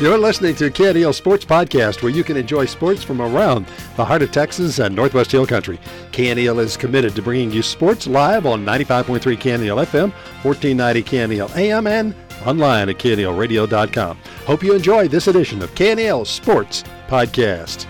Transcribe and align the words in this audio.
You're 0.00 0.18
listening 0.18 0.56
to 0.56 0.70
KNEL 0.70 1.14
Sports 1.14 1.44
Podcast, 1.44 2.02
where 2.02 2.10
you 2.10 2.24
can 2.24 2.36
enjoy 2.36 2.66
sports 2.66 3.04
from 3.04 3.22
around 3.22 3.64
the 3.94 4.04
heart 4.04 4.22
of 4.22 4.32
Texas 4.32 4.80
and 4.80 4.92
Northwest 4.92 5.30
Hill 5.30 5.46
Country. 5.46 5.78
KNEL 6.10 6.58
is 6.58 6.76
committed 6.76 7.14
to 7.14 7.22
bringing 7.22 7.52
you 7.52 7.62
sports 7.62 8.08
live 8.08 8.44
on 8.44 8.66
95.3 8.66 9.20
KNEL 9.20 9.86
FM, 9.86 10.12
1490 10.42 11.02
KNEL 11.04 11.56
AM, 11.56 11.86
and 11.86 12.12
online 12.44 12.88
at 12.88 12.98
knelradio.com. 12.98 14.18
Hope 14.46 14.64
you 14.64 14.74
enjoy 14.74 15.06
this 15.06 15.28
edition 15.28 15.62
of 15.62 15.72
KNEL 15.76 16.26
Sports 16.26 16.82
Podcast. 17.06 17.86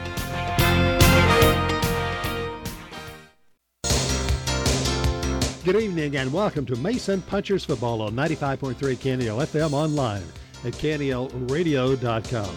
Good 5.64 5.76
evening 5.76 6.18
and 6.18 6.30
welcome 6.30 6.66
to 6.66 6.76
Mason 6.76 7.22
Punchers 7.22 7.64
Football 7.64 8.02
on 8.02 8.12
95.3 8.12 8.74
KNEL 8.74 9.46
FM 9.46 9.72
online 9.72 10.22
at 10.64 10.72
knelradio.com. 10.74 12.56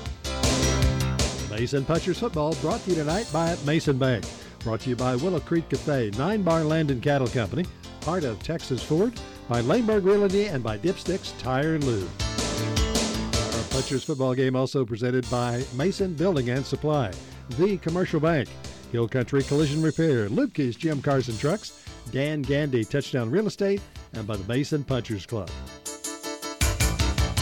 Mason 1.50 1.84
Punchers 1.86 2.20
Football 2.20 2.54
brought 2.56 2.84
to 2.84 2.92
you 2.92 2.96
tonight 2.96 3.28
by 3.34 3.56
Mason 3.66 3.98
Bank. 3.98 4.24
Brought 4.60 4.82
to 4.82 4.90
you 4.90 4.96
by 4.96 5.16
Willow 5.16 5.40
Creek 5.40 5.68
Cafe, 5.70 6.12
Nine 6.18 6.44
Bar 6.44 6.64
Land 6.64 6.92
and 6.92 7.02
Cattle 7.02 7.28
Company, 7.28 7.66
part 8.02 8.24
of 8.24 8.42
Texas 8.44 8.84
Ford, 8.84 9.14
by 9.50 9.62
Laneburg 9.62 10.06
Realty, 10.06 10.46
and 10.46 10.64
by 10.64 10.78
Dipsticks 10.78 11.38
Tire 11.40 11.76
and 11.76 11.84
Lube. 11.84 12.10
Our 13.58 13.64
Punchers 13.72 14.04
football 14.04 14.36
game 14.36 14.56
also 14.56 14.86
presented 14.86 15.28
by 15.32 15.64
Mason 15.76 16.14
Building 16.14 16.50
and 16.50 16.66
Supply, 16.66 17.12
The 17.58 17.78
Commercial 17.78 18.20
Bank, 18.20 18.50
Hill 18.92 19.08
Country 19.08 19.42
Collision 19.44 19.82
Repair, 19.82 20.30
Lubke's 20.30 20.76
Jim 20.76 21.02
Carson 21.02 21.38
Trucks, 21.38 21.84
Dan 22.12 22.42
Gandy 22.42 22.84
Touchdown 22.86 23.32
Real 23.32 23.48
Estate, 23.48 23.82
and 24.14 24.28
by 24.28 24.38
the 24.38 24.48
Mason 24.48 24.84
Punchers 24.84 25.26
Club. 25.26 25.50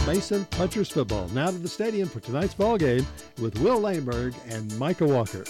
Mason 0.05 0.45
Punchers 0.53 0.91
Football 0.91 1.27
now 1.29 1.49
to 1.49 1.57
the 1.57 1.67
stadium 1.67 2.07
for 2.07 2.19
tonight's 2.19 2.53
ball 2.53 2.77
game 2.77 3.07
with 3.41 3.57
Will 3.57 3.81
Laneburg 3.81 4.37
and 4.47 4.69
Micah 4.77 5.09
Walker. 5.09 5.43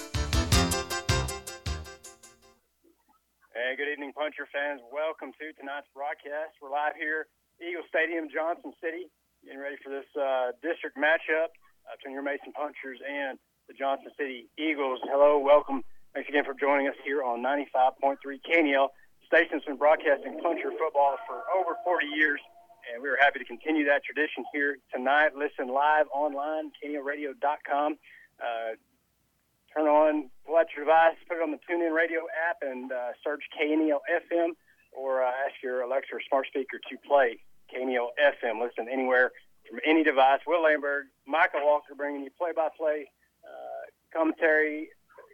Hey, 3.51 3.75
good 3.75 3.91
evening, 3.91 4.13
Puncher 4.15 4.47
fans. 4.55 4.79
Welcome 4.95 5.35
to 5.43 5.51
tonight's 5.59 5.91
broadcast. 5.91 6.55
We're 6.63 6.71
live 6.71 6.95
here, 6.95 7.27
Eagle 7.59 7.83
Stadium, 7.91 8.31
Johnson 8.31 8.71
City, 8.79 9.11
getting 9.43 9.59
ready 9.59 9.75
for 9.83 9.91
this 9.91 10.07
uh, 10.15 10.55
district 10.63 10.95
matchup 10.95 11.51
uh, 11.83 11.99
between 11.99 12.15
your 12.15 12.23
Mason 12.23 12.55
Punchers 12.55 13.03
and 13.03 13.35
the 13.67 13.75
Johnson 13.75 14.07
City 14.15 14.47
Eagles. 14.55 15.03
Hello, 15.03 15.35
welcome. 15.37 15.83
Thanks 16.15 16.29
again 16.31 16.47
for 16.47 16.55
joining 16.55 16.87
us 16.87 16.95
here 17.03 17.27
on 17.27 17.43
95.3 17.43 18.15
KNEL. 18.23 18.87
The 19.19 19.27
station's 19.27 19.67
been 19.67 19.75
broadcasting 19.75 20.39
Puncher 20.39 20.71
football 20.79 21.19
for 21.27 21.43
over 21.59 21.75
40 21.83 22.07
years 22.15 22.39
and 22.91 23.01
we 23.01 23.09
are 23.09 23.17
happy 23.19 23.39
to 23.39 23.45
continue 23.45 23.85
that 23.85 24.03
tradition 24.03 24.45
here 24.53 24.77
tonight. 24.93 25.35
Listen 25.35 25.73
live 25.73 26.05
online, 26.13 26.71
knelradio.com. 26.83 27.97
Uh, 28.39 28.75
turn 29.73 29.87
on, 29.87 30.29
pull 30.45 30.57
out 30.57 30.67
your 30.75 30.85
device, 30.85 31.15
put 31.27 31.37
it 31.37 31.43
on 31.43 31.51
the 31.51 31.59
TuneIn 31.69 31.95
Radio 31.95 32.21
app, 32.49 32.57
and 32.61 32.91
uh, 32.91 33.11
search 33.23 33.43
KNEL 33.59 33.99
FM, 34.09 34.49
or 34.91 35.23
uh, 35.23 35.27
ask 35.27 35.55
your 35.63 35.81
Alexa 35.81 36.13
or 36.13 36.21
smart 36.27 36.47
speaker 36.47 36.79
to 36.89 36.97
play 37.07 37.39
KNEL 37.73 38.09
FM. 38.21 38.61
Listen 38.61 38.87
anywhere 38.91 39.31
from 39.69 39.79
any 39.85 40.03
device. 40.03 40.39
Will 40.45 40.63
Laneburg, 40.63 41.03
Micah 41.27 41.61
Walker 41.63 41.95
bringing 41.95 42.23
you 42.23 42.29
play-by-play 42.37 43.09
uh, 43.43 43.83
commentary, 44.13 44.89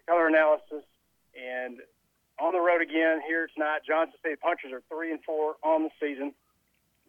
color 0.08 0.28
analysis, 0.28 0.86
and 1.36 1.80
on 2.40 2.54
the 2.54 2.60
road 2.60 2.82
again 2.82 3.22
here 3.28 3.48
tonight. 3.54 3.80
Johnson 3.86 4.16
State 4.20 4.40
Punchers 4.42 4.72
are 4.72 4.82
three 4.90 5.12
and 5.12 5.24
four 5.24 5.56
on 5.64 5.84
the 5.84 5.90
season. 6.00 6.34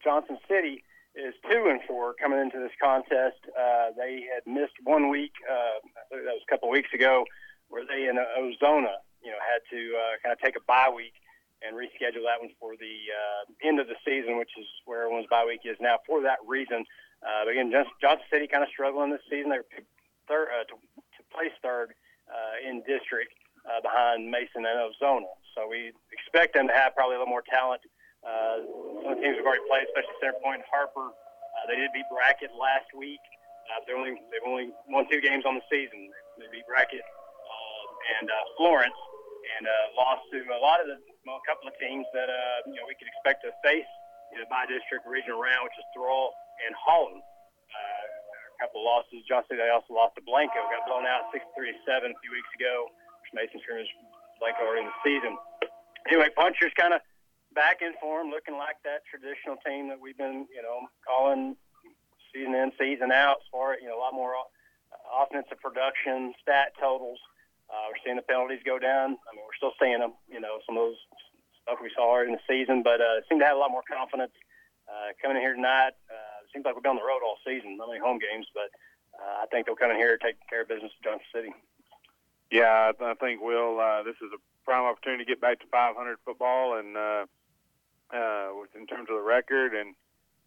Johnson 0.03 0.39
City 0.48 0.83
is 1.14 1.34
two 1.50 1.67
and 1.69 1.81
four 1.86 2.14
coming 2.14 2.41
into 2.41 2.58
this 2.58 2.72
contest. 2.83 3.36
Uh, 3.53 3.92
they 3.97 4.25
had 4.33 4.42
missed 4.47 4.77
one 4.84 5.11
week. 5.11 5.33
Uh, 5.44 5.78
that 6.11 6.25
was 6.25 6.42
a 6.47 6.50
couple 6.50 6.70
weeks 6.70 6.89
ago, 6.94 7.25
where 7.69 7.84
they 7.84 8.09
in 8.09 8.17
Ozona, 8.17 8.97
you 9.22 9.31
know, 9.31 9.41
had 9.41 9.61
to 9.70 9.94
uh, 9.97 10.14
kind 10.22 10.33
of 10.33 10.41
take 10.41 10.56
a 10.56 10.64
bye 10.67 10.91
week 10.94 11.15
and 11.62 11.77
reschedule 11.77 12.27
that 12.27 12.41
one 12.41 12.50
for 12.59 12.75
the 12.77 12.97
uh, 13.12 13.69
end 13.69 13.78
of 13.78 13.87
the 13.87 13.94
season, 14.04 14.38
which 14.38 14.50
is 14.59 14.66
where 14.84 15.03
everyone's 15.03 15.28
bye 15.31 15.44
week 15.44 15.60
is 15.65 15.77
now. 15.81 15.99
For 16.06 16.22
that 16.22 16.38
reason, 16.47 16.84
uh, 17.22 17.44
but 17.44 17.53
again, 17.53 17.72
Johnson 18.00 18.27
City 18.32 18.47
kind 18.47 18.65
of 18.65 18.71
struggling 18.71 19.10
this 19.10 19.22
season. 19.31 19.50
They're 19.50 19.65
third 20.27 20.48
uh, 20.48 20.65
to, 20.65 20.75
to 20.75 21.21
place 21.31 21.53
third 21.62 21.94
uh, 22.27 22.69
in 22.69 22.82
district 22.82 23.34
uh, 23.69 23.81
behind 23.81 24.31
Mason 24.31 24.66
and 24.66 24.78
Ozona. 24.78 25.31
So 25.54 25.69
we 25.69 25.93
expect 26.10 26.54
them 26.54 26.66
to 26.69 26.75
have 26.75 26.94
probably 26.94 27.16
a 27.16 27.19
little 27.19 27.31
more 27.31 27.44
talent 27.47 27.82
uh, 28.22 28.56
some 29.03 29.19
the 29.19 29.21
teams 29.21 29.34
have 29.38 29.47
already 29.47 29.66
played, 29.66 29.87
especially 29.91 30.15
Center 30.22 30.38
Point 30.38 30.62
and 30.62 30.69
Harper. 30.71 31.10
Uh, 31.10 31.62
they 31.66 31.77
did 31.77 31.91
beat 31.91 32.06
Brackett 32.06 32.55
last 32.55 32.87
week. 32.94 33.22
Uh, 33.66 33.83
they 33.87 33.94
only 33.94 34.19
they've 34.31 34.47
only 34.47 34.71
won 34.87 35.06
two 35.10 35.19
games 35.19 35.43
on 35.43 35.59
the 35.59 35.65
season. 35.66 36.10
They 36.38 36.47
beat 36.55 36.66
Brackett 36.71 37.03
uh, 37.03 37.84
and 38.19 38.27
uh, 38.31 38.34
Florence, 38.59 38.99
and 39.59 39.66
uh, 39.66 39.99
lost 39.99 40.22
to 40.34 40.38
a 40.38 40.60
lot 40.62 40.78
of 40.78 40.87
the 40.87 40.99
well, 41.27 41.38
a 41.38 41.47
couple 41.47 41.71
of 41.71 41.75
teams 41.78 42.06
that 42.15 42.31
uh, 42.31 42.66
you 42.71 42.78
know 42.78 42.87
we 42.87 42.94
could 42.99 43.10
expect 43.10 43.43
to 43.47 43.50
face 43.62 43.87
in 44.34 44.43
a 44.43 44.49
bi-district 44.49 45.04
regional 45.04 45.39
round, 45.39 45.66
which 45.69 45.77
is 45.77 45.87
Thrall 45.94 46.33
and 46.66 46.72
Holland. 46.78 47.21
Uh, 47.22 48.59
a 48.59 48.59
couple 48.66 48.83
of 48.83 48.87
losses. 48.87 49.22
John 49.27 49.43
City 49.50 49.59
they 49.59 49.71
also 49.71 49.94
lost 49.94 50.15
to 50.19 50.22
Blanco. 50.22 50.62
Got 50.71 50.87
blown 50.87 51.06
out 51.06 51.31
63 51.34 51.75
to 51.75 51.78
seven 51.83 52.09
a 52.15 52.19
few 52.22 52.33
weeks 52.33 52.53
ago. 52.54 52.87
Which 53.22 53.33
Mason 53.34 53.59
scrimmage 53.62 53.91
Blanco 54.43 54.66
already 54.66 54.87
in 54.87 54.91
the 54.91 54.99
season. 55.06 55.33
Anyway, 56.10 56.31
Punchers 56.34 56.75
kind 56.75 56.94
of 56.94 57.00
back 57.55 57.81
in 57.81 57.93
form, 58.01 58.29
looking 58.31 58.57
like 58.57 58.77
that 58.85 59.05
traditional 59.09 59.57
team 59.65 59.89
that 59.89 60.01
we've 60.01 60.17
been, 60.17 60.49
you 60.49 60.63
know, 60.63 60.89
calling 61.07 61.57
season 62.33 62.55
in, 62.55 62.73
season 62.79 63.13
out. 63.13 63.45
As 63.45 63.49
far 63.53 63.77
you 63.79 63.89
know, 63.89 63.97
a 63.97 64.01
lot 64.01 64.15
more 64.15 64.35
offensive 65.13 65.61
production, 65.61 66.33
stat 66.41 66.73
totals. 66.81 67.21
Uh, 67.69 67.89
we're 67.89 68.01
seeing 68.05 68.17
the 68.17 68.27
penalties 68.27 68.61
go 68.65 68.79
down. 68.79 69.17
I 69.25 69.33
mean, 69.33 69.45
we're 69.45 69.57
still 69.57 69.73
seeing 69.81 70.01
them. 70.01 70.13
You 70.29 70.41
know, 70.41 70.61
some 70.67 70.77
of 70.77 70.93
those 70.93 71.01
stuff 71.63 71.79
we 71.81 71.93
saw 71.95 72.17
early 72.17 72.33
in 72.33 72.37
the 72.37 72.45
season, 72.49 72.83
but 72.83 73.01
uh, 73.01 73.25
seem 73.29 73.39
to 73.41 73.47
have 73.47 73.57
a 73.57 73.61
lot 73.61 73.71
more 73.71 73.84
confidence 73.87 74.33
uh, 74.89 75.17
coming 75.21 75.37
in 75.37 75.43
here 75.43 75.55
tonight. 75.55 75.97
Uh, 76.11 76.45
seems 76.53 76.65
like 76.65 76.75
we've 76.75 76.84
been 76.84 76.97
on 76.97 77.01
the 77.01 77.07
road 77.07 77.25
all 77.25 77.41
season, 77.47 77.77
not 77.77 77.89
only 77.89 78.01
home 78.01 78.21
games, 78.21 78.47
but 78.53 78.69
uh, 79.17 79.45
I 79.45 79.47
think 79.49 79.65
they'll 79.65 79.79
come 79.79 79.91
in 79.91 79.97
here 79.97 80.17
and 80.17 80.21
take 80.21 80.37
care 80.49 80.63
of 80.63 80.69
business 80.69 80.93
at 80.93 81.05
Johnson 81.05 81.29
City. 81.33 81.53
Yeah, 82.51 82.93
I 82.93 83.15
think 83.17 83.41
Will. 83.41 83.81
Uh, 83.81 84.03
this 84.03 84.17
is 84.21 84.29
a 84.37 84.41
prime 84.69 84.84
opportunity 84.84 85.25
to 85.25 85.29
get 85.29 85.41
back 85.41 85.61
to 85.61 85.67
500 85.73 86.19
football 86.25 86.77
and. 86.77 86.97
Uh, 86.97 87.25
uh, 88.12 88.50
in 88.78 88.87
terms 88.87 89.09
of 89.11 89.17
the 89.17 89.23
record, 89.23 89.75
and 89.75 89.95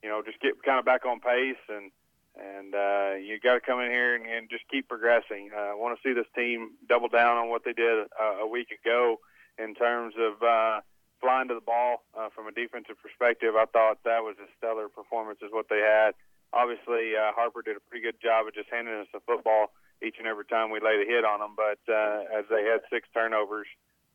you 0.04 0.10
know 0.10 0.22
just 0.26 0.40
get 0.40 0.62
kind 0.64 0.80
of 0.80 0.86
back 0.86 1.06
on 1.06 1.20
pace 1.20 1.62
and 1.70 1.92
and 2.36 2.76
uh, 2.76 3.16
you 3.16 3.40
got 3.40 3.56
to 3.56 3.62
come 3.62 3.80
in 3.80 3.90
here 3.90 4.16
and, 4.16 4.26
and 4.26 4.50
just 4.50 4.68
keep 4.70 4.88
progressing. 4.90 5.52
Uh, 5.56 5.72
I 5.72 5.76
want 5.76 5.98
to 5.98 6.02
see 6.04 6.14
this 6.14 6.28
team 6.36 6.72
double 6.88 7.08
down 7.08 7.38
on 7.38 7.50
what 7.50 7.64
they 7.64 7.74
did 7.74 8.08
uh, 8.20 8.44
a 8.44 8.48
week 8.48 8.68
ago 8.72 9.20
in 9.58 9.74
terms 9.74 10.14
of 10.20 10.44
uh, 10.44 10.82
flying 11.22 11.48
to 11.48 11.56
the 11.56 11.64
ball 11.64 12.04
uh, 12.18 12.28
from 12.36 12.48
a 12.48 12.52
defensive 12.52 13.00
perspective. 13.02 13.56
I 13.56 13.66
thought 13.66 14.04
that 14.04 14.20
was 14.24 14.36
a 14.44 14.52
stellar 14.58 14.90
performance, 14.90 15.40
is 15.42 15.52
what 15.52 15.68
they 15.70 15.80
had. 15.80 16.12
Obviously, 16.52 17.16
uh, 17.16 17.32
Harper 17.32 17.62
did 17.62 17.78
a 17.78 17.84
pretty 17.88 18.04
good 18.04 18.20
job 18.22 18.48
of 18.48 18.54
just 18.54 18.68
handing 18.70 18.96
us 18.96 19.08
the 19.14 19.24
football 19.24 19.72
each 20.04 20.16
and 20.20 20.28
every 20.28 20.46
time 20.46 20.72
we 20.72 20.80
laid 20.80 21.00
a 21.00 21.08
hit 21.08 21.24
on 21.24 21.40
them. 21.40 21.56
But 21.56 21.80
uh, 21.88 22.28
as 22.36 22.44
they 22.52 22.68
had 22.68 22.84
six 22.92 23.08
turnovers 23.14 23.68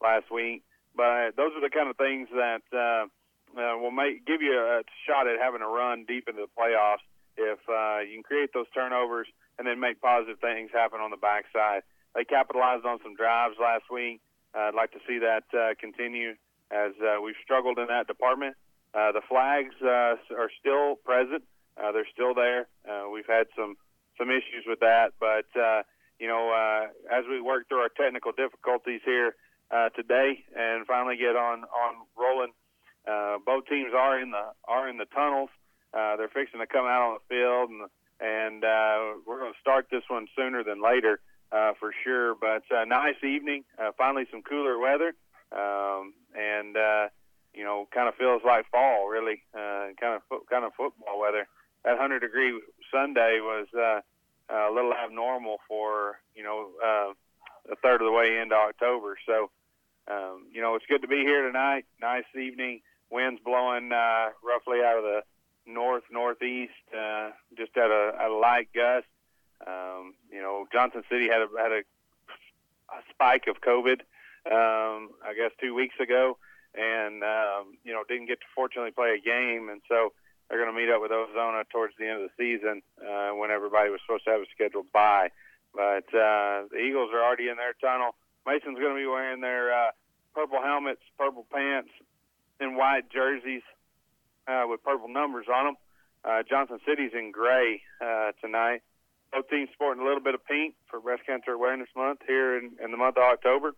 last 0.03 0.31
week, 0.31 0.62
but 0.94 1.37
those 1.37 1.56
are 1.56 1.65
the 1.65 1.72
kind 1.72 1.89
of 1.89 1.97
things 1.97 2.28
that. 2.37 2.65
Uh, 2.69 3.09
uh, 3.56 3.77
will 3.78 3.91
make 3.91 4.27
give 4.27 4.43
you 4.43 4.55
a 4.59 4.83
shot 5.06 5.27
at 5.27 5.41
having 5.41 5.62
a 5.62 5.69
run 5.69 6.05
deep 6.06 6.28
into 6.28 6.43
the 6.43 6.53
playoffs 6.53 7.05
if 7.37 7.59
uh, 7.69 8.00
you 8.00 8.15
can 8.15 8.22
create 8.22 8.50
those 8.53 8.66
turnovers 8.75 9.27
and 9.59 9.66
then 9.66 9.81
make 9.81 10.00
positive 10.00 10.38
things 10.41 10.71
happen 10.72 11.00
on 11.00 11.11
the 11.11 11.16
backside. 11.16 11.83
They 12.15 12.25
capitalized 12.25 12.84
on 12.84 12.99
some 13.03 13.15
drives 13.15 13.56
last 13.60 13.84
week. 13.91 14.21
Uh, 14.55 14.71
I'd 14.71 14.75
like 14.75 14.93
to 14.93 15.00
see 15.06 15.19
that 15.19 15.44
uh, 15.55 15.75
continue 15.81 16.34
as 16.71 16.93
uh, 17.03 17.21
we've 17.22 17.39
struggled 17.43 17.78
in 17.78 17.87
that 17.89 18.06
department. 18.06 18.56
Uh, 18.94 19.12
the 19.12 19.22
flags 19.28 19.75
uh, 19.83 20.19
are 20.34 20.50
still 20.59 20.97
present. 21.05 21.44
Uh, 21.77 21.93
they're 21.93 22.09
still 22.12 22.34
there. 22.34 22.66
Uh, 22.89 23.09
we've 23.12 23.28
had 23.28 23.47
some 23.56 23.77
some 24.19 24.28
issues 24.28 24.66
with 24.66 24.80
that, 24.80 25.13
but 25.19 25.47
uh, 25.59 25.83
you 26.19 26.28
know, 26.28 26.51
uh, 26.53 26.89
as 27.10 27.24
we 27.30 27.41
work 27.41 27.69
through 27.69 27.78
our 27.78 27.89
technical 27.89 28.33
difficulties 28.33 29.01
here 29.04 29.34
uh, 29.71 29.89
today 29.91 30.45
and 30.54 30.86
finally 30.86 31.16
get 31.16 31.36
on 31.36 31.65
on 31.65 31.95
rolling 32.19 32.53
uh, 33.08 33.38
both 33.44 33.66
teams 33.66 33.92
are 33.97 34.20
in 34.20 34.30
the 34.30 34.52
are 34.66 34.88
in 34.88 34.98
the 34.98 35.06
tunnels. 35.06 35.50
Uh, 35.92 36.16
they're 36.16 36.28
fixing 36.28 36.60
to 36.60 36.66
come 36.66 36.84
out 36.84 37.02
on 37.02 37.18
the 37.18 37.34
field, 37.34 37.70
and 37.70 37.88
and 38.20 38.64
uh, 38.64 39.18
we're 39.26 39.41
going 39.41 39.52
to 39.52 39.60
start 39.60 39.86
this 39.91 40.02
one 40.08 40.26
sooner 40.36 40.62
than 40.62 40.82
later 40.82 41.20
uh, 41.52 41.72
for 41.78 41.92
sure. 42.04 42.34
But 42.34 42.62
uh, 42.74 42.84
nice 42.84 43.22
evening, 43.24 43.64
uh, 43.78 43.92
finally 43.97 44.26
some 44.30 44.42
cooler 44.42 44.78
weather, 44.78 45.14
um, 45.52 46.12
and 46.34 46.76
uh, 46.76 47.08
you 47.54 47.64
know, 47.64 47.88
kind 47.92 48.08
of 48.08 48.14
feels 48.14 48.42
like 48.44 48.70
fall, 48.70 49.08
really, 49.08 49.42
uh, 49.54 49.88
kind 50.00 50.16
of 50.16 50.22
fo- 50.28 50.44
kind 50.50 50.64
of 50.64 50.72
football 50.76 51.18
weather. 51.18 51.48
That 51.84 51.92
100 51.92 52.20
degree 52.20 52.60
Sunday 52.92 53.41
was 53.41 53.66
uh, 53.74 54.00
a 54.54 54.70
little 54.72 54.92
abnormal 54.92 55.58
for 55.66 56.20
you 56.34 56.42
know 56.42 56.68
uh, 56.84 57.72
a 57.72 57.76
third 57.82 58.02
of 58.02 58.06
the 58.06 58.12
way 58.12 58.38
into 58.41 58.54
October. 58.54 59.16
So 59.26 59.50
um, 60.08 60.47
you 60.52 60.60
know, 60.60 60.74
it's 60.74 60.86
good 60.86 61.02
to 61.02 61.08
be 61.08 61.24
here 61.24 61.47
tonight. 61.47 61.86
Nice 62.00 62.24
evening 62.38 62.82
winds 63.10 63.41
blowing 63.45 63.92
uh, 63.92 64.30
roughly 64.42 64.78
out 64.84 64.98
of 64.98 65.04
the 65.04 65.21
north 65.66 66.04
northeast, 66.10 66.72
uh, 66.97 67.30
just 67.57 67.77
at 67.77 67.91
a, 67.91 68.12
a 68.27 68.28
light 68.28 68.68
gust. 68.74 69.07
you 70.33 70.41
know, 70.41 70.66
Johnson 70.72 71.03
City 71.10 71.28
had 71.28 71.42
a 71.42 71.48
had 71.59 71.72
a, 71.72 71.83
a 72.91 73.01
spike 73.10 73.47
of 73.48 73.60
COVID, 73.60 74.01
um, 74.47 75.10
I 75.24 75.34
guess 75.36 75.53
two 75.60 75.74
weeks 75.74 75.97
ago, 76.01 76.39
and 76.74 77.22
um, 77.22 77.78
you 77.84 77.92
know 77.92 78.03
didn't 78.09 78.27
get 78.27 78.41
to 78.41 78.47
fortunately 78.54 78.92
play 78.92 79.18
a 79.18 79.21
game, 79.21 79.68
and 79.68 79.80
so 79.89 80.12
they're 80.51 80.59
going 80.59 80.74
to 80.74 80.78
meet 80.78 80.91
up 80.91 81.01
with 81.01 81.12
Ozona 81.12 81.62
towards 81.71 81.95
the 81.98 82.07
end 82.07 82.22
of 82.22 82.30
the 82.30 82.34
season 82.36 82.83
uh, 82.98 83.30
when 83.30 83.51
everybody 83.51 83.91
was 83.91 84.01
supposed 84.04 84.24
to 84.24 84.30
have 84.30 84.41
a 84.41 84.51
scheduled 84.53 84.91
bye. 84.92 85.30
But 85.72 86.10
uh, 86.10 86.66
the 86.71 86.83
Eagles 86.83 87.10
are 87.15 87.22
already 87.22 87.48
in 87.48 87.57
their 87.57 87.74
tunnel. 87.80 88.16
Mason's 88.45 88.78
going 88.78 88.91
to 88.91 89.01
be 89.01 89.07
wearing 89.07 89.41
their 89.41 89.72
uh, 89.72 89.91
purple 90.34 90.60
helmets, 90.60 91.03
purple 91.16 91.47
pants, 91.53 91.91
and 92.60 92.77
white 92.77 93.10
jerseys 93.10 93.62
uh, 94.47 94.65
with 94.66 94.83
purple 94.83 95.09
numbers 95.09 95.47
on 95.53 95.66
them. 95.66 95.77
Uh, 96.24 96.42
Johnson 96.48 96.78
City's 96.86 97.12
in 97.15 97.33
gray 97.33 97.83
uh, 98.01 98.33
tonight. 98.41 98.83
Both 99.33 99.48
teams 99.48 99.71
sporting 99.72 100.03
a 100.03 100.07
little 100.07 100.22
bit 100.22 100.34
of 100.34 100.45
pink 100.45 100.74
for 100.91 101.01
Breast 101.01 101.22
Cancer 101.24 101.53
Awareness 101.53 101.89
Month 101.97 102.21
here 102.27 102.59
in, 102.59 102.72
in 102.83 102.91
the 102.91 102.97
month 102.97 103.16
of 103.16 103.22
October. 103.22 103.72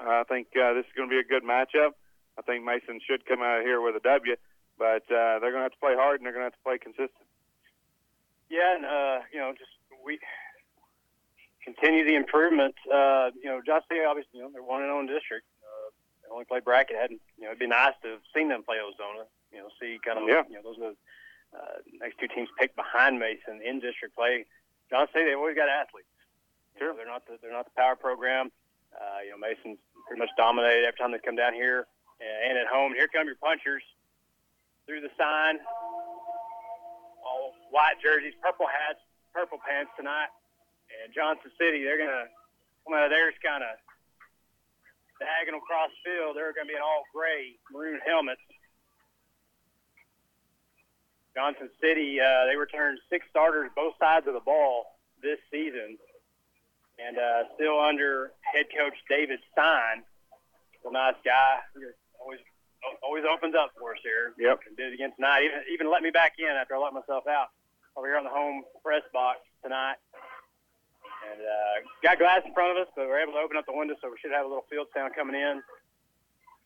Uh, 0.00 0.22
I 0.22 0.24
think 0.28 0.48
uh, 0.54 0.72
this 0.74 0.86
is 0.86 0.92
going 0.96 1.08
to 1.08 1.12
be 1.12 1.18
a 1.18 1.26
good 1.26 1.42
matchup. 1.42 1.98
I 2.38 2.42
think 2.42 2.64
Mason 2.64 3.00
should 3.02 3.26
come 3.26 3.42
out 3.42 3.58
of 3.58 3.64
here 3.64 3.80
with 3.80 3.96
a 3.96 4.00
W, 4.00 4.36
but 4.78 5.02
uh, 5.10 5.42
they're 5.42 5.50
going 5.50 5.66
to 5.66 5.68
have 5.68 5.74
to 5.74 5.82
play 5.82 5.94
hard 5.98 6.20
and 6.20 6.26
they're 6.26 6.32
going 6.32 6.46
to 6.46 6.50
have 6.54 6.58
to 6.58 6.64
play 6.64 6.78
consistent. 6.78 7.26
Yeah, 8.48 8.76
and 8.76 8.86
uh, 8.86 9.18
you 9.32 9.40
know, 9.40 9.52
just 9.58 9.74
we 10.06 10.20
continue 11.64 12.06
the 12.06 12.14
improvements. 12.14 12.78
Uh, 12.86 13.34
you 13.36 13.50
know, 13.50 13.60
Johnson 13.66 13.88
City 13.90 14.04
obviously, 14.06 14.38
you 14.38 14.42
know, 14.42 14.50
they're 14.52 14.62
one 14.62 14.82
and 14.82 14.88
zero 14.88 15.18
district. 15.18 15.44
Uh, 16.28 16.32
only 16.32 16.44
played 16.44 16.64
Brackett. 16.64 16.96
Hadn't 16.96 17.20
you 17.36 17.44
know? 17.44 17.50
It'd 17.50 17.58
be 17.58 17.66
nice 17.66 17.94
to 18.02 18.20
have 18.20 18.24
seen 18.34 18.48
them 18.48 18.62
play 18.62 18.76
Ozona. 18.76 19.24
You 19.52 19.58
know, 19.58 19.68
see 19.80 19.98
kind 20.04 20.18
of 20.18 20.28
yeah. 20.28 20.42
you 20.48 20.56
know 20.56 20.62
those 20.62 20.76
are 20.78 20.92
the 20.92 20.96
uh, 21.56 21.76
next 22.00 22.18
two 22.18 22.28
teams 22.28 22.48
picked 22.58 22.76
behind 22.76 23.18
Mason 23.18 23.60
in 23.64 23.80
district 23.80 24.14
play. 24.14 24.44
Johnson 24.90 25.12
City, 25.12 25.24
they've 25.30 25.38
always 25.38 25.56
got 25.56 25.68
athletes. 25.68 26.08
Sure. 26.76 26.92
Know, 26.92 26.96
they're 26.96 27.10
not 27.10 27.26
the, 27.26 27.38
they're 27.40 27.52
not 27.52 27.64
the 27.64 27.76
power 27.76 27.96
program. 27.96 28.50
Uh, 28.92 29.20
you 29.24 29.30
know, 29.32 29.40
Mason's 29.40 29.78
pretty 30.06 30.20
much 30.20 30.32
dominated 30.36 30.84
every 30.84 30.96
time 30.96 31.12
they 31.12 31.20
come 31.20 31.36
down 31.36 31.52
here 31.52 31.86
and, 32.20 32.52
and 32.52 32.54
at 32.58 32.68
home. 32.68 32.94
Here 32.94 33.08
come 33.08 33.26
your 33.26 33.36
punchers 33.36 33.82
through 34.86 35.04
the 35.04 35.12
sign. 35.18 35.60
All 37.20 37.52
white 37.70 38.00
jerseys, 38.00 38.32
purple 38.40 38.64
hats, 38.64 39.00
purple 39.34 39.60
pants 39.60 39.92
tonight. 39.96 40.32
And 40.88 41.12
Johnson 41.12 41.52
City, 41.60 41.84
they're 41.84 42.00
going 42.00 42.08
to 42.08 42.32
come 42.84 42.96
out 42.96 43.04
of 43.04 43.12
theirs 43.12 43.36
kind 43.44 43.60
of 43.60 43.76
diagonal 45.20 45.60
cross 45.60 45.90
field. 46.04 46.36
They're 46.36 46.54
going 46.54 46.66
to 46.66 46.72
be 46.72 46.78
in 46.78 46.82
all 46.82 47.04
gray 47.14 47.58
maroon 47.72 48.00
helmets. 48.06 48.42
Johnson 51.34 51.70
City, 51.80 52.18
uh, 52.18 52.46
they 52.50 52.56
returned 52.56 52.98
six 53.10 53.26
starters 53.30 53.70
both 53.76 53.94
sides 54.00 54.26
of 54.26 54.34
the 54.34 54.42
ball 54.42 54.98
this 55.22 55.38
season, 55.50 55.98
and 56.98 57.16
uh, 57.16 57.46
still 57.54 57.78
under 57.78 58.32
head 58.42 58.66
coach 58.74 58.94
David 59.08 59.38
Stein. 59.52 60.02
A 60.86 60.92
nice 60.92 61.20
guy, 61.24 61.58
always 62.20 62.40
always 63.02 63.24
opens 63.28 63.54
up 63.54 63.70
for 63.78 63.92
us 63.92 64.00
here. 64.02 64.32
Yep. 64.38 64.60
And 64.66 64.76
did 64.76 64.92
it 64.92 64.94
again 64.94 65.12
tonight. 65.14 65.42
Even 65.44 65.60
even 65.72 65.90
let 65.90 66.02
me 66.02 66.10
back 66.10 66.34
in 66.38 66.48
after 66.48 66.74
I 66.74 66.78
let 66.78 66.94
myself 66.94 67.26
out 67.26 67.48
over 67.96 68.06
here 68.06 68.16
on 68.16 68.24
the 68.24 68.30
home 68.30 68.62
press 68.82 69.02
box 69.12 69.38
tonight. 69.62 69.96
And 71.26 71.40
uh, 71.42 71.74
got 72.02 72.18
glass 72.18 72.42
in 72.46 72.54
front 72.54 72.78
of 72.78 72.86
us, 72.86 72.92
but 72.94 73.08
we're 73.08 73.20
able 73.20 73.32
to 73.34 73.42
open 73.42 73.56
up 73.56 73.66
the 73.66 73.74
window, 73.74 73.94
so 74.00 74.08
we 74.08 74.16
should 74.22 74.30
have 74.30 74.46
a 74.46 74.48
little 74.48 74.66
field 74.70 74.86
sound 74.94 75.14
coming 75.14 75.34
in. 75.34 75.62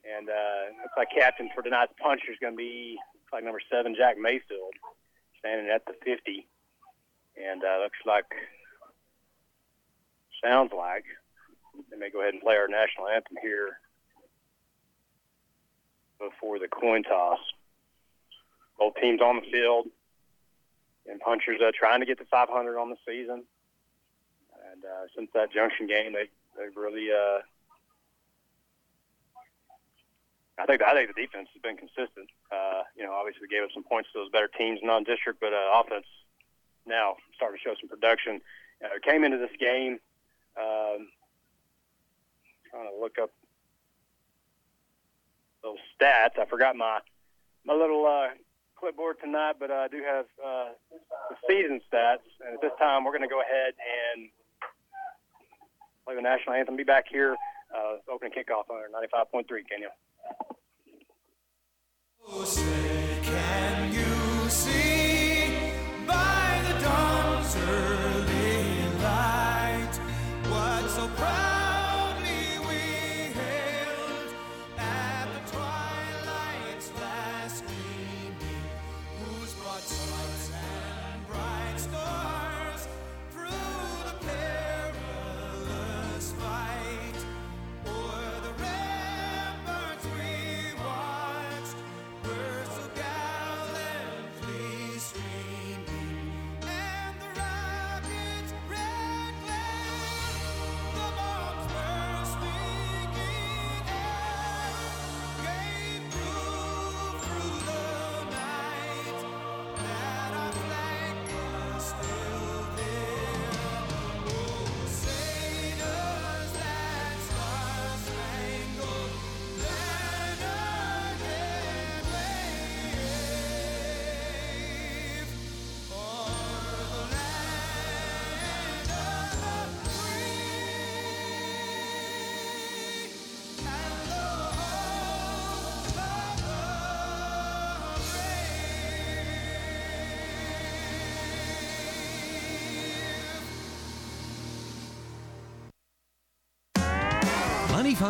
And 0.04 0.28
uh, 0.28 0.82
looks 0.82 0.96
like 0.96 1.08
captain 1.14 1.48
for 1.54 1.62
tonight's 1.62 1.94
puncher 2.02 2.32
is 2.32 2.38
going 2.40 2.52
to 2.52 2.56
be 2.56 2.98
like 3.32 3.44
number 3.44 3.60
seven, 3.70 3.94
Jack 3.96 4.18
Mayfield, 4.18 4.74
standing 5.38 5.70
at 5.72 5.86
the 5.86 5.94
50. 6.04 6.46
And 7.36 7.64
uh, 7.64 7.80
looks 7.82 7.98
like, 8.04 8.26
sounds 10.44 10.72
like, 10.76 11.04
they 11.90 11.96
may 11.96 12.10
go 12.10 12.20
ahead 12.20 12.34
and 12.34 12.42
play 12.42 12.56
our 12.56 12.68
national 12.68 13.08
anthem 13.08 13.38
here 13.40 13.78
before 16.18 16.58
the 16.58 16.68
coin 16.68 17.02
toss. 17.02 17.38
Both 18.78 18.94
teams 19.00 19.20
on 19.20 19.36
the 19.36 19.50
field, 19.50 19.86
and 21.06 21.20
punchers 21.20 21.60
uh, 21.60 21.70
trying 21.74 22.00
to 22.00 22.06
get 22.06 22.18
to 22.18 22.24
500 22.24 22.78
on 22.78 22.90
the 22.90 22.96
season. 23.06 23.44
And 24.82 24.90
uh, 24.90 25.06
since 25.16 25.30
that 25.34 25.52
Junction 25.52 25.86
game, 25.86 26.12
they 26.12 26.28
they've 26.56 26.76
really. 26.76 27.08
Uh, 27.10 27.40
I 30.58 30.66
think 30.66 30.82
I 30.82 30.92
think 30.92 31.14
the 31.14 31.20
defense 31.20 31.48
has 31.54 31.62
been 31.62 31.76
consistent. 31.76 32.28
Uh, 32.50 32.82
you 32.96 33.04
know, 33.04 33.12
obviously 33.12 33.42
we 33.42 33.48
gave 33.48 33.64
up 33.64 33.70
some 33.72 33.82
points 33.82 34.10
to 34.12 34.20
those 34.20 34.30
better 34.30 34.48
teams 34.48 34.80
non-district, 34.82 35.40
but 35.40 35.52
uh, 35.52 35.80
offense 35.80 36.06
now 36.86 37.16
starting 37.34 37.58
to 37.58 37.62
show 37.62 37.74
some 37.80 37.88
production. 37.88 38.40
Uh, 38.84 38.98
came 39.02 39.24
into 39.24 39.38
this 39.38 39.54
game 39.58 39.98
um, 40.58 41.08
trying 42.70 42.90
to 42.90 43.00
look 43.00 43.18
up 43.18 43.30
those 45.62 45.78
stats. 45.94 46.38
I 46.38 46.44
forgot 46.46 46.76
my 46.76 46.98
my 47.64 47.74
little 47.74 48.06
uh, 48.06 48.34
clipboard 48.76 49.16
tonight, 49.22 49.56
but 49.58 49.70
I 49.70 49.88
do 49.88 50.02
have 50.02 50.26
uh, 50.44 50.70
the 51.30 51.36
season 51.48 51.80
stats. 51.90 52.26
And 52.44 52.54
at 52.54 52.60
this 52.60 52.72
time, 52.78 53.04
we're 53.04 53.12
going 53.12 53.22
to 53.22 53.28
go 53.28 53.40
ahead 53.40 53.74
and 54.14 54.28
play 56.04 56.14
the 56.14 56.22
national 56.22 56.54
anthem. 56.54 56.76
Be 56.76 56.84
back 56.84 57.04
here, 57.10 57.36
uh, 57.74 57.96
opening 58.12 58.32
kickoff 58.32 58.70
on 58.70 58.82
95.3, 58.92 59.44
KNEL. 59.46 59.88
Oh, 62.28 62.44
say, 62.44 63.18
can 63.22 63.92
you 63.92 64.50
see 64.50 65.56
by 66.06 66.62
the 66.68 66.84
dawn's 66.84 67.56
early 67.56 68.31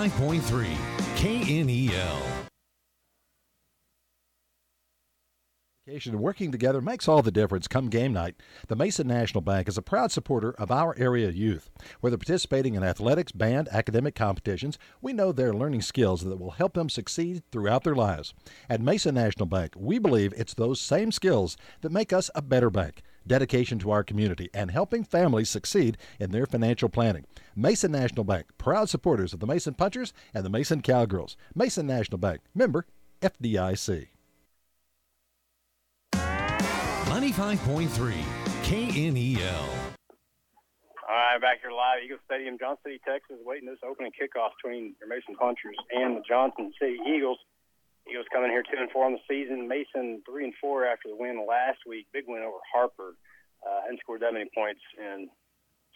95.3 0.02 0.66
KNEL. 1.14 2.22
Education 5.86 6.14
and 6.14 6.22
working 6.22 6.50
together 6.50 6.80
makes 6.80 7.06
all 7.06 7.22
the 7.22 7.30
difference 7.30 7.68
come 7.68 7.88
game 7.88 8.12
night. 8.12 8.34
The 8.66 8.74
Mason 8.74 9.06
National 9.06 9.42
Bank 9.42 9.68
is 9.68 9.78
a 9.78 9.82
proud 9.82 10.10
supporter 10.10 10.54
of 10.58 10.72
our 10.72 10.98
area 10.98 11.30
youth. 11.30 11.70
Whether 12.00 12.16
participating 12.16 12.74
in 12.74 12.82
athletics, 12.82 13.30
band, 13.30 13.68
academic 13.70 14.16
competitions, 14.16 14.76
we 15.00 15.12
know 15.12 15.30
they're 15.30 15.54
learning 15.54 15.82
skills 15.82 16.24
that 16.24 16.40
will 16.40 16.52
help 16.52 16.74
them 16.74 16.88
succeed 16.88 17.44
throughout 17.52 17.84
their 17.84 17.94
lives. 17.94 18.34
At 18.68 18.80
Mason 18.80 19.14
National 19.14 19.46
Bank, 19.46 19.74
we 19.76 20.00
believe 20.00 20.34
it's 20.36 20.54
those 20.54 20.80
same 20.80 21.12
skills 21.12 21.56
that 21.82 21.92
make 21.92 22.12
us 22.12 22.28
a 22.34 22.42
better 22.42 22.70
bank. 22.70 23.02
Dedication 23.26 23.78
to 23.80 23.90
our 23.90 24.02
community 24.02 24.50
and 24.52 24.70
helping 24.70 25.04
families 25.04 25.50
succeed 25.50 25.96
in 26.18 26.30
their 26.30 26.46
financial 26.46 26.88
planning. 26.88 27.26
Mason 27.54 27.92
National 27.92 28.24
Bank, 28.24 28.46
proud 28.58 28.88
supporters 28.88 29.32
of 29.32 29.40
the 29.40 29.46
Mason 29.46 29.74
Punchers 29.74 30.12
and 30.34 30.44
the 30.44 30.50
Mason 30.50 30.80
Cowgirls. 30.80 31.36
Mason 31.54 31.86
National 31.86 32.18
Bank, 32.18 32.40
member 32.54 32.86
FDIC. 33.20 34.08
95.3 37.12 38.14
KNEL. 38.62 39.68
right, 41.08 41.40
back 41.40 41.60
here 41.60 41.70
live, 41.70 42.02
Eagle 42.04 42.18
Stadium, 42.24 42.58
Johnson 42.58 42.82
City, 42.84 43.00
Texas, 43.06 43.36
waiting 43.44 43.68
this 43.68 43.78
opening 43.86 44.12
kickoff 44.12 44.50
between 44.56 44.94
your 44.98 45.08
Mason 45.08 45.34
Punchers 45.36 45.76
and 45.90 46.16
the 46.16 46.22
Johnson 46.26 46.72
City 46.80 46.98
Eagles. 47.06 47.38
Eagles 48.08 48.26
coming 48.32 48.50
here 48.50 48.62
two 48.62 48.78
and 48.78 48.90
four 48.90 49.06
on 49.06 49.12
the 49.14 49.24
season. 49.28 49.68
Mason 49.68 50.22
three 50.26 50.44
and 50.44 50.54
four 50.60 50.84
after 50.84 51.08
the 51.08 51.16
win 51.16 51.46
last 51.46 51.78
week. 51.86 52.06
Big 52.12 52.24
win 52.26 52.42
over 52.42 52.58
Harper. 52.72 53.14
Uh, 53.62 53.82
hadn't 53.86 54.00
scored 54.00 54.20
that 54.20 54.34
many 54.34 54.50
points 54.54 54.82
in 54.98 55.30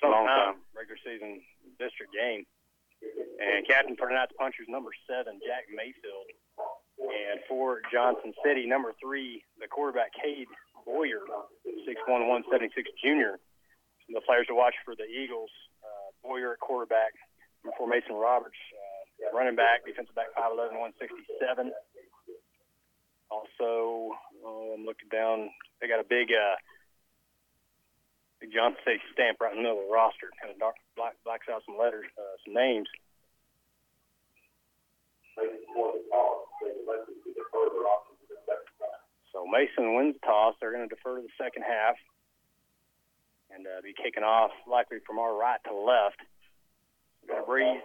some 0.01 0.13
Long 0.15 0.27
time, 0.27 0.55
time. 0.55 0.63
regular 0.77 0.99
season 1.03 1.43
district 1.83 2.15
game. 2.15 2.47
And 3.43 3.67
captain 3.67 3.97
for 3.99 4.09
tonight's 4.09 4.33
Punchers, 4.39 4.71
number 4.71 4.91
seven, 5.05 5.41
Jack 5.45 5.67
Mayfield. 5.69 6.31
And 6.97 7.43
for 7.51 7.83
Johnson 7.93 8.33
City, 8.41 8.65
number 8.65 8.95
three, 9.03 9.43
the 9.61 9.69
quarterback, 9.69 10.15
Cade 10.17 10.49
Boyer, 10.87 11.27
six 11.85 12.01
one 12.07 12.29
one 12.31 12.45
seventy 12.51 12.71
six 12.73 12.89
junior. 13.03 13.37
Some 14.07 14.15
of 14.17 14.23
the 14.23 14.27
players 14.31 14.47
to 14.47 14.55
watch 14.55 14.79
for 14.87 14.95
the 14.95 15.05
Eagles, 15.05 15.51
uh, 15.83 16.09
Boyer 16.23 16.55
at 16.55 16.61
quarterback, 16.63 17.13
four, 17.77 17.91
Mason 17.91 18.15
Roberts, 18.15 18.57
uh, 18.73 19.37
running 19.37 19.57
back, 19.59 19.83
defensive 19.85 20.15
back, 20.15 20.31
5'11", 20.39 20.79
167. 20.79 21.75
Also, 23.31 24.15
oh, 24.45 24.75
I'm 24.75 24.85
looking 24.85 25.09
down. 25.11 25.51
They 25.81 25.89
got 25.89 26.01
a 26.01 26.09
big, 26.09 26.31
uh, 26.31 26.57
big 28.41 28.53
Johnson 28.53 28.81
City 28.85 29.01
stamp 29.13 29.41
right 29.41 29.51
in 29.53 29.59
the 29.59 29.63
middle 29.63 29.83
of 29.83 29.89
the 29.89 29.95
roster. 29.95 30.31
Kind 30.41 30.53
of 30.53 30.59
dark, 30.59 30.77
black, 30.95 31.15
blacks 31.25 31.47
out 31.51 31.63
some 31.67 31.77
letters, 31.79 32.07
uh, 32.17 32.37
some 32.45 32.55
names. 32.55 32.87
So 39.33 39.45
Mason 39.45 39.95
wins 39.97 40.15
the 40.15 40.27
toss. 40.27 40.55
They're 40.61 40.73
going 40.73 40.89
to 40.89 40.95
defer 40.95 41.17
to 41.17 41.23
the 41.23 41.35
second 41.37 41.63
half 41.63 41.97
and 43.51 43.67
uh, 43.67 43.83
be 43.83 43.93
kicking 43.93 44.25
off 44.25 44.51
likely 44.71 44.99
from 45.07 45.19
our 45.19 45.35
right 45.35 45.61
to 45.65 45.75
left. 45.75 46.21
Got 47.29 47.43
a 47.43 47.47
breeze. 47.47 47.83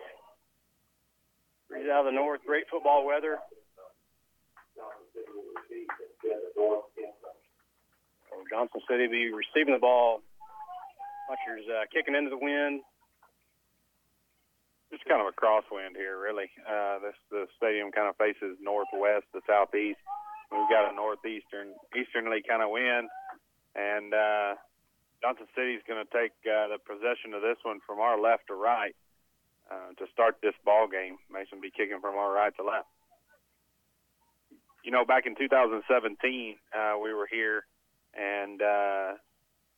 Breeze 1.69 1.87
out 1.91 2.05
of 2.05 2.13
the 2.13 2.15
north. 2.15 2.41
Great 2.45 2.65
football 2.69 3.05
weather. 3.05 3.39
So 8.29 8.43
Johnson 8.49 8.81
City 8.89 9.07
be 9.07 9.31
receiving 9.31 9.73
the 9.73 9.79
ball. 9.79 10.21
Punchers 11.27 11.67
uh, 11.67 11.85
kicking 11.91 12.15
into 12.15 12.29
the 12.29 12.37
wind. 12.37 12.81
It's 14.91 15.03
kind 15.07 15.23
of 15.23 15.31
a 15.31 15.35
crosswind 15.35 15.95
here, 15.95 16.19
really. 16.19 16.51
Uh, 16.67 16.99
this 16.99 17.15
the 17.31 17.47
stadium 17.55 17.91
kind 17.91 18.11
of 18.11 18.19
faces 18.19 18.59
northwest 18.59 19.23
to 19.31 19.39
southeast. 19.47 20.03
We've 20.51 20.67
got 20.67 20.91
a 20.91 20.95
northeastern 20.95 21.71
easternly 21.95 22.43
kind 22.43 22.59
of 22.59 22.75
wind, 22.75 23.07
and 23.71 24.11
uh, 24.11 24.59
Johnson 25.23 25.47
City's 25.55 25.79
going 25.87 26.03
to 26.03 26.11
take 26.11 26.35
uh, 26.43 26.75
the 26.75 26.79
possession 26.83 27.31
of 27.31 27.41
this 27.41 27.55
one 27.63 27.79
from 27.87 28.03
our 28.03 28.19
left 28.19 28.51
to 28.51 28.55
right 28.55 28.91
uh, 29.71 29.95
to 29.95 30.11
start 30.11 30.43
this 30.43 30.57
ball 30.65 30.91
game. 30.91 31.15
Mason 31.31 31.61
be 31.63 31.71
kicking 31.71 32.03
from 32.03 32.19
our 32.19 32.33
right 32.33 32.51
to 32.59 32.63
left. 32.67 32.91
You 34.83 34.91
know, 34.91 35.05
back 35.05 35.25
in 35.25 35.35
2017, 35.35 35.85
uh, 36.73 36.97
we 37.01 37.13
were 37.13 37.27
here, 37.31 37.65
and 38.17 38.61
uh, 38.61 39.13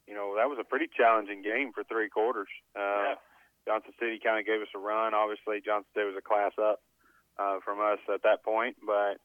you 0.07 0.13
know 0.15 0.36
that 0.38 0.48
was 0.48 0.57
a 0.60 0.63
pretty 0.63 0.88
challenging 0.95 1.41
game 1.43 1.72
for 1.74 1.83
three 1.83 2.10
quarters. 2.10 2.48
Uh, 2.75 2.79
Yeah. 2.79 3.15
Johnson 3.65 3.93
City 4.00 4.19
kind 4.19 4.39
of 4.39 4.45
gave 4.45 4.60
us 4.60 4.67
a 4.75 4.79
run. 4.79 5.13
Obviously, 5.13 5.62
Johnson 5.63 5.88
City 5.95 6.07
was 6.12 6.19
a 6.19 6.22
class 6.22 6.51
up 6.60 6.83
uh, 7.39 7.60
from 7.63 7.79
us 7.79 8.00
at 8.12 8.19
that 8.24 8.43
point, 8.43 8.75
but 8.83 9.15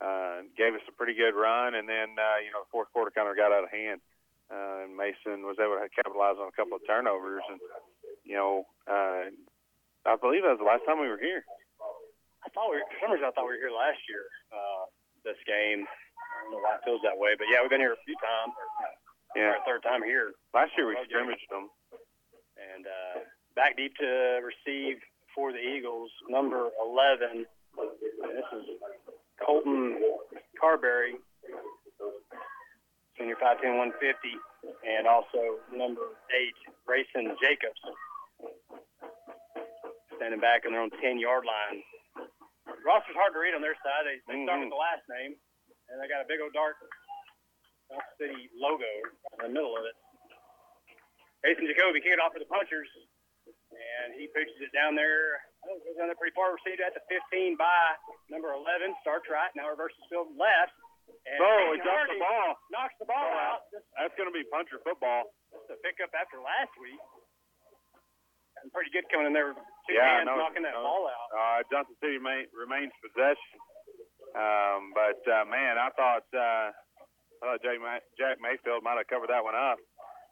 uh, 0.00 0.48
gave 0.56 0.72
us 0.72 0.80
a 0.88 0.92
pretty 0.96 1.12
good 1.12 1.36
run. 1.36 1.74
And 1.76 1.84
then, 1.84 2.16
uh, 2.16 2.40
you 2.40 2.48
know, 2.56 2.64
the 2.64 2.72
fourth 2.72 2.88
quarter 2.96 3.12
kind 3.12 3.28
of 3.28 3.36
got 3.36 3.52
out 3.52 3.64
of 3.64 3.70
hand. 3.70 4.00
Uh, 4.48 4.88
and 4.88 4.96
Mason 4.96 5.44
was 5.44 5.60
able 5.60 5.76
to 5.76 5.92
capitalize 5.92 6.40
on 6.40 6.48
a 6.48 6.56
couple 6.56 6.72
of 6.72 6.80
turnovers. 6.88 7.44
And, 7.52 7.60
you 8.24 8.32
know, 8.32 8.64
uh, 8.88 9.28
I 10.08 10.16
believe 10.16 10.40
that 10.48 10.56
was 10.56 10.64
the 10.64 10.72
last 10.72 10.88
time 10.88 10.96
we 10.96 11.12
were 11.12 11.20
here. 11.20 11.44
I 12.40 12.48
thought 12.48 12.72
we 12.72 12.80
were, 12.80 12.88
for 12.88 12.96
some 12.96 13.12
reason 13.12 13.28
I 13.28 13.32
thought 13.36 13.44
we 13.44 13.60
were 13.60 13.62
here 13.62 13.76
last 13.76 14.00
year. 14.08 14.24
Uh, 14.48 14.88
this 15.24 15.38
game. 15.46 15.86
I 15.86 16.34
don't 16.44 16.52
know 16.52 16.62
why 16.62 16.76
it 16.78 16.84
feels 16.84 17.02
that 17.06 17.16
way, 17.16 17.34
but 17.38 17.46
yeah, 17.50 17.62
we've 17.62 17.70
been 17.70 17.82
here 17.82 17.94
a 17.94 18.04
few 18.06 18.16
times. 18.18 18.54
Or, 18.54 18.66
Yeah. 19.34 19.56
Our 19.56 19.64
third 19.64 19.82
time 19.82 20.02
here. 20.04 20.36
Last 20.52 20.72
year 20.76 20.86
we 20.86 20.96
scrimmaged 21.08 21.48
them. 21.48 21.70
And 22.58 22.84
uh, 22.84 23.24
back 23.56 23.76
deep 23.76 23.96
to 23.96 24.40
receive 24.44 25.00
for 25.34 25.52
the 25.52 25.58
Eagles, 25.58 26.10
number 26.28 26.68
11. 26.80 27.46
And 27.48 28.32
this 28.36 28.44
is 28.52 28.64
Colton 29.40 29.98
Carberry, 30.60 31.16
senior 33.18 33.36
5'10", 33.36 33.96
150, 33.96 34.36
and 34.84 35.06
also 35.06 35.58
number 35.72 36.12
8, 36.28 36.52
Grayson 36.86 37.34
Jacobs, 37.40 37.80
standing 40.16 40.40
back 40.40 40.62
on 40.66 40.72
their 40.72 40.82
own 40.82 40.90
10-yard 41.02 41.44
line. 41.44 41.82
Roster's 42.84 43.16
hard 43.18 43.32
to 43.34 43.40
read 43.40 43.54
on 43.54 43.62
their 43.62 43.76
side. 43.82 44.04
They, 44.06 44.18
they 44.26 44.42
start 44.44 44.58
Mhm. 44.60 44.68
with 44.68 44.74
the 44.74 44.82
last 44.82 45.04
name, 45.08 45.36
and 45.88 45.96
they 46.02 46.06
got 46.08 46.20
a 46.22 46.28
big 46.28 46.40
old 46.40 46.52
dark 46.52 46.76
City 48.16 48.48
logo 48.56 48.88
in 49.36 49.38
the 49.44 49.52
middle 49.52 49.76
of 49.76 49.84
it. 49.84 49.92
Jason 51.44 51.66
Jacoby 51.68 52.00
it 52.00 52.20
off 52.24 52.32
for 52.32 52.38
the 52.40 52.48
punchers, 52.48 52.88
and 53.46 54.14
he 54.16 54.28
pitches 54.32 54.56
it 54.62 54.72
down 54.72 54.94
there. 54.96 55.42
Don't 55.66 55.76
goes 55.84 55.96
down 56.00 56.08
there 56.08 56.16
pretty 56.16 56.32
far. 56.34 56.54
Received 56.56 56.80
at 56.80 56.94
the 56.96 57.02
15 57.12 57.56
by 57.60 57.96
number 58.30 58.48
11. 58.54 58.94
Starts 59.04 59.28
right 59.28 59.50
now, 59.54 59.68
reverses 59.68 60.00
field 60.08 60.32
left. 60.38 60.72
And 61.26 61.38
Oh, 61.42 61.74
he 61.74 61.82
dropped 61.82 62.08
the 62.14 62.18
ball. 62.18 62.56
Knocks 62.70 62.94
the 62.98 63.04
ball 63.06 63.28
out. 63.36 63.66
Just, 63.74 63.84
That's 63.98 64.14
going 64.16 64.30
to 64.30 64.34
be 64.34 64.42
puncher 64.48 64.78
football. 64.86 65.34
just 65.52 65.68
a 65.70 65.76
pickup 65.84 66.14
after 66.14 66.40
last 66.40 66.72
week. 66.80 66.98
Pretty 68.70 68.94
good 68.94 69.04
coming 69.10 69.26
in 69.26 69.34
there 69.34 69.50
two 69.52 69.94
Yeah, 69.98 70.22
hands 70.22 70.30
no, 70.30 70.38
knocking 70.38 70.62
that 70.62 70.78
no. 70.78 70.86
ball 70.86 71.10
out. 71.10 71.28
Uh, 71.34 71.58
Johnson 71.66 71.98
City 71.98 72.22
ma- 72.22 72.46
remains 72.54 72.94
possession. 73.02 73.58
Um, 74.38 74.94
but 74.94 75.18
uh, 75.26 75.44
man, 75.50 75.76
I 75.76 75.90
thought 75.98 76.24
uh, 76.30 76.70
I 76.70 77.40
thought 77.42 77.60
Jack, 77.66 77.82
Ma- 77.82 78.06
Jack 78.14 78.38
Mayfield 78.38 78.86
might 78.86 78.96
have 79.02 79.10
covered 79.10 79.28
that 79.34 79.42
one 79.42 79.58
up. 79.58 79.82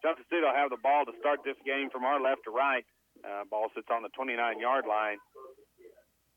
Johnson 0.01 0.25
City 0.31 0.41
will 0.47 0.55
have 0.55 0.71
the 0.71 0.81
ball 0.81 1.05
to 1.05 1.13
start 1.21 1.43
this 1.45 1.59
game 1.67 1.91
from 1.91 2.07
our 2.07 2.17
left 2.23 2.47
to 2.47 2.55
right. 2.55 2.87
Uh, 3.21 3.45
ball 3.51 3.69
sits 3.77 3.91
on 3.93 4.01
the 4.01 4.09
29-yard 4.17 4.87
line. 4.89 5.19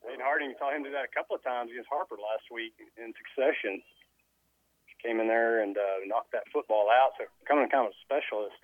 Peyton 0.03 0.19
Harding 0.19 0.51
saw 0.59 0.67
him 0.75 0.83
do 0.83 0.91
that 0.91 1.07
a 1.07 1.13
couple 1.15 1.37
of 1.39 1.43
times 1.47 1.71
against 1.71 1.87
Harper 1.87 2.19
last 2.19 2.43
week 2.51 2.75
in 2.99 3.13
succession. 3.15 3.79
Came 4.99 5.23
in 5.23 5.27
there 5.31 5.63
and 5.63 5.77
uh, 5.79 6.03
knocked 6.07 6.31
that 6.35 6.43
football 6.51 6.91
out. 6.91 7.15
So 7.15 7.23
coming 7.47 7.69
kind 7.71 7.87
of 7.87 7.95
a 7.95 7.99
specialist 8.03 8.59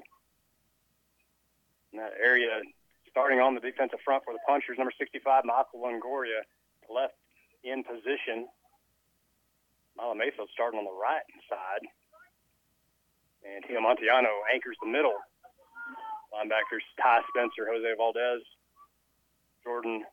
in 1.93 2.00
that 2.03 2.12
area. 2.19 2.59
Starting 3.09 3.39
on 3.39 3.55
the 3.55 3.61
defensive 3.61 3.99
front 4.05 4.23
for 4.23 4.33
the 4.33 4.43
punchers, 4.47 4.77
number 4.77 4.93
65, 4.95 5.43
Michael 5.45 5.81
Longoria, 5.81 6.45
left 6.89 7.17
in 7.63 7.83
position. 7.83 8.47
Mila 9.97 10.15
Mayfield 10.15 10.49
starting 10.53 10.79
on 10.79 10.85
the 10.85 10.95
right 10.95 11.25
side. 11.49 11.83
And 13.43 13.63
Tio 13.65 13.79
Montiano 13.81 14.45
anchors 14.53 14.77
the 14.81 14.89
middle. 14.89 15.15
Linebackers 16.31 16.85
Ty 17.01 17.25
Spencer, 17.33 17.65
Jose 17.65 17.89
Valdez, 17.97 18.45
Jordan 19.63 20.05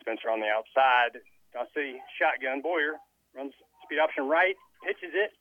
Spencer 0.00 0.28
on 0.28 0.40
the 0.40 0.48
outside. 0.48 1.20
Johnson 1.52 1.72
City 1.74 1.94
shotgun. 2.18 2.60
Boyer 2.60 3.00
runs 3.34 3.54
speed 3.84 3.98
option 3.98 4.28
right, 4.28 4.56
pitches 4.84 5.14
it 5.14 5.32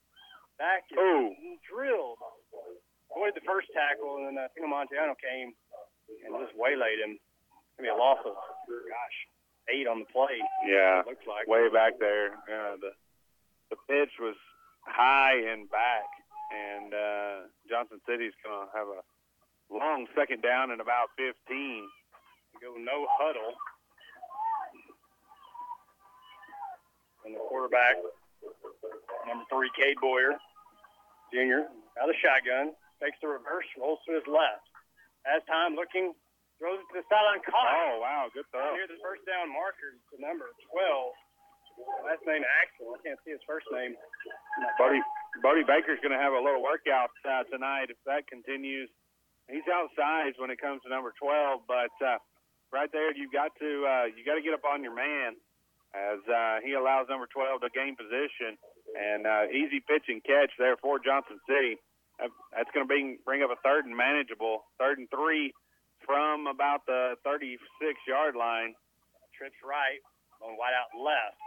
back. 0.58 0.86
Ooh. 0.98 1.34
drilled. 1.68 2.22
Avoided 3.16 3.36
the 3.38 3.46
first 3.46 3.70
tackle, 3.74 4.18
and 4.18 4.34
then 4.34 4.36
uh, 4.42 4.48
Tino 4.58 4.68
Montiano 4.68 5.14
came 5.22 5.54
and 6.26 6.34
just 6.42 6.58
waylaid 6.58 7.00
him. 7.00 7.18
Gonna 7.78 7.90
be 7.90 7.94
a 7.94 7.96
loss 7.96 8.20
of, 8.26 8.34
gosh, 8.34 9.18
eight 9.70 9.88
on 9.88 10.00
the 10.02 10.10
play. 10.10 10.42
Yeah, 10.66 11.02
It 11.02 11.08
looks 11.08 11.26
like 11.30 11.48
way 11.48 11.70
back 11.70 12.00
there. 12.00 12.34
Uh, 12.50 12.78
the 12.82 12.92
the 13.70 13.78
pitch 13.90 14.12
was 14.20 14.36
high 14.86 15.38
and 15.50 15.70
back, 15.70 16.06
and 16.54 16.94
uh, 16.94 17.36
Johnson 17.70 18.00
City's 18.06 18.34
going 18.44 18.68
to 18.68 18.72
have 18.78 18.86
a 18.88 19.02
long 19.74 20.06
second 20.16 20.42
down 20.44 20.70
and 20.72 20.82
about 20.82 21.10
15. 21.18 21.88
go 22.62 22.76
no 22.78 23.08
huddle. 23.18 23.54
And 27.26 27.34
the 27.34 27.40
quarterback, 27.40 27.96
number 29.26 29.46
three, 29.50 29.72
Cade 29.80 29.98
Boyer, 30.02 30.36
junior, 31.34 31.66
out 31.98 32.10
of 32.10 32.14
the 32.14 32.20
shotgun, 32.22 32.74
takes 33.02 33.18
the 33.22 33.30
reverse, 33.30 33.66
rolls 33.80 34.00
to 34.08 34.18
his 34.18 34.26
left. 34.28 34.66
As 35.24 35.40
time 35.48 35.74
looking, 35.80 36.12
throws 36.60 36.80
it 36.82 36.88
to 36.92 36.96
the 37.00 37.06
sideline, 37.08 37.40
caught 37.48 37.70
Oh 37.70 38.04
wow, 38.04 38.28
good 38.36 38.46
throw. 38.52 38.76
near 38.76 38.88
the 38.90 39.00
first 39.00 39.24
down 39.24 39.48
marker, 39.50 39.96
the 40.12 40.20
number 40.20 40.52
12. 40.70 42.06
Last 42.06 42.22
name 42.30 42.46
Axtell. 42.62 42.94
I 42.94 43.02
can't 43.02 43.18
see 43.26 43.34
his 43.34 43.42
first 43.50 43.66
name. 43.74 43.98
Buddy, 44.78 45.02
Buddy 45.42 45.66
Baker's 45.66 45.98
going 46.06 46.14
to 46.14 46.22
have 46.22 46.38
a 46.38 46.38
little 46.38 46.62
workout 46.62 47.10
uh, 47.26 47.42
tonight 47.50 47.90
if 47.90 47.98
that 48.06 48.30
continues. 48.30 48.94
He's 49.50 49.66
outsized 49.66 50.38
when 50.38 50.54
it 50.54 50.62
comes 50.62 50.86
to 50.86 50.90
number 50.94 51.12
12, 51.18 51.66
but 51.66 51.92
uh, 52.00 52.22
right 52.70 52.92
there 52.94 53.10
you've 53.18 53.34
got 53.34 53.52
to 53.58 53.72
uh, 53.90 54.06
you 54.14 54.22
got 54.22 54.38
to 54.38 54.46
get 54.46 54.54
up 54.54 54.64
on 54.70 54.86
your 54.86 54.94
man 54.94 55.34
as 55.98 56.22
uh, 56.30 56.62
he 56.62 56.74
allows 56.78 57.10
number 57.10 57.26
12 57.34 57.62
to 57.66 57.70
gain 57.74 57.98
position 57.98 58.54
and 58.94 59.26
uh, 59.26 59.50
easy 59.50 59.82
pitch 59.82 60.06
and 60.14 60.22
catch 60.24 60.54
there 60.62 60.78
for 60.78 60.98
Johnson 61.02 61.42
City. 61.50 61.82
That's 62.20 62.70
going 62.74 62.86
to 62.86 62.90
bring 62.90 63.18
bring 63.26 63.42
up 63.42 63.50
a 63.50 63.60
third 63.66 63.86
and 63.86 63.96
manageable, 63.96 64.66
third 64.78 64.98
and 65.00 65.10
three 65.10 65.54
from 66.06 66.48
about 66.48 66.86
the 66.86 67.16
36 67.24 67.58
yard 68.08 68.36
line. 68.36 68.76
Trips 69.34 69.58
right, 69.66 69.98
going 70.40 70.56
wide 70.58 70.78
out 70.78 70.94
left. 70.94 71.40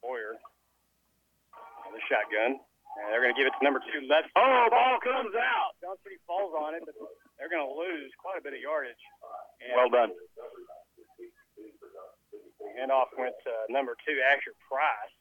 Boyer 0.00 0.40
on 1.86 1.92
the 1.92 2.02
shotgun. 2.08 2.58
And 2.92 3.08
they're 3.08 3.24
going 3.24 3.32
to 3.32 3.38
give 3.38 3.48
it 3.48 3.56
to 3.56 3.62
number 3.64 3.80
two 3.80 4.04
left. 4.04 4.28
Oh, 4.36 4.68
ball 4.68 5.00
comes 5.00 5.32
out. 5.32 5.72
Johnson 5.80 6.04
City 6.04 6.20
falls 6.28 6.52
on 6.52 6.76
it, 6.76 6.84
but 6.84 6.92
they're 7.40 7.48
going 7.48 7.64
to 7.64 7.72
lose 7.72 8.12
quite 8.20 8.36
a 8.36 8.44
bit 8.44 8.52
of 8.52 8.60
yardage. 8.60 9.00
And 9.64 9.72
Well 9.72 9.88
done. 9.88 10.12
Handoff 12.76 13.08
went 13.16 13.32
to 13.48 13.52
number 13.72 13.96
two, 14.04 14.16
Asher 14.32 14.52
Price. 14.68 15.16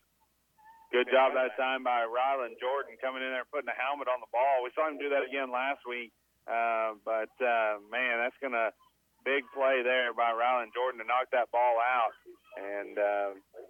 Good 0.92 1.08
job 1.08 1.32
that 1.40 1.56
time 1.56 1.88
by 1.88 2.04
Rylan 2.04 2.60
Jordan 2.60 3.00
coming 3.00 3.24
in 3.24 3.32
there 3.32 3.48
putting 3.48 3.72
a 3.72 3.78
helmet 3.80 4.12
on 4.12 4.20
the 4.20 4.28
ball. 4.28 4.60
We 4.60 4.76
saw 4.76 4.92
him 4.92 5.00
do 5.00 5.08
that 5.16 5.24
again 5.24 5.48
last 5.48 5.80
week. 5.88 6.12
Uh, 6.44 7.00
but 7.08 7.32
uh, 7.40 7.80
man, 7.88 8.20
that's 8.20 8.36
gonna 8.44 8.76
big 9.24 9.48
play 9.56 9.80
there 9.88 10.12
by 10.12 10.36
Rylan 10.36 10.76
Jordan 10.76 11.00
to 11.00 11.08
knock 11.08 11.32
that 11.32 11.48
ball 11.56 11.80
out, 11.80 12.12
and 12.60 12.94
uh, 13.00 13.30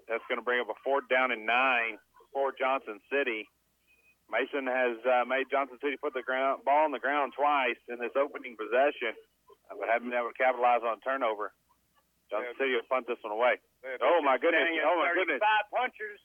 that's 0.09 0.25
gonna 0.25 0.41
bring 0.41 0.65
up 0.65 0.73
a 0.73 0.77
fourth 0.81 1.05
down 1.13 1.29
and 1.29 1.45
nine 1.45 2.01
for 2.33 2.49
Johnson 2.57 2.97
City. 3.13 3.45
Mason 4.31 4.63
has 4.65 4.95
uh, 5.03 5.27
made 5.27 5.51
Johnson 5.51 5.77
City 5.83 5.99
put 5.99 6.15
the 6.15 6.23
ground, 6.23 6.63
ball 6.63 6.87
on 6.87 6.95
the 6.95 7.03
ground 7.03 7.35
twice 7.35 7.77
in 7.91 7.99
this 7.99 8.15
opening 8.15 8.55
possession, 8.55 9.11
uh, 9.67 9.75
but 9.75 9.91
haven't 9.91 10.07
been 10.07 10.17
able 10.17 10.31
to 10.31 10.39
capitalize 10.39 10.81
on 10.87 11.03
turnover. 11.03 11.51
Johnson 12.31 12.55
City 12.55 12.71
will 12.79 12.87
punt 12.87 13.11
this 13.11 13.19
one 13.27 13.35
away. 13.35 13.59
Oh, 13.99 14.23
my 14.23 14.39
goodness. 14.39 14.63
Oh, 14.87 14.95
my 15.03 15.11
goodness. 15.11 15.43
35 15.43 15.75
punchers. 15.75 16.21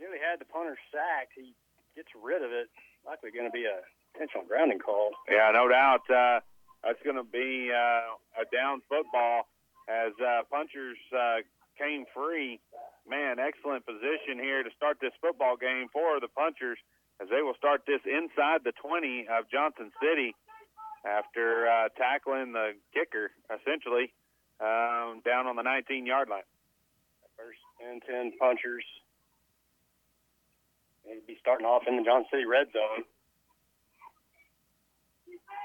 Nearly 0.00 0.16
had 0.16 0.40
the 0.40 0.48
punter 0.48 0.80
sacked. 0.88 1.36
He 1.36 1.52
gets 1.94 2.08
rid 2.16 2.40
of 2.40 2.50
it. 2.50 2.72
Likely 3.04 3.30
going 3.30 3.44
to 3.44 3.52
be 3.52 3.68
a 3.68 3.84
intentional 4.16 4.48
grounding 4.48 4.80
call. 4.80 5.12
Yeah, 5.28 5.52
no 5.52 5.68
doubt. 5.68 6.08
Uh, 6.08 6.40
that's 6.82 7.00
going 7.04 7.20
to 7.20 7.28
be 7.28 7.68
uh, 7.68 8.16
a 8.40 8.48
down 8.48 8.80
football 8.88 9.44
as 9.88 10.16
uh, 10.16 10.48
punchers 10.50 10.96
uh, 11.12 11.44
came 11.76 12.04
free. 12.16 12.60
Man, 13.08 13.36
excellent 13.38 13.84
position 13.84 14.40
here 14.40 14.62
to 14.62 14.70
start 14.76 14.98
this 15.00 15.12
football 15.20 15.56
game 15.56 15.88
for 15.92 16.20
the 16.20 16.28
punchers 16.28 16.78
as 17.20 17.28
they 17.28 17.42
will 17.42 17.56
start 17.56 17.84
this 17.86 18.00
inside 18.08 18.64
the 18.64 18.72
20 18.80 19.28
of 19.28 19.44
Johnson 19.52 19.92
City 20.00 20.34
after 21.04 21.68
uh, 21.68 21.88
tackling 21.96 22.52
the 22.52 22.72
kicker, 22.92 23.30
essentially, 23.52 24.12
um, 24.60 25.20
down 25.24 25.46
on 25.46 25.56
the 25.56 25.62
19 25.62 26.06
yard 26.06 26.28
line. 26.28 26.48
First 27.36 27.60
and 27.80 28.02
10 28.04 28.32
punchers. 28.38 28.84
They'd 31.04 31.26
be 31.26 31.38
starting 31.40 31.66
off 31.66 31.88
in 31.88 31.96
the 31.96 32.04
John 32.04 32.24
City 32.30 32.44
red 32.44 32.68
zone. 32.72 33.04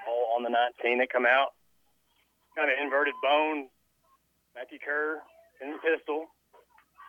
All 0.07 0.37
on 0.37 0.43
the 0.43 0.53
19. 0.53 0.99
They 0.99 1.09
come 1.09 1.25
out. 1.25 1.57
Kind 2.55 2.71
of 2.71 2.77
inverted 2.79 3.15
bone. 3.21 3.67
Matthew 4.55 4.79
Kerr 4.79 5.19
in 5.59 5.75
the 5.75 5.81
pistol. 5.83 6.31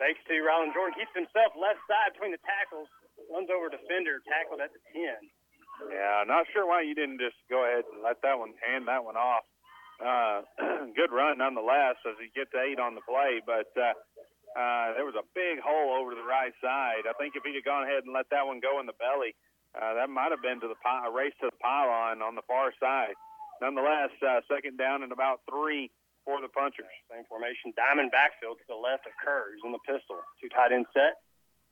Fakes 0.03 0.21
to 0.29 0.35
Rylan 0.43 0.75
Jordan. 0.75 0.99
Keeps 0.99 1.15
himself 1.15 1.55
left 1.57 1.81
side 1.87 2.13
between 2.13 2.35
the 2.35 2.43
tackles. 2.43 2.91
Runs 3.31 3.49
over 3.49 3.71
defender. 3.71 4.21
Tackled 4.27 4.61
at 4.61 4.75
the 4.75 4.83
10. 4.93 5.31
Yeah, 5.93 6.25
not 6.27 6.49
sure 6.53 6.65
why 6.67 6.83
you 6.83 6.97
didn't 6.97 7.21
just 7.21 7.37
go 7.53 7.65
ahead 7.65 7.85
and 7.93 8.01
let 8.01 8.21
that 8.25 8.39
one 8.41 8.57
hand 8.65 8.89
that 8.89 9.05
one 9.05 9.17
off. 9.17 9.45
Uh, 10.01 10.41
good 10.97 11.13
run 11.13 11.39
nonetheless 11.39 11.97
as 12.05 12.17
he 12.21 12.29
gets 12.33 12.53
eight 12.57 12.81
on 12.81 12.95
the 12.97 13.05
play, 13.05 13.41
but 13.45 13.69
uh, 13.77 13.93
uh, 14.57 14.97
there 14.97 15.05
was 15.05 15.15
a 15.21 15.27
big 15.37 15.61
hole 15.61 15.93
over 16.01 16.11
to 16.11 16.19
the 16.19 16.25
right 16.25 16.53
side. 16.65 17.05
I 17.05 17.13
think 17.21 17.37
if 17.37 17.45
he'd 17.45 17.55
have 17.61 17.69
gone 17.69 17.85
ahead 17.85 18.09
and 18.09 18.17
let 18.17 18.27
that 18.33 18.49
one 18.49 18.59
go 18.65 18.81
in 18.81 18.89
the 18.89 18.97
belly, 18.97 19.37
uh, 19.77 19.93
that 20.01 20.09
might 20.09 20.33
have 20.33 20.41
been 20.41 20.59
to 20.65 20.69
the 20.73 20.81
pi- 20.81 21.05
a 21.05 21.13
race 21.13 21.37
to 21.45 21.53
the 21.53 21.59
pylon 21.61 22.25
on 22.25 22.33
the 22.35 22.43
far 22.49 22.73
side. 22.81 23.13
Nonetheless, 23.61 24.11
uh, 24.25 24.41
second 24.49 24.77
down 24.81 25.05
and 25.05 25.13
about 25.13 25.45
three 25.49 25.93
for 26.25 26.41
the 26.41 26.49
punchers. 26.49 26.89
Same 27.13 27.25
formation. 27.29 27.77
Diamond 27.77 28.11
backfield 28.11 28.57
to 28.59 28.67
the 28.69 28.77
left 28.77 29.05
of 29.05 29.13
Kerr. 29.21 29.53
He's 29.53 29.65
in 29.65 29.73
the 29.77 29.85
pistol. 29.85 30.17
Two 30.41 30.49
tight 30.49 30.73
end 30.73 30.89
set. 30.97 31.21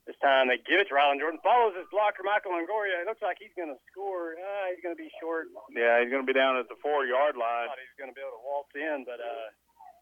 This 0.04 0.16
time 0.20 0.52
they 0.52 0.60
give 0.60 0.76
it 0.84 0.92
to 0.92 0.94
Rylan 0.94 1.16
Jordan. 1.16 1.40
Follows 1.40 1.72
his 1.80 1.88
blocker, 1.88 2.20
Michael 2.20 2.52
Longoria. 2.52 3.00
It 3.00 3.08
looks 3.08 3.24
like 3.24 3.40
he's 3.40 3.56
going 3.56 3.72
to 3.72 3.80
score. 3.88 4.36
Uh, 4.36 4.68
he's 4.76 4.84
going 4.84 4.92
to 4.92 5.00
be 5.00 5.08
short. 5.16 5.48
Yeah, 5.72 6.04
he's 6.04 6.12
going 6.12 6.20
to 6.20 6.28
be 6.28 6.36
down 6.36 6.60
at 6.60 6.68
the 6.68 6.76
four 6.84 7.08
yard 7.08 7.40
I 7.40 7.40
line. 7.40 7.66
thought 7.72 7.80
he 7.80 7.88
was 7.88 7.96
going 8.00 8.12
to 8.12 8.16
be 8.16 8.20
able 8.20 8.36
to 8.36 8.44
waltz 8.44 8.72
in, 8.76 9.08
but 9.08 9.16
uh, 9.24 9.48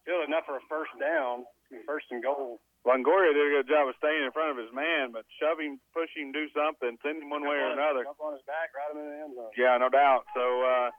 still 0.02 0.26
enough 0.26 0.42
for 0.50 0.58
a 0.58 0.64
first 0.66 0.90
down. 0.98 1.46
First 1.86 2.10
and 2.12 2.20
goal. 2.20 2.60
Longoria 2.82 3.30
did 3.30 3.46
a 3.46 3.54
good 3.62 3.68
job 3.70 3.86
of 3.86 3.94
staying 4.02 4.26
in 4.26 4.34
front 4.34 4.50
of 4.50 4.58
his 4.58 4.74
man, 4.74 5.14
but 5.14 5.22
shove 5.38 5.62
him, 5.62 5.78
push 5.94 6.10
him, 6.18 6.34
do 6.34 6.50
something, 6.50 6.98
send 6.98 7.22
him 7.22 7.30
one 7.30 7.46
way 7.46 7.54
or 7.54 7.70
another. 7.70 8.02
Up 8.02 8.18
on 8.18 8.34
his 8.34 8.42
back, 8.42 8.74
right 8.74 8.90
him 8.90 8.98
in 8.98 9.06
the 9.06 9.18
end 9.22 9.32
zone. 9.38 9.54
Yeah, 9.54 9.78
no 9.78 9.86
doubt. 9.86 10.26
So 10.34 10.42
uh, 10.66 10.90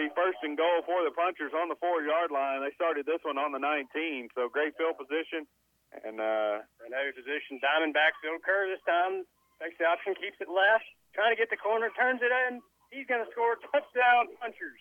be 0.00 0.08
first 0.16 0.40
and 0.40 0.56
goal 0.56 0.80
for 0.88 1.04
the 1.04 1.12
punchers 1.12 1.52
on 1.52 1.68
the 1.68 1.76
four 1.76 2.00
yard 2.00 2.32
line. 2.32 2.64
They 2.64 2.72
started 2.72 3.04
this 3.04 3.20
one 3.20 3.36
on 3.36 3.52
the 3.52 3.60
19, 3.60 4.32
so 4.32 4.48
great 4.48 4.72
field 4.80 4.96
position. 4.96 5.44
And 5.92 6.22
uh, 6.22 6.64
Another 6.88 7.12
position, 7.12 7.60
Diamond 7.60 7.92
backfield. 7.92 8.40
Kerr 8.40 8.72
this 8.72 8.80
time 8.88 9.28
takes 9.60 9.76
the 9.76 9.84
option, 9.84 10.16
keeps 10.16 10.40
it 10.40 10.48
left, 10.48 10.88
trying 11.12 11.34
to 11.34 11.38
get 11.38 11.52
the 11.52 11.60
corner, 11.60 11.92
turns 11.98 12.24
it 12.24 12.32
in. 12.48 12.64
He's 12.88 13.04
going 13.04 13.20
to 13.20 13.28
score 13.34 13.60
touchdown 13.68 14.32
punchers. 14.40 14.80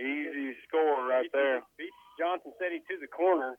easy 0.00 0.56
score 0.66 1.06
right 1.06 1.30
there. 1.32 1.62
Beats 1.78 1.94
Johnson 2.18 2.52
City 2.58 2.82
to 2.90 2.94
the 3.00 3.08
corner. 3.08 3.54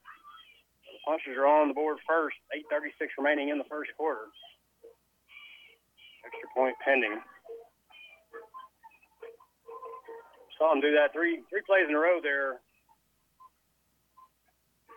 The 1.02 1.12
punchers 1.12 1.38
are 1.38 1.48
on 1.48 1.68
the 1.68 1.74
board 1.74 1.98
first. 2.08 2.38
8:36 2.54 3.18
remaining 3.18 3.50
in 3.50 3.58
the 3.58 3.64
first 3.66 3.92
quarter. 3.98 4.28
Extra 6.26 6.50
point 6.54 6.76
pending. 6.84 7.22
Saw 10.58 10.74
him 10.74 10.82
do 10.82 10.94
that 10.94 11.12
three 11.12 11.42
three 11.50 11.62
plays 11.66 11.90
in 11.90 11.96
a 11.96 12.00
row 12.00 12.22
there. 12.22 12.62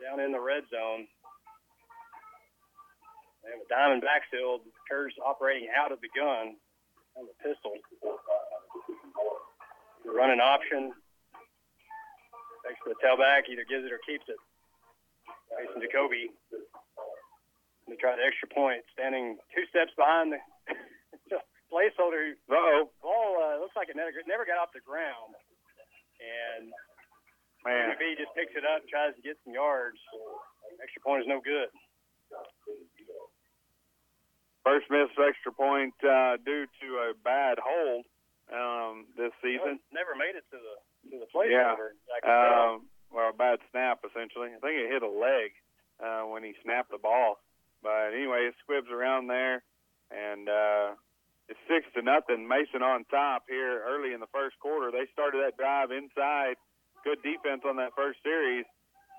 Down 0.03 0.21
in 0.21 0.33
the 0.33 0.41
red 0.41 0.65
zone. 0.69 1.09
They 3.43 3.51
have 3.51 3.61
a 3.61 3.69
diamond 3.69 4.03
backfield. 4.03 4.63
Kerr's 4.89 5.15
operating 5.25 5.69
out 5.75 5.93
of 5.93 6.01
the 6.01 6.09
gun 6.15 6.57
on 7.17 7.27
the 7.27 7.35
pistol. 7.43 7.73
Running 10.05 10.41
option. 10.41 10.93
Takes 12.67 12.81
the 12.85 12.95
tailback, 13.05 13.49
either 13.49 13.65
gives 13.65 13.85
it 13.85 13.93
or 13.93 14.01
keeps 14.07 14.25
it. 14.29 14.37
Mason 15.59 15.81
Jacoby. 15.83 16.31
They 17.87 17.97
try 18.01 18.17
the 18.17 18.25
extra 18.25 18.49
point, 18.49 18.81
standing 18.97 19.37
two 19.53 19.65
steps 19.69 19.93
behind 19.95 20.33
the 20.33 20.41
placeholder. 21.73 22.33
Uh 22.49 22.57
oh, 22.57 22.91
Ball 23.03 23.31
uh, 23.39 23.57
looks 23.61 23.77
like 23.77 23.93
it 23.93 23.97
never, 23.97 24.11
never 24.25 24.49
got 24.49 24.57
off 24.57 24.73
the 24.73 24.81
ground. 24.81 25.37
And 26.23 26.73
man. 27.65 27.97
Just 28.17 28.33
picks 28.37 28.53
it 28.57 28.65
up 28.65 28.85
and 28.85 28.89
tries 28.89 29.17
to 29.17 29.23
get 29.25 29.41
some 29.45 29.57
yards. 29.57 29.99
Extra 30.81 31.01
point 31.03 31.25
is 31.25 31.29
no 31.29 31.41
good. 31.41 31.73
First 34.65 34.89
missed 34.89 35.17
extra 35.21 35.53
point 35.53 35.97
uh, 36.05 36.41
due 36.41 36.65
to 36.81 36.89
a 37.05 37.13
bad 37.21 37.61
hold 37.61 38.05
um, 38.49 39.05
this 39.17 39.33
season. 39.45 39.81
Never 39.93 40.17
made 40.17 40.37
it 40.37 40.45
to 40.53 40.57
the 40.57 40.75
to 41.13 41.17
the 41.21 41.29
placeholder. 41.29 41.97
I 42.09 42.19
can 42.21 42.33
tell. 42.33 42.65
Um, 42.81 42.89
well, 43.15 43.31
a 43.31 43.33
bad 43.33 43.63
snap 43.71 44.03
essentially. 44.03 44.51
I 44.51 44.59
think 44.59 44.75
it 44.75 44.91
hit 44.91 45.07
a 45.07 45.09
leg 45.09 45.55
uh, 46.03 46.27
when 46.27 46.43
he 46.43 46.59
snapped 46.67 46.91
the 46.91 46.99
ball. 46.99 47.39
But 47.79 48.11
anyway, 48.11 48.51
it 48.51 48.59
squibs 48.59 48.91
around 48.91 49.29
there, 49.29 49.63
and 50.11 50.49
uh, 50.49 50.99
it's 51.49 51.61
six 51.71 51.87
to 51.95 52.03
nothing. 52.03 52.49
Mason 52.49 52.83
on 52.83 53.05
top 53.07 53.45
here 53.47 53.85
early 53.87 54.13
in 54.13 54.21
the 54.21 54.33
first 54.35 54.59
quarter. 54.59 54.91
They 54.91 55.07
started 55.13 55.45
that 55.47 55.61
drive 55.61 55.93
inside. 55.93 56.57
Good 57.05 57.23
defense 57.23 57.63
on 57.63 57.77
that 57.77 57.93
first 57.95 58.19
series. 58.25 58.65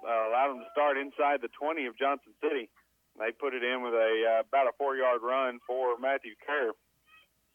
Uh, 0.04 0.34
allowed 0.34 0.58
them 0.58 0.62
to 0.66 0.70
start 0.74 0.98
inside 0.98 1.40
the 1.40 1.54
20 1.56 1.86
of 1.86 1.98
Johnson 1.98 2.34
City. 2.42 2.68
They 3.16 3.32
put 3.32 3.56
it 3.56 3.64
in 3.64 3.80
with 3.80 3.96
a 3.96 4.12
uh, 4.28 4.44
about 4.44 4.68
a 4.68 4.76
four-yard 4.76 5.24
run 5.24 5.64
for 5.64 5.96
Matthew 5.96 6.36
Kerr. 6.44 6.76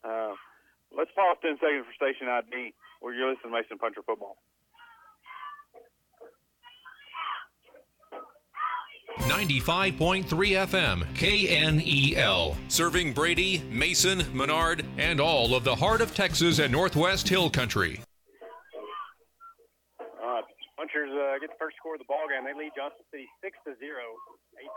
Uh, 0.01 0.33
let's 0.89 1.11
pause 1.13 1.37
10 1.45 1.61
seconds 1.61 1.85
for 1.85 1.93
station 1.93 2.25
ID. 2.25 2.73
Where 3.03 3.13
you're 3.13 3.29
listening 3.29 3.53
to 3.53 3.57
Mason 3.61 3.77
Puncher 3.77 4.01
Football. 4.01 4.37
95.3 9.19 10.25
FM, 10.25 11.03
KNEL. 11.13 12.55
Serving 12.67 13.13
Brady, 13.13 13.61
Mason, 13.69 14.23
Menard, 14.33 14.85
and 14.97 15.19
all 15.19 15.53
of 15.53 15.63
the 15.63 15.75
heart 15.75 16.01
of 16.01 16.15
Texas 16.15 16.59
and 16.59 16.71
Northwest 16.71 17.27
Hill 17.27 17.49
Country. 17.49 17.99
Uh, 19.99 20.41
Punchers 20.77 21.11
uh, 21.11 21.37
get 21.39 21.49
the 21.49 21.59
first 21.59 21.77
score 21.77 21.95
of 21.95 21.99
the 21.99 22.07
ball 22.07 22.25
game. 22.29 22.45
They 22.45 22.57
lead 22.57 22.71
Johnson 22.75 23.03
City 23.11 23.27
six 23.43 23.57
to 23.67 23.75
zero. 23.79 24.01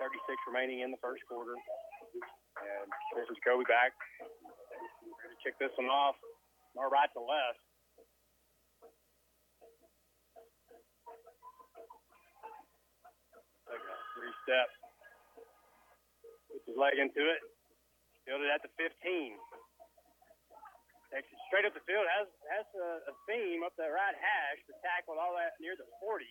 8:36 0.01 0.37
remaining 0.49 0.81
in 0.81 0.91
the 0.91 1.01
first 1.03 1.23
quarter. 1.29 1.53
And 1.53 2.89
this 3.17 3.29
is 3.29 3.37
Kobe 3.45 3.65
back. 3.67 3.93
Ready 4.23 5.35
to 5.35 5.41
kick 5.43 5.59
this 5.59 5.73
one 5.77 5.91
off. 5.91 6.17
More 6.75 6.89
right 6.89 7.11
to 7.13 7.21
left. 7.21 7.61
Three 13.67 13.94
step. 14.45 14.69
Puts 16.53 16.69
his 16.69 16.77
leg 16.79 17.01
into 17.01 17.25
it. 17.25 17.41
Fielded 18.29 18.49
at 18.53 18.63
the 18.63 18.73
15. 18.77 18.93
Takes 21.13 21.29
it 21.29 21.41
straight 21.49 21.67
up 21.69 21.75
the 21.77 21.85
field. 21.85 22.05
Has 22.09 22.29
has 22.53 22.67
a, 22.77 22.89
a 23.11 23.15
seam 23.29 23.65
up 23.65 23.77
that 23.77 23.93
right 23.93 24.17
hash. 24.17 24.61
The 24.69 24.77
tackle 24.85 25.21
all 25.21 25.37
that 25.37 25.57
near 25.61 25.77
the 25.77 25.89
40. 26.01 26.25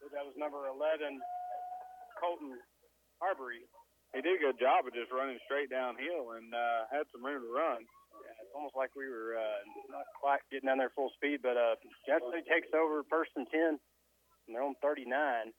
So 0.00 0.12
that 0.12 0.24
was 0.28 0.36
number 0.36 0.68
11, 0.68 1.18
Colton 2.20 2.52
Harbury. 3.16 3.64
He 4.12 4.20
did 4.22 4.38
a 4.38 4.44
good 4.52 4.60
job 4.60 4.86
of 4.86 4.92
just 4.96 5.12
running 5.12 5.40
straight 5.44 5.68
downhill 5.68 6.36
and 6.36 6.52
uh, 6.52 6.88
had 6.92 7.08
some 7.12 7.24
room 7.24 7.42
to 7.42 7.52
run. 7.52 7.80
Yeah, 7.84 8.32
it's 8.40 8.54
almost 8.56 8.76
like 8.76 8.92
we 8.96 9.08
were 9.08 9.36
uh, 9.36 9.60
not 9.92 10.08
quite 10.16 10.40
getting 10.48 10.68
down 10.68 10.80
there 10.80 10.92
full 10.94 11.12
speed, 11.16 11.44
but 11.44 11.56
uh, 11.56 11.76
City 12.08 12.44
takes 12.48 12.72
over 12.72 13.04
first 13.12 13.32
and 13.36 13.44
10, 13.50 13.76
and 13.76 14.50
they're 14.52 14.64
on 14.64 14.76
39. 14.80 15.52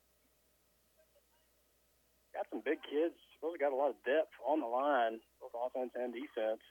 Got 2.38 2.46
some 2.54 2.62
big 2.62 2.78
kids. 2.86 3.18
Supposedly 3.34 3.58
got 3.58 3.74
a 3.74 3.80
lot 3.82 3.90
of 3.90 3.98
depth 4.06 4.30
on 4.46 4.62
the 4.62 4.70
line, 4.70 5.18
both 5.42 5.50
offense 5.58 5.90
and 5.98 6.14
defense. 6.14 6.62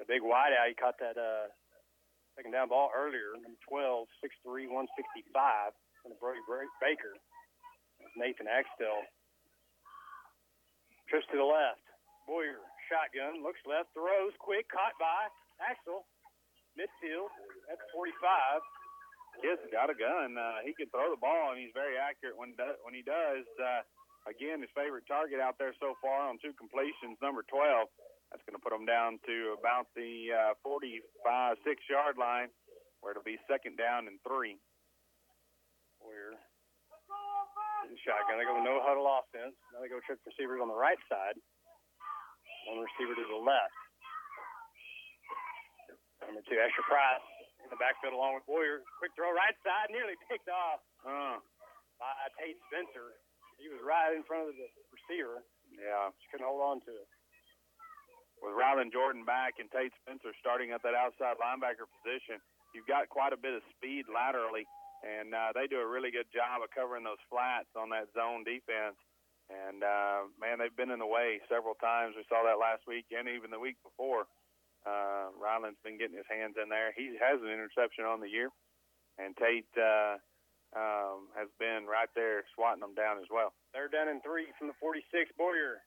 A 0.00 0.08
big 0.08 0.24
wide 0.24 0.56
out. 0.56 0.64
He 0.64 0.72
caught 0.72 0.96
that 0.96 1.20
uh, 1.20 1.52
second 2.32 2.56
down 2.56 2.72
ball 2.72 2.88
earlier. 2.88 3.36
Number 3.36 3.60
12, 3.68 4.08
6'3", 4.48 4.72
165, 4.96 5.76
and 6.08 6.16
Brody 6.16 6.40
Baker. 6.80 7.12
Nathan 8.16 8.48
Axtell. 8.48 9.04
Trips 11.12 11.28
to 11.28 11.36
the 11.36 11.44
left. 11.44 11.84
Boyer, 12.24 12.64
shotgun, 12.88 13.44
looks 13.44 13.60
left, 13.68 13.92
throws, 13.92 14.32
quick, 14.40 14.64
caught 14.72 14.96
by 14.96 15.28
Axtell. 15.60 16.08
Midfield, 16.80 17.28
that's 17.68 17.84
45. 17.92 18.08
Kid's 19.40 19.64
got 19.72 19.88
a 19.88 19.96
gun. 19.96 20.36
Uh, 20.36 20.60
he 20.60 20.76
can 20.76 20.92
throw 20.92 21.08
the 21.08 21.20
ball, 21.20 21.56
and 21.56 21.58
he's 21.58 21.72
very 21.72 21.96
accurate 21.96 22.36
when 22.36 22.52
do, 22.58 22.76
when 22.84 22.92
he 22.92 23.00
does. 23.00 23.48
Uh, 23.56 23.80
again, 24.28 24.60
his 24.60 24.70
favorite 24.76 25.08
target 25.08 25.40
out 25.40 25.56
there 25.56 25.72
so 25.80 25.96
far 26.04 26.28
on 26.28 26.36
two 26.42 26.52
completions, 26.60 27.16
number 27.24 27.40
12. 27.48 27.88
That's 28.28 28.44
going 28.48 28.56
to 28.56 28.64
put 28.64 28.72
him 28.72 28.84
down 28.88 29.20
to 29.28 29.56
about 29.56 29.92
the 29.92 30.56
uh, 30.56 30.60
45, 30.64 31.60
six 31.64 31.84
yard 31.88 32.16
line, 32.16 32.48
where 33.00 33.12
it'll 33.12 33.24
be 33.24 33.40
second 33.44 33.76
down 33.76 34.08
and 34.08 34.16
three. 34.24 34.56
Boyer. 36.00 36.36
in 37.88 37.96
Shotgun. 38.04 38.40
They 38.40 38.48
go 38.48 38.56
no 38.60 38.80
huddle 38.84 39.04
offense. 39.04 39.56
Now 39.72 39.84
they 39.84 39.92
go 39.92 40.00
trick 40.04 40.20
receivers 40.24 40.60
on 40.64 40.68
the 40.72 40.76
right 40.76 41.00
side. 41.12 41.36
One 42.72 42.80
receiver 42.80 43.12
to 43.16 43.26
the 43.26 43.42
left. 43.42 43.76
Number 46.24 46.40
two, 46.46 46.56
Asher 46.56 46.86
Price 46.88 47.31
the 47.72 47.80
backfield 47.80 48.12
along 48.12 48.36
with 48.36 48.44
Boyer. 48.44 48.84
Quick 49.00 49.16
throw 49.16 49.32
right 49.32 49.56
side, 49.64 49.88
nearly 49.88 50.14
picked 50.30 50.52
off 50.52 50.84
Uh, 51.08 51.40
by 51.96 52.12
Tate 52.36 52.60
Spencer. 52.68 53.16
He 53.56 53.72
was 53.72 53.80
right 53.80 54.12
in 54.12 54.22
front 54.28 54.50
of 54.50 54.54
the 54.58 54.68
receiver. 54.92 55.40
yeah. 55.72 56.12
Just 56.20 56.28
couldn't 56.30 56.46
hold 56.46 56.60
on 56.60 56.78
to 56.84 56.92
it. 56.92 57.08
with 58.42 58.58
Rylan 58.58 58.90
Jordan 58.92 59.22
back 59.24 59.56
and 59.62 59.70
Tate 59.70 59.94
Spencer 60.02 60.34
starting 60.42 60.74
at 60.74 60.82
that 60.82 60.98
outside 60.98 61.38
linebacker 61.38 61.86
position, 62.02 62.42
you've 62.74 62.90
got 62.90 63.06
quite 63.08 63.30
a 63.32 63.38
bit 63.38 63.54
of 63.54 63.62
speed 63.78 64.10
laterally, 64.10 64.66
and 65.06 65.30
uh, 65.30 65.54
they 65.54 65.70
do 65.70 65.78
a 65.78 65.86
really 65.86 66.10
good 66.10 66.26
job 66.34 66.58
of 66.58 66.68
covering 66.74 67.06
those 67.06 67.22
flats 67.30 67.70
on 67.78 67.86
that 67.94 68.10
zone 68.18 68.42
defense. 68.42 68.98
And 69.46 69.84
uh, 69.86 70.26
man, 70.42 70.58
they've 70.58 70.74
been 70.74 70.90
in 70.90 70.98
the 70.98 71.06
way 71.06 71.38
several 71.46 71.74
times. 71.78 72.18
We 72.18 72.26
saw 72.26 72.42
that 72.42 72.58
last 72.58 72.82
week 72.90 73.06
and 73.14 73.28
even 73.30 73.50
the 73.54 73.62
week 73.62 73.76
before. 73.86 74.26
Uh, 74.82 75.30
Ryland's 75.38 75.78
been 75.86 75.94
getting 75.98 76.16
his 76.18 76.26
hands 76.26 76.58
in 76.58 76.66
there. 76.68 76.90
He 76.98 77.14
has 77.22 77.38
an 77.38 77.50
interception 77.50 78.02
on 78.04 78.18
the 78.18 78.26
year, 78.26 78.50
and 79.18 79.30
Tate 79.38 79.70
uh, 79.78 80.18
um, 80.74 81.30
has 81.38 81.46
been 81.62 81.86
right 81.86 82.10
there 82.18 82.42
swatting 82.58 82.82
them 82.82 82.94
down 82.98 83.22
as 83.22 83.30
well. 83.30 83.54
They're 83.70 83.86
down 83.92 84.10
in 84.10 84.18
three 84.26 84.50
from 84.58 84.66
the 84.66 84.76
46. 84.82 85.06
Boyer. 85.38 85.82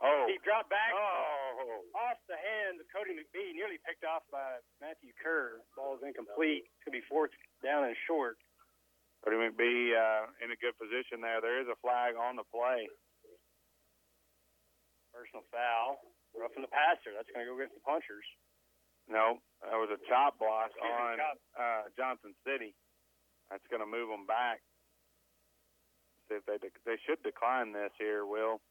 Oh, 0.00 0.24
He 0.30 0.40
dropped 0.40 0.72
back. 0.72 0.96
oh, 0.96 1.84
off 1.92 2.16
the 2.24 2.38
hands 2.38 2.80
of 2.80 2.88
Cody 2.88 3.12
McBee, 3.12 3.52
nearly 3.52 3.76
picked 3.84 4.00
off 4.06 4.24
by 4.32 4.62
Matthew 4.80 5.12
Kerr. 5.20 5.60
Ball 5.76 6.00
is 6.00 6.04
incomplete. 6.06 6.64
Could 6.80 6.96
be 6.96 7.04
fourth 7.04 7.34
down 7.60 7.84
and 7.84 7.92
short. 8.08 8.40
Cody 9.20 9.36
McBee 9.36 9.92
uh, 9.92 10.32
in 10.40 10.54
a 10.54 10.56
good 10.56 10.72
position 10.80 11.20
there. 11.20 11.44
There 11.44 11.60
is 11.60 11.68
a 11.68 11.76
flag 11.84 12.16
on 12.16 12.40
the 12.40 12.48
play. 12.48 12.88
Personal 15.12 15.44
foul. 15.52 16.00
Roughing 16.36 16.62
the 16.62 16.70
passer. 16.72 17.12
That's 17.14 17.28
going 17.34 17.44
to 17.46 17.50
go 17.50 17.56
against 17.58 17.74
the 17.74 17.84
punchers. 17.84 18.24
No, 19.10 19.42
that 19.66 19.74
was 19.74 19.90
a 19.90 19.98
chop 20.06 20.38
block 20.38 20.70
Excuse 20.70 20.86
on 20.94 21.18
chop. 21.18 21.36
uh, 21.58 21.82
Johnson 21.98 22.32
City. 22.46 22.74
That's 23.50 23.66
going 23.66 23.82
to 23.82 23.88
move 23.90 24.06
them 24.06 24.24
back. 24.30 24.62
See 26.30 26.38
if 26.38 26.46
they 26.46 26.62
de- 26.62 26.70
they 26.86 26.94
should 27.02 27.18
decline 27.26 27.74
this 27.74 27.90
here, 27.98 28.22
Will, 28.22 28.62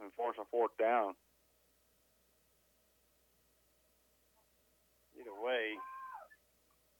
and 0.00 0.08
force 0.16 0.40
a 0.40 0.48
fourth 0.48 0.72
down. 0.80 1.12
Either 5.20 5.36
way, 5.36 5.76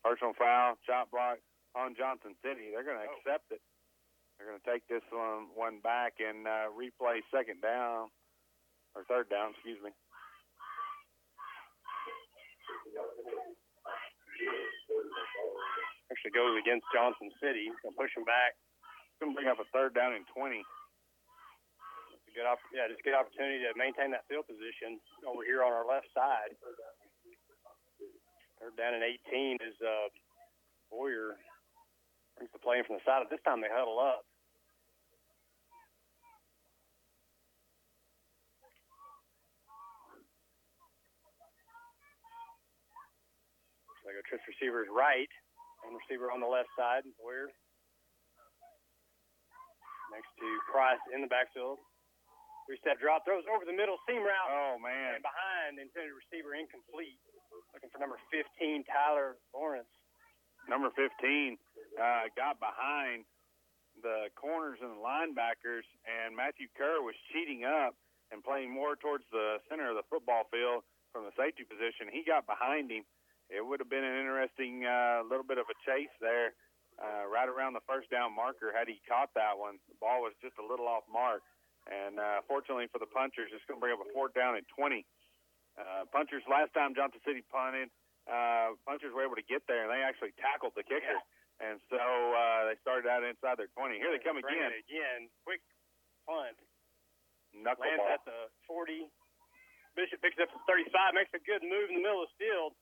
Personal 0.05 0.35
foul, 0.35 0.75
chop 0.85 1.11
block 1.14 1.38
on 1.79 1.94
Johnson 1.94 2.35
City. 2.42 2.75
They're 2.75 2.83
going 2.85 2.98
to 2.98 3.07
Oh. 3.09 3.16
accept 3.22 3.53
it. 3.53 3.62
They're 4.37 4.48
going 4.48 4.59
to 4.61 4.66
take 4.70 4.83
this 4.88 5.03
one 5.12 5.55
one 5.55 5.79
back 5.79 6.18
and 6.18 6.46
uh, 6.46 6.68
replay 6.75 7.22
second 7.31 7.62
down 7.62 8.11
or 8.96 9.05
third 9.05 9.31
down, 9.31 9.53
excuse 9.55 9.79
me. 9.81 9.90
Actually 16.12 16.37
goes 16.37 16.54
against 16.61 16.87
Johnson 16.94 17.32
City. 17.42 17.66
Going 17.82 17.96
to 17.96 17.98
push 17.98 18.12
him 18.14 18.22
back. 18.28 18.54
Going 19.18 19.32
to 19.32 19.37
bring 19.37 19.50
up 19.50 19.58
a 19.58 19.66
third 19.74 19.96
down 19.96 20.14
and 20.14 20.22
20. 20.30 20.61
It's 20.61 22.28
a 22.28 22.35
good 22.37 22.46
op- 22.46 22.62
yeah, 22.70 22.87
just 22.87 23.02
a 23.02 23.06
good 23.06 23.18
opportunity 23.18 23.64
to 23.64 23.72
maintain 23.74 24.14
that 24.14 24.28
field 24.30 24.46
position 24.46 25.02
over 25.26 25.42
here 25.42 25.66
on 25.66 25.74
our 25.74 25.82
left 25.88 26.06
side. 26.14 26.54
Third 28.62 28.78
down 28.78 28.94
and 28.94 29.02
18 29.02 29.58
is 29.64 29.74
uh, 29.82 30.06
Boyer 30.92 31.35
brings 32.38 32.52
the 32.54 32.62
play 32.62 32.78
in 32.78 32.85
from 32.87 33.02
the 33.02 33.04
side. 33.08 33.26
But 33.26 33.30
this 33.32 33.42
time 33.42 33.58
they 33.58 33.72
huddle 33.72 33.98
up. 33.98 34.22
So 44.02 44.10
they 44.10 44.18
go 44.18 44.22
trips 44.26 44.42
receivers 44.50 44.90
right, 44.90 45.30
and 45.86 45.94
receiver 45.94 46.34
on 46.34 46.42
the 46.42 46.50
left 46.50 46.68
side. 46.74 47.06
Boyer 47.22 47.46
next 50.10 50.28
to 50.42 50.46
Price 50.68 51.00
in 51.14 51.22
the 51.24 51.30
backfield. 51.30 51.78
Three 52.68 52.78
step 52.78 53.00
drop, 53.02 53.24
throws 53.26 53.42
over 53.50 53.66
the 53.66 53.74
middle, 53.74 53.98
seam 54.06 54.22
route, 54.22 54.50
Oh, 54.52 54.78
man. 54.78 55.18
and 55.18 55.22
behind 55.24 55.82
intended 55.82 56.14
receiver 56.14 56.54
incomplete. 56.54 57.18
Looking 57.74 57.90
for 57.90 57.98
number 57.98 58.20
15, 58.30 58.84
Tyler 58.86 59.34
Lawrence. 59.50 59.90
number 60.70 60.92
15 60.94 61.58
uh, 61.98 62.30
got 62.38 62.60
behind 62.62 63.24
the 64.04 64.30
corners 64.38 64.78
and 64.78 64.94
the 64.94 65.02
linebackers, 65.02 65.84
and 66.06 66.36
Matthew 66.38 66.70
Kerr 66.78 67.02
was 67.02 67.16
cheating 67.34 67.64
up 67.66 67.96
and 68.30 68.44
playing 68.46 68.70
more 68.70 68.94
towards 68.94 69.24
the 69.34 69.58
center 69.68 69.90
of 69.90 69.96
the 69.98 70.06
football 70.06 70.46
field 70.54 70.86
from 71.10 71.26
the 71.26 71.34
safety 71.34 71.64
position. 71.66 72.08
He 72.14 72.22
got 72.24 72.46
behind 72.46 72.88
him. 72.94 73.02
It 73.52 73.60
would 73.60 73.84
have 73.84 73.92
been 73.92 74.02
an 74.02 74.16
interesting 74.16 74.88
uh, 74.88 75.28
little 75.28 75.44
bit 75.44 75.60
of 75.60 75.68
a 75.68 75.76
chase 75.84 76.12
there, 76.24 76.56
uh, 76.96 77.28
right 77.28 77.44
around 77.44 77.76
the 77.76 77.84
first 77.84 78.08
down 78.08 78.32
marker. 78.32 78.72
Had 78.72 78.88
he 78.88 78.96
caught 79.04 79.28
that 79.36 79.60
one, 79.60 79.76
the 79.92 79.96
ball 80.00 80.24
was 80.24 80.32
just 80.40 80.56
a 80.56 80.64
little 80.64 80.88
off 80.88 81.04
mark. 81.04 81.44
And 81.84 82.16
uh, 82.16 82.40
fortunately 82.48 82.88
for 82.88 82.96
the 82.96 83.10
punchers, 83.12 83.52
it's 83.52 83.64
going 83.68 83.76
to 83.76 83.82
bring 83.84 83.92
up 83.92 84.00
a 84.00 84.08
fourth 84.16 84.32
down 84.32 84.56
at 84.56 84.64
20. 84.72 85.04
Uh, 85.76 86.08
punchers 86.08 86.40
last 86.48 86.72
time 86.72 86.96
Johnson 86.96 87.20
City 87.28 87.44
punted, 87.52 87.92
uh, 88.24 88.72
punchers 88.88 89.12
were 89.12 89.24
able 89.26 89.36
to 89.36 89.44
get 89.44 89.66
there, 89.68 89.84
and 89.84 89.90
they 89.92 90.00
actually 90.00 90.32
tackled 90.40 90.72
the 90.72 90.86
kicker. 90.86 91.20
And 91.60 91.78
so 91.92 92.00
uh, 92.00 92.72
they 92.72 92.76
started 92.80 93.06
out 93.06 93.22
inside 93.22 93.60
their 93.60 93.70
20. 93.76 93.94
Here 94.00 94.10
they 94.10 94.18
come 94.18 94.40
Bring 94.40 94.50
again. 94.50 94.72
again. 94.82 95.20
Quick 95.46 95.62
punt. 96.26 96.58
Knuckleball. 97.54 98.02
Lands 98.02 98.18
at 98.18 98.22
the 98.24 98.50
40. 98.66 99.06
Bishop 99.94 100.18
picks 100.24 100.40
up 100.40 100.48
the 100.48 100.58
35, 100.64 101.12
makes 101.12 101.30
a 101.36 101.42
good 101.44 101.60
move 101.60 101.92
in 101.92 102.00
the 102.00 102.04
middle 102.04 102.24
of 102.24 102.32
the 102.32 102.38
field, 102.40 102.72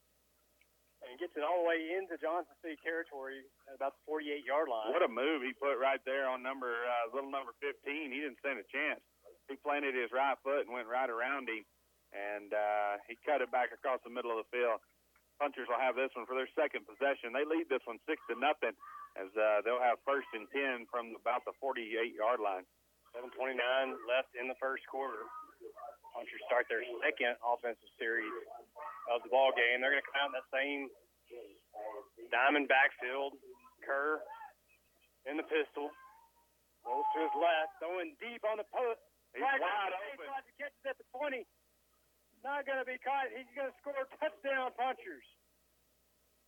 and 1.04 1.16
gets 1.16 1.32
it 1.36 1.44
all 1.44 1.64
the 1.64 1.68
way 1.68 1.80
into 1.96 2.20
Johnson 2.20 2.52
City 2.60 2.76
territory 2.84 3.44
at 3.68 3.76
about 3.76 3.96
the 3.96 4.02
48 4.04 4.44
yard 4.44 4.68
line. 4.68 4.92
What 4.92 5.04
a 5.04 5.10
move 5.10 5.40
he 5.42 5.56
put 5.56 5.80
right 5.80 6.00
there 6.04 6.28
on 6.28 6.44
number 6.44 6.70
uh, 6.70 7.12
little 7.12 7.32
number 7.32 7.56
15. 7.64 8.12
He 8.12 8.20
didn't 8.20 8.40
stand 8.40 8.60
a 8.60 8.68
chance. 8.68 9.00
He 9.48 9.56
planted 9.58 9.96
his 9.96 10.12
right 10.14 10.38
foot 10.44 10.68
and 10.68 10.72
went 10.72 10.86
right 10.86 11.10
around 11.10 11.50
him, 11.50 11.66
and 12.14 12.54
uh, 12.54 13.02
he 13.10 13.18
cut 13.26 13.42
it 13.42 13.50
back 13.50 13.74
across 13.74 13.98
the 14.06 14.12
middle 14.12 14.30
of 14.30 14.44
the 14.44 14.48
field. 14.54 14.78
Punchers 15.42 15.66
will 15.66 15.80
have 15.80 15.96
this 15.96 16.12
one 16.12 16.28
for 16.28 16.36
their 16.36 16.50
second 16.52 16.84
possession. 16.84 17.32
They 17.32 17.48
lead 17.48 17.66
this 17.72 17.82
one 17.88 17.98
six 18.04 18.20
to 18.28 18.36
nothing, 18.36 18.76
as 19.16 19.32
uh, 19.34 19.64
they'll 19.64 19.82
have 19.82 19.98
first 20.04 20.28
and 20.36 20.46
ten 20.52 20.84
from 20.92 21.16
about 21.16 21.42
the 21.48 21.56
48 21.58 21.88
yard 22.14 22.38
line. 22.38 22.68
7:29 23.16 23.58
left 24.06 24.30
in 24.38 24.46
the 24.46 24.54
first 24.62 24.86
quarter. 24.86 25.26
Punchers 26.20 26.44
start 26.44 26.68
their 26.68 26.84
second 27.00 27.32
offensive 27.40 27.88
series 27.96 28.28
of 29.08 29.24
the 29.24 29.32
ball 29.32 29.56
game. 29.56 29.80
They're 29.80 29.88
going 29.88 30.04
to 30.04 30.10
come 30.12 30.20
out 30.20 30.28
in 30.28 30.36
that 30.36 30.52
same 30.52 30.92
diamond 32.28 32.68
backfield. 32.68 33.40
Kerr 33.80 34.20
in 35.24 35.40
the 35.40 35.48
pistol. 35.48 35.88
Rolls 36.84 37.08
to 37.16 37.24
his 37.24 37.32
left, 37.40 37.80
throwing 37.80 38.12
deep 38.20 38.44
on 38.44 38.60
the 38.60 38.68
post. 38.68 39.00
He's 39.32 39.40
Right 39.40 39.64
wide 39.64 39.96
open. 39.96 40.28
Tries 40.28 40.44
to 40.44 40.54
catch 40.60 40.76
it 40.76 40.92
at 40.92 41.00
the 41.00 41.08
20. 41.08 41.40
not 42.44 42.68
going 42.68 42.84
to 42.84 42.84
be 42.84 43.00
caught. 43.00 43.32
He's 43.32 43.48
going 43.56 43.72
to 43.72 43.76
score 43.80 43.96
a 43.96 44.04
touchdown 44.20 44.76
punchers. 44.76 45.24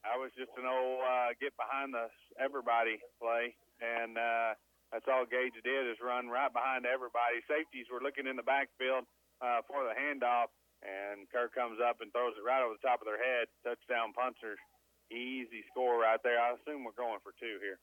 I 0.05 0.21
was 0.21 0.37
just 0.37 0.53
an 0.61 0.69
old 0.69 1.01
uh, 1.01 1.33
get 1.41 1.57
behind 1.57 1.97
the 1.97 2.13
everybody 2.37 3.01
play, 3.17 3.57
and 3.81 4.21
uh, 4.21 4.53
that's 4.93 5.09
all 5.09 5.25
Gage 5.25 5.57
did 5.65 5.89
is 5.89 5.97
run 6.05 6.29
right 6.29 6.53
behind 6.53 6.85
everybody. 6.85 7.41
Safeties 7.49 7.89
were 7.89 8.05
looking 8.05 8.29
in 8.29 8.37
the 8.37 8.45
backfield 8.45 9.09
uh, 9.43 9.61
for 9.67 9.83
the 9.83 9.93
handoff, 9.99 10.55
and 10.81 11.27
Kirk 11.29 11.53
comes 11.53 11.83
up 11.83 11.99
and 11.99 12.15
throws 12.15 12.39
it 12.39 12.47
right 12.47 12.63
over 12.63 12.79
the 12.79 12.87
top 12.87 13.03
of 13.03 13.11
their 13.11 13.21
head. 13.21 13.51
Touchdown 13.67 14.15
punter. 14.15 14.55
Easy 15.11 15.67
score 15.69 16.01
right 16.01 16.23
there. 16.25 16.41
I 16.41 16.57
assume 16.57 16.87
we're 16.87 16.97
going 16.97 17.21
for 17.21 17.37
two 17.37 17.61
here. 17.61 17.83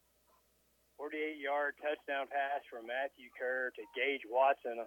48 0.98 1.40
yard 1.40 1.80
touchdown 1.80 2.28
pass 2.28 2.60
from 2.68 2.84
Matthew 2.84 3.32
Kerr 3.32 3.72
to 3.72 3.84
Gage 3.96 4.26
Watson 4.28 4.84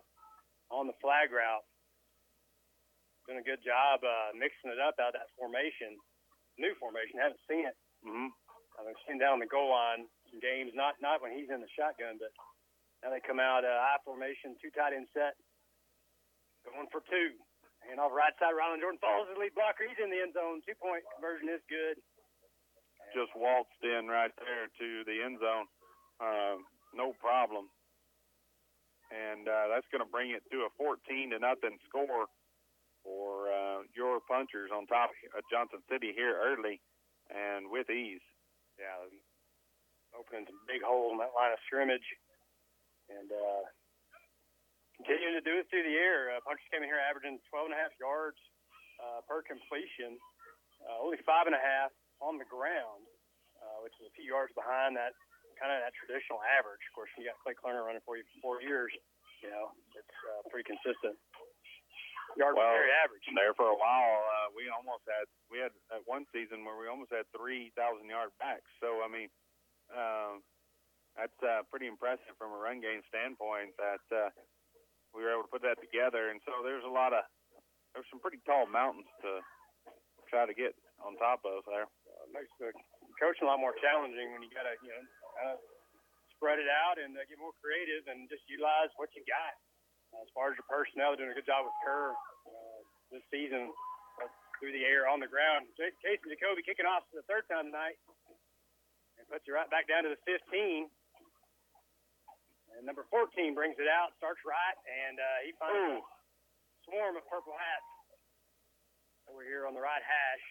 on 0.69 0.85
the 0.85 0.97
flag 1.01 1.33
route. 1.33 1.65
Doing 3.25 3.41
a 3.41 3.47
good 3.47 3.63
job 3.63 4.03
uh, 4.03 4.35
mixing 4.35 4.75
it 4.75 4.83
up 4.83 4.99
out 4.99 5.15
of 5.15 5.23
that 5.23 5.33
formation. 5.39 5.97
New 6.61 6.75
formation, 6.77 7.17
haven't 7.17 7.41
seen 7.49 7.65
it. 7.65 7.79
Mm-hmm. 8.05 8.29
I've 8.77 8.99
seen 9.09 9.17
down 9.17 9.39
the 9.41 9.49
goal 9.49 9.73
line 9.73 10.11
some 10.29 10.43
games, 10.43 10.75
not 10.75 10.99
not 11.01 11.23
when 11.23 11.33
he's 11.33 11.49
in 11.49 11.63
the 11.63 11.71
shotgun, 11.73 12.19
but 12.19 12.35
now 13.01 13.15
they 13.15 13.23
come 13.25 13.41
out 13.41 13.65
uh, 13.65 13.73
I 13.73 13.97
formation, 14.05 14.59
two 14.59 14.75
tight 14.75 14.93
end 14.93 15.09
set, 15.15 15.39
going 16.67 16.91
for 16.91 17.03
two. 17.07 17.37
And 17.91 17.99
off 17.99 18.15
right 18.15 18.35
side, 18.39 18.55
Ryland 18.55 18.79
Jordan 18.79 19.03
falls 19.03 19.27
the 19.27 19.39
lead 19.39 19.59
blocker. 19.59 19.83
He's 19.83 19.99
in 19.99 20.11
the 20.11 20.23
end 20.23 20.39
zone. 20.39 20.63
Two 20.63 20.79
point 20.79 21.03
conversion 21.19 21.51
is 21.51 21.63
good. 21.67 21.99
Just 23.11 23.35
waltzed 23.35 23.83
in 23.83 24.07
right 24.07 24.33
there 24.39 24.71
to 24.71 24.89
the 25.05 25.19
end 25.21 25.43
zone. 25.43 25.67
Um, 26.23 26.65
no 26.95 27.13
problem. 27.19 27.67
And 29.11 29.45
uh, 29.45 29.69
that's 29.69 29.89
going 29.93 30.01
to 30.01 30.09
bring 30.09 30.33
it 30.33 30.47
to 30.55 30.65
a 30.65 30.71
14 30.81 31.03
to 31.35 31.39
nothing 31.43 31.77
score 31.85 32.31
for 33.05 33.51
uh, 33.51 33.85
your 33.93 34.23
punchers 34.25 34.71
on 34.73 34.87
top 34.87 35.11
of 35.37 35.43
Johnson 35.51 35.83
City 35.91 36.15
here 36.15 36.39
early 36.39 36.81
and 37.29 37.69
with 37.69 37.91
ease. 37.91 38.25
Yeah, 38.81 39.05
opening 40.17 40.49
some 40.49 40.65
big 40.65 40.81
holes 40.81 41.13
in 41.13 41.21
that 41.21 41.37
line 41.37 41.53
of 41.53 41.61
scrimmage, 41.69 42.09
and 43.13 43.29
uh, 43.29 43.63
continuing 45.03 45.35
to 45.35 45.43
do 45.43 45.59
it 45.59 45.67
through 45.67 45.83
the 45.83 45.99
air. 45.99 46.31
Uh, 46.31 46.39
punchers 46.47 46.63
came 46.71 46.87
in 46.87 46.89
here 46.89 47.03
averaging 47.03 47.43
12 47.51 47.71
and 47.71 47.75
a 47.75 47.81
half 47.83 47.91
yards 47.99 48.39
uh, 49.03 49.19
per 49.27 49.43
completion, 49.43 50.15
uh, 50.87 51.03
only 51.03 51.19
five 51.27 51.51
and 51.51 51.59
a 51.59 51.63
half 51.63 51.91
on 52.23 52.39
the 52.39 52.47
ground, 52.47 53.03
uh, 53.59 53.83
which 53.83 53.99
is 53.99 54.07
a 54.07 54.13
few 54.15 54.31
yards 54.31 54.55
behind 54.55 54.95
that 54.95 55.11
kind 55.59 55.75
of 55.75 55.83
that 55.83 55.91
traditional 55.99 56.39
average. 56.55 56.79
Of 56.87 56.93
course, 56.95 57.11
you 57.19 57.27
got 57.27 57.35
Clay 57.43 57.59
Klerner 57.59 57.83
running 57.83 58.03
for 58.07 58.15
you 58.15 58.23
for 58.31 58.55
four 58.55 58.57
years. 58.63 58.95
You 59.43 59.51
know, 59.51 59.75
it's 59.99 60.19
uh, 60.31 60.47
pretty 60.55 60.71
consistent. 60.71 61.19
Yard 62.39 62.55
Well, 62.55 62.71
per 62.71 62.87
average. 63.03 63.27
There 63.27 63.53
for 63.59 63.75
a 63.75 63.77
while, 63.77 64.23
uh, 64.23 64.55
we 64.55 64.71
almost 64.71 65.03
had 65.05 65.27
we 65.51 65.59
had 65.59 65.75
uh, 65.91 65.99
one 66.07 66.25
season 66.31 66.63
where 66.63 66.79
we 66.79 66.87
almost 66.87 67.11
had 67.11 67.27
three 67.35 67.75
thousand 67.75 68.07
yard 68.07 68.31
backs. 68.39 68.71
So 68.79 69.03
I 69.03 69.11
mean, 69.11 69.29
um, 69.91 70.47
that's 71.19 71.37
uh, 71.43 71.67
pretty 71.69 71.91
impressive 71.91 72.39
from 72.39 72.55
a 72.55 72.61
run 72.63 72.81
game 72.81 73.03
standpoint 73.11 73.77
that 73.77 74.05
uh, 74.09 74.31
we 75.13 75.23
were 75.25 75.33
able 75.33 75.45
to 75.47 75.53
put 75.53 75.65
that 75.65 75.81
together. 75.81 76.33
And 76.33 76.41
so 76.45 76.65
there's 76.65 76.85
a 76.85 76.91
lot 76.93 77.13
of 77.13 77.25
there's 77.93 78.09
some 78.09 78.21
pretty 78.25 78.41
tall 78.49 78.65
mountains 78.69 79.09
to 79.21 79.45
try 80.29 80.49
to 80.49 80.57
get 80.57 80.73
on 81.05 81.17
top 81.21 81.45
of 81.45 81.65
there. 81.69 81.85
uh, 81.85 82.25
makes 82.33 82.53
the 82.57 82.73
coaching 83.21 83.45
a 83.45 83.51
lot 83.53 83.61
more 83.61 83.77
challenging 83.85 84.33
when 84.33 84.41
you 84.41 84.49
got 84.51 84.65
to 84.65 84.75
you 84.81 84.91
know 84.91 85.05
kind 85.37 85.57
spread 86.43 86.59
it 86.59 86.67
out 86.67 86.99
and 86.99 87.15
uh, 87.15 87.23
get 87.31 87.39
more 87.39 87.55
creative 87.63 88.03
and 88.11 88.27
just 88.27 88.43
utilize 88.51 88.91
what 88.99 89.07
you 89.15 89.23
got. 89.31 89.55
Uh, 90.11 90.27
as 90.27 90.31
far 90.35 90.51
as 90.51 90.59
your 90.59 90.67
personnel, 90.67 91.15
doing 91.15 91.31
a 91.31 91.37
good 91.39 91.47
job 91.47 91.63
with 91.63 91.77
Kerr 91.87 92.11
uh, 92.11 92.81
this 93.15 93.23
season 93.31 93.71
uh, 94.19 94.27
through 94.59 94.75
the 94.75 94.83
air, 94.83 95.07
on 95.07 95.23
the 95.23 95.31
ground. 95.31 95.71
Jason 95.79 96.27
Jacoby 96.27 96.67
kicking 96.67 96.83
off 96.83 97.07
for 97.07 97.23
the 97.23 97.27
third 97.31 97.47
time 97.47 97.71
tonight 97.71 97.95
and 99.23 99.25
puts 99.31 99.47
you 99.47 99.55
right 99.55 99.71
back 99.71 99.87
down 99.87 100.03
to 100.03 100.11
the 100.11 100.19
15. 100.27 100.91
And 102.77 102.89
number 102.89 103.05
14 103.13 103.55
brings 103.55 103.77
it 103.77 103.87
out, 103.87 104.17
starts 104.17 104.41
right, 104.49 104.79
and 104.89 105.17
uh, 105.21 105.39
he 105.45 105.51
finds 105.61 105.77
a 105.77 106.05
swarm 106.89 107.15
of 107.21 107.25
purple 107.29 107.55
hats 107.55 107.91
over 109.31 109.45
here 109.45 109.69
on 109.69 109.77
the 109.77 109.83
right 109.83 110.03
hash. 110.03 110.45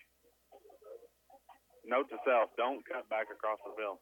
Note 1.81 2.07
to 2.13 2.17
self: 2.23 2.53
don't 2.55 2.86
cut 2.86 3.10
back 3.10 3.34
across 3.34 3.57
the 3.65 3.73
field. 3.73 3.97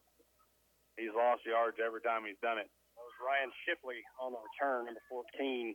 He's 1.00 1.16
lost 1.16 1.48
yards 1.48 1.80
every 1.80 2.04
time 2.04 2.28
he's 2.28 2.40
done 2.44 2.60
it. 2.60 2.68
That 2.68 3.04
was 3.08 3.16
Ryan 3.24 3.52
Shipley 3.64 4.04
on 4.20 4.36
the 4.36 4.42
return, 4.44 4.92
number 4.92 5.04
14. 5.08 5.72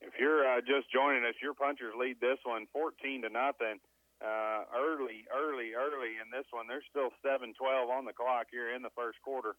If 0.00 0.16
you're 0.16 0.48
uh, 0.48 0.64
just 0.64 0.88
joining 0.88 1.28
us, 1.28 1.36
your 1.44 1.52
punchers 1.52 1.92
lead 1.92 2.16
this 2.24 2.40
one 2.48 2.64
14 2.72 3.28
to 3.28 3.28
nothing. 3.28 3.76
Uh, 4.20 4.68
early, 4.76 5.24
early, 5.32 5.72
early 5.72 6.20
in 6.20 6.28
this 6.28 6.44
one. 6.52 6.68
There's 6.68 6.84
still 6.92 7.08
7-12 7.24 7.56
on 7.88 8.04
the 8.04 8.12
clock 8.12 8.52
here 8.52 8.76
in 8.76 8.84
the 8.84 8.92
first 8.92 9.16
quarter. 9.24 9.56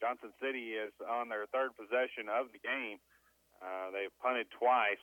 Johnson 0.00 0.32
City 0.42 0.76
is 0.76 0.92
on 1.04 1.28
their 1.28 1.48
third 1.50 1.72
possession 1.76 2.28
of 2.28 2.52
the 2.52 2.60
game. 2.60 3.00
Uh, 3.60 3.88
they've 3.92 4.12
punted 4.20 4.46
twice 4.52 5.02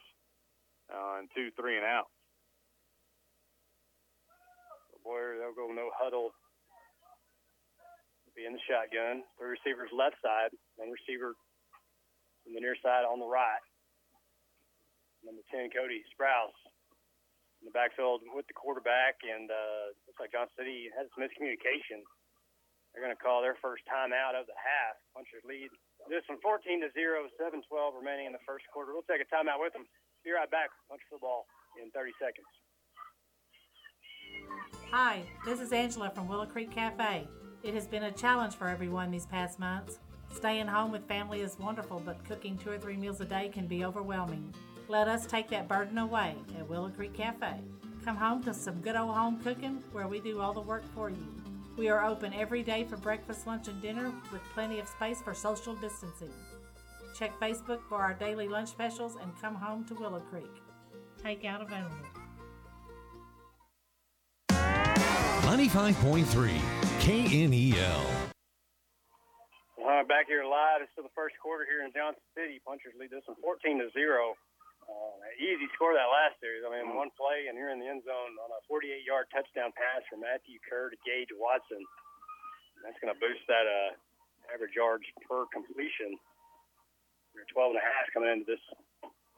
on 0.94 1.26
two, 1.34 1.50
three, 1.58 1.78
and 1.78 1.86
out. 1.86 2.10
Boyer, 5.04 5.36
they'll 5.36 5.58
go 5.58 5.68
no 5.74 5.92
huddle. 5.92 6.32
Be 8.34 8.50
in 8.50 8.56
the 8.56 8.66
shotgun. 8.66 9.22
Three 9.38 9.60
receiver's 9.60 9.94
left 9.94 10.18
side, 10.24 10.50
one 10.80 10.90
receiver 10.90 11.38
from 12.42 12.58
the 12.58 12.64
near 12.64 12.74
side 12.82 13.06
on 13.06 13.20
the 13.20 13.30
right. 13.30 13.62
Number 15.22 15.46
10, 15.54 15.70
Cody 15.72 16.02
Sprouse 16.12 16.56
in 17.62 17.72
the 17.72 17.76
backfield 17.76 18.26
with 18.36 18.44
the 18.52 18.58
quarterback, 18.58 19.24
and 19.24 19.48
uh, 19.48 19.96
looks 20.04 20.20
like 20.20 20.36
Johnson 20.36 20.52
City 20.60 20.92
has 20.98 21.08
miscommunication. 21.16 22.04
They're 22.94 23.02
going 23.02 23.16
to 23.16 23.20
call 23.20 23.42
their 23.42 23.58
first 23.58 23.82
timeout 23.90 24.38
of 24.38 24.46
the 24.46 24.54
half. 24.54 25.02
Punchers 25.18 25.42
lead 25.50 25.74
this 26.10 26.22
one 26.30 26.38
14 26.46 26.86
to 26.86 26.94
0, 26.94 27.26
7 27.42 27.62
12 27.66 27.94
remaining 27.98 28.30
in 28.30 28.34
the 28.34 28.46
first 28.46 28.70
quarter. 28.70 28.94
We'll 28.94 29.08
take 29.10 29.26
a 29.26 29.30
timeout 29.34 29.58
with 29.58 29.74
them. 29.74 29.90
Be 30.22 30.32
right 30.32 30.50
back. 30.50 30.70
Punch 30.90 31.02
football 31.10 31.50
in 31.82 31.90
30 31.90 32.14
seconds. 32.22 32.46
Hi, 34.92 35.24
this 35.44 35.60
is 35.60 35.74
Angela 35.74 36.12
from 36.14 36.28
Willow 36.28 36.46
Creek 36.46 36.70
Cafe. 36.70 37.28
It 37.64 37.74
has 37.74 37.88
been 37.88 38.04
a 38.04 38.12
challenge 38.12 38.54
for 38.54 38.68
everyone 38.68 39.10
these 39.10 39.26
past 39.26 39.58
months. 39.58 39.98
Staying 40.32 40.68
home 40.68 40.92
with 40.92 41.08
family 41.08 41.42
is 41.42 41.58
wonderful, 41.58 42.02
but 42.06 42.24
cooking 42.26 42.58
two 42.58 42.70
or 42.70 42.78
three 42.78 42.98
meals 42.98 43.22
a 43.22 43.26
day 43.26 43.50
can 43.50 43.66
be 43.66 43.86
overwhelming. 43.86 44.54
Let 44.88 45.08
us 45.08 45.26
take 45.26 45.50
that 45.50 45.68
burden 45.68 45.98
away 45.98 46.36
at 46.60 46.70
Willow 46.70 46.90
Creek 46.90 47.14
Cafe. 47.14 47.62
Come 48.06 48.18
home 48.18 48.44
to 48.44 48.54
some 48.54 48.82
good 48.82 48.96
old 48.96 49.16
home 49.16 49.40
cooking 49.42 49.84
where 49.92 50.08
we 50.08 50.20
do 50.20 50.42
all 50.42 50.54
the 50.54 50.62
work 50.62 50.84
for 50.94 51.10
you. 51.10 51.43
We 51.76 51.90
are 51.90 52.06
open 52.06 52.34
every 52.34 52.62
day 52.62 52.84
for 52.84 52.98
breakfast, 52.98 53.48
lunch, 53.48 53.68
and 53.68 53.82
dinner 53.82 54.12
with 54.32 54.44
plenty 54.54 54.80
of 54.80 54.88
space 54.88 55.22
for 55.22 55.34
social 55.34 55.74
distancing. 55.76 56.32
Check 57.18 57.32
Facebook 57.40 57.80
for 57.90 57.98
our 57.98 58.14
daily 58.14 58.48
lunch 58.48 58.70
specials 58.70 59.18
and 59.20 59.32
come 59.42 59.56
home 59.56 59.84
to 59.86 59.96
Willow 59.96 60.20
Creek. 60.20 60.52
Takeout 61.24 61.62
available. 61.62 61.96
95.3 64.50 66.60
KNEL. 67.00 68.06
All 69.78 69.90
right, 69.90 70.08
back 70.08 70.28
here 70.28 70.46
live. 70.46 70.82
It's 70.82 70.92
still 70.94 71.04
the 71.04 71.10
first 71.16 71.36
quarter 71.42 71.66
here 71.66 71.86
in 71.86 71.92
Johnson 71.92 72.22
City. 72.38 72.62
Punchers 72.66 72.94
lead 73.00 73.10
this 73.10 73.24
one 73.26 73.38
14 73.42 73.80
to 73.80 73.90
0. 73.94 74.36
Uh, 74.84 75.16
easy 75.40 75.68
score 75.76 75.96
that 75.96 76.12
last 76.12 76.36
series. 76.44 76.64
I 76.68 76.70
mean, 76.70 76.96
one 76.96 77.10
play, 77.16 77.48
and 77.48 77.56
you're 77.56 77.72
in 77.72 77.80
the 77.80 77.88
end 77.88 78.04
zone 78.04 78.36
on 78.44 78.52
a 78.52 78.60
48 78.68 79.04
yard 79.08 79.32
touchdown 79.32 79.72
pass 79.74 80.04
from 80.12 80.22
Matthew 80.22 80.60
Kerr 80.64 80.92
to 80.92 80.98
Gage 81.08 81.32
Watson. 81.36 81.82
That's 82.84 83.00
going 83.00 83.16
to 83.16 83.20
boost 83.20 83.44
that 83.48 83.64
uh, 83.64 83.96
average 84.52 84.76
yards 84.76 85.08
per 85.24 85.48
completion. 85.56 86.20
We're 87.32 87.48
12 87.50 87.80
and 87.80 87.82
a 87.82 87.86
half 87.86 88.06
coming 88.12 88.30
into 88.30 88.46
this 88.46 88.62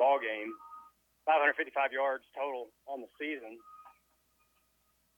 ball 0.02 0.18
game. 0.20 0.52
555 1.30 1.94
yards 1.94 2.26
total 2.34 2.70
on 2.86 3.02
the 3.02 3.10
season. 3.18 3.58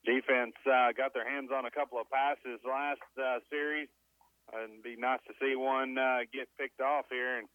Defense 0.08 0.56
uh, 0.64 0.96
got 0.96 1.12
their 1.12 1.28
hands 1.28 1.52
on 1.52 1.68
a 1.68 1.74
couple 1.74 2.00
of 2.00 2.08
passes 2.08 2.64
last 2.64 3.04
uh, 3.20 3.44
series. 3.52 3.92
And 4.56 4.80
it'd 4.80 4.84
be 4.88 4.96
nice 4.96 5.20
to 5.28 5.36
see 5.44 5.60
one 5.60 6.00
uh, 6.00 6.24
get 6.32 6.48
picked 6.56 6.80
off 6.80 7.06
here 7.12 7.44
and 7.44 7.48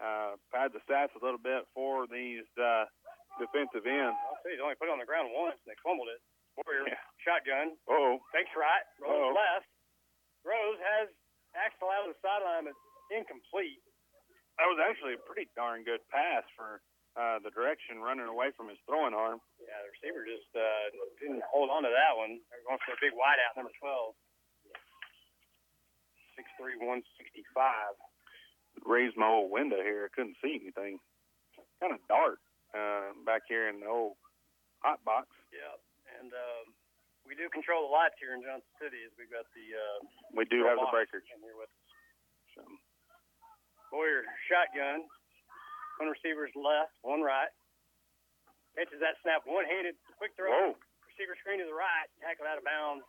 uh, 0.00 0.40
pad 0.48 0.72
the 0.72 0.80
stats 0.88 1.12
a 1.12 1.20
little 1.20 1.40
bit 1.40 1.68
for 1.76 2.08
these 2.08 2.48
uh, 2.56 2.88
defensive 3.36 3.84
ends. 3.84 4.16
I'll 4.16 4.40
say 4.40 4.56
he's 4.56 4.62
only 4.64 4.74
put 4.80 4.88
it 4.88 4.94
on 4.96 5.02
the 5.02 5.08
ground 5.08 5.28
once, 5.36 5.60
and 5.60 5.68
they 5.68 5.76
fumbled 5.84 6.08
it. 6.08 6.20
Warrior 6.64 6.88
Yeah. 6.88 7.00
shotgun. 7.22 7.76
Oh, 7.86 8.18
Fakes 8.32 8.50
right. 8.56 8.82
Rose 8.98 9.12
Uh-oh. 9.12 9.36
left. 9.36 9.68
Rose 10.42 10.80
has 10.80 11.06
Axtell 11.52 11.92
out 11.92 12.08
of 12.08 12.16
the 12.16 12.18
sideline, 12.24 12.64
but 12.72 12.76
incomplete. 13.12 13.78
that 14.56 14.66
was 14.66 14.80
actually 14.80 15.14
a 15.14 15.22
pretty 15.28 15.46
darn 15.54 15.84
good 15.84 16.00
pass 16.08 16.42
for 16.56 16.80
uh, 17.20 17.38
the 17.44 17.50
direction 17.52 18.00
running 18.00 18.26
away 18.26 18.50
from 18.56 18.68
his 18.72 18.78
throwing 18.88 19.12
arm. 19.12 19.38
Yeah, 19.60 19.76
the 19.84 19.90
receiver 20.00 20.24
just 20.24 20.48
uh, 20.56 20.86
didn't 21.20 21.44
hold 21.46 21.68
on 21.68 21.82
to 21.84 21.90
that 21.92 22.14
one. 22.16 22.40
They're 22.48 22.64
going 22.66 22.80
for 22.88 22.94
a 22.96 23.00
big 23.04 23.12
wideout, 23.12 23.54
number 23.58 23.74
12. 23.80 24.14
6'3", 26.38 26.78
165. 26.78 27.02
Raised 28.86 29.18
my 29.18 29.26
old 29.26 29.50
window 29.50 29.82
here. 29.82 30.06
I 30.06 30.10
couldn't 30.14 30.38
see 30.38 30.54
anything. 30.54 31.02
Kind 31.82 31.90
of 31.94 32.00
dark 32.06 32.38
uh, 32.74 33.10
back 33.26 33.42
here 33.50 33.66
in 33.66 33.82
the 33.82 33.90
old 33.90 34.14
hot 34.86 35.02
box. 35.02 35.26
Yeah, 35.50 35.74
and 36.22 36.30
um, 36.30 36.64
we 37.26 37.34
do 37.34 37.50
control 37.50 37.90
the 37.90 37.92
lights 37.92 38.14
here 38.22 38.38
in 38.38 38.42
Johnson 38.46 38.70
City. 38.78 39.02
As 39.02 39.10
we've 39.18 39.30
got 39.30 39.46
the 39.54 39.66
uh, 39.74 39.98
We 40.30 40.46
do 40.46 40.62
have 40.70 40.78
the 40.78 40.86
breakers. 40.94 41.26
in 41.34 41.42
here 41.42 41.58
with 41.58 41.66
us. 41.70 41.86
So, 42.54 42.62
Boyer 43.90 44.22
shotgun. 44.46 45.10
One 45.98 46.14
receiver's 46.14 46.54
left, 46.54 46.94
one 47.02 47.26
right. 47.26 47.50
Catches 48.78 49.02
that 49.02 49.18
snap 49.26 49.42
one-handed, 49.42 49.98
quick 50.22 50.30
throw. 50.38 50.46
Whoa. 50.54 50.78
Receiver 51.10 51.34
screen 51.42 51.58
to 51.58 51.66
the 51.66 51.74
right, 51.74 52.06
tackle 52.22 52.46
out 52.46 52.54
of 52.54 52.62
bounds 52.62 53.02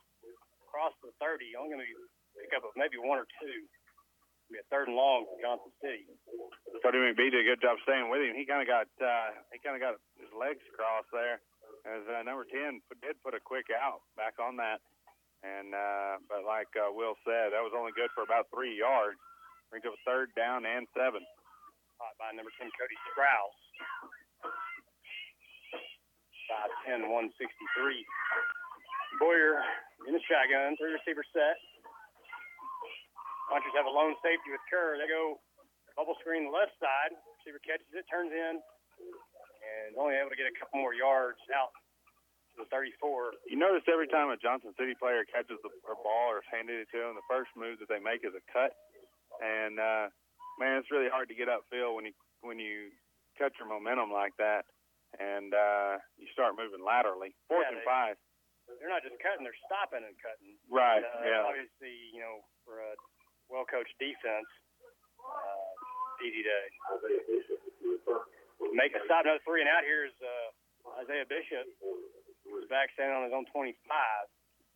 across 0.66 0.98
the 1.06 1.14
30. 1.22 1.54
Only 1.54 1.70
going 1.78 1.86
to 1.86 1.90
pick 1.90 2.10
up 2.56 2.64
of 2.64 2.74
maybe 2.80 3.00
one 3.00 3.20
or 3.20 3.28
two. 3.40 3.60
Be 4.50 4.58
a 4.58 4.66
third 4.74 4.90
and 4.90 4.98
long 4.98 5.30
for 5.30 5.38
Johnson 5.38 5.70
City. 5.78 6.10
Cody 6.82 6.98
McBee 6.98 7.30
did 7.30 7.46
a 7.46 7.50
good 7.54 7.62
job 7.62 7.78
staying 7.86 8.10
with 8.10 8.26
him. 8.26 8.34
He 8.34 8.50
kind 8.50 8.66
of 8.66 8.70
got 8.70 8.90
uh, 8.98 9.30
he 9.54 9.62
kind 9.62 9.78
of 9.78 9.82
got 9.84 10.02
his 10.18 10.32
legs 10.34 10.64
crossed 10.74 11.14
there. 11.14 11.38
As 11.86 12.02
uh, 12.10 12.26
number 12.26 12.50
ten 12.50 12.82
put, 12.90 12.98
did 13.06 13.22
put 13.22 13.38
a 13.38 13.42
quick 13.44 13.70
out 13.70 14.02
back 14.18 14.42
on 14.42 14.58
that, 14.58 14.82
and 15.46 15.78
uh, 15.78 16.18
but 16.26 16.42
like 16.50 16.72
uh, 16.74 16.90
Will 16.90 17.14
said, 17.22 17.54
that 17.54 17.62
was 17.62 17.78
only 17.78 17.94
good 17.94 18.10
for 18.18 18.26
about 18.26 18.50
three 18.50 18.74
yards. 18.74 19.22
Brings 19.70 19.86
up 19.86 19.94
a 19.94 20.02
third 20.02 20.34
down 20.34 20.66
and 20.66 20.90
seven. 20.98 21.22
Caught 22.00 22.16
by 22.18 22.32
number 22.32 22.50
10, 22.56 22.72
Cody 22.80 22.98
Strauss. 23.12 23.60
5'10", 26.88 27.06
163. 27.06 27.12
Boyer 29.20 29.62
in 30.08 30.16
the 30.16 30.24
shotgun, 30.26 30.80
three 30.80 30.96
receiver 30.96 31.28
set. 31.36 31.60
Punchers 33.50 33.74
have 33.76 33.90
a 33.90 33.94
lone 33.94 34.14
safety 34.22 34.54
with 34.54 34.62
Kerr. 34.70 34.96
They 35.02 35.10
go 35.10 35.42
bubble 35.98 36.16
screen 36.22 36.48
the 36.48 36.54
left 36.54 36.78
side. 36.78 37.12
Receiver 37.42 37.60
catches 37.66 37.90
it, 37.92 38.06
turns 38.08 38.30
in, 38.32 38.62
and 38.62 39.88
only 39.98 40.16
able 40.16 40.30
to 40.32 40.38
get 40.40 40.46
a 40.48 40.56
couple 40.56 40.80
more 40.80 40.94
yards 40.94 41.42
out 41.52 41.74
to 42.54 42.64
the 42.64 42.68
34. 42.70 43.34
You 43.50 43.58
notice 43.58 43.84
every 43.90 44.08
time 44.08 44.30
a 44.30 44.38
Johnson 44.38 44.72
City 44.78 44.94
player 44.96 45.26
catches 45.28 45.58
the 45.66 45.72
a 45.90 45.96
ball 45.98 46.30
or 46.32 46.40
is 46.46 46.50
handed 46.54 46.78
it 46.86 46.88
to 46.94 47.00
them, 47.02 47.18
the 47.18 47.26
first 47.32 47.50
move 47.58 47.82
that 47.82 47.90
they 47.90 48.00
make 48.00 48.22
is 48.22 48.36
a 48.38 48.44
cut. 48.54 48.72
And 49.42 49.80
uh, 49.82 50.14
man, 50.62 50.78
it's 50.84 50.92
really 50.94 51.10
hard 51.10 51.28
to 51.32 51.36
get 51.38 51.50
upfield 51.50 51.96
when 51.98 52.06
you 52.06 52.16
when 52.46 52.60
you 52.62 52.92
cut 53.40 53.56
your 53.60 53.68
momentum 53.72 54.12
like 54.12 54.36
that, 54.40 54.68
and 55.16 55.52
uh, 55.56 55.96
you 56.20 56.28
start 56.36 56.60
moving 56.60 56.84
laterally. 56.84 57.32
Fourth 57.48 57.66
Yeah, 57.68 57.76
and 57.76 57.82
they- 57.82 57.88
five. 57.90 58.16
They're 58.78 58.92
not 58.92 59.02
just 59.02 59.18
cutting; 59.18 59.42
they're 59.42 59.64
stopping 59.66 60.06
and 60.06 60.14
cutting. 60.22 60.54
Right. 60.70 61.02
Uh, 61.02 61.26
yeah. 61.26 61.42
Obviously, 61.42 61.90
you 62.14 62.22
know, 62.22 62.46
for 62.62 62.78
a 62.86 62.94
well-coached 63.50 63.98
defense, 63.98 64.50
uh, 65.20 66.24
easy 66.26 66.46
to 66.46 66.58
make 68.74 68.94
a 68.94 69.02
stop. 69.06 69.26
Another 69.26 69.42
three 69.46 69.62
and 69.66 69.70
out 69.70 69.84
here 69.84 70.06
is 70.06 70.16
uh, 70.22 71.02
Isaiah 71.02 71.26
Bishop, 71.26 71.66
who's 72.46 72.70
back 72.70 72.94
standing 72.94 73.18
on 73.18 73.26
his 73.26 73.34
own 73.34 73.46
25. 73.50 73.74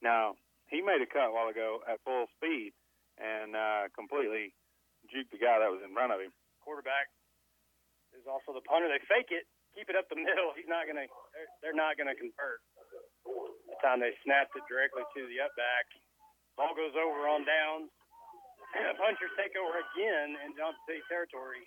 Now 0.01 0.35
he 0.67 0.81
made 0.81 0.99
a 1.01 1.09
cut 1.09 1.29
a 1.29 1.33
while 1.33 1.49
ago 1.49 1.85
at 1.85 2.01
full 2.03 2.25
speed 2.37 2.73
and 3.21 3.53
uh, 3.53 3.93
completely 3.93 4.51
juked 5.13 5.29
the 5.29 5.41
guy 5.41 5.61
that 5.61 5.69
was 5.69 5.81
in 5.85 5.93
front 5.93 6.11
of 6.11 6.19
him. 6.19 6.33
Quarterback 6.65 7.11
is 8.17 8.25
also 8.25 8.55
the 8.55 8.63
punter. 8.65 8.89
They 8.89 9.01
fake 9.05 9.29
it, 9.29 9.45
keep 9.77 9.89
it 9.89 9.95
up 9.95 10.09
the 10.09 10.17
middle. 10.27 10.51
He's 10.57 10.69
not 10.69 10.89
gonna. 10.89 11.05
They're, 11.05 11.49
they're 11.61 11.77
not 11.77 11.99
gonna 11.99 12.17
convert. 12.17 12.59
The 13.69 13.77
time 13.83 13.99
they 14.01 14.15
snapped 14.25 14.55
it 14.55 14.63
directly 14.65 15.03
to 15.03 15.21
the 15.27 15.43
up 15.43 15.53
back. 15.59 15.85
Ball 16.55 16.73
goes 16.77 16.93
over 16.93 17.25
on 17.27 17.43
downs. 17.43 17.89
Punchers 19.01 19.33
take 19.37 19.53
over 19.55 19.77
again 19.79 20.35
in 20.45 20.53
Johnson 20.57 20.81
City 20.89 21.03
territory. 21.09 21.61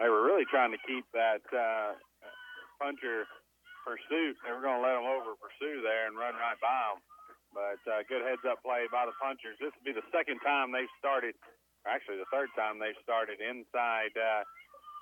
They 0.00 0.08
were 0.08 0.24
really 0.24 0.48
trying 0.48 0.72
to 0.72 0.80
keep 0.88 1.04
that 1.12 1.44
uh, 1.52 1.92
puncher 2.80 3.28
pursuit. 3.84 4.36
They 4.44 4.52
were 4.52 4.64
going 4.64 4.80
to 4.80 4.84
let 4.84 4.96
them 4.96 5.04
over 5.08 5.36
pursue 5.36 5.84
there 5.84 6.08
and 6.08 6.16
run 6.16 6.32
right 6.40 6.56
by 6.60 6.72
them. 6.96 6.98
But 7.52 7.80
uh, 7.84 8.00
good 8.08 8.22
heads 8.24 8.40
up 8.48 8.62
play 8.64 8.88
by 8.88 9.04
the 9.04 9.16
punchers. 9.20 9.58
This 9.60 9.74
will 9.76 9.84
be 9.84 9.92
the 9.96 10.06
second 10.14 10.40
time 10.40 10.70
they've 10.72 10.90
started, 11.02 11.34
or 11.84 11.92
actually 11.92 12.22
the 12.22 12.30
third 12.32 12.48
time 12.56 12.78
they've 12.80 12.96
started 13.04 13.42
inside 13.42 14.14
uh, 14.16 14.46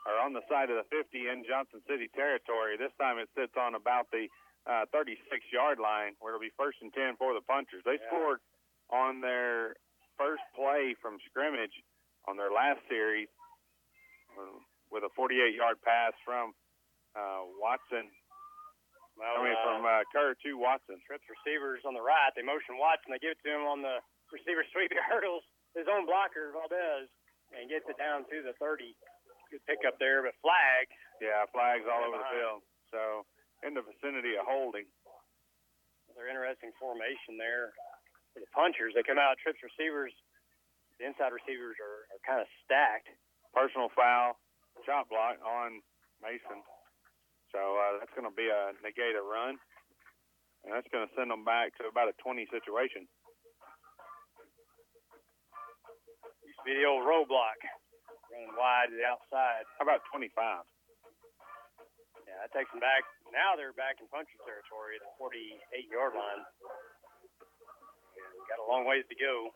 or 0.09 0.17
on 0.25 0.33
the 0.33 0.43
side 0.49 0.73
of 0.73 0.81
the 0.81 0.89
50 0.91 1.29
in 1.29 1.45
Johnson 1.45 1.85
City 1.87 2.09
territory. 2.17 2.75
This 2.81 2.95
time 2.99 3.21
it 3.21 3.29
sits 3.37 3.53
on 3.55 3.77
about 3.77 4.09
the 4.11 4.27
uh, 4.67 4.89
36 4.91 5.21
yard 5.53 5.79
line 5.79 6.17
where 6.19 6.33
it'll 6.35 6.43
be 6.43 6.55
first 6.59 6.81
and 6.83 6.91
10 6.91 7.21
for 7.21 7.37
the 7.37 7.45
punchers. 7.45 7.85
They 7.85 8.01
Yeah. 8.01 8.09
scored 8.11 8.41
on 8.91 9.21
their 9.21 9.77
first 10.19 10.43
play 10.53 10.93
from 10.99 11.23
scrimmage 11.31 11.73
on 12.27 12.37
their 12.37 12.51
last 12.51 12.83
series 12.91 13.31
uh, 14.35 14.59
with 14.91 15.07
a 15.07 15.13
48 15.15 15.55
yard 15.55 15.79
pass 15.87 16.13
from 16.27 16.53
uh, 17.15 17.47
Watson. 17.63 18.11
Well, 19.17 19.35
I 19.35 19.43
mean, 19.43 19.57
uh, 19.57 19.65
from 19.65 19.81
uh, 19.83 20.03
Kerr 20.15 20.35
to 20.35 20.51
Watson. 20.59 20.99
trips 21.07 21.27
receivers 21.27 21.83
on 21.87 21.95
the 21.95 22.05
right. 22.05 22.31
They 22.35 22.45
motion 22.47 22.79
Watson. 22.79 23.15
They 23.15 23.23
give 23.23 23.35
it 23.35 23.43
to 23.47 23.51
him 23.51 23.67
on 23.67 23.83
the 23.83 24.03
receiver 24.35 24.67
sweep. 24.75 24.91
He 24.95 25.01
hurdles 25.09 25.43
his 25.75 25.87
own 25.91 26.07
blocker, 26.07 26.55
Valdez, 26.55 27.11
and 27.55 27.71
gets 27.71 27.87
it 27.91 27.99
down 27.99 28.27
to 28.31 28.37
the 28.43 28.55
30. 28.59 28.95
Good 29.49 29.65
pickup 29.65 29.97
there, 29.99 30.23
but 30.23 30.37
flag. 30.45 30.87
Yeah, 31.25 31.49
flags 31.51 31.89
all 31.89 32.05
over 32.05 32.21
the 32.21 32.31
field. 32.31 32.61
So 32.93 33.25
in 33.67 33.75
the 33.75 33.83
vicinity 33.83 34.39
of 34.39 34.47
holding. 34.47 34.87
Another 36.13 36.31
interesting 36.31 36.71
formation 36.79 37.39
there 37.39 37.75
for 38.39 38.47
the 38.47 38.55
punchers. 38.55 38.95
They 38.95 39.03
come 39.03 39.19
out, 39.19 39.35
trips 39.43 39.59
receivers. 39.67 40.15
The 41.03 41.11
inside 41.11 41.35
receivers 41.35 41.75
are, 41.83 42.07
are 42.15 42.23
kind 42.23 42.39
of 42.39 42.47
stacked. 42.63 43.11
Personal 43.51 43.91
foul, 43.99 44.39
shot 44.87 45.11
block 45.11 45.43
on 45.43 45.83
Mason. 46.23 46.63
So 47.51 47.59
uh, 47.59 47.99
that's 47.99 48.15
going 48.15 48.31
to 48.31 48.35
be 48.35 48.47
a 48.47 48.77
negate 48.87 49.19
a 49.19 49.25
run, 49.25 49.59
and 50.63 50.71
that's 50.71 50.87
going 50.95 51.03
to 51.03 51.13
send 51.19 51.35
them 51.35 51.43
back 51.43 51.75
to 51.81 51.91
about 51.91 52.13
a 52.13 52.15
20 52.23 52.47
situation. 52.55 53.09
Used 56.45 56.61
to 56.63 56.67
be 56.69 56.77
the 56.79 56.87
old 56.87 57.09
roadblock, 57.09 57.59
running 58.31 58.53
wide 58.55 58.93
to 58.93 58.97
the 59.01 59.09
outside. 59.09 59.65
How 59.81 59.89
about 59.89 60.05
25? 60.13 60.29
Yeah, 62.29 62.37
that 62.45 62.53
takes 62.53 62.69
them 62.69 62.85
back. 62.85 63.01
Now 63.33 63.57
they're 63.57 63.73
back 63.73 63.97
in 63.97 64.07
puncher 64.13 64.37
territory 64.45 65.01
at 65.01 65.03
the 65.09 65.13
48 65.17 65.89
yard 65.89 66.13
line. 66.13 66.45
Got 68.49 68.63
a 68.63 68.67
long 68.69 68.85
ways 68.85 69.05
to 69.09 69.17
go. 69.17 69.51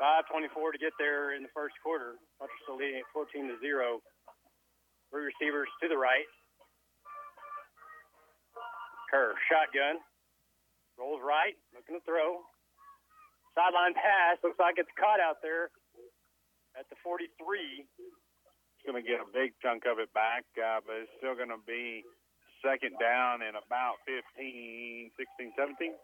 5:24 0.00 0.72
to 0.72 0.78
get 0.78 0.92
there 0.98 1.36
in 1.36 1.42
the 1.42 1.52
first 1.52 1.76
quarter. 1.82 2.16
Puncher 2.38 2.56
still 2.64 2.76
leading 2.76 3.00
at 3.00 3.08
14 3.12 3.48
to 3.48 3.56
zero. 3.60 4.00
Three 5.10 5.28
receivers 5.28 5.68
to 5.82 5.88
the 5.88 5.98
right. 5.98 6.26
Kerr 9.10 9.34
shotgun 9.50 9.98
rolls 11.00 11.24
right, 11.24 11.56
looking 11.72 11.96
to 11.96 12.04
throw. 12.04 12.44
Sideline 13.56 13.96
pass 13.96 14.36
looks 14.44 14.60
like 14.60 14.76
it's 14.76 14.92
caught 15.00 15.18
out 15.18 15.40
there 15.42 15.72
at 16.76 16.84
the 16.92 16.96
43. 17.02 17.26
It's 17.88 18.84
going 18.84 19.00
to 19.00 19.04
get 19.04 19.18
a 19.18 19.28
big 19.32 19.56
chunk 19.64 19.88
of 19.88 19.98
it 19.98 20.12
back, 20.12 20.44
uh, 20.60 20.84
but 20.84 21.02
it's 21.02 21.12
still 21.16 21.34
going 21.34 21.50
to 21.50 21.60
be 21.64 22.04
second 22.60 23.00
down 23.00 23.40
and 23.40 23.56
about 23.56 23.98
15, 24.04 25.10
16, 25.16 25.52
17. 25.56 25.96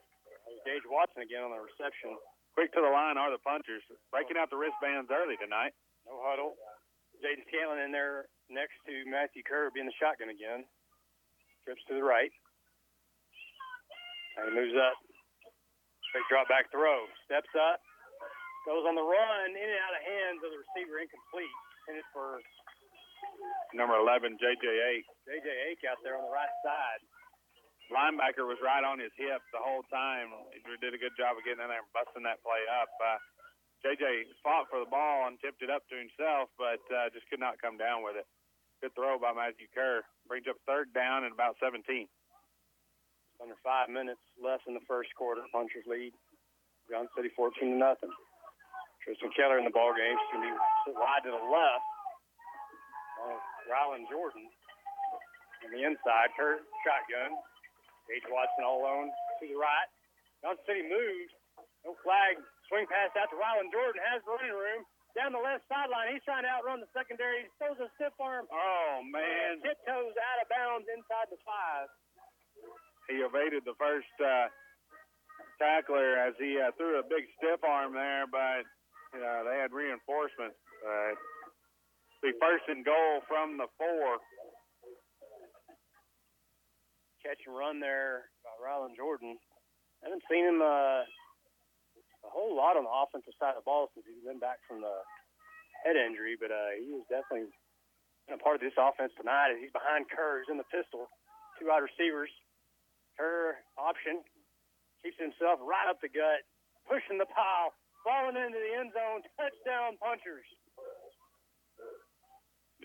Gage 0.64 0.86
Watson 0.88 1.26
again 1.26 1.44
on 1.44 1.52
the 1.52 1.60
reception. 1.60 2.16
Quick 2.56 2.72
to 2.72 2.80
the 2.80 2.88
line 2.88 3.20
are 3.20 3.28
the 3.28 3.42
punchers, 3.44 3.84
breaking 4.08 4.40
out 4.40 4.48
the 4.48 4.56
wristbands 4.56 5.12
early 5.12 5.36
tonight. 5.36 5.76
No 6.08 6.16
huddle. 6.24 6.56
Jaden 7.20 7.44
Scanlon 7.48 7.84
in 7.84 7.92
there 7.92 8.28
next 8.48 8.76
to 8.88 8.94
Matthew 9.08 9.44
Kerr 9.44 9.68
being 9.72 9.88
the 9.88 9.98
shotgun 10.00 10.32
again. 10.32 10.64
Trips 11.68 11.84
to 11.88 11.98
the 11.98 12.04
right. 12.04 12.32
And 14.40 14.48
he 14.48 14.52
moves 14.56 14.76
up. 14.76 14.96
Big 16.12 16.24
drop 16.32 16.48
back 16.48 16.72
throw. 16.72 17.04
Steps 17.28 17.50
up. 17.56 17.80
Goes 18.64 18.84
on 18.88 18.96
the 18.96 19.04
run. 19.04 19.48
In 19.52 19.68
and 19.68 19.82
out 19.84 19.96
of 19.96 20.02
hands 20.04 20.40
of 20.44 20.52
the 20.52 20.60
receiver. 20.60 21.00
Incomplete. 21.00 21.56
Intended 21.84 22.08
for 22.12 22.40
Number 23.74 23.98
11, 23.98 24.38
J.J. 24.40 24.64
Ake. 24.64 25.08
J.J. 25.26 25.48
Ake 25.72 25.82
out 25.90 26.00
there 26.00 26.16
on 26.16 26.24
the 26.24 26.32
right 26.32 26.52
side. 26.64 27.00
Linebacker 27.90 28.42
was 28.42 28.58
right 28.58 28.82
on 28.82 28.98
his 28.98 29.14
hip 29.14 29.38
the 29.54 29.62
whole 29.62 29.86
time. 29.92 30.34
He 30.50 30.60
did 30.82 30.94
a 30.94 31.00
good 31.00 31.14
job 31.14 31.38
of 31.38 31.46
getting 31.46 31.62
in 31.62 31.70
there 31.70 31.82
and 31.82 31.94
busting 31.94 32.26
that 32.26 32.42
play 32.42 32.62
up. 32.66 32.90
Uh, 32.98 33.18
J.J. 33.86 34.26
fought 34.42 34.66
for 34.66 34.82
the 34.82 34.90
ball 34.90 35.30
and 35.30 35.38
tipped 35.38 35.62
it 35.62 35.70
up 35.70 35.86
to 35.92 35.96
himself, 35.96 36.50
but 36.58 36.82
uh, 36.90 37.06
just 37.14 37.30
could 37.30 37.38
not 37.38 37.62
come 37.62 37.78
down 37.78 38.02
with 38.02 38.18
it. 38.18 38.26
Good 38.82 38.92
throw 38.98 39.16
by 39.16 39.30
Matthew 39.32 39.70
Kerr. 39.70 40.02
Brings 40.26 40.50
up 40.50 40.58
third 40.66 40.90
down 40.90 41.22
and 41.22 41.32
about 41.32 41.54
17. 41.62 41.84
Under 43.38 43.56
five 43.62 43.86
minutes 43.92 44.20
less 44.40 44.60
in 44.66 44.74
the 44.74 44.84
first 44.88 45.14
quarter. 45.14 45.46
Punchers 45.52 45.86
lead. 45.86 46.10
Johnson 46.90 47.12
City 47.14 47.30
14 47.38 47.70
to 47.70 47.78
nothing. 47.78 48.12
Tristan 49.04 49.30
Keller 49.38 49.62
in 49.62 49.66
the 49.68 49.74
ball 49.74 49.94
game. 49.94 50.18
She's 50.18 50.32
going 50.34 50.50
to 50.50 50.50
be 50.50 50.98
wide 50.98 51.22
to 51.22 51.30
the 51.30 51.44
left. 51.46 51.86
Uh, 53.22 53.38
Rylan 53.70 54.02
Jordan 54.10 54.50
on 55.62 55.70
the 55.70 55.82
inside. 55.86 56.34
Kerr 56.34 56.58
shotgun. 56.82 57.38
Gage 58.06 58.26
Watson 58.30 58.62
all 58.62 58.82
alone 58.82 59.10
to 59.10 59.32
the 59.42 59.54
right. 59.58 59.88
Johnson 60.42 60.62
City 60.66 60.84
moves. 60.86 61.32
No 61.84 61.94
flag. 62.02 62.38
Swing 62.70 62.86
pass 62.90 63.14
out 63.18 63.30
to 63.30 63.36
Rylan 63.38 63.70
Jordan. 63.70 64.02
Has 64.10 64.22
the 64.26 64.34
running 64.34 64.54
room. 64.54 64.82
Down 65.14 65.32
the 65.32 65.40
left 65.40 65.64
sideline. 65.70 66.12
He's 66.12 66.22
trying 66.28 66.44
to 66.44 66.52
outrun 66.52 66.82
the 66.82 66.90
secondary. 66.92 67.46
He 67.46 67.50
throws 67.56 67.80
a 67.80 67.88
stiff 67.96 68.12
arm. 68.20 68.44
Oh, 68.52 69.00
man. 69.06 69.64
Tiptoes 69.64 70.12
out 70.12 70.38
of 70.44 70.46
bounds 70.52 70.86
inside 70.92 71.32
the 71.32 71.40
five. 71.40 71.88
he 73.08 73.24
evaded 73.24 73.64
the 73.64 73.72
first 73.80 74.12
uh, 74.20 74.52
tackler 75.56 76.20
as 76.20 76.36
he 76.36 76.60
uh, 76.60 76.68
threw 76.76 77.00
a 77.00 77.06
big 77.06 77.24
stiff 77.40 77.64
arm 77.64 77.96
there, 77.96 78.28
but 78.28 78.66
uh, 79.16 79.40
they 79.48 79.56
had 79.56 79.72
reinforcements. 79.72 80.58
Uh, 80.84 81.16
be 82.20 82.32
first 82.40 82.64
and 82.68 82.84
goal 82.84 83.22
from 83.28 83.56
the 83.56 83.68
four. 83.78 84.18
Catch 87.26 87.42
and 87.50 87.58
run 87.58 87.82
there 87.82 88.30
by 88.46 88.54
Rylan 88.62 88.94
Jordan. 88.94 89.34
I 89.98 90.06
haven't 90.06 90.22
seen 90.30 90.46
him 90.46 90.62
uh, 90.62 91.02
a 92.22 92.30
whole 92.30 92.54
lot 92.54 92.78
on 92.78 92.86
the 92.86 92.94
offensive 93.02 93.34
side 93.34 93.58
of 93.58 93.66
the 93.66 93.66
ball 93.66 93.90
since 93.90 94.06
he's 94.06 94.22
been 94.22 94.38
back 94.38 94.62
from 94.62 94.78
the 94.78 95.02
head 95.82 95.98
injury, 95.98 96.38
but 96.38 96.54
uh, 96.54 96.78
he 96.78 96.94
was 96.94 97.02
definitely 97.10 97.50
a 98.30 98.38
part 98.38 98.54
of 98.54 98.62
this 98.62 98.78
offense 98.78 99.10
tonight. 99.18 99.58
He's 99.58 99.74
behind 99.74 100.06
Kerr, 100.06 100.38
he's 100.38 100.54
in 100.54 100.62
the 100.62 100.70
pistol, 100.70 101.10
two 101.58 101.66
wide 101.66 101.82
receivers. 101.82 102.30
Kerr 103.18 103.58
option 103.74 104.22
keeps 105.02 105.18
himself 105.18 105.58
right 105.66 105.90
up 105.90 105.98
the 105.98 106.12
gut, 106.14 106.46
pushing 106.86 107.18
the 107.18 107.26
pile, 107.26 107.74
falling 108.06 108.38
into 108.38 108.54
the 108.54 108.70
end 108.78 108.94
zone. 108.94 109.26
Touchdown 109.34 109.98
punchers 109.98 110.46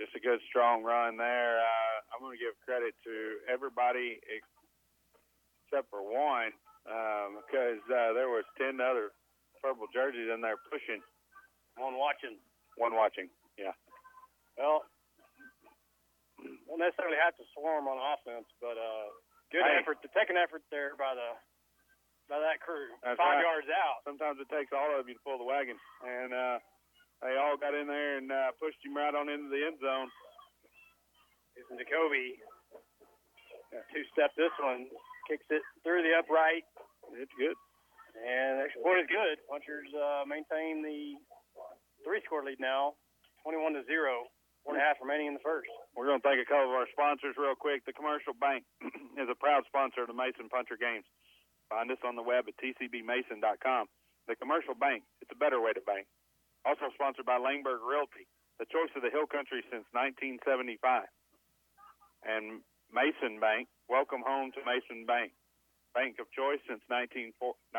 just 0.01 0.17
a 0.17 0.23
good 0.25 0.41
strong 0.49 0.81
run 0.81 1.13
there. 1.13 1.61
Uh, 1.61 1.95
I'm 2.09 2.25
going 2.25 2.33
to 2.33 2.41
give 2.41 2.57
credit 2.65 2.97
to 3.05 3.37
everybody 3.45 4.17
except 4.25 5.93
for 5.93 6.01
one 6.01 6.49
um, 6.89 7.37
because 7.45 7.85
uh, 7.85 8.17
there 8.17 8.33
was 8.33 8.41
ten 8.57 8.81
other 8.81 9.13
purple 9.61 9.85
jerseys 9.93 10.33
in 10.33 10.41
there 10.41 10.57
pushing. 10.73 11.05
One 11.77 12.01
watching. 12.01 12.41
One 12.81 12.97
watching. 12.97 13.29
Yeah. 13.61 13.77
Well, 14.57 14.89
don't 16.41 16.81
necessarily 16.81 17.21
have 17.21 17.37
to 17.37 17.45
swarm 17.53 17.85
on 17.85 18.01
offense, 18.01 18.49
but 18.57 18.81
uh, 18.81 19.07
good 19.53 19.61
hey. 19.61 19.85
effort. 19.85 20.01
The 20.01 20.09
second 20.17 20.41
effort 20.41 20.65
there 20.73 20.97
by 20.97 21.13
the 21.13 21.37
by 22.25 22.41
that 22.41 22.57
crew. 22.57 22.89
That's 23.05 23.21
Five 23.21 23.37
right. 23.37 23.45
yards 23.45 23.69
out. 23.69 24.01
Sometimes 24.01 24.41
it 24.41 24.49
takes 24.49 24.73
all 24.73 24.97
of 24.97 25.05
you 25.05 25.13
to 25.13 25.21
pull 25.21 25.37
the 25.37 25.45
wagon, 25.45 25.77
and. 26.01 26.33
Uh, 26.33 26.57
they 27.21 27.37
all 27.37 27.57
got 27.57 27.77
in 27.77 27.85
there 27.85 28.17
and 28.17 28.29
uh, 28.33 28.51
pushed 28.57 28.81
him 28.81 28.97
right 28.97 29.13
on 29.13 29.29
into 29.29 29.49
the 29.49 29.61
end 29.61 29.77
zone. 29.77 30.09
Jason 31.53 31.77
Jacoby, 31.77 32.41
two 33.93 34.05
step 34.09 34.33
this 34.33 34.53
one, 34.57 34.89
kicks 35.29 35.45
it 35.53 35.61
through 35.85 36.01
the 36.01 36.17
upright. 36.17 36.65
It's 37.13 37.33
good. 37.37 37.57
And 38.17 38.59
extra 38.59 38.81
point 38.83 39.05
is 39.05 39.09
good. 39.11 39.39
Punchers 39.47 39.91
uh, 39.95 40.23
maintain 40.27 40.83
the 40.83 41.15
three 42.03 42.19
score 42.25 42.43
lead 42.43 42.59
now, 42.59 42.97
21 43.43 43.79
to 43.79 43.83
0. 43.87 44.27
Four 44.61 44.77
and 44.77 44.81
a 44.81 44.85
half 44.85 45.01
remaining 45.01 45.25
in 45.25 45.33
the 45.33 45.41
first. 45.41 45.65
We're 45.97 46.05
going 46.05 46.21
to 46.21 46.25
thank 46.25 46.37
a 46.37 46.45
couple 46.45 46.69
of 46.69 46.77
our 46.77 46.85
sponsors 46.93 47.33
real 47.33 47.57
quick. 47.57 47.81
The 47.89 47.97
Commercial 47.97 48.37
Bank 48.37 48.61
is 49.17 49.25
a 49.25 49.33
proud 49.33 49.65
sponsor 49.65 50.05
of 50.05 50.09
the 50.09 50.13
Mason 50.13 50.53
Puncher 50.53 50.77
games. 50.77 51.05
Find 51.65 51.89
us 51.89 51.97
on 52.05 52.13
the 52.13 52.21
web 52.21 52.45
at 52.45 52.53
tcbmason.com. 52.61 53.83
The 54.29 54.37
Commercial 54.37 54.77
Bank, 54.77 55.01
it's 55.17 55.33
a 55.33 55.39
better 55.39 55.57
way 55.57 55.73
to 55.73 55.81
bank. 55.81 56.05
Also 56.65 56.93
sponsored 56.93 57.25
by 57.25 57.41
Langberg 57.41 57.81
Realty, 57.81 58.29
the 58.61 58.69
choice 58.69 58.93
of 58.93 59.01
the 59.01 59.09
Hill 59.09 59.25
Country 59.25 59.65
since 59.73 59.85
1975. 59.97 61.09
And 62.21 62.61
Mason 62.93 63.41
Bank, 63.41 63.65
welcome 63.89 64.21
home 64.21 64.53
to 64.53 64.61
Mason 64.61 65.09
Bank, 65.09 65.33
bank 65.97 66.21
of 66.21 66.29
choice 66.29 66.61
since 66.69 66.85
1904. 66.89 67.73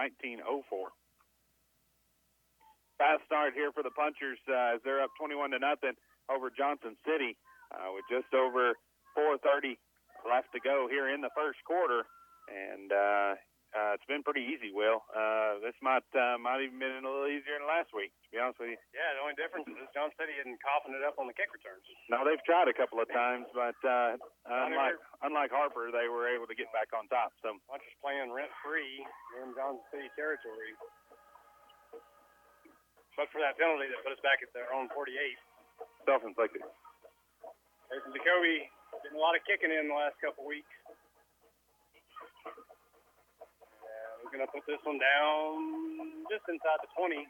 Fast 2.98 3.22
start 3.26 3.54
here 3.54 3.70
for 3.70 3.82
the 3.82 3.94
Punchers 3.94 4.38
uh, 4.50 4.74
as 4.74 4.80
they're 4.82 5.02
up 5.02 5.14
21 5.18 5.54
to 5.54 5.58
nothing 5.58 5.94
over 6.30 6.50
Johnson 6.50 6.98
City 7.06 7.38
uh, 7.74 7.94
with 7.94 8.06
just 8.10 8.30
over 8.34 8.74
4:30 9.18 9.78
left 10.26 10.50
to 10.54 10.60
go 10.62 10.86
here 10.90 11.10
in 11.10 11.20
the 11.20 11.30
first 11.34 11.58
quarter, 11.66 12.06
and 12.46 12.88
uh, 12.92 13.34
uh, 13.72 13.96
it's 13.96 14.04
been 14.04 14.20
pretty 14.20 14.44
easy, 14.44 14.68
Will. 14.68 15.00
Uh, 15.12 15.56
this 15.64 15.76
might 15.80 16.04
uh, 16.12 16.36
might 16.36 16.60
even 16.60 16.76
been 16.76 17.00
a 17.00 17.08
little 17.08 17.28
easier 17.28 17.56
than 17.56 17.64
last 17.64 17.88
week, 17.96 18.12
to 18.12 18.28
be 18.28 18.36
honest 18.36 18.60
with 18.60 18.76
you. 18.76 18.80
Yeah, 18.92 19.16
the 19.16 19.22
only 19.24 19.36
difference 19.40 19.64
is 19.68 19.88
John 19.96 20.12
City 20.20 20.36
isn't 20.36 20.60
coughing 20.60 20.92
it 20.92 21.00
up 21.02 21.16
on 21.16 21.24
the 21.24 21.32
kick 21.32 21.48
returns. 21.50 21.84
No, 22.12 22.20
they've 22.22 22.40
tried 22.44 22.68
a 22.68 22.76
couple 22.76 23.00
of 23.00 23.08
times, 23.08 23.48
but 23.56 23.76
uh, 23.80 24.20
unlike 24.44 25.00
unlike 25.24 25.50
Harper, 25.50 25.88
they 25.88 26.06
were 26.06 26.28
able 26.28 26.44
to 26.46 26.56
get 26.56 26.68
back 26.76 26.92
on 26.92 27.08
top. 27.08 27.32
So 27.40 27.56
Punchers 27.66 27.96
playing 28.04 28.28
rent 28.28 28.52
free 28.60 29.00
in 29.40 29.56
Johnson 29.56 29.80
City 29.88 30.12
territory. 30.14 30.76
But 33.16 33.28
for 33.28 33.40
that 33.44 33.60
penalty 33.60 33.88
that 33.92 34.00
put 34.00 34.12
us 34.12 34.22
back 34.24 34.40
at 34.40 34.48
their 34.56 34.72
own 34.72 34.88
48. 34.92 35.12
Self-inflicted. 36.08 36.62
Jason 37.92 38.12
Jacoby 38.16 38.68
getting 39.04 39.18
a 39.18 39.22
lot 39.22 39.36
of 39.36 39.42
kicking 39.44 39.68
in 39.68 39.88
the 39.88 39.96
last 39.96 40.16
couple 40.20 40.44
weeks. 40.48 40.68
We're 44.21 44.21
going 44.32 44.40
to 44.40 44.48
put 44.48 44.64
this 44.64 44.80
one 44.88 44.96
down 44.96 46.24
just 46.32 46.48
inside 46.48 46.80
the 46.80 46.88
20. 46.96 47.20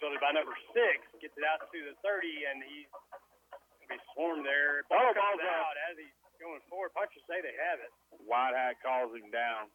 Fielded 0.00 0.24
by 0.24 0.32
number 0.32 0.56
six, 0.72 1.04
gets 1.20 1.36
it 1.36 1.44
out 1.44 1.62
to 1.68 1.78
the 1.84 1.94
30, 2.00 2.26
and 2.48 2.58
he's 2.64 2.90
going 3.84 3.92
to 3.92 4.00
be 4.00 4.00
swarmed 4.16 4.42
there. 4.42 4.82
Ball 4.88 4.98
oh, 4.98 5.14
comes 5.14 5.44
out 5.44 5.76
as 5.92 6.00
he's 6.00 6.16
going 6.40 6.64
forward. 6.66 6.90
Punchers 6.96 7.22
say 7.28 7.38
they 7.44 7.54
have 7.70 7.78
it. 7.78 7.92
White 8.24 8.56
Hat 8.56 8.80
calls 8.82 9.14
him 9.14 9.28
down. 9.30 9.70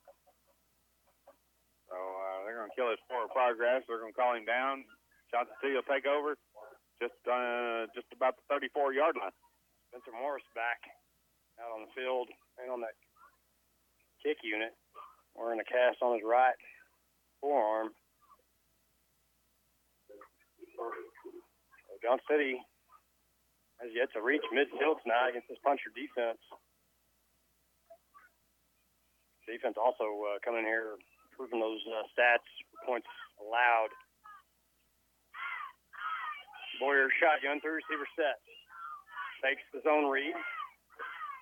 So 1.88 1.96
uh, 1.96 2.44
they're 2.44 2.60
going 2.60 2.68
to 2.68 2.76
kill 2.76 2.92
his 2.92 3.00
forward 3.08 3.32
progress. 3.32 3.86
They're 3.88 4.04
going 4.04 4.12
to 4.12 4.20
call 4.20 4.36
him 4.36 4.44
down. 4.44 4.84
Johnson 5.32 5.56
City 5.64 5.80
will 5.80 5.88
take 5.88 6.04
over 6.04 6.36
just 7.00 7.16
uh, 7.30 7.88
just 7.94 8.10
about 8.12 8.36
the 8.36 8.44
34 8.52 8.92
yard 8.92 9.16
line. 9.16 9.32
Spencer 9.92 10.12
Morris 10.12 10.44
back 10.52 10.82
out 11.62 11.72
on 11.72 11.88
the 11.88 11.92
field 11.96 12.28
and 12.60 12.68
on 12.68 12.84
that 12.84 12.98
kick 14.20 14.44
unit 14.44 14.76
wearing 15.38 15.62
a 15.62 15.68
cast 15.70 16.02
on 16.02 16.18
his 16.18 16.26
right 16.26 16.58
forearm. 17.40 17.94
John 22.02 22.20
City 22.30 22.58
has 23.82 23.90
yet 23.94 24.10
to 24.14 24.22
reach 24.22 24.42
midfield 24.54 25.02
tonight 25.06 25.34
against 25.34 25.50
this 25.50 25.62
puncher 25.64 25.94
defense. 25.94 26.42
Defense 29.46 29.78
also 29.80 30.04
uh, 30.28 30.38
coming 30.44 30.66
in 30.66 30.68
here 30.68 31.00
proving 31.38 31.62
those 31.62 31.80
uh, 31.88 32.04
stats, 32.12 32.44
points 32.86 33.08
allowed. 33.40 33.94
Boyer 36.82 37.08
shotgun 37.18 37.62
through 37.62 37.80
receiver 37.82 38.10
set. 38.18 38.42
Takes 39.42 39.62
the 39.74 39.82
zone 39.86 40.10
read. 40.10 40.34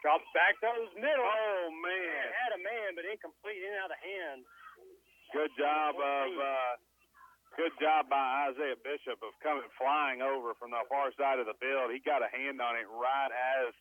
Drops 0.06 0.30
back, 0.38 0.54
throws 0.62 0.94
middle. 0.94 1.26
Oh 1.26 1.74
man! 1.82 2.26
Had 2.46 2.54
a 2.54 2.62
man, 2.62 2.94
but 2.94 3.10
incomplete, 3.10 3.58
in 3.58 3.74
out 3.82 3.90
of 3.90 3.98
hand. 3.98 4.46
Good 5.34 5.50
job 5.58 5.98
of 5.98 6.30
uh, 6.30 6.74
good 7.58 7.74
job 7.82 8.06
by 8.06 8.54
Isaiah 8.54 8.78
Bishop 8.86 9.18
of 9.26 9.34
coming 9.42 9.66
flying 9.82 10.22
over 10.22 10.54
from 10.62 10.70
the 10.70 10.86
far 10.94 11.10
side 11.18 11.42
of 11.42 11.50
the 11.50 11.58
field. 11.58 11.90
He 11.90 12.06
got 12.06 12.22
a 12.22 12.30
hand 12.30 12.62
on 12.62 12.78
it 12.78 12.86
right 12.86 13.34
as 13.34 13.74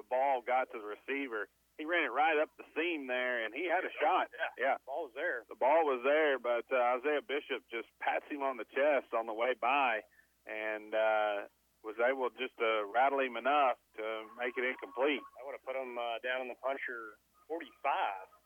the 0.00 0.04
ball 0.08 0.40
got 0.40 0.72
to 0.72 0.80
the 0.80 0.88
receiver. 0.96 1.44
He 1.76 1.84
ran 1.84 2.08
it 2.08 2.14
right 2.16 2.40
up 2.40 2.48
the 2.56 2.64
seam 2.72 3.04
there, 3.04 3.44
and 3.44 3.52
he 3.52 3.68
had 3.68 3.84
a 3.84 3.92
shot. 4.00 4.32
Yeah, 4.56 4.56
yeah. 4.56 4.76
the 4.80 4.88
ball 4.88 5.12
was 5.12 5.16
there. 5.18 5.44
The 5.52 5.60
ball 5.60 5.84
was 5.84 6.00
there, 6.08 6.40
but 6.40 6.64
uh, 6.72 7.04
Isaiah 7.04 7.20
Bishop 7.20 7.60
just 7.68 7.92
pats 8.00 8.24
him 8.32 8.40
on 8.40 8.56
the 8.56 8.64
chest 8.72 9.12
on 9.12 9.28
the 9.28 9.36
way 9.36 9.52
by, 9.60 10.00
and 10.48 10.96
uh, 10.96 11.52
was 11.86 11.94
able 12.02 12.26
just 12.34 12.50
to 12.58 12.90
rattle 12.90 13.22
him 13.22 13.38
enough 13.38 13.78
to 13.94 14.26
make 14.34 14.58
it 14.58 14.66
incomplete. 14.66 15.22
I 15.38 15.46
would 15.46 15.54
have 15.54 15.62
put 15.62 15.78
him 15.78 15.94
uh, 15.94 16.18
down 16.26 16.42
in 16.42 16.50
the 16.50 16.58
puncher 16.58 17.14
45. 17.46 17.62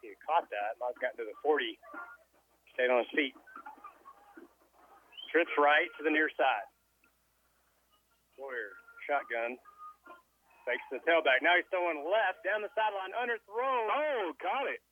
He 0.05 0.13
had 0.13 0.21
caught 0.21 0.45
that. 0.53 0.77
Might 0.77 0.93
have 0.93 1.01
gotten 1.01 1.19
to 1.25 1.27
the 1.27 1.37
40. 1.41 1.73
Stayed 2.77 2.93
on 2.93 3.01
his 3.01 3.13
feet. 3.17 3.33
Trips 5.33 5.57
right 5.57 5.89
to 5.97 6.05
the 6.05 6.13
near 6.13 6.29
side. 6.37 6.69
Boyer, 8.37 8.77
shotgun. 9.09 9.57
Fakes 10.69 10.85
the 10.93 11.01
tailback. 11.09 11.41
Now 11.41 11.57
he's 11.57 11.65
throwing 11.73 12.05
left 12.05 12.45
down 12.45 12.61
the 12.61 12.69
sideline, 12.77 13.17
underthrown. 13.17 13.89
Oh, 13.89 14.37
caught 14.37 14.69
it. 14.69 14.85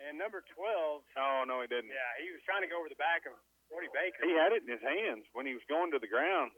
And 0.00 0.16
number 0.16 0.40
12. 0.56 1.04
Oh, 1.20 1.40
no, 1.44 1.60
he 1.60 1.68
didn't. 1.68 1.92
Yeah, 1.92 2.12
he 2.24 2.32
was 2.32 2.40
trying 2.48 2.64
to 2.64 2.70
go 2.72 2.80
over 2.80 2.88
the 2.88 2.96
back 2.96 3.28
of 3.28 3.36
Brody 3.68 3.92
Baker. 3.92 4.24
He 4.24 4.32
had 4.32 4.56
it 4.56 4.64
in 4.64 4.72
his 4.72 4.80
hands 4.80 5.28
when 5.36 5.44
he 5.44 5.52
was 5.52 5.64
going 5.68 5.92
to 5.92 6.00
the 6.00 6.08
ground. 6.08 6.56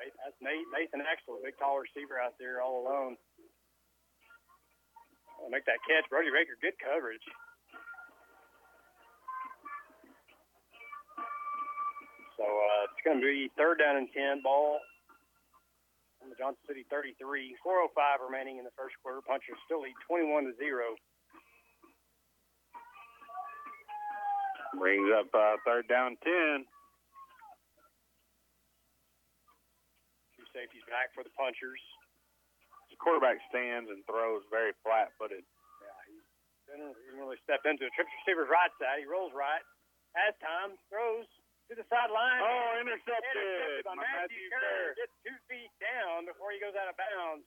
That's 0.00 0.38
Nathan 0.40 1.04
Axel, 1.04 1.36
big 1.44 1.58
tall 1.60 1.76
receiver 1.76 2.16
out 2.16 2.40
there 2.40 2.64
all 2.64 2.80
alone. 2.80 3.20
I'll 5.40 5.52
make 5.52 5.64
that 5.68 5.80
catch. 5.84 6.08
Brody 6.08 6.32
Baker, 6.32 6.56
good 6.60 6.76
coverage. 6.80 7.24
So 12.40 12.48
uh, 12.48 12.88
it's 12.88 13.04
going 13.04 13.20
to 13.20 13.26
be 13.26 13.52
third 13.56 13.84
down 13.84 14.00
and 14.00 14.08
10 14.12 14.40
ball 14.40 14.80
from 16.16 16.32
the 16.32 16.36
Johnson 16.36 16.60
City 16.64 16.88
33. 16.88 17.56
4.05 17.60 18.24
remaining 18.24 18.56
in 18.56 18.64
the 18.64 18.72
first 18.72 18.96
quarter. 19.04 19.20
Punchers 19.20 19.60
still 19.68 19.84
lead 19.84 19.96
21 20.08 20.48
to 20.48 20.52
0. 20.56 20.96
Brings 24.80 25.12
up 25.12 25.28
uh, 25.36 25.60
third 25.68 25.88
down 25.88 26.16
10. 26.24 26.64
Safeties 30.54 30.84
back 30.90 31.12
for 31.14 31.22
the 31.22 31.32
punchers. 31.38 31.80
The 32.90 32.98
quarterback 32.98 33.38
stands 33.48 33.88
and 33.88 34.02
throws 34.04 34.42
very 34.50 34.74
flat-footed. 34.82 35.42
Yeah, 35.46 36.00
he 36.10 36.16
Didn't 36.66 36.94
really 37.14 37.38
step 37.46 37.62
into 37.66 37.86
it. 37.86 37.94
Trips 37.94 38.10
receiver's 38.22 38.50
right 38.50 38.72
side. 38.82 39.00
He 39.02 39.06
rolls 39.06 39.30
right. 39.34 39.62
Has 40.18 40.34
time. 40.42 40.74
Throws 40.90 41.26
to 41.70 41.78
the 41.78 41.86
sideline. 41.86 42.42
Oh, 42.42 42.82
intercepted. 42.82 43.30
Intercepted 43.30 43.86
by 43.86 43.94
Matthew 43.94 44.10
Matthew 44.26 44.44
Kerr. 44.50 44.58
Kerr. 44.58 44.98
Gets 44.98 45.16
two 45.22 45.38
feet 45.46 45.72
down 45.78 46.26
before 46.26 46.50
he 46.50 46.58
goes 46.58 46.74
out 46.74 46.90
of 46.90 46.98
bounds. 46.98 47.46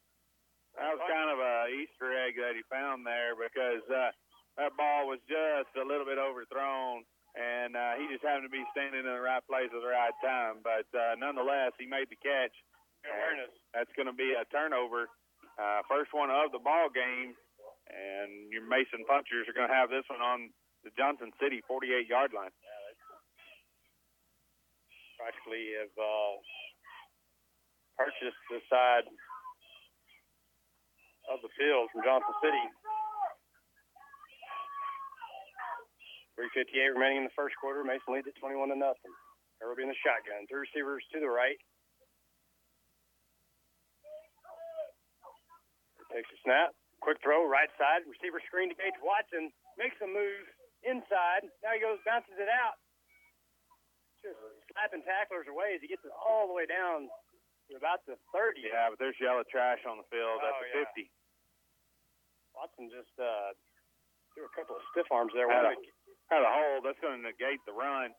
That 0.80 0.96
was 0.96 1.04
kind 1.06 1.30
of 1.30 1.38
a 1.38 1.70
Easter 1.76 2.16
egg 2.18 2.40
that 2.40 2.56
he 2.58 2.64
found 2.72 3.06
there 3.06 3.38
because 3.38 3.86
uh, 3.94 4.10
that 4.58 4.74
ball 4.74 5.06
was 5.12 5.22
just 5.30 5.70
a 5.78 5.86
little 5.86 6.08
bit 6.08 6.18
overthrown, 6.18 7.06
and 7.38 7.78
uh, 7.78 7.94
he 8.02 8.10
just 8.10 8.26
happened 8.26 8.50
to 8.50 8.54
be 8.54 8.66
standing 8.74 9.06
in 9.06 9.12
the 9.12 9.22
right 9.22 9.44
place 9.46 9.70
at 9.70 9.82
the 9.84 9.92
right 9.94 10.16
time. 10.26 10.66
But 10.66 10.90
uh, 10.98 11.14
nonetheless, 11.22 11.78
he 11.78 11.86
made 11.86 12.10
the 12.10 12.18
catch. 12.18 12.56
Awareness. 13.04 13.52
That's 13.76 13.92
going 14.00 14.08
to 14.08 14.16
be 14.16 14.32
a 14.32 14.46
turnover, 14.48 15.12
uh, 15.60 15.84
first 15.92 16.16
one 16.16 16.32
of 16.32 16.56
the 16.56 16.62
ball 16.62 16.88
game, 16.88 17.36
and 17.92 18.48
your 18.48 18.64
Mason 18.64 19.04
Punchers 19.04 19.48
are 19.50 19.56
going 19.56 19.68
to 19.68 19.76
have 19.76 19.92
this 19.92 20.08
one 20.08 20.24
on 20.24 20.50
the 20.88 20.92
Johnson 20.96 21.32
City 21.40 21.60
48-yard 21.68 22.32
line. 22.32 22.52
Yeah, 22.52 22.72
Practically 25.20 25.76
have 25.80 25.96
uh, 25.96 26.34
purchased 27.96 28.40
the 28.52 28.60
side 28.68 29.08
of 31.32 31.40
the 31.40 31.52
field 31.56 31.88
from 31.92 32.04
Johnson 32.04 32.36
City. 32.44 32.66
358 36.36 36.98
remaining 36.98 37.24
in 37.24 37.28
the 37.30 37.38
first 37.38 37.54
quarter. 37.62 37.86
Mason 37.86 38.10
leads 38.10 38.28
at 38.28 38.36
21 38.42 38.74
to 38.74 38.76
nothing. 38.76 39.14
Kerr 39.62 39.70
will 39.70 39.78
be 39.78 39.86
in 39.86 39.94
the 39.94 40.02
shotgun. 40.04 40.44
Three 40.50 40.66
receivers 40.66 41.06
to 41.14 41.22
the 41.22 41.30
right. 41.30 41.56
Takes 46.14 46.30
a 46.30 46.40
snap. 46.46 46.70
Quick 47.02 47.20
throw, 47.26 47.44
right 47.50 47.70
side. 47.76 48.06
Receiver 48.08 48.40
screen 48.48 48.70
to 48.72 48.78
Gage 48.78 48.96
Watson. 49.04 49.50
Makes 49.76 49.98
a 50.00 50.08
move 50.08 50.46
inside. 50.86 51.44
Now 51.66 51.74
he 51.76 51.82
goes, 51.82 51.98
bounces 52.06 52.38
it 52.38 52.48
out. 52.48 52.78
Just 54.24 54.40
slapping 54.72 55.04
tacklers 55.04 55.50
away 55.52 55.76
as 55.76 55.82
he 55.84 55.90
gets 55.92 56.06
it 56.08 56.14
all 56.16 56.48
the 56.48 56.56
way 56.56 56.64
down 56.70 57.12
to 57.68 57.76
about 57.76 58.06
the 58.08 58.16
30. 58.32 58.64
Yeah, 58.64 58.88
but 58.94 59.02
there's 59.02 59.18
yellow 59.20 59.44
trash 59.50 59.84
on 59.84 60.00
the 60.00 60.08
field 60.08 60.40
at 60.46 60.54
Oh, 60.54 60.64
the 60.64 60.70
yeah. 60.80 60.88
50. 60.96 61.12
Watson 62.56 62.88
just 62.94 63.12
uh, 63.20 63.52
threw 64.32 64.48
a 64.48 64.54
couple 64.56 64.78
of 64.80 64.84
stiff 64.96 65.10
arms 65.12 65.34
there. 65.36 65.50
Had 65.52 65.66
a, 65.66 65.76
had 66.32 66.40
a 66.46 66.52
hold. 66.52 66.86
That's 66.88 67.00
going 67.04 67.20
to 67.20 67.24
negate 67.26 67.60
the 67.68 67.76
run. 67.76 68.14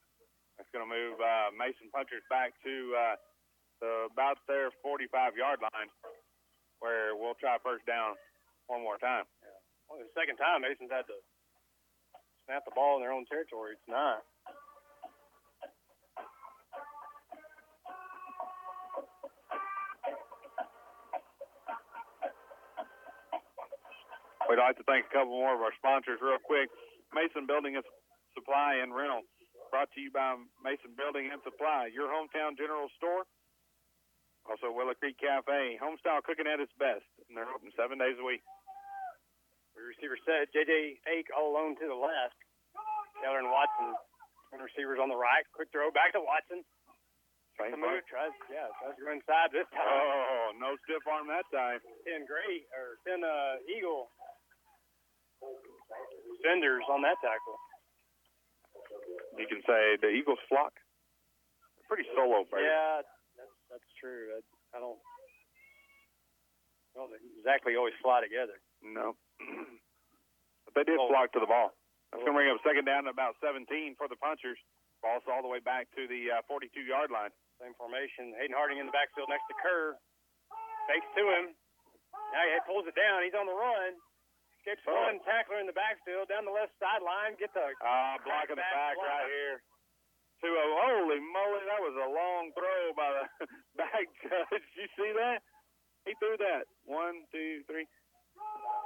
That's 0.60 0.68
going 0.76 0.84
to 0.84 0.90
move 0.90 1.16
uh, 1.22 1.54
Mason 1.56 1.88
Punchers 1.94 2.22
back 2.28 2.52
to 2.66 2.74
uh, 2.92 3.16
the, 3.80 3.90
about 4.12 4.42
their 4.44 4.68
45-yard 4.84 5.62
line, 5.64 5.88
where 6.84 7.16
we'll 7.16 7.32
try 7.40 7.56
first 7.64 7.88
down 7.88 8.12
one 8.68 8.84
more 8.84 9.00
time. 9.00 9.24
Only 9.88 10.04
the 10.04 10.12
second 10.12 10.36
time 10.36 10.60
Mason's 10.60 10.92
had 10.92 11.08
to 11.08 11.16
snap 12.44 12.60
the 12.68 12.76
ball 12.76 13.00
in 13.00 13.00
their 13.00 13.16
own 13.16 13.24
territory 13.24 13.80
tonight. 13.88 14.20
We'd 24.44 24.60
like 24.60 24.76
to 24.76 24.84
thank 24.84 25.08
a 25.08 25.12
couple 25.16 25.32
more 25.32 25.56
of 25.56 25.64
our 25.64 25.72
sponsors 25.80 26.20
real 26.20 26.36
quick. 26.36 26.68
Mason 27.16 27.48
Building 27.48 27.80
and 27.80 27.84
Supply 28.36 28.84
and 28.84 28.92
Rental, 28.92 29.24
brought 29.72 29.88
to 29.96 30.00
you 30.04 30.12
by 30.12 30.36
Mason 30.60 30.92
Building 31.00 31.32
and 31.32 31.40
Supply, 31.40 31.88
your 31.88 32.12
hometown 32.12 32.60
general 32.60 32.92
store. 33.00 33.24
Also, 34.44 34.68
Willow 34.68 34.92
Creek 35.00 35.16
Cafe, 35.16 35.80
homestyle 35.80 36.20
cooking 36.20 36.44
at 36.44 36.60
its 36.60 36.72
best, 36.76 37.04
and 37.28 37.32
they're 37.32 37.48
open 37.48 37.72
seven 37.74 37.96
days 37.96 38.20
a 38.20 38.24
week. 38.24 38.44
The 39.72 39.82
receiver 39.82 40.20
set 40.22 40.52
J.J. 40.52 41.00
Ake 41.08 41.28
all 41.32 41.50
alone 41.50 41.74
to 41.80 41.86
the 41.88 41.96
left. 41.96 42.36
Taylor 43.24 43.40
and 43.40 43.48
Watson, 43.48 43.96
twin 44.52 44.60
receivers 44.60 45.00
on 45.00 45.08
the 45.08 45.16
right. 45.16 45.42
Quick 45.56 45.72
throw 45.72 45.88
back 45.90 46.12
to 46.12 46.20
Watson. 46.20 46.60
The 47.56 47.70
play. 47.70 47.78
move 47.78 48.02
tries, 48.10 48.34
yeah, 48.50 48.66
tries 48.82 48.98
to 48.98 49.02
go 49.06 49.14
inside 49.14 49.54
this 49.54 49.66
time. 49.70 49.86
Oh, 49.86 50.50
no 50.58 50.74
stiff 50.84 51.06
arm 51.06 51.30
that 51.30 51.46
time. 51.54 51.78
Ten 52.02 52.26
Gray 52.26 52.66
or 52.74 52.98
ten 53.06 53.22
uh, 53.22 53.62
Eagle 53.70 54.10
defenders 56.36 56.82
on 56.90 57.00
that 57.06 57.16
tackle. 57.22 57.58
You 59.38 59.46
can 59.46 59.62
say 59.64 59.96
the 60.02 60.10
Eagles 60.10 60.42
flock. 60.50 60.74
Pretty 61.86 62.04
solo, 62.14 62.42
baby. 62.50 62.66
Yeah, 62.66 63.06
that's 63.74 63.90
true. 63.98 64.38
I, 64.38 64.38
I 64.76 64.78
don't, 64.78 64.98
don't 66.94 67.10
exactly 67.34 67.74
always 67.74 67.94
fly 67.98 68.22
together. 68.22 68.54
No. 68.86 69.18
but 70.66 70.72
they 70.78 70.86
did 70.86 70.98
Oh. 71.00 71.10
flock 71.10 71.34
to 71.34 71.42
the 71.42 71.50
ball. 71.50 71.74
That's 72.14 72.22
going 72.22 72.30
to 72.34 72.38
bring 72.38 72.50
up 72.54 72.62
second 72.62 72.86
down 72.86 73.04
to 73.04 73.10
about 73.10 73.34
17 73.42 73.66
for 73.98 74.06
the 74.06 74.14
punchers. 74.22 74.58
Ball's 75.02 75.26
all 75.26 75.42
the 75.42 75.50
way 75.50 75.58
back 75.58 75.90
to 75.98 76.06
the 76.06 76.38
uh, 76.38 76.46
42-yard 76.46 77.10
line. 77.10 77.34
Same 77.58 77.74
formation. 77.74 78.30
Hayden 78.38 78.54
Harding 78.54 78.78
in 78.78 78.86
the 78.86 78.94
backfield 78.94 79.26
next 79.28 79.44
to 79.50 79.54
Kerr. 79.58 79.98
Fakes 80.86 81.10
to 81.18 81.24
him. 81.26 81.44
Now 82.30 82.42
he 82.46 82.54
pulls 82.70 82.86
it 82.86 82.94
down. 82.94 83.26
He's 83.26 83.34
on 83.34 83.50
the 83.50 83.54
run. 83.58 83.98
Escapes 84.62 84.86
Oh. 84.86 84.94
one 85.10 85.18
tackler 85.26 85.58
in 85.58 85.66
the 85.66 85.74
backfield 85.76 86.30
down 86.30 86.46
the 86.46 86.54
left 86.54 86.72
sideline. 86.78 87.34
Gets 87.36 87.52
a 87.58 87.74
Uh, 87.82 88.16
blocking 88.22 88.56
the 88.56 88.62
Back 88.62 88.72
back 88.72 88.94
block. 88.96 89.10
right 89.10 89.28
here. 89.28 89.56
To 90.44 90.50
a, 90.52 90.66
holy 90.84 91.24
moly, 91.24 91.62
that 91.64 91.80
was 91.80 91.96
a 91.96 92.08
long 92.12 92.52
throw 92.52 92.92
by 92.92 93.08
the 93.16 93.24
back 93.80 94.04
judge. 94.20 94.66
You 94.76 94.88
see 94.92 95.08
that? 95.16 95.40
He 96.04 96.12
threw 96.20 96.36
that. 96.36 96.68
One, 96.84 97.24
two, 97.32 97.64
three. 97.64 97.88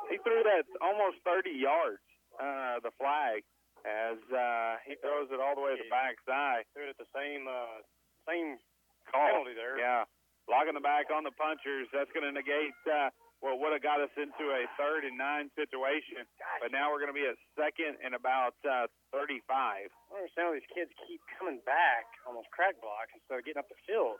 He 0.07 0.23
threw 0.23 0.39
that 0.47 0.71
almost 0.79 1.19
30 1.27 1.51
yards, 1.51 2.05
uh, 2.39 2.79
the 2.87 2.95
flag, 2.95 3.43
as 3.83 4.23
uh, 4.31 4.79
he 4.87 4.95
throws 5.03 5.35
it 5.35 5.43
all 5.43 5.59
the 5.59 5.65
way 5.67 5.75
to 5.75 5.83
the 5.83 5.91
back 5.91 6.23
side. 6.23 6.63
threw 6.79 6.87
it 6.87 6.95
at 6.95 7.01
the 7.03 7.11
same 7.11 7.51
uh, 7.51 7.83
same 8.23 8.63
Call. 9.11 9.27
penalty 9.27 9.59
there. 9.59 9.83
Yeah. 9.83 10.07
Blocking 10.47 10.79
the 10.79 10.85
back 10.85 11.11
on 11.11 11.27
the 11.27 11.35
punchers. 11.35 11.91
That's 11.91 12.11
going 12.15 12.25
to 12.25 12.33
negate 12.33 12.79
uh, 12.87 13.11
what 13.39 13.62
would 13.62 13.70
have 13.70 13.84
got 13.86 14.03
us 14.03 14.11
into 14.18 14.51
a 14.51 14.66
third 14.74 15.07
and 15.07 15.14
nine 15.14 15.47
situation. 15.55 16.26
But 16.59 16.74
now 16.74 16.91
we're 16.91 16.99
going 16.99 17.14
to 17.14 17.16
be 17.16 17.26
at 17.26 17.39
second 17.55 17.95
and 18.03 18.18
about 18.18 18.59
uh, 18.66 18.91
35. 19.14 19.39
I 19.47 19.86
don't 20.11 20.18
understand 20.18 20.51
how 20.51 20.55
these 20.59 20.70
kids 20.74 20.91
keep 21.07 21.22
coming 21.39 21.62
back 21.62 22.07
on 22.26 22.34
those 22.34 22.49
crack 22.51 22.74
blocks 22.82 23.14
instead 23.14 23.39
of 23.39 23.45
getting 23.47 23.62
up 23.62 23.70
the 23.70 23.78
field 23.86 24.18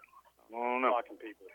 I 0.51 0.55
don't 0.55 0.83
know. 0.87 0.95
blocking 0.95 1.19
people. 1.19 1.51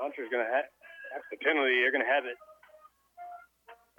Puncher's 0.00 0.32
going 0.32 0.42
to 0.42 0.50
have 0.50 0.66
that's 1.12 1.28
the 1.28 1.36
penalty. 1.44 1.76
They're 1.84 1.92
going 1.92 2.04
to 2.04 2.08
have 2.08 2.24
it 2.24 2.40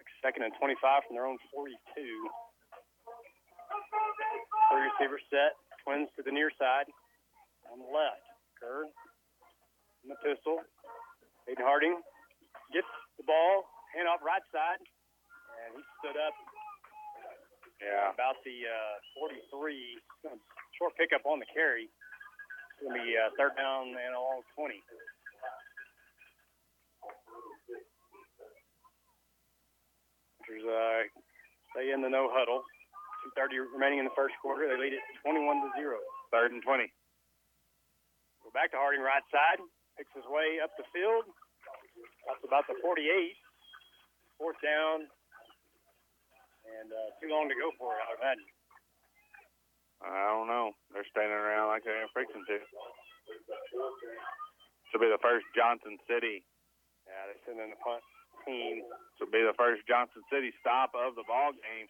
like 0.02 0.10
second 0.26 0.42
and 0.42 0.54
25 0.58 0.82
from 1.06 1.14
their 1.14 1.30
own 1.30 1.38
42. 1.54 1.70
Three 4.74 4.84
receiver 4.90 5.22
set. 5.30 5.54
Twins 5.86 6.10
to 6.18 6.26
the 6.26 6.34
near 6.34 6.50
side. 6.58 6.90
On 7.74 7.82
the 7.82 7.90
left. 7.90 8.22
Kerr 8.62 8.86
in 10.06 10.08
the 10.14 10.20
pistol. 10.22 10.62
Hayden 11.50 11.66
Harding 11.66 11.98
gets 12.72 12.88
the 13.18 13.26
ball. 13.26 13.66
Hand 13.98 14.06
off 14.08 14.22
right 14.22 14.46
side. 14.54 14.80
And 15.66 15.78
he 15.78 15.84
stood 16.00 16.18
up 16.22 16.36
Yeah. 17.82 18.14
about 18.14 18.38
the 18.46 18.58
uh, 18.70 18.96
43. 19.18 19.98
Short 20.78 20.94
pickup 20.98 21.26
on 21.26 21.40
the 21.42 21.50
carry. 21.54 21.90
It's 21.90 22.80
going 22.82 22.94
to 22.94 23.02
be 23.02 23.14
uh, 23.18 23.30
third 23.38 23.58
down 23.58 23.94
and 23.94 24.14
along 24.16 24.42
20. 24.58 24.78
There's 30.48 30.66
uh, 30.68 31.02
stay 31.72 31.92
in 31.92 32.02
the 32.02 32.10
no 32.12 32.30
huddle. 32.32 32.64
2:30 33.40 33.64
remaining 33.74 34.00
in 34.04 34.06
the 34.06 34.16
first 34.18 34.36
quarter. 34.44 34.68
They 34.68 34.76
lead 34.76 34.92
it 34.94 35.04
21 35.24 35.64
to 35.64 35.70
zero. 35.80 35.98
Third 36.32 36.52
and 36.52 36.62
20. 36.62 36.92
Back 38.54 38.70
to 38.72 38.78
Harding 38.78 39.02
right 39.02 39.26
side. 39.34 39.60
Picks 39.98 40.14
his 40.14 40.26
way 40.30 40.62
up 40.62 40.70
the 40.78 40.86
field. 40.94 41.26
That's 42.30 42.46
about 42.46 42.66
the 42.70 42.78
48. 42.82 43.02
Fourth 44.38 44.58
down. 44.62 45.10
And 46.64 46.90
uh, 46.90 47.10
too 47.20 47.30
long 47.30 47.50
to 47.50 47.58
go 47.58 47.74
for 47.76 47.98
it, 47.98 48.02
I 48.06 48.14
imagine. 48.18 48.50
I 50.04 50.30
don't 50.36 50.48
know. 50.50 50.72
They're 50.92 51.08
standing 51.10 51.36
around 51.36 51.72
like 51.72 51.84
they're 51.84 52.08
fixing 52.12 52.44
to. 52.44 52.58
This 52.60 52.68
will 54.92 55.04
be 55.04 55.12
the 55.12 55.22
first 55.24 55.48
Johnson 55.56 55.98
City. 56.06 56.44
Yeah, 57.08 57.24
they 57.32 57.38
send 57.44 57.60
in 57.60 57.72
the 57.72 57.80
punt 57.80 58.04
team. 58.46 58.84
This 58.84 59.20
will 59.24 59.34
be 59.34 59.44
the 59.44 59.56
first 59.56 59.84
Johnson 59.88 60.22
City 60.28 60.52
stop 60.60 60.92
of 60.96 61.16
the 61.16 61.24
ball 61.26 61.56
game. 61.56 61.88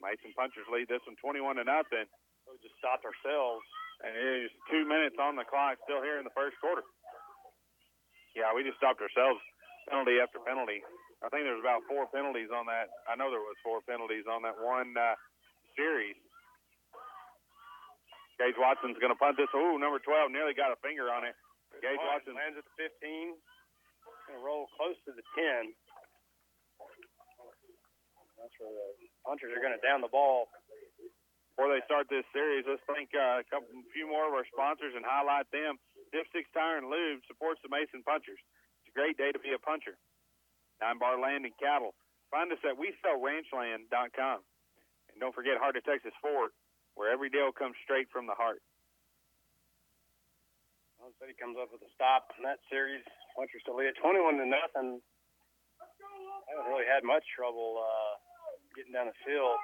Mason 0.00 0.32
Punchers 0.36 0.68
lead 0.72 0.88
this 0.88 1.04
one 1.06 1.16
21 1.20 1.60
to 1.60 1.64
nothing. 1.64 2.08
We 2.48 2.60
just 2.60 2.76
stopped 2.78 3.04
ourselves. 3.04 3.64
And 4.02 4.12
it 4.12 4.48
is 4.48 4.52
two 4.68 4.84
minutes 4.84 5.16
on 5.16 5.38
the 5.38 5.46
clock 5.46 5.78
still 5.86 6.02
here 6.02 6.18
in 6.18 6.26
the 6.26 6.34
first 6.34 6.58
quarter. 6.60 6.82
Yeah, 8.34 8.50
we 8.50 8.66
just 8.66 8.76
stopped 8.76 8.98
ourselves 8.98 9.38
penalty 9.88 10.18
after 10.18 10.40
penalty. 10.42 10.80
I 11.22 11.28
think 11.32 11.44
there 11.48 11.56
was 11.56 11.64
about 11.64 11.84
four 11.88 12.08
penalties 12.10 12.52
on 12.52 12.68
that. 12.68 12.92
I 13.08 13.16
know 13.16 13.32
there 13.32 13.40
was 13.40 13.56
four 13.64 13.80
penalties 13.84 14.28
on 14.28 14.44
that 14.44 14.56
one 14.60 14.92
uh, 14.96 15.16
series. 15.76 16.16
Gage 18.36 18.58
Watson's 18.58 18.98
going 18.98 19.14
to 19.14 19.20
punt 19.20 19.38
this. 19.38 19.48
Ooh, 19.54 19.78
number 19.78 20.02
12 20.02 20.34
nearly 20.34 20.52
got 20.52 20.74
a 20.74 20.78
finger 20.82 21.08
on 21.08 21.22
it. 21.22 21.38
Gage 21.78 21.96
Punt 22.02 22.26
Watson 22.26 22.34
lands 22.34 22.58
at 22.58 22.66
the 22.66 22.74
15. 22.76 23.38
Going 24.26 24.36
to 24.36 24.42
roll 24.42 24.66
close 24.74 24.98
to 25.06 25.14
the 25.14 25.22
10. 25.38 25.70
That's 28.36 28.54
where 28.58 28.74
the 28.74 29.08
punchers 29.24 29.54
are 29.54 29.62
going 29.62 29.72
to 29.72 29.80
down 29.80 30.02
the 30.02 30.10
ball. 30.10 30.50
Before 31.54 31.70
they 31.70 31.86
start 31.86 32.10
this 32.10 32.26
series, 32.34 32.66
let's 32.66 32.82
thank 32.90 33.14
uh, 33.14 33.38
a 33.38 33.46
couple, 33.46 33.70
a 33.70 33.86
few 33.94 34.10
more 34.10 34.26
of 34.26 34.34
our 34.34 34.42
sponsors 34.50 34.90
and 34.98 35.06
highlight 35.06 35.46
them. 35.54 35.78
Dipsticks 36.10 36.50
Tire 36.50 36.82
and 36.82 36.90
Lube 36.90 37.22
supports 37.30 37.62
the 37.62 37.70
Mason 37.70 38.02
Punchers. 38.02 38.42
It's 38.82 38.90
a 38.90 38.96
great 38.98 39.14
day 39.14 39.30
to 39.30 39.38
be 39.38 39.54
a 39.54 39.62
puncher. 39.62 39.94
Nine 40.82 40.98
Bar 40.98 41.14
Land 41.22 41.46
and 41.46 41.54
Cattle. 41.62 41.94
Find 42.34 42.50
us 42.50 42.58
at 42.66 42.74
WeSellRanchland.com. 42.74 44.38
And 44.42 45.16
don't 45.22 45.30
forget 45.30 45.54
Heart 45.62 45.78
of 45.78 45.86
Texas 45.86 46.10
Ford, 46.18 46.50
where 46.98 47.14
every 47.14 47.30
deal 47.30 47.54
comes 47.54 47.78
straight 47.86 48.10
from 48.10 48.26
the 48.26 48.34
heart. 48.34 48.58
Well, 50.98 51.14
City 51.22 51.38
comes 51.38 51.54
up 51.54 51.70
with 51.70 51.86
a 51.86 51.90
stop 51.94 52.34
in 52.34 52.42
that 52.42 52.58
series. 52.66 53.06
Punchers 53.38 53.62
to 53.70 53.78
lead 53.78 53.94
at 53.94 53.98
21 54.02 54.42
to 54.42 54.46
nothing. 54.50 54.98
I 55.78 56.46
haven't 56.50 56.66
really 56.66 56.90
had 56.90 57.06
much 57.06 57.22
trouble 57.30 57.78
uh, 57.78 58.18
getting 58.74 58.90
down 58.90 59.06
the 59.06 59.18
field. 59.22 59.54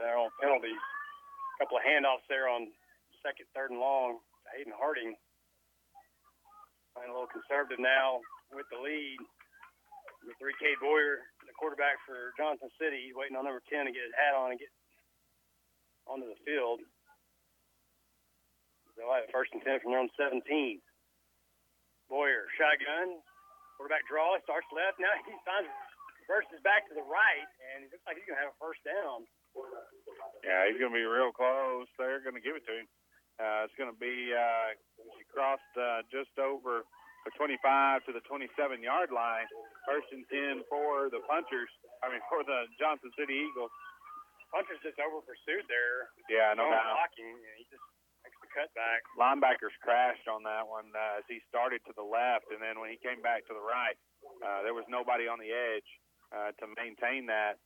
Their 0.00 0.18
own 0.18 0.30
penalties. 0.40 0.78
A 0.78 1.56
couple 1.62 1.78
of 1.78 1.84
handoffs 1.86 2.26
there 2.28 2.48
on 2.48 2.70
second, 3.22 3.46
third, 3.54 3.70
and 3.70 3.78
long. 3.78 4.18
Hayden 4.52 4.74
Harding 4.74 5.14
playing 6.92 7.08
a 7.08 7.14
little 7.16 7.30
conservative 7.30 7.80
now 7.80 8.20
with 8.52 8.68
the 8.68 8.80
lead. 8.80 9.18
With 10.22 10.38
3K 10.38 10.78
Boyer, 10.78 11.26
the 11.42 11.54
quarterback 11.58 11.98
for 12.06 12.30
Johnson 12.38 12.70
City, 12.78 13.10
waiting 13.10 13.34
on 13.34 13.42
number 13.42 13.58
10 13.66 13.90
to 13.90 13.90
get 13.90 14.06
his 14.06 14.14
hat 14.14 14.38
on 14.38 14.54
and 14.54 14.60
get 14.60 14.70
onto 16.06 16.30
the 16.30 16.38
field. 16.46 16.78
They'll 18.94 19.10
have 19.10 19.26
first 19.34 19.50
and 19.50 19.58
10 19.66 19.82
from 19.82 19.90
their 19.90 19.98
own 19.98 20.14
17. 20.14 20.46
Boyer, 22.06 22.46
shotgun, 22.54 23.18
quarterback 23.74 24.06
draw, 24.06 24.38
starts 24.46 24.70
left. 24.70 25.02
Now 25.02 25.10
he 25.26 25.34
finds 25.48 25.66
versus 26.30 26.62
back 26.62 26.86
to 26.86 26.94
the 26.94 27.02
right, 27.02 27.50
and 27.74 27.82
it 27.82 27.90
looks 27.90 28.06
like 28.06 28.14
he's 28.14 28.28
going 28.28 28.38
to 28.38 28.46
have 28.46 28.54
a 28.54 28.58
first 28.62 28.78
down. 28.86 29.26
Yeah, 30.42 30.66
he's 30.66 30.78
going 30.78 30.90
to 30.90 30.98
be 30.98 31.06
real 31.06 31.30
close. 31.30 31.86
They're 31.96 32.22
going 32.22 32.34
to 32.34 32.42
give 32.42 32.58
it 32.58 32.66
to 32.66 32.74
him. 32.82 32.86
Uh, 33.40 33.64
it's 33.66 33.74
going 33.78 33.90
to 33.90 33.96
be 33.96 34.30
uh, 34.34 34.76
he 35.16 35.22
crossed 35.32 35.74
uh, 35.78 36.04
just 36.12 36.34
over 36.36 36.84
the 37.24 37.32
25 37.38 38.04
to 38.06 38.10
the 38.12 38.22
27 38.26 38.50
yard 38.82 39.14
line. 39.14 39.46
First 39.86 40.10
and 40.10 40.26
10 40.28 40.66
for 40.66 41.10
the 41.10 41.22
punchers. 41.30 41.70
I 42.02 42.10
mean, 42.10 42.22
for 42.26 42.42
the 42.42 42.66
Johnson 42.78 43.10
City 43.14 43.34
Eagles. 43.34 43.70
Punchers 44.50 44.82
just 44.84 45.00
over 45.00 45.24
pursued 45.24 45.64
there. 45.64 46.12
Yeah, 46.28 46.52
no 46.52 46.68
no 46.68 46.76
doubt. 46.76 46.92
blocking, 46.92 47.40
he 47.56 47.64
just 47.72 47.80
makes 48.20 48.36
the 48.44 48.50
cutback. 48.52 49.00
Linebackers 49.16 49.72
crashed 49.80 50.28
on 50.28 50.44
that 50.44 50.68
one 50.68 50.92
uh, 50.92 51.18
as 51.22 51.24
he 51.24 51.40
started 51.48 51.80
to 51.88 51.96
the 51.96 52.04
left, 52.04 52.52
and 52.52 52.60
then 52.60 52.76
when 52.76 52.92
he 52.92 53.00
came 53.00 53.24
back 53.24 53.48
to 53.48 53.56
the 53.56 53.64
right, 53.64 53.96
uh, 54.44 54.60
there 54.60 54.76
was 54.76 54.84
nobody 54.92 55.24
on 55.24 55.40
the 55.40 55.48
edge 55.48 55.88
uh, 56.36 56.52
to 56.60 56.68
maintain 56.76 57.24
that. 57.32 57.56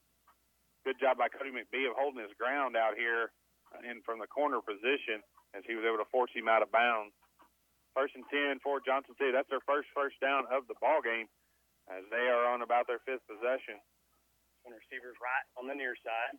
Good 0.86 1.02
job 1.02 1.18
by 1.18 1.26
Cody 1.26 1.50
McBee 1.50 1.90
of 1.90 1.98
holding 1.98 2.22
his 2.22 2.30
ground 2.38 2.78
out 2.78 2.94
here 2.94 3.34
in 3.82 4.06
from 4.06 4.22
the 4.22 4.30
corner 4.30 4.62
position 4.62 5.18
as 5.50 5.66
he 5.66 5.74
was 5.74 5.82
able 5.82 5.98
to 5.98 6.06
force 6.14 6.30
him 6.30 6.46
out 6.46 6.62
of 6.62 6.70
bounds. 6.70 7.10
First 7.90 8.14
and 8.14 8.22
ten 8.30 8.62
for 8.62 8.78
Johnson 8.78 9.18
City. 9.18 9.34
That's 9.34 9.50
their 9.50 9.66
first 9.66 9.90
first 9.90 10.14
down 10.22 10.46
of 10.46 10.70
the 10.70 10.78
ball 10.78 11.02
game, 11.02 11.26
as 11.90 12.06
they 12.14 12.30
are 12.30 12.46
on 12.46 12.62
about 12.62 12.86
their 12.86 13.02
fifth 13.02 13.26
possession. 13.26 13.82
One 14.62 14.78
receiver's 14.78 15.18
right 15.18 15.46
on 15.58 15.66
the 15.66 15.74
near 15.74 15.98
side. 16.06 16.38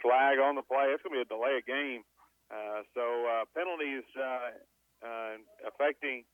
Flag 0.00 0.40
on 0.40 0.56
the 0.56 0.64
play. 0.64 0.88
It's 0.96 1.04
going 1.04 1.20
to 1.20 1.20
be 1.20 1.28
a 1.28 1.28
delay 1.28 1.60
of 1.60 1.68
game. 1.68 2.00
Uh, 2.48 2.80
so 2.96 3.04
uh, 3.28 3.44
penalties 3.52 4.08
uh, 4.16 4.56
uh, 5.04 5.36
affecting 5.68 6.24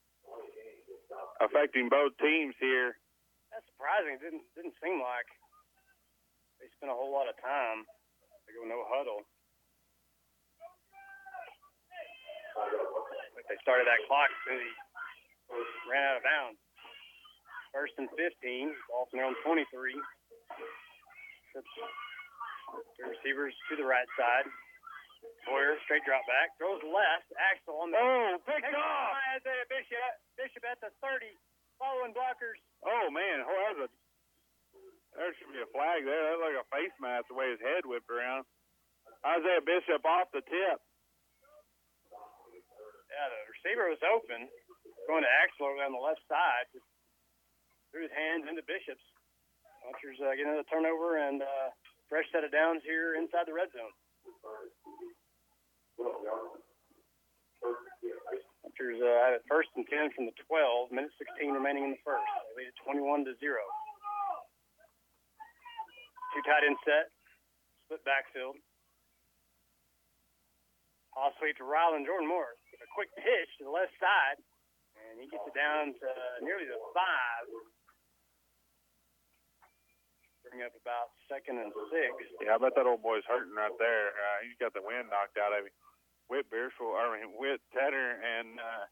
affecting 1.42 1.90
both 1.90 2.14
teams 2.22 2.54
here. 2.62 3.02
That's 3.50 3.66
surprising. 3.74 4.14
It 4.14 4.22
didn't 4.22 4.46
didn't 4.54 4.78
seem 4.78 5.02
like 5.02 5.26
they 6.64 6.72
spent 6.80 6.88
a 6.88 6.96
whole 6.96 7.12
lot 7.12 7.28
of 7.28 7.36
time. 7.44 7.84
They 8.48 8.56
go 8.56 8.64
no 8.64 8.88
huddle. 8.88 9.20
Like 13.36 13.44
they 13.52 13.60
started 13.60 13.84
that 13.84 14.00
clock 14.08 14.32
as 14.32 14.40
soon 14.48 14.56
as 14.56 14.64
he 14.64 14.72
ran 15.92 16.08
out 16.08 16.16
of 16.16 16.24
bounds. 16.24 16.56
First 17.76 17.92
and 18.00 18.08
15, 18.16 18.72
ball 18.88 19.04
from 19.12 19.20
their 19.20 19.28
own 19.28 19.36
23. 19.44 19.60
The 21.52 23.12
receivers 23.12 23.52
to 23.68 23.76
the 23.76 23.84
right 23.84 24.08
side. 24.16 24.48
Boyer, 25.44 25.76
straight 25.84 26.08
drop 26.08 26.24
back, 26.24 26.56
throws 26.56 26.80
left. 26.80 27.28
Axel 27.36 27.76
on 27.84 27.92
the. 27.92 28.00
Oh, 28.00 28.40
Picked 28.48 28.72
off! 28.72 29.20
Bishop. 29.68 30.00
Bishop 30.40 30.64
at 30.64 30.80
the 30.80 30.88
30. 31.04 31.28
Following 31.76 32.16
blockers. 32.16 32.56
Oh 32.88 33.12
man, 33.12 33.44
oh, 33.44 33.52
that 33.52 33.76
was 33.76 33.82
a, 33.84 33.92
there 35.14 35.30
should 35.38 35.54
be 35.54 35.62
a 35.62 35.70
flag 35.70 36.02
there. 36.02 36.22
That 36.22 36.42
like 36.42 36.58
a 36.58 36.66
face 36.74 36.94
mask 36.98 37.30
the 37.30 37.38
way 37.38 37.50
his 37.54 37.62
head 37.62 37.86
whipped 37.86 38.10
around. 38.10 38.44
Isaiah 39.24 39.64
Bishop 39.64 40.04
off 40.04 40.28
the 40.34 40.42
tip. 40.44 40.78
Yeah, 43.08 43.26
the 43.30 43.40
receiver 43.54 43.86
was 43.94 44.02
open, 44.02 44.50
going 45.06 45.22
to 45.22 45.32
Axel 45.40 45.70
over 45.70 45.78
on 45.86 45.94
the 45.94 46.02
left 46.02 46.20
side. 46.26 46.66
Just 46.74 46.84
threw 47.94 48.04
his 48.04 48.12
hands 48.12 48.50
into 48.50 48.60
Bishop's. 48.66 49.06
Punchers 49.86 50.18
uh, 50.18 50.32
getting 50.34 50.50
another 50.50 50.66
turnover 50.66 51.20
and 51.20 51.44
uh, 51.44 51.68
fresh 52.08 52.24
set 52.32 52.42
of 52.42 52.50
downs 52.50 52.80
here 52.82 53.14
inside 53.20 53.44
the 53.46 53.52
red 53.52 53.68
zone. 53.70 53.92
Punchers 58.64 58.98
uh, 58.98 59.14
have 59.28 59.36
it 59.38 59.44
first 59.46 59.68
and 59.76 59.84
10 59.86 60.10
from 60.16 60.24
the 60.26 60.34
12, 60.48 60.90
minute 60.90 61.12
16 61.20 61.52
remaining 61.52 61.84
in 61.84 61.92
the 61.94 62.02
first. 62.02 62.24
They 62.56 62.64
lead 62.64 62.72
at 62.72 62.80
21 62.82 63.28
to 63.28 63.36
0. 63.38 63.60
Two 66.34 66.42
tight 66.42 66.66
end 66.66 66.74
set, 66.82 67.14
split 67.86 68.02
backfield. 68.02 68.58
Toss 71.14 71.30
sweep 71.38 71.54
to 71.62 71.66
Ryland 71.66 72.10
Jordan 72.10 72.26
Moore. 72.26 72.58
A 72.82 72.88
quick 72.90 73.06
pitch 73.14 73.50
to 73.62 73.70
the 73.70 73.70
left 73.70 73.94
side, 74.02 74.42
and 74.98 75.22
he 75.22 75.30
gets 75.30 75.46
it 75.46 75.54
down 75.54 75.94
to 75.94 76.08
nearly 76.42 76.66
the 76.66 76.74
five. 76.90 77.46
Bring 80.42 80.66
up 80.66 80.74
about 80.74 81.14
second 81.30 81.62
and 81.62 81.70
six. 81.94 82.10
Yeah, 82.42 82.58
I 82.58 82.58
bet 82.58 82.74
that 82.74 82.90
old 82.90 83.06
boy's 83.06 83.22
hurting 83.30 83.54
right 83.54 83.72
there. 83.78 84.10
Uh, 84.10 84.38
he's 84.42 84.58
got 84.58 84.74
the 84.74 84.82
wind 84.82 85.14
knocked 85.14 85.38
out 85.38 85.54
of 85.54 85.70
him. 85.70 85.74
Whit 86.26 86.50
Beersful, 86.50 86.98
I 86.98 87.14
mean 87.14 87.38
Whit 87.38 87.62
Tedder 87.70 88.18
and 88.18 88.58
uh, 88.58 88.84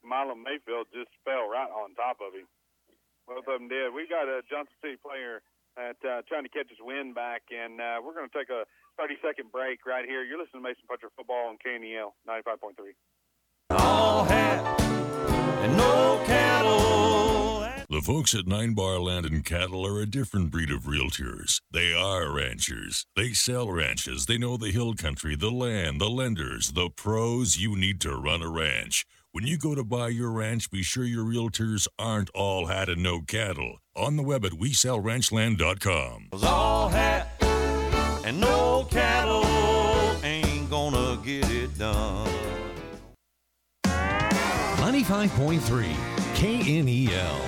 Milo 0.00 0.32
Mayfield 0.32 0.88
just 0.96 1.12
fell 1.28 1.44
right 1.44 1.68
on 1.68 1.92
top 1.92 2.24
of 2.24 2.32
him. 2.32 2.48
Both 3.28 3.44
of 3.52 3.60
them 3.60 3.68
did. 3.68 3.92
We 3.92 4.08
got 4.08 4.32
a 4.32 4.40
Johnson 4.48 4.72
City 4.80 4.96
player 4.96 5.44
at 5.76 5.96
uh, 6.04 6.22
trying 6.28 6.44
to 6.44 6.48
catch 6.48 6.68
his 6.68 6.78
wind 6.80 7.14
back, 7.14 7.42
and 7.50 7.80
uh, 7.80 7.98
we're 8.04 8.14
going 8.14 8.28
to 8.28 8.36
take 8.36 8.50
a 8.50 8.64
30 8.98 9.14
second 9.22 9.52
break 9.52 9.86
right 9.86 10.04
here. 10.04 10.24
You're 10.24 10.38
listening 10.38 10.62
to 10.62 10.68
Mason 10.68 10.82
Puncher 10.88 11.08
Football 11.16 11.48
on 11.50 11.58
KNEL 11.64 12.12
95.3. 12.28 13.78
all 13.78 14.24
hat 14.24 14.80
and 15.62 15.76
no 15.76 16.22
cattle. 16.26 17.20
The 17.90 18.02
folks 18.02 18.36
at 18.36 18.46
Nine 18.46 18.74
Bar 18.74 19.00
Land 19.00 19.26
and 19.26 19.44
Cattle 19.44 19.84
are 19.84 20.00
a 20.00 20.06
different 20.06 20.52
breed 20.52 20.70
of 20.70 20.84
realtors. 20.84 21.60
They 21.72 21.92
are 21.92 22.32
ranchers. 22.32 23.04
They 23.16 23.32
sell 23.32 23.68
ranches. 23.68 24.26
They 24.26 24.38
know 24.38 24.56
the 24.56 24.70
hill 24.70 24.94
country, 24.94 25.34
the 25.34 25.50
land, 25.50 26.00
the 26.00 26.08
lenders, 26.08 26.70
the 26.70 26.88
pros 26.88 27.56
you 27.56 27.76
need 27.76 28.00
to 28.02 28.14
run 28.14 28.42
a 28.42 28.48
ranch. 28.48 29.04
When 29.32 29.46
you 29.46 29.58
go 29.58 29.76
to 29.76 29.84
buy 29.84 30.08
your 30.08 30.32
ranch, 30.32 30.72
be 30.72 30.82
sure 30.82 31.04
your 31.04 31.24
realtors 31.24 31.86
aren't 32.00 32.30
all 32.30 32.66
hat 32.66 32.88
and 32.88 33.00
no 33.00 33.20
cattle. 33.20 33.76
On 33.94 34.16
the 34.16 34.24
web 34.24 34.44
at 34.44 34.50
WeSellRanchland.com. 34.50 36.30
Was 36.32 36.42
all 36.42 36.88
hat 36.88 37.28
and 38.24 38.40
no 38.40 38.88
cattle 38.90 39.46
ain't 40.24 40.68
gonna 40.68 41.16
get 41.24 41.48
it 41.48 41.78
done. 41.78 42.26
95.3 43.84 45.94
KNEL. 46.34 47.40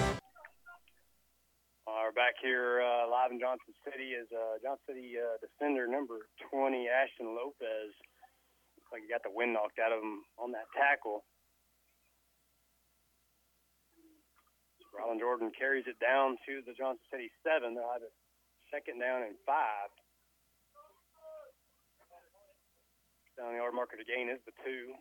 Uh, 1.85 1.91
we're 2.05 2.13
back 2.13 2.35
here 2.41 2.81
uh, 2.81 3.11
live 3.11 3.33
in 3.33 3.41
Johnson 3.41 3.75
City 3.85 4.13
as 4.15 4.29
uh, 4.31 4.59
Johnson 4.63 4.85
City 4.87 5.15
uh, 5.19 5.37
defender 5.41 5.89
number 5.89 6.29
20, 6.49 6.87
Ashton 6.87 7.35
Lopez. 7.35 7.91
Looks 8.79 8.93
like 8.93 9.03
he 9.03 9.09
got 9.11 9.25
the 9.25 9.33
wind 9.35 9.55
knocked 9.55 9.81
out 9.85 9.91
of 9.91 9.99
him 9.99 10.23
on 10.39 10.53
that 10.53 10.67
tackle. 10.79 11.25
Ryland 14.93 15.21
Jordan 15.21 15.51
carries 15.57 15.89
it 15.89 15.97
down 15.99 16.37
to 16.47 16.61
the 16.69 16.77
Johnson 16.77 17.03
City 17.11 17.33
seven. 17.41 17.75
They'll 17.75 17.89
have 17.93 18.05
it 18.05 18.13
second 18.71 19.01
down 19.01 19.25
and 19.25 19.37
five. 19.49 19.89
Down 23.41 23.57
the 23.57 23.65
yard 23.65 23.73
marker 23.73 23.97
to 23.97 24.05
gain 24.05 24.29
is 24.29 24.41
the 24.45 24.53
two. 24.61 24.93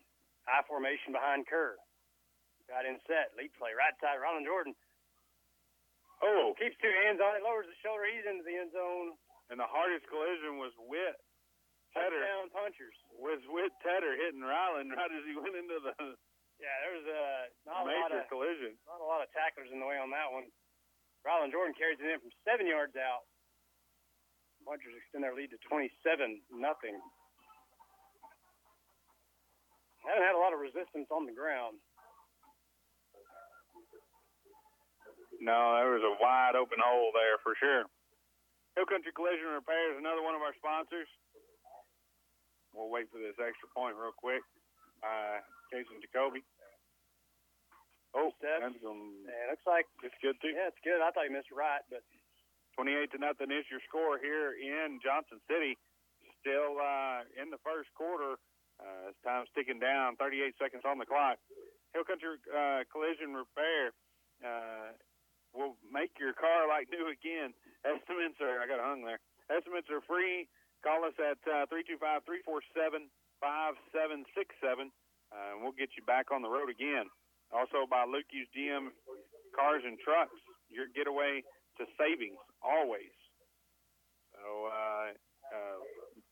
High 0.47 0.63
formation 0.65 1.11
behind 1.11 1.45
Kerr. 1.45 1.75
Got 2.71 2.87
in 2.87 2.95
set. 3.05 3.35
Lead 3.35 3.51
play 3.59 3.75
right 3.75 3.93
side. 3.99 4.17
Ryland 4.23 4.47
Jordan 4.47 4.73
Oh, 6.23 6.53
keeps 6.55 6.77
two 6.77 6.93
hands 7.03 7.17
on 7.17 7.33
it, 7.33 7.41
lowers 7.41 7.65
the 7.65 7.73
shoulder. 7.81 8.05
He's 8.05 8.23
into 8.29 8.45
the 8.45 8.53
end 8.55 8.69
zone. 8.71 9.17
and 9.49 9.57
the 9.59 9.65
hardest 9.67 10.05
collision 10.07 10.61
was 10.61 10.69
Whit 10.77 11.17
Tedder. 11.97 12.13
Touchdown 12.13 12.47
punchers. 12.53 12.95
Was 13.19 13.41
Whit 13.49 13.73
Tedder 13.83 14.13
hitting 14.15 14.45
Ryland 14.45 14.93
right 14.95 15.11
as 15.11 15.25
he 15.27 15.33
went 15.35 15.57
into 15.57 15.81
the 15.81 16.15
Yeah, 16.61 16.75
there 16.85 16.93
was 16.93 17.07
a 17.09 17.21
not 17.65 17.83
a 17.83 17.89
lot 17.89 18.13
Major 18.13 18.21
of 18.21 18.29
collision. 18.29 18.77
not 18.85 19.01
a 19.01 19.07
lot 19.09 19.25
of 19.25 19.33
tacklers 19.33 19.73
in 19.73 19.81
the 19.81 19.87
way 19.89 19.97
on 19.97 20.13
that 20.13 20.29
one. 20.29 20.45
Rylan 21.25 21.49
Jordan 21.49 21.73
carries 21.73 21.97
it 21.97 22.05
in 22.05 22.21
from 22.21 22.29
seven 22.45 22.69
yards 22.69 22.93
out. 22.97 23.25
Punchers 24.61 24.93
extend 24.93 25.25
their 25.25 25.33
lead 25.33 25.49
to 25.53 25.59
27 25.65 25.89
nothing. 26.53 26.93
Haven't 30.05 30.21
had 30.25 30.37
a 30.37 30.41
lot 30.41 30.53
of 30.53 30.61
resistance 30.61 31.09
on 31.09 31.25
the 31.25 31.33
ground. 31.33 31.81
No, 35.41 35.81
there 35.81 35.89
was 35.97 36.05
a 36.05 36.13
wide 36.21 36.53
open 36.53 36.77
hole 36.77 37.09
there 37.17 37.41
for 37.41 37.57
sure. 37.57 37.89
Hill 38.77 38.85
Country 38.85 39.09
Collision 39.17 39.49
Repair 39.57 39.93
is 39.93 39.97
another 39.97 40.21
one 40.21 40.37
of 40.37 40.45
our 40.45 40.53
sponsors. 40.61 41.09
We'll 42.73 42.93
wait 42.93 43.09
for 43.09 43.17
this 43.17 43.35
extra 43.41 43.65
point 43.73 43.97
real 43.97 44.13
quick. 44.13 44.45
Uh, 45.01 45.41
Jason 45.71 45.97
Jacoby. 46.03 46.43
Oh, 48.11 48.27
Steps. 48.37 48.59
that's 48.75 48.83
um, 48.83 49.23
Yeah, 49.23 49.55
looks 49.55 49.63
like 49.63 49.87
it's 50.03 50.15
good 50.19 50.35
too. 50.43 50.51
yeah, 50.51 50.67
it's 50.67 50.83
good. 50.83 50.99
I 50.99 51.15
thought 51.15 51.31
you 51.31 51.33
missed 51.33 51.51
right, 51.55 51.79
but 51.87 52.03
28 52.75 53.07
to 53.15 53.19
nothing 53.23 53.51
is 53.55 53.63
your 53.71 53.79
score 53.87 54.19
here 54.19 54.51
in 54.59 54.99
Johnson 54.99 55.39
City. 55.47 55.79
Still 56.43 56.75
uh, 56.75 57.23
in 57.39 57.47
the 57.49 57.61
first 57.63 57.87
quarter. 57.95 58.35
Uh, 58.81 59.13
as 59.13 59.15
time's 59.21 59.47
ticking 59.53 59.77
down, 59.79 60.17
38 60.17 60.57
seconds 60.57 60.81
on 60.83 60.97
the 60.97 61.05
clock. 61.05 61.37
Hill 61.93 62.01
Country 62.03 62.35
uh, 62.49 62.81
Collision 62.89 63.37
Repair 63.37 63.93
uh, 64.41 64.91
will 65.53 65.77
make 65.85 66.17
your 66.17 66.33
car 66.33 66.65
like 66.67 66.89
new 66.89 67.05
again. 67.07 67.53
Estimates 67.85 68.41
are, 68.41 68.59
I 68.59 68.65
got 68.67 68.81
hung 68.81 69.05
there. 69.05 69.21
Estimates 69.53 69.87
are 69.93 70.01
free. 70.03 70.49
Call 70.81 71.05
us 71.05 71.13
at 71.21 71.37
uh, 71.45 71.69
325 71.69 72.01
347 75.31 75.55
5767, 75.55 75.55
and 75.55 75.63
we'll 75.63 75.75
get 75.75 75.95
you 75.95 76.03
back 76.03 76.31
on 76.31 76.43
the 76.43 76.51
road 76.51 76.67
again. 76.67 77.07
Also 77.51 77.83
by 77.87 78.07
Lukey's 78.07 78.47
GM 78.55 78.91
Cars 79.55 79.83
and 79.83 79.99
Trucks, 79.99 80.35
your 80.71 80.87
getaway 80.95 81.43
to 81.79 81.83
savings 81.99 82.39
always. 82.63 83.11
So 84.35 84.71
uh, 84.71 85.07
uh, 85.51 85.77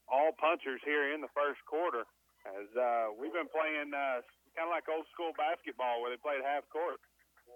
all 0.07 0.31
punchers 0.39 0.79
here 0.87 1.11
in 1.11 1.19
the 1.19 1.31
first 1.35 1.59
quarter, 1.67 2.07
as 2.47 2.67
uh, 2.75 3.11
we've 3.19 3.35
been 3.35 3.51
playing 3.51 3.91
uh, 3.91 4.23
kind 4.55 4.71
of 4.71 4.73
like 4.73 4.87
old 4.87 5.07
school 5.11 5.35
basketball 5.35 5.99
where 5.99 6.11
they 6.11 6.19
played 6.19 6.39
half 6.43 6.63
court. 6.71 6.99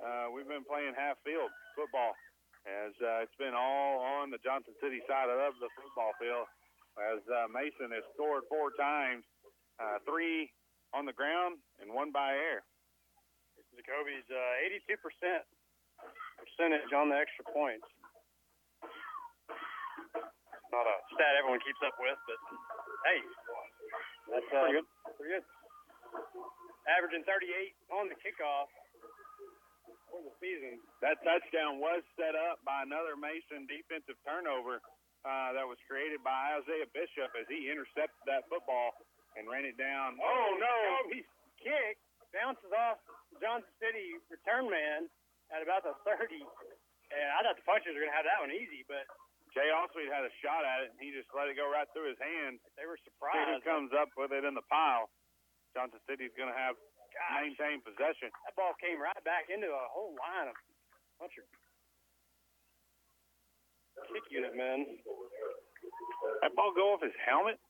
Uh, 0.04 0.28
we've 0.34 0.50
been 0.50 0.68
playing 0.68 0.92
half 0.98 1.16
field 1.24 1.48
football, 1.78 2.12
as 2.68 2.92
uh, 3.00 3.24
it's 3.24 3.38
been 3.40 3.56
all 3.56 4.04
on 4.20 4.28
the 4.34 4.42
Johnson 4.44 4.76
City 4.84 5.00
side 5.08 5.32
of 5.32 5.56
the 5.64 5.70
football 5.80 6.12
field. 6.20 6.50
As 7.00 7.24
uh, 7.26 7.48
Mason 7.50 7.90
has 7.96 8.06
scored 8.14 8.46
four 8.52 8.76
times, 8.78 9.24
uh, 9.82 9.98
three 10.06 10.52
on 10.94 11.10
the 11.10 11.14
ground 11.14 11.58
and 11.82 11.90
one 11.90 12.14
by 12.14 12.38
air. 12.38 12.62
Jacoby's 13.74 14.30
uh, 14.30 14.94
82% 14.94 15.42
percentage 16.38 16.92
on 16.94 17.10
the 17.10 17.18
extra 17.18 17.44
points. 17.50 17.86
Not 20.70 20.86
a 20.90 20.96
stat 21.14 21.38
everyone 21.38 21.62
keeps 21.62 21.82
up 21.86 21.94
with, 22.02 22.18
but 22.26 22.40
hey, 23.06 23.20
that's 24.30 24.50
uh, 24.50 24.66
Pretty 24.66 24.82
good. 24.82 24.88
Pretty 25.18 25.32
good. 25.38 25.46
Averaging 26.90 27.26
38 27.26 27.94
on 27.94 28.10
the 28.10 28.18
kickoff 28.22 28.70
for 30.10 30.22
the 30.22 30.34
season. 30.38 30.82
That 31.02 31.22
touchdown 31.26 31.82
was 31.82 32.06
set 32.18 32.38
up 32.38 32.62
by 32.66 32.86
another 32.86 33.18
Mason 33.18 33.66
defensive 33.66 34.18
turnover 34.26 34.82
uh, 35.26 35.56
that 35.56 35.66
was 35.66 35.80
created 35.90 36.22
by 36.22 36.58
Isaiah 36.60 36.90
Bishop 36.92 37.32
as 37.38 37.48
he 37.50 37.70
intercepted 37.72 38.22
that 38.28 38.46
football 38.52 38.94
and 39.38 39.50
ran 39.50 39.66
it 39.66 39.78
down. 39.78 40.18
Oh 40.22 40.50
no! 40.60 40.76
Oh, 41.00 41.10
He's 41.12 41.28
kick 41.62 41.98
bounces 42.34 42.72
off 42.74 43.00
the 43.34 43.40
Johnson 43.42 43.70
City 43.82 44.18
return 44.30 44.68
man 44.70 45.06
at 45.54 45.62
about 45.62 45.86
the 45.86 45.94
30. 46.06 46.42
And 47.14 47.28
I 47.38 47.46
thought 47.46 47.58
the 47.58 47.66
punchers 47.68 47.94
were 47.94 48.02
gonna 48.02 48.16
have 48.18 48.26
that 48.26 48.42
one 48.42 48.50
easy, 48.50 48.82
but 48.90 49.06
Jay 49.54 49.70
Allsweet 49.70 50.10
had 50.10 50.26
a 50.26 50.34
shot 50.42 50.66
at 50.66 50.82
it, 50.82 50.98
and 50.98 50.98
he 50.98 51.14
just 51.14 51.30
let 51.30 51.46
it 51.46 51.54
go 51.54 51.70
right 51.70 51.86
through 51.94 52.10
his 52.10 52.18
hand. 52.18 52.58
they 52.74 52.90
were 52.90 52.98
surprised. 53.06 53.62
surprised. 53.62 53.70
comes 53.70 53.92
up 53.94 54.10
with 54.18 54.34
it 54.34 54.42
in 54.42 54.58
the 54.58 54.66
pile. 54.66 55.14
Johnson 55.78 56.02
City's 56.10 56.34
going 56.34 56.50
to 56.50 56.58
have 56.58 56.74
Gosh, 57.14 57.46
maintain 57.46 57.78
possession. 57.86 58.34
that 58.34 58.58
ball 58.58 58.74
came 58.82 58.98
right 58.98 59.14
back 59.22 59.54
into 59.54 59.70
a 59.70 59.86
whole 59.94 60.18
line 60.18 60.50
of 60.50 60.58
puncher 61.22 61.46
kick 64.10 64.26
unit 64.34 64.58
men. 64.58 64.98
That 66.42 66.54
ball 66.58 66.74
go 66.76 66.94
off 66.98 67.02
his 67.06 67.14
helmet? 67.22 67.62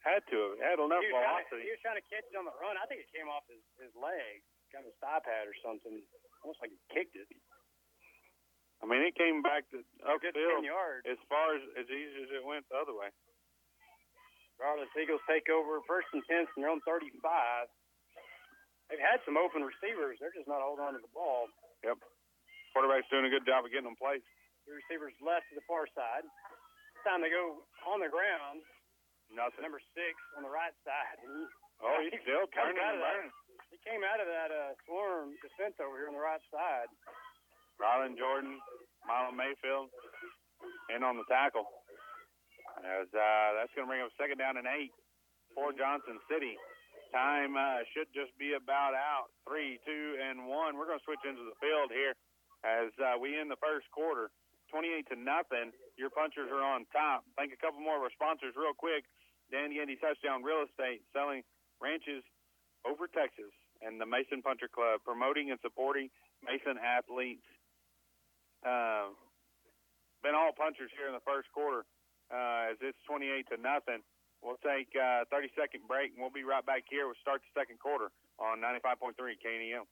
Had 0.00 0.24
to 0.32 0.36
have. 0.56 0.56
Had 0.64 0.78
enough 0.80 1.04
He 1.04 1.12
trying 1.12 1.44
to, 1.52 1.56
he 1.60 1.68
was 1.68 1.82
trying 1.84 2.00
to 2.00 2.06
catch 2.08 2.24
it 2.24 2.36
on 2.36 2.48
the 2.48 2.56
run. 2.56 2.80
I 2.80 2.88
think 2.88 3.04
it 3.04 3.10
came 3.12 3.28
off 3.28 3.44
his, 3.52 3.60
his 3.76 3.92
leg, 3.92 4.40
kind 4.72 4.80
of 4.84 4.88
his 4.88 4.98
thigh 5.00 5.20
pad 5.20 5.44
or 5.44 5.56
something. 5.60 6.00
Almost 6.40 6.60
like 6.64 6.72
he 6.72 6.80
kicked 6.88 7.16
it. 7.20 7.28
I 8.80 8.88
mean, 8.88 9.04
it 9.04 9.12
came 9.12 9.44
back 9.44 9.68
to 9.76 9.84
10 9.84 10.08
upfield 10.08 10.64
yards. 10.64 11.04
as 11.04 11.20
far 11.28 11.52
as 11.52 11.60
as 11.76 11.84
easy 11.92 12.16
as 12.24 12.32
it 12.32 12.40
went 12.40 12.64
the 12.72 12.80
other 12.80 12.96
way. 12.96 13.12
Regardless, 14.56 14.88
Eagles 14.96 15.20
take 15.28 15.48
over 15.52 15.84
first 15.84 16.08
and 16.16 16.24
10 16.24 16.48
from 16.52 16.64
their 16.64 16.72
own 16.72 16.80
35. 16.88 17.20
They've 18.88 19.00
had 19.00 19.20
some 19.28 19.36
open 19.36 19.64
receivers. 19.64 20.16
They're 20.16 20.32
just 20.32 20.48
not 20.48 20.64
holding 20.64 20.84
on 20.84 20.96
to 20.96 21.00
the 21.00 21.12
ball. 21.12 21.48
Yep. 21.84 22.00
Quarterback's 22.72 23.08
doing 23.12 23.28
a 23.28 23.32
good 23.32 23.44
job 23.44 23.64
of 23.64 23.70
getting 23.72 23.88
them 23.88 24.00
placed. 24.00 24.24
The 24.64 24.76
receivers 24.76 25.12
left 25.20 25.48
to 25.52 25.54
the 25.56 25.64
far 25.68 25.88
side. 25.92 26.24
This 26.24 27.04
time 27.04 27.20
they 27.24 27.32
go 27.32 27.64
on 27.88 28.00
the 28.00 28.12
ground. 28.12 28.64
Nothing. 29.30 29.62
Number 29.62 29.80
six 29.94 30.14
on 30.36 30.42
the 30.42 30.50
right 30.52 30.74
side. 30.86 31.18
He, 31.22 31.28
Oh, 31.80 31.96
he's 32.04 32.12
still 32.20 32.44
Comes 32.52 32.76
turning 32.76 32.82
out 32.84 32.92
and 32.92 33.00
of 33.00 33.08
that. 33.08 33.16
burning. 33.16 33.32
he 33.72 33.78
came 33.88 34.02
out 34.04 34.20
of 34.20 34.28
that 34.28 34.52
uh, 34.52 34.76
swarm 34.84 35.32
defense 35.40 35.80
over 35.80 35.96
here 35.96 36.12
on 36.12 36.16
the 36.16 36.20
right 36.20 36.42
side. 36.52 36.92
Rylan 37.80 38.20
Jordan, 38.20 38.60
Milo 39.08 39.32
Mayfield, 39.32 39.88
in 40.92 41.00
on 41.00 41.16
the 41.16 41.24
tackle. 41.24 41.64
As 42.84 43.08
uh, 43.16 43.48
that's 43.56 43.72
going 43.72 43.88
to 43.88 43.90
bring 43.90 44.04
up 44.04 44.12
second 44.20 44.36
down 44.36 44.60
and 44.60 44.68
eight 44.68 44.92
for 45.56 45.72
Johnson 45.72 46.20
City. 46.28 46.52
Time 47.16 47.56
uh, 47.56 47.80
should 47.96 48.12
just 48.12 48.36
be 48.36 48.52
about 48.60 48.92
out. 48.92 49.32
Three, 49.48 49.80
two, 49.88 50.20
and 50.20 50.44
one. 50.44 50.76
We're 50.76 50.84
going 50.86 51.00
to 51.00 51.06
switch 51.08 51.24
into 51.24 51.48
the 51.48 51.56
field 51.64 51.88
here 51.96 52.12
as 52.60 52.92
uh, 53.00 53.16
we 53.16 53.40
end 53.40 53.48
the 53.48 53.56
first 53.64 53.88
quarter. 53.88 54.28
28 54.68 55.08
to 55.10 55.16
nothing. 55.16 55.72
Your 55.96 56.12
punchers 56.12 56.52
are 56.52 56.60
on 56.62 56.84
top. 56.92 57.24
Thank 57.40 57.56
a 57.56 57.58
couple 57.58 57.80
more 57.80 57.96
of 57.98 58.04
our 58.04 58.12
sponsors 58.12 58.52
real 58.54 58.76
quick. 58.76 59.08
Dan 59.50 59.74
Yandy 59.74 59.98
Touchdown 59.98 60.42
Real 60.46 60.62
Estate, 60.64 61.02
selling 61.12 61.42
ranches 61.82 62.22
over 62.86 63.10
Texas, 63.10 63.52
and 63.82 64.00
the 64.00 64.06
Mason 64.06 64.40
Puncher 64.40 64.70
Club, 64.70 65.02
promoting 65.04 65.50
and 65.50 65.58
supporting 65.60 66.08
Mason 66.40 66.78
athletes 66.80 67.44
uh, 68.64 69.12
been 70.22 70.36
all 70.36 70.52
punchers 70.52 70.92
here 70.92 71.08
in 71.08 71.16
the 71.16 71.24
first 71.24 71.48
quarter 71.52 71.84
uh, 72.28 72.72
as 72.72 72.76
it's 72.84 72.98
28 73.08 73.48
to 73.48 73.56
nothing. 73.56 74.04
We'll 74.40 74.60
take 74.64 74.92
a 74.96 75.28
30 75.28 75.52
second 75.52 75.84
break 75.84 76.16
and 76.16 76.20
we'll 76.20 76.32
be 76.32 76.44
right 76.44 76.64
back 76.64 76.88
here. 76.88 77.04
We'll 77.08 77.20
start 77.20 77.44
the 77.44 77.52
second 77.52 77.80
quarter 77.80 78.08
on 78.40 78.60
95.3 78.60 79.16
KNEL. 79.16 79.84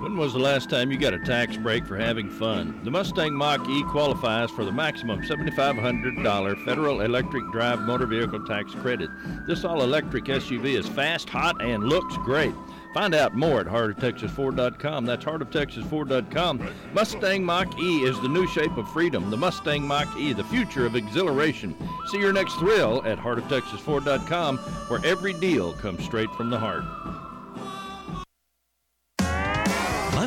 When 0.00 0.16
was 0.16 0.32
the 0.32 0.38
last 0.38 0.70
time 0.70 0.92
you 0.92 0.96
got 0.96 1.12
a 1.12 1.18
tax 1.18 1.56
break 1.56 1.84
for 1.84 1.96
having 1.96 2.30
fun? 2.30 2.80
The 2.84 2.90
Mustang 2.90 3.34
Mach 3.34 3.68
E 3.68 3.82
qualifies 3.82 4.48
for 4.48 4.64
the 4.64 4.70
maximum 4.70 5.22
$7,500 5.22 6.64
federal 6.64 7.00
electric 7.00 7.50
drive 7.50 7.80
motor 7.80 8.06
vehicle 8.06 8.46
tax 8.46 8.72
credit. 8.76 9.10
This 9.48 9.64
all 9.64 9.82
electric 9.82 10.26
SUV 10.26 10.78
is 10.78 10.86
fast, 10.86 11.28
hot, 11.28 11.60
and 11.60 11.82
looks 11.82 12.16
great. 12.18 12.54
Find 12.94 13.12
out 13.12 13.34
more 13.34 13.60
at 13.60 13.66
heartoftexasford.com. 13.66 15.04
That's 15.04 15.24
heartoftexasford.com. 15.24 16.68
Mustang 16.92 17.44
Mach 17.44 17.78
E 17.80 18.04
is 18.04 18.20
the 18.20 18.28
new 18.28 18.46
shape 18.46 18.76
of 18.76 18.88
freedom. 18.92 19.30
The 19.30 19.36
Mustang 19.36 19.82
Mach 19.84 20.16
E, 20.16 20.32
the 20.32 20.44
future 20.44 20.86
of 20.86 20.94
exhilaration. 20.94 21.74
See 22.06 22.18
your 22.18 22.32
next 22.32 22.54
thrill 22.54 23.04
at 23.04 23.18
heartoftexasford.com, 23.18 24.58
where 24.58 25.04
every 25.04 25.32
deal 25.32 25.72
comes 25.72 26.04
straight 26.04 26.30
from 26.36 26.50
the 26.50 26.58
heart. 26.58 26.84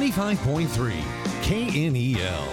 95.3 0.01 0.97
KNEL. 1.45 2.49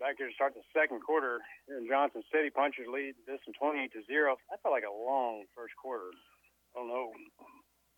Back 0.00 0.16
here 0.16 0.32
to 0.32 0.32
start 0.32 0.56
the 0.56 0.64
second 0.72 1.04
quarter 1.04 1.44
here 1.68 1.76
in 1.76 1.84
Johnson 1.84 2.24
City. 2.32 2.48
Punchers 2.48 2.88
lead 2.88 3.12
this 3.28 3.44
one 3.44 3.76
28 3.76 3.92
to 3.92 4.00
0. 4.08 4.40
That 4.48 4.64
felt 4.64 4.72
like 4.72 4.88
a 4.88 4.96
long 4.96 5.44
first 5.52 5.76
quarter. 5.76 6.16
I 6.72 6.80
don't 6.80 6.88
know. 6.88 7.12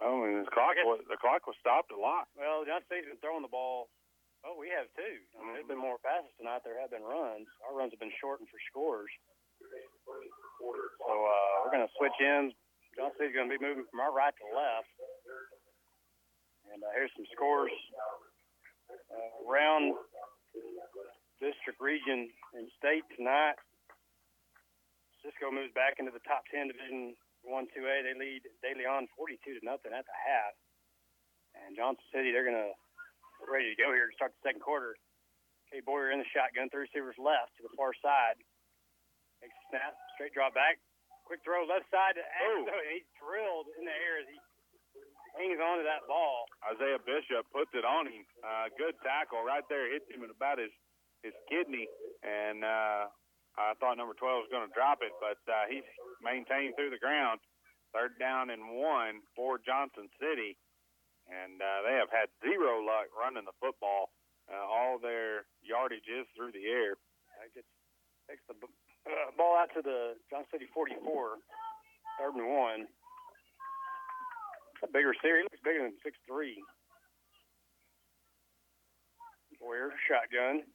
Oh, 0.02 0.26
and 0.26 0.42
the 0.42 0.50
clock 0.50 0.74
was 0.82 1.06
the 1.06 1.14
clock 1.14 1.46
was 1.46 1.54
stopped 1.62 1.94
a 1.94 2.00
lot. 2.02 2.26
Well, 2.34 2.66
Johnson 2.66 2.90
City's 2.90 3.14
been 3.14 3.22
throwing 3.22 3.46
the 3.46 3.54
ball. 3.54 3.94
Oh, 4.42 4.58
we 4.58 4.66
have 4.74 4.90
too. 4.98 5.22
I 5.38 5.46
mean, 5.46 5.54
there's 5.54 5.70
been 5.70 5.78
more 5.78 6.02
passes 6.02 6.34
tonight. 6.42 6.66
There 6.66 6.82
have 6.82 6.90
been 6.90 7.06
runs. 7.06 7.46
Our 7.62 7.78
runs 7.78 7.94
have 7.94 8.02
been 8.02 8.10
shortened 8.18 8.50
for 8.50 8.58
scores. 8.66 9.14
So 10.98 11.14
uh, 11.14 11.54
we're 11.62 11.70
going 11.70 11.86
to 11.86 11.94
switch 11.94 12.18
ends. 12.18 12.58
Johnson 12.98 13.22
City's 13.22 13.38
going 13.38 13.46
to 13.46 13.54
be 13.54 13.62
moving 13.62 13.86
from 13.86 14.02
our 14.02 14.10
right 14.10 14.34
to 14.34 14.46
left. 14.50 14.90
And 16.72 16.80
uh, 16.80 16.88
here's 16.96 17.12
some 17.12 17.28
scores 17.36 17.72
uh, 18.88 19.44
around 19.44 19.92
district, 21.36 21.76
region, 21.84 22.32
and 22.56 22.64
state 22.80 23.04
tonight. 23.12 23.60
Cisco 25.20 25.52
moves 25.52 25.70
back 25.76 26.00
into 26.00 26.10
the 26.10 26.24
top 26.24 26.48
10 26.48 26.72
Division 26.72 27.14
one 27.44 27.66
two 27.74 27.84
A. 27.84 28.02
They 28.02 28.14
lead 28.14 28.42
De 28.62 28.70
Leon 28.74 29.10
forty 29.18 29.38
two 29.42 29.58
to 29.58 29.62
nothing 29.66 29.90
at 29.90 30.06
the 30.06 30.16
half. 30.16 30.54
And 31.58 31.74
Johnson 31.74 32.06
City, 32.14 32.30
they're 32.30 32.46
gonna 32.46 32.72
ready 33.50 33.74
to 33.74 33.78
go 33.78 33.90
here 33.90 34.06
to 34.08 34.14
start 34.14 34.32
the 34.38 34.42
second 34.46 34.62
quarter. 34.62 34.94
Kay 35.68 35.82
Boyer 35.82 36.14
in 36.14 36.22
the 36.22 36.30
shotgun, 36.30 36.70
three 36.70 36.86
receivers 36.86 37.18
left 37.18 37.58
to 37.58 37.66
the 37.66 37.74
far 37.74 37.90
side. 37.98 38.38
Takes 39.42 39.58
a 39.58 39.64
snap, 39.74 39.92
straight 40.14 40.30
drop 40.30 40.54
back, 40.54 40.78
quick 41.26 41.42
throw 41.42 41.66
left 41.66 41.90
side 41.90 42.14
to 42.14 42.22
Axel, 42.22 42.70
and 42.70 42.94
he's 42.94 43.08
drilled 43.18 43.66
in 43.74 43.82
the 43.82 43.94
air 43.94 44.22
as 44.22 44.28
he 44.30 44.38
hangs 45.36 45.60
on 45.60 45.78
to 45.80 45.84
that 45.86 46.04
ball. 46.08 46.46
Isaiah 46.74 47.00
Bishop 47.02 47.46
puts 47.52 47.72
it 47.74 47.84
on 47.84 48.06
him. 48.08 48.24
Uh, 48.44 48.68
good 48.76 48.94
tackle 49.02 49.42
right 49.44 49.64
there, 49.68 49.88
hits 49.90 50.06
him 50.12 50.22
in 50.24 50.30
about 50.30 50.58
his 50.58 50.72
his 51.22 51.34
kidney, 51.46 51.86
and 52.26 52.66
uh, 52.66 53.06
I 53.54 53.78
thought 53.78 53.94
number 53.94 54.10
12 54.18 54.42
was 54.42 54.50
going 54.50 54.66
to 54.66 54.74
drop 54.74 55.06
it, 55.06 55.14
but 55.22 55.38
uh, 55.46 55.70
he's 55.70 55.86
maintained 56.18 56.74
through 56.74 56.90
the 56.90 56.98
ground. 56.98 57.38
Third 57.94 58.18
down 58.18 58.50
and 58.50 58.74
one 58.74 59.22
for 59.38 59.62
Johnson 59.62 60.10
City, 60.18 60.58
and 61.30 61.62
uh, 61.62 61.86
they 61.86 61.94
have 61.94 62.10
had 62.10 62.26
zero 62.42 62.82
luck 62.82 63.06
running 63.14 63.46
the 63.46 63.54
football. 63.62 64.10
Uh, 64.50 64.58
all 64.66 64.98
their 64.98 65.46
yardage 65.62 66.10
is 66.10 66.26
through 66.34 66.50
the 66.50 66.66
air. 66.66 66.98
Uh, 67.38 67.46
gets 67.54 67.70
takes 68.26 68.42
the 68.50 68.58
b- 68.58 68.66
uh, 69.06 69.30
ball 69.38 69.54
out 69.54 69.70
to 69.78 69.82
the 69.84 70.18
Johnson 70.26 70.58
City 70.58 70.66
44, 70.74 71.38
third 72.18 72.34
and 72.34 72.50
one. 72.50 72.90
A 74.82 74.90
big 74.90 75.06
receiver. 75.06 75.38
He 75.38 75.46
looks 75.46 75.62
bigger 75.62 75.82
than 75.86 75.94
six 76.02 76.18
three. 76.26 76.58
Boyer 79.62 79.94
shotgun 80.10 80.66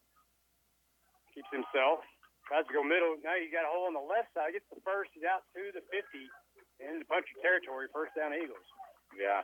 keeps 1.36 1.51
himself. 1.51 2.01
Tries 2.47 2.64
to 2.72 2.74
go 2.74 2.80
middle. 2.80 3.20
Now 3.20 3.36
he's 3.36 3.51
got 3.51 3.68
a 3.68 3.72
hole 3.72 3.91
on 3.91 3.95
the 3.95 4.01
left 4.01 4.32
side. 4.32 4.55
Gets 4.55 4.64
the 4.72 4.80
first. 4.88 5.12
He's 5.12 5.28
out 5.28 5.43
to 5.51 5.76
the 5.76 5.84
50 5.91 5.99
into 6.80 7.03
puncher 7.05 7.36
territory. 7.43 7.91
First 7.91 8.16
down 8.16 8.32
Eagles. 8.32 8.64
Yeah. 9.12 9.43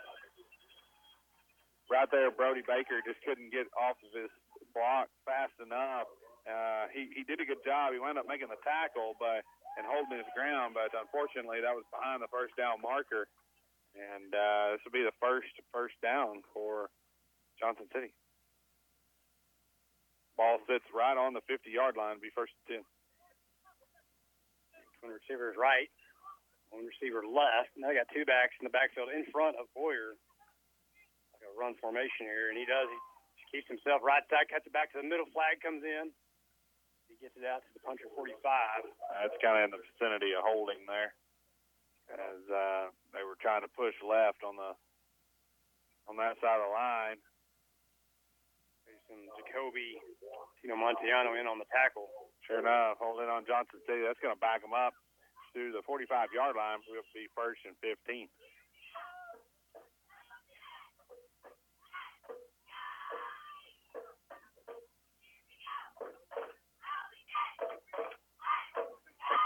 Right 1.91 2.07
there, 2.16 2.32
Brody 2.32 2.64
Baker 2.64 3.03
just 3.03 3.20
couldn't 3.28 3.51
get 3.51 3.68
off 3.76 3.99
of 3.99 4.11
his 4.16 4.32
block 4.72 5.11
fast 5.28 5.53
enough. 5.59 6.07
Uh, 6.47 6.88
he 6.95 7.11
he 7.11 7.28
did 7.28 7.43
a 7.43 7.47
good 7.47 7.59
job. 7.68 7.91
He 7.91 7.99
wound 7.99 8.16
up 8.16 8.28
making 8.28 8.47
the 8.47 8.59
tackle, 8.64 9.20
but 9.20 9.43
and 9.76 9.84
holding 9.84 10.16
his 10.16 10.28
ground. 10.32 10.76
But 10.76 10.95
unfortunately, 10.95 11.59
that 11.59 11.76
was 11.76 11.84
behind 11.91 12.24
the 12.24 12.32
first 12.32 12.55
down 12.55 12.80
marker, 12.80 13.28
and 13.93 14.33
uh, 14.33 14.73
this 14.73 14.81
will 14.85 14.95
be 14.95 15.05
the 15.05 15.15
first 15.21 15.53
first 15.71 15.95
down 16.01 16.41
for 16.53 16.89
Johnson 17.61 17.85
City. 17.93 18.13
Ball 20.33 20.57
sits 20.65 20.85
right 20.89 21.13
on 21.13 21.37
the 21.37 21.45
50-yard 21.45 21.93
line. 21.93 22.17
Be 22.17 22.33
first 22.33 22.57
and 22.65 22.81
ten. 22.81 22.83
One 25.05 25.13
receiver 25.13 25.53
is 25.53 25.57
right. 25.59 25.91
One 26.73 26.89
receiver 26.89 27.21
left. 27.21 27.75
Now 27.77 27.93
they 27.93 27.99
got 27.99 28.09
two 28.09 28.25
backs 28.25 28.57
in 28.57 28.65
the 28.65 28.73
backfield 28.73 29.13
in 29.13 29.29
front 29.29 29.59
of 29.61 29.69
Boyer. 29.77 30.17
Like 31.37 31.45
a 31.45 31.53
run 31.53 31.77
formation 31.77 32.25
here, 32.25 32.49
and 32.49 32.57
he 32.57 32.65
does. 32.65 32.89
He 33.37 33.59
keeps 33.59 33.69
himself 33.69 34.01
right 34.01 34.25
side, 34.31 34.49
cuts 34.49 34.65
it 34.65 34.73
back 34.73 34.89
to 34.95 35.03
the 35.03 35.05
middle. 35.05 35.29
Flag 35.35 35.61
comes 35.61 35.85
in. 35.85 36.09
He 37.11 37.19
gets 37.21 37.37
it 37.37 37.45
out 37.45 37.61
to 37.61 37.71
the 37.77 37.83
puncher 37.85 38.09
45. 38.17 38.41
That's 38.41 39.37
kind 39.37 39.61
of 39.61 39.69
in 39.69 39.71
the 39.77 39.81
vicinity 39.85 40.33
of 40.33 40.41
holding 40.41 40.81
there, 40.89 41.13
as 42.20 42.41
uh, 42.49 42.84
they 43.14 43.24
were 43.26 43.39
trying 43.39 43.66
to 43.66 43.72
push 43.72 43.95
left 44.03 44.45
on 44.45 44.57
the 44.57 44.74
on 46.09 46.20
that 46.20 46.36
side 46.43 46.59
of 46.59 46.68
the 46.68 46.74
line. 46.74 47.20
Some 49.07 49.24
Jacoby 49.39 49.99
Tino 50.61 50.76
Montiano 50.76 51.36
in 51.39 51.47
on 51.47 51.59
the 51.59 51.68
tackle. 51.72 52.07
Sure 52.47 52.59
enough, 52.59 52.99
holding 52.99 53.32
on 53.32 53.47
Johnson 53.47 53.80
City. 53.88 54.03
That's 54.03 54.20
going 54.20 54.36
to 54.36 54.39
back 54.39 54.64
them 54.64 54.76
up 54.76 54.95
to 55.55 55.72
the 55.72 55.84
45-yard 55.86 56.55
line. 56.55 56.84
We'll 56.88 57.05
be 57.16 57.28
first 57.36 57.61
and 57.64 57.76
15. 57.80 58.28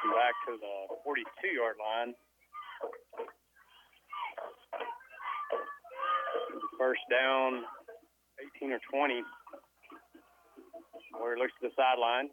Back 0.07 0.33
to 0.47 0.57
the 0.57 0.75
42-yard 1.05 1.77
line. 1.77 2.15
First 6.77 7.01
down, 7.09 7.65
18 8.61 8.71
or 8.71 8.79
20. 8.89 9.23
Boyer 11.17 11.37
looks 11.37 11.53
to 11.57 11.67
the 11.67 11.73
sideline. 11.73 12.29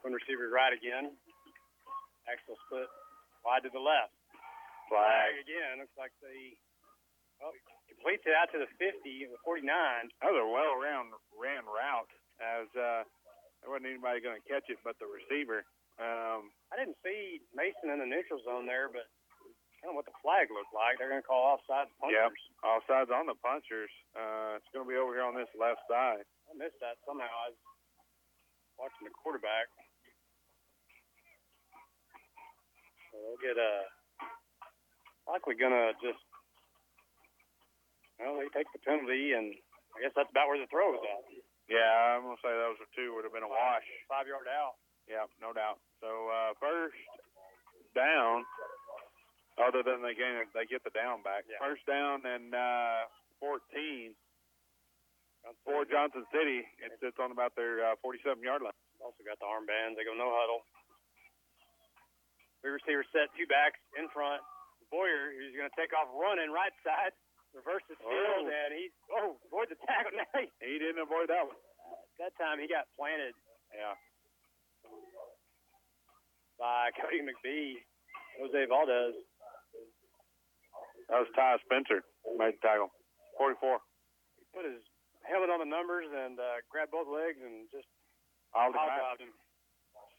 One 0.00 0.12
receiver 0.12 0.48
right 0.48 0.72
again. 0.72 1.12
Axel 2.28 2.56
split 2.68 2.88
wide 3.44 3.64
to 3.64 3.72
the 3.72 3.80
left. 3.80 4.16
Flag 4.88 5.36
again. 5.40 5.80
Looks 5.80 5.96
like 5.96 6.12
they 6.24 6.56
oh, 7.44 7.52
completes 7.88 8.24
it 8.28 8.36
out 8.36 8.52
to 8.52 8.60
the 8.60 8.68
50, 8.80 9.00
the 9.04 9.40
49. 9.44 9.64
That 10.20 10.32
was 10.32 10.40
a 10.40 10.48
well 10.48 10.76
round 10.76 11.12
ran 11.32 11.64
route, 11.64 12.12
as 12.40 12.68
uh, 12.76 13.08
there 13.64 13.72
wasn't 13.72 13.88
anybody 13.88 14.20
going 14.20 14.36
to 14.36 14.44
catch 14.44 14.68
it 14.68 14.76
but 14.84 15.00
the 15.00 15.08
receiver. 15.08 15.64
Um, 15.96 16.52
I 16.68 16.76
didn't 16.76 17.00
see 17.00 17.40
Mason 17.56 17.88
in 17.88 17.96
the 17.96 18.04
neutral 18.04 18.44
zone 18.44 18.68
there, 18.68 18.92
but 18.92 19.08
kind 19.80 19.88
of 19.88 19.96
what 19.96 20.04
the 20.04 20.12
flag 20.20 20.52
looked 20.52 20.76
like. 20.76 21.00
They're 21.00 21.08
going 21.08 21.24
to 21.24 21.24
call 21.24 21.56
offside 21.56 21.88
punchers. 21.96 22.20
Yep, 22.20 22.60
offsides 22.60 23.08
on 23.08 23.24
the 23.24 23.40
punchers. 23.40 23.88
Uh, 24.12 24.60
it's 24.60 24.68
going 24.76 24.84
to 24.84 24.90
be 24.90 25.00
over 25.00 25.16
here 25.16 25.24
on 25.24 25.32
this 25.32 25.48
left 25.56 25.80
side. 25.88 26.28
I 26.48 26.52
missed 26.60 26.76
that 26.84 27.00
somehow. 27.08 27.24
I 27.24 27.56
was 27.56 27.60
watching 28.76 29.08
the 29.08 29.16
quarterback. 29.16 29.72
So 33.08 33.24
they'll 33.24 33.40
get 33.40 33.56
a. 33.56 33.88
Likely 35.24 35.56
gonna 35.56 35.96
just. 36.04 36.20
Well, 38.20 38.36
they 38.36 38.52
take 38.52 38.68
the 38.76 38.82
penalty, 38.84 39.32
and 39.32 39.56
I 39.96 40.04
guess 40.04 40.12
that's 40.12 40.28
about 40.28 40.52
where 40.52 40.60
the 40.60 40.68
throw 40.68 40.92
was 40.92 41.00
at. 41.00 41.24
Yeah, 41.68 42.16
I'm 42.18 42.28
gonna 42.28 42.40
say 42.44 42.52
those 42.52 42.76
are 42.80 42.90
two 42.92 43.16
would 43.16 43.24
have 43.24 43.32
been 43.32 43.46
a 43.46 43.48
wash. 43.48 43.86
Five 44.08 44.28
yard 44.28 44.48
out. 44.48 44.76
Yeah, 45.08 45.24
no 45.40 45.52
doubt. 45.52 45.80
So 46.00 46.08
uh, 46.28 46.52
first 46.60 46.96
down, 47.96 48.44
other 49.56 49.84
than 49.84 50.02
they 50.02 50.12
gain, 50.16 50.44
they 50.52 50.66
get 50.68 50.84
the 50.84 50.92
down 50.92 51.24
back. 51.24 51.48
Yeah. 51.48 51.60
First 51.60 51.84
down 51.88 52.24
and 52.26 52.52
uh, 52.52 53.08
14 53.40 54.16
for 55.64 55.84
Johnson 55.84 56.24
City. 56.32 56.64
It 56.80 56.96
sits 57.00 57.16
on 57.20 57.32
about 57.32 57.52
their 57.56 57.94
uh, 57.94 58.00
47 58.00 58.40
yard 58.40 58.64
line. 58.64 58.76
Also 59.00 59.20
got 59.24 59.36
the 59.40 59.48
armbands. 59.48 60.00
They 60.00 60.04
go 60.08 60.16
no 60.16 60.32
huddle. 60.32 60.64
Three 62.64 62.80
receivers 62.80 63.04
set, 63.12 63.28
two 63.36 63.44
backs 63.44 63.76
in 64.00 64.08
front. 64.08 64.40
Boyer, 64.88 65.36
who's 65.36 65.52
going 65.52 65.68
to 65.68 65.76
take 65.76 65.92
off 65.92 66.08
running 66.16 66.48
right 66.48 66.72
side, 66.80 67.12
reverse 67.54 67.82
the 67.88 67.96
field, 67.96 68.44
Oh. 68.44 68.50
and 68.50 68.70
he 68.74 68.90
oh 69.14 69.38
avoid 69.48 69.70
the 69.70 69.78
tackle. 69.86 70.12
Now 70.18 70.26
he, 70.60 70.78
didn't 70.78 71.00
avoid 71.02 71.30
that 71.30 71.46
one. 71.46 71.56
that 72.18 72.34
time 72.36 72.58
he 72.58 72.66
got 72.66 72.90
planted 72.98 73.34
Yeah. 73.72 73.94
by 76.58 76.90
Cody 76.98 77.22
McBee, 77.22 77.78
Jose 78.40 78.60
Valdez. 78.66 79.14
That 81.10 81.20
was 81.20 81.28
Ty 81.36 81.58
Spencer 81.66 82.00
made 82.38 82.56
the 82.56 82.62
tackle. 82.64 82.88
44. 83.36 83.78
He 84.38 84.42
put 84.54 84.64
his 84.64 84.80
helmet 85.26 85.50
on 85.50 85.58
the 85.60 85.68
numbers 85.68 86.06
and 86.08 86.38
uh, 86.38 86.62
grabbed 86.70 86.94
both 86.94 87.10
legs 87.10 87.38
and 87.42 87.66
just 87.74 87.86
All 88.54 88.70
the 88.72 88.78
hobnobbed 88.78 89.20
him. 89.20 89.34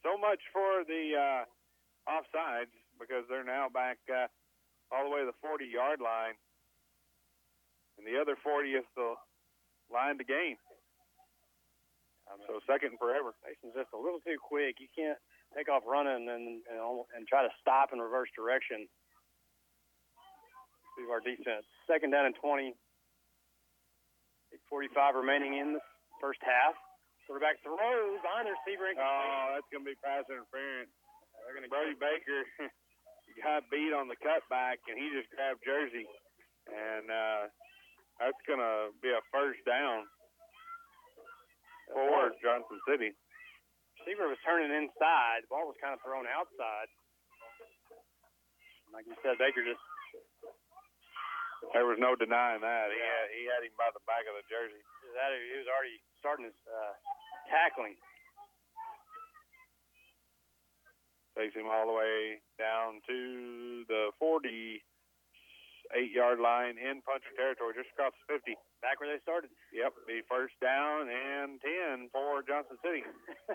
So 0.03 0.19
much 0.19 0.37
for 0.53 0.85
the 0.85 1.15
uh, 1.17 1.43
offsides 2.05 2.69
because 3.01 3.25
they're 3.31 3.47
now 3.47 3.65
back 3.71 3.97
uh, 4.11 4.27
all 4.93 5.07
the 5.07 5.09
way 5.09 5.25
to 5.25 5.29
the 5.33 5.39
40 5.41 5.65
yard 5.65 5.97
line. 6.03 6.37
And 7.97 8.03
the 8.03 8.19
other 8.19 8.35
40 8.39 8.69
is 8.75 8.87
the 8.95 9.15
line 9.91 10.17
to 10.17 10.25
gain. 10.25 10.57
So 12.49 12.59
second 12.65 12.97
and 12.97 12.99
forever. 12.99 13.37
Mason's 13.45 13.77
just 13.77 13.93
a 13.93 13.99
little 14.01 14.19
too 14.25 14.35
quick. 14.41 14.81
You 14.81 14.89
can't 14.91 15.17
take 15.53 15.69
off 15.69 15.85
running 15.85 16.25
and 16.27 16.59
and, 16.67 16.83
and 17.15 17.23
try 17.29 17.45
to 17.45 17.53
stop 17.61 17.93
in 17.93 18.01
reverse 18.01 18.27
direction. 18.35 18.89
See 20.97 21.05
our 21.07 21.21
defense. 21.21 21.63
Second 21.87 22.11
down 22.11 22.25
and 22.25 22.35
20. 22.41 22.73
45 24.71 25.19
remaining 25.19 25.59
in 25.59 25.75
the 25.75 25.83
first 26.23 26.39
half. 26.41 26.73
Quarterback 27.27 27.59
throws 27.65 28.21
behind 28.21 28.47
the 28.47 28.53
receiver. 28.53 28.87
incomplete. 28.93 29.03
Oh, 29.03 29.57
that's 29.57 29.69
going 29.73 29.83
to 29.83 29.89
be 29.89 29.97
pass 29.99 30.23
interference. 30.29 30.93
They're 31.43 31.57
going 31.57 31.65
to 31.65 31.73
Brody 31.73 31.97
Baker 31.97 32.45
got 33.43 33.65
beat 33.73 33.91
on 33.91 34.07
the 34.07 34.17
cutback, 34.21 34.79
and 34.87 34.95
he 34.95 35.09
just 35.11 35.27
grabbed 35.33 35.59
Jersey. 35.65 36.05
And 36.69 37.09
uh, 37.09 37.41
that's 38.19 38.39
going 38.47 38.63
to 38.63 38.95
be 39.03 39.11
a 39.11 39.19
first 39.27 39.59
down 39.67 40.07
for 41.91 42.31
Johnson 42.39 42.79
City. 42.87 43.11
Receiver 43.99 44.29
was 44.29 44.39
turning 44.45 44.71
inside. 44.71 45.43
Ball 45.51 45.67
was 45.67 45.75
kind 45.81 45.91
of 45.91 46.01
thrown 46.05 46.29
outside. 46.29 46.87
Like 48.93 49.03
you 49.09 49.17
said, 49.19 49.35
Baker 49.41 49.65
just. 49.65 49.81
There 51.73 51.89
was 51.89 51.97
no 51.97 52.13
denying 52.13 52.61
that. 52.61 52.93
He, 52.93 53.01
had, 53.01 53.25
he 53.33 53.41
had 53.49 53.65
him 53.65 53.73
by 53.73 53.89
the 53.89 54.03
back 54.05 54.23
of 54.29 54.37
the 54.37 54.45
jersey. 54.45 54.77
That, 55.17 55.33
he 55.33 55.57
was 55.57 55.65
already 55.65 55.97
starting 56.21 56.45
his 56.45 56.59
uh, 56.69 56.93
tackling. 57.49 57.97
Takes 61.33 61.57
him 61.57 61.65
all 61.67 61.89
the 61.89 61.97
way 61.97 62.39
down 62.61 63.01
to 63.09 63.83
the 63.89 64.13
40. 64.21 64.79
48 65.91 66.11
yard 66.11 66.39
line 66.41 66.75
in 66.81 67.01
puncher 67.05 67.29
territory, 67.37 67.77
just 67.77 67.91
across 67.93 68.13
the 68.25 68.37
50. 68.39 68.57
Back 68.81 68.97
where 68.97 69.11
they 69.11 69.21
started. 69.21 69.53
Yep, 69.73 69.93
the 70.09 70.25
first 70.25 70.57
down 70.61 71.09
and 71.09 71.61
10 71.61 72.09
for 72.09 72.41
Johnson 72.41 72.77
City. 72.81 73.05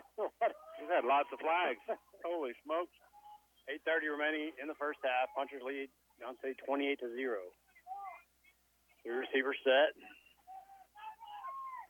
We've 0.78 0.92
had 0.92 1.06
lots 1.06 1.30
of 1.34 1.42
flags. 1.42 1.82
Holy 2.26 2.54
smokes. 2.62 2.94
8.30 3.86 4.14
remaining 4.14 4.50
in 4.58 4.66
the 4.66 4.78
first 4.78 4.98
half. 5.02 5.30
Punchers 5.34 5.62
lead, 5.62 5.90
Johnson 6.18 6.54
City 6.54 6.56
28 6.66 6.98
to 7.06 7.08
0. 7.14 7.38
The 9.06 9.10
receiver 9.14 9.54
set. 9.62 9.94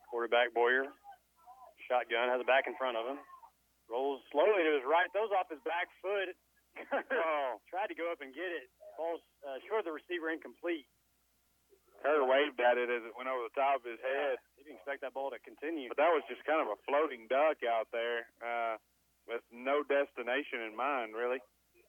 Quarterback 0.08 0.52
Boyer. 0.52 0.88
Shotgun 1.88 2.30
has 2.30 2.42
a 2.42 2.46
back 2.46 2.66
in 2.70 2.74
front 2.78 2.96
of 2.96 3.06
him. 3.06 3.18
Rolls 3.90 4.22
slowly 4.30 4.62
to 4.62 4.72
his 4.78 4.86
right. 4.86 5.10
Throws 5.10 5.34
off 5.34 5.50
his 5.50 5.62
back 5.66 5.90
foot. 5.98 6.30
oh. 6.94 7.58
Tried 7.66 7.90
to 7.90 7.98
go 7.98 8.10
up 8.14 8.22
and 8.22 8.30
get 8.30 8.46
it. 8.46 8.70
Falls 9.00 9.24
uh, 9.48 9.56
short 9.64 9.80
of 9.80 9.88
the 9.88 9.96
receiver, 9.96 10.28
incomplete. 10.28 10.84
Kerr 12.04 12.20
waved 12.20 12.60
at 12.60 12.76
it 12.76 12.92
as 12.92 13.00
it 13.00 13.16
went 13.16 13.32
over 13.32 13.48
the 13.48 13.56
top 13.56 13.80
of 13.80 13.88
his 13.88 13.96
head. 14.04 14.36
He 14.60 14.68
didn't 14.68 14.84
expect 14.84 15.00
that 15.00 15.16
ball 15.16 15.32
to 15.32 15.40
continue. 15.40 15.88
But 15.88 15.96
that 15.96 16.12
was 16.12 16.20
just 16.28 16.44
kind 16.44 16.60
of 16.60 16.68
a 16.68 16.76
floating 16.84 17.24
duck 17.32 17.64
out 17.64 17.88
there 17.96 18.28
uh, 18.44 18.76
with 19.24 19.40
no 19.48 19.80
destination 19.88 20.68
in 20.68 20.76
mind, 20.76 21.16
really. 21.16 21.40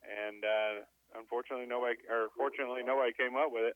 And 0.07 0.39
uh, 0.39 0.87
unfortunately, 1.19 1.67
nobody, 1.67 1.99
or 2.07 2.31
fortunately, 2.39 2.87
nobody 2.87 3.11
came 3.11 3.35
up 3.35 3.51
with 3.51 3.75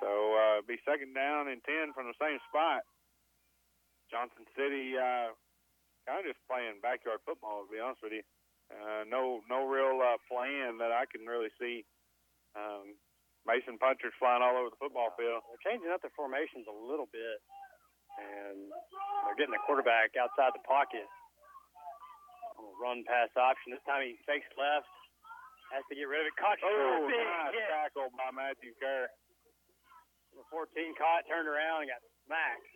So 0.00 0.08
uh, 0.08 0.64
be 0.64 0.80
second 0.88 1.12
down 1.12 1.52
and 1.52 1.60
10 1.60 1.92
from 1.92 2.08
the 2.08 2.16
same 2.16 2.40
spot. 2.48 2.88
Johnson 4.08 4.48
City 4.56 4.96
uh, 4.96 5.36
kind 6.08 6.24
of 6.24 6.32
just 6.32 6.40
playing 6.48 6.80
backyard 6.80 7.20
football, 7.28 7.68
to 7.68 7.68
be 7.68 7.84
honest 7.84 8.00
with 8.00 8.16
you. 8.16 8.24
Uh, 8.72 9.04
no, 9.04 9.44
no 9.52 9.68
real 9.68 10.00
uh, 10.00 10.16
plan 10.24 10.80
that 10.80 10.88
I 10.88 11.04
can 11.04 11.28
really 11.28 11.52
see. 11.60 11.84
Um, 12.58 12.98
Mason 13.48 13.80
punchers 13.80 14.12
flying 14.20 14.44
all 14.44 14.56
over 14.56 14.68
the 14.68 14.80
football 14.80 15.14
field. 15.16 15.40
They're 15.48 15.64
changing 15.64 15.88
up 15.88 16.04
their 16.04 16.12
formations 16.12 16.68
a 16.68 16.76
little 16.76 17.08
bit, 17.08 17.38
and 18.20 18.68
they're 19.24 19.38
getting 19.40 19.56
the 19.56 19.64
quarterback 19.64 20.12
outside 20.20 20.52
the 20.52 20.64
pocket. 20.68 21.08
On 22.60 22.68
a 22.68 22.74
run 22.76 23.00
pass 23.08 23.32
option. 23.40 23.72
This 23.72 23.84
time 23.88 24.04
he 24.04 24.20
fakes 24.28 24.48
left, 24.60 24.90
has 25.72 25.86
to 25.88 25.96
get 25.96 26.04
rid 26.04 26.26
of 26.26 26.28
it. 26.28 26.36
Caught 26.36 26.60
oh, 26.60 27.08
big 27.08 27.16
nice 27.16 27.56
hit. 27.56 27.68
tackle 27.72 28.12
by 28.12 28.28
Matthew 28.34 28.76
Kerr. 28.76 29.08
Number 30.36 30.68
14 30.68 31.00
caught, 31.00 31.24
turned 31.26 31.48
around, 31.48 31.88
and 31.88 31.90
got 31.90 32.02
smacked. 32.28 32.68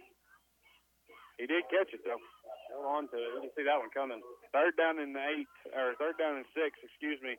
He 1.38 1.50
did 1.50 1.66
catch 1.66 1.90
it 1.90 2.02
though. 2.06 2.22
Held 2.70 2.86
on 2.86 3.04
to 3.10 3.18
it. 3.18 3.30
You 3.34 3.40
can 3.50 3.54
see 3.58 3.66
that 3.66 3.78
one 3.78 3.90
coming. 3.90 4.22
Third 4.54 4.78
down 4.78 5.02
and 5.02 5.14
eight, 5.34 5.50
or 5.74 5.98
third 5.98 6.14
down 6.14 6.38
and 6.38 6.46
six, 6.54 6.78
excuse 6.78 7.18
me, 7.20 7.34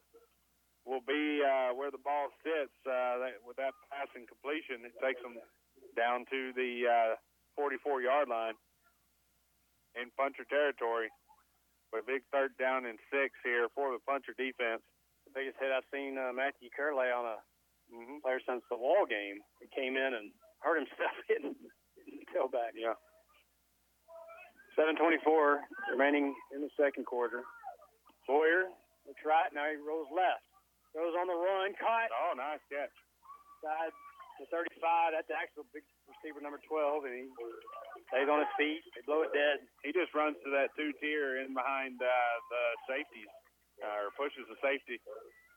will 0.86 1.02
be 1.02 1.42
uh, 1.42 1.74
where 1.74 1.90
the 1.90 2.02
ball 2.02 2.30
sits. 2.46 2.74
Uh, 2.86 3.26
that, 3.26 3.42
with 3.42 3.58
that 3.58 3.74
passing 3.90 4.30
completion, 4.30 4.86
it 4.86 4.94
takes 5.02 5.20
them 5.26 5.36
down 5.98 6.30
to 6.30 6.54
the 6.54 6.86
uh, 6.86 7.14
44 7.58 8.06
yard 8.06 8.30
line 8.30 8.54
in 9.98 10.14
puncher 10.14 10.46
territory. 10.46 11.10
But 11.90 12.06
big 12.06 12.22
third 12.30 12.54
down 12.62 12.86
and 12.86 13.02
six 13.10 13.34
here 13.42 13.68
for 13.74 13.92
the 13.94 14.02
puncher 14.06 14.38
defense. 14.38 14.86
The 15.26 15.34
biggest 15.34 15.58
hit 15.58 15.74
I've 15.74 15.88
seen 15.90 16.22
uh, 16.22 16.34
Matthew 16.36 16.70
Curley 16.70 17.10
on 17.10 17.26
a 17.26 17.38
mm-hmm. 17.90 18.22
player 18.22 18.42
since 18.46 18.62
the 18.70 18.78
wall 18.78 19.10
game. 19.10 19.42
He 19.58 19.68
came 19.74 19.98
in 19.98 20.14
and 20.14 20.30
hurt 20.62 20.78
himself 20.78 21.16
hitting 21.30 21.58
the 21.58 22.26
tailback. 22.30 22.78
Yeah. 22.78 23.00
7:24 24.78 25.64
remaining 25.92 26.36
in 26.54 26.62
the 26.62 26.70
second 26.76 27.06
quarter. 27.08 27.42
Boyer 28.28 28.68
looks 29.08 29.24
right 29.24 29.50
now. 29.56 29.72
He 29.72 29.80
rolls 29.80 30.12
left. 30.12 30.44
Goes 30.96 31.12
on 31.20 31.28
the 31.28 31.36
run. 31.36 31.76
Caught. 31.76 32.08
Oh, 32.16 32.32
nice 32.40 32.64
catch. 32.72 32.96
Side 33.60 33.92
to 34.40 34.48
35. 34.48 35.12
That's 35.12 35.28
the 35.28 35.36
actual 35.36 35.68
big 35.76 35.84
receiver 36.08 36.40
number 36.40 36.60
12, 36.64 37.04
and 37.08 37.14
he 37.20 37.24
stays 38.08 38.32
on 38.32 38.40
his 38.40 38.54
feet. 38.56 38.80
They 38.96 39.04
blow 39.04 39.28
it 39.28 39.36
dead. 39.36 39.60
He 39.84 39.92
just 39.92 40.16
runs 40.16 40.40
to 40.48 40.50
that 40.56 40.72
two 40.80 40.96
tier 41.04 41.44
in 41.44 41.52
behind 41.52 42.00
uh, 42.00 42.08
the 42.48 42.64
safeties, 42.88 43.32
uh, 43.84 44.08
or 44.08 44.16
pushes 44.16 44.48
the 44.48 44.56
safety. 44.64 45.00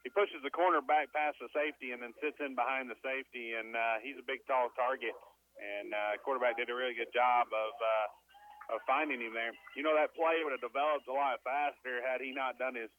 He 0.03 0.11
pushes 0.11 0.43
the 0.43 0.51
corner 0.51 0.83
back 0.83 1.11
past 1.15 1.39
the 1.43 1.51
safety 1.55 1.91
and 1.95 2.03
then 2.03 2.15
sits 2.23 2.39
in 2.39 2.55
behind 2.59 2.91
the 2.91 2.99
safety, 3.03 3.55
and 3.59 3.75
uh, 3.75 4.03
he's 4.03 4.19
a 4.19 4.27
big, 4.27 4.43
tall 4.47 4.71
target. 4.75 5.15
And 5.59 5.91
uh, 5.91 6.23
quarterback 6.23 6.55
did 6.55 6.71
a 6.71 6.75
really 6.75 6.95
good 6.95 7.11
job 7.11 7.51
of 7.51 7.73
uh, 7.79 8.07
of 8.75 8.79
finding 8.87 9.19
him 9.19 9.35
there. 9.35 9.51
You 9.75 9.83
know 9.83 9.95
that 9.99 10.15
play 10.15 10.39
would 10.47 10.55
have 10.55 10.63
developed 10.63 11.11
a 11.11 11.15
lot 11.15 11.43
faster 11.43 11.99
had 12.05 12.23
he 12.23 12.31
not 12.31 12.63
done 12.63 12.79
his 12.79 12.93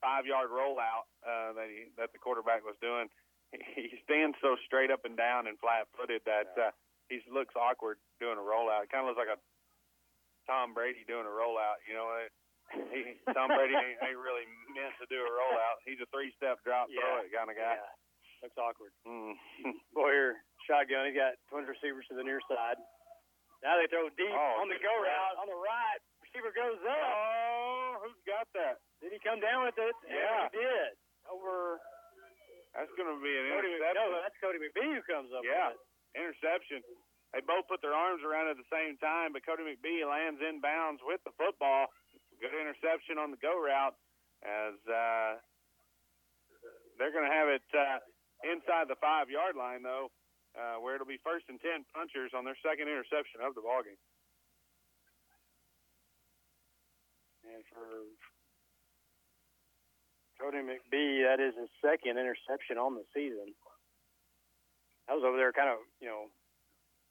five 0.00 0.26
yard 0.26 0.50
rollout 0.52 1.06
uh, 1.26 1.52
that 1.58 1.68
he 1.70 1.90
that 1.98 2.10
the 2.12 2.18
quarterback 2.22 2.62
was 2.64 2.76
doing. 2.80 3.08
He 3.72 3.88
stands 4.04 4.36
so 4.44 4.60
straight 4.68 4.92
up 4.92 5.08
and 5.08 5.16
down 5.16 5.48
and 5.48 5.56
flat 5.56 5.88
footed 5.96 6.20
that 6.28 6.52
uh, 6.60 6.68
he 7.08 7.16
looks 7.32 7.56
awkward 7.56 7.96
doing 8.20 8.36
a 8.36 8.44
rollout. 8.44 8.84
It 8.84 8.92
kind 8.92 9.08
of 9.08 9.16
looks 9.16 9.24
like 9.24 9.32
a 9.32 9.40
Tom 10.44 10.76
Brady 10.76 11.00
doing 11.08 11.24
a 11.24 11.32
rollout. 11.32 11.80
You 11.88 11.96
know, 11.96 12.06
he, 12.92 13.16
Tom 13.32 13.48
Brady 13.48 13.72
ain't, 13.72 13.96
ain't 14.04 14.20
really 14.20 14.44
meant 14.76 14.92
to 15.00 15.08
do 15.08 15.16
a 15.24 15.32
rollout. 15.32 15.80
He's 15.88 15.96
a 16.04 16.08
three 16.12 16.28
step 16.36 16.60
drop 16.60 16.92
Yeah. 16.92 17.00
throw 17.00 17.24
it 17.24 17.32
kind 17.32 17.48
of 17.48 17.56
guy. 17.56 17.76
Yeah. 17.80 18.44
Looks 18.44 18.60
awkward. 18.60 18.92
Mm. 19.08 19.32
Boyer 19.96 20.36
shotgun. 20.68 21.08
He 21.08 21.16
got 21.16 21.40
twin 21.48 21.64
receivers 21.64 22.04
to 22.12 22.20
the 22.20 22.24
near 22.28 22.44
side. 22.52 22.76
Now 23.64 23.80
they 23.80 23.88
throw 23.88 24.06
deep 24.12 24.28
Oh, 24.28 24.60
on 24.62 24.68
the 24.68 24.76
go 24.78 24.92
route 24.92 25.36
on 25.40 25.48
the 25.48 25.56
right. 25.56 26.00
Receiver 26.28 26.52
goes 26.52 26.76
up. 26.84 26.92
Oh, 26.92 28.04
who's 28.04 28.20
got 28.28 28.44
that? 28.52 28.84
Did 29.00 29.16
he 29.16 29.20
come 29.24 29.40
down 29.40 29.64
with 29.64 29.80
it? 29.80 29.96
Yeah. 30.04 30.52
he 30.52 30.60
did. 30.60 30.92
Over. 31.24 31.80
That's 32.76 32.92
going 33.00 33.08
to 33.08 33.16
be 33.24 33.32
an 33.32 33.48
Cody, 33.56 33.72
interception. 33.80 33.96
no, 33.96 34.04
that's 34.20 34.36
Cody 34.44 34.60
McBee 34.60 34.92
who 34.92 35.02
comes 35.08 35.32
up 35.32 35.40
Yeah, 35.40 35.72
with 35.72 35.80
it. 35.80 36.20
interception. 36.20 36.84
They 37.32 37.40
both 37.40 37.64
put 37.64 37.80
their 37.80 37.96
arms 37.96 38.20
around 38.20 38.52
at 38.52 38.60
the 38.60 38.68
same 38.68 39.00
time, 39.00 39.32
but 39.32 39.40
Cody 39.48 39.64
McBee 39.64 40.04
lands 40.04 40.36
in 40.44 40.60
bounds 40.60 41.00
with 41.00 41.20
the 41.24 41.32
football. 41.40 41.88
Good 42.44 42.52
interception 42.52 43.16
on 43.16 43.32
the 43.32 43.40
go 43.40 43.56
route 43.56 43.96
as 44.44 44.76
uh, 44.84 45.40
they're 47.00 47.10
going 47.10 47.24
to 47.26 47.32
have 47.34 47.48
it 47.48 47.64
uh, 47.72 47.98
inside 48.44 48.86
the 48.92 49.00
five 49.00 49.32
yard 49.32 49.56
line, 49.56 49.80
though, 49.82 50.12
uh, 50.54 50.76
where 50.78 50.94
it'll 50.94 51.08
be 51.08 51.18
first 51.24 51.48
and 51.48 51.58
10 51.58 51.88
punchers 51.96 52.30
on 52.36 52.44
their 52.44 52.56
second 52.62 52.86
interception 52.86 53.40
of 53.42 53.56
the 53.56 53.64
ballgame. 53.64 53.98
And 57.48 57.64
for 57.72 58.04
Cody 60.36 60.60
McBee, 60.62 61.24
that 61.24 61.40
is 61.40 61.56
his 61.56 61.72
second 61.80 62.20
interception 62.20 62.76
on 62.76 62.94
the 62.94 63.02
season. 63.10 63.56
I 65.08 65.16
was 65.16 65.24
over 65.24 65.40
there 65.40 65.56
kind 65.56 65.72
of, 65.72 65.80
you 65.98 66.06
know, 66.06 66.28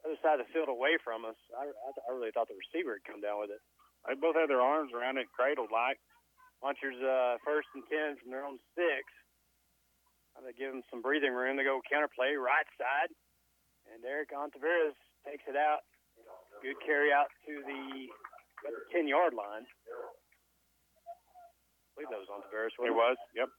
other 0.05 0.15
side 0.21 0.37
of 0.37 0.45
the 0.45 0.53
field 0.53 0.69
away 0.69 1.01
from 1.01 1.25
us. 1.25 1.35
I, 1.57 1.67
I, 1.73 1.89
I 2.05 2.09
really 2.13 2.29
thought 2.29 2.47
the 2.47 2.55
receiver 2.55 3.01
had 3.01 3.09
come 3.09 3.19
down 3.19 3.41
with 3.41 3.49
it. 3.49 3.59
They 4.05 4.13
both 4.13 4.37
had 4.37 4.47
their 4.47 4.61
arms 4.61 4.93
around 4.93 5.17
it, 5.17 5.27
cradled 5.33 5.73
like. 5.73 5.97
Punchers 6.61 6.97
uh, 7.01 7.37
first 7.45 7.69
and 7.73 7.83
10 7.85 8.21
from 8.21 8.29
their 8.33 8.45
own 8.45 8.57
six. 8.73 9.05
I'm 10.33 10.45
going 10.45 10.53
to 10.53 10.57
give 10.57 10.69
them 10.69 10.85
some 10.89 11.01
breathing 11.01 11.33
room. 11.33 11.57
They 11.57 11.65
go 11.65 11.81
counterplay, 11.85 12.37
right 12.37 12.69
side. 12.77 13.09
And 13.89 14.05
Eric 14.05 14.33
Ontiveros 14.33 14.97
takes 15.25 15.45
it 15.49 15.57
out. 15.57 15.85
Good 16.61 16.77
carry 16.85 17.13
out 17.13 17.29
to 17.45 17.53
the 17.65 18.09
10 18.93 19.07
yard 19.07 19.33
line. 19.33 19.65
I 21.97 22.05
believe 22.05 22.13
that 22.13 22.21
was 22.21 22.29
Ontiveros. 22.29 22.69
It 22.85 22.93
was, 22.93 23.17
yep. 23.33 23.49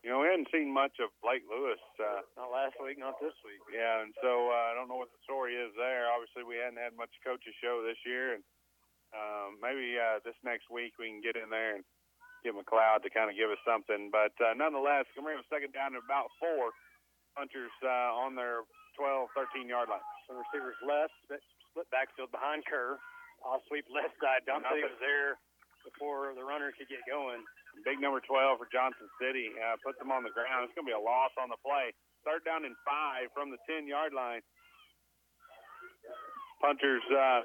You 0.00 0.08
know, 0.08 0.24
we 0.24 0.32
hadn't 0.32 0.48
seen 0.48 0.72
much 0.72 0.96
of 1.04 1.12
Blake 1.20 1.44
Lewis. 1.44 1.76
Uh, 2.00 2.24
Not 2.32 2.48
last 2.48 2.80
week, 2.80 2.96
not 2.96 3.20
this 3.20 3.36
week. 3.44 3.60
Yeah, 3.68 4.00
and 4.00 4.16
so 4.24 4.48
uh, 4.48 4.72
I 4.72 4.72
don't 4.72 4.88
know 4.88 4.96
what 4.96 5.12
the 5.12 5.20
story 5.28 5.52
is 5.60 5.68
there. 5.76 6.08
Obviously, 6.08 6.40
we 6.48 6.56
hadn't 6.56 6.80
had 6.80 6.96
much 6.96 7.12
coaches 7.20 7.52
show 7.60 7.84
this 7.84 8.00
year, 8.08 8.40
and 8.40 8.42
um, 9.12 9.60
maybe 9.60 10.00
uh, 10.00 10.24
this 10.24 10.40
next 10.40 10.72
week 10.72 10.96
we 10.96 11.12
can 11.12 11.20
get 11.20 11.36
in 11.36 11.52
there 11.52 11.76
and 11.76 11.84
get 12.40 12.56
McLeod 12.56 13.04
to 13.04 13.12
kind 13.12 13.28
of 13.28 13.36
give 13.36 13.52
us 13.52 13.60
something. 13.68 14.08
But 14.08 14.32
uh, 14.40 14.56
nonetheless, 14.56 15.04
we're 15.12 15.28
going 15.28 15.36
to 15.36 15.44
have 15.44 15.48
a 15.48 15.52
second 15.52 15.76
down 15.76 15.92
to 15.92 16.00
about 16.00 16.32
four 16.40 16.72
punchers 17.36 17.74
uh, 17.84 18.16
on 18.16 18.32
their 18.32 18.64
12, 18.96 19.28
13 19.36 19.68
yard 19.68 19.92
line. 19.92 20.00
Some 20.24 20.40
receivers 20.40 20.80
left, 20.80 21.12
split 21.28 21.92
backfield 21.92 22.32
behind 22.32 22.64
Kerr. 22.64 22.96
I'll 23.44 23.60
sweep 23.68 23.84
left 23.92 24.16
side. 24.16 24.48
Dumpty 24.48 24.64
Nothing. 24.80 24.88
was 24.88 24.96
there 25.04 25.36
before 25.84 26.32
the 26.36 26.44
runner 26.44 26.70
could 26.76 26.88
get 26.88 27.02
going. 27.08 27.42
Big 27.86 28.00
number 28.02 28.20
12 28.22 28.58
for 28.60 28.68
Johnson 28.70 29.06
City. 29.20 29.50
Uh, 29.56 29.76
puts 29.80 29.96
them 29.98 30.10
on 30.12 30.22
the 30.26 30.32
ground. 30.34 30.66
It's 30.68 30.74
going 30.76 30.84
to 30.86 30.92
be 30.92 30.96
a 30.96 31.00
loss 31.00 31.32
on 31.40 31.48
the 31.48 31.60
play. 31.64 31.94
Third 32.26 32.44
down 32.44 32.68
and 32.68 32.76
five 32.84 33.32
from 33.32 33.48
the 33.48 33.60
10 33.70 33.88
yard 33.88 34.12
line. 34.12 34.44
Punchers 36.60 37.04
uh, 37.08 37.40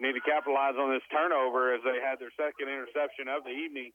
need 0.00 0.16
to 0.16 0.24
capitalize 0.24 0.76
on 0.80 0.88
this 0.92 1.04
turnover 1.12 1.76
as 1.76 1.84
they 1.84 2.00
had 2.00 2.16
their 2.16 2.32
second 2.36 2.72
interception 2.72 3.28
of 3.28 3.44
the 3.44 3.52
evening. 3.52 3.92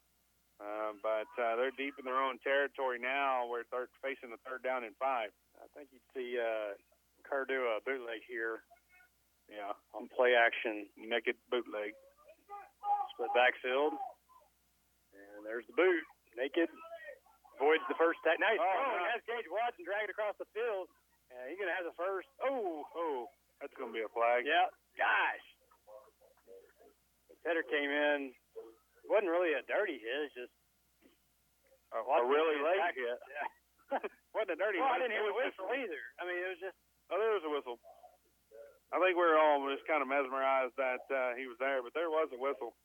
Uh, 0.62 0.94
but 1.02 1.26
uh, 1.42 1.58
they're 1.58 1.74
deep 1.74 1.98
in 1.98 2.06
their 2.06 2.22
own 2.22 2.38
territory 2.46 3.02
now 3.02 3.50
they're 3.74 3.90
facing 4.06 4.30
the 4.30 4.38
third 4.46 4.62
down 4.62 4.86
and 4.86 4.94
five. 5.02 5.34
I 5.58 5.66
think 5.74 5.90
you'd 5.90 6.06
see 6.14 6.38
uh, 6.38 6.78
bootleg 7.82 8.22
here 8.30 8.62
Yeah, 9.50 9.74
on 9.98 10.06
play 10.14 10.38
action. 10.38 10.86
naked 11.02 11.34
bootleg. 11.50 11.98
Split 13.16 13.32
backfield. 13.36 13.94
And 15.14 15.44
there's 15.46 15.66
the 15.68 15.76
boot. 15.76 16.04
Naked. 16.40 16.70
Avoids 17.60 17.84
the 17.92 17.98
first 18.00 18.18
tackle. 18.26 18.42
Nice. 18.42 18.58
Oh, 18.58 18.66
Oh, 18.66 19.20
Gage 19.28 19.46
Watson 19.52 19.84
dragged 19.86 20.10
across 20.10 20.34
the 20.42 20.48
field. 20.56 20.88
And 21.32 21.48
he's 21.52 21.60
going 21.60 21.70
to 21.72 21.78
have 21.78 21.86
the 21.88 21.96
first. 22.00 22.28
Oh, 22.44 22.84
Oh, 22.96 23.28
that's 23.60 23.74
going 23.78 23.92
to 23.92 23.96
be 23.96 24.04
a 24.04 24.12
flag. 24.16 24.44
yeah. 24.48 24.68
Gosh. 24.98 25.46
The 27.30 27.36
header 27.48 27.64
came 27.68 27.90
in. 27.90 28.32
It 29.02 29.10
wasn't 29.10 29.32
really 29.34 29.54
a 29.58 29.64
dirty 29.66 29.98
hit. 30.00 30.20
It's 30.30 30.36
just 30.38 30.54
A, 31.94 32.00
a 32.02 32.22
really 32.26 32.58
late 32.62 32.96
hit. 32.96 33.18
Yeah. 33.30 33.48
Wasn't 34.36 34.56
a 34.56 34.60
dirty 34.60 34.80
well, 34.80 34.96
I 34.96 35.04
didn't 35.04 35.12
hear 35.20 35.28
the 35.28 35.36
whistle 35.36 35.68
either. 35.76 36.02
I 36.16 36.24
mean, 36.24 36.40
it 36.40 36.48
was 36.48 36.62
just. 36.64 36.78
Oh, 37.12 37.20
there 37.20 37.36
was 37.36 37.44
a 37.44 37.52
whistle. 37.52 37.76
I 38.92 39.00
think 39.00 39.16
we 39.16 39.24
were 39.24 39.40
all 39.40 39.64
just 39.72 39.88
kind 39.88 40.04
of 40.04 40.12
mesmerized 40.12 40.76
that 40.76 41.04
uh, 41.08 41.32
he 41.40 41.48
was 41.48 41.56
there, 41.64 41.80
but 41.80 41.96
there 41.96 42.12
was 42.12 42.28
a 42.36 42.40
whistle. 42.40 42.76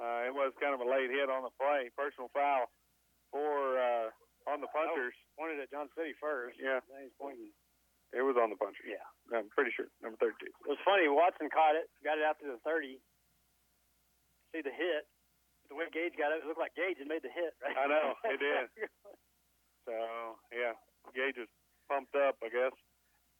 Uh, 0.00 0.24
it 0.24 0.32
was 0.32 0.56
kind 0.56 0.72
of 0.72 0.80
a 0.80 0.88
late 0.88 1.12
hit 1.12 1.28
on 1.28 1.44
the 1.44 1.52
play, 1.60 1.92
personal 1.92 2.32
foul 2.32 2.72
for 3.28 3.76
uh, 3.76 4.08
on 4.48 4.64
the 4.64 4.70
punchers. 4.72 5.12
Pointed 5.36 5.60
at 5.60 5.68
John 5.68 5.92
City 5.92 6.16
first. 6.16 6.56
Yeah, 6.56 6.80
he's 7.04 7.12
pointing. 7.20 7.52
it 8.16 8.24
was 8.24 8.40
on 8.40 8.48
the 8.48 8.56
punchers. 8.56 8.88
Yeah. 8.88 9.04
I'm 9.36 9.52
pretty 9.52 9.72
sure 9.76 9.92
number 10.00 10.16
thirty-two. 10.16 10.48
It 10.48 10.68
was 10.72 10.80
funny. 10.88 11.04
Watson 11.12 11.52
caught 11.52 11.76
it, 11.76 11.88
got 12.00 12.16
it 12.16 12.24
out 12.24 12.40
to 12.40 12.48
the 12.48 12.60
30. 12.64 12.96
See 14.56 14.60
the 14.64 14.72
hit. 14.72 15.04
The 15.68 15.76
way 15.76 15.88
Gage 15.92 16.12
got 16.20 16.32
it, 16.36 16.44
it 16.44 16.48
looked 16.48 16.60
like 16.60 16.76
Gage 16.76 17.00
had 17.00 17.08
made 17.08 17.24
the 17.24 17.32
hit, 17.32 17.56
right? 17.64 17.72
I 17.76 17.88
know, 17.88 18.12
it 18.28 18.40
did. 18.40 18.68
So 19.82 19.92
yeah, 20.54 20.78
Gage 21.10 21.34
was 21.42 21.50
pumped 21.90 22.14
up, 22.14 22.38
I 22.38 22.48
guess. 22.54 22.70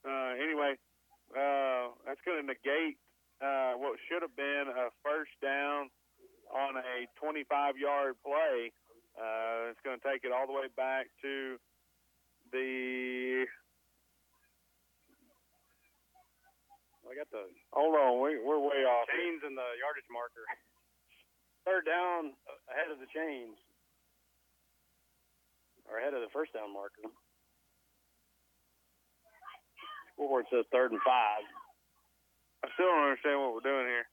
Uh, 0.02 0.34
anyway, 0.42 0.74
uh, 1.36 1.92
that's 2.06 2.20
going 2.24 2.40
to 2.40 2.46
negate 2.46 2.96
uh, 3.40 3.74
what 3.80 3.98
should 4.08 4.22
have 4.22 4.36
been 4.36 4.68
a 4.70 4.88
first 5.02 5.32
down 5.42 5.88
on 6.52 6.76
a 6.76 7.08
25-yard 7.18 8.14
play. 8.24 8.72
Uh, 9.16 9.72
it's 9.72 9.80
going 9.84 9.98
to 9.98 10.04
take 10.04 10.24
it 10.24 10.32
all 10.32 10.46
the 10.46 10.52
way 10.52 10.68
back 10.76 11.08
to 11.20 11.56
the. 12.52 13.44
I 17.02 17.12
got 17.18 17.28
the 17.28 17.44
Hold 17.76 17.92
on, 17.96 18.22
we, 18.24 18.40
we're 18.40 18.60
way 18.60 18.88
off. 18.88 19.04
chains 19.12 19.42
and 19.44 19.52
the 19.56 19.68
yardage 19.80 20.08
marker. 20.08 20.44
Third 21.68 21.84
down 21.84 22.32
ahead 22.72 22.88
of 22.88 23.00
the 23.00 23.10
chains. 23.12 23.56
Or 25.84 25.98
ahead 26.00 26.14
of 26.14 26.22
the 26.24 26.32
first 26.32 26.52
down 26.56 26.72
marker. 26.72 27.04
Scoreboard 30.22 30.46
says 30.54 30.62
third 30.70 30.94
and 30.94 31.02
five. 31.02 31.42
I 32.62 32.70
still 32.78 32.86
don't 32.86 33.10
understand 33.10 33.42
what 33.42 33.58
we're 33.58 33.66
doing 33.66 33.90
here. 33.90 34.06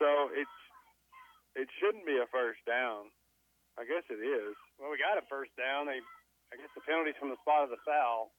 So 0.00 0.32
it's 0.32 0.56
it 1.60 1.68
shouldn't 1.76 2.08
be 2.08 2.16
a 2.16 2.24
first 2.32 2.64
down. 2.64 3.12
I 3.76 3.84
guess 3.84 4.00
it 4.08 4.16
is. 4.16 4.56
Well, 4.80 4.88
we 4.88 4.96
got 4.96 5.20
a 5.20 5.24
first 5.28 5.52
down. 5.60 5.84
They, 5.84 6.00
I 6.48 6.56
guess 6.56 6.72
the 6.72 6.80
penalty's 6.88 7.20
from 7.20 7.28
the 7.28 7.40
spot 7.44 7.68
of 7.68 7.72
the 7.72 7.80
foul. 7.84 8.32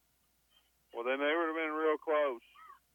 Well, 0.89 1.05
then 1.05 1.21
they 1.21 1.29
would 1.37 1.53
have 1.53 1.61
been 1.61 1.77
real 1.77 2.01
close. 2.01 2.41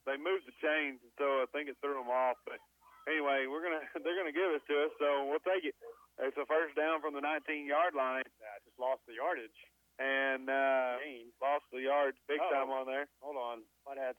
They 0.03 0.19
moved 0.19 0.51
the 0.51 0.59
chains, 0.59 0.99
so 1.15 1.47
I 1.47 1.47
think 1.55 1.71
it 1.71 1.79
threw 1.79 1.95
them 1.95 2.11
off. 2.11 2.43
But 2.43 2.59
anyway, 3.07 3.47
we're 3.47 3.63
gonna 3.63 3.87
they're 4.03 4.19
gonna 4.19 4.35
give 4.35 4.51
it 4.51 4.67
to 4.67 4.91
us, 4.91 4.93
so 4.99 5.31
we'll 5.31 5.47
take 5.47 5.63
it. 5.63 5.79
It's 6.19 6.35
a 6.43 6.47
first 6.51 6.75
down 6.75 6.99
from 6.99 7.15
the 7.15 7.23
19 7.23 7.71
yard 7.71 7.95
line, 7.95 8.27
Yeah, 8.27 8.59
just 8.67 8.83
lost 8.83 9.07
the 9.07 9.15
yardage. 9.15 9.55
And 9.99 10.49
uh, 10.49 10.97
lost 11.41 11.65
the 11.73 11.85
yards 11.85 12.17
big 12.29 12.41
Uh-oh. 12.41 12.53
time 12.53 12.71
on 12.71 12.87
there. 12.87 13.07
Hold 13.21 13.37
on. 13.37 13.63
What 13.85 13.99
had 13.99 14.17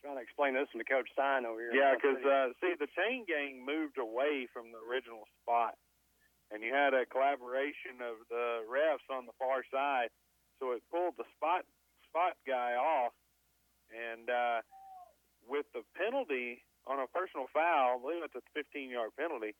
trying 0.00 0.16
to 0.16 0.24
explain 0.24 0.56
this 0.56 0.68
the 0.72 0.84
coach 0.84 1.08
sign 1.12 1.44
over 1.44 1.60
here. 1.60 1.76
Yeah, 1.76 1.92
because 1.92 2.20
uh, 2.24 2.56
see, 2.60 2.72
the 2.80 2.88
chain 2.96 3.28
gang 3.28 3.60
moved 3.60 4.00
away 4.00 4.48
from 4.48 4.72
the 4.72 4.80
original 4.80 5.28
spot, 5.40 5.76
and 6.48 6.64
you 6.64 6.72
had 6.72 6.96
a 6.96 7.04
collaboration 7.04 8.00
of 8.00 8.24
the 8.32 8.64
refs 8.64 9.04
on 9.12 9.28
the 9.28 9.36
far 9.36 9.60
side, 9.68 10.08
so 10.58 10.72
it 10.72 10.80
pulled 10.88 11.20
the 11.20 11.28
spot 11.36 11.68
spot 12.08 12.34
guy 12.48 12.74
off, 12.74 13.12
and 13.92 14.26
uh, 14.32 14.64
with 15.46 15.68
the 15.76 15.84
penalty 15.94 16.64
on 16.88 16.98
a 16.98 17.06
personal 17.06 17.46
foul, 17.52 17.96
I 17.96 17.98
believe 18.00 18.24
it's 18.24 18.34
a 18.34 18.44
15 18.56 18.90
yard 18.90 19.12
penalty, 19.20 19.54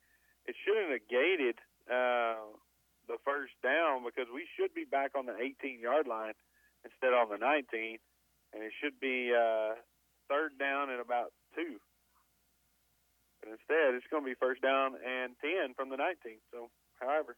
it 0.48 0.57
should 0.64 0.74
have 0.80 0.90
negated 0.90 1.61
uh, 1.86 2.48
the 3.11 3.18
first 3.26 3.58
down 3.66 4.06
because 4.06 4.30
we 4.30 4.46
should 4.54 4.70
be 4.70 4.86
back 4.86 5.18
on 5.18 5.26
the 5.26 5.34
18 5.34 5.82
yard 5.82 6.06
line 6.06 6.38
instead 6.86 7.11
of 7.11 7.26
on 7.26 7.34
the 7.34 7.42
19, 7.42 7.98
and 8.54 8.62
it 8.62 8.70
should 8.78 8.94
be. 9.02 9.34
Uh, 9.34 9.74
third 10.30 10.54
down 10.62 10.94
and 10.94 11.02
about 11.02 11.34
two. 11.58 11.82
But 13.42 13.58
instead, 13.58 13.98
it's 13.98 14.06
going 14.06 14.22
to 14.22 14.30
be 14.30 14.38
first 14.38 14.62
down 14.62 14.94
and 15.02 15.34
10 15.42 15.74
from 15.74 15.90
the 15.90 15.98
19. 15.98 16.38
So, 16.54 16.70
however, 17.02 17.34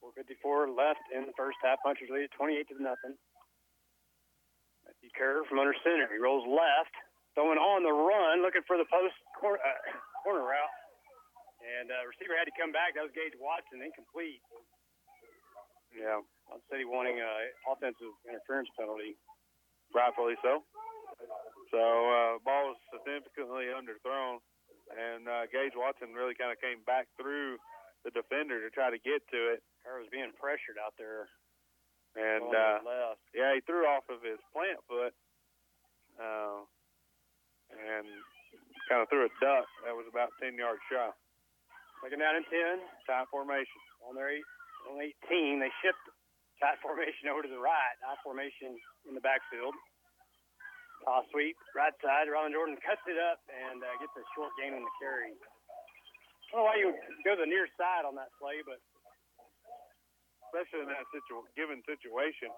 454 0.00 0.72
left 0.72 1.04
in 1.12 1.28
the 1.28 1.36
first 1.36 1.60
half. 1.60 1.84
Punchers 1.84 2.08
lead 2.08 2.32
28 2.32 2.72
to 2.72 2.76
nothing. 2.80 3.14
Matthew 4.88 5.12
Kerr 5.12 5.44
from 5.44 5.60
under 5.60 5.76
center. 5.84 6.08
He 6.08 6.16
rolls 6.16 6.48
left, 6.48 6.94
throwing 7.36 7.60
on 7.60 7.84
the 7.84 7.92
run, 7.92 8.40
looking 8.40 8.64
for 8.64 8.80
the 8.80 8.88
post 8.88 9.18
cor- 9.36 9.60
uh, 9.60 9.82
corner 10.24 10.46
route. 10.48 10.74
And 11.68 11.92
uh, 11.92 12.00
receiver 12.08 12.32
had 12.32 12.48
to 12.48 12.56
come 12.56 12.72
back. 12.72 12.96
That 12.96 13.04
was 13.04 13.12
Gage 13.12 13.36
Watson, 13.36 13.84
incomplete. 13.84 14.40
yeah, 15.92 16.24
I'd 16.48 16.64
say 16.72 16.88
wanting 16.88 17.20
an 17.20 17.28
offensive 17.68 18.16
interference 18.24 18.72
penalty. 18.72 19.20
rightfully 19.92 20.40
so. 20.40 20.64
So, 21.68 21.80
uh, 21.80 22.32
ball 22.40 22.72
was 22.72 22.80
significantly 22.88 23.68
underthrown, 23.68 24.40
and 24.96 25.28
uh, 25.28 25.44
Gage 25.52 25.76
Watson 25.76 26.16
really 26.16 26.32
kind 26.32 26.48
of 26.48 26.56
came 26.64 26.80
back 26.88 27.04
through 27.20 27.60
the 28.08 28.12
defender 28.16 28.64
to 28.64 28.72
try 28.72 28.88
to 28.88 28.96
get 28.96 29.20
to 29.28 29.52
it. 29.52 29.60
Kerr 29.84 30.00
was 30.00 30.08
being 30.08 30.32
pressured 30.40 30.80
out 30.80 30.96
there. 30.96 31.28
And 32.16 32.48
uh, 32.48 32.80
left. 32.80 33.20
yeah, 33.36 33.52
he 33.52 33.60
threw 33.68 33.84
off 33.84 34.08
of 34.08 34.24
his 34.24 34.40
plant 34.56 34.80
foot, 34.88 35.12
uh, 36.16 36.64
and 37.76 38.08
kind 38.88 39.04
of 39.04 39.08
threw 39.12 39.28
a 39.28 39.32
duck 39.44 39.68
that 39.84 39.92
was 39.92 40.08
about 40.08 40.32
10 40.40 40.56
yards 40.56 40.80
shy. 40.88 41.12
Second 42.02 42.20
down 42.22 42.38
and 42.38 42.46
10. 42.46 42.78
Tight 43.06 43.26
formation. 43.30 43.80
On 44.06 44.14
their 44.14 44.30
eight, 44.30 44.46
on 44.86 44.98
18, 45.02 45.58
they 45.58 45.72
shift 45.82 45.98
tight 46.62 46.78
formation 46.82 47.28
over 47.30 47.42
to 47.42 47.50
the 47.50 47.58
right. 47.60 47.96
High 48.02 48.18
formation 48.22 48.78
in 49.10 49.14
the 49.18 49.22
backfield. 49.24 49.74
Toss 51.06 51.26
sweep, 51.30 51.54
right 51.78 51.94
side. 52.02 52.26
Rylan 52.26 52.50
Jordan 52.54 52.74
cuts 52.82 53.02
it 53.06 53.18
up 53.18 53.38
and 53.50 53.78
uh, 53.82 53.90
gets 54.02 54.14
a 54.18 54.24
short 54.34 54.50
gain 54.58 54.74
on 54.74 54.82
the 54.82 54.94
carry. 54.98 55.30
I 55.30 55.36
don't 56.50 56.62
know 56.62 56.66
why 56.66 56.76
you 56.80 56.90
go 57.22 57.38
to 57.38 57.42
the 57.44 57.50
near 57.50 57.70
side 57.78 58.02
on 58.08 58.18
that 58.18 58.34
play, 58.40 58.58
but 58.66 58.82
especially 60.50 60.82
in 60.86 60.90
that 60.90 61.06
situ- 61.14 61.46
given 61.54 61.84
situation 61.86 62.50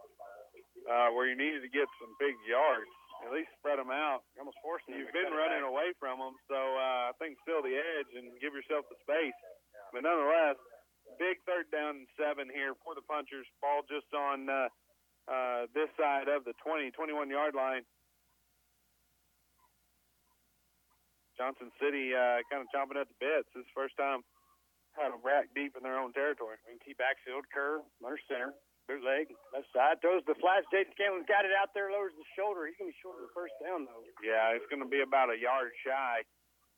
uh, 0.89 1.11
where 1.13 1.29
you 1.29 1.37
needed 1.37 1.61
to 1.61 1.71
get 1.73 1.85
some 2.01 2.15
big 2.17 2.39
yards. 2.49 2.89
At 3.21 3.31
least 3.37 3.53
spread 3.61 3.77
them 3.77 3.93
out. 3.93 4.25
almost 4.41 4.57
forcing 4.65 4.97
them 4.97 5.05
You've 5.05 5.13
been 5.13 5.33
running 5.37 5.61
away 5.61 5.93
from 6.01 6.19
them, 6.19 6.35
so 6.49 6.57
uh, 6.57 7.13
I 7.13 7.15
think 7.21 7.37
still 7.45 7.61
the 7.61 7.77
edge 7.77 8.11
and 8.17 8.33
give 8.41 8.57
yourself 8.57 8.89
the 8.89 8.97
space. 9.05 9.37
But 9.93 10.09
nonetheless, 10.09 10.57
big 11.21 11.37
third 11.45 11.69
down 11.69 12.05
and 12.05 12.09
seven 12.17 12.49
here 12.49 12.73
for 12.81 12.97
the 12.97 13.05
punchers. 13.05 13.45
Ball 13.61 13.85
just 13.85 14.09
on 14.17 14.49
uh, 14.49 14.69
uh, 15.29 15.61
this 15.77 15.93
side 16.01 16.33
of 16.33 16.49
the 16.49 16.57
20, 16.65 16.91
21 16.97 17.29
yard 17.29 17.53
line. 17.53 17.85
Johnson 21.37 21.73
City 21.81 22.13
uh, 22.13 22.45
kind 22.53 22.65
of 22.65 22.69
chomping 22.73 23.01
at 23.01 23.09
the 23.09 23.17
bits. 23.21 23.49
This 23.53 23.65
is 23.65 23.69
the 23.73 23.77
first 23.77 23.97
time 23.97 24.25
had 24.99 25.15
a 25.15 25.21
rack 25.23 25.49
deep 25.55 25.79
in 25.79 25.83
their 25.83 25.99
own 25.99 26.13
territory. 26.13 26.59
Wing 26.67 26.79
T 26.83 26.95
backfield, 26.99 27.47
Kerr, 27.55 27.83
under 28.03 28.19
center, 28.27 28.53
bootleg, 28.91 29.31
left 29.55 29.71
side, 29.71 30.03
throws 30.03 30.27
the 30.27 30.35
flash. 30.43 30.67
Jaden 30.75 30.91
Scanlon's 30.99 31.31
got 31.31 31.47
it 31.47 31.55
out 31.55 31.71
there, 31.79 31.95
lowers 31.95 32.11
the 32.19 32.27
shoulder. 32.35 32.67
He's 32.67 32.75
going 32.75 32.91
to 32.91 32.95
be 32.97 32.99
short 32.99 33.23
of 33.23 33.31
the 33.31 33.35
first 33.39 33.55
down, 33.63 33.87
though. 33.87 34.03
Yeah, 34.27 34.51
it's 34.59 34.67
going 34.67 34.83
to 34.83 34.91
be 34.91 35.07
about 35.07 35.31
a 35.31 35.39
yard 35.39 35.71
shy. 35.87 36.27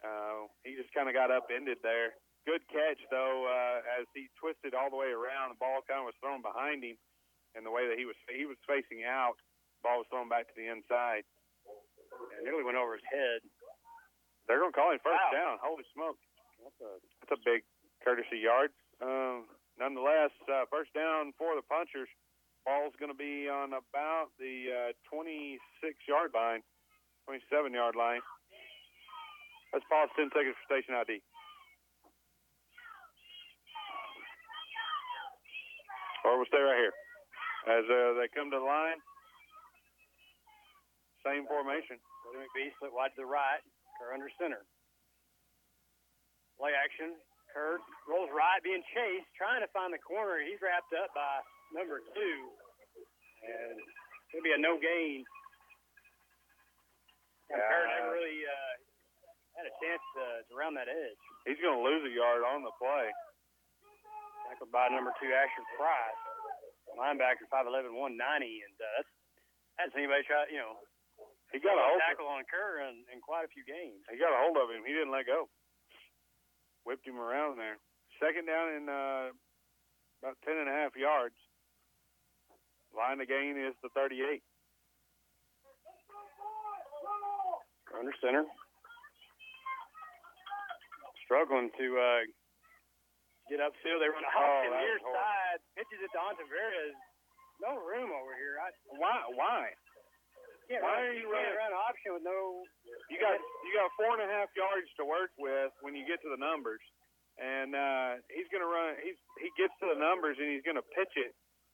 Uh, 0.04 0.44
he 0.66 0.76
just 0.76 0.92
kind 0.92 1.08
of 1.08 1.16
got 1.16 1.32
upended 1.32 1.80
there. 1.80 2.12
Good 2.44 2.66
catch 2.68 2.98
though, 3.06 3.46
uh, 3.46 4.02
as 4.02 4.04
he 4.18 4.26
twisted 4.34 4.74
all 4.74 4.90
the 4.90 4.98
way 4.98 5.14
around. 5.14 5.54
The 5.54 5.62
ball 5.62 5.78
kind 5.86 6.02
of 6.02 6.10
was 6.10 6.18
thrown 6.18 6.42
behind 6.42 6.82
him, 6.82 6.98
and 7.54 7.62
the 7.62 7.70
way 7.70 7.86
that 7.86 7.94
he 7.94 8.02
was 8.02 8.18
he 8.26 8.50
was 8.50 8.58
facing 8.66 9.06
out, 9.06 9.38
ball 9.86 10.02
was 10.02 10.10
thrown 10.10 10.26
back 10.26 10.50
to 10.50 10.56
the 10.58 10.66
inside. 10.66 11.22
And 12.34 12.42
nearly 12.42 12.66
went 12.66 12.74
over 12.76 12.98
his 12.98 13.06
head. 13.06 13.46
They're 14.50 14.58
going 14.58 14.74
to 14.74 14.76
call 14.76 14.90
him 14.90 14.98
first 15.06 15.22
Wow. 15.22 15.30
down. 15.30 15.54
Holy 15.62 15.86
smoke! 15.94 16.18
That's 16.58 16.80
a 16.82 16.90
That's 17.22 17.38
a 17.38 17.42
big 17.46 17.62
courtesy 18.02 18.42
yard. 18.42 18.74
Um, 18.98 19.46
nonetheless, 19.78 20.32
uh, 20.48 20.64
first 20.70 20.92
down 20.94 21.32
for 21.38 21.54
the 21.56 21.64
punchers. 21.64 22.08
Ball's 22.64 22.94
going 22.98 23.10
to 23.10 23.18
be 23.18 23.50
on 23.50 23.74
about 23.74 24.30
the 24.38 24.94
uh, 24.94 25.10
26 25.10 25.58
yard 26.06 26.30
line, 26.30 26.62
27 27.26 27.74
yard 27.74 27.98
line. 27.98 28.22
Let's 29.74 29.88
pause 29.90 30.12
10 30.14 30.30
seconds 30.30 30.54
for 30.54 30.66
station 30.68 30.94
ID. 30.94 31.18
Or 36.22 36.38
we'll 36.38 36.46
stay 36.46 36.62
right 36.62 36.78
here. 36.78 36.94
As 37.66 37.84
uh, 37.90 38.14
they 38.14 38.30
come 38.30 38.50
to 38.54 38.58
the 38.58 38.66
line, 38.66 39.00
same 41.26 41.46
formation. 41.46 41.98
Brother 42.22 42.46
McBee 42.46 42.70
split 42.78 42.94
wide 42.94 43.14
to 43.18 43.22
the 43.22 43.30
right. 43.30 43.62
Kerr 43.98 44.14
under 44.14 44.30
center. 44.38 44.62
Play 46.58 46.74
action. 46.78 47.18
Kerr 47.52 47.76
rolls 48.08 48.32
right, 48.32 48.60
being 48.64 48.82
chased, 48.96 49.28
trying 49.36 49.60
to 49.60 49.70
find 49.76 49.92
the 49.92 50.00
corner. 50.00 50.40
He's 50.40 50.58
wrapped 50.64 50.92
up 50.96 51.12
by 51.12 51.44
number 51.76 52.00
two. 52.16 52.36
And 53.44 53.76
it'll 54.32 54.44
be 54.46 54.56
a 54.56 54.60
no 54.60 54.80
gain. 54.80 55.20
And 57.52 57.60
Kerr 57.60 57.84
never 57.92 58.10
really 58.16 58.40
uh, 58.48 58.72
had 59.60 59.68
a 59.68 59.74
chance 59.84 60.00
to, 60.16 60.24
to 60.48 60.52
round 60.56 60.76
that 60.80 60.88
edge. 60.88 61.20
He's 61.44 61.60
going 61.60 61.76
to 61.76 61.84
lose 61.84 62.00
a 62.08 62.12
yard 62.12 62.40
on 62.48 62.64
the 62.64 62.72
play. 62.80 63.12
Tackled 64.48 64.72
by 64.72 64.88
number 64.88 65.12
two, 65.20 65.28
Asher 65.28 65.64
Price. 65.76 66.20
Linebacker, 66.96 67.44
5'11", 67.52 67.92
190. 67.92 67.96
And 68.00 68.76
uh, 68.80 68.84
that's, 68.96 69.12
that's 69.76 69.94
anybody 69.96 70.24
try, 70.24 70.44
you 70.48 70.60
know, 70.60 70.80
He 71.52 71.60
got 71.60 71.76
a 71.76 71.84
hold. 71.84 72.00
tackle 72.00 72.28
on 72.28 72.44
Kerr 72.48 72.84
in, 72.88 73.04
in 73.12 73.20
quite 73.20 73.44
a 73.44 73.50
few 73.52 73.64
games. 73.68 74.00
He 74.08 74.16
got 74.16 74.32
a 74.32 74.40
hold 74.40 74.56
of 74.56 74.72
him. 74.72 74.84
He 74.84 74.92
didn't 74.96 75.12
let 75.12 75.28
go. 75.28 75.48
Whipped 76.84 77.06
him 77.06 77.18
around 77.18 77.58
there. 77.58 77.78
Second 78.18 78.46
down 78.46 78.68
in 78.74 78.84
uh, 78.88 79.30
about 80.22 80.36
ten 80.44 80.58
and 80.58 80.68
a 80.68 80.72
half 80.74 80.94
yards. 80.96 81.36
Line 82.92 83.20
of 83.22 83.28
gain 83.28 83.56
is 83.56 83.72
the 83.82 83.88
38. 83.96 84.42
Under 87.92 88.12
center. 88.24 88.44
Struggling 91.24 91.70
to 91.76 91.86
uh, 91.96 92.20
get 93.48 93.60
upfield. 93.60 94.00
They 94.00 94.08
run 94.12 94.24
a 94.24 94.32
Oh, 94.32 94.36
hop 94.36 94.64
that 94.68 94.80
near 94.80 94.98
horrible. 95.00 95.16
side. 95.16 95.60
Pitches 95.76 96.00
it 96.04 96.10
to 96.12 96.20
Ontiveros. 96.20 96.96
No 97.60 97.78
room 97.80 98.10
over 98.12 98.34
here. 98.36 98.58
I 98.60 98.68
Why? 98.96 99.16
Why? 99.32 99.60
Can't 100.68 100.82
Why 100.82 100.98
run, 100.98 101.10
are 101.10 101.14
you 101.16 101.26
can't 101.30 101.54
running- 101.54 101.58
run 101.58 101.72
option 101.74 102.10
with 102.18 102.24
no. 102.26 102.62
You 103.10 103.18
got 103.18 103.36
you 103.66 103.70
got 103.74 103.88
four 103.98 104.12
and 104.18 104.22
a 104.22 104.30
half 104.30 104.48
yards 104.54 104.88
to 104.98 105.04
work 105.06 105.30
with 105.38 105.72
when 105.82 105.94
you 105.94 106.02
get 106.06 106.22
to 106.22 106.30
the 106.30 106.40
numbers, 106.40 106.82
and 107.40 107.74
uh, 107.74 108.10
he's 108.30 108.46
going 108.52 108.62
to 108.64 108.70
run. 108.70 108.96
He's 109.02 109.18
he 109.42 109.48
gets 109.58 109.74
to 109.82 109.90
the 109.90 109.98
numbers 109.98 110.36
and 110.38 110.46
he's 110.50 110.62
going 110.62 110.78
to 110.78 110.86
pitch 110.94 111.12
it 111.18 111.32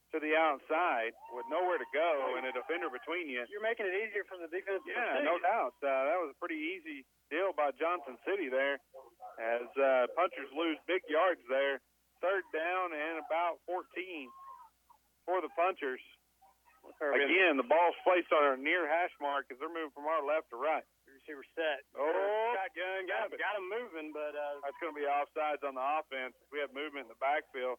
to 0.08 0.18
the 0.24 0.32
outside 0.32 1.12
with 1.36 1.44
nowhere 1.52 1.76
to 1.76 1.84
go 1.92 2.32
and 2.40 2.48
a 2.48 2.52
defender 2.56 2.88
between 2.88 3.28
you. 3.28 3.44
You're 3.52 3.60
making 3.60 3.84
it 3.84 3.92
easier 3.92 4.24
for 4.24 4.40
the 4.40 4.48
defense. 4.48 4.80
Yeah, 4.88 5.20
no 5.20 5.36
doubt. 5.36 5.76
Uh, 5.84 6.08
that 6.08 6.16
was 6.16 6.32
a 6.32 6.38
pretty 6.40 6.56
easy 6.56 7.04
deal 7.28 7.52
by 7.52 7.76
Johnson 7.76 8.16
City 8.24 8.48
there, 8.48 8.80
as 9.36 9.68
uh, 9.76 10.08
punchers 10.16 10.48
lose 10.56 10.80
big 10.88 11.04
yards 11.12 11.44
there. 11.52 11.84
Third 12.24 12.40
down 12.56 12.96
and 12.96 13.20
about 13.20 13.60
14 13.68 13.84
for 15.28 15.44
the 15.44 15.52
punchers. 15.54 16.00
Again, 16.96 17.60
the 17.60 17.66
ball's 17.66 17.96
placed 18.02 18.32
on 18.32 18.42
our 18.44 18.56
near 18.56 18.88
hash 18.88 19.12
mark 19.20 19.46
as 19.52 19.60
they're 19.60 19.72
moving 19.72 19.92
from 19.92 20.08
our 20.08 20.24
left 20.24 20.48
to 20.50 20.58
right. 20.58 20.84
Receiver 21.08 21.44
set. 21.52 21.84
Oh, 21.98 22.08
shotgun. 22.56 23.04
Got 23.10 23.28
him, 23.28 23.36
got 23.36 23.54
him 23.58 23.66
moving, 23.68 24.08
but 24.16 24.32
uh, 24.32 24.64
That's 24.64 24.78
going 24.80 24.94
to 24.94 24.98
be 24.98 25.04
offsides 25.04 25.60
on 25.66 25.76
the 25.76 25.82
offense. 25.82 26.32
We 26.48 26.62
have 26.62 26.72
movement 26.72 27.08
in 27.08 27.12
the 27.12 27.20
backfield. 27.20 27.76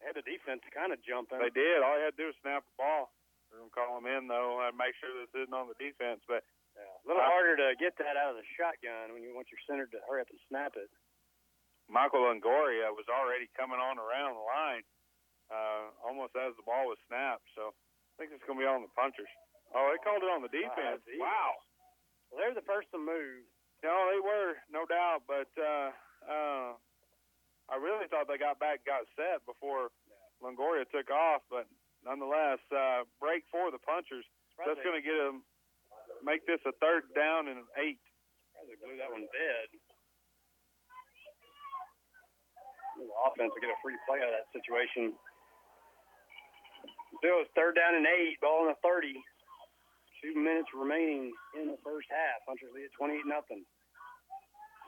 They 0.00 0.10
had 0.10 0.16
the 0.18 0.26
defense 0.26 0.64
kind 0.74 0.90
of 0.90 0.98
jumping. 1.04 1.38
They 1.38 1.54
did. 1.54 1.84
All 1.84 1.94
you 1.94 2.10
had 2.10 2.16
to 2.18 2.20
do 2.20 2.28
was 2.32 2.38
snap 2.42 2.66
the 2.66 2.76
ball. 2.80 3.14
We're 3.52 3.62
going 3.62 3.70
to 3.70 3.76
call 3.76 3.92
them 4.02 4.10
in, 4.10 4.26
though, 4.26 4.64
and 4.66 4.74
make 4.74 4.98
sure 4.98 5.14
this 5.14 5.30
isn't 5.46 5.54
on 5.54 5.70
the 5.70 5.78
defense. 5.78 6.24
But 6.26 6.42
Yeah, 6.74 6.90
a 6.90 7.06
little 7.06 7.22
harder 7.22 7.54
to 7.60 7.78
get 7.78 7.94
that 8.02 8.18
out 8.18 8.34
of 8.34 8.40
the 8.42 8.46
shotgun 8.58 9.14
when 9.14 9.22
you 9.22 9.30
want 9.30 9.52
your 9.54 9.62
center 9.62 9.86
to 9.86 9.98
hurry 10.10 10.26
up 10.26 10.30
and 10.34 10.42
snap 10.50 10.74
it. 10.74 10.90
Michael 11.86 12.26
Longoria 12.26 12.90
was 12.90 13.06
already 13.06 13.46
coming 13.54 13.78
on 13.78 14.00
around 14.00 14.34
the 14.34 14.46
line 14.48 14.82
uh, 15.52 15.92
almost 16.04 16.32
as 16.36 16.56
the 16.56 16.64
ball 16.64 16.88
was 16.88 17.00
snapped. 17.08 17.44
So 17.54 17.76
I 18.14 18.22
think 18.22 18.30
it's 18.30 18.46
going 18.46 18.62
to 18.62 18.62
be 18.62 18.70
on 18.70 18.86
the 18.86 18.92
punchers. 18.94 19.30
Oh, 19.74 19.90
they 19.90 19.98
called 20.06 20.22
it 20.22 20.30
on 20.30 20.38
the 20.38 20.52
defense. 20.54 21.02
geez. 21.02 21.18
wow. 21.18 21.58
Well, 22.30 22.38
they're 22.38 22.54
the 22.54 22.62
first 22.62 22.86
to 22.94 22.98
move. 23.02 23.42
No, 23.82 23.90
they 24.14 24.22
were, 24.22 24.54
no 24.70 24.86
doubt. 24.86 25.26
But 25.26 25.50
uh, 25.58 25.90
uh, 26.30 26.70
I 27.66 27.74
really 27.82 28.06
thought 28.06 28.30
they 28.30 28.38
got 28.38 28.62
back, 28.62 28.86
got 28.86 29.02
set 29.18 29.42
before 29.50 29.90
Longoria 30.38 30.86
took 30.94 31.10
off. 31.10 31.42
But 31.50 31.66
nonetheless, 32.06 32.62
uh, 32.70 33.02
break 33.18 33.42
for 33.50 33.74
the 33.74 33.82
punchers. 33.82 34.24
That's 34.62 34.78
going 34.86 34.94
to 34.94 35.02
get 35.02 35.18
them, 35.18 35.42
make 36.22 36.46
this 36.46 36.62
a 36.62 36.74
third 36.78 37.10
down 37.18 37.50
and 37.50 37.66
an 37.66 37.70
eight. 37.82 37.98
They 38.70 38.78
blew 38.78 38.94
that 39.02 39.10
one 39.10 39.26
dead. 39.34 39.66
Offense 43.26 43.50
will 43.50 43.58
get 43.58 43.74
a 43.74 43.80
free 43.82 43.98
play 44.06 44.22
out 44.22 44.30
of 44.30 44.38
that 44.38 44.46
situation. 44.54 45.18
Still, 47.22 47.40
it's 47.44 47.52
third 47.56 47.74
down 47.78 47.94
and 47.94 48.06
eight, 48.06 48.36
ball 48.40 48.66
in 48.66 48.72
the 48.74 48.78
30. 48.84 49.14
Two 50.24 50.34
minutes 50.40 50.68
remaining 50.72 51.32
in 51.58 51.68
the 51.68 51.80
first 51.84 52.08
half. 52.08 52.40
Punchers 52.48 52.72
lead 52.72 52.88
at 52.88 52.94
28 52.96 53.28
nothing. 53.28 53.62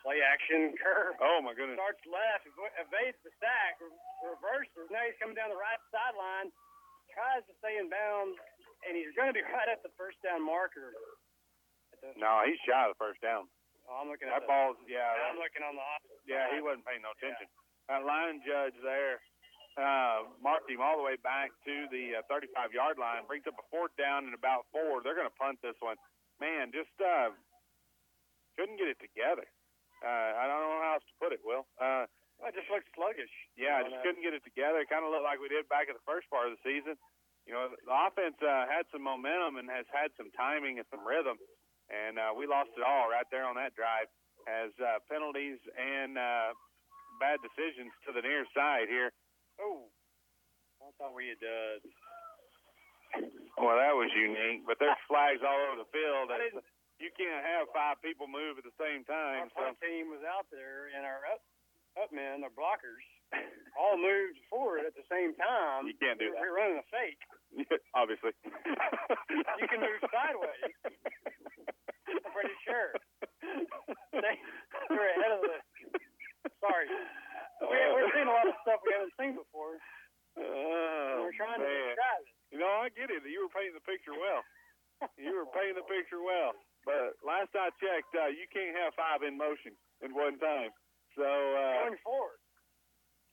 Play 0.00 0.22
action, 0.24 0.72
Kerr 0.80 1.12
Oh, 1.20 1.42
my 1.44 1.52
goodness. 1.52 1.76
starts 1.76 2.00
left, 2.08 2.46
ev- 2.46 2.76
evades 2.88 3.18
the 3.26 3.32
sack, 3.42 3.76
re- 3.82 3.92
reverses. 4.32 4.86
Now 4.88 5.02
he's 5.04 5.18
coming 5.20 5.34
down 5.36 5.50
the 5.52 5.58
right 5.58 5.80
sideline, 5.92 6.48
tries 7.12 7.42
to 7.50 7.54
stay 7.60 7.76
in 7.76 7.90
bounds, 7.90 8.38
and 8.86 8.94
he's 8.96 9.10
going 9.18 9.28
to 9.28 9.36
be 9.36 9.42
right 9.56 9.66
at 9.68 9.82
the 9.84 9.92
first 9.98 10.16
down 10.24 10.40
marker. 10.40 10.94
No, 12.16 12.44
he's 12.46 12.60
shy 12.64 12.86
of 12.86 12.94
the 12.94 13.00
first 13.02 13.18
down. 13.18 13.50
oh, 13.90 13.98
I'm 14.04 14.08
looking 14.08 14.30
at 14.30 14.38
That 14.40 14.46
the, 14.46 14.52
ball's, 14.52 14.78
yeah. 14.86 15.10
I'm 15.26 15.36
looking 15.42 15.64
on 15.66 15.74
the 15.74 15.84
Yeah, 16.28 16.48
he 16.54 16.62
wasn't 16.62 16.86
paying 16.86 17.02
no 17.02 17.10
attention. 17.18 17.50
That 17.90 18.06
line 18.06 18.40
judge 18.46 18.78
there 18.86 19.18
uh, 19.76 20.24
marked 20.40 20.68
him 20.72 20.80
all 20.80 20.96
the 20.96 21.04
way 21.04 21.20
back 21.20 21.52
to 21.68 21.74
the 21.92 22.20
uh, 22.20 22.32
35 22.32 22.72
yard 22.72 22.96
line, 22.96 23.28
brings 23.28 23.44
up 23.44 23.60
a 23.60 23.66
fourth 23.68 23.92
down 24.00 24.24
and 24.24 24.32
about 24.32 24.64
four. 24.72 25.04
They're 25.04 25.16
going 25.16 25.28
to 25.28 25.38
punt 25.40 25.60
this 25.60 25.76
one. 25.84 26.00
Man, 26.40 26.72
just 26.72 26.92
uh, 27.00 27.32
couldn't 28.56 28.80
get 28.80 28.88
it 28.88 29.00
together. 29.00 29.44
Uh, 30.00 30.30
I 30.36 30.44
don't 30.48 30.60
know 30.60 30.80
how 30.80 31.00
else 31.00 31.06
to 31.08 31.16
put 31.20 31.32
it, 31.32 31.40
Will. 31.44 31.64
Uh, 31.80 32.04
it 32.44 32.52
just 32.52 32.68
looked 32.68 32.88
sluggish. 32.92 33.32
yeah, 33.56 33.80
I 33.80 33.82
just 33.88 33.96
couldn't 34.04 34.20
get 34.20 34.36
it 34.36 34.44
together. 34.44 34.84
It 34.84 34.92
kind 34.92 35.04
of 35.04 35.08
looked 35.08 35.24
like 35.24 35.40
we 35.40 35.48
did 35.48 35.64
back 35.72 35.88
in 35.88 35.96
the 35.96 36.04
first 36.04 36.28
part 36.28 36.48
of 36.48 36.52
the 36.52 36.60
season. 36.60 37.00
You 37.48 37.56
know, 37.56 37.72
the 37.72 37.94
offense 37.94 38.36
uh, 38.44 38.68
had 38.68 38.84
some 38.92 39.00
momentum 39.00 39.56
and 39.56 39.72
has 39.72 39.88
had 39.88 40.12
some 40.20 40.28
timing 40.36 40.76
and 40.76 40.86
some 40.92 41.00
rhythm, 41.00 41.40
and 41.88 42.20
uh, 42.20 42.36
we 42.36 42.44
lost 42.44 42.76
it 42.76 42.84
all 42.84 43.08
right 43.08 43.24
there 43.32 43.48
on 43.48 43.56
that 43.56 43.72
drive 43.72 44.10
as 44.44 44.74
uh, 44.82 45.00
penalties 45.08 45.56
and 45.78 46.18
uh, 46.18 46.52
bad 47.22 47.40
decisions 47.40 47.94
to 48.04 48.12
the 48.12 48.20
near 48.20 48.44
side 48.52 48.90
here. 48.90 49.14
Oh, 49.60 49.88
I 50.82 50.90
thought 50.98 51.14
we 51.16 51.32
had. 51.32 51.40
Uh, 51.42 51.80
Well, 53.56 53.76
that 53.80 53.96
was 53.96 54.12
unique, 54.12 54.68
but 54.68 54.76
there's 54.78 54.98
flags 55.08 55.40
all 55.40 55.56
over 55.72 55.80
the 55.80 55.88
field. 55.88 56.28
You 57.00 57.08
can't 57.16 57.44
have 57.44 57.68
five 57.72 58.00
people 58.04 58.28
move 58.28 58.56
at 58.60 58.64
the 58.64 58.76
same 58.80 59.04
our 59.08 59.08
time. 59.08 59.48
So 59.56 59.64
team 59.80 60.08
was 60.12 60.20
out 60.24 60.48
there, 60.52 60.88
and 60.92 61.04
our 61.04 61.24
up 61.28 61.40
up 61.96 62.12
men, 62.12 62.44
our 62.44 62.52
blockers, 62.52 63.00
all 63.80 63.96
moved 63.96 64.36
forward 64.52 64.84
at 64.84 64.92
the 64.92 65.04
same 65.08 65.32
time. 65.40 65.88
You 65.88 65.96
can't 65.96 66.20
do 66.20 66.28
we 66.28 66.36
that. 66.36 66.40
We're 66.44 66.52
running 66.56 66.76
a 66.76 66.86
fake. 66.92 67.20
obviously, 67.96 68.36
You 68.44 69.66
can 69.72 69.80
move 69.80 70.00
sideways. 70.12 70.72
I'm 72.04 72.32
pretty 72.36 72.56
sure. 72.64 72.92
They, 74.16 74.36
we're 74.88 75.12
ahead 75.12 75.32
of 75.36 75.40
the. 75.44 75.56
Sorry, 76.64 76.88
we, 76.88 77.76
we're 77.92 78.08
seeing 78.16 78.24
a 78.28 78.32
lot 78.32 78.48
of 78.48 78.56
stuff 78.76 78.84
we 78.84 78.92
haven't 78.92 79.16
seen 79.16 79.32
before. 79.40 79.80
Oh, 80.36 81.24
we're 81.24 81.32
trying 81.32 81.64
to 81.64 81.64
describe 81.64 82.20
it. 82.20 82.28
You 82.52 82.60
know, 82.60 82.68
I 82.84 82.92
get 82.92 83.08
it. 83.08 83.24
You 83.24 83.48
were 83.48 83.52
painting 83.56 83.72
the 83.72 83.86
picture 83.88 84.12
well. 84.12 84.44
you 85.16 85.32
were 85.32 85.48
painting 85.56 85.80
the 85.80 85.88
picture 85.88 86.20
well. 86.20 86.52
But 86.84 87.16
last 87.24 87.50
I 87.56 87.72
checked, 87.80 88.12
uh, 88.14 88.28
you 88.30 88.44
can't 88.52 88.76
have 88.76 88.92
five 88.94 89.24
in 89.24 89.34
motion 89.34 89.72
at 90.04 90.12
one 90.12 90.36
time. 90.38 90.70
So 91.16 91.24
uh, 91.24 91.88
Going 91.88 91.98
forward. 92.04 92.38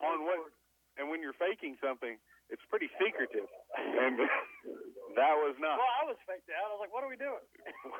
on 0.00 0.24
what? 0.24 0.48
And 0.96 1.12
when 1.12 1.20
you're 1.20 1.36
faking 1.36 1.76
something, 1.78 2.16
it's 2.48 2.64
pretty 2.72 2.88
secretive. 2.96 3.46
And 3.76 4.18
that 5.20 5.34
was 5.44 5.54
not. 5.60 5.76
Well, 5.78 5.94
I 6.00 6.04
was 6.08 6.18
faked 6.24 6.48
out. 6.56 6.72
I 6.72 6.74
was 6.74 6.82
like, 6.88 6.94
"What 6.94 7.04
are 7.04 7.12
we 7.12 7.20
doing?" 7.20 7.44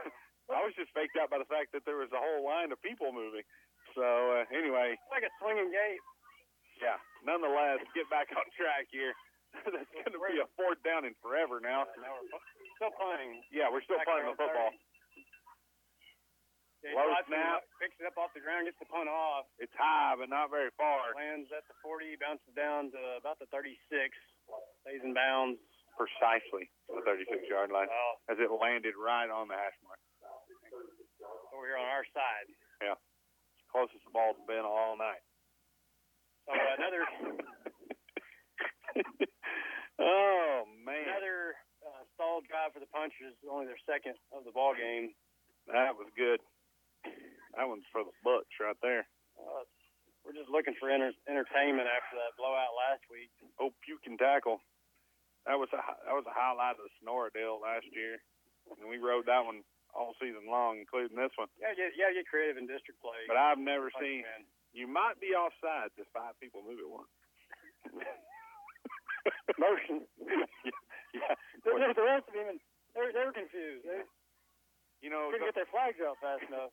I 0.53 0.61
was 0.65 0.73
just 0.77 0.91
faked 0.97 1.17
out 1.21 1.29
by 1.31 1.39
the 1.39 1.49
fact 1.49 1.73
that 1.77 1.85
there 1.89 2.01
was 2.01 2.11
a 2.13 2.21
whole 2.21 2.43
line 2.45 2.73
of 2.73 2.81
people 2.83 3.13
moving. 3.15 3.45
So 3.95 4.03
uh, 4.03 4.45
anyway, 4.51 4.97
It's 4.99 5.13
like 5.15 5.25
a 5.29 5.33
swinging 5.39 5.71
gate. 5.71 6.03
Yeah. 6.85 7.01
Nonetheless, 7.25 7.81
get 7.97 8.05
back 8.13 8.29
on 8.37 8.45
track 8.53 8.85
here. 8.93 9.17
That's 9.65 9.89
going 9.97 10.13
to 10.13 10.21
be 10.21 10.39
a 10.43 10.49
fourth 10.61 10.83
down 10.85 11.09
in 11.09 11.17
forever 11.25 11.63
now. 11.63 11.89
Now 11.97 12.21
we're 12.21 12.45
still 12.77 12.93
playing. 13.01 13.41
Yeah, 13.49 13.73
we're 13.73 13.85
still 13.87 14.03
playing 14.05 14.29
the 14.29 14.37
football. 14.37 14.71
Low 16.85 17.09
Watson 17.09 17.33
snap. 17.33 17.65
Picks 17.81 17.97
it 17.97 18.05
up 18.05 18.21
off 18.21 18.29
the 18.37 18.45
ground, 18.45 18.69
gets 18.69 18.77
the 18.77 18.85
punt 18.93 19.09
off. 19.09 19.49
It's 19.57 19.73
high, 19.73 20.21
but 20.21 20.29
not 20.29 20.53
very 20.53 20.69
far. 20.77 21.17
Lands 21.17 21.49
at 21.49 21.65
the 21.65 21.73
40, 21.81 22.21
bounces 22.21 22.53
down 22.53 22.93
to 22.93 23.01
about 23.17 23.41
the 23.41 23.49
36. 23.49 23.73
Stays 24.85 25.01
in 25.01 25.17
bounds. 25.17 25.57
Precisely 25.97 26.67
the 26.91 27.01
36 27.07 27.47
yard 27.47 27.71
line 27.71 27.87
Well, 27.87 28.15
as 28.27 28.37
it 28.43 28.51
landed 28.51 28.99
right 28.99 29.31
on 29.31 29.47
the 29.47 29.55
hash 29.55 29.79
mark. 29.87 29.97
over 31.55 31.65
here 31.71 31.79
on 31.79 31.87
our 31.87 32.03
side. 32.11 32.51
Yeah. 32.83 32.99
It's 32.99 33.65
closest 33.71 34.03
the 34.03 34.11
ball's 34.11 34.37
been 34.51 34.67
all 34.67 34.99
night. 34.99 35.23
Uh, 36.45 36.57
another 36.77 37.03
oh, 40.01 40.65
man. 40.85 41.09
another 41.09 41.57
uh, 41.85 42.03
stalled 42.15 42.45
drive 42.49 42.73
for 42.75 42.81
the 42.81 42.91
Punchers. 42.93 43.35
Only 43.49 43.67
their 43.67 43.81
second 43.89 44.15
of 44.35 44.45
the 44.45 44.53
ball 44.55 44.75
game. 44.77 45.13
That 45.71 45.97
was 45.97 46.09
good. 46.17 46.41
That 47.57 47.69
one's 47.71 47.87
for 47.95 48.05
the 48.05 48.13
books 48.27 48.51
right 48.61 48.77
there. 48.83 49.07
Uh, 49.39 49.65
we're 50.25 50.37
just 50.37 50.49
looking 50.53 50.75
for 50.81 50.89
enter- 50.93 51.17
entertainment 51.29 51.89
after 51.89 52.17
that 52.21 52.37
blowout 52.37 52.73
last 52.77 53.05
week. 53.13 53.31
Oh, 53.61 53.73
puke 53.85 54.05
and 54.09 54.19
tackle. 54.19 54.61
That 55.45 55.61
was 55.61 55.69
a 55.77 55.81
that 56.09 56.17
was 56.17 56.25
a 56.25 56.33
highlight 56.33 56.81
of 56.81 56.89
the 56.89 56.93
Sonora 56.97 57.29
deal 57.37 57.61
last 57.61 57.85
year, 57.93 58.17
and 58.81 58.89
we 58.89 58.97
rode 58.97 59.29
that 59.29 59.45
one 59.45 59.61
all 59.93 60.17
season 60.17 60.49
long, 60.49 60.81
including 60.81 61.13
this 61.21 61.37
one. 61.37 61.53
Yeah, 61.61 61.77
get, 61.77 61.93
yeah, 62.01 62.09
get 62.17 62.25
creative 62.25 62.57
in 62.57 62.65
district 62.65 62.97
play. 63.05 63.29
But 63.29 63.37
I've 63.37 63.61
never 63.61 63.93
Punch 63.93 64.01
seen. 64.01 64.25
man. 64.25 64.49
You 64.75 64.91
might 64.91 65.23
be 65.23 65.33
offside 65.39 65.95
if 65.97 66.07
five 66.11 66.35
people 66.43 66.67
move 66.67 66.83
at 66.83 66.91
once. 66.91 67.15
motion. 69.59 70.05
yeah. 71.17 71.35
The, 71.63 71.71
the, 71.71 72.05
rest 72.05 72.27
of 72.29 72.35
them, 72.35 72.59
they 72.95 73.01
were, 73.01 73.13
they 73.15 73.25
were 73.25 73.37
confused. 73.37 73.85
They 73.87 74.03
You 75.01 75.11
know, 75.11 75.31
couldn't 75.33 75.49
get 75.49 75.57
their 75.57 75.71
flags 75.71 75.99
out 76.03 76.19
fast 76.21 76.45
enough. 76.49 76.73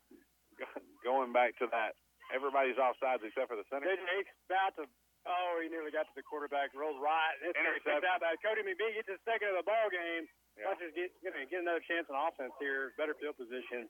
going 1.08 1.34
back 1.34 1.58
to 1.62 1.70
that, 1.72 1.98
everybody's 2.34 2.78
offsides 2.78 3.24
except 3.26 3.50
for 3.50 3.58
the 3.58 3.66
center. 3.72 3.88
Hake's 3.88 4.34
about 4.50 4.76
to. 4.82 4.86
Oh, 5.22 5.62
he 5.62 5.70
nearly 5.70 5.94
got 5.94 6.10
to 6.10 6.16
the 6.18 6.26
quarterback. 6.26 6.74
Rolls 6.74 6.98
right. 6.98 7.38
This 7.46 7.54
Interception. 7.54 8.10
out 8.10 8.26
by 8.26 8.34
Cody 8.42 8.66
McBee 8.66 8.98
gets 8.98 9.06
his 9.06 9.22
second 9.22 9.54
of 9.54 9.62
the 9.62 9.68
ball 9.70 9.86
game. 9.94 10.26
Yeah. 10.58 10.74
Punchers 10.74 10.98
get 10.98 11.14
get 11.22 11.62
another 11.62 11.84
chance 11.86 12.10
on 12.10 12.18
offense 12.18 12.58
here. 12.58 12.98
Better 12.98 13.14
field 13.22 13.38
position. 13.38 13.86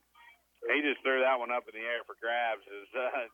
He 0.68 0.84
just 0.84 1.00
threw 1.08 1.24
that 1.24 1.40
one 1.40 1.50
up 1.50 1.64
in 1.72 1.74
the 1.74 1.88
air 1.88 2.04
for 2.04 2.20
grabs 2.20 2.62
as 2.68 2.88
uh, 2.94 3.32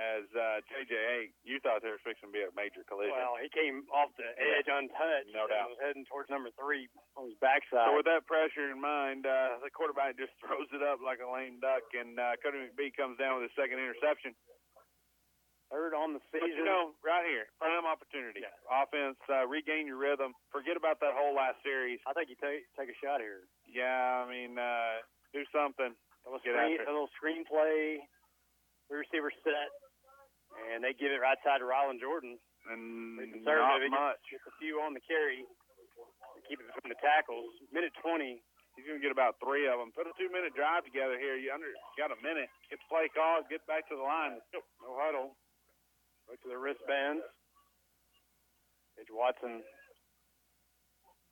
as 0.00 0.24
uh, 0.32 0.64
JJ 0.72 1.32
You 1.44 1.60
thought 1.60 1.84
there 1.84 1.92
was 1.92 2.00
fixing 2.00 2.32
to 2.32 2.34
be 2.34 2.40
a 2.40 2.52
major 2.56 2.80
collision. 2.88 3.12
Well, 3.12 3.36
he 3.36 3.52
came 3.52 3.84
off 3.92 4.08
the 4.16 4.24
edge 4.40 4.64
untouched. 4.68 5.28
No 5.36 5.44
and 5.44 5.52
doubt. 5.52 5.68
Was 5.76 5.82
heading 5.84 6.06
towards 6.08 6.32
number 6.32 6.48
three 6.56 6.88
on 7.16 7.28
his 7.28 7.36
backside. 7.44 7.92
So 7.92 7.96
with 8.00 8.08
that 8.08 8.24
pressure 8.24 8.72
in 8.72 8.80
mind, 8.80 9.28
uh, 9.28 9.60
the 9.60 9.68
quarterback 9.68 10.16
just 10.16 10.32
throws 10.40 10.68
it 10.72 10.80
up 10.80 11.04
like 11.04 11.20
a 11.20 11.28
lame 11.28 11.60
duck, 11.60 11.84
and 11.92 12.16
uh, 12.16 12.40
Cody 12.40 12.72
McBee 12.72 12.96
comes 12.96 13.20
down 13.20 13.36
with 13.40 13.52
his 13.52 13.54
second 13.56 13.76
interception. 13.76 14.32
Third 15.72 15.96
on 15.96 16.12
the 16.12 16.20
But 16.28 16.44
season. 16.44 16.60
you 16.60 16.64
know, 16.68 16.92
right 17.00 17.24
here, 17.24 17.48
prime 17.56 17.88
opportunity. 17.88 18.44
Offense, 18.68 19.16
uh, 19.32 19.48
regain 19.48 19.88
your 19.88 19.96
rhythm. 19.96 20.36
Forget 20.52 20.76
about 20.76 21.00
that 21.00 21.16
whole 21.16 21.32
last 21.32 21.64
series. 21.64 21.96
I 22.04 22.12
think 22.12 22.28
you 22.28 22.36
take 22.36 22.68
take 22.76 22.92
a 22.92 22.98
shot 23.00 23.24
here. 23.24 23.48
Yeah, 23.64 24.20
I 24.20 24.28
mean, 24.28 24.60
uh, 24.60 25.00
do 25.32 25.40
something. 25.48 25.96
A 25.96 26.24
little, 26.28 26.44
Get 26.44 26.52
screen, 26.60 26.76
a 26.76 26.92
little 26.92 27.08
screenplay. 27.16 28.04
The 28.92 29.00
receiver 29.00 29.32
set, 29.40 29.72
and 30.72 30.84
they 30.84 30.92
give 30.96 31.10
it 31.12 31.20
right 31.20 31.38
side 31.42 31.60
to 31.60 31.66
Rylan 31.68 31.98
Jordan. 32.00 32.36
And 32.70 33.18
Pretty 33.18 33.42
not 33.42 33.58
conservative. 33.58 33.90
Much. 33.90 34.22
Gets, 34.30 34.44
gets 34.44 34.46
a 34.50 34.54
few 34.62 34.78
on 34.84 34.94
the 34.94 35.02
carry. 35.02 35.42
Keep 36.46 36.62
it 36.62 36.66
between 36.70 36.90
the 36.94 37.00
tackles. 37.02 37.50
Minute 37.74 37.94
20. 38.02 38.38
He's 38.78 38.88
gonna 38.88 39.02
get 39.04 39.12
about 39.12 39.36
three 39.42 39.68
of 39.68 39.76
them. 39.76 39.92
Put 39.92 40.08
a 40.08 40.14
two-minute 40.16 40.56
drive 40.56 40.86
together 40.88 41.20
here. 41.20 41.36
You 41.36 41.52
under 41.52 41.68
got 42.00 42.08
a 42.08 42.18
minute. 42.24 42.48
Get 42.72 42.80
the 42.80 42.88
play 42.88 43.12
called. 43.12 43.44
Get 43.52 43.60
back 43.68 43.84
to 43.92 43.96
the 43.96 44.04
line. 44.04 44.40
No 44.80 44.96
huddle. 44.96 45.36
Look 46.30 46.40
to 46.46 46.48
the 46.48 46.56
wristbands. 46.56 47.20
Edge 48.96 49.12
Watson 49.12 49.60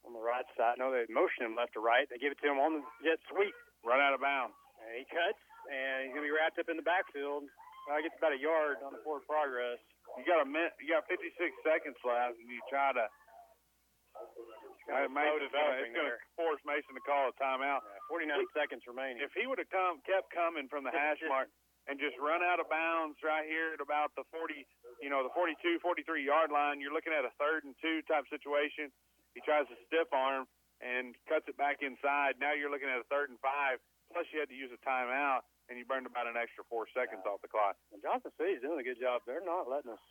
on 0.05 0.13
the 0.13 0.21
right 0.21 0.45
side. 0.57 0.77
No, 0.77 0.93
they 0.93 1.09
motion 1.09 1.45
him 1.49 1.57
left 1.57 1.77
to 1.77 1.81
right. 1.81 2.09
They 2.09 2.21
give 2.21 2.33
it 2.33 2.41
to 2.45 2.49
him 2.53 2.61
on 2.61 2.81
the 2.81 2.85
jet 3.05 3.21
sweep. 3.29 3.55
Run 3.85 4.01
out 4.01 4.13
of 4.17 4.21
bounds. 4.21 4.57
And 4.81 4.97
he 5.01 5.05
cuts, 5.09 5.41
and 5.69 6.09
he's 6.09 6.13
going 6.17 6.25
to 6.25 6.29
be 6.29 6.37
wrapped 6.37 6.57
up 6.61 6.69
in 6.73 6.77
the 6.81 6.85
backfield. 6.85 7.45
He 7.99 8.07
gets 8.07 8.17
about 8.19 8.33
a 8.37 8.41
yard 8.41 8.79
on 8.87 8.93
the 8.95 9.01
forward 9.03 9.27
progress. 9.27 9.79
You 10.19 10.23
got 10.27 10.43
a 10.43 10.49
minute. 10.49 10.75
You 10.83 10.95
got 10.95 11.07
56 11.07 11.31
seconds 11.67 11.97
left, 12.07 12.39
and 12.39 12.49
you 12.51 12.61
try 12.71 12.93
to. 12.95 13.07
Kind 14.91 15.07
of 15.07 15.13
Mason- 15.15 15.47
it's 15.47 15.95
going 15.95 16.11
to 16.11 16.19
force 16.35 16.59
Mason 16.67 16.93
to 16.99 17.03
call 17.07 17.31
a 17.31 17.35
timeout. 17.39 17.79
Yeah, 17.87 18.11
49 18.11 18.43
seconds 18.51 18.83
remaining. 18.91 19.23
If 19.23 19.31
he 19.39 19.47
would 19.47 19.63
have 19.63 19.71
come, 19.71 20.03
kept 20.03 20.35
coming 20.35 20.67
from 20.67 20.83
the 20.83 20.91
hash 20.91 21.23
mark 21.31 21.47
and 21.87 21.95
just 22.03 22.19
run 22.19 22.43
out 22.43 22.59
of 22.59 22.67
bounds 22.69 23.15
right 23.23 23.47
here 23.47 23.71
at 23.79 23.81
about 23.81 24.11
the 24.19 24.27
40, 24.35 24.67
you 24.99 25.07
know, 25.09 25.23
the 25.23 25.31
42, 25.31 25.79
43 25.79 26.27
yard 26.27 26.51
line, 26.51 26.83
you're 26.83 26.93
looking 26.93 27.15
at 27.15 27.23
a 27.23 27.31
third 27.39 27.63
and 27.63 27.75
two 27.79 28.03
type 28.11 28.27
situation. 28.27 28.91
He 29.39 29.41
tries 29.47 29.71
to 29.71 29.77
stiff 29.87 30.11
arm 30.11 30.51
and 30.83 31.15
cuts 31.31 31.47
it 31.47 31.55
back 31.55 31.87
inside. 31.87 32.35
Now 32.43 32.51
you're 32.59 32.71
looking 32.73 32.91
at 32.91 32.99
a 32.99 33.07
third 33.07 33.31
and 33.31 33.39
five. 33.39 33.79
Plus 34.11 34.27
you 34.35 34.43
had 34.43 34.51
to 34.51 34.59
use 34.59 34.75
a 34.75 34.81
timeout 34.83 35.47
and 35.71 35.79
you 35.79 35.87
burned 35.87 36.11
about 36.11 36.27
an 36.27 36.35
extra 36.35 36.67
four 36.67 36.91
seconds 36.91 37.23
off 37.23 37.39
the 37.41 37.49
clock. 37.49 37.79
And 37.95 38.03
Johnson 38.03 38.35
City's 38.35 38.59
doing 38.59 38.83
a 38.83 38.87
good 38.87 38.99
job. 38.99 39.23
They're 39.23 39.47
not 39.47 39.71
letting 39.71 39.95
us. 39.95 40.03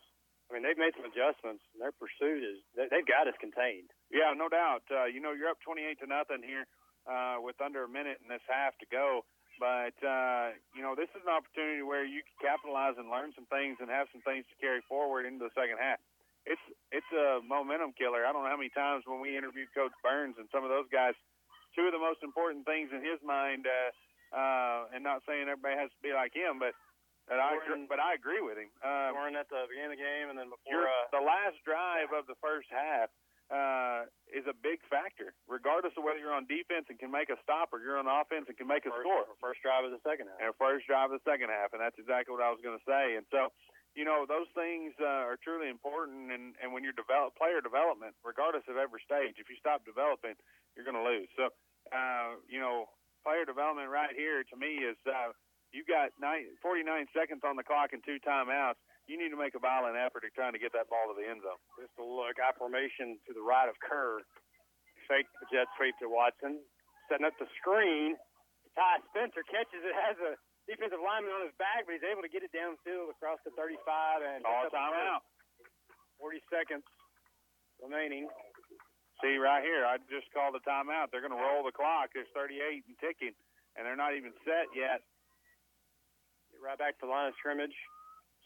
I 0.48 0.56
mean, 0.56 0.64
they've 0.64 0.80
made 0.80 0.95
some 0.95 1.06
adjustments. 1.06 1.61
And 1.76 1.84
their 1.84 1.94
pursuit 1.94 2.41
is 2.41 2.64
they, 2.73 2.88
they've 2.88 3.06
got 3.06 3.27
us 3.27 3.36
contained. 3.44 3.91
Yeah, 4.07 4.31
no 4.31 4.48
doubt. 4.48 4.88
Uh, 4.88 5.11
you 5.11 5.19
know, 5.19 5.36
you're 5.36 5.52
up 5.52 5.60
28 5.61 5.99
to 5.99 6.07
nothing 6.07 6.41
here 6.41 6.64
uh, 7.06 7.44
with 7.44 7.60
under 7.60 7.84
a 7.84 7.91
minute 7.91 8.23
in 8.23 8.31
this 8.31 8.41
half 8.48 8.73
to 8.80 8.88
go. 8.88 9.27
But, 9.60 9.99
uh, 9.99 10.56
you 10.72 10.80
know, 10.80 10.95
this 10.95 11.11
is 11.11 11.19
an 11.27 11.36
opportunity 11.36 11.84
where 11.84 12.07
you 12.07 12.23
can 12.23 12.38
capitalize 12.40 12.95
and 12.95 13.11
learn 13.11 13.36
some 13.36 13.44
things 13.52 13.76
and 13.84 13.91
have 13.91 14.07
some 14.15 14.23
things 14.23 14.48
to 14.48 14.56
carry 14.56 14.80
forward 14.88 15.27
into 15.27 15.44
the 15.44 15.52
second 15.52 15.84
half. 15.84 15.99
It's 16.48 16.64
it's 16.95 17.11
a 17.11 17.44
momentum 17.44 17.91
killer. 17.99 18.23
I 18.23 18.31
don't 18.31 18.48
know 18.48 18.49
how 18.49 18.57
many 18.57 18.72
times 18.72 19.03
when 19.03 19.19
we 19.19 19.36
interviewed 19.36 19.68
Coach 19.76 19.91
Burns 19.99 20.40
and 20.40 20.48
some 20.56 20.64
of 20.64 20.72
those 20.72 20.88
guys, 20.88 21.11
two 21.76 21.84
of 21.84 21.91
the 21.91 21.99
most 21.99 22.23
important 22.23 22.64
things 22.64 22.95
in 22.95 23.03
his 23.03 23.19
mind, 23.19 23.68
uh, 23.68 23.91
uh, 24.34 24.93
and 24.93 25.03
not 25.03 25.26
saying 25.26 25.49
everybody 25.49 25.77
has 25.77 25.91
to 25.91 26.01
be 26.01 26.14
like 26.14 26.34
him, 26.34 26.60
but 26.60 26.73
but 27.30 27.38
I 27.38 27.61
agree, 27.61 27.85
but 27.85 28.01
I 28.01 28.18
agree 28.18 28.41
with 28.41 28.57
him. 28.57 28.73
Uh, 28.81 29.14
Scoring 29.14 29.38
at 29.38 29.45
the 29.53 29.69
beginning 29.69 29.93
of 29.93 30.01
the 30.01 30.01
game, 30.01 30.27
and 30.34 30.38
then 30.38 30.49
before 30.49 30.89
uh, 30.89 31.14
the 31.14 31.22
last 31.22 31.61
drive 31.61 32.10
of 32.10 32.26
the 32.26 32.34
first 32.41 32.65
half 32.73 33.14
uh, 33.53 34.10
is 34.30 34.45
a 34.49 34.53
big 34.53 34.81
factor, 34.89 35.34
regardless 35.45 35.93
of 35.97 36.01
whether 36.06 36.18
you're 36.18 36.34
on 36.34 36.49
defense 36.49 36.85
and 36.89 36.97
can 36.97 37.10
make 37.10 37.30
a 37.30 37.38
stop 37.45 37.69
or 37.69 37.81
you're 37.81 37.97
on 37.97 38.10
offense 38.10 38.45
and 38.49 38.57
can 38.57 38.65
make 38.69 38.85
a 38.85 38.93
first, 38.93 39.06
score. 39.06 39.26
first 39.41 39.61
drive 39.61 39.85
of 39.85 39.93
the 39.93 40.01
second 40.06 40.30
half. 40.30 40.38
And 40.41 40.53
first 40.57 40.85
drive 40.89 41.14
of 41.14 41.22
the 41.22 41.26
second 41.26 41.53
half, 41.53 41.73
and 41.73 41.81
that's 41.81 41.97
exactly 41.97 42.34
what 42.34 42.41
I 42.41 42.49
was 42.49 42.61
going 42.65 42.77
to 42.77 42.85
say. 42.85 43.18
And 43.18 43.26
so, 43.30 43.53
you 43.97 44.06
know, 44.06 44.30
those 44.30 44.49
things 44.53 44.93
uh, 45.01 45.26
are 45.26 45.38
truly 45.41 45.69
important. 45.69 46.30
And, 46.30 46.53
and 46.61 46.73
when 46.73 46.85
you're 46.85 46.97
develop 46.97 47.34
player 47.38 47.57
development, 47.61 48.14
regardless 48.22 48.65
of 48.69 48.77
every 48.77 49.01
stage, 49.01 49.41
if 49.41 49.49
you 49.49 49.57
stop 49.57 49.81
developing, 49.81 50.38
you're 50.77 50.85
going 50.85 50.97
to 50.97 51.06
lose. 51.06 51.30
So, 51.34 51.49
uh, 51.89 52.38
you 52.45 52.61
know, 52.61 52.89
player 53.24 53.46
development 53.46 53.90
right 53.91 54.12
here 54.16 54.44
to 54.48 54.56
me 54.56 54.82
is 54.84 54.98
uh, 55.08 55.32
you 55.72 55.86
got 55.86 56.12
nine, 56.18 56.50
49 56.62 56.86
seconds 57.14 57.46
on 57.46 57.56
the 57.56 57.66
clock 57.66 57.94
and 57.94 58.02
two 58.02 58.18
timeouts. 58.26 58.80
You 59.06 59.18
need 59.18 59.34
to 59.34 59.40
make 59.40 59.58
a 59.58 59.62
violent 59.62 59.98
effort 59.98 60.22
at 60.26 60.34
trying 60.38 60.54
to 60.54 60.62
get 60.62 60.70
that 60.78 60.86
ball 60.90 61.10
to 61.10 61.18
the 61.18 61.26
end 61.26 61.41
zone. 61.41 61.58
Just 61.82 61.94
a 61.98 62.06
look, 62.06 62.38
I 62.38 62.54
formation 62.58 63.18
to 63.26 63.34
the 63.34 63.41
right 63.41 63.66
of 63.66 63.78
Kerr. 63.82 64.22
Fake 65.10 65.26
the 65.41 65.50
jet 65.50 65.66
sweep 65.74 65.98
to 65.98 66.10
Watson. 66.10 66.62
Setting 67.10 67.26
up 67.26 67.34
the 67.41 67.50
screen. 67.58 68.14
Ty 68.78 69.02
Spencer 69.10 69.41
catches 69.50 69.82
it, 69.82 69.94
has 69.98 70.14
a 70.22 70.38
defensive 70.70 71.02
lineman 71.02 71.34
on 71.34 71.41
his 71.41 71.56
back, 71.58 71.90
but 71.90 71.98
he's 71.98 72.06
able 72.06 72.22
to 72.22 72.30
get 72.30 72.46
it 72.46 72.54
downfield 72.54 73.10
across 73.10 73.41
the 73.41 73.50
35 73.58 73.82
and 74.22 74.46
Call 74.46 74.70
picks 74.70 74.78
up 74.78 74.78
the 74.78 74.78
timeout. 74.78 75.22
40 76.22 76.38
seconds 76.54 76.86
remaining. 77.82 78.30
See 79.20 79.36
right 79.36 79.60
here, 79.60 79.84
I 79.84 80.00
just 80.08 80.32
called 80.32 80.56
a 80.56 80.64
timeout. 80.64 81.12
They're 81.12 81.20
going 81.24 81.36
to 81.36 81.40
roll 81.44 81.68
the 81.68 81.76
clock. 81.76 82.16
It's 82.16 82.32
38 82.32 82.88
and 82.88 82.96
ticking, 83.04 83.36
and 83.76 83.84
they're 83.84 84.00
not 84.00 84.16
even 84.16 84.32
set 84.48 84.72
yet. 84.72 85.04
Get 86.56 86.64
right 86.64 86.80
back 86.80 86.96
to 87.00 87.06
the 87.06 87.12
line 87.12 87.28
of 87.28 87.36
scrimmage. 87.36 87.76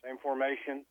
Same 0.02 0.18
formation. 0.18 0.82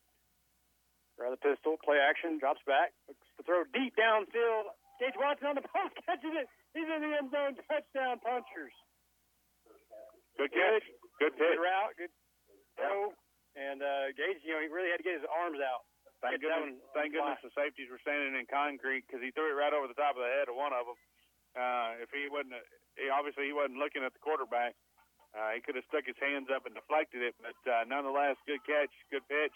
Grab 1.19 1.35
the 1.35 1.41
pistol, 1.43 1.75
play 1.83 1.99
action, 2.01 2.39
drops 2.41 2.63
back, 2.65 2.95
looks 3.05 3.21
to 3.37 3.43
throw 3.45 3.67
deep 3.75 3.93
downfield. 3.99 4.71
Gage 4.97 5.13
Watson 5.19 5.51
on 5.51 5.55
the 5.59 5.67
post, 5.67 5.93
catches 6.07 6.31
it. 6.31 6.47
He's 6.73 6.87
in 6.89 7.03
the 7.05 7.11
end 7.13 7.29
zone. 7.29 7.53
Touchdown, 7.69 8.17
punchers. 8.23 8.73
Good 10.39 10.49
catch. 10.49 10.81
Good 11.21 11.37
Good 11.37 11.37
pitch. 11.37 11.59
route, 11.61 11.93
good 11.99 12.13
throw. 12.79 13.13
And 13.53 13.85
uh, 13.85 14.09
Gage, 14.17 14.41
you 14.41 14.57
know, 14.57 14.61
he 14.65 14.71
really 14.73 14.89
had 14.89 14.97
to 14.97 15.05
get 15.05 15.21
his 15.21 15.27
arms 15.29 15.61
out. 15.61 15.85
Thank 16.23 16.39
goodness, 16.39 16.79
thank 16.95 17.11
goodness 17.11 17.35
the 17.43 17.51
safeties 17.51 17.91
were 17.91 17.99
standing 17.99 18.39
in 18.39 18.47
concrete 18.47 19.03
because 19.03 19.19
he 19.19 19.35
threw 19.35 19.51
it 19.51 19.59
right 19.59 19.75
over 19.75 19.91
the 19.91 19.97
top 19.99 20.15
of 20.15 20.23
the 20.23 20.31
head 20.31 20.47
of 20.47 20.55
one 20.55 20.71
of 20.71 20.87
them. 20.87 20.95
Uh, 21.53 21.99
if 21.99 22.07
he 22.15 22.31
wasn't, 22.31 22.55
he, 22.95 23.11
obviously 23.11 23.45
he 23.51 23.53
wasn't 23.53 23.75
looking 23.77 24.01
at 24.07 24.15
the 24.15 24.23
quarterback. 24.23 24.71
Uh, 25.35 25.51
he 25.51 25.59
could 25.59 25.75
have 25.75 25.83
stuck 25.91 26.07
his 26.07 26.15
hands 26.23 26.47
up 26.47 26.63
and 26.63 26.71
deflected 26.77 27.19
it, 27.25 27.35
but 27.43 27.57
uh, 27.67 27.83
nonetheless, 27.89 28.39
good 28.47 28.61
catch, 28.63 28.89
good 29.11 29.25
pitch, 29.27 29.53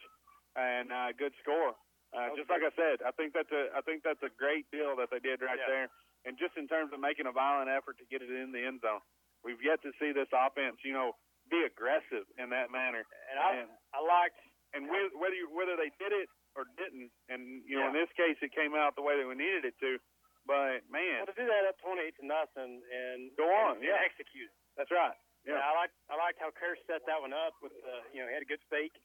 and 0.59 0.91
uh, 0.91 1.09
good 1.15 1.31
score. 1.39 1.71
Uh, 2.11 2.33
just 2.35 2.49
like 2.51 2.65
I 2.65 2.73
said, 2.75 2.99
I 3.05 3.11
think 3.15 3.31
that's 3.35 3.51
a 3.51 3.71
I 3.75 3.81
think 3.83 4.01
that's 4.03 4.23
a 4.23 4.31
great 4.39 4.65
deal 4.73 4.95
that 4.99 5.07
they 5.13 5.19
did 5.23 5.39
right 5.43 5.59
Yeah. 5.59 5.71
there. 5.71 5.87
And 6.25 6.35
just 6.35 6.57
in 6.59 6.67
terms 6.67 6.91
of 6.91 6.99
making 6.99 7.29
a 7.29 7.35
violent 7.35 7.69
effort 7.71 7.95
to 8.03 8.05
get 8.11 8.19
it 8.25 8.27
in 8.31 8.51
the 8.51 8.59
end 8.63 8.81
zone, 8.83 8.99
we've 9.45 9.61
yet 9.63 9.79
to 9.87 9.91
see 10.01 10.11
this 10.11 10.27
offense, 10.35 10.81
you 10.83 10.91
know, 10.91 11.13
be 11.47 11.61
aggressive 11.63 12.25
in 12.41 12.49
that 12.51 12.67
manner. 12.73 13.05
And 13.31 13.37
I, 13.39 13.49
And- 13.63 13.71
I 13.95 13.99
liked 14.03 14.39
and 14.75 14.87
whe- 14.91 15.13
whether 15.15 15.35
you, 15.37 15.47
whether 15.55 15.77
they 15.79 15.91
did 16.01 16.11
it 16.11 16.27
or 16.57 16.65
didn't, 16.75 17.13
and 17.29 17.61
you 17.69 17.77
know, 17.77 17.87
in 17.87 17.95
this 17.95 18.09
case, 18.17 18.35
it 18.41 18.49
came 18.51 18.73
out 18.73 18.97
the 18.97 19.05
way 19.05 19.13
that 19.15 19.27
we 19.29 19.37
needed 19.37 19.63
it 19.63 19.77
to. 19.79 20.01
But 20.49 20.81
man, 20.89 21.21
well, 21.21 21.29
to 21.29 21.37
do 21.37 21.45
that 21.45 21.69
up 21.69 21.77
28 21.83 22.17
to 22.17 22.23
nothing 22.25 22.81
and 22.89 23.29
Go 23.37 23.45
on, 23.45 23.77
and, 23.77 23.85
yeah. 23.85 23.99
and 24.01 24.07
execute. 24.09 24.49
that's 24.79 24.89
right. 24.89 25.13
Yeah, 25.45 25.61
I 25.61 25.71
liked 25.77 25.95
I 26.11 26.15
liked 26.19 26.41
how 26.41 26.49
Kerr 26.51 26.75
set 26.89 27.05
that 27.07 27.21
one 27.21 27.31
up 27.31 27.53
with 27.61 27.71
uh, 27.85 28.03
you 28.11 28.19
know 28.19 28.27
he 28.27 28.33
had 28.35 28.43
a 28.43 28.49
good 28.49 28.63
fake. 28.67 28.95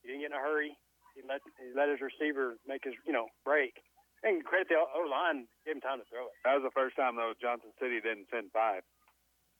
He 0.00 0.08
didn't 0.14 0.22
get 0.24 0.30
in 0.32 0.38
a 0.38 0.40
hurry. 0.40 0.72
He 1.18 1.20
let 1.26 1.42
he 1.60 1.72
let 1.76 1.90
his 1.92 1.98
receiver 2.00 2.56
make 2.64 2.84
his 2.86 2.94
you 3.04 3.12
know 3.12 3.26
break. 3.44 3.80
And 4.24 4.40
credit 4.40 4.72
the 4.72 4.80
O 4.80 5.04
line 5.04 5.44
gave 5.68 5.76
him 5.76 5.84
time 5.84 6.00
to 6.00 6.06
throw 6.08 6.30
it. 6.32 6.36
That 6.48 6.56
was 6.56 6.64
the 6.64 6.72
first 6.72 6.96
time 6.96 7.16
though 7.20 7.36
Johnson 7.36 7.74
City 7.76 8.00
didn't 8.00 8.32
send 8.32 8.48
five, 8.56 8.80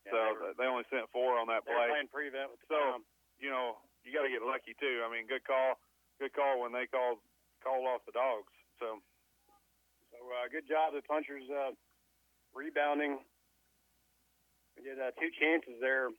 Yeah, 0.08 0.12
so 0.12 0.16
they 0.16 0.32
were, 0.32 0.52
they 0.56 0.68
only 0.68 0.88
sent 0.88 1.04
four 1.12 1.36
on 1.36 1.48
that 1.52 1.68
they 1.68 1.76
were 1.76 1.84
play. 1.84 1.92
playing 1.92 2.08
prevent 2.08 2.48
with 2.56 2.60
the 2.64 2.68
So, 2.72 2.80
time. 2.80 3.04
you 3.36 3.52
know, 3.52 3.76
you 4.04 4.12
got 4.16 4.24
to 4.24 4.32
get 4.32 4.40
lucky 4.40 4.72
too. 4.80 5.04
I 5.04 5.12
mean, 5.12 5.28
good 5.28 5.44
call, 5.44 5.76
good 6.18 6.32
call 6.32 6.62
when 6.62 6.72
they 6.72 6.86
called 6.86 7.18
called 7.62 7.88
off 7.88 8.04
the 8.04 8.12
dogs. 8.12 8.52
So, 8.76 9.00
so 10.12 10.18
uh, 10.20 10.46
good 10.52 10.68
job 10.68 10.92
the 10.92 11.02
punchers 11.02 11.48
uh, 11.48 11.72
rebounding. 12.52 13.18
We 14.76 14.84
did 14.84 14.98
uh, 14.98 15.14
two 15.16 15.30
chances 15.38 15.78
there, 15.78 16.10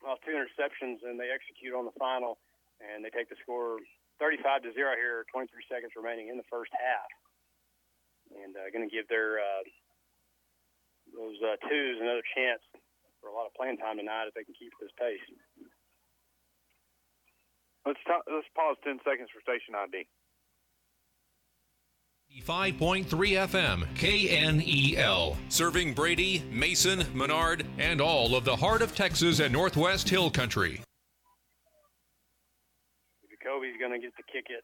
well, 0.00 0.16
two 0.22 0.32
interceptions, 0.32 1.02
and 1.02 1.18
they 1.18 1.34
execute 1.34 1.74
on 1.74 1.84
the 1.84 1.96
final, 1.98 2.38
and 2.78 3.02
they 3.02 3.10
take 3.10 3.28
the 3.28 3.36
score 3.42 3.82
35 4.22 4.64
to 4.64 4.70
zero 4.72 4.94
here. 4.94 5.26
23 5.34 5.50
seconds 5.66 5.92
remaining 5.98 6.30
in 6.30 6.38
the 6.38 6.46
first 6.46 6.70
half, 6.72 7.10
and 8.38 8.54
uh, 8.54 8.70
going 8.70 8.86
to 8.86 8.92
give 8.92 9.10
their 9.10 9.42
uh, 9.42 9.62
those 11.10 11.38
uh, 11.42 11.58
twos 11.66 11.98
another 11.98 12.24
chance 12.34 12.62
for 13.18 13.28
a 13.28 13.34
lot 13.34 13.50
of 13.50 13.52
playing 13.58 13.76
time 13.76 13.98
tonight 13.98 14.30
if 14.30 14.34
they 14.34 14.46
can 14.46 14.54
keep 14.54 14.72
this 14.80 14.94
pace. 14.96 15.20
Let's 17.86 18.00
talk, 18.06 18.22
let's 18.32 18.46
pause 18.54 18.76
ten 18.84 18.98
seconds 19.04 19.28
for 19.32 19.40
station 19.40 19.74
ID. 19.74 20.06
5.3 22.46 23.04
FM, 23.50 23.82
KNEL. 23.98 25.36
Serving 25.48 25.94
Brady, 25.94 26.44
Mason, 26.52 27.04
Menard, 27.12 27.66
and 27.78 28.00
all 28.00 28.36
of 28.36 28.44
the 28.44 28.54
heart 28.54 28.82
of 28.82 28.94
Texas 28.94 29.40
and 29.40 29.52
Northwest 29.52 30.08
Hill 30.08 30.30
Country. 30.30 30.80
Jacoby's 33.28 33.74
going 33.80 33.90
to 33.90 33.98
get 33.98 34.14
to 34.16 34.22
kick 34.30 34.46
it 34.48 34.62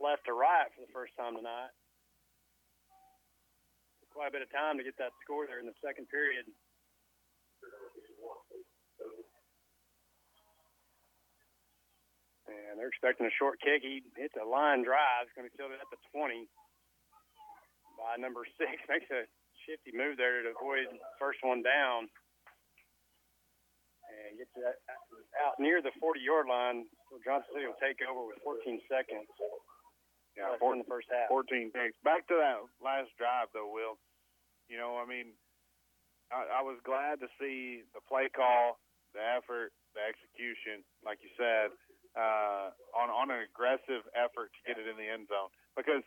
left 0.00 0.24
to 0.26 0.32
right 0.32 0.68
for 0.74 0.80
the 0.80 0.92
first 0.92 1.12
time 1.16 1.36
tonight. 1.36 1.72
Quite 4.12 4.28
a 4.28 4.34
bit 4.34 4.42
of 4.42 4.50
time 4.50 4.76
to 4.76 4.84
get 4.84 4.98
that 4.98 5.14
score 5.22 5.46
there 5.46 5.60
in 5.60 5.66
the 5.66 5.76
second 5.80 6.08
period. 6.10 6.44
And 12.50 12.74
they're 12.78 12.90
expecting 12.90 13.26
a 13.30 13.34
short 13.38 13.62
kick. 13.62 13.86
He 13.86 14.02
hits 14.18 14.34
a 14.34 14.46
line 14.46 14.82
drive. 14.82 15.30
It's 15.30 15.34
going 15.38 15.46
to 15.46 15.52
be 15.52 15.56
fielded 15.56 15.78
at 15.78 15.90
the 15.94 16.02
20 16.10 16.50
by 17.94 18.18
number 18.18 18.42
six. 18.58 18.74
Makes 18.90 19.10
a 19.14 19.30
shifty 19.68 19.94
move 19.94 20.18
there 20.18 20.42
to 20.42 20.50
avoid 20.50 20.90
first 21.20 21.38
one 21.46 21.62
down. 21.62 22.10
And 24.10 24.34
gets 24.34 24.50
it 24.58 24.66
out 25.38 25.54
near 25.62 25.78
the 25.78 25.94
40 26.02 26.18
yard 26.18 26.50
line. 26.50 26.90
So 27.06 27.22
Johnson 27.22 27.54
City 27.54 27.70
will 27.70 27.78
take 27.78 28.02
over 28.02 28.26
with 28.26 28.42
14 28.42 28.82
seconds. 28.90 29.30
Yeah, 30.34 30.58
four, 30.58 30.74
in 30.74 30.82
the 30.82 30.90
first 30.90 31.10
half. 31.10 31.30
14 31.30 31.70
picks. 31.74 31.98
Back 32.02 32.26
to 32.30 32.34
that 32.38 32.62
last 32.82 33.10
drive, 33.18 33.50
though, 33.54 33.70
Will. 33.70 33.98
You 34.70 34.78
know, 34.78 34.98
I 34.98 35.06
mean, 35.06 35.34
I, 36.30 36.58
I 36.58 36.62
was 36.62 36.78
glad 36.86 37.18
to 37.22 37.28
see 37.38 37.82
the 37.94 38.02
play 38.06 38.30
call, 38.30 38.78
the 39.14 39.22
effort, 39.22 39.74
the 39.94 40.02
execution, 40.06 40.86
like 41.02 41.18
you 41.22 41.30
said, 41.34 41.74
uh, 42.16 42.74
on 42.96 43.08
on 43.10 43.30
an 43.30 43.46
aggressive 43.46 44.02
effort 44.18 44.50
to 44.54 44.60
get 44.66 44.76
it 44.78 44.86
in 44.90 44.96
the 44.98 45.06
end 45.06 45.30
zone 45.30 45.50
because 45.76 46.02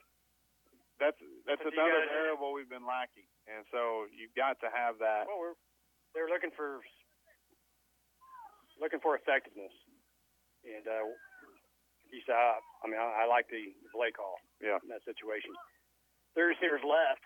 that's 0.99 1.17
that's 1.47 1.63
But 1.63 1.73
another 1.73 2.05
variable 2.11 2.53
we've 2.53 2.69
been 2.69 2.85
lacking, 2.85 3.27
and 3.47 3.63
so 3.71 4.07
you've 4.11 4.35
got 4.35 4.59
to 4.61 4.69
have 4.71 4.99
that. 4.99 5.25
Well, 5.27 5.39
we're 5.39 5.57
they're 6.13 6.29
looking 6.29 6.51
for 6.53 6.83
looking 8.79 8.99
for 8.99 9.15
effectiveness, 9.15 9.73
and 10.67 10.85
uh, 10.85 11.07
he 12.13 12.21
said, 12.29 12.37
I 12.37 12.85
mean, 12.85 13.01
I, 13.01 13.23
I 13.23 13.25
like 13.25 13.49
the 13.49 13.73
play 13.89 14.13
call. 14.13 14.37
Yeah. 14.61 14.79
in 14.79 14.87
that 14.95 15.03
situation. 15.03 15.51
Three 16.37 16.55
receivers 16.55 16.79
left 16.87 17.19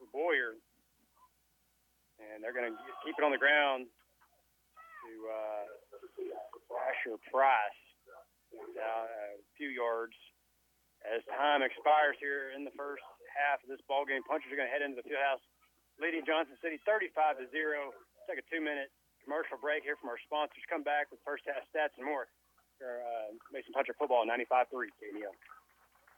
for 0.00 0.08
Boyer, 0.16 0.56
and 2.16 2.40
they're 2.40 2.56
going 2.56 2.72
to 2.72 2.76
keep 3.04 3.20
it 3.20 3.24
on 3.26 3.30
the 3.36 3.42
ground 3.42 3.84
to 5.04 5.12
uh, 5.28 5.64
Asher 6.88 7.20
Price. 7.28 7.80
It's 8.50 8.78
out 8.78 9.08
a 9.08 9.38
few 9.56 9.70
yards. 9.70 10.14
As 11.06 11.24
time 11.32 11.64
expires 11.64 12.20
here 12.20 12.52
in 12.52 12.66
the 12.66 12.74
first 12.76 13.00
half 13.32 13.62
of 13.64 13.68
this 13.72 13.80
ball 13.88 14.04
game, 14.04 14.20
punchers 14.28 14.52
are 14.52 14.58
going 14.58 14.68
to 14.68 14.74
head 14.74 14.84
into 14.84 15.00
the 15.00 15.06
field 15.06 15.22
house, 15.24 15.40
leading 15.96 16.26
Johnson 16.28 16.58
City 16.60 16.76
35 16.84 17.40
to 17.40 17.46
zero. 17.48 17.94
Take 18.28 18.42
a 18.42 18.46
two-minute 18.52 18.92
commercial 19.24 19.56
break 19.56 19.80
here 19.80 19.96
from 19.96 20.12
our 20.12 20.20
sponsors. 20.28 20.60
Come 20.68 20.84
back 20.84 21.08
with 21.08 21.24
first 21.24 21.48
half 21.48 21.64
stats 21.72 21.96
and 21.96 22.04
more. 22.04 22.28
For, 22.76 23.00
uh, 23.00 23.32
Mason 23.52 23.72
Puncher 23.72 23.96
football 23.96 24.24
95-3 24.28 24.92
KNEL. 25.00 25.32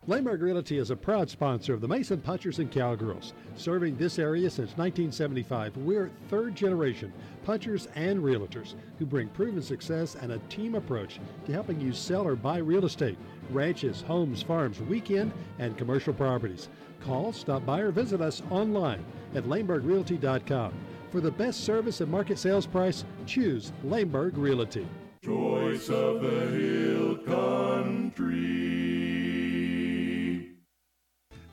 Lehmberg 0.08 0.42
Realty 0.42 0.78
is 0.78 0.90
a 0.90 0.96
proud 0.96 1.30
sponsor 1.30 1.72
of 1.72 1.80
the 1.80 1.86
Mason 1.86 2.20
Punchers 2.20 2.58
and 2.58 2.72
Cowgirls. 2.72 3.34
Serving 3.54 3.96
this 3.96 4.18
area 4.18 4.50
since 4.50 4.76
1975, 4.76 5.76
we're 5.76 6.10
third 6.28 6.56
generation 6.56 7.12
punchers 7.44 7.86
and 7.94 8.20
realtors 8.20 8.74
who 8.98 9.06
bring 9.06 9.28
proven 9.28 9.62
success 9.62 10.16
and 10.16 10.32
a 10.32 10.38
team 10.48 10.74
approach 10.74 11.20
to 11.46 11.52
helping 11.52 11.80
you 11.80 11.92
sell 11.92 12.26
or 12.26 12.34
buy 12.34 12.58
real 12.58 12.84
estate, 12.84 13.16
ranches, 13.50 14.02
homes, 14.02 14.42
farms, 14.42 14.80
weekend, 14.80 15.30
and 15.60 15.78
commercial 15.78 16.12
properties. 16.12 16.68
Call, 17.04 17.32
stop 17.32 17.64
by, 17.64 17.78
or 17.78 17.92
visit 17.92 18.20
us 18.20 18.42
online 18.50 19.04
at 19.36 19.44
lehmbergrealty.com. 19.44 20.72
For 21.12 21.20
the 21.20 21.30
best 21.30 21.62
service 21.62 22.00
and 22.00 22.10
market 22.10 22.40
sales 22.40 22.66
price, 22.66 23.04
choose 23.26 23.72
Lehmberg 23.84 24.32
Realty. 24.34 24.86
Choice 25.24 25.88
of 25.90 26.22
the 26.22 26.48
Hill 26.48 27.18
Country. 27.18 29.01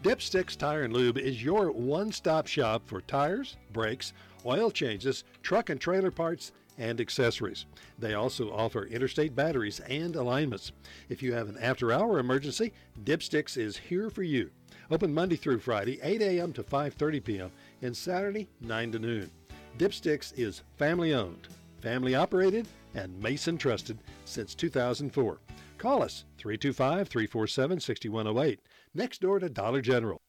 Dipsticks 0.02 0.56
Tire 0.56 0.84
and 0.84 0.94
Lube 0.94 1.18
is 1.18 1.44
your 1.44 1.72
one-stop 1.72 2.48
shop 2.48 2.84
for 2.86 3.02
tires, 3.02 3.58
brakes, 3.74 4.14
oil 4.46 4.72
changes, 4.72 5.26
truck 5.44 5.70
and 5.70 5.82
trailer 5.82 6.10
parts, 6.10 6.54
and 6.78 7.02
accessories. 7.02 7.66
They 7.98 8.14
also 8.14 8.50
offer 8.50 8.86
interstate 8.86 9.36
batteries 9.36 9.82
and 9.82 10.16
alignments. 10.16 10.72
If 11.10 11.22
you 11.22 11.34
have 11.34 11.50
an 11.50 11.58
after-hour 11.58 12.18
emergency, 12.18 12.72
Dipsticks 13.04 13.58
is 13.58 13.76
here 13.76 14.10
for 14.10 14.24
you. 14.24 14.50
Open 14.90 15.14
Monday 15.14 15.36
through 15.36 15.60
Friday, 15.60 16.00
8 16.02 16.22
a.m. 16.22 16.54
to 16.54 16.64
5:30 16.64 17.22
p.m. 17.22 17.52
and 17.82 17.96
Saturday, 17.96 18.48
9 18.62 18.94
to 18.94 19.00
noon. 19.00 19.32
Dipsticks 19.78 20.32
is 20.40 20.64
family 20.78 21.14
owned, 21.14 21.50
family 21.82 22.16
operated, 22.16 22.70
and 22.96 23.22
Mason 23.22 23.58
trusted 23.58 24.00
since 24.24 24.56
2004. 24.56 25.40
Call 25.78 26.04
us 26.04 26.24
325 26.38 27.10
347 27.10 27.80
6108, 27.82 28.60
next 28.94 29.22
door 29.22 29.40
to 29.40 29.49
Dollar 29.49 29.82
General. 29.82 30.22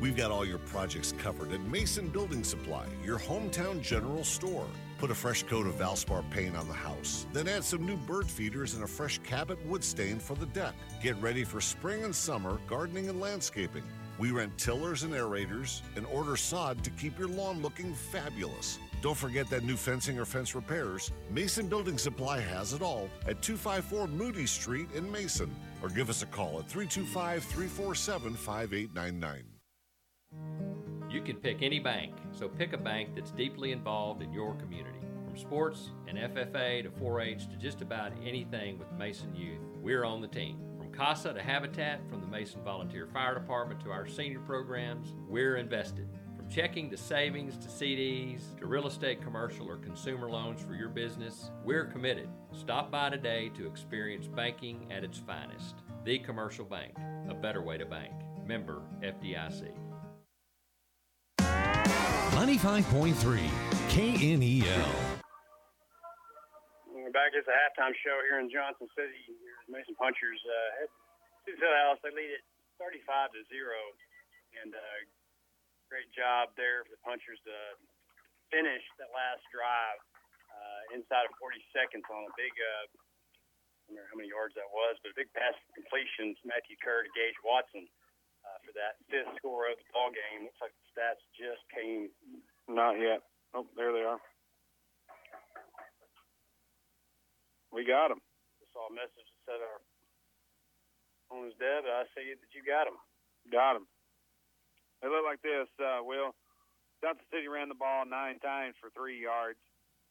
We've 0.00 0.16
got 0.16 0.30
all 0.30 0.46
your 0.46 0.58
projects 0.58 1.12
covered 1.18 1.52
at 1.52 1.60
Mason 1.60 2.08
Building 2.08 2.42
Supply, 2.42 2.86
your 3.04 3.18
hometown 3.18 3.82
general 3.82 4.24
store. 4.24 4.66
Put 4.98 5.10
a 5.10 5.14
fresh 5.14 5.42
coat 5.42 5.66
of 5.66 5.74
Valspar 5.74 6.28
paint 6.30 6.56
on 6.56 6.68
the 6.68 6.74
house, 6.74 7.26
then 7.34 7.48
add 7.48 7.64
some 7.64 7.84
new 7.84 7.96
bird 7.96 8.26
feeders 8.26 8.74
and 8.74 8.84
a 8.84 8.86
fresh 8.86 9.18
Cabot 9.18 9.58
wood 9.66 9.84
stain 9.84 10.18
for 10.18 10.34
the 10.36 10.46
deck. 10.46 10.74
Get 11.02 11.20
ready 11.20 11.44
for 11.44 11.60
spring 11.60 12.04
and 12.04 12.14
summer 12.14 12.58
gardening 12.66 13.10
and 13.10 13.20
landscaping. 13.20 13.82
We 14.18 14.30
rent 14.30 14.56
tillers 14.56 15.02
and 15.02 15.12
aerators 15.12 15.82
and 15.96 16.06
order 16.06 16.36
sod 16.36 16.82
to 16.84 16.90
keep 16.90 17.18
your 17.18 17.28
lawn 17.28 17.60
looking 17.60 17.94
fabulous. 17.94 18.78
Don't 19.02 19.16
forget 19.16 19.48
that 19.48 19.64
new 19.64 19.76
fencing 19.76 20.18
or 20.18 20.26
fence 20.26 20.54
repairs. 20.54 21.10
Mason 21.30 21.68
Building 21.68 21.98
Supply 21.98 22.40
has 22.40 22.72
it 22.72 22.82
all 22.82 23.08
at 23.26 23.42
254 23.42 24.08
Moody 24.08 24.46
Street 24.46 24.88
in 24.94 25.10
Mason. 25.10 25.54
Or 25.82 25.88
give 25.88 26.10
us 26.10 26.22
a 26.22 26.26
call 26.26 26.58
at 26.58 26.68
325 26.68 27.44
347 27.44 28.34
5899. 28.34 29.44
You 31.10 31.20
can 31.22 31.36
pick 31.36 31.62
any 31.62 31.80
bank, 31.80 32.14
so 32.30 32.48
pick 32.48 32.72
a 32.72 32.78
bank 32.78 33.16
that's 33.16 33.32
deeply 33.32 33.72
involved 33.72 34.22
in 34.22 34.32
your 34.32 34.54
community. 34.54 35.00
From 35.24 35.36
sports 35.36 35.90
and 36.06 36.16
FFA 36.16 36.84
to 36.84 36.90
4 36.90 37.20
H 37.20 37.48
to 37.50 37.56
just 37.56 37.82
about 37.82 38.12
anything 38.24 38.78
with 38.78 38.92
Mason 38.92 39.34
Youth, 39.34 39.60
we're 39.82 40.04
on 40.04 40.20
the 40.20 40.28
team. 40.28 40.58
From 40.78 40.92
CASA 40.92 41.34
to 41.34 41.42
Habitat, 41.42 42.08
from 42.08 42.20
the 42.20 42.28
Mason 42.28 42.62
Volunteer 42.62 43.08
Fire 43.12 43.34
Department 43.34 43.80
to 43.80 43.90
our 43.90 44.06
senior 44.06 44.40
programs, 44.40 45.14
we're 45.28 45.56
invested. 45.56 46.08
From 46.50 46.56
checking 46.56 46.90
to 46.90 46.96
savings 46.96 47.56
to 47.58 47.68
CDs 47.68 48.58
to 48.58 48.66
real 48.66 48.88
estate 48.88 49.22
commercial 49.22 49.68
or 49.68 49.76
consumer 49.76 50.28
loans 50.28 50.60
for 50.60 50.74
your 50.74 50.88
business, 50.88 51.52
we're 51.62 51.84
committed. 51.84 52.28
Stop 52.50 52.90
by 52.90 53.08
today 53.08 53.50
to 53.54 53.68
experience 53.68 54.26
banking 54.26 54.90
at 54.90 55.04
its 55.04 55.16
finest. 55.16 55.76
The 56.04 56.18
Commercial 56.18 56.64
Bank, 56.64 56.98
a 57.28 57.34
better 57.34 57.62
way 57.62 57.78
to 57.78 57.86
bank. 57.86 58.10
Member 58.44 58.82
FDIC. 58.98 59.70
95.3 61.38 63.14
KNEL. 63.94 64.90
We're 66.90 67.14
back 67.14 67.30
at 67.38 67.46
the 67.46 67.54
halftime 67.54 67.94
show 68.02 68.18
here 68.26 68.40
in 68.40 68.50
Johnson 68.50 68.88
City. 68.98 69.22
Here's 69.22 69.70
Mason 69.70 69.94
Punchers 69.94 70.42
uh, 70.42 70.80
head 70.82 70.90
to 71.46 71.52
the 71.54 71.70
house. 71.86 71.98
They 72.02 72.10
lead 72.10 72.34
it 72.34 72.42
35 72.82 73.38
to 73.38 73.38
zero, 73.46 73.78
and 74.64 74.74
uh, 74.74 74.80
great 75.90 76.06
job 76.14 76.54
there 76.54 76.86
for 76.86 76.94
the 76.94 77.02
Punchers 77.02 77.42
to 77.42 77.56
finish 78.54 78.82
that 79.02 79.10
last 79.10 79.42
drive 79.50 79.98
uh, 80.54 80.94
inside 80.94 81.26
of 81.26 81.34
40 81.42 81.58
seconds 81.74 82.06
on 82.06 82.30
a 82.30 82.32
big. 82.38 82.54
Uh, 82.54 82.86
I 82.86 83.98
don't 83.98 83.98
remember 83.98 84.10
how 84.14 84.18
many 84.22 84.30
yards 84.30 84.54
that 84.54 84.70
was, 84.70 84.94
but 85.02 85.10
a 85.10 85.18
big 85.18 85.34
pass 85.34 85.58
completion 85.74 86.38
to 86.38 86.42
Matthew 86.46 86.78
Kerr 86.78 87.02
to 87.02 87.10
Gage 87.10 87.34
Watson 87.42 87.90
uh, 88.46 88.58
for 88.62 88.70
that 88.78 89.02
fifth 89.10 89.34
score 89.42 89.66
of 89.66 89.74
the 89.82 89.86
ball 89.90 90.14
game. 90.14 90.46
Looks 90.46 90.62
like 90.62 90.74
the 90.78 90.86
stats 90.94 91.22
just 91.34 91.66
came. 91.74 92.06
Not 92.70 93.02
yet. 93.02 93.26
Oh, 93.50 93.66
there 93.74 93.90
they 93.90 94.06
are. 94.06 94.22
We 97.74 97.82
got 97.82 98.14
him. 98.14 98.22
I 98.62 98.66
saw 98.70 98.86
a 98.86 98.94
message 98.94 99.26
that 99.26 99.42
said 99.42 99.58
our 99.58 99.82
phone 101.30 101.50
is 101.50 101.54
dead, 101.58 101.86
I 101.86 102.06
see 102.14 102.30
that 102.30 102.50
you 102.54 102.62
got 102.62 102.90
him. 102.90 102.98
Got 103.50 103.78
him. 103.78 103.86
It 105.00 105.08
looked 105.08 105.28
like 105.28 105.40
this, 105.40 105.68
uh, 105.80 106.04
Will. 106.04 106.36
Johnson 107.00 107.24
City 107.32 107.48
ran 107.48 107.72
the 107.72 107.78
ball 107.78 108.04
nine 108.04 108.36
times 108.44 108.76
for 108.76 108.92
three 108.92 109.16
yards. 109.16 109.58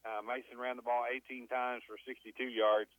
Uh, 0.02 0.26
Mason 0.26 0.58
ran 0.58 0.74
the 0.74 0.86
ball 0.86 1.06
18 1.06 1.46
times 1.48 1.86
for 1.86 2.02
62 2.02 2.34
yards. 2.50 2.90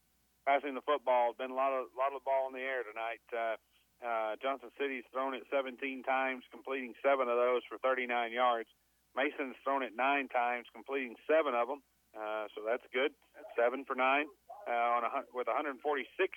Passing 0.46 0.78
the 0.78 0.86
football, 0.86 1.34
been 1.34 1.50
a 1.50 1.58
lot 1.58 1.74
of 1.74 1.90
lot 1.98 2.14
of 2.14 2.22
the 2.22 2.26
ball 2.26 2.48
in 2.48 2.54
the 2.54 2.64
air 2.64 2.86
tonight. 2.86 3.20
Uh, 3.28 3.56
uh, 4.00 4.32
Johnson 4.40 4.72
City's 4.80 5.04
thrown 5.12 5.36
it 5.36 5.44
17 5.52 5.76
times, 6.06 6.44
completing 6.48 6.96
seven 7.04 7.28
of 7.28 7.36
those 7.36 7.60
for 7.68 7.76
39 7.84 8.32
yards. 8.32 8.70
Mason's 9.12 9.58
thrown 9.60 9.82
it 9.82 9.92
nine 9.92 10.32
times, 10.32 10.64
completing 10.72 11.12
seven 11.28 11.52
of 11.52 11.68
them. 11.68 11.82
Uh, 12.16 12.48
so 12.56 12.64
that's 12.64 12.86
good. 12.94 13.12
Seven 13.58 13.84
for 13.84 13.94
nine 13.94 14.26
uh, 14.64 14.96
on 14.96 15.04
a, 15.04 15.10
with 15.34 15.46
146 15.46 15.82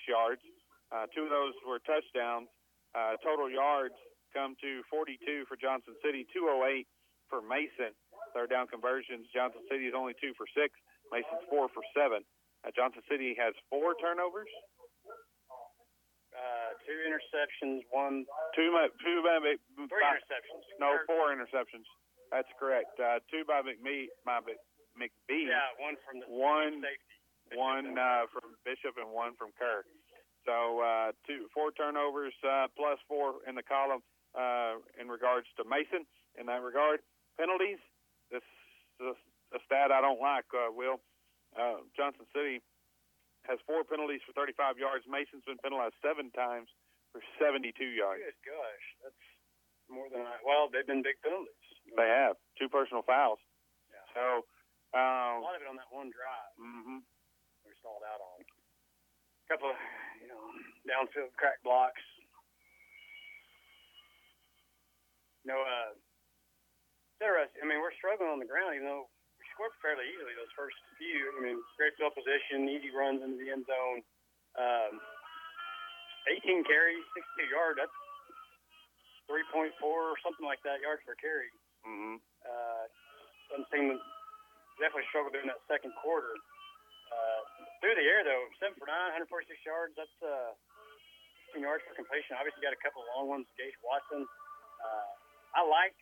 yards. 0.10 0.42
Uh, 0.92 1.08
two 1.16 1.24
of 1.24 1.32
those 1.32 1.56
were 1.64 1.80
touchdowns. 1.80 2.52
Uh, 2.92 3.16
total 3.24 3.50
yards 3.50 3.96
come 4.34 4.58
to 4.60 4.82
42 4.90 5.46
for 5.46 5.56
Johnson 5.56 5.94
City, 6.02 6.26
208 6.34 6.90
for 7.30 7.40
Mason. 7.46 7.94
Third 8.34 8.50
down 8.50 8.66
conversions, 8.66 9.30
Johnson 9.30 9.62
City 9.70 9.86
is 9.86 9.94
only 9.94 10.18
two 10.18 10.34
for 10.34 10.50
six. 10.58 10.74
Mason's 11.14 11.46
four 11.48 11.70
for 11.70 11.86
seven. 11.94 12.26
Uh, 12.66 12.74
Johnson 12.74 13.06
City 13.06 13.38
has 13.38 13.54
four 13.70 13.94
turnovers. 14.02 14.50
Uh, 16.34 16.74
two 16.90 16.98
interceptions, 17.06 17.86
one. 17.94 18.26
Two, 18.58 18.74
two 19.06 19.22
by 19.22 19.38
three 19.86 20.02
interceptions. 20.02 20.66
No, 20.82 20.98
four 21.06 21.30
interceptions. 21.30 21.86
That's 22.34 22.50
correct. 22.58 22.98
Uh, 22.98 23.22
two 23.30 23.46
by 23.46 23.62
McMee, 23.62 24.10
by 24.26 24.42
McBee. 24.98 25.46
Yeah, 25.46 25.70
one 25.78 25.94
from 26.02 26.26
the 26.26 26.28
one 26.34 26.82
safety. 26.82 27.14
One 27.54 27.94
uh, 27.94 28.26
from 28.34 28.58
Bishop 28.66 28.98
and 28.98 29.14
one 29.14 29.38
from 29.38 29.54
Kerr. 29.60 29.86
So 30.48 30.82
uh, 30.82 31.12
two, 31.28 31.46
four 31.54 31.70
turnovers 31.72 32.34
uh, 32.42 32.68
plus 32.74 32.98
four 33.06 33.46
in 33.48 33.54
the 33.54 33.62
column 33.62 34.02
uh, 34.34 34.82
in 35.00 35.08
regards 35.08 35.48
to 35.58 35.64
Mason. 35.64 36.06
In 36.34 36.50
that 36.50 36.66
regard, 36.66 37.00
penalties. 37.38 37.78
This 38.34 38.42
is 38.98 39.14
a 39.54 39.60
stat 39.70 39.94
I 39.94 40.02
don't 40.02 40.18
like. 40.18 40.50
Uh, 40.50 40.74
Will 40.74 40.98
uh, 41.58 41.86
Johnson 41.94 42.26
City 42.34 42.62
has 43.46 43.60
four 43.68 43.84
penalties 43.84 44.24
for 44.26 44.34
35 44.34 44.80
yards. 44.80 45.06
Mason's 45.06 45.46
been 45.46 45.60
penalized 45.62 45.98
seven 46.02 46.32
times 46.34 46.72
for 47.12 47.22
72 47.38 47.70
yards. 47.78 48.24
Good 48.24 48.56
gosh, 48.56 48.86
that's 49.04 49.26
more 49.92 50.10
than 50.10 50.26
I. 50.26 50.40
Well, 50.42 50.72
they've 50.72 50.88
been 50.88 51.06
big 51.06 51.20
penalties. 51.22 51.60
They 51.94 52.08
have 52.08 52.40
two 52.58 52.72
personal 52.72 53.04
fouls. 53.04 53.44
Yeah. 53.92 54.08
So 54.16 54.26
um, 54.96 55.44
a 55.44 55.46
lot 55.46 55.60
of 55.60 55.62
it 55.62 55.70
on 55.70 55.78
that 55.78 55.92
one 55.92 56.10
drive. 56.10 56.54
Mm-hmm. 56.58 57.00
We 57.68 57.72
stalled 57.84 58.02
out 58.08 58.24
on. 58.24 58.42
A 58.42 59.46
couple 59.52 59.70
of 59.70 59.78
you 60.24 60.32
know 60.32 60.42
downfield 60.88 61.36
crack 61.36 61.60
blocks. 61.62 62.02
You 65.44 65.52
know, 65.52 65.60
uh, 65.60 65.92
interesting. 67.20 67.60
I 67.60 67.66
mean, 67.68 67.84
we're 67.84 67.96
struggling 68.00 68.32
on 68.32 68.40
the 68.40 68.48
ground, 68.48 68.80
even 68.80 68.88
though 68.88 69.12
we 69.36 69.44
scored 69.52 69.76
fairly 69.84 70.08
easily 70.08 70.36
those 70.40 70.52
first 70.56 70.76
few. 70.96 71.36
I 71.36 71.40
mean, 71.44 71.60
great 71.76 71.96
field 72.00 72.16
position, 72.16 72.68
easy 72.72 72.92
runs 72.96 73.20
into 73.20 73.36
the 73.40 73.52
end 73.52 73.68
zone. 73.68 74.00
Um, 74.56 75.04
18 76.32 76.64
carries, 76.64 77.04
62 77.44 77.52
yards. 77.52 77.80
That's 77.80 77.98
3.4 79.28 79.72
or 79.84 80.16
something 80.24 80.48
like 80.48 80.64
that 80.64 80.80
yards 80.80 81.04
per 81.04 81.16
carry. 81.20 81.52
Mm-hmm. 81.84 82.24
Uh, 82.44 82.84
doesn't 83.52 83.68
seem 83.72 84.00
definitely 84.80 85.08
struggled 85.12 85.36
during 85.36 85.52
that 85.52 85.60
second 85.68 85.92
quarter. 86.00 86.32
Uh, 87.12 87.42
through 87.84 88.00
the 88.00 88.08
air 88.08 88.24
though, 88.24 88.48
seven 88.64 88.80
for 88.80 88.88
nine, 88.88 89.12
146 89.20 89.52
yards. 89.68 89.92
That's 90.00 90.18
uh, 90.24 90.56
15 91.56 91.68
yards 91.68 91.84
for 91.84 91.94
completion. 92.00 92.40
Obviously, 92.40 92.64
got 92.64 92.72
a 92.72 92.80
couple 92.80 93.04
of 93.04 93.08
long 93.16 93.28
ones. 93.28 93.46
Gage 93.60 93.76
Watson. 93.84 94.24
Uh, 94.80 95.23
I 95.54 95.62
like 95.66 95.96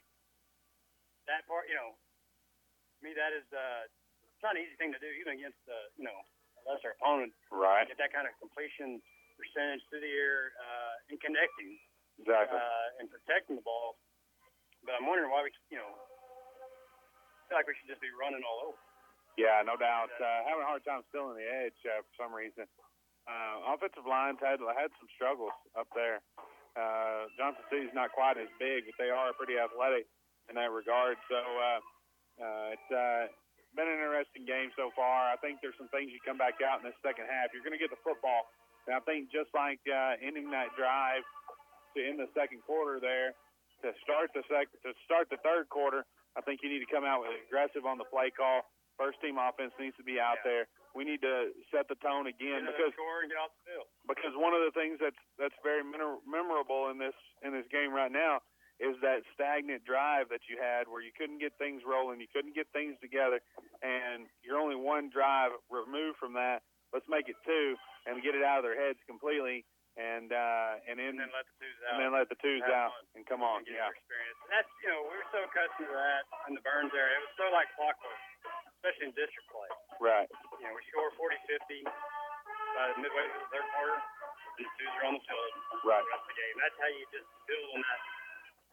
that 1.27 1.47
part. 1.47 1.67
You 1.67 1.77
know, 1.77 1.91
to 1.93 2.99
me 3.03 3.15
that 3.15 3.31
is 3.35 3.45
uh, 3.51 3.87
it's 3.87 4.43
not 4.43 4.55
an 4.57 4.63
easy 4.63 4.75
thing 4.79 4.91
to 4.95 4.99
do, 4.99 5.09
even 5.19 5.37
against 5.37 5.61
uh, 5.67 5.75
you 5.99 6.07
know 6.07 6.15
a 6.15 6.61
lesser 6.65 6.97
opponent. 6.97 7.35
Right. 7.51 7.85
Get 7.87 7.99
that 7.99 8.15
kind 8.15 8.25
of 8.25 8.33
completion 8.39 9.03
percentage 9.37 9.81
through 9.89 10.05
the 10.05 10.13
air 10.13 10.53
uh, 10.61 11.09
and 11.09 11.17
connecting. 11.17 11.77
Exactly. 12.21 12.53
Uh, 12.53 12.99
and 13.01 13.09
protecting 13.09 13.57
the 13.57 13.65
ball. 13.65 13.97
But 14.85 14.97
I'm 14.97 15.09
wondering 15.09 15.33
why 15.33 15.41
we, 15.41 15.49
you 15.73 15.77
know, 15.77 15.89
feel 17.49 17.57
like 17.57 17.65
we 17.65 17.73
should 17.81 17.89
just 17.89 18.01
be 18.01 18.13
running 18.13 18.45
all 18.45 18.69
over. 18.69 18.79
Yeah, 19.39 19.63
no 19.65 19.73
doubt. 19.79 20.13
Uh, 20.21 20.45
having 20.45 20.61
a 20.61 20.69
hard 20.69 20.85
time 20.85 21.01
stealing 21.09 21.39
the 21.39 21.47
edge 21.47 21.77
uh, 21.87 22.05
for 22.05 22.13
some 22.17 22.31
reason. 22.35 22.69
Uh, 23.25 23.73
offensive 23.73 24.05
lines 24.05 24.41
had 24.41 24.59
had 24.75 24.91
some 24.97 25.09
struggles 25.13 25.53
up 25.77 25.87
there. 25.93 26.21
Uh, 26.71 27.27
Johnson 27.35 27.63
City's 27.67 27.91
not 27.91 28.15
quite 28.15 28.39
as 28.39 28.47
big, 28.55 28.87
but 28.87 28.95
they 28.95 29.11
are 29.11 29.35
pretty 29.35 29.59
athletic 29.59 30.07
in 30.47 30.55
that 30.55 30.71
regard. 30.71 31.19
So 31.27 31.39
uh, 31.39 31.79
uh, 32.39 32.75
it's 32.75 32.91
uh, 32.91 33.23
been 33.75 33.87
an 33.87 33.99
interesting 33.99 34.47
game 34.47 34.71
so 34.79 34.91
far. 34.95 35.31
I 35.31 35.37
think 35.43 35.59
there's 35.59 35.75
some 35.75 35.91
things 35.91 36.11
you 36.11 36.19
come 36.23 36.39
back 36.39 36.59
out 36.63 36.79
in 36.79 36.87
the 36.87 36.95
second 37.03 37.27
half. 37.27 37.51
You're 37.51 37.63
going 37.63 37.75
to 37.75 37.81
get 37.81 37.91
the 37.91 37.99
football, 38.03 38.47
and 38.87 38.95
I 38.95 39.01
think 39.03 39.31
just 39.31 39.51
like 39.51 39.83
uh, 39.87 40.19
ending 40.23 40.47
that 40.55 40.71
drive 40.79 41.23
to 41.95 41.99
end 41.99 42.19
the 42.19 42.31
second 42.31 42.63
quarter 42.63 43.03
there, 43.03 43.35
to 43.83 43.91
start 44.05 44.29
the 44.31 44.45
sec 44.47 44.69
to 44.85 44.93
start 45.03 45.27
the 45.27 45.41
third 45.41 45.67
quarter, 45.67 46.05
I 46.37 46.41
think 46.45 46.61
you 46.63 46.69
need 46.69 46.83
to 46.85 46.91
come 46.91 47.03
out 47.03 47.25
with 47.25 47.33
aggressive 47.47 47.83
on 47.83 47.97
the 47.97 48.07
play 48.07 48.31
call. 48.31 48.63
First 48.99 49.19
team 49.23 49.39
offense 49.39 49.73
needs 49.79 49.95
to 49.97 50.05
be 50.05 50.19
out 50.19 50.41
yeah. 50.43 50.49
there. 50.49 50.63
We 50.91 51.07
need 51.07 51.23
to 51.23 51.55
set 51.71 51.87
the 51.87 51.95
tone 52.03 52.27
again 52.27 52.67
because 52.67 52.91
score 52.91 53.23
and 53.23 53.31
get 53.31 53.39
off 53.39 53.55
the 53.63 53.71
field. 53.71 53.87
because 54.11 54.35
one 54.35 54.51
of 54.51 54.59
the 54.59 54.75
things 54.75 54.99
that's 54.99 55.19
that's 55.39 55.55
very 55.63 55.81
memorable 55.83 56.91
in 56.91 56.99
this 56.99 57.15
in 57.41 57.55
this 57.55 57.65
game 57.71 57.95
right 57.95 58.11
now 58.11 58.43
is 58.81 58.97
that 59.05 59.21
stagnant 59.37 59.85
drive 59.85 60.27
that 60.33 60.41
you 60.49 60.57
had 60.57 60.89
where 60.89 61.05
you 61.05 61.13
couldn't 61.13 61.37
get 61.37 61.53
things 61.61 61.85
rolling, 61.85 62.17
you 62.17 62.27
couldn't 62.33 62.57
get 62.57 62.65
things 62.73 62.97
together, 62.97 63.39
and 63.85 64.25
you're 64.41 64.57
only 64.57 64.75
one 64.75 65.07
drive 65.13 65.53
removed 65.69 66.17
from 66.17 66.33
that. 66.33 66.65
Let's 66.89 67.07
make 67.07 67.29
it 67.29 67.37
two 67.45 67.77
and 68.09 68.19
get 68.25 68.35
it 68.35 68.43
out 68.43 68.59
of 68.59 68.65
their 68.67 68.75
heads 68.75 68.99
completely 69.07 69.63
and 69.99 70.31
uh, 70.31 70.79
and, 70.87 70.97
in, 70.97 71.19
and 71.19 71.27
then 71.27 71.31
let 71.35 71.45
the 71.45 71.55
twos 71.59 71.77
out. 71.83 71.91
And 71.91 71.97
then 71.99 72.11
let 72.15 72.27
the 72.31 72.39
twos 72.39 72.63
Have 72.63 72.73
out 72.73 72.91
fun. 72.95 73.15
and 73.19 73.23
come 73.27 73.41
on, 73.43 73.63
and 73.63 73.67
get 73.67 73.79
yeah. 73.79 73.91
experience. 73.91 74.39
That's 74.47 74.71
you 74.83 74.89
know 74.91 75.01
we 75.07 75.13
were 75.19 75.29
so 75.35 75.39
accustomed 75.43 75.91
to 75.91 75.95
that 75.95 76.23
in 76.47 76.53
the 76.55 76.63
Burns 76.63 76.93
area. 76.95 77.19
It 77.19 77.23
was 77.27 77.35
so 77.35 77.47
like 77.51 77.67
clockwork, 77.75 78.17
especially 78.81 79.13
in 79.13 79.13
district 79.13 79.45
play. 79.53 79.69
Right. 80.01 80.25
You 80.57 80.65
know 80.65 80.73
we 80.73 80.81
score 80.89 81.13
40, 81.13 81.37
50 81.45 81.85
by 81.85 82.83
the 82.89 82.97
midway 83.05 83.29
through 83.29 83.45
the 83.45 83.51
third 83.53 83.67
quarter. 83.77 83.97
The 84.57 84.65
twos 84.65 84.93
are 84.97 85.05
on 85.05 85.13
the 85.21 85.23
field. 85.29 85.53
Right. 85.85 86.01
The 86.01 86.09
rest 86.09 86.25
of 86.25 86.29
the 86.33 86.37
game. 86.41 86.55
That's 86.57 86.77
how 86.81 86.89
you 86.89 87.03
just 87.13 87.29
build 87.45 87.67
on 87.77 87.81
that, 87.85 88.01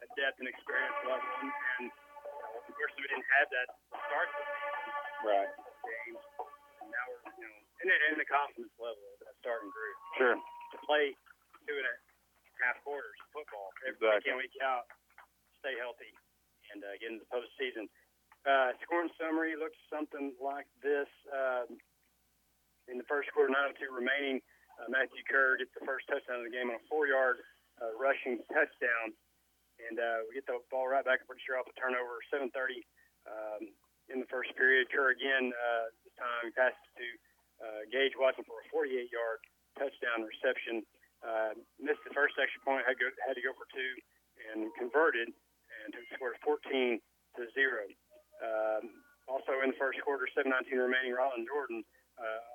that 0.01 0.11
depth 0.17 0.39
and 0.41 0.49
experience 0.49 0.97
level. 1.05 1.29
And, 1.45 1.53
and 1.53 1.85
of 1.93 2.73
course 2.73 2.93
we 2.97 3.05
didn't 3.05 3.29
have 3.37 3.49
that 3.53 3.69
start 4.09 4.29
the 4.33 4.45
Right. 5.29 5.51
games. 5.85 6.21
And 6.81 6.89
now 6.89 7.05
we're 7.13 7.21
you 7.37 7.45
know 7.45 7.57
in 7.85 7.87
the, 7.93 7.97
in 8.09 8.17
the 8.17 8.29
confidence 8.33 8.73
level 8.81 9.05
of 9.13 9.19
that 9.29 9.37
starting 9.45 9.69
group 9.69 9.97
Sure. 10.17 10.37
to 10.41 10.77
play 10.89 11.13
two 11.69 11.77
and 11.77 11.85
a 11.85 11.95
half 12.65 12.81
quarters 12.81 13.13
of 13.21 13.29
football 13.37 13.69
every 13.85 13.93
Exactly. 14.01 14.33
week 14.41 14.57
in, 14.57 14.57
week 14.57 14.57
out, 14.65 14.89
stay 15.61 15.77
healthy, 15.77 16.11
and 16.73 16.81
uh, 16.83 16.97
get 17.03 17.13
into 17.13 17.23
the 17.27 17.31
postseason. 17.35 17.87
Uh, 18.49 18.73
scoring 18.81 19.13
summary 19.21 19.53
looks 19.61 19.77
something 19.93 20.33
like 20.41 20.65
this. 20.81 21.05
Um, 21.29 21.77
in 22.89 22.97
the 22.97 23.05
first 23.05 23.29
quarter, 23.37 23.53
9:02 23.53 23.93
remaining, 23.93 24.41
uh, 24.81 24.89
Matthew 24.89 25.21
Kerr 25.29 25.61
gets 25.61 25.69
the 25.77 25.85
first 25.85 26.09
touchdown 26.09 26.41
of 26.41 26.49
the 26.49 26.55
game 26.57 26.73
on 26.73 26.81
a 26.81 26.85
four-yard 26.89 27.45
uh, 27.77 27.93
rushing 28.01 28.41
touchdown, 28.49 29.13
and 29.85 30.01
uh, 30.01 30.25
we 30.25 30.41
get 30.41 30.49
the 30.49 30.65
ball 30.73 30.89
right 30.89 31.05
back. 31.05 31.21
I'm 31.21 31.29
pretty 31.29 31.45
sure 31.45 31.61
off 31.61 31.69
a 31.69 31.77
turnover. 31.77 32.25
7:30 32.33 32.49
um, 33.29 33.69
in 34.09 34.17
the 34.17 34.29
first 34.33 34.57
period. 34.57 34.89
Kerr 34.89 35.13
again 35.13 35.53
uh, 35.53 35.93
this 36.01 36.17
time 36.17 36.49
passes 36.57 36.89
to 36.97 37.07
uh, 37.61 37.81
Gage 37.93 38.17
Watson 38.17 38.49
for 38.49 38.65
a 38.65 38.67
48-yard 38.73 39.45
touchdown 39.77 40.25
reception. 40.25 40.89
Uh, 41.21 41.53
missed 41.77 42.01
the 42.09 42.17
first 42.17 42.41
extra 42.41 42.65
point, 42.65 42.81
had, 42.89 42.97
go, 42.97 43.13
had 43.29 43.37
to 43.37 43.45
go 43.45 43.53
for 43.53 43.69
two, 43.77 43.93
and 44.49 44.73
converted, 44.81 45.29
and 45.85 45.93
scored 46.17 46.41
14 46.41 46.97
to 47.37 47.45
zero. 47.53 47.85
Um, 48.39 49.03
also 49.27 49.61
in 49.61 49.75
the 49.75 49.79
first 49.79 50.01
quarter, 50.03 50.27
7:19 50.33 50.79
remaining, 50.79 51.13
Rylan 51.13 51.45
Jordan, 51.45 51.85
uh, 52.17 52.53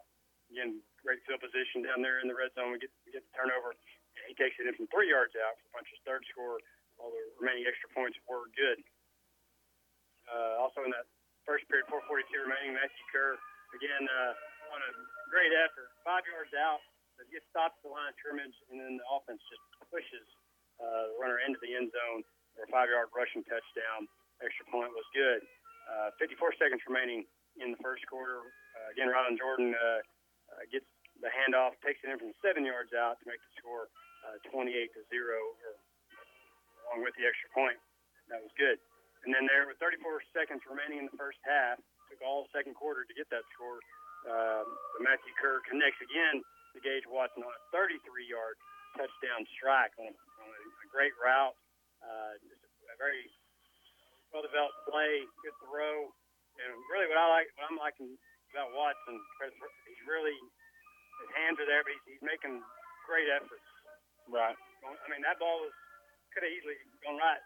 again, 0.50 0.82
great 1.04 1.22
field 1.28 1.42
position 1.42 1.84
down 1.84 2.02
there 2.02 2.20
in 2.20 2.28
the 2.28 2.36
red 2.36 2.54
zone. 2.56 2.72
We 2.74 2.80
get 2.80 2.92
we 3.06 3.14
get 3.14 3.24
the 3.24 3.34
turnover. 3.38 3.76
He 4.28 4.34
takes 4.36 4.58
it 4.60 4.68
in 4.70 4.74
from 4.78 4.88
three 4.94 5.10
yards 5.10 5.36
out 5.36 5.58
for 5.60 5.80
Punch's 5.80 6.00
third 6.06 6.24
score. 6.32 6.60
All 7.02 7.10
the 7.10 7.24
remaining 7.42 7.66
extra 7.66 7.90
points 7.92 8.18
were 8.30 8.48
good. 8.54 8.80
Uh, 10.30 10.62
also 10.62 10.86
in 10.86 10.92
that 10.94 11.06
first 11.46 11.68
period, 11.68 11.86
4:42 11.92 12.48
remaining, 12.48 12.74
Matthew 12.74 13.06
Kerr 13.12 13.38
again 13.76 14.06
uh, 14.08 14.34
on 14.74 14.80
a 14.82 14.92
great 15.30 15.52
effort, 15.52 15.90
five 16.06 16.24
yards 16.30 16.54
out, 16.54 16.80
but 17.18 17.26
stopped 17.50 17.78
at 17.82 17.84
the 17.86 17.94
line 17.94 18.10
of 18.10 18.18
scrimmage, 18.18 18.58
and 18.74 18.82
then 18.82 18.98
the 18.98 19.08
offense 19.10 19.42
just 19.50 19.62
pushes 19.90 20.26
uh, 20.82 21.14
the 21.14 21.18
runner 21.22 21.38
into 21.46 21.62
the 21.62 21.74
end 21.78 21.94
zone 21.94 22.26
for 22.58 22.66
a 22.66 22.70
five-yard 22.70 23.10
rushing 23.14 23.46
touchdown. 23.46 24.10
Extra 24.42 24.66
point 24.74 24.90
was 24.94 25.06
good. 25.14 25.42
Uh, 25.84 26.16
54 26.20 26.56
seconds 26.58 26.82
remaining 26.88 27.28
in 27.60 27.76
the 27.76 27.82
first 27.84 28.04
quarter. 28.08 28.40
Uh, 28.40 28.88
again, 28.96 29.12
Ron 29.12 29.38
Jordan 29.38 29.76
uh, 29.76 30.02
uh, 30.54 30.64
gets 30.72 30.88
the 31.22 31.30
handoff, 31.30 31.78
takes 31.86 32.02
it 32.02 32.10
in 32.10 32.18
from 32.18 32.34
seven 32.42 32.66
yards 32.66 32.92
out 32.96 33.20
to 33.22 33.26
make 33.30 33.40
the 33.40 33.54
score 33.60 33.88
uh, 34.26 34.40
28 34.50 34.72
to 34.96 35.02
zero, 35.12 35.38
or, 35.38 35.76
along 36.88 37.06
with 37.06 37.14
the 37.20 37.28
extra 37.28 37.52
point. 37.54 37.78
That 38.32 38.40
was 38.42 38.52
good. 38.56 38.80
And 39.24 39.32
then 39.32 39.48
there, 39.48 39.68
with 39.68 39.80
34 39.80 40.24
seconds 40.36 40.64
remaining 40.68 41.04
in 41.04 41.08
the 41.08 41.16
first 41.16 41.40
half, 41.48 41.80
took 42.12 42.20
all 42.24 42.48
second 42.52 42.76
quarter 42.76 43.08
to 43.08 43.14
get 43.16 43.28
that 43.32 43.44
score. 43.56 43.80
Um, 44.28 44.68
Matthew 45.04 45.32
Kerr 45.40 45.64
connects 45.68 46.00
again 46.00 46.44
to 46.76 46.78
Gage 46.84 47.08
Watson 47.08 47.44
on 47.44 47.52
a 47.52 47.64
33-yard 47.72 48.56
touchdown 49.00 49.48
strike 49.56 49.96
on 50.00 50.12
a, 50.12 50.60
a 50.60 50.88
great 50.92 51.16
route. 51.20 51.56
Uh, 52.04 52.36
just 52.44 52.64
a 52.92 52.96
very 53.00 53.32
well-developed 54.34 54.78
play, 54.90 55.24
good 55.46 55.56
throw, 55.64 56.10
and 56.60 56.70
really 56.90 57.08
what 57.08 57.22
I 57.22 57.30
like, 57.30 57.48
what 57.58 57.70
I'm 57.70 57.80
liking 57.80 58.18
about 58.54 58.74
Watson, 58.74 59.18
he's 59.18 60.04
really 60.06 60.36
his 61.24 61.32
hands 61.38 61.58
are 61.62 61.70
there, 61.70 61.82
but 61.86 61.94
he's, 61.94 62.18
he's 62.18 62.26
making 62.26 62.62
great 63.06 63.30
efforts. 63.30 63.66
Right. 64.28 64.58
I 64.84 65.08
mean, 65.08 65.24
that 65.24 65.40
ball 65.40 65.64
was 65.64 65.74
could 66.34 66.44
have 66.44 66.54
easily 66.54 66.76
gone 67.06 67.22
right 67.22 67.42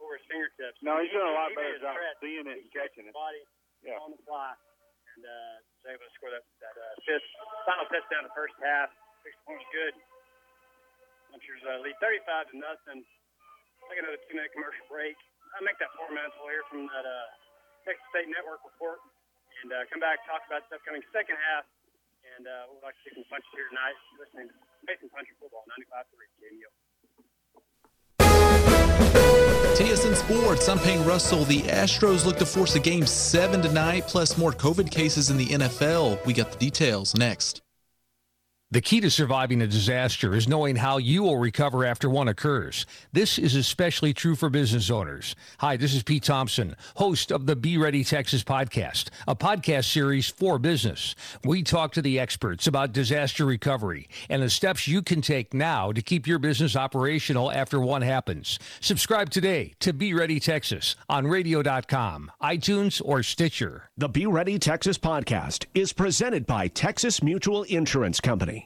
over 0.00 0.16
his 0.16 0.24
fingertips. 0.26 0.80
No, 0.80 0.96
he's 0.98 1.12
he, 1.12 1.16
doing 1.16 1.28
a 1.28 1.36
lot 1.36 1.52
he 1.52 1.60
better 1.60 1.76
job 1.78 1.94
seeing 2.24 2.48
it 2.48 2.58
and 2.64 2.70
catching 2.72 3.04
it. 3.04 3.12
Body 3.12 3.42
yeah. 3.84 4.00
on 4.00 4.16
the 4.16 4.20
fly, 4.24 4.56
and 5.14 5.22
uh, 5.22 5.54
was 5.60 5.86
able 5.92 6.06
to 6.08 6.12
score 6.16 6.32
that 6.32 6.44
that 6.64 6.74
uh, 6.74 6.94
fifth 7.04 7.28
final 7.68 7.84
touchdown 7.92 8.24
in 8.24 8.28
the 8.32 8.36
first 8.36 8.56
half. 8.64 8.88
Six 9.22 9.36
points 9.44 9.68
good. 9.72 9.94
Punchers 11.32 11.64
uh, 11.64 11.80
lead 11.84 11.96
35 12.00 12.52
to 12.52 12.56
nothing. 12.60 13.00
Take 13.88 14.00
another 14.00 14.20
two-minute 14.28 14.52
commercial 14.56 14.84
break. 14.88 15.16
I'll 15.54 15.62
make 15.62 15.78
that 15.78 15.94
four 15.94 16.10
minutes. 16.10 16.34
We'll 16.42 16.50
hear 16.50 16.66
from 16.66 16.90
that 16.90 17.06
uh, 17.06 17.30
Texas 17.86 18.02
State 18.10 18.26
Network 18.26 18.58
report 18.66 18.98
and 19.62 19.70
uh, 19.70 19.86
come 19.86 20.02
back 20.02 20.18
talk 20.26 20.42
about 20.50 20.66
the 20.66 20.82
upcoming 20.82 21.02
second 21.14 21.38
half. 21.38 21.62
And 22.34 22.50
uh, 22.50 22.74
we'd 22.74 22.82
like 22.82 22.98
to 22.98 23.02
see 23.06 23.14
some 23.14 23.22
punches 23.30 23.46
here 23.54 23.70
tonight. 23.70 23.94
Listening 24.18 24.50
to 24.50 24.54
Mason 24.82 25.06
Puncher 25.14 25.38
Football 25.38 25.62
95.3 25.78 26.26
KNEL. 26.42 26.74
TSN 29.78 30.14
Sports, 30.14 30.68
I'm 30.68 30.78
Payne 30.78 31.04
Russell. 31.04 31.44
The 31.44 31.62
Astros 31.62 32.24
look 32.24 32.38
to 32.38 32.46
force 32.46 32.74
a 32.74 32.80
game 32.80 33.06
seven 33.06 33.62
tonight, 33.62 34.04
plus 34.06 34.38
more 34.38 34.52
COVID 34.52 34.90
cases 34.90 35.30
in 35.30 35.36
the 35.36 35.46
NFL. 35.46 36.24
We 36.26 36.32
got 36.32 36.50
the 36.50 36.58
details 36.58 37.14
next. 37.16 37.60
The 38.70 38.80
key 38.80 39.00
to 39.02 39.10
surviving 39.10 39.62
a 39.62 39.68
disaster 39.68 40.34
is 40.34 40.48
knowing 40.48 40.74
how 40.74 40.96
you 40.96 41.22
will 41.22 41.36
recover 41.36 41.84
after 41.84 42.10
one 42.10 42.26
occurs. 42.26 42.86
This 43.12 43.38
is 43.38 43.54
especially 43.54 44.12
true 44.12 44.34
for 44.34 44.50
business 44.50 44.90
owners. 44.90 45.36
Hi, 45.58 45.76
this 45.76 45.94
is 45.94 46.02
Pete 46.02 46.24
Thompson, 46.24 46.74
host 46.96 47.30
of 47.30 47.46
the 47.46 47.54
Be 47.54 47.78
Ready 47.78 48.02
Texas 48.02 48.42
podcast, 48.42 49.10
a 49.28 49.36
podcast 49.36 49.84
series 49.84 50.28
for 50.28 50.58
business. 50.58 51.14
We 51.44 51.62
talk 51.62 51.92
to 51.92 52.02
the 52.02 52.18
experts 52.18 52.66
about 52.66 52.92
disaster 52.92 53.44
recovery 53.44 54.08
and 54.28 54.42
the 54.42 54.50
steps 54.50 54.88
you 54.88 55.02
can 55.02 55.20
take 55.20 55.54
now 55.54 55.92
to 55.92 56.02
keep 56.02 56.26
your 56.26 56.40
business 56.40 56.74
operational 56.74 57.52
after 57.52 57.78
one 57.78 58.02
happens. 58.02 58.58
Subscribe 58.80 59.30
today 59.30 59.74
to 59.78 59.92
Be 59.92 60.14
Ready 60.14 60.40
Texas 60.40 60.96
on 61.08 61.28
radio.com, 61.28 62.32
iTunes, 62.42 63.00
or 63.04 63.22
Stitcher. 63.22 63.90
The 63.96 64.08
Be 64.08 64.26
Ready 64.26 64.58
Texas 64.58 64.98
podcast 64.98 65.66
is 65.74 65.92
presented 65.92 66.44
by 66.44 66.66
Texas 66.66 67.22
Mutual 67.22 67.62
Insurance 67.64 68.18
Company. 68.18 68.63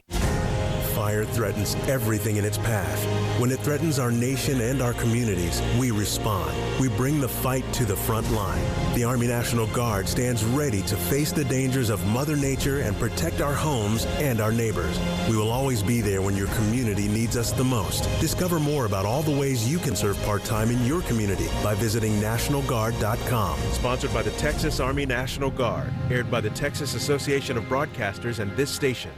Fire 0.99 1.23
threatens 1.23 1.75
everything 1.87 2.35
in 2.35 2.45
its 2.45 2.57
path. 2.57 3.03
When 3.39 3.51
it 3.51 3.59
threatens 3.61 3.99
our 3.99 4.11
nation 4.11 4.59
and 4.59 4.81
our 4.81 4.93
communities, 4.93 5.61
we 5.79 5.91
respond. 5.91 6.53
We 6.77 6.89
bring 6.89 7.21
the 7.21 7.27
fight 7.29 7.63
to 7.73 7.85
the 7.85 7.95
front 7.95 8.29
line. 8.31 8.63
The 8.95 9.05
Army 9.05 9.27
National 9.27 9.65
Guard 9.67 10.09
stands 10.09 10.43
ready 10.43 10.81
to 10.83 10.97
face 10.97 11.31
the 11.31 11.45
dangers 11.45 11.89
of 11.89 12.05
Mother 12.07 12.35
Nature 12.35 12.81
and 12.81 12.97
protect 12.97 13.39
our 13.39 13.53
homes 13.53 14.05
and 14.17 14.41
our 14.41 14.51
neighbors. 14.51 14.99
We 15.29 15.37
will 15.37 15.51
always 15.51 15.81
be 15.81 16.01
there 16.01 16.21
when 16.21 16.35
your 16.35 16.47
community 16.47 17.07
needs 17.07 17.37
us 17.37 17.53
the 17.53 17.63
most. 17.63 18.03
Discover 18.19 18.59
more 18.59 18.85
about 18.85 19.05
all 19.05 19.21
the 19.21 19.31
ways 19.35 19.71
you 19.71 19.79
can 19.79 19.95
serve 19.95 20.21
part 20.23 20.43
time 20.43 20.69
in 20.69 20.85
your 20.85 21.01
community 21.03 21.47
by 21.63 21.75
visiting 21.75 22.11
NationalGuard.com. 22.19 23.57
Sponsored 23.71 24.13
by 24.13 24.21
the 24.21 24.31
Texas 24.31 24.81
Army 24.81 25.05
National 25.05 25.49
Guard, 25.49 25.93
aired 26.11 26.29
by 26.29 26.41
the 26.41 26.49
Texas 26.51 26.93
Association 26.93 27.57
of 27.57 27.63
Broadcasters 27.63 28.39
and 28.39 28.55
this 28.57 28.69
station. 28.69 29.11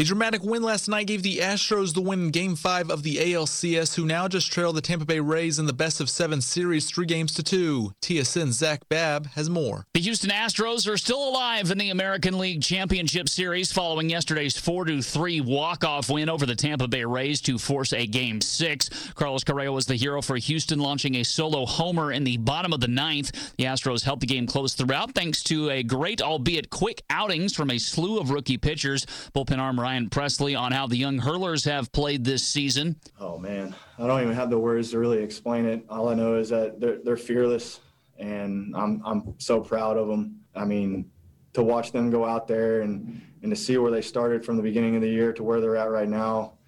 A 0.00 0.04
dramatic 0.04 0.44
win 0.44 0.62
last 0.62 0.86
night 0.86 1.08
gave 1.08 1.24
the 1.24 1.38
Astros 1.38 1.92
the 1.92 2.00
win 2.00 2.26
in 2.26 2.30
Game 2.30 2.54
5 2.54 2.88
of 2.88 3.02
the 3.02 3.16
ALCS, 3.16 3.96
who 3.96 4.06
now 4.06 4.28
just 4.28 4.52
trail 4.52 4.72
the 4.72 4.80
Tampa 4.80 5.04
Bay 5.04 5.18
Rays 5.18 5.58
in 5.58 5.66
the 5.66 5.72
best 5.72 6.00
of 6.00 6.08
seven 6.08 6.40
series, 6.40 6.88
three 6.88 7.04
games 7.04 7.34
to 7.34 7.42
two. 7.42 7.92
TSN's 8.00 8.58
Zach 8.58 8.88
Babb 8.88 9.26
has 9.30 9.50
more. 9.50 9.86
The 9.94 10.00
Houston 10.00 10.30
Astros 10.30 10.88
are 10.88 10.96
still 10.96 11.28
alive 11.28 11.72
in 11.72 11.78
the 11.78 11.90
American 11.90 12.38
League 12.38 12.62
Championship 12.62 13.28
Series 13.28 13.72
following 13.72 14.08
yesterday's 14.08 14.56
4 14.56 15.02
3 15.02 15.40
walk-off 15.40 16.08
win 16.08 16.28
over 16.28 16.46
the 16.46 16.54
Tampa 16.54 16.86
Bay 16.86 17.04
Rays 17.04 17.40
to 17.40 17.58
force 17.58 17.92
a 17.92 18.06
Game 18.06 18.40
6. 18.40 19.10
Carlos 19.14 19.42
Correa 19.42 19.72
was 19.72 19.86
the 19.86 19.96
hero 19.96 20.22
for 20.22 20.36
Houston, 20.36 20.78
launching 20.78 21.16
a 21.16 21.24
solo 21.24 21.66
homer 21.66 22.12
in 22.12 22.22
the 22.22 22.36
bottom 22.36 22.72
of 22.72 22.78
the 22.78 22.86
ninth. 22.86 23.32
The 23.56 23.64
Astros 23.64 24.04
held 24.04 24.20
the 24.20 24.28
game 24.28 24.46
close 24.46 24.74
throughout 24.74 25.16
thanks 25.16 25.42
to 25.44 25.70
a 25.70 25.82
great, 25.82 26.22
albeit 26.22 26.70
quick, 26.70 27.02
outings 27.10 27.52
from 27.52 27.72
a 27.72 27.78
slew 27.78 28.20
of 28.20 28.30
rookie 28.30 28.58
pitchers. 28.58 29.04
Bullpen 29.34 29.58
arm 29.58 29.80
Ryan 29.88 30.10
Presley 30.10 30.54
on 30.54 30.70
how 30.70 30.86
the 30.86 30.98
young 30.98 31.16
hurlers 31.16 31.64
have 31.64 31.90
played 31.92 32.22
this 32.22 32.46
season. 32.46 32.96
Oh 33.18 33.38
man, 33.38 33.74
I 33.98 34.06
don't 34.06 34.20
even 34.20 34.34
have 34.34 34.50
the 34.50 34.58
words 34.58 34.90
to 34.90 34.98
really 34.98 35.22
explain 35.22 35.64
it. 35.64 35.82
All 35.88 36.10
I 36.10 36.14
know 36.14 36.34
is 36.34 36.50
that 36.50 36.78
they're 36.78 36.98
they're 37.02 37.16
fearless, 37.16 37.80
and 38.18 38.76
I'm 38.76 39.00
I'm 39.02 39.34
so 39.38 39.62
proud 39.62 39.96
of 39.96 40.06
them. 40.06 40.40
I 40.54 40.66
mean, 40.66 41.10
to 41.54 41.62
watch 41.62 41.90
them 41.90 42.10
go 42.10 42.26
out 42.26 42.46
there 42.46 42.82
and 42.82 43.22
and 43.42 43.50
to 43.50 43.56
see 43.56 43.78
where 43.78 43.90
they 43.90 44.02
started 44.02 44.44
from 44.44 44.58
the 44.58 44.62
beginning 44.62 44.94
of 44.94 45.00
the 45.00 45.08
year 45.08 45.32
to 45.32 45.42
where 45.42 45.58
they're 45.58 45.78
at 45.78 45.90
right 45.90 46.08
now, 46.08 46.58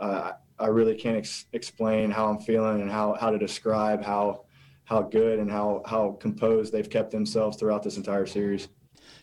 uh, 0.00 0.32
I 0.58 0.68
really 0.68 0.94
can't 0.94 1.18
ex- 1.18 1.44
explain 1.52 2.10
how 2.10 2.26
I'm 2.30 2.38
feeling 2.38 2.80
and 2.80 2.90
how 2.90 3.18
how 3.20 3.28
to 3.28 3.38
describe 3.38 4.02
how 4.02 4.46
how 4.84 5.02
good 5.02 5.40
and 5.40 5.50
how 5.50 5.82
how 5.84 6.16
composed 6.20 6.72
they've 6.72 6.88
kept 6.88 7.10
themselves 7.10 7.58
throughout 7.58 7.82
this 7.82 7.98
entire 7.98 8.24
series. 8.24 8.68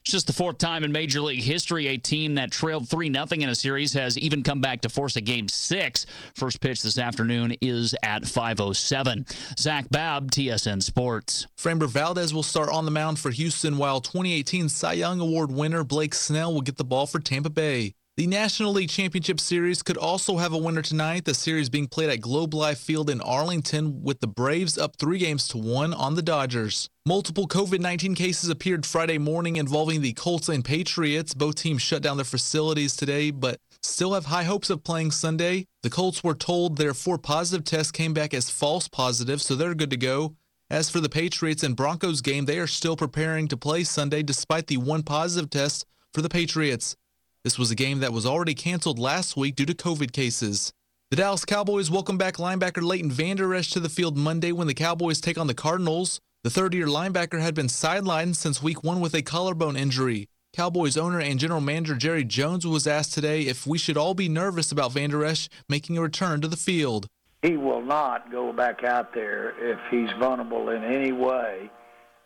It's 0.03 0.11
just 0.11 0.27
the 0.27 0.33
fourth 0.33 0.57
time 0.57 0.83
in 0.83 0.91
Major 0.91 1.21
League 1.21 1.41
history 1.41 1.87
a 1.87 1.95
team 1.95 2.35
that 2.35 2.51
trailed 2.51 2.89
3 2.89 3.09
0 3.09 3.25
in 3.31 3.47
a 3.47 3.55
series 3.55 3.93
has 3.93 4.17
even 4.17 4.43
come 4.43 4.59
back 4.59 4.81
to 4.81 4.89
force 4.89 5.15
a 5.15 5.21
game 5.21 5.47
six. 5.47 6.05
First 6.35 6.59
pitch 6.59 6.81
this 6.81 6.97
afternoon 6.97 7.55
is 7.61 7.95
at 8.03 8.23
5.07. 8.23 9.57
Zach 9.57 9.89
Babb, 9.89 10.29
TSN 10.31 10.83
Sports. 10.83 11.47
Framber 11.57 11.87
Valdez 11.87 12.33
will 12.33 12.43
start 12.43 12.67
on 12.67 12.83
the 12.83 12.91
mound 12.91 13.17
for 13.17 13.31
Houston, 13.31 13.77
while 13.77 14.01
2018 14.01 14.67
Cy 14.67 14.91
Young 14.91 15.21
Award 15.21 15.53
winner 15.53 15.85
Blake 15.85 16.13
Snell 16.13 16.53
will 16.53 16.59
get 16.59 16.75
the 16.75 16.83
ball 16.83 17.07
for 17.07 17.19
Tampa 17.19 17.49
Bay. 17.49 17.93
The 18.15 18.27
National 18.27 18.73
League 18.73 18.91
Championship 18.91 19.39
Series 19.39 19.81
could 19.81 19.97
also 19.97 20.37
have 20.37 20.53
a 20.53 20.57
winner 20.59 20.83
tonight. 20.83 21.25
The 21.25 21.33
series 21.33 21.71
being 21.71 21.87
played 21.87 22.11
at 22.11 22.21
Globe 22.21 22.53
Life 22.53 22.77
Field 22.77 23.09
in 23.09 23.19
Arlington, 23.21 24.03
with 24.03 24.19
the 24.19 24.27
Braves 24.27 24.77
up 24.77 24.97
three 24.97 25.17
games 25.17 25.47
to 25.47 25.57
one 25.57 25.95
on 25.95 26.13
the 26.13 26.21
Dodgers. 26.21 26.91
Multiple 27.07 27.47
COVID 27.47 27.79
19 27.79 28.13
cases 28.13 28.51
appeared 28.51 28.85
Friday 28.85 29.17
morning 29.17 29.55
involving 29.55 30.01
the 30.01 30.13
Colts 30.13 30.47
and 30.47 30.63
Patriots. 30.63 31.33
Both 31.33 31.55
teams 31.55 31.81
shut 31.81 32.03
down 32.03 32.17
their 32.17 32.23
facilities 32.23 32.95
today, 32.95 33.31
but 33.31 33.59
still 33.81 34.13
have 34.13 34.25
high 34.25 34.43
hopes 34.43 34.69
of 34.69 34.83
playing 34.83 35.09
Sunday. 35.09 35.65
The 35.81 35.89
Colts 35.89 36.23
were 36.23 36.35
told 36.35 36.77
their 36.77 36.93
four 36.93 37.17
positive 37.17 37.65
tests 37.65 37.91
came 37.91 38.13
back 38.13 38.35
as 38.35 38.47
false 38.47 38.87
positives, 38.87 39.43
so 39.43 39.55
they're 39.55 39.73
good 39.73 39.89
to 39.89 39.97
go. 39.97 40.35
As 40.69 40.87
for 40.87 40.99
the 40.99 41.09
Patriots 41.09 41.63
and 41.63 41.75
Broncos 41.75 42.21
game, 42.21 42.45
they 42.45 42.59
are 42.59 42.67
still 42.67 42.95
preparing 42.95 43.47
to 43.47 43.57
play 43.57 43.83
Sunday 43.83 44.21
despite 44.21 44.67
the 44.67 44.77
one 44.77 45.01
positive 45.01 45.49
test 45.49 45.87
for 46.13 46.21
the 46.21 46.29
Patriots. 46.29 46.95
This 47.43 47.59
was 47.59 47.71
a 47.71 47.75
game 47.75 47.99
that 47.99 48.13
was 48.13 48.25
already 48.25 48.53
canceled 48.53 48.97
last 48.97 49.35
week 49.35 49.57
due 49.57 49.65
to 49.65 49.73
COVID 49.73 50.13
cases. 50.13 50.71
The 51.11 51.17
Dallas 51.17 51.43
Cowboys 51.43 51.91
welcome 51.91 52.17
back 52.17 52.35
linebacker 52.35 52.81
Leighton 52.81 53.11
Vander 53.11 53.53
Esch 53.53 53.69
to 53.71 53.81
the 53.81 53.89
field 53.89 54.15
Monday 54.15 54.53
when 54.53 54.67
the 54.67 54.73
Cowboys 54.73 55.19
take 55.19 55.37
on 55.37 55.47
the 55.47 55.53
Cardinals. 55.53 56.21
The 56.45 56.49
third 56.49 56.73
year 56.73 56.87
linebacker 56.87 57.41
had 57.41 57.53
been 57.53 57.67
sidelined 57.67 58.37
since 58.37 58.63
week 58.63 58.81
one 58.81 59.01
with 59.01 59.13
a 59.13 59.21
collarbone 59.21 59.75
injury. 59.75 60.29
Cowboys 60.53 60.95
owner 60.95 61.19
and 61.19 61.37
general 61.37 61.59
manager 61.59 61.95
Jerry 61.95 62.23
Jones 62.23 62.65
was 62.65 62.87
asked 62.87 63.13
today 63.13 63.41
if 63.41 63.67
we 63.67 63.77
should 63.77 63.97
all 63.97 64.13
be 64.13 64.29
nervous 64.29 64.71
about 64.71 64.93
Vander 64.93 65.25
Esch 65.25 65.49
making 65.67 65.97
a 65.97 66.01
return 66.01 66.39
to 66.39 66.47
the 66.47 66.55
field. 66.55 67.07
He 67.41 67.57
will 67.57 67.81
not 67.81 68.31
go 68.31 68.53
back 68.53 68.85
out 68.85 69.13
there 69.13 69.53
if 69.59 69.79
he's 69.91 70.17
vulnerable 70.17 70.69
in 70.69 70.85
any 70.85 71.11
way, 71.11 71.69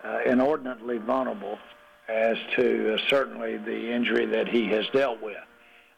uh, 0.03 0.19
inordinately 0.27 0.99
vulnerable 0.99 1.57
as 2.08 2.38
to 2.56 2.94
uh, 2.94 2.98
certainly 3.10 3.58
the 3.58 3.92
injury 3.92 4.26
that 4.26 4.48
he 4.48 4.68
has 4.68 4.86
dealt 4.94 5.22
with. 5.22 5.38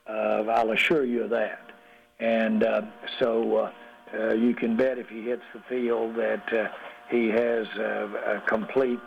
Uh, 0.07 0.43
I'll 0.49 0.71
assure 0.71 1.05
you 1.05 1.23
of 1.23 1.29
that. 1.29 1.71
And 2.19 2.63
uh, 2.63 2.81
so 3.19 3.55
uh, 3.57 3.71
uh, 4.17 4.33
you 4.33 4.55
can 4.55 4.75
bet 4.75 4.97
if 4.97 5.07
he 5.07 5.21
hits 5.21 5.43
the 5.53 5.61
field 5.69 6.15
that 6.15 6.53
uh, 6.53 6.67
he 7.09 7.27
has 7.29 7.67
a 7.77 8.41
complete 8.47 8.99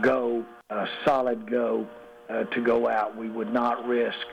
go, 0.00 0.44
a 0.70 0.88
solid 1.04 1.48
go 1.48 1.86
to 2.28 2.60
go 2.60 2.88
out. 2.88 3.16
We 3.16 3.28
would 3.28 3.52
not 3.52 3.86
risk 3.86 4.26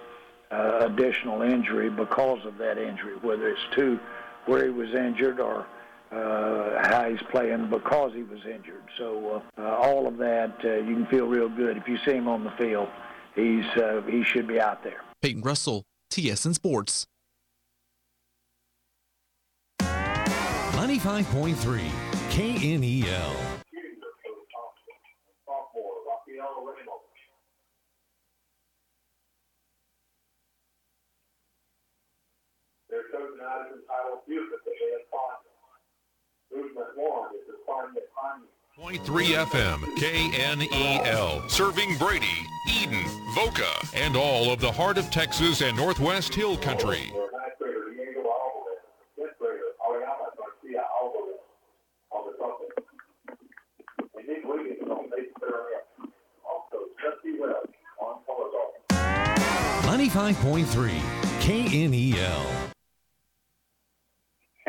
additional 0.51 1.43
injury 1.43 1.89
because 1.89 2.45
of 2.45 2.57
that 2.57 2.77
injury, 2.77 3.15
whether 3.21 3.49
it's 3.49 3.75
to 3.75 3.99
where 4.45 4.65
he 4.65 4.71
was 4.71 4.93
injured 4.93 5.39
or 5.39 5.67
uh, 6.11 6.79
how 6.81 7.07
he's 7.09 7.21
playing 7.31 7.69
because 7.69 8.13
he 8.13 8.23
was 8.23 8.39
injured. 8.45 8.83
So 8.97 9.43
uh, 9.57 9.61
uh, 9.61 9.75
all 9.75 10.07
of 10.07 10.17
that, 10.17 10.55
uh, 10.63 10.75
you 10.77 10.95
can 10.95 11.05
feel 11.07 11.27
real 11.27 11.49
good 11.49 11.77
if 11.77 11.87
you 11.87 11.97
see 12.05 12.13
him 12.13 12.27
on 12.27 12.43
the 12.43 12.51
field. 12.51 12.87
he's 13.35 13.65
uh, 13.77 14.01
he 14.09 14.23
should 14.23 14.47
be 14.47 14.59
out 14.59 14.83
there. 14.83 15.01
Peyton 15.21 15.41
Russell, 15.41 15.83
TSN 16.11 16.55
Sports. 16.55 17.05
95.3 19.81 21.81
KNEL. 22.31 23.35
Their 32.89 33.03
chosen 33.13 33.37
item 33.45 33.67
is 33.69 33.81
entitled 33.85 34.25
Music 34.27 34.49
that 34.65 34.65
they 34.65 34.91
have 34.97 35.05
taught. 35.11 35.45
Movement 36.53 36.87
one 36.95 37.29
is 37.35 37.45
the 37.47 37.57
fun 37.65 37.93
that 37.93 38.07
harmony. 38.15 38.49
Point 38.75 39.05
three 39.05 39.33
FM, 39.35 39.81
KNEL, 39.97 41.49
serving 41.49 41.97
Brady, 41.97 42.25
Eden, 42.81 43.03
Voca, 43.35 43.93
and 43.93 44.15
all 44.15 44.51
of 44.51 44.59
the 44.59 44.71
heart 44.71 44.97
of 44.97 45.11
Texas 45.11 45.61
and 45.61 45.75
Northwest 45.75 46.33
Hill 46.33 46.57
Country. 46.57 47.11
Color 58.25 58.49
guard. 58.51 58.73
95.3 59.85 61.01
KNEL. 61.41 62.69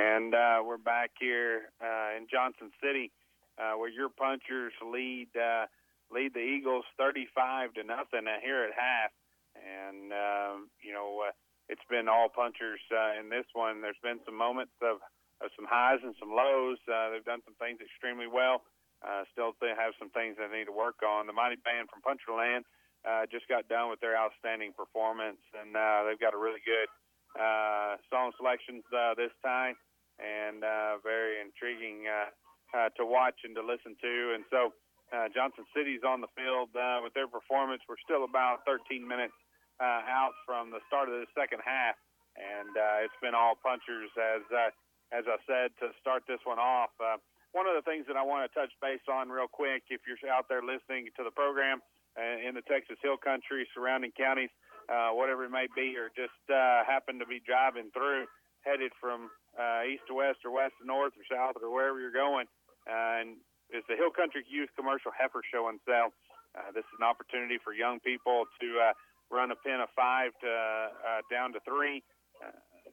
And 0.01 0.33
uh, 0.33 0.65
we're 0.65 0.81
back 0.81 1.13
here 1.21 1.69
uh, 1.77 2.17
in 2.17 2.25
Johnson 2.25 2.73
City, 2.81 3.13
uh, 3.61 3.77
where 3.77 3.93
your 3.93 4.09
punchers 4.09 4.73
lead 4.81 5.29
uh, 5.37 5.69
lead 6.09 6.33
the 6.33 6.41
Eagles 6.41 6.89
35 6.97 7.77
to 7.77 7.85
nothing 7.85 8.25
uh, 8.25 8.41
here 8.41 8.65
at 8.65 8.73
half. 8.73 9.13
And 9.61 10.09
um, 10.09 10.73
you 10.81 10.97
know, 10.97 11.29
uh, 11.29 11.37
it's 11.69 11.85
been 11.93 12.09
all 12.09 12.33
punchers 12.33 12.81
uh, 12.89 13.21
in 13.21 13.29
this 13.29 13.45
one. 13.53 13.85
There's 13.85 14.01
been 14.01 14.25
some 14.25 14.41
moments 14.41 14.73
of, 14.81 15.05
of 15.45 15.53
some 15.53 15.69
highs 15.69 16.01
and 16.01 16.17
some 16.17 16.33
lows. 16.33 16.81
Uh, 16.89 17.13
they've 17.13 17.29
done 17.29 17.45
some 17.45 17.61
things 17.61 17.85
extremely 17.85 18.25
well. 18.25 18.65
Uh, 19.05 19.29
still, 19.37 19.53
they 19.61 19.77
have 19.77 19.93
some 20.01 20.09
things 20.17 20.41
they 20.41 20.49
need 20.49 20.73
to 20.73 20.77
work 20.77 21.05
on. 21.05 21.29
The 21.29 21.37
Mighty 21.37 21.61
Band 21.61 21.93
from 21.93 22.01
Puncherland 22.01 22.65
uh, 23.05 23.29
just 23.29 23.45
got 23.53 23.69
done 23.69 23.93
with 23.93 24.01
their 24.01 24.17
outstanding 24.17 24.73
performance, 24.73 25.45
and 25.61 25.77
uh, 25.77 26.09
they've 26.09 26.21
got 26.21 26.33
a 26.33 26.41
really 26.41 26.65
good 26.65 26.89
uh, 27.37 28.01
song 28.09 28.33
selections 28.41 28.81
uh, 28.97 29.13
this 29.13 29.33
time 29.45 29.77
and 30.21 30.63
uh, 30.63 31.01
very 31.03 31.41
intriguing 31.41 32.05
uh, 32.05 32.29
uh, 32.77 32.89
to 33.01 33.09
watch 33.09 33.43
and 33.43 33.57
to 33.57 33.65
listen 33.65 33.97
to. 33.99 34.15
And 34.37 34.45
so 34.53 34.71
uh, 35.11 35.27
Johnson 35.35 35.67
City's 35.75 36.07
on 36.07 36.21
the 36.21 36.31
field 36.39 36.71
uh, 36.77 37.03
with 37.03 37.17
their 37.17 37.27
performance. 37.27 37.83
We're 37.89 38.01
still 38.05 38.23
about 38.23 38.63
13 38.69 39.03
minutes 39.03 39.35
uh, 39.81 40.05
out 40.07 40.37
from 40.47 40.71
the 40.71 40.79
start 40.87 41.09
of 41.09 41.19
the 41.19 41.27
second 41.33 41.65
half, 41.65 41.97
and 42.37 42.71
uh, 42.77 43.05
it's 43.05 43.17
been 43.19 43.35
all 43.35 43.57
punchers 43.59 44.13
as 44.15 44.45
uh, 44.53 44.71
as 45.11 45.27
I 45.27 45.41
said 45.43 45.75
to 45.83 45.91
start 45.99 46.23
this 46.31 46.39
one 46.47 46.63
off. 46.63 46.95
Uh, 47.03 47.19
one 47.51 47.67
of 47.67 47.75
the 47.75 47.83
things 47.83 48.07
that 48.07 48.15
I 48.15 48.23
want 48.23 48.47
to 48.47 48.51
touch 48.55 48.71
base 48.79 49.03
on 49.11 49.27
real 49.27 49.51
quick, 49.51 49.83
if 49.91 50.07
you're 50.07 50.21
out 50.31 50.47
there 50.47 50.63
listening 50.63 51.11
to 51.19 51.27
the 51.27 51.35
program 51.35 51.83
uh, 52.15 52.39
in 52.39 52.55
the 52.55 52.63
Texas 52.63 52.95
Hill 53.03 53.19
Country, 53.19 53.67
surrounding 53.75 54.15
counties, 54.15 54.55
uh, 54.87 55.11
whatever 55.11 55.43
it 55.43 55.51
may 55.51 55.67
be, 55.75 55.99
or 55.99 56.15
just 56.15 56.39
uh, 56.47 56.87
happen 56.87 57.19
to 57.19 57.27
be 57.27 57.43
driving 57.43 57.91
through, 57.91 58.31
headed 58.65 58.93
from 59.01 59.31
uh, 59.59 59.82
east 59.89 60.05
to 60.09 60.15
west 60.15 60.45
or 60.45 60.51
west 60.51 60.74
to 60.81 60.87
north 60.87 61.12
or 61.16 61.24
south 61.27 61.57
or 61.61 61.73
wherever 61.73 62.01
you're 62.01 62.15
going, 62.15 62.47
uh, 62.89 63.20
and 63.20 63.41
is 63.70 63.87
the 63.89 63.97
Hill 63.97 64.11
Country 64.11 64.43
Youth 64.49 64.70
Commercial 64.74 65.12
Heifer 65.15 65.43
Show 65.47 65.69
and 65.70 65.78
Sale. 65.87 66.11
Uh, 66.55 66.74
this 66.74 66.82
is 66.91 66.97
an 66.99 67.07
opportunity 67.07 67.59
for 67.62 67.70
young 67.70 68.03
people 68.03 68.51
to 68.59 68.69
uh, 68.91 68.93
run 69.31 69.55
a 69.55 69.59
pen 69.62 69.78
of 69.78 69.89
five 69.95 70.35
to 70.43 70.51
uh, 70.51 71.23
down 71.31 71.55
to 71.55 71.61
three 71.62 72.03
uh, 72.43 72.51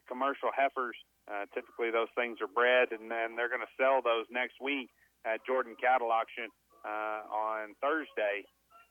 commercial 0.07 0.53
heifers. 0.53 0.95
Uh, 1.25 1.49
typically, 1.51 1.91
those 1.91 2.07
things 2.15 2.37
are 2.39 2.47
bred, 2.47 2.93
and 2.93 3.11
then 3.11 3.35
they're 3.35 3.51
going 3.51 3.65
to 3.65 3.75
sell 3.75 3.99
those 3.99 4.29
next 4.31 4.61
week 4.61 4.87
at 5.25 5.43
Jordan 5.43 5.75
Cattle 5.75 6.13
Auction 6.13 6.47
uh, 6.85 7.25
on 7.27 7.75
Thursday. 7.81 8.47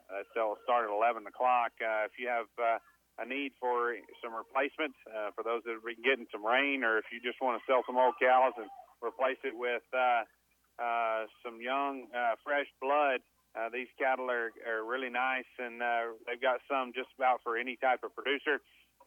Uh, 0.06 0.22
sale 0.34 0.54
will 0.54 0.62
start 0.62 0.86
at 0.86 0.92
11 0.92 1.26
o'clock. 1.26 1.72
Uh, 1.80 2.04
if 2.06 2.14
you 2.18 2.28
have 2.28 2.46
uh, 2.60 2.78
a 3.18 3.24
need 3.24 3.56
for 3.56 3.96
some 4.20 4.36
replacement 4.36 4.92
uh, 5.08 5.32
for 5.32 5.40
those 5.40 5.64
that 5.64 5.80
have 5.80 5.84
been 5.84 6.04
getting 6.04 6.28
some 6.28 6.44
rain, 6.44 6.84
or 6.84 7.00
if 7.00 7.08
you 7.08 7.20
just 7.24 7.40
want 7.40 7.56
to 7.56 7.64
sell 7.64 7.80
some 7.88 7.96
old 7.96 8.14
cows 8.20 8.52
and 8.60 8.68
replace 9.00 9.40
it 9.44 9.56
with 9.56 9.84
uh, 9.96 10.28
uh, 10.76 11.24
some 11.40 11.60
young, 11.60 12.08
uh, 12.12 12.36
fresh 12.44 12.68
blood. 12.80 13.24
Uh, 13.56 13.72
these 13.72 13.88
cattle 13.96 14.28
are, 14.28 14.52
are 14.68 14.84
really 14.84 15.08
nice, 15.08 15.48
and 15.56 15.80
uh, 15.80 16.12
they've 16.28 16.44
got 16.44 16.60
some 16.68 16.92
just 16.92 17.08
about 17.16 17.40
for 17.40 17.56
any 17.56 17.80
type 17.80 18.04
of 18.04 18.12
producer. 18.12 18.60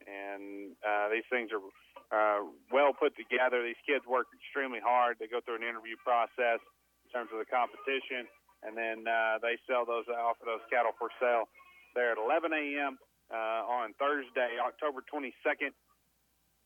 And 0.10 0.74
uh, 0.82 1.14
these 1.14 1.28
things 1.30 1.54
are 1.54 1.62
uh, 2.10 2.50
well 2.74 2.98
put 2.98 3.14
together. 3.14 3.62
These 3.62 3.78
kids 3.86 4.10
work 4.10 4.26
extremely 4.34 4.82
hard. 4.82 5.22
They 5.22 5.30
go 5.30 5.38
through 5.46 5.62
an 5.62 5.68
interview 5.68 6.02
process 6.02 6.58
in 7.06 7.08
terms 7.14 7.30
of 7.30 7.38
the 7.38 7.46
competition, 7.46 8.26
and 8.66 8.74
then 8.74 9.06
uh, 9.06 9.38
they 9.38 9.62
sell 9.70 9.86
those 9.86 10.10
off 10.10 10.42
of 10.42 10.50
those 10.50 10.66
cattle 10.74 10.98
for 10.98 11.14
sale 11.22 11.46
there 11.94 12.14
at 12.14 12.18
11 12.18 12.50
a.m 12.50 12.98
uh, 13.32 13.62
on 13.66 13.94
Thursday, 13.98 14.58
October 14.62 15.02
22nd, 15.06 15.74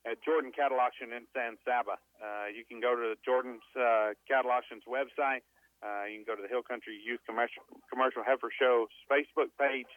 at 0.03 0.19
Jordan 0.23 0.51
Cattle 0.51 0.79
Auction 0.79 1.15
in 1.15 1.23
San 1.31 1.55
Saba. 1.63 1.95
Uh, 2.19 2.51
you 2.51 2.67
can 2.67 2.83
go 2.83 2.95
to 2.95 3.15
Jordan's 3.23 3.63
uh, 3.75 4.11
Cattle 4.27 4.51
Auction's 4.51 4.83
website. 4.83 5.43
Uh, 5.83 6.07
you 6.07 6.23
can 6.23 6.27
go 6.27 6.35
to 6.35 6.43
the 6.43 6.51
Hill 6.51 6.63
Country 6.63 6.95
Youth 6.99 7.19
Commercial, 7.27 7.63
Commercial 7.91 8.23
Heifer 8.23 8.51
Show's 8.55 8.91
Facebook 9.07 9.51
page, 9.59 9.91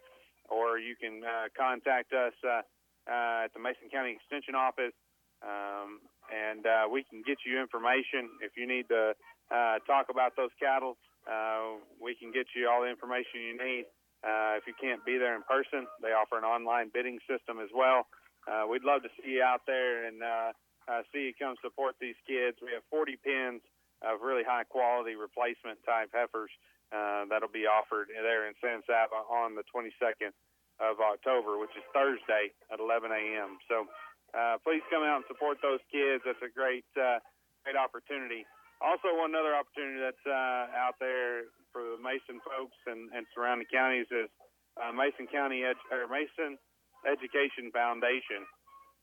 or 0.50 0.78
you 0.78 0.94
can 0.98 1.22
uh, 1.22 1.50
contact 1.54 2.14
us 2.14 2.34
uh, 2.42 2.62
uh, 3.06 3.46
at 3.46 3.54
the 3.54 3.62
Mason 3.62 3.86
County 3.90 4.14
Extension 4.18 4.54
Office, 4.54 4.94
um, 5.42 6.02
and 6.30 6.66
uh, 6.66 6.90
we 6.90 7.06
can 7.06 7.22
get 7.22 7.38
you 7.46 7.58
information 7.62 8.30
if 8.42 8.58
you 8.58 8.66
need 8.66 8.90
to 8.90 9.14
uh, 9.50 9.78
talk 9.86 10.10
about 10.10 10.34
those 10.34 10.50
cattle. 10.58 10.98
Uh, 11.26 11.82
we 12.02 12.14
can 12.14 12.30
get 12.30 12.46
you 12.54 12.66
all 12.70 12.82
the 12.82 12.90
information 12.90 13.42
you 13.42 13.54
need. 13.58 13.86
Uh, 14.26 14.58
if 14.58 14.66
you 14.66 14.74
can't 14.74 15.06
be 15.06 15.22
there 15.22 15.38
in 15.38 15.46
person, 15.46 15.86
they 16.02 16.10
offer 16.10 16.34
an 16.34 16.42
online 16.42 16.90
bidding 16.90 17.22
system 17.30 17.62
as 17.62 17.70
well. 17.70 18.10
Uh, 18.50 18.66
we'd 18.66 18.82
love 18.82 19.06
to 19.06 19.12
see 19.22 19.38
you 19.38 19.42
out 19.42 19.62
there 19.70 20.10
and 20.10 20.18
uh, 20.18 20.50
uh, 20.90 21.06
see 21.14 21.30
you 21.30 21.34
come 21.38 21.54
support 21.62 21.94
these 22.02 22.18
kids. 22.26 22.58
We 22.58 22.74
have 22.74 22.82
40 22.90 23.22
pins 23.22 23.62
of 24.02 24.26
really 24.26 24.42
high 24.42 24.66
quality 24.66 25.14
replacement 25.14 25.78
type 25.86 26.10
heifers 26.10 26.50
uh, 26.90 27.30
that'll 27.30 27.54
be 27.54 27.70
offered 27.70 28.10
there 28.10 28.50
in 28.50 28.54
San 28.58 28.82
Saba 28.86 29.22
on 29.30 29.54
the 29.54 29.66
22nd 29.70 30.34
of 30.82 30.98
October, 30.98 31.58
which 31.58 31.72
is 31.78 31.86
Thursday 31.94 32.50
at 32.70 32.82
11 32.82 33.10
a.m. 33.10 33.58
So 33.70 33.86
uh, 34.34 34.58
please 34.62 34.82
come 34.90 35.06
out 35.06 35.22
and 35.22 35.26
support 35.30 35.58
those 35.62 35.82
kids. 35.90 36.22
That's 36.26 36.42
a 36.42 36.52
great, 36.52 36.86
uh, 36.98 37.22
great 37.62 37.78
opportunity. 37.78 38.46
Also, 38.84 39.08
one 39.16 39.32
other 39.32 39.56
opportunity 39.56 40.04
that's 40.04 40.26
uh, 40.28 40.68
out 40.76 41.00
there 41.00 41.48
for 41.76 41.84
the 41.84 42.00
Mason 42.00 42.40
folks 42.40 42.80
and, 42.88 43.12
and 43.12 43.28
surrounding 43.36 43.68
counties 43.68 44.08
is 44.08 44.32
uh, 44.80 44.96
Mason 44.96 45.28
County 45.28 45.60
Ed- 45.60 45.84
or 45.92 46.08
Mason 46.08 46.56
Education 47.04 47.68
Foundation 47.68 48.48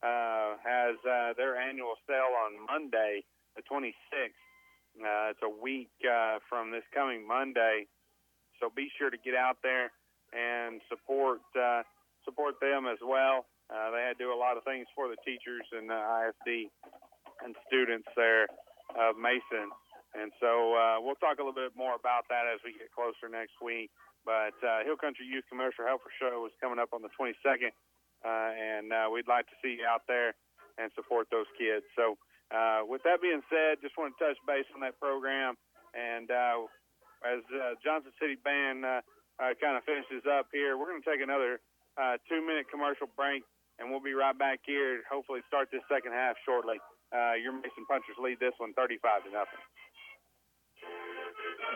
uh, 0.01 0.57
has 0.57 0.97
uh, 1.05 1.37
their 1.37 1.53
annual 1.53 1.93
sale 2.09 2.33
on 2.33 2.57
Monday, 2.65 3.21
the 3.53 3.61
26th. 3.69 4.33
Uh, 4.97 5.29
it's 5.29 5.45
a 5.45 5.53
week 5.53 5.93
uh, 6.01 6.41
from 6.49 6.73
this 6.73 6.85
coming 6.97 7.21
Monday, 7.21 7.85
so 8.57 8.73
be 8.73 8.89
sure 8.97 9.13
to 9.13 9.21
get 9.21 9.37
out 9.37 9.61
there 9.61 9.93
and 10.33 10.81
support 10.89 11.45
uh, 11.53 11.85
support 12.25 12.57
them 12.57 12.89
as 12.89 12.97
well. 13.05 13.45
Uh, 13.69 13.93
they 13.93 14.01
do 14.17 14.33
a 14.33 14.37
lot 14.37 14.57
of 14.57 14.65
things 14.65 14.85
for 14.97 15.09
the 15.09 15.17
teachers 15.21 15.65
and 15.77 15.89
the 15.89 15.97
ISD 15.97 16.69
and 17.45 17.53
students 17.69 18.09
there 18.17 18.45
of 18.97 19.17
Mason. 19.17 19.69
And 20.13 20.29
so 20.37 20.77
uh, 20.77 21.01
we'll 21.01 21.17
talk 21.17 21.41
a 21.41 21.43
little 21.43 21.57
bit 21.57 21.73
more 21.73 21.97
about 21.97 22.29
that 22.29 22.45
as 22.45 22.61
we 22.61 22.73
get 22.77 22.93
closer 22.93 23.25
next 23.25 23.57
week. 23.57 23.89
But 24.23 24.55
uh, 24.63 24.85
Hill 24.85 24.95
Country 24.95 25.25
Youth 25.27 25.43
Commercial 25.49 25.83
Heifer 25.83 26.13
Show 26.21 26.45
is 26.47 26.53
coming 26.61 26.79
up 26.79 26.93
on 26.95 27.03
the 27.03 27.11
22nd, 27.17 27.75
uh, 28.23 28.51
and 28.55 28.93
uh, 28.93 29.11
we'd 29.11 29.27
like 29.27 29.49
to 29.51 29.57
see 29.59 29.81
you 29.81 29.85
out 29.89 30.07
there 30.07 30.31
and 30.79 30.87
support 30.95 31.27
those 31.27 31.49
kids. 31.59 31.83
So, 31.97 32.15
uh, 32.53 32.85
with 32.87 33.03
that 33.03 33.19
being 33.19 33.41
said, 33.49 33.81
just 33.81 33.97
want 33.97 34.13
to 34.15 34.17
touch 34.21 34.39
base 34.47 34.69
on 34.77 34.81
that 34.85 34.95
program. 35.01 35.57
And 35.91 36.29
uh, 36.31 36.69
as 37.25 37.41
uh, 37.51 37.75
Johnson 37.83 38.15
City 38.21 38.37
Band 38.39 38.85
uh, 38.85 39.01
uh, 39.41 39.53
kind 39.59 39.75
of 39.75 39.83
finishes 39.83 40.23
up 40.29 40.47
here, 40.53 40.77
we're 40.77 40.87
going 40.87 41.01
to 41.01 41.09
take 41.09 41.21
another 41.21 41.59
uh, 41.97 42.17
two 42.29 42.41
minute 42.45 42.69
commercial 42.69 43.07
break, 43.17 43.43
and 43.77 43.89
we'll 43.89 44.03
be 44.03 44.13
right 44.13 44.37
back 44.37 44.61
here. 44.65 45.01
Hopefully, 45.09 45.41
start 45.47 45.67
this 45.71 45.83
second 45.89 46.13
half 46.13 46.35
shortly. 46.45 46.77
Uh, 47.13 47.37
your 47.37 47.53
Mason 47.53 47.85
Punchers 47.85 48.17
lead 48.17 48.41
this 48.41 48.53
one 48.57 48.73
35 48.73 49.25
to 49.25 49.29
nothing. 49.29 49.61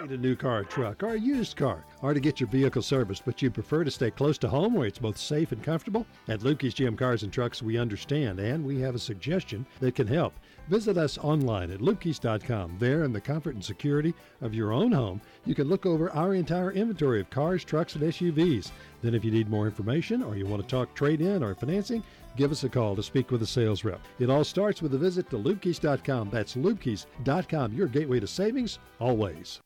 Need 0.02 0.12
a 0.12 0.18
new 0.18 0.36
car 0.36 0.60
or 0.60 0.64
truck 0.64 1.02
or 1.02 1.16
a 1.16 1.20
used 1.20 1.58
car 1.58 1.84
or 2.04 2.14
to 2.14 2.20
get 2.20 2.40
your 2.40 2.50
vehicle 2.50 2.84
serviced, 2.84 3.26
but 3.26 3.42
you 3.42 3.50
prefer 3.50 3.84
to 3.84 3.90
stay 3.90 4.12
close 4.12 4.38
to 4.38 4.48
home 4.48 4.76
where 4.76 4.86
it's 4.86 5.00
both 5.00 5.18
safe 5.18 5.52
and 5.52 5.64
comfortable? 5.64 6.06
At 6.28 6.42
Lukey's 6.42 6.76
GM 6.76 6.96
Cars 6.96 7.24
and 7.24 7.34
Trucks, 7.34 7.64
we 7.64 7.80
understand 7.80 8.40
and 8.40 8.64
we 8.64 8.80
have 8.82 8.94
a 8.94 9.00
suggestion 9.00 9.66
that 9.80 9.96
can 9.96 10.06
help. 10.06 10.34
Visit 10.68 10.98
us 10.98 11.18
online 11.18 11.72
at 11.72 11.82
lukeys.com. 11.82 12.76
There, 12.78 13.06
in 13.06 13.12
the 13.14 13.22
comfort 13.22 13.56
and 13.56 13.64
security 13.64 14.14
of 14.42 14.54
your 14.54 14.72
own 14.72 14.92
home, 14.92 15.20
you 15.46 15.56
can 15.56 15.68
look 15.68 15.86
over 15.88 16.12
our 16.12 16.36
entire 16.36 16.72
inventory 16.72 17.20
of 17.20 17.30
cars, 17.32 17.64
trucks, 17.64 17.96
and 17.96 18.04
SUVs. 18.04 18.70
Then, 19.02 19.16
if 19.16 19.26
you 19.26 19.32
need 19.32 19.50
more 19.50 19.66
information 19.66 20.22
or 20.22 20.36
you 20.36 20.46
want 20.46 20.62
to 20.62 20.68
talk 20.68 20.94
trade 20.94 21.22
in 21.22 21.44
or 21.44 21.56
financing, 21.56 22.04
give 22.36 22.52
us 22.52 22.64
a 22.64 22.70
call 22.70 22.96
to 22.96 23.04
speak 23.04 23.32
with 23.32 23.42
a 23.42 23.48
sales 23.48 23.84
rep. 23.84 24.02
It 24.20 24.30
all 24.30 24.44
starts 24.44 24.82
with 24.82 24.94
a 24.94 24.98
visit 24.98 25.30
to 25.32 25.38
lukeys.com. 25.38 26.30
That's 26.30 26.56
lukeys.com, 26.56 27.74
your 27.74 27.88
gateway 27.88 28.20
to 28.20 28.28
savings 28.28 28.78
always. 29.00 29.62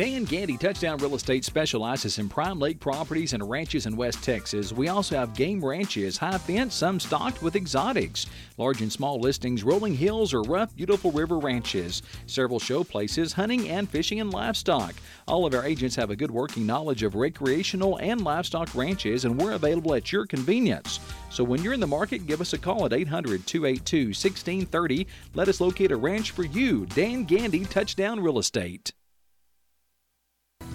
Dan 0.00 0.24
Gandy 0.24 0.56
Touchdown 0.56 0.96
Real 0.96 1.14
Estate 1.14 1.44
specializes 1.44 2.18
in 2.18 2.30
prime 2.30 2.58
lake 2.58 2.80
properties 2.80 3.34
and 3.34 3.46
ranches 3.50 3.84
in 3.84 3.98
West 3.98 4.24
Texas. 4.24 4.72
We 4.72 4.88
also 4.88 5.14
have 5.14 5.34
game 5.34 5.62
ranches, 5.62 6.16
high 6.16 6.38
fence, 6.38 6.74
some 6.74 6.98
stocked 6.98 7.42
with 7.42 7.54
exotics, 7.54 8.24
large 8.56 8.80
and 8.80 8.90
small 8.90 9.20
listings, 9.20 9.62
rolling 9.62 9.94
hills, 9.94 10.32
or 10.32 10.40
rough, 10.40 10.74
beautiful 10.74 11.12
river 11.12 11.38
ranches, 11.38 12.00
several 12.24 12.58
show 12.58 12.82
places, 12.82 13.34
hunting 13.34 13.68
and 13.68 13.90
fishing 13.90 14.20
and 14.20 14.32
livestock. 14.32 14.94
All 15.28 15.44
of 15.44 15.52
our 15.52 15.66
agents 15.66 15.96
have 15.96 16.08
a 16.08 16.16
good 16.16 16.30
working 16.30 16.64
knowledge 16.64 17.02
of 17.02 17.14
recreational 17.14 17.98
and 17.98 18.24
livestock 18.24 18.74
ranches, 18.74 19.26
and 19.26 19.38
we're 19.38 19.52
available 19.52 19.92
at 19.92 20.10
your 20.10 20.24
convenience. 20.24 21.00
So 21.28 21.44
when 21.44 21.62
you're 21.62 21.74
in 21.74 21.80
the 21.80 21.86
market, 21.86 22.26
give 22.26 22.40
us 22.40 22.54
a 22.54 22.58
call 22.58 22.86
at 22.86 22.94
800 22.94 23.46
282 23.46 24.06
1630. 24.06 25.06
Let 25.34 25.48
us 25.48 25.60
locate 25.60 25.92
a 25.92 25.96
ranch 25.96 26.30
for 26.30 26.44
you. 26.44 26.86
Dan 26.86 27.24
Gandy 27.24 27.66
Touchdown 27.66 28.18
Real 28.18 28.38
Estate. 28.38 28.94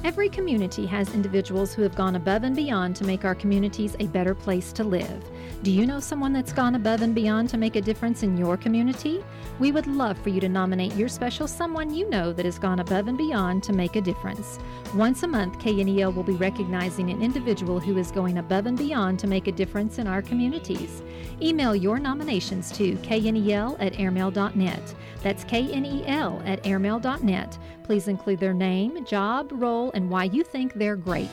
Every 0.06 0.30
community 0.30 0.86
has 0.86 1.15
individuals 1.15 1.73
who 1.73 1.82
have 1.82 1.95
gone 1.95 2.15
above 2.15 2.44
and 2.44 2.56
beyond 2.56 2.95
to 2.98 3.03
make 3.03 3.26
our 3.26 3.34
communities 3.34 3.95
a 3.99 4.06
better 4.06 4.36
place 4.36 4.72
to 4.73 4.84
live. 4.84 5.23
Do 5.64 5.72
you 5.72 5.88
know 5.88 5.99
someone 5.99 6.32
that's 6.32 6.53
gone 6.53 6.76
above 6.76 7.02
and 7.02 7.15
beyond 7.15 7.49
to 7.49 7.57
make 7.57 7.76
a 7.76 7.82
difference 7.82 8.22
in 8.22 8.38
your 8.38 8.56
community? 8.56 9.23
We 9.57 9.72
would 9.72 9.88
love 9.88 10.19
for 10.19 10.30
you 10.30 10.40
to 10.41 10.48
nominate 10.48 10.94
your 10.94 11.10
special 11.10 11.48
someone 11.48 11.91
you 11.91 12.07
know 12.07 12.34
that 12.34 12.45
has 12.45 12.60
gone 12.60 12.82
above 12.82 13.07
and 13.07 13.18
beyond 13.18 13.64
to 13.64 13.73
make 13.73 13.95
a 13.95 14.02
difference. 14.02 14.60
Once 14.94 15.23
a 15.23 15.27
month, 15.27 15.57
KNEL 15.57 16.14
will 16.14 16.22
be 16.22 16.34
recognizing 16.34 17.10
an 17.10 17.23
individual 17.23 17.80
who 17.80 17.98
is 17.98 18.11
going 18.11 18.38
above 18.38 18.68
and 18.68 18.77
beyond 18.77 19.18
to 19.22 19.27
make 19.27 19.48
a 19.48 19.52
difference 19.52 19.98
in 19.98 20.06
our 20.06 20.22
communities. 20.22 21.02
Email 21.41 21.76
your 21.76 21.98
nominations 21.98 22.72
to 22.73 22.95
knel 22.98 23.76
at 23.80 23.94
airmail.net. 23.94 24.95
That's 25.23 25.45
knel 25.45 26.48
at 26.48 26.64
airmail.net. 26.64 27.57
Please 27.86 28.07
include 28.07 28.40
their 28.40 28.52
name, 28.52 29.06
job, 29.06 29.52
role, 29.53 29.91
and 29.94 30.10
why 30.10 30.24
you 30.24 30.44
think 30.44 30.74
they're 30.74 30.95
great. 30.95 31.30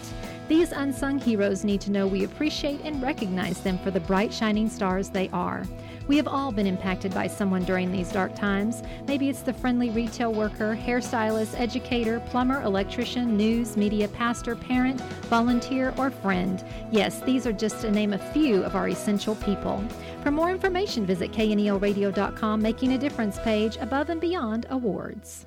These 0.48 0.72
unsung 0.72 1.18
heroes 1.18 1.64
need 1.64 1.80
to 1.80 1.90
know 1.90 2.06
we 2.06 2.24
appreciate 2.24 2.82
and 2.84 3.02
recognize 3.02 3.62
them 3.62 3.78
for 3.78 3.90
the 3.90 4.00
bright, 4.00 4.34
shining 4.34 4.68
stars 4.68 5.08
they 5.08 5.30
are. 5.30 5.64
We 6.08 6.18
have 6.18 6.28
all 6.28 6.52
been 6.52 6.66
impacted 6.66 7.14
by 7.14 7.26
someone 7.26 7.64
during 7.64 7.90
these 7.90 8.12
dark 8.12 8.34
times. 8.34 8.82
Maybe 9.06 9.30
it's 9.30 9.40
the 9.40 9.54
friendly 9.54 9.88
retail 9.88 10.34
worker, 10.34 10.78
hairstylist, 10.78 11.58
educator, 11.58 12.20
plumber, 12.20 12.60
electrician, 12.60 13.34
news, 13.34 13.78
media 13.78 14.08
pastor, 14.08 14.54
parent, 14.54 15.00
volunteer, 15.30 15.94
or 15.96 16.10
friend. 16.10 16.62
Yes, 16.90 17.20
these 17.20 17.46
are 17.46 17.52
just 17.54 17.80
to 17.80 17.90
name 17.90 18.12
a 18.12 18.32
few 18.34 18.62
of 18.62 18.76
our 18.76 18.88
essential 18.88 19.36
people. 19.36 19.82
For 20.22 20.30
more 20.30 20.50
information, 20.50 21.06
visit 21.06 21.32
knelradio.com, 21.32 22.60
Making 22.60 22.92
a 22.92 22.98
Difference 22.98 23.38
page, 23.38 23.78
Above 23.80 24.10
and 24.10 24.20
Beyond 24.20 24.66
Awards. 24.68 25.46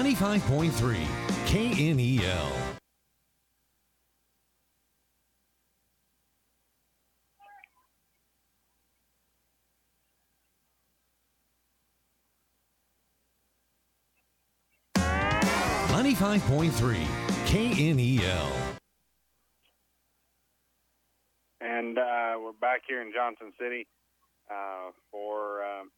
95.3 0.00 0.96
KNEL. 1.52 2.52
Ninety-five 15.90 16.42
point 16.46 16.72
three 16.72 17.06
KNEL. 17.44 18.52
And 21.60 21.98
uh, 21.98 22.36
we're 22.40 22.52
back 22.58 22.84
here 22.88 23.02
in 23.02 23.12
Johnson 23.14 23.52
City 23.60 23.86
uh, 24.50 24.92
for 25.10 25.62
um, 25.62 25.90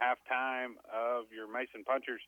halftime 0.00 0.74
of 0.94 1.24
your 1.34 1.52
Mason 1.52 1.82
Punchers 1.84 2.20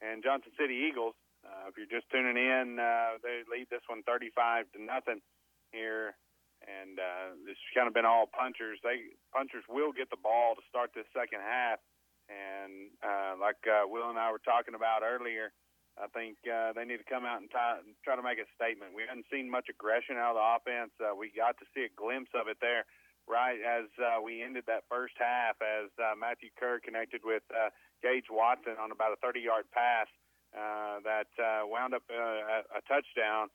and 0.00 0.22
Johnson 0.22 0.52
City 0.58 0.88
Eagles. 0.88 1.14
Uh, 1.46 1.70
if 1.70 1.78
you're 1.78 1.90
just 1.90 2.10
tuning 2.10 2.36
in, 2.36 2.78
uh, 2.78 3.18
they 3.22 3.46
lead 3.46 3.70
this 3.70 3.84
one 3.86 4.02
35 4.02 4.66
to 4.74 4.78
nothing 4.82 5.22
here, 5.70 6.18
and 6.66 6.98
uh, 6.98 7.34
has 7.46 7.58
kind 7.74 7.86
of 7.86 7.94
been 7.94 8.08
all 8.08 8.26
punchers. 8.26 8.82
They 8.82 9.14
punchers 9.30 9.64
will 9.70 9.94
get 9.94 10.10
the 10.10 10.20
ball 10.20 10.58
to 10.58 10.62
start 10.66 10.90
this 10.92 11.06
second 11.14 11.40
half, 11.40 11.78
and 12.26 12.90
uh, 13.00 13.38
like 13.38 13.62
uh, 13.64 13.86
Will 13.86 14.10
and 14.10 14.18
I 14.18 14.34
were 14.34 14.42
talking 14.42 14.74
about 14.74 15.06
earlier, 15.06 15.54
I 15.98 16.06
think 16.10 16.38
uh, 16.46 16.74
they 16.74 16.86
need 16.86 17.02
to 17.02 17.08
come 17.08 17.26
out 17.26 17.42
and 17.42 17.50
try, 17.50 17.78
try 18.02 18.14
to 18.14 18.22
make 18.22 18.38
a 18.38 18.46
statement. 18.54 18.94
We 18.94 19.06
haven't 19.06 19.26
seen 19.30 19.50
much 19.50 19.66
aggression 19.70 20.18
out 20.18 20.34
of 20.34 20.38
the 20.38 20.46
offense. 20.58 20.94
Uh, 20.98 21.14
we 21.14 21.30
got 21.34 21.58
to 21.58 21.66
see 21.74 21.86
a 21.86 21.92
glimpse 21.94 22.30
of 22.34 22.46
it 22.46 22.58
there 22.62 22.86
right 23.28 23.60
as 23.60 23.86
uh, 24.00 24.20
we 24.22 24.42
ended 24.42 24.64
that 24.66 24.84
first 24.88 25.14
half 25.18 25.56
as 25.60 25.92
uh, 26.00 26.16
Matthew 26.18 26.48
Kerr 26.58 26.80
connected 26.80 27.20
with 27.24 27.42
uh, 27.52 27.70
Gage 28.02 28.26
Watson 28.30 28.74
on 28.80 28.90
about 28.90 29.12
a 29.12 29.20
30 29.20 29.40
yard 29.40 29.64
pass 29.72 30.08
uh, 30.56 31.04
that 31.04 31.28
uh, 31.36 31.66
wound 31.66 31.94
up 31.94 32.02
uh, 32.10 32.64
a, 32.72 32.80
touchdown. 32.88 33.48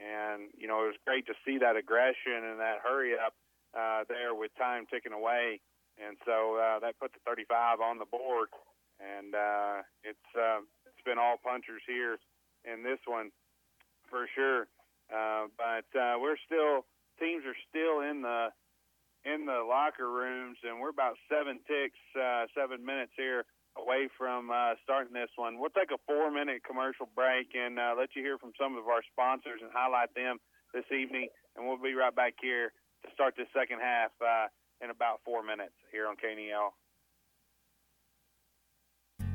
And, 0.00 0.48
you 0.56 0.66
know, 0.66 0.82
it 0.84 0.96
was 0.96 1.00
great 1.06 1.26
to 1.26 1.34
see 1.44 1.58
that 1.58 1.76
aggression 1.76 2.42
and 2.42 2.58
that 2.58 2.80
hurry 2.82 3.14
up 3.14 3.34
uh, 3.76 4.04
there 4.08 4.34
with 4.34 4.50
time 4.56 4.86
ticking 4.90 5.12
away. 5.12 5.60
And 6.00 6.16
so 6.24 6.56
uh, 6.56 6.80
that 6.80 6.98
put 6.98 7.12
the 7.12 7.20
35 7.26 7.80
on 7.80 7.98
the 7.98 8.08
board. 8.08 8.48
And 8.98 9.34
uh, 9.34 9.84
it's, 10.02 10.28
uh, 10.34 10.64
it's 10.88 11.04
been 11.04 11.18
all 11.18 11.36
punchers 11.36 11.82
here 11.86 12.18
in 12.64 12.82
this 12.82 12.98
one 13.06 13.30
for 14.08 14.26
sure. 14.34 14.66
Uh, 15.12 15.46
but 15.56 15.86
uh, 15.98 16.16
we're 16.18 16.40
still, 16.46 16.86
teams 17.20 17.44
are 17.44 17.58
still 17.68 18.00
in 18.00 18.22
the, 18.22 18.48
in 19.24 19.44
the 19.44 19.60
locker 19.66 20.08
rooms, 20.08 20.56
and 20.64 20.80
we're 20.80 20.90
about 20.90 21.16
seven 21.28 21.60
ticks, 21.68 22.00
uh, 22.16 22.46
seven 22.56 22.84
minutes 22.84 23.12
here 23.16 23.44
away 23.78 24.08
from 24.18 24.50
uh, 24.50 24.74
starting 24.82 25.12
this 25.12 25.30
one. 25.36 25.58
We'll 25.58 25.74
take 25.74 25.90
a 25.92 26.00
four 26.06 26.30
minute 26.30 26.62
commercial 26.66 27.08
break 27.14 27.54
and 27.54 27.78
uh, 27.78 27.94
let 27.98 28.10
you 28.16 28.22
hear 28.22 28.38
from 28.38 28.52
some 28.60 28.76
of 28.76 28.88
our 28.88 29.02
sponsors 29.12 29.60
and 29.62 29.70
highlight 29.72 30.14
them 30.14 30.38
this 30.74 30.84
evening. 30.90 31.28
And 31.56 31.66
we'll 31.66 31.78
be 31.78 31.94
right 31.94 32.14
back 32.14 32.34
here 32.40 32.72
to 33.04 33.08
start 33.14 33.34
this 33.36 33.46
second 33.54 33.80
half 33.80 34.10
uh, 34.20 34.46
in 34.82 34.90
about 34.90 35.20
four 35.24 35.42
minutes 35.42 35.74
here 35.92 36.08
on 36.08 36.16
KNEL. 36.16 36.72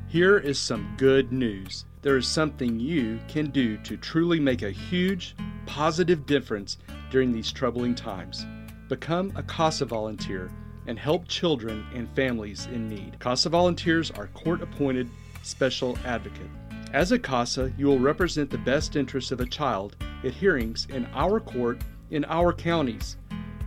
Here 0.08 0.38
is 0.38 0.58
some 0.58 0.94
good 0.96 1.32
news. 1.32 1.84
There 2.02 2.16
is 2.16 2.28
something 2.28 2.78
you 2.78 3.18
can 3.28 3.50
do 3.50 3.76
to 3.78 3.96
truly 3.96 4.38
make 4.38 4.62
a 4.62 4.70
huge, 4.70 5.34
positive 5.66 6.26
difference 6.26 6.78
during 7.10 7.32
these 7.32 7.50
troubling 7.50 7.94
times. 7.94 8.46
Become 8.88 9.32
a 9.34 9.42
CASA 9.42 9.86
volunteer 9.86 10.48
and 10.86 10.96
help 10.96 11.26
children 11.26 11.84
and 11.92 12.08
families 12.14 12.66
in 12.66 12.88
need. 12.88 13.18
CASA 13.18 13.48
volunteers 13.48 14.12
are 14.12 14.28
court 14.28 14.62
appointed 14.62 15.10
special 15.42 15.98
advocate. 16.04 16.50
As 16.92 17.10
a 17.10 17.18
CASA, 17.18 17.72
you 17.76 17.86
will 17.86 17.98
represent 17.98 18.48
the 18.48 18.58
best 18.58 18.94
interests 18.94 19.32
of 19.32 19.40
a 19.40 19.46
child 19.46 19.96
at 20.22 20.32
hearings 20.32 20.86
in 20.90 21.06
our 21.14 21.40
court 21.40 21.82
in 22.10 22.24
our 22.26 22.52
counties. 22.52 23.16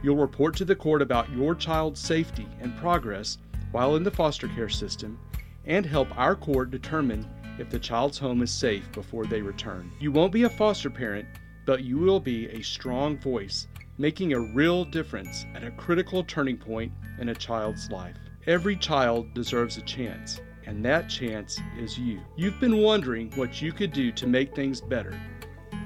You'll 0.02 0.16
report 0.16 0.56
to 0.56 0.66
the 0.66 0.76
court 0.76 1.02
about 1.02 1.30
your 1.32 1.54
child's 1.54 2.00
safety 2.00 2.48
and 2.62 2.78
progress 2.78 3.40
while 3.72 3.98
in 3.98 4.04
the 4.04 4.12
foster 4.12 4.48
care 4.48 4.70
system 4.70 5.20
and 5.66 5.86
help 5.86 6.08
our 6.18 6.36
court 6.36 6.72
determine 6.72 7.30
if 7.60 7.70
the 7.70 7.80
child's 7.80 8.18
home 8.18 8.42
is 8.42 8.52
safe 8.52 8.90
before 8.94 9.26
they 9.26 9.42
return. 9.42 9.92
You 10.00 10.14
won't 10.14 10.32
be 10.32 10.44
a 10.44 10.50
foster 10.50 10.90
parent, 10.90 11.28
but 11.66 11.84
you 11.84 11.98
will 11.98 12.22
be 12.22 12.48
a 12.48 12.62
strong 12.62 13.18
voice 13.18 13.68
making 14.00 14.32
a 14.32 14.40
real 14.40 14.86
difference 14.86 15.46
at 15.54 15.64
a 15.64 15.72
critical 15.72 16.24
turning 16.24 16.58
point 16.58 16.92
in 17.20 17.30
a 17.30 17.36
child's 17.36 17.92
life. 17.92 18.16
Every 18.48 18.78
child 18.78 19.34
deserves 19.34 19.76
a 19.76 19.82
chance, 19.82 20.40
and 20.66 20.84
that 20.86 21.10
chance 21.10 21.60
is 21.78 22.00
you. 22.00 22.22
You've 22.38 22.62
been 22.62 22.78
wondering 22.78 23.30
what 23.36 23.62
you 23.62 23.74
could 23.74 23.92
do 23.92 24.14
to 24.14 24.26
make 24.26 24.56
things 24.56 24.80
better. 24.80 25.20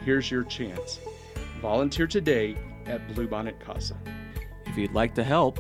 Here's 0.06 0.30
your 0.30 0.44
chance. 0.44 0.99
Volunteer 1.60 2.06
today 2.06 2.56
at 2.85 3.06
Bluebonnet 3.10 3.60
Casa. 3.60 3.98
If 4.68 4.77
you'd 4.77 4.94
like 4.94 5.15
to 5.15 5.23
help, 5.23 5.57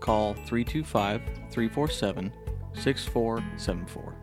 call 0.00 0.34
325 0.34 1.22
347 1.50 2.32
6474. 2.74 4.13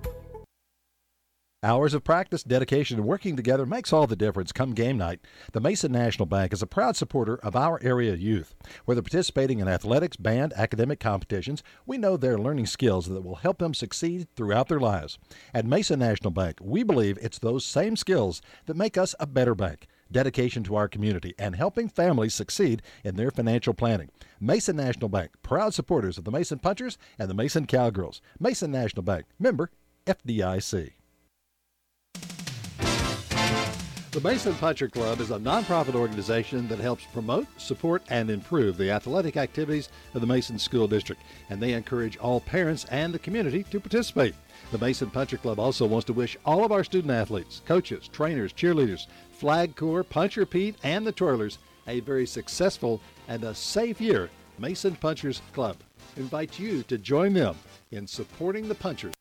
Hours 1.63 1.93
of 1.93 2.03
practice, 2.03 2.41
dedication, 2.41 2.97
and 2.97 3.07
working 3.07 3.35
together 3.35 3.67
makes 3.67 3.93
all 3.93 4.07
the 4.07 4.15
difference 4.15 4.51
come 4.51 4.73
game 4.73 4.97
night. 4.97 5.19
The 5.53 5.59
Mason 5.59 5.91
National 5.91 6.25
Bank 6.25 6.53
is 6.53 6.63
a 6.63 6.67
proud 6.67 6.95
supporter 6.95 7.35
of 7.35 7.55
our 7.55 7.79
area 7.83 8.15
youth. 8.15 8.55
Whether 8.85 9.03
participating 9.03 9.59
in 9.59 9.67
athletics, 9.67 10.17
band, 10.17 10.53
academic 10.55 10.99
competitions, 10.99 11.61
we 11.85 11.99
know 11.99 12.17
they're 12.17 12.39
learning 12.39 12.65
skills 12.65 13.05
that 13.09 13.21
will 13.21 13.35
help 13.35 13.59
them 13.59 13.75
succeed 13.75 14.27
throughout 14.35 14.69
their 14.69 14.79
lives. 14.79 15.19
At 15.53 15.67
Mason 15.67 15.99
National 15.99 16.31
Bank, 16.31 16.57
we 16.59 16.81
believe 16.81 17.19
it's 17.21 17.37
those 17.37 17.63
same 17.63 17.95
skills 17.95 18.41
that 18.65 18.75
make 18.75 18.97
us 18.97 19.13
a 19.19 19.27
better 19.27 19.53
bank 19.53 19.87
dedication 20.11 20.63
to 20.63 20.75
our 20.75 20.89
community, 20.89 21.33
and 21.39 21.55
helping 21.55 21.87
families 21.87 22.33
succeed 22.33 22.81
in 23.03 23.15
their 23.15 23.31
financial 23.31 23.73
planning. 23.73 24.09
Mason 24.41 24.75
National 24.75 25.07
Bank, 25.09 25.31
proud 25.41 25.73
supporters 25.73 26.17
of 26.17 26.25
the 26.25 26.31
Mason 26.31 26.59
Punchers 26.59 26.97
and 27.17 27.29
the 27.29 27.33
Mason 27.33 27.65
Cowgirls. 27.65 28.19
Mason 28.37 28.71
National 28.71 29.03
Bank, 29.03 29.27
member 29.39 29.69
FDIC. 30.05 30.93
The 34.11 34.19
Mason 34.19 34.53
Puncher 34.55 34.89
Club 34.89 35.21
is 35.21 35.31
a 35.31 35.39
nonprofit 35.39 35.95
organization 35.95 36.67
that 36.67 36.79
helps 36.79 37.05
promote, 37.13 37.47
support, 37.55 38.03
and 38.09 38.29
improve 38.29 38.75
the 38.75 38.91
athletic 38.91 39.37
activities 39.37 39.87
of 40.13 40.19
the 40.19 40.27
Mason 40.27 40.59
School 40.59 40.85
District, 40.85 41.21
and 41.49 41.61
they 41.61 41.71
encourage 41.71 42.17
all 42.17 42.41
parents 42.41 42.83
and 42.91 43.13
the 43.13 43.19
community 43.19 43.63
to 43.71 43.79
participate. 43.79 44.35
The 44.73 44.79
Mason 44.79 45.09
Puncher 45.09 45.37
Club 45.37 45.61
also 45.61 45.85
wants 45.85 46.03
to 46.07 46.13
wish 46.13 46.37
all 46.45 46.65
of 46.65 46.73
our 46.73 46.83
student 46.83 47.13
athletes, 47.13 47.61
coaches, 47.65 48.09
trainers, 48.09 48.51
cheerleaders, 48.51 49.07
Flag 49.31 49.77
Corps, 49.77 50.03
Puncher 50.03 50.45
Pete, 50.45 50.75
and 50.83 51.07
the 51.07 51.13
Twirlers 51.13 51.57
a 51.87 52.01
very 52.01 52.27
successful 52.27 52.99
and 53.29 53.45
a 53.45 53.55
safe 53.55 54.01
year. 54.01 54.29
Mason 54.59 54.93
Punchers 54.97 55.41
Club 55.53 55.77
invites 56.17 56.59
you 56.59 56.83
to 56.83 56.97
join 56.97 57.31
them 57.31 57.55
in 57.91 58.05
supporting 58.05 58.67
the 58.67 58.75
Punchers. 58.75 59.13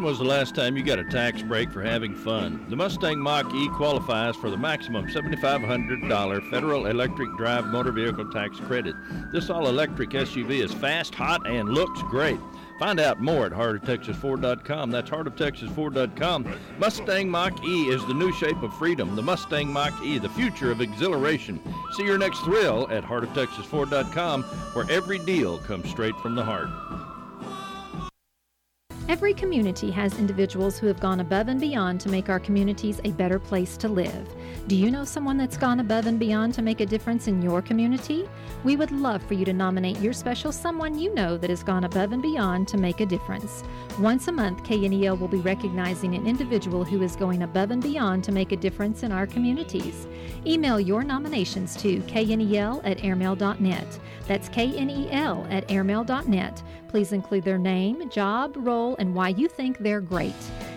When 0.00 0.06
was 0.06 0.18
the 0.18 0.24
last 0.24 0.54
time 0.54 0.78
you 0.78 0.82
got 0.82 0.98
a 0.98 1.04
tax 1.04 1.42
break 1.42 1.70
for 1.70 1.82
having 1.82 2.14
fun? 2.14 2.64
The 2.70 2.76
Mustang 2.76 3.20
Mach 3.20 3.52
E 3.52 3.68
qualifies 3.68 4.34
for 4.34 4.48
the 4.48 4.56
maximum 4.56 5.08
$7,500 5.08 6.50
federal 6.50 6.86
electric 6.86 7.36
drive 7.36 7.66
motor 7.66 7.92
vehicle 7.92 8.30
tax 8.30 8.58
credit. 8.60 8.96
This 9.30 9.50
all 9.50 9.68
electric 9.68 10.08
SUV 10.08 10.64
is 10.64 10.72
fast, 10.72 11.14
hot, 11.14 11.46
and 11.46 11.68
looks 11.68 12.00
great. 12.04 12.40
Find 12.78 12.98
out 12.98 13.20
more 13.20 13.44
at 13.44 13.52
heartoftexasford.com. 13.52 14.90
That's 14.90 15.10
heartoftexasford.com. 15.10 16.56
Mustang 16.78 17.30
Mach 17.30 17.62
E 17.62 17.90
is 17.90 18.00
the 18.06 18.14
new 18.14 18.32
shape 18.32 18.62
of 18.62 18.72
freedom. 18.78 19.14
The 19.16 19.22
Mustang 19.22 19.70
Mach 19.70 19.92
E, 20.02 20.16
the 20.16 20.30
future 20.30 20.70
of 20.70 20.80
exhilaration. 20.80 21.60
See 21.92 22.04
your 22.04 22.16
next 22.16 22.40
thrill 22.40 22.88
at 22.90 23.04
heartoftexasford.com, 23.04 24.44
where 24.44 24.90
every 24.90 25.18
deal 25.18 25.58
comes 25.58 25.90
straight 25.90 26.16
from 26.22 26.36
the 26.36 26.44
heart. 26.44 26.70
Every 29.10 29.34
community 29.34 29.90
has 29.90 30.16
individuals 30.20 30.78
who 30.78 30.86
have 30.86 31.00
gone 31.00 31.18
above 31.18 31.48
and 31.48 31.60
beyond 31.60 32.00
to 32.02 32.08
make 32.08 32.28
our 32.28 32.38
communities 32.38 33.00
a 33.02 33.10
better 33.10 33.40
place 33.40 33.76
to 33.78 33.88
live. 33.88 34.28
Do 34.68 34.76
you 34.76 34.88
know 34.88 35.02
someone 35.02 35.36
that's 35.36 35.56
gone 35.56 35.80
above 35.80 36.06
and 36.06 36.16
beyond 36.16 36.54
to 36.54 36.62
make 36.62 36.78
a 36.78 36.86
difference 36.86 37.26
in 37.26 37.42
your 37.42 37.60
community? 37.60 38.28
We 38.62 38.76
would 38.76 38.92
love 38.92 39.20
for 39.24 39.34
you 39.34 39.44
to 39.46 39.52
nominate 39.52 39.98
your 39.98 40.12
special 40.12 40.52
someone 40.52 40.96
you 40.96 41.12
know 41.12 41.36
that 41.38 41.50
has 41.50 41.64
gone 41.64 41.82
above 41.82 42.12
and 42.12 42.22
beyond 42.22 42.68
to 42.68 42.76
make 42.76 43.00
a 43.00 43.06
difference. 43.06 43.64
Once 43.98 44.28
a 44.28 44.32
month, 44.32 44.62
KNEL 44.62 45.18
will 45.18 45.26
be 45.26 45.38
recognizing 45.38 46.14
an 46.14 46.28
individual 46.28 46.84
who 46.84 47.02
is 47.02 47.16
going 47.16 47.42
above 47.42 47.72
and 47.72 47.82
beyond 47.82 48.22
to 48.22 48.30
make 48.30 48.52
a 48.52 48.56
difference 48.56 49.02
in 49.02 49.10
our 49.10 49.26
communities. 49.26 50.06
Email 50.46 50.78
your 50.78 51.02
nominations 51.02 51.74
to 51.78 52.00
knel 52.02 52.80
at 52.84 52.98
airmail.net. 52.98 53.98
That's 54.28 54.48
knel 54.50 55.52
at 55.52 55.66
airmail.net. 55.68 56.62
Please 56.90 57.12
include 57.12 57.44
their 57.44 57.56
name, 57.56 58.10
job, 58.10 58.56
role, 58.56 58.96
and 58.98 59.14
why 59.14 59.28
you 59.28 59.46
think 59.46 59.78
they're 59.78 60.00
great. 60.00 60.34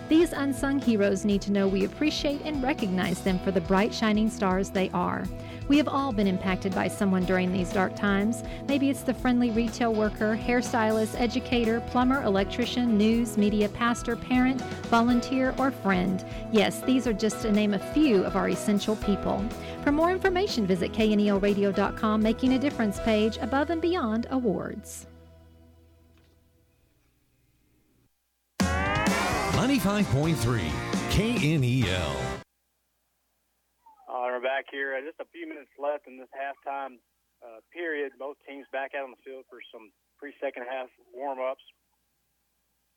These 0.09 0.31
unsung 0.31 0.79
heroes 0.79 1.25
need 1.25 1.41
to 1.41 1.51
know 1.51 1.67
we 1.67 1.85
appreciate 1.85 2.41
and 2.45 2.61
recognize 2.61 3.21
them 3.21 3.39
for 3.39 3.49
the 3.49 3.61
bright, 3.61 3.91
shining 3.91 4.29
stars 4.29 4.69
they 4.69 4.91
are. 4.91 5.25
We 5.67 5.77
have 5.77 5.87
all 5.87 6.11
been 6.11 6.27
impacted 6.27 6.75
by 6.75 6.87
someone 6.87 7.25
during 7.25 7.51
these 7.51 7.73
dark 7.73 7.95
times. 7.95 8.43
Maybe 8.67 8.91
it's 8.91 9.01
the 9.01 9.15
friendly 9.15 9.49
retail 9.49 9.91
worker, 9.91 10.39
hairstylist, 10.39 11.19
educator, 11.19 11.81
plumber, 11.87 12.21
electrician, 12.21 12.95
news, 12.95 13.35
media 13.35 13.67
pastor, 13.69 14.15
parent, 14.15 14.61
volunteer, 14.91 15.55
or 15.57 15.71
friend. 15.71 16.23
Yes, 16.51 16.81
these 16.81 17.07
are 17.07 17.13
just 17.13 17.41
to 17.41 17.51
name 17.51 17.73
a 17.73 17.79
few 17.91 18.23
of 18.23 18.35
our 18.35 18.49
essential 18.49 18.97
people. 18.97 19.43
For 19.83 19.91
more 19.91 20.11
information, 20.11 20.67
visit 20.67 20.93
knelradio.com, 20.93 22.21
Making 22.21 22.53
a 22.53 22.59
Difference 22.59 22.99
page, 22.99 23.37
Above 23.41 23.71
and 23.71 23.81
Beyond 23.81 24.27
Awards. 24.29 25.07
95.3 29.63 30.59
KNEL. 31.15 32.33
We're 34.43 34.43
back 34.43 34.67
here. 34.67 34.91
Just 34.99 35.23
a 35.23 35.29
few 35.31 35.47
minutes 35.47 35.71
left 35.79 36.03
in 36.03 36.19
this 36.19 36.27
halftime 36.35 36.99
uh, 37.39 37.63
period. 37.71 38.11
Both 38.19 38.35
teams 38.43 38.67
back 38.75 38.91
out 38.91 39.07
on 39.07 39.15
the 39.15 39.23
field 39.23 39.47
for 39.47 39.63
some 39.71 39.87
pre-second 40.19 40.67
half 40.67 40.91
warm-ups. 41.15 41.63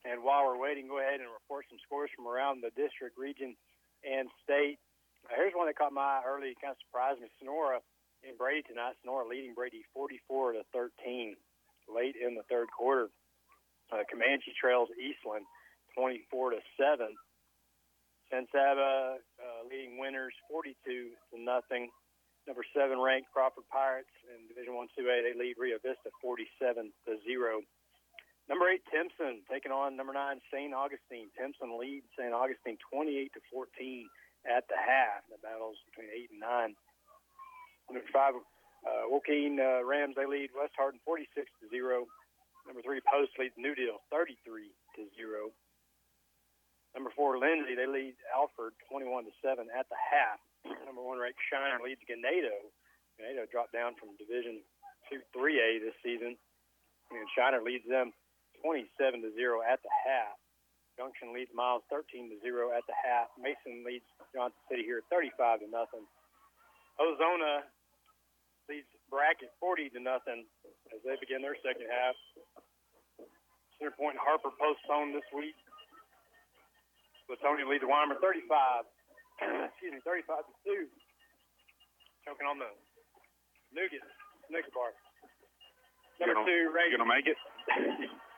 And 0.03 0.27
while 0.27 0.43
we're 0.43 0.59
waiting, 0.59 0.91
go 0.91 0.99
ahead 0.99 1.23
and 1.23 1.31
report 1.31 1.71
some 1.71 1.79
scores 1.87 2.11
from 2.19 2.27
around 2.27 2.67
the 2.67 2.75
district, 2.75 3.15
region, 3.15 3.55
and 4.03 4.27
state. 4.43 4.83
Uh, 5.23 5.39
here's 5.39 5.55
one 5.55 5.71
that 5.71 5.79
caught 5.79 5.95
my 5.95 6.19
eye 6.19 6.27
early, 6.27 6.59
kind 6.59 6.75
of 6.75 6.83
surprised 6.83 7.23
me. 7.23 7.31
Sonora 7.39 7.79
in 8.27 8.35
Brady 8.35 8.67
tonight. 8.67 8.99
Sonora 9.07 9.23
leading 9.31 9.55
Brady 9.55 9.87
44 9.95 10.59
to 10.59 10.67
13 10.75 11.39
late 11.87 12.19
in 12.19 12.35
the 12.35 12.43
third 12.51 12.75
quarter. 12.75 13.07
Uh, 13.95 14.03
Comanche 14.11 14.51
trails 14.59 14.91
Eastland 14.99 15.47
24 15.97 16.51
to 16.51 16.61
7. 16.77 17.09
San 18.31 18.47
Saba 18.51 19.23
uh, 19.39 19.61
leading 19.71 19.99
Winters 19.99 20.35
42 20.51 20.75
to 20.85 21.37
nothing. 21.39 21.91
Number 22.47 22.63
seven 22.71 23.03
ranked 23.03 23.35
Crawford 23.35 23.67
Pirates 23.71 24.15
in 24.31 24.47
Division 24.47 24.79
One 24.79 24.87
2A. 24.95 25.27
They 25.27 25.35
lead 25.35 25.59
Rio 25.59 25.83
Vista 25.83 26.15
47 26.23 26.95
to 27.07 27.19
zero. 27.27 27.63
Number 28.47 28.71
eight 28.71 28.87
Timpson 28.87 29.43
taking 29.51 29.75
on 29.75 29.99
number 29.99 30.15
nine 30.15 30.39
St. 30.55 30.71
Augustine. 30.71 31.35
Timpson 31.35 31.75
leads 31.75 32.07
St. 32.15 32.31
Augustine 32.31 32.79
28 32.87 33.35
to 33.35 33.43
14 33.51 34.07
at 34.47 34.63
the 34.71 34.79
half. 34.79 35.27
The 35.27 35.43
battles 35.43 35.75
between 35.91 36.07
eight 36.15 36.31
and 36.31 36.39
nine. 36.39 36.79
Number 37.91 38.07
five 38.15 38.39
uh, 38.87 39.11
uh, 39.11 39.83
Rams 39.83 40.15
they 40.15 40.31
lead 40.31 40.55
West 40.55 40.79
Hardin 40.79 41.03
46 41.03 41.51
to 41.63 41.67
zero. 41.67 42.07
Number 42.67 42.83
three 42.83 43.03
Post 43.03 43.35
leads 43.43 43.59
New 43.59 43.75
Deal 43.75 43.99
33 44.15 44.71
to 44.95 45.03
zero. 45.19 45.51
Number 46.97 47.13
four, 47.13 47.37
Lindsay, 47.37 47.77
they 47.77 47.85
lead 47.85 48.17
Alford 48.33 48.73
21 48.89 49.29
to 49.29 49.33
7 49.45 49.69
at 49.69 49.85
the 49.93 50.01
half. 50.01 50.41
Number 50.89 51.05
one 51.05 51.21
ranked 51.21 51.45
Shiner 51.53 51.77
leads 51.85 52.01
Ganado. 52.09 52.73
Ganado 53.21 53.45
dropped 53.53 53.77
down 53.77 53.93
from 54.01 54.17
Division 54.17 54.65
2 55.13 55.21
3A 55.37 55.85
this 55.85 55.93
season. 56.01 56.41
And 57.13 57.29
Shiner 57.37 57.61
leads 57.61 57.85
them 57.85 58.17
27 58.65 58.89
to 59.21 59.31
0 59.37 59.61
at 59.61 59.85
the 59.85 59.93
half. 59.93 60.41
Junction 60.97 61.37
leads 61.37 61.53
Miles 61.53 61.85
13 61.93 62.33
to 62.33 62.41
0 62.41 62.73
at 62.73 62.81
the 62.89 62.97
half. 62.97 63.29
Mason 63.37 63.85
leads 63.85 64.09
Johnson 64.33 64.57
City 64.73 64.81
here 64.81 65.05
35 65.13 65.61
to 65.61 65.69
nothing. 65.69 66.09
Ozona 66.97 67.69
leads 68.73 68.89
Brackett 69.13 69.53
40 69.61 69.93
to 69.93 70.01
nothing 70.01 70.49
as 70.97 71.05
they 71.05 71.21
begin 71.21 71.45
their 71.45 71.61
second 71.61 71.93
half. 71.93 72.17
Center 73.77 73.93
Point 73.93 74.17
Harper 74.17 74.49
postponed 74.57 75.13
this 75.13 75.29
week. 75.37 75.55
Flatonia 77.27 77.67
leads 77.67 77.83
Weimar 77.83 78.19
35. 78.23 78.87
excuse 79.71 79.93
me, 79.93 80.01
35 80.07 80.47
to 80.47 80.55
2. 80.65 80.87
Choking 82.27 82.47
on 82.47 82.59
the 82.59 82.71
nougat, 83.75 84.03
Snicker 84.51 84.73
bar. 84.75 84.95
Number 86.19 86.35
gonna, 86.39 86.49
two, 86.49 86.73
Ray. 86.73 86.89
Gonna 86.91 87.07
make 87.07 87.29
it? 87.29 87.37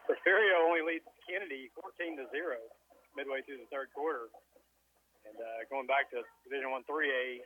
Porfirio 0.09 0.56
only 0.66 0.82
leads 0.82 1.06
Kenedy 1.28 1.70
14 1.78 2.19
to 2.19 2.27
0 2.32 2.59
midway 3.15 3.40
through 3.47 3.62
the 3.62 3.70
third 3.70 3.93
quarter. 3.94 4.28
And 5.28 5.36
uh, 5.36 5.69
going 5.70 5.86
back 5.86 6.10
to 6.16 6.24
Division 6.48 6.73
One 6.73 6.82
3A, 6.89 7.44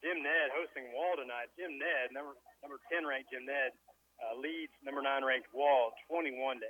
Jim 0.00 0.24
Ned 0.24 0.48
hosting 0.56 0.88
Wall 0.96 1.18
tonight. 1.18 1.52
Jim 1.60 1.76
Ned, 1.76 2.14
number 2.16 2.32
number 2.64 2.80
10 2.88 3.04
ranked 3.04 3.28
Jim 3.28 3.44
Ned, 3.44 3.76
uh, 4.20 4.32
leads 4.38 4.72
number 4.80 5.04
nine 5.04 5.24
ranked 5.26 5.52
Wall 5.52 5.92
21 6.08 6.62
to 6.64 6.68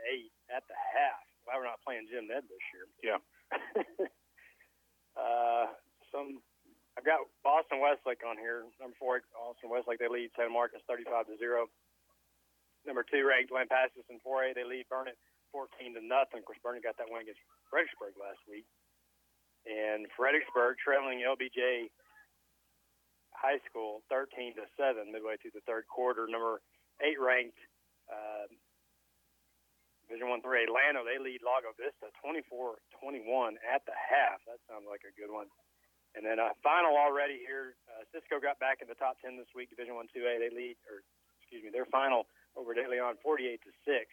8 0.50 0.58
at 0.58 0.66
the 0.66 0.74
half. 0.74 1.22
Why 1.46 1.54
we're 1.58 1.68
not 1.70 1.82
playing 1.86 2.10
Jim 2.10 2.26
Ned 2.26 2.42
this 2.50 2.64
year? 2.74 2.86
Yeah. 3.02 3.20
uh, 5.20 5.66
some 6.12 6.40
I've 6.98 7.06
got 7.06 7.24
Austin 7.46 7.80
Westlake 7.80 8.20
on 8.26 8.36
here. 8.36 8.66
Number 8.76 8.96
four, 8.98 9.22
Austin 9.32 9.70
Westlake. 9.70 10.02
They 10.02 10.10
lead 10.10 10.34
San 10.36 10.52
Marcos 10.52 10.84
35 10.84 11.32
to 11.32 11.36
zero. 11.38 11.70
Number 12.84 13.04
two 13.04 13.24
ranked 13.24 13.52
Lampasas 13.52 14.08
in 14.08 14.20
4A. 14.20 14.56
They 14.56 14.64
lead 14.64 14.88
Burnet 14.88 15.16
14 15.52 15.96
to 15.96 16.02
nothing. 16.04 16.40
Of 16.40 16.46
course, 16.48 16.60
Burnet 16.64 16.84
got 16.84 16.96
that 16.96 17.08
win 17.08 17.24
against 17.24 17.40
Fredericksburg 17.68 18.16
last 18.16 18.40
week. 18.48 18.68
And 19.68 20.08
Fredericksburg 20.16 20.80
trailing 20.80 21.20
LBJ 21.24 21.92
High 23.36 23.60
School 23.68 24.04
13 24.08 24.56
to 24.60 24.68
seven 24.76 25.12
midway 25.12 25.40
through 25.40 25.56
the 25.56 25.64
third 25.64 25.88
quarter. 25.88 26.28
Number 26.28 26.60
eight 27.00 27.20
ranked 27.20 27.60
uh, 28.12 28.48
Division 30.10 30.26
One 30.26 30.42
three 30.42 30.66
Atlanta, 30.66 31.06
they 31.06 31.22
lead 31.22 31.38
Lago 31.46 31.70
Vista 31.78 32.10
24-21 32.18 33.54
at 33.62 33.86
the 33.86 33.94
half. 33.94 34.42
That 34.50 34.58
sounds 34.66 34.90
like 34.90 35.06
a 35.06 35.14
good 35.14 35.30
one. 35.30 35.46
And 36.18 36.26
then 36.26 36.42
uh, 36.42 36.50
final 36.66 36.98
already 36.98 37.38
here, 37.38 37.78
uh, 37.86 38.02
Cisco 38.10 38.42
got 38.42 38.58
back 38.58 38.82
in 38.82 38.90
the 38.90 38.98
top 38.98 39.22
10 39.22 39.38
this 39.38 39.46
week. 39.54 39.70
Division 39.70 39.94
One 39.94 40.10
two 40.10 40.26
A, 40.26 40.42
they 40.42 40.50
lead, 40.50 40.74
or 40.90 41.06
excuse 41.38 41.62
me, 41.62 41.70
their 41.70 41.86
final 41.94 42.26
over 42.58 42.74
De 42.74 42.82
Leon 42.82 43.22
48 43.22 43.62
to 43.62 43.70
six. 43.86 44.10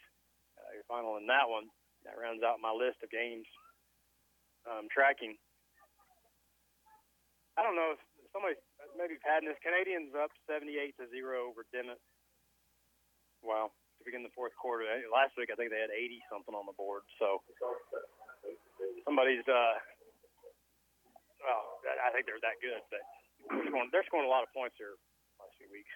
Uh, 0.53 0.77
your 0.77 0.85
final 0.85 1.17
in 1.17 1.25
that 1.25 1.49
one. 1.49 1.65
That 2.05 2.13
rounds 2.21 2.45
out 2.45 2.61
my 2.61 2.69
list 2.69 3.01
of 3.01 3.09
games 3.09 3.49
um, 4.69 4.85
tracking. 4.93 5.33
I 7.57 7.65
don't 7.65 7.73
know 7.73 7.97
if 7.97 8.01
somebody 8.29 8.53
maybe 8.93 9.17
padding 9.17 9.49
this. 9.49 9.57
Canadians 9.65 10.13
up 10.13 10.29
78 10.45 10.93
to 11.01 11.09
zero 11.09 11.49
over 11.49 11.65
Dimmitt. 11.73 11.97
Wow, 13.41 13.73
begin 14.07 14.23
the 14.23 14.31
fourth 14.31 14.55
quarter. 14.55 14.87
Eh, 14.87 15.03
Last 15.11 15.35
week 15.35 15.51
I 15.51 15.59
think 15.59 15.67
they 15.67 15.83
had 15.83 15.91
80 15.91 16.23
something 16.31 16.55
on 16.55 16.63
the 16.63 16.75
board. 16.79 17.03
So 17.19 17.43
somebody's. 19.03 19.43
Uh, 19.43 19.75
well, 21.43 21.63
I 21.83 22.09
think 22.15 22.23
they're 22.25 22.41
that 22.41 22.57
good, 22.63 22.81
but 22.87 23.03
they're 23.91 24.07
scoring, 24.07 24.27
a 24.27 24.31
lot 24.31 24.47
of 24.47 24.51
points 24.55 24.75
here 24.79 24.95
last 25.39 25.53
few 25.59 25.69
weeks. 25.69 25.91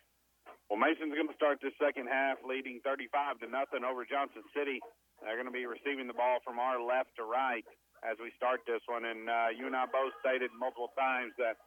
Well, 0.69 0.79
Mason's 0.79 1.11
going 1.11 1.27
to 1.27 1.35
start 1.35 1.59
this 1.59 1.75
second 1.81 2.07
half 2.07 2.39
leading 2.47 2.79
35 2.87 3.43
to 3.43 3.47
nothing 3.51 3.83
over 3.83 4.07
Johnson 4.07 4.43
City. 4.55 4.79
They're 5.19 5.35
going 5.35 5.49
to 5.49 5.53
be 5.53 5.67
receiving 5.67 6.07
the 6.07 6.15
ball 6.15 6.39
from 6.47 6.57
our 6.57 6.79
left 6.79 7.11
to 7.19 7.27
right 7.27 7.65
as 8.01 8.17
we 8.17 8.31
start 8.39 8.63
this 8.65 8.81
one. 8.87 9.05
And 9.05 9.27
uh, 9.27 9.49
you 9.53 9.67
and 9.67 9.75
I 9.75 9.85
both 9.91 10.15
stated 10.23 10.49
multiple 10.55 10.89
times 10.95 11.35
that 11.37 11.59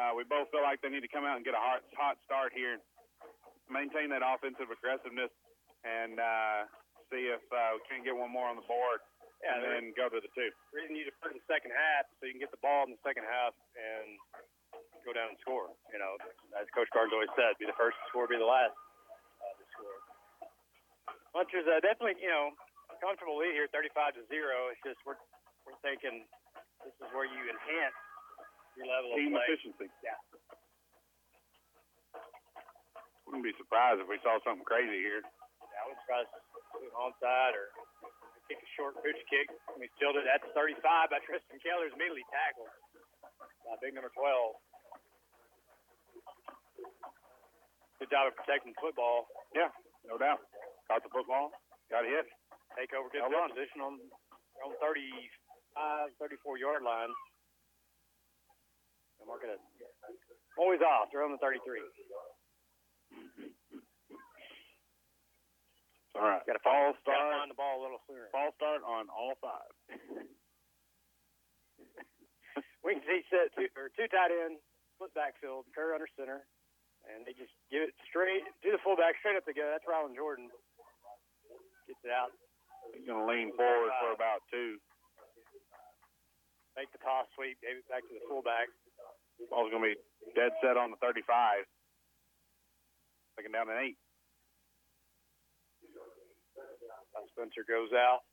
uh, 0.00 0.16
we 0.16 0.24
both 0.24 0.48
feel 0.50 0.64
like 0.64 0.80
they 0.80 0.90
need 0.90 1.04
to 1.04 1.12
come 1.12 1.28
out 1.28 1.36
and 1.36 1.44
get 1.44 1.54
a 1.54 1.62
hot, 1.62 1.84
hot 1.94 2.16
start 2.24 2.56
here, 2.56 2.80
and 2.80 2.82
maintain 3.70 4.08
that 4.10 4.24
offensive 4.24 4.72
aggressiveness, 4.72 5.30
and 5.88 6.20
uh, 6.20 6.58
see 7.08 7.32
if 7.32 7.40
uh, 7.48 7.76
we 7.76 7.80
can 7.88 8.04
get 8.04 8.12
one 8.12 8.28
more 8.28 8.44
on 8.52 8.60
the 8.60 8.66
board, 8.68 9.00
Yeah, 9.40 9.56
and 9.56 9.60
then 9.64 9.82
go 9.96 10.12
to 10.12 10.20
the 10.20 10.28
two. 10.36 10.50
reason 10.76 10.92
you 10.98 11.08
just 11.08 11.16
put 11.24 11.32
in 11.32 11.40
the 11.40 11.48
second 11.48 11.72
half 11.72 12.04
so 12.20 12.28
you 12.28 12.36
can 12.36 12.42
get 12.44 12.52
the 12.52 12.60
ball 12.60 12.84
in 12.84 12.92
the 12.92 13.02
second 13.06 13.24
half 13.24 13.56
and 13.78 14.06
go 15.06 15.16
down 15.16 15.32
and 15.32 15.38
score. 15.40 15.72
You 15.94 15.98
know, 16.02 16.18
as 16.60 16.68
Coach 16.76 16.90
Carnes 16.92 17.14
always 17.16 17.32
said, 17.38 17.56
be 17.56 17.64
the 17.64 17.76
first 17.80 17.96
to 17.96 18.04
score, 18.12 18.28
be 18.28 18.36
the 18.36 18.44
last 18.44 18.76
uh, 19.40 19.54
to 19.56 19.64
score. 19.72 19.98
Punchers 21.32 21.64
uh, 21.70 21.80
definitely, 21.80 22.20
you 22.20 22.28
know, 22.28 22.52
comfortable 23.00 23.38
lead 23.40 23.54
here, 23.56 23.70
35 23.72 24.18
to 24.20 24.22
zero. 24.28 24.68
It's 24.74 24.82
just 24.84 24.98
we're 25.08 25.16
we're 25.64 25.78
thinking 25.84 26.24
this 26.84 26.92
is 27.00 27.08
where 27.14 27.28
you 27.28 27.40
enhance 27.48 27.96
your 28.76 28.88
level 28.90 29.12
Team 29.16 29.32
of 29.36 29.40
play. 29.40 29.46
efficiency. 29.48 29.86
Yeah. 30.04 30.18
Wouldn't 33.28 33.44
be 33.44 33.52
surprised 33.60 34.00
if 34.00 34.08
we 34.08 34.16
saw 34.24 34.40
something 34.40 34.64
crazy 34.64 34.98
here. 35.04 35.20
I 35.78 35.86
was 35.86 35.96
surprised 36.02 36.30
to 36.34 36.82
an 36.82 36.94
onside 36.98 37.54
or 37.54 37.70
kick 38.50 38.58
a 38.58 38.70
short 38.74 38.98
pitch 39.04 39.20
kick. 39.30 39.46
We 39.78 39.86
still 39.94 40.12
did 40.12 40.26
at 40.26 40.42
the 40.42 40.50
35 40.56 40.82
by 41.12 41.22
Tristan 41.22 41.62
Keller's 41.62 41.94
immediately 41.94 42.26
tackled 42.34 42.72
by 43.62 43.78
big 43.78 43.94
number 43.94 44.10
12. 44.12 44.58
Good 47.98 48.10
job 48.14 48.30
of 48.30 48.34
protecting 48.38 48.72
the 48.74 48.80
football. 48.82 49.26
Yeah, 49.54 49.70
no 50.06 50.18
doubt. 50.18 50.38
Caught 50.86 51.02
the 51.02 51.12
football, 51.12 51.50
got 51.90 52.06
hit. 52.06 52.26
Take 52.78 52.94
over 52.94 53.10
good 53.10 53.26
Well 53.26 53.50
position 53.50 53.82
on 53.82 53.98
on 54.62 54.74
35, 54.82 56.14
34 56.18 56.58
yard 56.58 56.82
line. 56.82 57.10
And 59.18 59.26
mark 59.26 59.42
it 59.42 59.50
always 60.58 60.82
off. 60.82 61.10
They're 61.10 61.26
on 61.26 61.34
the 61.34 61.42
33. 61.42 61.82
All 66.18 66.26
right. 66.26 66.42
Got 66.46 66.58
to 66.58 66.64
fall 66.66 66.90
Gotta 66.92 67.02
start. 67.06 67.30
find 67.38 67.50
the 67.50 67.54
ball 67.58 67.78
a 67.78 67.82
little 67.86 68.02
sooner. 68.10 68.26
Fall 68.34 68.50
start 68.58 68.82
on 68.82 69.06
all 69.08 69.38
five. 69.38 69.70
we 72.84 72.98
can 72.98 73.02
see 73.06 73.22
set 73.30 73.54
two 73.54 73.70
or 73.78 73.86
two 73.94 74.10
tight 74.10 74.34
end, 74.34 74.58
split 74.98 75.14
backfield, 75.14 75.70
Kerr 75.70 75.94
under 75.94 76.10
center, 76.18 76.42
and 77.06 77.22
they 77.22 77.34
just 77.38 77.54
give 77.70 77.86
it 77.86 77.94
straight 78.10 78.42
to 78.66 78.68
the 78.74 78.82
fullback, 78.82 79.14
straight 79.22 79.38
up 79.38 79.46
the 79.46 79.54
gut. 79.54 79.70
That's 79.70 79.86
Rylan 79.86 80.18
Jordan. 80.18 80.50
Gets 81.86 82.02
it 82.04 82.12
out, 82.12 82.34
He's 82.92 83.06
going 83.08 83.22
to 83.22 83.28
lean 83.30 83.48
forward 83.56 83.94
for 84.02 84.12
about 84.12 84.44
two. 84.52 84.76
make 86.76 86.90
the 86.92 87.00
toss 87.00 87.24
sweep, 87.32 87.56
gave 87.64 87.80
it 87.80 87.88
back 87.88 88.04
to 88.04 88.12
the 88.12 88.20
fullback. 88.28 88.68
Ball's 89.48 89.70
going 89.72 89.80
to 89.86 89.88
be 89.94 89.98
dead 90.36 90.52
set 90.60 90.76
on 90.76 90.90
the 90.92 90.98
35. 91.00 91.64
Second 93.38 93.52
down 93.56 93.70
and 93.70 93.78
eight. 93.80 93.96
Spencer 97.34 97.64
goes 97.66 97.90
out. 97.94 98.24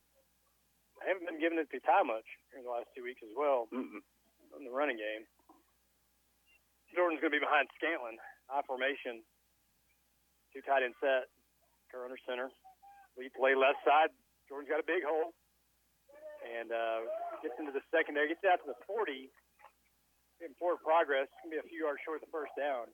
I 1.04 1.08
haven't 1.12 1.28
been 1.28 1.40
giving 1.42 1.60
it 1.60 1.68
to 1.72 1.80
Ty 1.84 2.04
much 2.08 2.28
in 2.56 2.64
the 2.64 2.72
last 2.72 2.88
two 2.96 3.04
weeks 3.04 3.20
as 3.24 3.32
well 3.36 3.68
Mm-mm. 3.74 4.00
in 4.56 4.64
the 4.64 4.72
running 4.72 4.96
game. 4.98 5.28
Jordan's 6.96 7.20
going 7.20 7.36
to 7.36 7.38
be 7.40 7.44
behind 7.44 7.68
Scantlin. 7.76 8.16
High 8.48 8.64
formation. 8.64 9.20
Two 10.56 10.64
tight 10.64 10.86
end 10.88 10.96
set. 11.04 11.28
Kerr 11.92 12.08
under 12.08 12.20
center. 12.24 12.48
Lead 13.20 13.36
play 13.36 13.52
left 13.56 13.84
side. 13.84 14.12
Jordan's 14.48 14.72
got 14.72 14.80
a 14.80 14.88
big 14.88 15.04
hole. 15.04 15.36
And 16.46 16.72
uh, 16.72 17.04
gets 17.44 17.58
into 17.60 17.76
the 17.76 17.84
secondary. 17.92 18.32
Gets 18.32 18.46
out 18.48 18.64
to 18.64 18.70
the 18.72 18.80
40. 18.88 19.28
Getting 20.40 20.56
forward 20.56 20.80
progress. 20.86 21.28
It's 21.28 21.40
going 21.44 21.52
to 21.52 21.56
be 21.60 21.64
a 21.64 21.68
few 21.68 21.84
yards 21.84 22.00
short 22.08 22.24
of 22.24 22.28
the 22.28 22.32
first 22.32 22.56
down. 22.56 22.88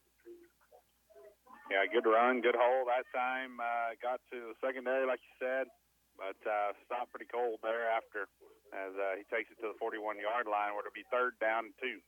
Yeah, 1.72 1.88
good 1.88 2.04
run, 2.04 2.44
good 2.44 2.60
hole 2.60 2.84
that 2.92 3.08
time. 3.16 3.56
Uh, 3.56 3.96
got 4.04 4.20
to 4.36 4.52
the 4.52 4.58
secondary, 4.60 5.08
like 5.08 5.24
you 5.24 5.34
said, 5.40 5.72
but 6.20 6.36
uh, 6.44 6.76
stopped 6.84 7.16
pretty 7.16 7.32
cold 7.32 7.64
there 7.64 7.88
after 7.88 8.28
as 8.76 8.92
uh, 9.00 9.16
he 9.16 9.24
takes 9.32 9.48
it 9.48 9.60
to 9.64 9.72
the 9.72 9.80
41 9.80 10.20
yard 10.20 10.52
line 10.52 10.76
where 10.76 10.84
it'll 10.84 10.92
be 10.92 11.08
third 11.08 11.40
down 11.40 11.72
and 11.72 11.76
two. 11.80 12.04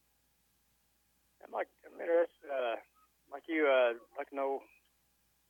I'm 1.48 1.56
like, 1.56 1.72
I'm 1.88 1.96
interested, 1.96 2.44
uh, 2.52 2.76
like 3.32 3.48
you, 3.48 3.64
uh, 3.64 3.96
like 4.20 4.28
to 4.32 4.36
know 4.36 4.60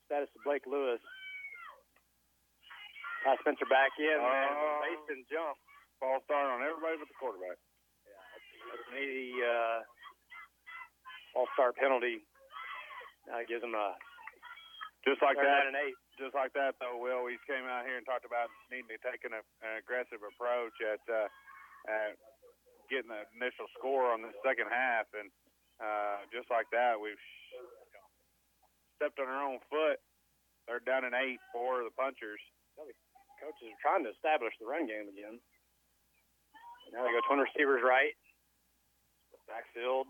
status 0.05 0.29
of 0.37 0.45
Blake 0.45 0.69
Lewis. 0.69 1.01
Ty 3.25 3.33
Spencer 3.41 3.65
back 3.65 3.97
in, 3.97 4.21
man. 4.21 4.53
Oh. 4.53 4.77
Mason 4.85 5.25
jump. 5.25 5.57
Ball 5.97 6.21
start 6.29 6.53
on 6.53 6.61
everybody 6.61 7.01
but 7.01 7.09
the 7.09 7.17
quarterback. 7.17 7.57
Yeah, 8.05 8.21
that's 8.69 8.85
an 8.93 9.01
easy, 9.01 9.41
uh, 9.41 9.81
all-star 11.33 11.73
penalty. 11.73 12.21
Now 13.27 13.39
it 13.39 13.47
gives 13.47 13.63
him 13.63 13.75
a 13.75 13.95
Just 15.07 15.19
like 15.23 15.35
that, 15.39 15.67
and 15.67 15.75
eight. 15.79 15.95
just 16.19 16.35
like 16.35 16.51
that 16.55 16.75
though, 16.79 16.99
Will. 16.99 17.23
We 17.23 17.39
came 17.47 17.67
out 17.67 17.83
here 17.87 17.97
and 17.99 18.05
talked 18.05 18.27
about 18.27 18.51
needing 18.71 18.91
to 18.91 18.99
take 19.03 19.23
an, 19.27 19.35
an 19.35 19.73
aggressive 19.79 20.19
approach 20.23 20.75
at, 20.83 21.03
uh, 21.07 21.27
at 21.87 22.15
getting 22.91 23.11
the 23.11 23.23
initial 23.35 23.67
score 23.79 24.11
on 24.11 24.21
the 24.23 24.31
second 24.43 24.67
half, 24.71 25.07
and 25.15 25.31
uh, 25.79 26.23
just 26.31 26.47
like 26.51 26.67
that, 26.75 26.99
we've 26.99 27.19
stepped 28.99 29.19
on 29.19 29.27
our 29.27 29.43
own 29.43 29.59
foot. 29.71 29.99
Third 30.67 30.87
down 30.87 31.03
and 31.03 31.15
eight 31.15 31.39
for 31.51 31.83
the 31.83 31.91
punchers. 31.91 32.39
Coaches 32.79 33.67
are 33.67 33.81
trying 33.83 34.07
to 34.07 34.15
establish 34.15 34.55
the 34.59 34.67
run 34.67 34.87
game 34.87 35.11
again. 35.11 35.35
Now 36.95 37.03
they 37.03 37.11
go 37.11 37.19
twin 37.27 37.43
receivers 37.43 37.83
right. 37.83 38.15
Backfield. 39.47 40.07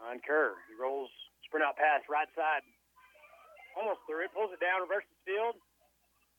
On 0.00 0.16
Kerr. 0.24 0.56
He 0.68 0.76
rolls, 0.80 1.12
sprint 1.46 1.64
out 1.64 1.78
pass, 1.78 2.02
right 2.10 2.28
side. 2.34 2.66
Almost 3.78 4.04
through 4.08 4.26
it. 4.26 4.32
Pulls 4.34 4.52
it 4.52 4.60
down, 4.60 4.82
reverses 4.82 5.12
field. 5.24 5.56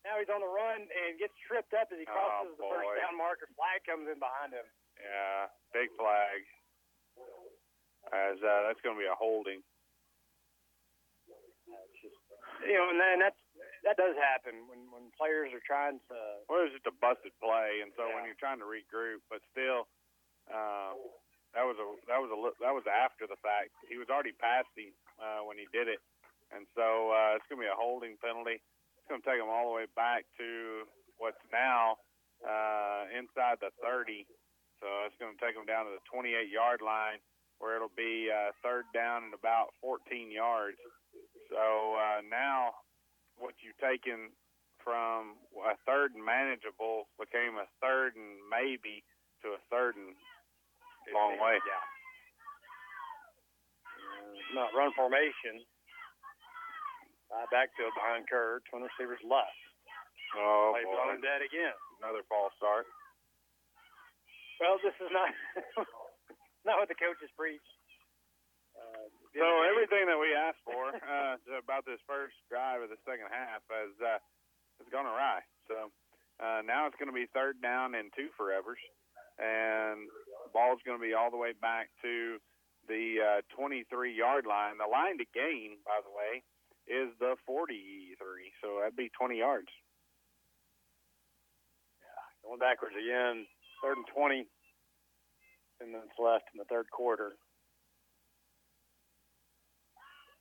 Now 0.06 0.18
he's 0.22 0.30
on 0.30 0.40
the 0.40 0.48
run 0.48 0.86
and 0.86 1.18
gets 1.18 1.34
tripped 1.42 1.74
up 1.74 1.90
as 1.90 1.98
he 1.98 2.06
crosses 2.06 2.54
the 2.54 2.64
first 2.64 2.92
down 3.02 3.18
marker. 3.18 3.50
Flag 3.58 3.82
comes 3.82 4.06
in 4.06 4.18
behind 4.22 4.54
him. 4.54 4.66
Yeah, 4.98 5.50
big 5.74 5.90
flag. 5.98 6.42
As 8.14 8.38
uh, 8.40 8.70
that's 8.70 8.80
going 8.80 8.94
to 8.94 9.02
be 9.02 9.10
a 9.10 9.18
holding. 9.18 9.60
You 12.64 12.74
know, 12.78 12.88
and 12.90 12.98
then 12.98 13.20
that's 13.20 13.38
that 13.84 14.00
does 14.00 14.16
happen 14.18 14.66
when 14.66 14.90
when 14.90 15.12
players 15.14 15.52
are 15.54 15.62
trying 15.62 16.00
to. 16.10 16.18
Well, 16.50 16.64
it 16.64 16.72
was 16.72 16.76
just 16.78 16.90
a 16.90 16.96
busted 16.98 17.34
play, 17.38 17.84
and 17.84 17.92
so 17.94 18.08
when 18.10 18.24
you're 18.26 18.38
trying 18.38 18.58
to 18.58 18.66
regroup, 18.66 19.22
but 19.30 19.44
still, 19.52 19.86
uh, 20.50 20.96
that 21.56 21.64
was 21.64 21.76
a 21.80 21.86
that 22.08 22.20
was 22.20 22.28
a 22.28 22.38
that 22.60 22.74
was 22.74 22.84
after 22.84 23.24
the 23.24 23.40
fact. 23.40 23.72
He 23.88 23.96
was 23.96 24.12
already 24.12 24.36
past 24.36 24.68
him 24.76 24.92
uh, 25.16 25.44
when 25.48 25.56
he 25.56 25.64
did 25.72 25.88
it, 25.88 26.00
and 26.52 26.68
so 26.76 27.12
uh, 27.12 27.36
it's 27.36 27.46
going 27.48 27.60
to 27.60 27.68
be 27.68 27.72
a 27.72 27.76
holding 27.76 28.20
penalty. 28.20 28.60
It's 28.60 29.08
going 29.08 29.24
to 29.24 29.28
take 29.28 29.40
him 29.40 29.48
all 29.48 29.72
the 29.72 29.76
way 29.76 29.88
back 29.96 30.28
to 30.36 30.84
what's 31.16 31.40
now 31.48 31.96
uh, 32.44 33.08
inside 33.12 33.58
the 33.64 33.72
30. 33.80 34.28
So 34.78 34.86
it's 35.08 35.16
going 35.18 35.34
to 35.34 35.40
take 35.42 35.58
him 35.58 35.66
down 35.66 35.90
to 35.90 35.92
the 35.96 36.04
28 36.06 36.52
yard 36.52 36.84
line, 36.84 37.18
where 37.58 37.74
it'll 37.74 37.94
be 37.96 38.30
uh, 38.30 38.54
third 38.62 38.86
down 38.94 39.26
and 39.26 39.34
about 39.34 39.74
14 39.82 40.30
yards. 40.30 40.78
So 41.50 41.96
uh, 41.96 42.20
now, 42.28 42.84
what 43.40 43.56
you've 43.64 43.78
taken 43.80 44.30
from 44.84 45.40
a 45.58 45.74
third 45.82 46.14
and 46.14 46.22
manageable 46.22 47.10
became 47.18 47.58
a 47.58 47.66
third 47.82 48.14
and 48.14 48.38
maybe 48.46 49.02
to 49.42 49.58
a 49.58 49.60
third 49.70 49.98
and 49.98 50.14
long 51.14 51.36
way. 51.40 51.56
Yeah. 51.62 51.82
Not 54.56 54.72
run 54.72 54.92
formation. 54.96 55.60
Uh, 57.28 57.44
backfield 57.52 57.92
behind 57.92 58.24
Kerr. 58.28 58.64
Twin 58.72 58.80
receivers 58.88 59.20
left. 59.20 59.52
Oh, 60.36 60.72
Play 60.72 60.84
boy. 60.88 60.96
blown 60.96 61.20
dead 61.20 61.44
again. 61.44 61.76
Another 62.00 62.24
false 62.28 62.52
start. 62.56 62.88
Well, 64.60 64.80
this 64.80 64.96
is 64.98 65.12
not 65.12 65.28
not 66.66 66.80
what 66.80 66.88
the 66.88 66.96
coaches 66.98 67.28
preach. 67.36 67.62
Uh, 68.74 69.06
So 69.36 69.44
everything 69.68 70.08
that 70.08 70.16
we 70.18 70.32
asked 70.32 70.64
for 70.64 70.90
uh, 70.96 71.36
about 71.62 71.84
this 71.84 72.00
first 72.08 72.34
drive 72.48 72.80
of 72.80 72.88
the 72.88 72.98
second 73.04 73.28
half 73.28 73.60
has 73.68 73.92
uh, 74.00 74.18
has 74.80 74.88
gone 74.88 75.04
awry. 75.06 75.44
So 75.68 75.92
uh, 76.40 76.64
now 76.64 76.88
it's 76.88 76.96
going 76.96 77.12
to 77.12 77.16
be 77.16 77.28
third 77.36 77.60
down 77.60 77.92
and 77.94 78.08
two 78.16 78.32
forevers, 78.40 78.80
and 79.38 80.10
ball's 80.52 80.82
going 80.84 80.98
to 80.98 81.02
be 81.02 81.14
all 81.14 81.30
the 81.30 81.38
way 81.40 81.52
back 81.54 81.88
to 82.02 82.38
the 82.88 83.40
uh, 83.44 83.54
23 83.54 83.86
yard 84.14 84.46
line. 84.46 84.78
The 84.78 84.90
line 84.90 85.18
to 85.18 85.26
gain, 85.34 85.78
by 85.84 86.00
the 86.02 86.10
way, 86.10 86.42
is 86.88 87.12
the 87.20 87.36
43. 87.46 88.16
So 88.62 88.80
that'd 88.80 88.96
be 88.96 89.10
20 89.14 89.38
yards. 89.38 89.68
Yeah, 92.00 92.48
Going 92.48 92.58
backwards 92.58 92.96
again. 92.96 93.46
Third 93.84 93.96
and 94.00 94.08
20. 94.10 94.46
Ten 95.78 95.92
minutes 95.94 96.18
left 96.18 96.50
in 96.50 96.58
the 96.58 96.66
third 96.66 96.90
quarter. 96.90 97.38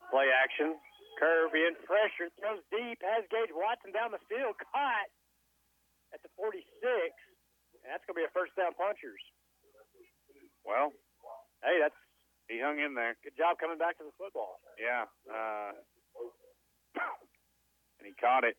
Play 0.10 0.32
action. 0.34 0.74
Curve 1.20 1.54
in. 1.54 1.78
Pressure. 1.86 2.34
Throws 2.40 2.64
deep. 2.74 2.98
Has 3.06 3.28
Gage 3.30 3.54
Watson 3.54 3.94
down 3.94 4.10
the 4.10 4.24
field. 4.26 4.58
Caught 4.58 5.12
at 6.16 6.24
the 6.24 6.32
46. 6.40 6.66
That's 7.88 8.04
going 8.04 8.20
to 8.20 8.22
be 8.22 8.28
a 8.28 8.34
first 8.36 8.52
down 8.60 8.76
punchers. 8.76 9.22
Well, 10.68 10.92
Hey, 11.64 11.80
that's 11.82 11.96
he 12.52 12.62
hung 12.62 12.78
in 12.80 12.94
there. 12.94 13.18
good 13.26 13.36
job 13.36 13.58
coming 13.58 13.80
back 13.82 13.98
to 13.98 14.06
the 14.06 14.14
football. 14.16 14.62
Yeah. 14.78 15.10
Uh, 15.26 15.74
and 18.00 18.06
he 18.08 18.14
caught 18.22 18.46
it. 18.46 18.56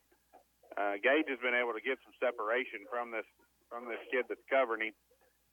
Uh, 0.76 0.98
Gage 1.00 1.30
has 1.30 1.40
been 1.40 1.55
able 1.56 1.72
to 1.72 1.80
get 1.80 1.96
some 2.05 2.12
separation 2.20 2.84
from 2.90 3.12
this 3.14 3.24
from 3.70 3.86
this 3.88 4.00
kid 4.12 4.24
that's 4.28 4.44
covering 4.48 4.92
him, 4.92 4.96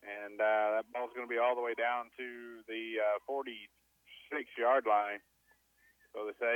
and 0.03 0.39
uh, 0.39 0.80
that 0.80 0.85
ball's 0.91 1.11
going 1.15 1.27
to 1.27 1.31
be 1.31 1.39
all 1.39 1.56
the 1.56 1.64
way 1.64 1.76
down 1.76 2.07
to 2.15 2.27
the 2.68 2.99
uh, 2.99 3.18
46 3.27 3.60
yard 4.57 4.84
line. 4.88 5.19
So 6.15 6.26
they 6.27 6.35
say. 6.41 6.56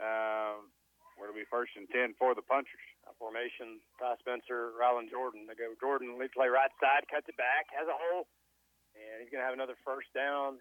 Um, 0.00 0.72
where 1.20 1.28
to 1.28 1.36
be 1.36 1.44
first 1.52 1.76
and 1.76 1.84
ten 1.92 2.16
for 2.16 2.32
the 2.32 2.40
punchers. 2.40 2.80
Formation. 3.18 3.80
Ty 3.98 4.18
Spencer, 4.20 4.76
Rylan 4.76 5.10
Jordan. 5.10 5.48
They 5.48 5.56
go 5.56 5.72
Jordan. 5.78 6.18
Lead 6.20 6.32
play 6.36 6.46
right 6.52 6.72
side. 6.78 7.08
Cuts 7.10 7.26
it 7.26 7.38
back. 7.40 7.70
Has 7.74 7.88
a 7.88 7.96
hole. 7.96 8.28
And 8.94 9.22
he's 9.22 9.30
going 9.30 9.40
to 9.42 9.48
have 9.48 9.56
another 9.56 9.78
first 9.82 10.10
down. 10.12 10.58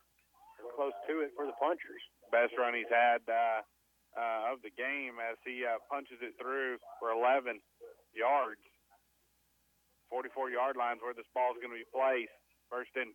Close 0.75 0.95
to 1.07 1.23
it 1.23 1.31
for 1.35 1.47
the 1.47 1.55
punchers. 1.55 2.03
Best 2.35 2.51
run 2.59 2.75
he's 2.75 2.91
had 2.91 3.23
uh, 3.25 3.63
uh, 4.15 4.51
of 4.51 4.59
the 4.59 4.73
game 4.75 5.15
as 5.23 5.39
he 5.47 5.63
uh, 5.63 5.79
punches 5.87 6.19
it 6.19 6.35
through 6.35 6.77
for 6.99 7.15
11 7.15 7.63
yards. 8.11 8.59
44 10.11 10.49
yard 10.49 10.75
lines 10.75 10.99
where 10.99 11.15
this 11.15 11.29
ball 11.31 11.55
is 11.55 11.61
going 11.63 11.71
to 11.71 11.79
be 11.79 11.87
placed. 11.93 12.33
First 12.67 12.91
and 12.99 13.13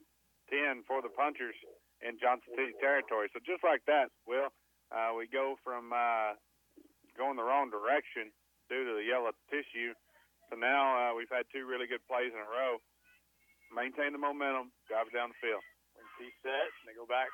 10 0.51 0.89
for 0.89 1.03
the 1.03 1.13
punchers 1.13 1.55
in 2.03 2.17
Johnson 2.19 2.55
City 2.57 2.75
territory. 2.81 3.29
So 3.33 3.41
just 3.45 3.63
like 3.63 3.85
that, 3.87 4.09
Will, 4.27 4.51
uh, 4.89 5.13
we 5.17 5.29
go 5.29 5.57
from 5.63 5.93
uh, 5.93 6.39
going 7.17 7.37
the 7.37 7.47
wrong 7.47 7.71
direction 7.71 8.31
due 8.69 8.85
to 8.85 8.93
the 8.97 9.05
yellow 9.05 9.33
tissue. 9.51 9.93
So 10.49 10.57
now 10.57 10.83
uh, 10.97 11.11
we've 11.17 11.31
had 11.33 11.49
two 11.49 11.65
really 11.65 11.89
good 11.89 12.05
plays 12.05 12.33
in 12.33 12.41
a 12.41 12.49
row. 12.49 12.81
Maintain 13.73 14.15
the 14.15 14.23
momentum, 14.23 14.71
drive 14.87 15.09
it 15.11 15.17
down 15.17 15.33
the 15.35 15.41
field. 15.43 15.65
When 15.97 16.07
he 16.21 16.31
set, 16.45 16.71
they 16.87 16.95
go 16.95 17.09
back. 17.09 17.33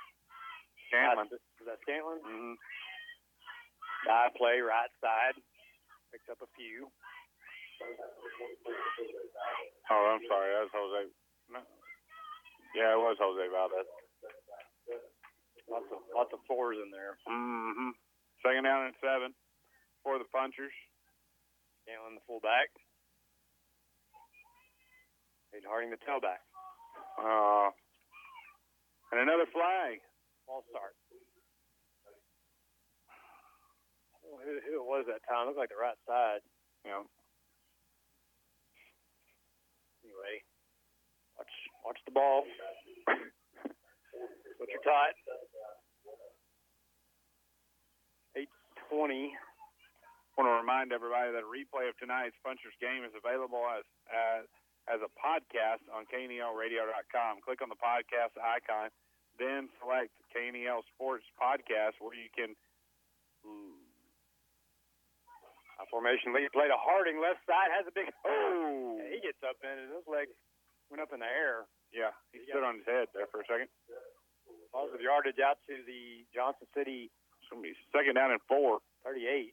Scanlon. 0.89 1.29
Is 1.31 1.67
that 1.69 1.79
Scantlin? 1.87 2.19
Mm-hmm. 2.25 2.57
Dive 4.09 4.35
play 4.35 4.59
right 4.65 4.91
side. 4.99 5.37
Picked 6.11 6.33
up 6.33 6.43
a 6.43 6.51
few. 6.57 6.91
Oh, 9.91 10.05
I'm 10.17 10.25
sorry. 10.27 10.51
That 10.51 10.67
was 10.67 10.75
Jose. 10.75 11.01
No. 11.53 11.61
Yeah, 12.75 12.95
it 12.95 13.01
was 13.03 13.19
Jose 13.21 13.47
Valdez. 13.51 13.87
Lots 15.71 15.87
of 15.95 16.03
lots 16.11 16.33
of 16.35 16.41
fours 16.51 16.79
in 16.83 16.91
there. 16.91 17.15
Mm-hmm. 17.31 17.95
Second 18.43 18.65
down 18.67 18.91
and 18.91 18.97
seven 18.99 19.31
for 20.03 20.19
the 20.19 20.27
punchers. 20.35 20.75
Scantlin 21.91 22.15
the 22.15 22.23
fullback. 22.23 22.71
Hayden 25.51 25.67
Harding 25.67 25.91
the 25.91 25.99
tailback. 26.07 26.39
Uh, 27.19 27.75
and 29.11 29.21
another 29.21 29.51
flag. 29.51 29.99
Ball 30.47 30.63
start. 30.71 30.95
Who, 34.23 34.39
who 34.39 34.73
it 34.79 34.87
was 34.87 35.05
that 35.11 35.27
time? 35.27 35.51
Looked 35.51 35.59
like 35.59 35.75
the 35.75 35.83
right 35.83 35.99
side. 36.07 36.39
Yeah. 36.87 37.03
Anyway, 40.07 40.47
watch 41.35 41.51
watch 41.85 41.99
the 42.07 42.13
ball. 42.15 42.47
What 44.59 44.69
you're 44.71 44.87
taught. 44.87 45.19
Eight 48.37 48.49
twenty. 48.89 49.35
Want 50.39 50.47
to 50.49 50.57
remind 50.57 50.93
everybody 50.93 51.33
that 51.35 51.43
a 51.43 51.51
replay 51.51 51.89
of 51.91 51.97
tonight's 51.99 52.37
Punchers 52.45 52.77
game 52.79 53.03
is 53.03 53.15
available 53.15 53.63
as 53.71 53.85
as, 54.11 54.45
as 54.87 54.99
a 55.03 55.11
podcast 55.19 55.83
on 55.91 56.07
KNELradio.com. 56.11 57.43
Click 57.45 57.61
on 57.63 57.69
the 57.69 57.79
podcast 57.79 58.35
icon, 58.39 58.91
then 59.39 59.71
select 59.83 60.15
KNEL 60.35 60.83
Sports 60.95 61.27
Podcast, 61.37 61.99
where 61.99 62.15
you 62.15 62.31
can. 62.33 62.55
High 65.81 65.89
formation 65.89 66.37
lead 66.37 66.53
play 66.53 66.69
to 66.69 66.77
Harding, 66.77 67.25
left 67.25 67.41
side 67.49 67.73
has 67.73 67.89
a 67.89 67.95
big. 67.95 68.13
Oh, 68.29 69.01
he 69.01 69.17
gets 69.25 69.41
up 69.41 69.57
in 69.65 69.73
it. 69.73 69.89
His 69.89 70.05
legs 70.05 70.37
went 70.93 71.01
up 71.01 71.15
in 71.17 71.25
the 71.25 71.31
air. 71.31 71.65
Yeah, 71.89 72.13
he 72.31 72.45
stood 72.47 72.63
on 72.63 72.79
his 72.79 72.87
head 72.87 73.09
there 73.17 73.27
for 73.33 73.41
a 73.43 73.47
second. 73.49 73.67
Positive 74.71 75.03
yardage 75.03 75.43
out 75.43 75.59
to 75.67 75.83
the 75.83 76.23
Johnson 76.31 76.69
City. 76.77 77.11
It's 77.41 77.49
going 77.51 77.65
to 77.65 77.67
be 77.67 77.75
second 77.91 78.15
down 78.15 78.31
and 78.31 78.39
four. 78.47 78.79
38. 79.03 79.51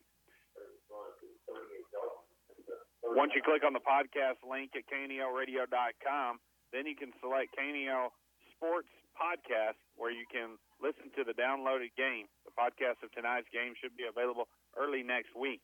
Once 3.16 3.32
you 3.34 3.42
click 3.42 3.64
on 3.64 3.74
the 3.74 3.82
podcast 3.82 4.38
link 4.44 4.76
at 4.76 4.84
KNELradio.com, 4.92 6.40
then 6.76 6.86
you 6.86 6.96
can 6.96 7.16
select 7.24 7.56
KNEL 7.56 8.12
Sports 8.54 8.92
Podcast, 9.16 9.80
where 9.98 10.14
you 10.14 10.28
can 10.30 10.60
listen 10.78 11.10
to 11.18 11.26
the 11.26 11.34
downloaded 11.34 11.90
game. 11.98 12.30
The 12.46 12.54
podcast 12.54 13.02
of 13.02 13.10
tonight's 13.16 13.50
game 13.50 13.74
should 13.80 13.98
be 13.98 14.06
available 14.06 14.46
early 14.78 15.02
next 15.02 15.34
week. 15.34 15.64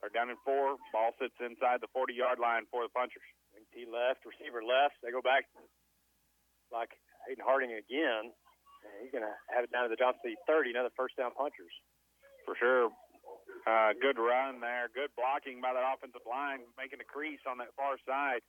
They're 0.00 0.14
down 0.14 0.30
in 0.30 0.38
four. 0.46 0.78
Ball 0.94 1.12
sits 1.18 1.34
inside 1.42 1.82
the 1.82 1.90
40 1.92 2.14
yard 2.14 2.38
line 2.38 2.64
for 2.70 2.86
the 2.86 2.92
punchers. 2.94 3.26
T 3.74 3.84
left, 3.84 4.22
receiver 4.24 4.62
left. 4.62 4.96
They 5.02 5.10
go 5.10 5.20
back 5.20 5.44
like 6.70 6.94
Hayden 7.26 7.44
Harding 7.44 7.74
again. 7.74 8.30
And 8.30 8.94
he's 9.02 9.10
going 9.10 9.26
to 9.26 9.34
have 9.50 9.66
it 9.66 9.72
down 9.74 9.84
to 9.84 9.90
the 9.90 9.98
Johnson 9.98 10.22
City 10.22 10.38
30, 10.46 10.72
another 10.72 10.94
first 10.94 11.18
down 11.18 11.34
punchers. 11.34 11.74
For 12.46 12.54
sure. 12.56 12.88
Uh, 13.68 13.92
good 14.00 14.16
run 14.16 14.64
there. 14.64 14.88
Good 14.96 15.12
blocking 15.12 15.60
by 15.60 15.76
that 15.76 15.84
offensive 15.84 16.24
line, 16.24 16.64
making 16.80 17.04
a 17.04 17.08
crease 17.08 17.44
on 17.44 17.60
that 17.60 17.76
far 17.76 18.00
side. 18.08 18.40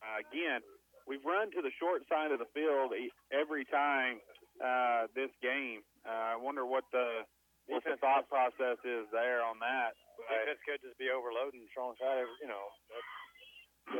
Uh, 0.00 0.24
again, 0.24 0.64
we've 1.04 1.20
run 1.20 1.52
to 1.52 1.60
the 1.60 1.68
short 1.76 2.00
side 2.08 2.32
of 2.32 2.40
the 2.40 2.48
field 2.56 2.96
every 3.28 3.68
time 3.68 4.24
uh, 4.64 5.04
this 5.12 5.28
game. 5.44 5.84
Uh, 6.08 6.32
I 6.32 6.36
wonder 6.40 6.64
what 6.64 6.88
the 6.96 7.28
what 7.68 7.84
the 7.84 7.96
thought 8.00 8.28
process 8.28 8.80
is 8.84 9.04
there 9.12 9.44
on 9.44 9.60
that. 9.60 9.96
But 10.16 10.48
Defense 10.48 10.60
could 10.64 10.80
just 10.80 10.96
be 10.96 11.12
overloading 11.12 11.64
the 11.64 11.70
strong 11.72 11.96
side. 12.00 12.24
Of, 12.24 12.28
you 12.40 12.48
know, 12.48 12.64
that's 12.88 13.12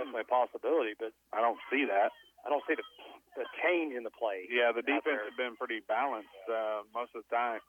definitely 0.00 0.24
a 0.24 0.32
possibility, 0.32 0.96
but 0.96 1.12
I 1.32 1.44
don't 1.44 1.60
see 1.68 1.84
that. 1.88 2.08
I 2.44 2.48
don't 2.48 2.64
see 2.64 2.76
the 2.76 2.84
the 3.36 3.44
change 3.60 3.92
in 3.92 4.06
the 4.06 4.14
play. 4.14 4.46
Yeah, 4.46 4.70
the 4.70 4.84
defense 4.84 5.28
has 5.28 5.36
been 5.36 5.58
pretty 5.58 5.82
balanced 5.84 6.40
uh, 6.46 6.86
most 6.94 7.12
of 7.18 7.26
the 7.26 7.30
time. 7.34 7.60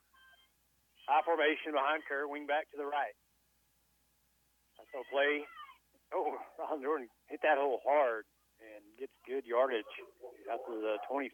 High 1.06 1.22
formation 1.22 1.78
behind 1.78 2.02
Kerr, 2.10 2.26
wing 2.26 2.50
back 2.50 2.66
to 2.74 2.78
the 2.78 2.86
right. 2.86 3.14
That's 4.78 4.90
no 4.90 5.06
play. 5.14 5.46
Oh, 6.14 6.38
Ron 6.58 6.82
Jordan 6.82 7.10
hit 7.30 7.42
that 7.46 7.58
hole 7.58 7.82
hard 7.86 8.26
and 8.62 8.82
gets 8.98 9.14
good 9.26 9.46
yardage 9.46 9.90
out 10.50 10.66
to 10.66 10.74
the 10.82 10.98
25. 11.10 11.30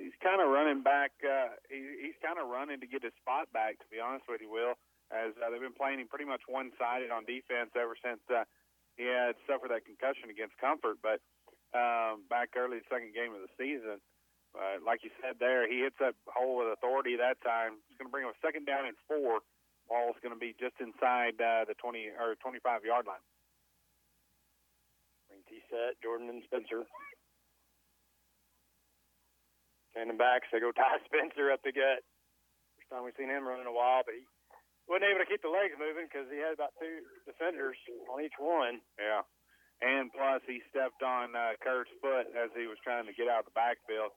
He's 0.00 0.16
kind 0.24 0.42
of 0.42 0.50
running 0.50 0.82
back. 0.82 1.12
Uh, 1.22 1.54
he, 1.70 2.10
he's 2.10 2.18
kind 2.18 2.40
of 2.40 2.50
running 2.50 2.80
to 2.82 2.88
get 2.88 3.04
his 3.06 3.14
spot 3.22 3.46
back. 3.54 3.78
To 3.78 3.86
be 3.92 4.02
honest 4.02 4.26
with 4.26 4.42
you, 4.42 4.50
Will, 4.50 4.74
as 5.14 5.36
uh, 5.38 5.50
they've 5.52 5.62
been 5.62 5.76
playing 5.76 6.00
him 6.02 6.08
pretty 6.10 6.26
much 6.26 6.42
one-sided 6.50 7.14
on 7.14 7.28
defense 7.28 7.70
ever 7.78 7.94
since 8.00 8.22
uh, 8.32 8.42
he 8.98 9.06
had 9.06 9.38
suffered 9.46 9.70
that 9.70 9.86
concussion 9.86 10.34
against 10.34 10.58
Comfort. 10.58 10.98
But 10.98 11.22
um, 11.76 12.26
back 12.26 12.56
early 12.58 12.82
second 12.90 13.14
game 13.14 13.34
of 13.36 13.44
the 13.44 13.52
season, 13.54 14.02
uh, 14.54 14.78
like 14.86 15.02
you 15.02 15.10
said 15.18 15.42
there, 15.42 15.66
he 15.66 15.82
hits 15.82 15.98
that 15.98 16.14
hole 16.30 16.62
with 16.62 16.70
authority 16.70 17.18
that 17.18 17.42
time. 17.42 17.82
It's 17.90 17.98
going 17.98 18.06
to 18.06 18.14
bring 18.14 18.24
him 18.24 18.34
a 18.34 18.40
second 18.42 18.66
down 18.66 18.86
and 18.86 18.94
four. 19.10 19.42
Ball's 19.90 20.16
going 20.22 20.32
to 20.32 20.40
be 20.40 20.56
just 20.56 20.78
inside 20.80 21.36
uh, 21.42 21.66
the 21.68 21.76
20 21.76 22.14
or 22.16 22.38
25 22.40 22.86
yard 22.86 23.04
line. 23.04 23.20
Ring 25.28 25.44
T 25.50 25.60
set, 25.68 25.98
Jordan 26.00 26.30
and 26.30 26.40
Spencer. 26.46 26.86
Standing 29.92 30.18
backs, 30.18 30.48
they 30.50 30.62
go 30.62 30.72
Ty 30.72 31.02
Spencer 31.10 31.50
up 31.50 31.60
the 31.66 31.74
gut. 31.74 32.06
First 32.78 32.88
time 32.90 33.04
we've 33.04 33.18
seen 33.18 33.30
him 33.30 33.46
run 33.46 33.60
in 33.60 33.68
a 33.68 33.74
while, 33.74 34.06
but 34.06 34.14
he 34.14 34.24
wasn't 34.86 35.10
able 35.10 35.22
to 35.22 35.30
keep 35.30 35.42
the 35.42 35.52
legs 35.52 35.76
moving 35.76 36.06
because 36.06 36.30
he 36.30 36.38
had 36.38 36.54
about 36.54 36.78
two 36.78 37.02
defenders 37.26 37.76
on 38.06 38.22
each 38.22 38.38
one. 38.38 38.78
Yeah. 38.96 39.26
And 39.82 40.08
plus, 40.14 40.40
he 40.46 40.62
stepped 40.70 41.02
on 41.02 41.34
uh, 41.34 41.58
Kerr's 41.60 41.90
foot 41.98 42.30
as 42.32 42.48
he 42.54 42.70
was 42.70 42.78
trying 42.80 43.10
to 43.10 43.12
get 43.12 43.28
out 43.28 43.44
of 43.44 43.50
the 43.50 43.58
backfield. 43.58 44.14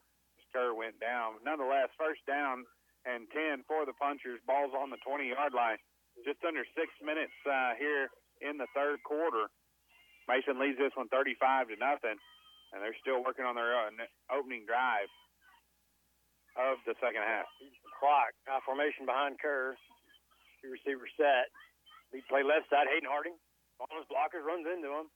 Kerr 0.52 0.74
went 0.74 0.98
down. 1.00 1.40
Nonetheless, 1.44 1.88
first 1.98 2.24
down 2.26 2.64
and 3.06 3.28
10 3.30 3.64
for 3.68 3.86
the 3.86 3.96
punchers. 3.96 4.40
Ball's 4.44 4.74
on 4.74 4.90
the 4.90 5.00
20 5.06 5.32
yard 5.32 5.54
line. 5.54 5.78
Just 6.26 6.42
under 6.42 6.66
six 6.74 6.90
minutes 6.98 7.34
uh, 7.46 7.78
here 7.78 8.10
in 8.42 8.58
the 8.58 8.66
third 8.74 8.98
quarter. 9.06 9.46
Mason 10.26 10.58
leads 10.58 10.76
this 10.76 10.92
one 10.98 11.08
35 11.08 11.72
to 11.72 11.76
nothing, 11.80 12.18
and 12.74 12.82
they're 12.82 12.98
still 13.00 13.24
working 13.24 13.46
on 13.48 13.54
their 13.54 13.72
uh, 13.72 13.88
opening 14.28 14.66
drive 14.68 15.08
of 16.58 16.82
the 16.84 16.98
second 16.98 17.22
half. 17.22 17.46
Clock, 17.96 18.34
high 18.44 18.60
formation 18.66 19.06
behind 19.06 19.38
Kerr. 19.38 19.78
Two 20.60 20.74
receiver 20.74 21.06
set. 21.14 21.48
Lead 22.10 22.26
play 22.26 22.42
left 22.42 22.66
side. 22.66 22.90
Hayden 22.90 23.06
Harding 23.06 23.38
on 23.78 23.94
his 23.94 24.10
blockers, 24.10 24.42
runs 24.42 24.66
into 24.66 24.90
him. 24.90 25.06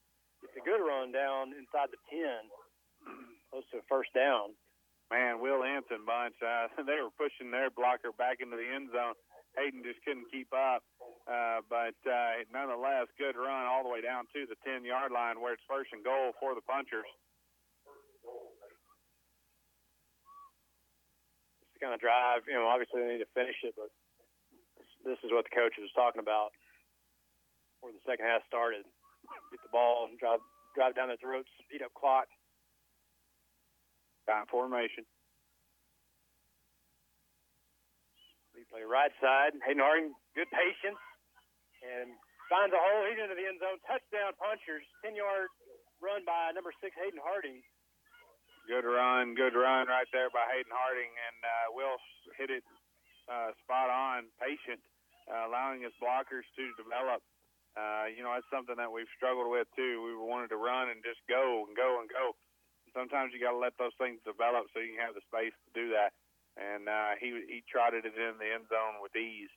It's 0.43 0.55
a 0.59 0.63
good 0.63 0.83
run 0.83 1.11
down 1.11 1.55
inside 1.55 1.91
the 1.91 1.99
10, 2.11 2.51
close 3.51 3.67
to 3.75 3.83
a 3.83 3.87
first 3.91 4.11
down. 4.15 4.55
Man, 5.13 5.45
Will 5.45 5.61
Anson 5.61 6.09
bunch, 6.09 6.33
uh, 6.41 6.73
they 6.89 6.97
were 6.97 7.13
pushing 7.21 7.53
their 7.53 7.69
blocker 7.69 8.17
back 8.17 8.41
into 8.41 8.57
the 8.57 8.65
end 8.65 8.89
zone. 8.97 9.13
Hayden 9.61 9.85
just 9.85 10.01
couldn't 10.09 10.33
keep 10.33 10.49
up. 10.57 10.81
Uh, 11.29 11.61
but 11.69 11.93
uh, 12.09 12.41
nonetheless, 12.49 13.13
good 13.21 13.37
run 13.37 13.69
all 13.69 13.85
the 13.85 13.93
way 13.93 14.01
down 14.01 14.25
to 14.33 14.49
the 14.49 14.57
10 14.65 14.89
yard 14.89 15.13
line 15.13 15.37
where 15.37 15.53
it's 15.53 15.69
first 15.69 15.93
and 15.93 16.01
goal 16.01 16.33
for 16.41 16.57
the 16.57 16.65
punchers. 16.65 17.05
This 21.61 21.77
kind 21.85 21.93
of 21.93 22.01
drive, 22.01 22.49
you 22.49 22.57
know, 22.57 22.65
obviously 22.65 23.05
they 23.05 23.21
need 23.21 23.25
to 23.25 23.37
finish 23.37 23.61
it, 23.69 23.77
but 23.77 23.93
this 25.05 25.21
is 25.21 25.29
what 25.29 25.45
the 25.45 25.53
coach 25.53 25.77
was 25.77 25.93
talking 25.93 26.25
about 26.25 26.57
where 27.85 27.93
the 27.93 28.01
second 28.09 28.25
half 28.25 28.41
started. 28.49 28.89
Get 29.53 29.61
the 29.61 29.75
ball 29.75 30.09
and 30.09 30.17
drive 30.17 30.41
drive 30.73 30.97
down 30.97 31.13
the 31.13 31.21
throats, 31.21 31.53
speed 31.69 31.85
up 31.85 31.93
clock. 31.93 32.25
Time 34.29 34.47
formation. 34.47 35.03
We 38.55 38.63
play 38.71 38.87
right 38.87 39.11
side. 39.19 39.59
Hayden 39.67 39.83
Harding, 39.83 40.15
good 40.39 40.47
patience, 40.55 41.01
and 41.83 42.15
finds 42.47 42.71
a 42.71 42.79
hole. 42.79 43.03
He's 43.11 43.19
into 43.19 43.35
the 43.35 43.49
end 43.49 43.59
zone. 43.59 43.83
Touchdown 43.83 44.39
punchers. 44.39 44.87
10 45.03 45.19
yard 45.19 45.51
run 45.99 46.23
by 46.23 46.55
number 46.55 46.71
six, 46.79 46.95
Hayden 46.99 47.19
Harding. 47.19 47.63
Good 48.71 48.87
run, 48.87 49.35
good 49.35 49.59
run 49.59 49.91
right 49.91 50.07
there 50.15 50.31
by 50.31 50.47
Hayden 50.55 50.71
Harding, 50.71 51.11
and 51.11 51.39
uh, 51.43 51.67
Will 51.75 51.99
hit 52.39 52.51
it 52.51 52.63
uh, 53.27 53.51
spot 53.67 53.91
on, 53.91 54.31
patient, 54.39 54.79
uh, 55.27 55.51
allowing 55.51 55.83
his 55.83 55.95
blockers 55.99 56.47
to 56.55 56.71
develop. 56.79 57.23
Uh, 57.75 58.07
you 58.13 58.23
know, 58.23 58.31
that's 58.37 58.47
something 58.53 58.77
that 58.77 58.93
we've 58.93 59.11
struggled 59.17 59.51
with 59.51 59.67
too. 59.75 60.05
We 60.05 60.15
wanted 60.15 60.53
to 60.55 60.61
run 60.61 60.93
and 60.93 61.01
just 61.03 61.19
go 61.27 61.67
and 61.67 61.75
go 61.75 61.99
and 61.99 62.07
go. 62.07 62.37
Sometimes 62.93 63.33
you 63.33 63.41
got 63.41 63.57
to 63.57 63.61
let 63.61 63.77
those 63.81 63.97
things 63.97 64.21
develop 64.25 64.69
so 64.71 64.81
you 64.81 64.97
can 64.97 65.03
have 65.05 65.17
the 65.17 65.25
space 65.25 65.57
to 65.67 65.71
do 65.73 65.93
that. 65.97 66.13
And 66.61 66.85
uh, 66.85 67.17
he 67.17 67.33
he 67.49 67.65
trotted 67.65 68.05
it 68.05 68.13
in 68.13 68.37
the 68.37 68.49
end 68.53 68.69
zone 68.69 69.01
with 69.01 69.17
ease. 69.17 69.53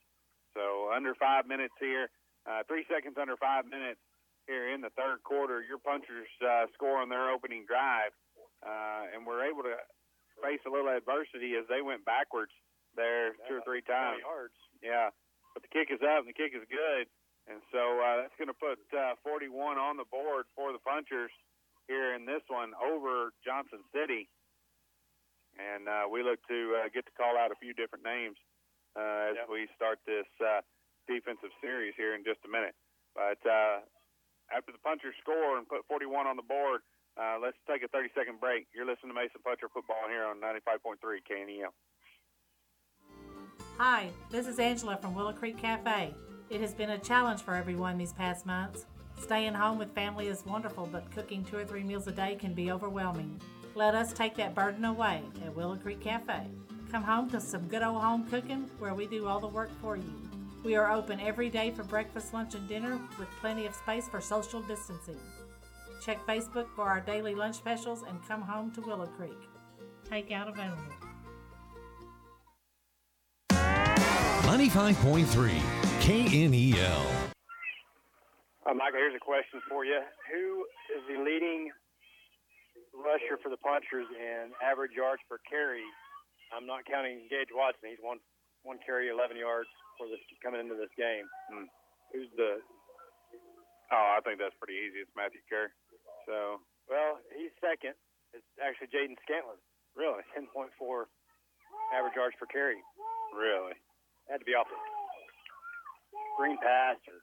So 0.55 0.87
under 0.95 1.11
five 1.19 1.43
minutes 1.43 1.75
here, 1.75 2.07
uh, 2.47 2.63
three 2.71 2.87
seconds 2.87 3.19
under 3.19 3.35
five 3.35 3.67
minutes 3.67 3.99
here 4.47 4.71
in 4.71 4.79
the 4.79 4.93
third 4.95 5.19
quarter. 5.27 5.59
Your 5.59 5.77
punchers 5.83 6.31
uh, 6.39 6.71
score 6.71 7.03
on 7.03 7.11
their 7.11 7.27
opening 7.27 7.67
drive, 7.67 8.15
uh, 8.63 9.11
and 9.11 9.27
we're 9.27 9.43
able 9.43 9.67
to 9.67 9.75
face 10.39 10.63
a 10.63 10.71
little 10.71 10.87
adversity 10.87 11.59
as 11.59 11.67
they 11.67 11.83
went 11.83 12.07
backwards 12.07 12.55
there 12.95 13.35
two 13.51 13.59
or 13.59 13.63
three 13.67 13.83
times. 13.83 14.23
Yards. 14.23 14.55
Yeah, 14.79 15.11
but 15.51 15.67
the 15.67 15.71
kick 15.71 15.91
is 15.91 15.99
up 15.99 16.23
and 16.23 16.31
the 16.31 16.37
kick 16.37 16.55
is 16.55 16.63
good. 16.71 17.11
And 17.45 17.61
so 17.69 18.01
uh, 18.01 18.25
that's 18.25 18.33
going 18.41 18.49
to 18.49 18.57
put 18.57 18.81
uh, 18.89 19.13
41 19.21 19.77
on 19.77 20.01
the 20.01 20.07
board 20.09 20.49
for 20.57 20.73
the 20.73 20.81
punchers 20.81 21.29
here 21.87 22.13
in 22.15 22.25
this 22.25 22.41
one 22.47 22.71
over 22.77 23.31
Johnson 23.45 23.81
City. 23.93 24.29
And 25.55 25.87
uh, 25.87 26.05
we 26.11 26.21
look 26.23 26.39
to 26.51 26.59
uh, 26.83 26.89
get 26.93 27.05
to 27.07 27.13
call 27.15 27.37
out 27.39 27.51
a 27.51 27.57
few 27.63 27.73
different 27.73 28.03
names 28.03 28.35
uh, 28.99 29.31
as 29.31 29.35
Yep. 29.39 29.47
we 29.49 29.67
start 29.75 29.99
this 30.05 30.27
uh, 30.43 30.59
defensive 31.07 31.53
series 31.63 31.93
here 31.95 32.13
in 32.15 32.23
just 32.27 32.43
a 32.43 32.51
minute. 32.51 32.75
But 33.15 33.39
uh, 33.47 33.79
after 34.51 34.75
the 34.75 34.81
punchers 34.83 35.15
score 35.23 35.57
and 35.57 35.63
put 35.67 35.87
41 35.87 36.27
on 36.27 36.35
the 36.35 36.43
board, 36.43 36.81
uh, 37.15 37.39
let's 37.39 37.55
take 37.69 37.83
a 37.83 37.87
30 37.87 38.09
second 38.11 38.39
break. 38.43 38.67
You're 38.75 38.85
listening 38.85 39.15
to 39.15 39.15
Mason 39.15 39.39
Puncher 39.39 39.71
Football 39.71 40.11
here 40.11 40.25
on 40.27 40.43
95.3 40.43 40.99
KNEL. 41.23 41.71
Hi, 43.77 44.09
this 44.31 44.47
is 44.47 44.59
Angela 44.59 44.97
from 44.97 45.15
Willow 45.15 45.31
Creek 45.33 45.57
Cafe. 45.57 46.13
It 46.49 46.59
has 46.61 46.73
been 46.73 46.91
a 46.91 46.97
challenge 46.99 47.41
for 47.41 47.55
everyone 47.55 47.97
these 47.97 48.13
past 48.13 48.45
months. 48.45 48.85
Staying 49.19 49.53
home 49.53 49.77
with 49.77 49.93
family 49.93 50.27
is 50.27 50.45
wonderful, 50.45 50.87
but 50.91 51.09
cooking 51.11 51.43
two 51.43 51.57
or 51.57 51.65
three 51.65 51.83
meals 51.83 52.07
a 52.07 52.11
day 52.11 52.35
can 52.35 52.53
be 52.53 52.71
overwhelming. 52.71 53.39
Let 53.73 53.95
us 53.95 54.13
take 54.13 54.35
that 54.35 54.55
burden 54.55 54.85
away 54.85 55.23
at 55.43 55.55
Willow 55.55 55.75
Creek 55.75 55.99
Cafe. 55.99 56.47
Come 56.91 57.03
home 57.03 57.29
to 57.31 57.41
some 57.41 57.67
good 57.67 57.81
old 57.81 58.01
home 58.01 58.27
cooking 58.29 58.69
where 58.79 58.93
we 58.93 59.07
do 59.07 59.27
all 59.27 59.39
the 59.39 59.47
work 59.47 59.71
for 59.81 59.97
you. 59.97 60.13
We 60.63 60.75
are 60.75 60.91
open 60.91 61.19
every 61.19 61.49
day 61.49 61.71
for 61.71 61.83
breakfast, 61.83 62.33
lunch, 62.33 62.55
and 62.55 62.67
dinner 62.67 62.99
with 63.19 63.29
plenty 63.41 63.65
of 63.65 63.75
space 63.75 64.07
for 64.07 64.21
social 64.21 64.61
distancing. 64.61 65.19
Check 66.03 66.25
Facebook 66.25 66.67
for 66.75 66.83
our 66.83 67.01
daily 67.01 67.35
lunch 67.35 67.55
specials 67.55 68.03
and 68.07 68.25
come 68.27 68.41
home 68.41 68.71
to 68.71 68.81
Willow 68.81 69.07
Creek. 69.07 69.37
Takeout 70.09 70.49
available. 70.49 70.83
95.3 73.49 75.59
KNEL. 75.99 77.25
Uh, 78.65 78.73
Michael, 78.73 78.97
here's 78.97 79.13
a 79.15 79.21
question 79.21 79.61
for 79.69 79.85
you. 79.85 80.01
Who 80.33 80.65
is 80.97 81.01
the 81.05 81.21
leading 81.21 81.69
rusher 82.97 83.37
for 83.41 83.53
the 83.53 83.61
punchers 83.61 84.09
in 84.09 84.49
average 84.63 84.97
yards 84.97 85.21
per 85.29 85.37
carry? 85.45 85.85
I'm 86.49 86.65
not 86.65 86.85
counting 86.89 87.29
Gage 87.29 87.53
Watson. 87.53 87.93
He's 87.93 88.01
one 88.01 88.17
one 88.65 88.81
carry, 88.81 89.13
11 89.13 89.37
yards 89.37 89.69
for 90.01 90.09
this 90.09 90.17
coming 90.41 90.57
into 90.57 90.73
this 90.73 90.89
game. 90.97 91.29
Hmm. 91.53 91.69
Who's 92.09 92.29
the? 92.33 92.57
Oh, 93.93 94.07
I 94.17 94.19
think 94.25 94.41
that's 94.41 94.57
pretty 94.57 94.81
easy. 94.81 95.05
It's 95.05 95.13
Matthew 95.13 95.45
Kerr. 95.45 95.69
So 96.25 96.57
Well, 96.89 97.21
he's 97.37 97.53
second. 97.61 97.93
It's 98.33 98.45
actually 98.57 98.89
Jaden 98.89 99.13
Scantlin. 99.21 99.61
Really? 99.93 100.25
10.4 100.33 100.73
average 101.93 102.17
yards 102.17 102.33
per 102.41 102.49
carry. 102.49 102.81
really, 103.37 103.77
Had 104.25 104.41
to 104.41 104.47
be 104.49 104.57
off 104.57 104.65
the 104.65 104.79
green 106.41 106.57
pass 106.57 106.97
or 107.05 107.21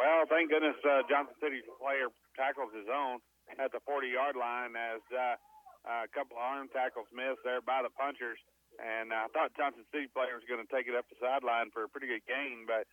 Well, 0.00 0.24
thank 0.32 0.48
goodness 0.48 0.80
uh, 0.80 1.04
Johnson 1.12 1.36
City 1.44 1.60
player 1.76 2.08
tackles 2.32 2.72
his 2.72 2.88
own 2.88 3.20
at 3.60 3.68
the 3.68 3.84
40 3.84 4.08
yard 4.08 4.32
line 4.32 4.72
as 4.72 5.04
uh, 5.12 5.36
a 5.84 6.08
couple 6.08 6.40
of 6.40 6.44
arm 6.44 6.72
tackles 6.72 7.04
missed 7.12 7.44
there 7.44 7.60
by 7.60 7.84
the 7.84 7.92
punchers. 7.92 8.40
And 8.80 9.12
I 9.12 9.28
thought 9.36 9.52
Johnson 9.60 9.84
City 9.92 10.08
player 10.08 10.40
was 10.40 10.48
going 10.48 10.64
to 10.64 10.72
take 10.72 10.88
it 10.88 10.96
up 10.96 11.04
the 11.12 11.20
sideline 11.20 11.68
for 11.68 11.84
a 11.84 11.92
pretty 11.92 12.08
good 12.08 12.24
gain, 12.24 12.64
but 12.64 12.88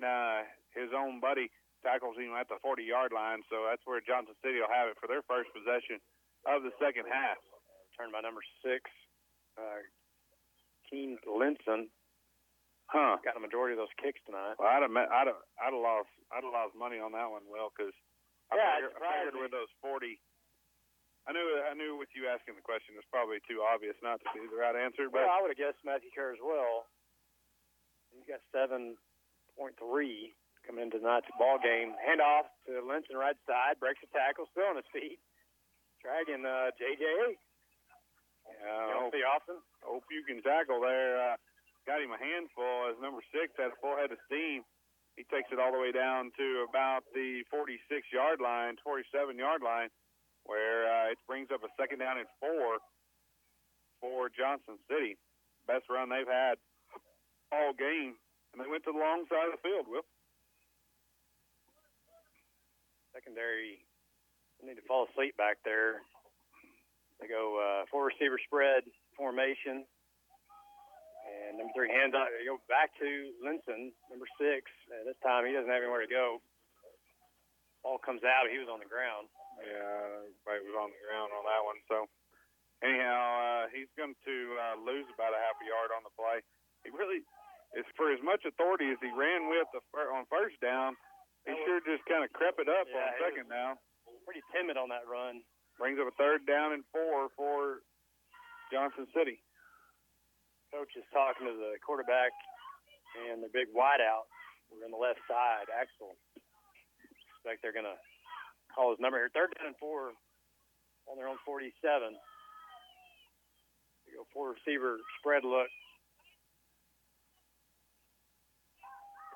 uh, 0.00 0.48
his 0.72 0.96
own 0.96 1.20
buddy 1.20 1.52
tackles 1.84 2.16
him 2.16 2.32
at 2.32 2.48
the 2.48 2.56
40 2.64 2.88
yard 2.88 3.12
line. 3.12 3.44
So 3.52 3.68
that's 3.68 3.84
where 3.84 4.00
Johnson 4.00 4.32
City 4.40 4.56
will 4.56 4.72
have 4.72 4.88
it 4.88 4.96
for 4.96 5.12
their 5.12 5.28
first 5.28 5.52
possession 5.52 6.00
of 6.48 6.64
the 6.64 6.72
second 6.80 7.04
half. 7.04 7.36
turned 8.00 8.16
by 8.16 8.24
number 8.24 8.40
six, 8.64 8.88
uh, 9.60 9.84
Keen 10.88 11.20
Linson. 11.28 11.92
Huh. 12.86 13.18
Got 13.26 13.34
a 13.36 13.42
majority 13.42 13.74
of 13.74 13.82
those 13.82 13.92
kicks 13.98 14.22
tonight. 14.26 14.54
Well, 14.62 14.70
I'd 14.70 14.82
have, 14.86 14.94
met, 14.94 15.10
I'd 15.10 15.26
have, 15.26 15.42
I'd 15.58 15.74
have 15.74 15.82
lost, 15.82 16.10
I'd 16.30 16.46
have 16.46 16.54
lost 16.54 16.78
money 16.78 17.02
on 17.02 17.10
that 17.18 17.26
one, 17.26 17.42
Will, 17.50 17.74
because 17.74 17.90
I 18.50 18.54
Yeah, 18.54 18.78
it 18.78 18.94
figured, 18.94 19.02
I 19.02 19.26
figured 19.26 19.42
with 19.42 19.54
those 19.54 19.72
forty. 19.82 20.22
I 21.26 21.34
knew, 21.34 21.42
I 21.66 21.74
knew 21.74 21.98
with 21.98 22.14
you 22.14 22.30
asking 22.30 22.54
the 22.54 22.62
question, 22.62 22.94
it's 22.94 23.10
probably 23.10 23.42
too 23.50 23.58
obvious 23.66 23.98
not 23.98 24.22
to 24.22 24.28
be 24.30 24.46
the 24.46 24.54
right 24.54 24.78
answer, 24.78 25.10
but 25.10 25.26
Well, 25.26 25.34
I 25.34 25.42
would 25.42 25.50
have 25.50 25.58
guessed 25.58 25.82
Matthew 25.82 26.14
Kerr 26.14 26.30
as 26.30 26.38
well. 26.38 26.86
He's 28.14 28.22
got 28.30 28.38
seven 28.54 28.94
point 29.58 29.74
three 29.74 30.38
coming 30.62 30.86
into 30.86 31.02
tonight's 31.02 31.26
ball 31.34 31.58
game. 31.58 31.98
Handoff 31.98 32.46
to 32.70 32.78
Linson 32.86 33.18
right 33.18 33.34
side, 33.46 33.82
breaks 33.82 33.98
the 34.02 34.10
tackle, 34.14 34.46
still 34.54 34.70
on 34.70 34.78
his 34.78 34.86
feet. 34.94 35.18
Dragging 36.02 36.46
uh, 36.46 36.70
JJ. 36.78 37.34
uh, 38.46 38.86
Don't 38.94 39.10
hope, 39.10 39.42
hope 39.82 40.04
you 40.14 40.22
can 40.22 40.38
tackle 40.46 40.78
there. 40.78 41.18
Uh, 41.18 41.36
got 41.86 42.02
him 42.02 42.10
a 42.10 42.18
handful 42.18 42.90
as 42.90 42.98
number 42.98 43.22
six 43.30 43.54
had 43.54 43.70
a 43.70 43.78
full 43.78 43.94
head 43.94 44.10
of 44.10 44.18
steam. 44.26 44.66
He 45.14 45.24
takes 45.32 45.48
it 45.48 45.62
all 45.62 45.72
the 45.72 45.80
way 45.80 45.94
down 45.94 46.34
to 46.36 46.66
about 46.68 47.08
the 47.14 47.40
46 47.48 47.80
yard 48.12 48.42
line, 48.42 48.76
47 48.84 49.38
yard 49.38 49.62
line, 49.64 49.88
where 50.44 50.84
uh, 50.84 51.14
it 51.14 51.18
brings 51.24 51.48
up 51.48 51.64
a 51.64 51.72
second 51.78 52.04
down 52.04 52.20
and 52.20 52.28
four 52.36 52.82
for 54.02 54.28
Johnson 54.28 54.76
City. 54.90 55.16
Best 55.64 55.88
run 55.88 56.12
they've 56.12 56.28
had 56.28 56.60
all 57.48 57.72
game, 57.72 58.18
and 58.52 58.60
they 58.60 58.68
went 58.68 58.84
to 58.84 58.92
the 58.92 59.00
long 59.00 59.24
side 59.30 59.48
of 59.48 59.56
the 59.56 59.64
field. 59.64 59.88
Will 59.88 60.04
Secondary 63.14 63.80
they 64.60 64.68
need 64.68 64.80
to 64.80 64.88
fall 64.88 65.08
asleep 65.12 65.36
back 65.36 65.58
there. 65.64 66.04
They 67.20 67.28
go 67.28 67.56
uh, 67.56 67.84
four 67.90 68.08
receiver 68.08 68.36
spread 68.44 68.84
formation. 69.16 69.84
And 71.46 71.54
number 71.62 71.70
three 71.78 71.88
hands 71.94 72.10
out. 72.10 72.26
Go 72.42 72.58
back 72.66 72.90
to 72.98 73.08
Linson, 73.38 73.94
number 74.10 74.26
six. 74.34 74.66
And 74.90 75.06
this 75.06 75.18
time 75.22 75.46
he 75.46 75.54
doesn't 75.54 75.70
have 75.70 75.78
anywhere 75.82 76.02
to 76.02 76.10
go. 76.10 76.42
Ball 77.86 78.02
comes 78.02 78.26
out. 78.26 78.50
He 78.50 78.58
was 78.58 78.66
on 78.66 78.82
the 78.82 78.90
ground. 78.90 79.30
Yeah, 79.62 80.26
everybody 80.26 80.66
was 80.66 80.74
on 80.76 80.90
the 80.90 81.00
ground 81.06 81.30
on 81.30 81.46
that 81.46 81.62
one. 81.62 81.78
So 81.86 81.96
anyhow, 82.82 83.14
uh, 83.14 83.62
he's 83.70 83.88
going 83.94 84.18
to 84.26 84.36
uh, 84.58 84.76
lose 84.82 85.06
about 85.14 85.32
a 85.32 85.40
half 85.40 85.54
a 85.62 85.66
yard 85.70 85.94
on 85.94 86.02
the 86.02 86.12
play. 86.18 86.42
He 86.82 86.90
really, 86.90 87.22
is 87.78 87.86
for 87.94 88.10
as 88.10 88.20
much 88.26 88.42
authority 88.42 88.90
as 88.90 88.98
he 88.98 89.08
ran 89.14 89.46
with 89.46 89.70
the 89.70 89.80
on 90.10 90.26
first 90.26 90.58
down, 90.58 90.98
he 91.46 91.54
sure 91.62 91.78
just 91.86 92.02
kind 92.10 92.26
of 92.26 92.34
crept 92.34 92.58
it 92.58 92.66
up 92.66 92.90
Yeah, 92.90 93.06
on 93.06 93.22
second 93.22 93.46
down. 93.46 93.78
Pretty 94.26 94.42
timid 94.50 94.74
on 94.74 94.90
that 94.90 95.06
run. 95.06 95.46
Brings 95.78 96.02
up 96.02 96.10
a 96.10 96.16
third 96.18 96.42
down 96.42 96.74
and 96.74 96.82
four 96.90 97.30
for 97.38 97.86
Johnson 98.74 99.06
City. 99.14 99.38
Coach 100.74 100.90
is 100.98 101.06
talking 101.14 101.46
to 101.46 101.54
the 101.54 101.78
quarterback 101.78 102.34
and 103.30 103.38
the 103.40 103.50
big 103.54 103.70
wideout. 103.70 104.26
We're 104.68 104.82
on 104.82 104.90
the 104.90 104.98
left 104.98 105.22
side, 105.30 105.70
Axel. 105.70 106.18
Expect 107.38 107.62
they're 107.62 107.76
going 107.76 107.86
to 107.86 107.98
call 108.74 108.90
his 108.90 108.98
number 108.98 109.22
here. 109.22 109.30
Third 109.30 109.54
down 109.54 109.70
and 109.70 109.78
four 109.78 110.10
on 111.06 111.14
their 111.14 111.30
own 111.30 111.38
47. 111.46 111.70
They 112.10 112.18
go 114.14 114.26
four 114.34 114.58
receiver 114.58 114.98
spread 115.22 115.46
look. 115.46 115.70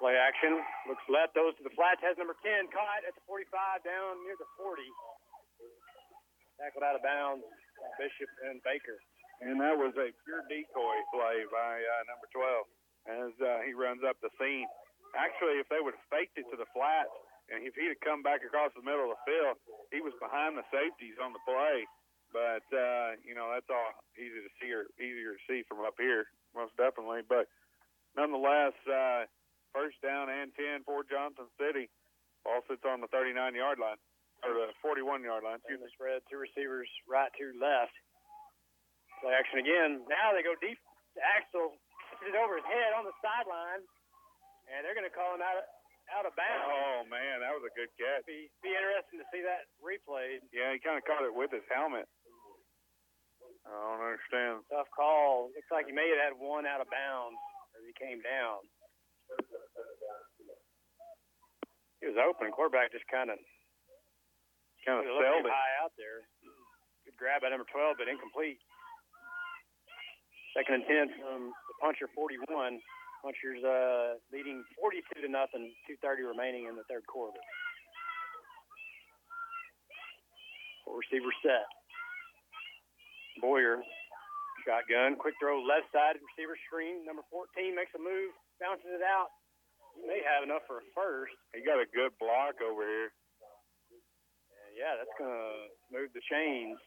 Play 0.02 0.16
action. 0.16 0.59
Looks 0.89 1.05
left, 1.12 1.36
goes 1.36 1.52
to 1.61 1.62
the 1.62 1.77
flats, 1.77 2.01
has 2.02 2.16
number 2.16 2.35
10 2.43 2.73
caught 2.73 3.05
at 3.07 3.15
the 3.15 3.23
45 3.28 3.85
down 3.85 4.19
near 4.27 4.35
the 4.35 4.48
40. 4.59 4.82
Tackled 6.59 6.82
out 6.82 6.98
of 6.98 7.05
bounds. 7.05 7.44
Bishop 8.01 8.31
and 8.48 8.59
Baker. 8.65 8.97
And 9.41 9.57
that 9.61 9.73
was 9.73 9.97
a 9.97 10.12
pure 10.25 10.45
decoy 10.49 10.99
play 11.12 11.49
by 11.49 11.81
uh, 11.81 12.03
number 12.09 12.29
12 12.29 12.69
as 13.09 13.33
uh, 13.41 13.65
he 13.65 13.73
runs 13.73 14.05
up 14.05 14.21
the 14.21 14.29
seam. 14.37 14.69
Actually, 15.17 15.59
if 15.59 15.67
they 15.73 15.81
would 15.81 15.97
have 15.97 16.09
faked 16.12 16.37
it 16.37 16.47
to 16.53 16.57
the 16.61 16.69
flats, 16.77 17.11
and 17.51 17.67
if 17.67 17.75
he'd 17.75 17.91
have 17.91 18.05
come 18.05 18.23
back 18.23 18.45
across 18.47 18.71
the 18.79 18.85
middle 18.85 19.11
of 19.11 19.17
the 19.19 19.23
field, 19.27 19.57
he 19.91 19.99
was 19.99 20.15
behind 20.23 20.55
the 20.55 20.67
safeties 20.71 21.19
on 21.19 21.35
the 21.35 21.43
play. 21.43 21.89
But 22.31 22.62
uh, 22.71 23.19
you 23.27 23.35
know 23.35 23.51
that's 23.51 23.67
all 23.67 23.91
easy 24.15 24.39
to 24.39 24.53
see 24.62 24.71
or 24.71 24.87
easier 25.03 25.35
to 25.35 25.43
see 25.51 25.67
from 25.67 25.83
up 25.83 25.99
here, 25.99 26.31
most 26.55 26.71
definitely. 26.79 27.27
But 27.27 27.51
nonetheless, 28.15 28.79
uh, 28.87 29.27
first 29.75 29.99
down 29.99 30.31
and 30.31 30.55
ten 30.55 30.87
for 30.87 31.03
Johnson 31.03 31.51
City. 31.59 31.91
Ball 32.47 32.62
sits 32.71 32.87
on 32.89 33.03
the 33.05 33.11
39 33.12 33.37
yard 33.53 33.77
line 33.77 34.01
or 34.41 34.55
the 34.57 34.73
41 34.81 35.21
yard 35.21 35.45
line. 35.45 35.61
In 35.69 35.83
the 35.83 35.91
spread, 35.93 36.25
two 36.31 36.41
receivers 36.41 36.89
right, 37.05 37.29
two 37.37 37.53
left. 37.61 37.93
Play 39.20 39.36
action 39.36 39.60
again. 39.60 40.01
Now 40.09 40.32
they 40.32 40.40
go 40.40 40.56
deep 40.60 40.80
to 41.16 41.20
Axel. 41.36 41.76
Puts 42.16 42.32
it 42.32 42.36
over 42.36 42.56
his 42.56 42.68
head 42.68 42.92
on 42.97 43.05
the 43.05 43.12
sideline, 43.20 43.84
and 44.72 44.84
they're 44.84 44.97
going 44.97 45.09
to 45.09 45.12
call 45.12 45.32
him 45.36 45.44
out 45.44 45.56
of, 45.60 45.64
out 46.12 46.24
of 46.28 46.32
bounds. 46.36 46.68
Oh 46.68 47.01
man, 47.09 47.40
that 47.44 47.52
was 47.52 47.64
a 47.64 47.72
good 47.76 47.88
catch. 48.01 48.24
Be 48.24 48.48
be 48.64 48.72
interesting 48.72 49.20
to 49.20 49.28
see 49.32 49.44
that 49.44 49.68
replayed. 49.80 50.40
Yeah, 50.52 50.72
he 50.72 50.80
kind 50.80 50.97
of 50.97 51.05
caught 51.05 51.24
it 51.24 51.32
with 51.32 51.52
his 51.52 51.64
helmet. 51.68 52.09
I 53.64 53.72
don't 53.76 54.01
understand. 54.01 54.64
Tough 54.72 54.88
call. 54.92 55.52
Looks 55.52 55.68
like 55.68 55.84
he 55.84 55.92
may 55.94 56.09
have 56.16 56.32
had 56.32 56.34
one 56.40 56.64
out 56.64 56.80
of 56.80 56.88
bounds 56.88 57.36
as 57.76 57.84
he 57.84 57.92
came 58.01 58.24
down. 58.24 58.64
He 62.01 62.09
was 62.09 62.16
open. 62.16 62.48
Quarterback 62.56 62.88
just 62.92 63.05
kind 63.12 63.28
of 63.28 63.36
kind 64.88 65.05
of 65.05 65.06
sailed 65.06 65.44
it. 65.44 65.52
high 65.52 65.74
out 65.84 65.92
there. 66.01 66.24
Good 67.05 67.16
grab 67.20 67.44
by 67.44 67.52
number 67.52 67.68
12, 67.68 68.01
but 68.01 68.09
incomplete. 68.09 68.56
Second 70.56 70.82
and 70.82 71.10
10 71.14 71.22
from 71.22 71.55
the 71.55 71.74
puncher 71.78 72.10
41. 72.10 72.82
Punchers 73.22 73.62
uh, 73.62 74.16
leading 74.32 74.64
42 74.81 75.22
to 75.22 75.28
nothing. 75.28 75.70
2:30 75.86 76.24
remaining 76.27 76.66
in 76.66 76.74
the 76.74 76.82
third 76.89 77.06
quarter. 77.06 77.39
Four 80.82 80.98
receiver 81.05 81.31
set. 81.44 81.68
Boyer, 83.39 83.78
shotgun, 84.66 85.16
quick 85.20 85.36
throw 85.39 85.60
left 85.62 85.93
side, 85.93 86.18
receiver 86.18 86.56
screen. 86.66 87.05
Number 87.06 87.22
14 87.31 87.77
makes 87.77 87.93
a 87.94 88.01
move, 88.01 88.32
bounces 88.59 88.90
it 88.90 89.05
out. 89.05 89.31
He 89.94 90.09
may 90.09 90.24
have 90.24 90.43
enough 90.43 90.64
for 90.66 90.81
a 90.81 90.86
first. 90.97 91.36
He 91.55 91.62
got 91.62 91.78
a 91.78 91.86
good 91.93 92.16
block 92.18 92.59
over 92.64 92.82
here. 92.82 93.12
And 94.66 94.72
yeah, 94.81 94.97
that's 94.97 95.12
gonna 95.20 95.70
move 95.93 96.10
the 96.16 96.24
chains. 96.24 96.81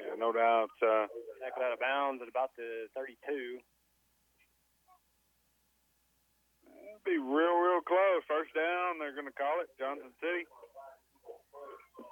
Yeah, 0.00 0.14
no 0.18 0.32
doubt. 0.32 0.72
Uh, 0.82 1.08
Tackled 1.40 1.64
out 1.64 1.72
of 1.72 1.80
bounds 1.80 2.20
at 2.22 2.28
about 2.28 2.52
the 2.56 2.88
32. 2.96 3.60
it'll 6.96 7.04
be 7.04 7.16
real, 7.20 7.56
real 7.60 7.80
close. 7.84 8.24
First 8.28 8.52
down, 8.56 8.98
they're 8.98 9.14
going 9.16 9.28
to 9.28 9.36
call 9.36 9.60
it 9.60 9.68
Johnson 9.78 10.12
City. 10.20 10.44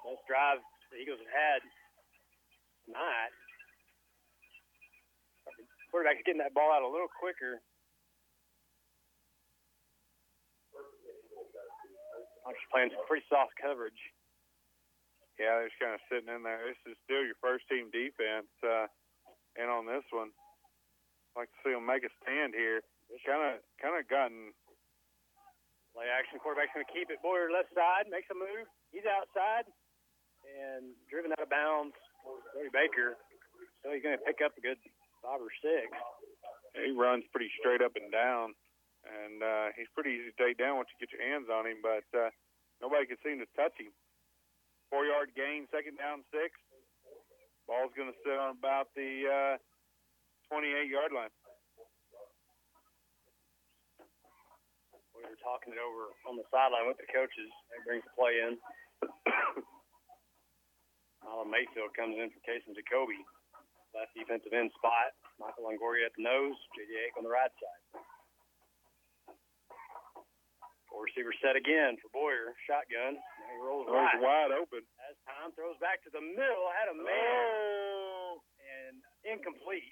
Best 0.05 0.25
drive 0.29 0.61
the 0.93 1.01
Eagles 1.01 1.21
have 1.25 1.33
had 1.35 1.61
tonight. 2.87 3.33
Quarterback's 5.91 6.23
getting 6.27 6.43
that 6.43 6.55
ball 6.55 6.71
out 6.73 6.83
a 6.83 6.91
little 6.91 7.11
quicker. 7.11 7.61
I'm 12.45 12.53
just 12.53 12.69
playing 12.69 12.93
some 12.93 13.07
pretty 13.09 13.25
soft 13.31 13.57
coverage. 13.57 13.97
Yeah, 15.39 15.59
they're 15.59 15.71
just 15.71 15.83
kind 15.83 15.99
of 15.99 16.03
sitting 16.07 16.31
in 16.31 16.47
there. 16.47 16.63
This 16.63 16.95
is 16.95 16.99
still 17.03 17.27
your 17.27 17.39
first 17.43 17.67
team 17.67 17.91
defense. 17.91 18.51
Uh, 18.63 18.87
and 19.59 19.67
on 19.71 19.87
this 19.87 20.07
one, 20.15 20.31
like 21.35 21.51
to 21.51 21.59
see 21.67 21.75
them 21.75 21.87
make 21.87 22.07
a 22.07 22.13
stand 22.23 22.55
here. 22.55 22.83
Kind 23.27 23.43
of, 23.43 23.63
kind 23.83 23.99
of 23.99 24.07
gotten. 24.07 24.55
Play 25.95 26.11
action. 26.11 26.43
Quarterback's 26.43 26.75
going 26.75 26.87
to 26.87 26.91
keep 26.91 27.07
it. 27.07 27.23
Boyer 27.23 27.55
left 27.55 27.71
side 27.71 28.11
makes 28.11 28.27
a 28.27 28.35
move. 28.35 28.67
He's 28.91 29.07
outside 29.07 29.67
and 30.43 30.95
driven 31.07 31.31
out 31.31 31.43
of 31.43 31.51
bounds. 31.51 31.95
Cody 32.51 32.71
Baker. 32.75 33.15
So 33.83 33.95
he's 33.95 34.03
going 34.03 34.19
to 34.19 34.25
pick 34.27 34.43
up 34.43 34.59
a 34.59 34.63
good 34.63 34.81
five 35.23 35.39
or 35.39 35.53
six. 35.63 35.87
He 36.75 36.91
runs 36.91 37.23
pretty 37.31 37.51
straight 37.55 37.79
up 37.79 37.95
and 37.95 38.11
down, 38.11 38.59
and 39.07 39.39
uh, 39.39 39.67
he's 39.79 39.87
pretty 39.95 40.19
easy 40.19 40.35
to 40.35 40.39
take 40.41 40.59
down 40.59 40.83
once 40.83 40.91
you 40.91 40.99
get 40.99 41.15
your 41.15 41.23
hands 41.23 41.47
on 41.47 41.71
him. 41.71 41.79
But 41.79 42.09
uh, 42.11 42.35
nobody 42.83 43.07
can 43.07 43.21
seem 43.23 43.39
to 43.39 43.49
touch 43.55 43.79
him. 43.79 43.95
Four 44.95 45.11
yard 45.11 45.35
gain, 45.35 45.67
second 45.75 45.99
down, 45.99 46.23
six. 46.31 46.55
Ball's 47.67 47.91
going 47.99 48.07
to 48.07 48.15
sit 48.23 48.39
on 48.39 48.55
about 48.55 48.95
the 48.95 49.27
uh, 49.27 49.59
28 50.55 50.87
yard 50.87 51.11
line. 51.11 51.35
We 55.19 55.27
were 55.27 55.35
talking 55.43 55.75
it 55.75 55.83
over 55.83 56.15
on 56.31 56.39
the 56.39 56.47
sideline 56.47 56.87
with 56.87 56.95
the 57.03 57.11
coaches. 57.11 57.51
That 57.75 57.83
brings 57.83 58.07
the 58.07 58.15
play 58.15 58.39
in. 58.39 58.55
Alan 61.27 61.51
Mayfield 61.51 61.91
comes 61.99 62.15
in 62.15 62.31
for 62.31 62.39
Casey 62.47 62.71
Jacoby. 62.71 63.19
Left 63.99 64.15
defensive 64.15 64.55
end 64.55 64.71
spot. 64.79 65.11
Michael 65.43 65.75
Longoria 65.75 66.07
at 66.07 66.15
the 66.15 66.23
nose. 66.23 66.55
J.D. 66.79 66.95
Ake 67.03 67.19
on 67.19 67.27
the 67.27 67.35
right 67.35 67.51
side. 67.51 67.83
Four 70.95 71.11
receiver 71.11 71.35
set 71.43 71.59
again 71.59 71.99
for 71.99 72.07
Boyer. 72.15 72.55
Shotgun. 72.71 73.19
He 73.19 73.55
rolls 73.59 73.91
Oh, 73.91 73.99
right. 73.99 74.15
wide 74.23 74.55
open. 74.55 74.87
As 75.11 75.19
Tom 75.27 75.51
throws 75.59 75.75
back 75.83 75.99
to 76.07 76.11
the 76.15 76.23
middle. 76.23 76.71
Had 76.79 76.95
a 76.95 76.99
man. 77.03 78.39
And 78.63 78.95
incomplete. 79.27 79.91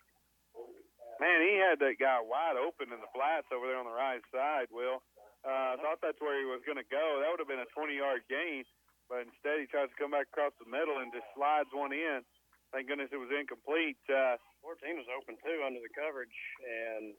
Man, 1.19 1.39
he 1.43 1.59
had 1.59 1.79
that 1.83 1.99
guy 1.99 2.23
wide 2.23 2.55
open 2.55 2.91
in 2.95 2.99
the 3.03 3.11
flats 3.15 3.47
over 3.51 3.67
there 3.67 3.79
on 3.83 3.87
the 3.91 3.95
right 3.95 4.23
side, 4.31 4.71
Will. 4.71 5.03
Uh, 5.43 5.75
I 5.75 5.77
thought 5.83 5.99
that's 6.03 6.23
where 6.23 6.39
he 6.39 6.47
was 6.47 6.63
going 6.63 6.79
to 6.79 6.87
go. 6.87 7.19
That 7.19 7.31
would 7.35 7.43
have 7.43 7.51
been 7.51 7.63
a 7.63 7.71
20 7.75 7.99
yard 7.99 8.23
gain, 8.31 8.63
but 9.11 9.27
instead 9.27 9.59
he 9.59 9.67
tries 9.67 9.91
to 9.91 9.99
come 9.99 10.15
back 10.15 10.31
across 10.31 10.55
the 10.63 10.71
middle 10.71 11.03
and 11.03 11.11
just 11.11 11.27
slides 11.35 11.71
one 11.75 11.91
in. 11.91 12.23
Thank 12.71 12.87
goodness 12.89 13.11
it 13.13 13.19
was 13.21 13.29
incomplete. 13.35 13.99
Uh, 14.07 14.39
14 14.63 14.97
was 15.03 15.11
open 15.19 15.35
too 15.43 15.59
under 15.67 15.83
the 15.83 15.91
coverage, 15.99 16.33
and 16.63 17.13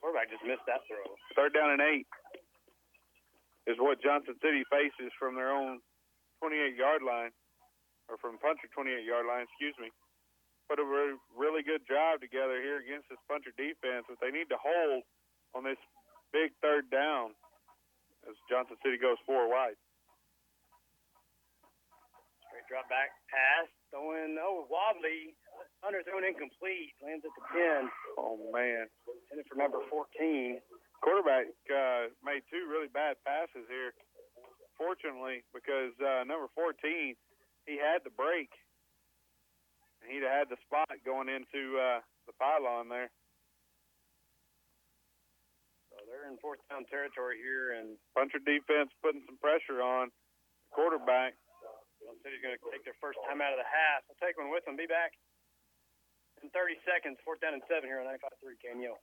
quarterback 0.00 0.28
just 0.32 0.42
missed 0.44 0.64
that 0.66 0.82
throw. 0.88 1.04
third 1.36 1.52
down 1.54 1.70
and 1.76 1.80
eight 1.84 2.08
is 3.66 3.76
what 3.82 4.02
Johnson 4.02 4.34
City 4.42 4.62
faces 4.70 5.10
from 5.18 5.34
their 5.34 5.50
own 5.50 5.82
28 6.42 6.76
yard 6.78 7.02
line, 7.02 7.34
or 8.08 8.16
from 8.22 8.38
Puncher 8.38 8.70
28 8.74 9.02
yard 9.02 9.26
line, 9.26 9.46
excuse 9.46 9.74
me. 9.82 9.90
Put 10.70 10.82
a 10.82 10.86
re- 10.86 11.18
really 11.34 11.62
good 11.62 11.82
drive 11.86 12.18
together 12.22 12.58
here 12.62 12.82
against 12.82 13.06
this 13.10 13.22
Puncher 13.30 13.54
defense, 13.54 14.06
but 14.10 14.18
they 14.22 14.30
need 14.34 14.50
to 14.50 14.58
hold 14.58 15.02
on 15.54 15.62
this 15.62 15.78
big 16.34 16.50
third 16.62 16.90
down 16.90 17.34
as 18.26 18.34
Johnson 18.50 18.74
City 18.82 18.98
goes 18.98 19.18
four 19.26 19.46
wide. 19.46 19.78
Straight 22.50 22.66
drop 22.66 22.86
back 22.90 23.14
pass, 23.30 23.70
throwing 23.94 24.34
oh 24.42 24.66
wobbly, 24.66 25.34
underthrown 25.86 26.26
incomplete, 26.26 26.94
lands 27.02 27.22
at 27.22 27.34
the 27.38 27.44
10. 27.54 27.90
Oh 28.18 28.38
man, 28.50 28.90
Intended 29.30 29.46
for 29.46 29.58
number 29.58 29.78
14. 29.90 30.58
Quarterback 31.00 31.50
uh, 31.68 32.12
made 32.24 32.42
two 32.48 32.64
really 32.68 32.88
bad 32.88 33.16
passes 33.24 33.66
here. 33.68 33.92
Fortunately, 34.76 35.40
because 35.56 35.96
uh, 36.04 36.24
number 36.28 36.52
14, 36.52 37.16
he 37.64 37.74
had 37.80 38.04
the 38.04 38.12
break. 38.12 38.52
And 40.04 40.12
he'd 40.12 40.20
have 40.22 40.46
had 40.46 40.48
the 40.52 40.60
spot 40.68 40.92
going 41.00 41.32
into 41.32 41.80
uh, 41.80 42.04
the 42.28 42.36
pylon 42.36 42.92
there. 42.92 43.08
So 45.88 46.04
they're 46.04 46.28
in 46.28 46.36
fourth 46.44 46.60
down 46.68 46.84
territory 46.92 47.40
here, 47.40 47.72
and 47.72 47.96
Puncher 48.12 48.42
defense 48.44 48.92
putting 49.00 49.24
some 49.24 49.40
pressure 49.40 49.80
on 49.80 50.12
the 50.12 50.68
quarterback. 50.76 51.40
Dillon 52.04 52.20
City's 52.20 52.44
going 52.44 52.52
to 52.52 52.62
take 52.68 52.84
their 52.84 52.98
first 53.00 53.16
time 53.24 53.40
out 53.40 53.56
of 53.56 53.58
the 53.58 53.64
half. 53.64 54.04
We'll 54.04 54.20
take 54.20 54.36
one 54.36 54.52
with 54.52 54.68
them. 54.68 54.76
Be 54.76 54.84
back 54.84 55.16
in 56.44 56.52
30 56.52 56.76
seconds. 56.84 57.16
Fourth 57.24 57.40
down 57.40 57.56
and 57.56 57.64
seven 57.64 57.88
here 57.88 57.98
on 57.98 58.06
95.3 58.06 58.60
KNEL. 58.76 59.00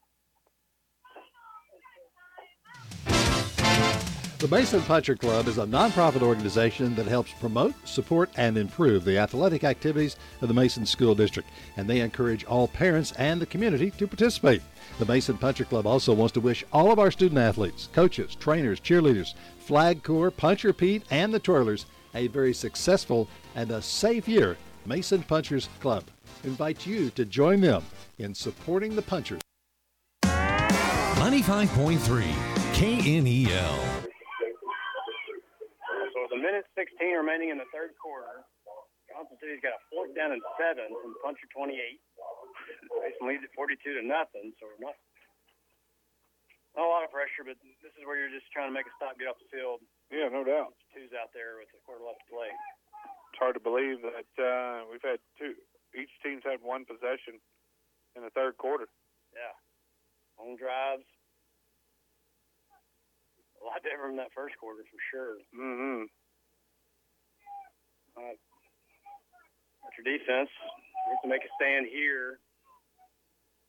The 4.44 4.50
Mason 4.50 4.82
Puncher 4.82 5.16
Club 5.16 5.48
is 5.48 5.58
a 5.58 5.66
nonprofit 5.66 6.22
organization 6.22 6.94
that 6.96 7.06
helps 7.06 7.32
promote, 7.32 7.74
support, 7.88 8.30
and 8.36 8.58
improve 8.58 9.06
the 9.06 9.18
athletic 9.18 9.64
activities 9.64 10.18
of 10.42 10.50
the 10.50 10.54
Mason 10.54 10.86
School 10.86 11.16
District, 11.16 11.48
and 11.78 11.90
they 11.90 12.02
encourage 12.02 12.44
all 12.44 12.68
parents 12.68 13.14
and 13.14 13.40
the 13.40 13.46
community 13.46 13.90
to 13.92 14.06
participate. 14.06 14.62
The 15.00 15.06
Mason 15.06 15.38
Puncher 15.38 15.64
Club 15.64 15.88
also 15.88 16.14
wants 16.14 16.34
to 16.34 16.42
wish 16.42 16.66
all 16.74 16.92
of 16.92 17.00
our 17.00 17.10
student 17.10 17.40
athletes, 17.40 17.88
coaches, 17.94 18.36
trainers, 18.36 18.82
cheerleaders, 18.82 19.34
Flag 19.60 20.04
Corps, 20.04 20.30
Puncher 20.30 20.74
Pete, 20.74 21.04
and 21.10 21.34
the 21.34 21.40
Twirlers 21.40 21.86
a 22.14 22.28
very 22.28 22.54
successful 22.54 23.30
and 23.56 23.72
a 23.72 23.82
safe 23.82 24.28
year. 24.28 24.58
Mason 24.86 25.24
Punchers 25.24 25.70
Club 25.80 26.04
invites 26.44 26.86
you 26.86 27.12
to 27.12 27.24
join 27.24 27.62
them 27.62 27.82
in 28.18 28.36
supporting 28.36 28.94
the 28.94 29.04
Punchers. 29.04 29.40
95.3 30.26 32.26
KNEL. 32.74 34.13
Minute 36.54 36.70
16 37.02 37.18
remaining 37.18 37.50
in 37.50 37.58
the 37.58 37.66
third 37.74 37.98
quarter, 37.98 38.46
Johnson 39.10 39.42
City's 39.42 39.58
got 39.66 39.74
a 39.74 39.82
fourth 39.90 40.14
down 40.14 40.38
and 40.38 40.44
seven 40.54 40.86
from 41.02 41.18
Puncher 41.26 41.50
28. 41.50 41.74
Mason 43.02 43.26
leads 43.26 43.42
at 43.42 43.50
42 43.58 43.82
to 43.82 44.06
nothing, 44.06 44.54
so 44.62 44.70
we're 44.70 44.78
not, 44.78 44.94
not 46.78 46.86
a 46.86 46.92
lot 46.94 47.02
of 47.02 47.10
pressure, 47.10 47.42
but 47.42 47.58
this 47.82 47.90
is 47.98 48.06
where 48.06 48.22
you're 48.22 48.30
just 48.30 48.46
trying 48.54 48.70
to 48.70 48.76
make 48.78 48.86
a 48.86 48.94
stop, 49.02 49.18
get 49.18 49.34
off 49.34 49.42
the 49.42 49.50
field. 49.50 49.82
Yeah, 50.14 50.30
no 50.30 50.46
doubt. 50.46 50.78
Two's 50.94 51.10
out 51.18 51.34
there 51.34 51.58
with 51.58 51.74
a 51.74 51.82
quarter 51.90 52.06
left 52.06 52.22
to 52.22 52.38
play. 52.38 52.54
It's 52.54 53.42
hard 53.42 53.58
to 53.58 53.64
believe 53.66 54.06
that 54.06 54.30
uh, 54.38 54.86
we've 54.86 55.02
had 55.02 55.18
two. 55.42 55.58
Each 55.98 56.14
team's 56.22 56.46
had 56.46 56.62
one 56.62 56.86
possession 56.86 57.42
in 58.14 58.22
the 58.22 58.30
third 58.38 58.62
quarter. 58.62 58.86
Yeah. 59.34 59.58
Home 60.38 60.54
drives. 60.54 61.10
A 63.58 63.66
lot 63.66 63.82
different 63.82 64.14
from 64.14 64.22
that 64.22 64.30
first 64.38 64.54
quarter 64.62 64.86
for 64.86 65.02
sure. 65.10 65.42
Mm-hmm. 65.50 66.14
Uh, 68.18 68.36
what's 69.82 69.98
your 69.98 70.06
defense? 70.06 70.50
You 70.54 71.08
have 71.18 71.24
to 71.26 71.32
make 71.32 71.44
a 71.44 71.52
stand 71.60 71.90
here. 71.90 72.40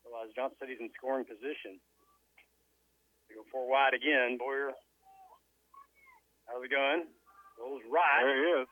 Otherwise, 0.04 0.30
Johnson 0.36 0.58
City's 0.60 0.80
in 0.84 0.92
scoring 0.94 1.24
position. 1.24 1.80
They 3.26 3.40
go 3.40 3.44
four 3.48 3.66
wide 3.66 3.96
again. 3.96 4.36
Boyer. 4.36 4.76
How's 6.44 6.60
it 6.60 6.70
going? 6.70 7.08
Rolls 7.56 7.80
right. 7.88 8.20
There 8.20 8.36
he 8.36 8.44
is. 8.62 8.68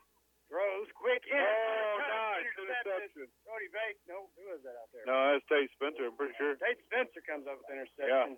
Throws 0.51 0.89
quick 0.93 1.25
in. 1.25 1.41
Oh, 1.41 1.97
nice 2.37 2.45
interception. 2.53 3.25
Cody 3.49 3.69
Bates. 3.73 3.97
No, 4.05 4.29
who 4.37 4.53
is 4.53 4.61
that 4.61 4.77
out 4.77 4.93
there? 4.93 5.01
No, 5.09 5.33
that's 5.33 5.45
Tate 5.49 5.73
Spencer. 5.73 6.05
I'm 6.05 6.13
pretty 6.13 6.37
sure. 6.37 6.53
Tate 6.61 6.77
Spencer 6.85 7.25
comes 7.25 7.49
up 7.49 7.57
with 7.57 7.73
interception. 7.73 8.37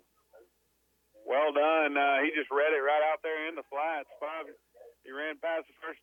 Well 1.28 1.52
done. 1.52 1.98
Uh, 1.98 2.24
he 2.24 2.32
just 2.32 2.48
read 2.48 2.72
it 2.72 2.80
right 2.80 3.04
out 3.04 3.20
there 3.20 3.50
in 3.52 3.58
the 3.58 3.66
flats. 3.68 4.08
Five. 4.16 4.48
He 5.04 5.12
ran 5.12 5.36
past 5.44 5.68
the 5.68 5.76
first 5.84 6.00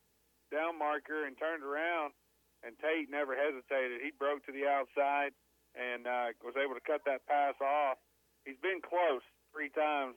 down 0.53 0.77
marker 0.77 1.25
and 1.25 1.33
turned 1.33 1.65
around, 1.65 2.13
and 2.61 2.77
Tate 2.77 3.09
never 3.09 3.33
hesitated. 3.33 4.05
He 4.05 4.13
broke 4.13 4.45
to 4.45 4.53
the 4.53 4.69
outside 4.69 5.33
and 5.73 6.05
uh, 6.05 6.37
was 6.45 6.53
able 6.53 6.77
to 6.77 6.85
cut 6.85 7.01
that 7.09 7.25
pass 7.25 7.57
off. 7.57 7.97
He's 8.45 8.61
been 8.61 8.77
close 8.85 9.25
three 9.49 9.73
times 9.73 10.13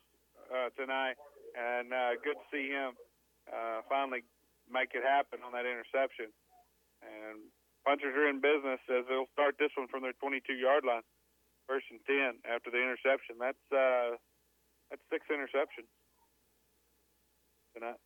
uh, 0.52 0.68
tonight, 0.76 1.16
and 1.56 1.96
uh, 1.96 2.20
good 2.20 2.36
to 2.36 2.46
see 2.52 2.68
him 2.68 2.92
uh, 3.48 3.80
finally 3.88 4.20
make 4.68 4.92
it 4.92 5.00
happen 5.00 5.40
on 5.40 5.56
that 5.56 5.64
interception. 5.64 6.28
And 7.00 7.48
punchers 7.88 8.12
are 8.12 8.28
in 8.28 8.44
business 8.44 8.82
as 8.92 9.08
they'll 9.08 9.30
start 9.32 9.56
this 9.56 9.72
one 9.78 9.88
from 9.88 10.04
their 10.04 10.16
22-yard 10.20 10.84
line, 10.84 11.06
first 11.64 11.88
and 11.88 12.02
10 12.04 12.44
after 12.44 12.68
the 12.68 12.78
interception. 12.82 13.40
That's 13.40 13.64
uh, 13.72 14.20
that's 14.90 15.02
six 15.10 15.26
interceptions 15.32 15.90
tonight. 17.74 17.98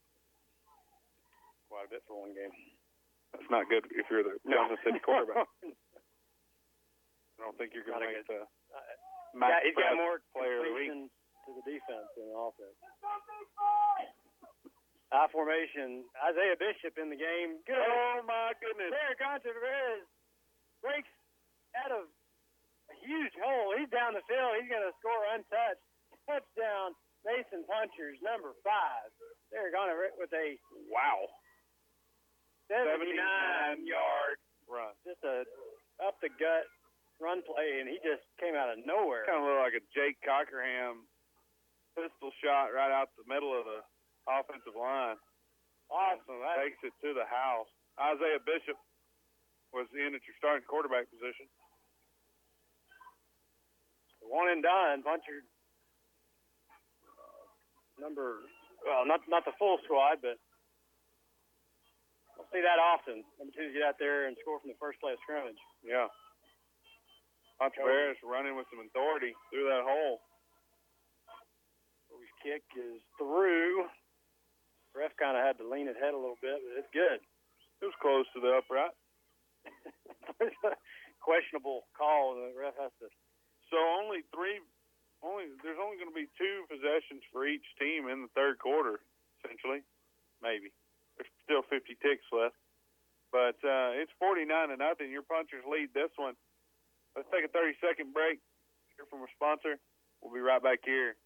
Quite 1.71 1.87
a 1.87 1.91
bit 1.95 2.03
for 2.11 2.19
one 2.19 2.35
game. 2.35 2.51
That's 3.31 3.47
not 3.47 3.71
good 3.71 3.87
if 3.95 4.11
you're 4.11 4.27
the 4.27 4.43
Johnson 4.43 4.77
City 4.83 4.99
quarterback. 4.99 5.47
I 5.63 7.47
don't 7.47 7.55
think 7.57 7.73
you're 7.73 7.87
going 7.87 8.03
to 8.03 8.11
make 8.11 8.27
the 8.27 8.43
uh, 8.43 8.95
yeah, 9.39 9.63
he's 9.63 9.79
got 9.79 9.95
more 9.95 10.19
player 10.35 10.61
of 10.61 10.67
the 10.67 10.75
week. 10.75 10.91
to 10.91 11.51
the 11.55 11.63
defense 11.63 12.11
than 12.19 12.27
the 12.27 12.37
offense. 12.37 12.75
High 15.15 15.31
formation. 15.31 16.07
Isaiah 16.19 16.59
Bishop 16.59 16.99
in 16.99 17.11
the 17.11 17.19
game. 17.19 17.63
Good. 17.67 17.79
Oh 17.79 18.23
my 18.27 18.55
goodness! 18.59 18.91
There, 18.91 19.15
Contreras 19.19 20.07
breaks 20.83 21.11
out 21.79 21.91
of 21.95 22.07
a 22.91 22.95
huge 23.03 23.35
hole. 23.39 23.75
He's 23.79 23.91
down 23.91 24.15
the 24.15 24.23
field. 24.27 24.59
He's 24.59 24.71
going 24.71 24.87
to 24.87 24.95
score 25.03 25.23
untouched. 25.35 25.83
Touchdown, 26.31 26.95
Mason 27.27 27.67
Punchers, 27.67 28.23
number 28.23 28.55
five. 28.63 29.11
They're 29.51 29.75
going 29.75 29.91
to 29.91 29.99
with 30.15 30.31
a 30.31 30.55
wow 30.91 31.27
79 32.71 33.83
yard 33.83 34.39
run. 34.71 34.95
Just 35.03 35.19
a 35.27 35.43
up 35.99 36.15
the 36.23 36.31
gut 36.39 36.71
run 37.19 37.43
play, 37.43 37.83
and 37.83 37.91
he 37.91 37.99
just 38.07 38.23
came 38.39 38.55
out 38.55 38.71
of 38.71 38.79
nowhere. 38.87 39.27
Kind 39.27 39.43
of 39.43 39.51
looked 39.51 39.61
like 39.67 39.77
a 39.77 39.85
Jake 39.91 40.17
Cockerham 40.23 41.05
pistol 41.99 42.31
shot 42.39 42.71
right 42.71 42.95
out 42.95 43.11
the 43.19 43.27
middle 43.27 43.51
of 43.51 43.67
the 43.67 43.83
offensive 44.31 44.79
line. 44.79 45.19
Awesome. 45.91 46.39
That, 46.47 46.63
Takes 46.63 46.79
it 46.87 46.95
to 47.03 47.11
the 47.13 47.27
house. 47.27 47.67
Isaiah 47.99 48.39
Bishop 48.41 48.79
was 49.75 49.91
in 49.93 50.15
at 50.15 50.23
your 50.23 50.39
starting 50.39 50.63
quarterback 50.71 51.11
position. 51.11 51.51
one 54.23 54.47
and 54.55 54.63
done. 54.63 55.03
Puncher 55.03 55.43
uh, 57.03 57.51
number 57.99 58.47
well, 58.87 59.03
not 59.05 59.21
not 59.27 59.43
the 59.45 59.53
full 59.59 59.83
squad, 59.85 60.23
but 60.23 60.39
see 62.51 62.63
that 62.63 62.79
often. 62.79 63.23
Number 63.39 63.55
two 63.55 63.71
get 63.73 63.87
out 63.87 63.99
there 63.99 64.27
and 64.27 64.37
score 64.43 64.59
from 64.59 64.71
the 64.71 64.81
first 64.83 64.99
play 64.99 65.15
of 65.15 65.23
scrimmage. 65.23 65.59
Yeah. 65.83 66.11
Contreras 67.61 68.17
running 68.25 68.57
with 68.57 68.67
some 68.73 68.81
authority 68.81 69.37
through 69.53 69.69
that 69.69 69.85
hole. 69.85 70.25
Kobe's 72.09 72.33
kick 72.41 72.65
is 72.73 72.99
through. 73.21 73.85
Ref 74.97 75.15
kind 75.21 75.37
of 75.37 75.45
had 75.45 75.61
to 75.63 75.67
lean 75.69 75.87
his 75.87 76.01
head 76.01 76.17
a 76.17 76.19
little 76.19 76.41
bit, 76.41 76.59
but 76.59 76.75
it's 76.81 76.91
good. 76.91 77.21
It 77.81 77.87
was 77.87 77.97
close 78.03 78.27
to 78.35 78.41
the 78.41 78.59
upright. 78.59 78.97
Questionable 81.21 81.85
call, 81.95 82.35
and 82.35 82.51
the 82.51 82.57
ref 82.57 82.75
has 82.81 82.91
to. 83.05 83.13
So 83.69 83.77
only 83.77 84.25
three, 84.35 84.59
only 85.23 85.53
there's 85.63 85.79
only 85.79 86.01
going 86.01 86.11
to 86.11 86.17
be 86.17 86.27
two 86.35 86.65
possessions 86.67 87.23
for 87.31 87.47
each 87.47 87.65
team 87.77 88.09
in 88.09 88.25
the 88.25 88.33
third 88.33 88.59
quarter, 88.59 89.05
essentially, 89.39 89.85
maybe. 90.43 90.73
Still 91.51 91.67
50 91.67 91.99
ticks 91.99 92.23
left, 92.31 92.55
but 93.33 93.59
uh, 93.67 93.99
it's 93.99 94.13
49 94.21 94.47
to 94.69 94.77
nothing. 94.77 95.11
Your 95.11 95.27
punchers 95.27 95.65
lead 95.67 95.89
this 95.93 96.11
one. 96.15 96.35
Let's 97.17 97.27
take 97.35 97.45
a 97.45 97.49
30 97.49 97.75
second 97.83 98.15
break. 98.15 98.39
Hear 98.95 99.05
from 99.11 99.23
a 99.23 99.31
sponsor. 99.35 99.75
We'll 100.23 100.33
be 100.33 100.39
right 100.39 100.63
back 100.63 100.79
here. 100.85 101.17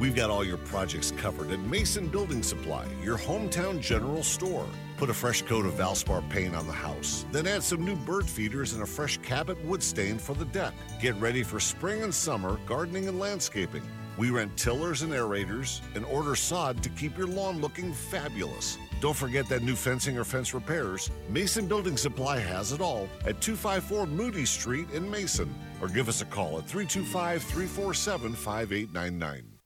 We've 0.00 0.16
got 0.16 0.30
all 0.30 0.42
your 0.42 0.56
projects 0.56 1.12
covered 1.12 1.52
at 1.52 1.60
Mason 1.60 2.08
Building 2.08 2.42
Supply, 2.42 2.88
your 3.04 3.16
hometown 3.16 3.80
general 3.80 4.24
store. 4.24 4.66
Put 4.96 5.08
a 5.08 5.14
fresh 5.14 5.42
coat 5.42 5.64
of 5.64 5.74
Valspar 5.74 6.28
paint 6.28 6.56
on 6.56 6.66
the 6.66 6.72
house, 6.72 7.24
then 7.30 7.46
add 7.46 7.62
some 7.62 7.84
new 7.84 7.94
bird 7.94 8.28
feeders 8.28 8.72
and 8.72 8.82
a 8.82 8.86
fresh 8.86 9.16
Cabot 9.18 9.64
wood 9.64 9.80
stain 9.80 10.18
for 10.18 10.34
the 10.34 10.46
deck. 10.46 10.74
Get 11.00 11.14
ready 11.20 11.44
for 11.44 11.60
spring 11.60 12.02
and 12.02 12.12
summer 12.12 12.58
gardening 12.66 13.06
and 13.06 13.20
landscaping. 13.20 13.84
We 14.18 14.30
rent 14.30 14.56
tillers 14.56 15.02
and 15.02 15.12
aerators 15.12 15.80
and 15.94 16.04
order 16.04 16.34
sod 16.34 16.82
to 16.82 16.88
keep 16.90 17.16
your 17.16 17.26
lawn 17.26 17.60
looking 17.60 17.92
fabulous. 17.92 18.78
Don't 19.00 19.16
forget 19.16 19.48
that 19.48 19.62
new 19.62 19.74
fencing 19.74 20.18
or 20.18 20.24
fence 20.24 20.52
repairs. 20.54 21.10
Mason 21.28 21.66
Building 21.66 21.96
Supply 21.96 22.38
has 22.38 22.72
it 22.72 22.80
all 22.80 23.08
at 23.26 23.40
254 23.40 24.06
Moody 24.06 24.44
Street 24.44 24.90
in 24.90 25.10
Mason. 25.10 25.52
Or 25.80 25.88
give 25.88 26.08
us 26.08 26.20
a 26.20 26.26
call 26.26 26.58
at 26.58 26.66
325 26.66 27.42
347 27.42 28.34
5899. 28.34 29.58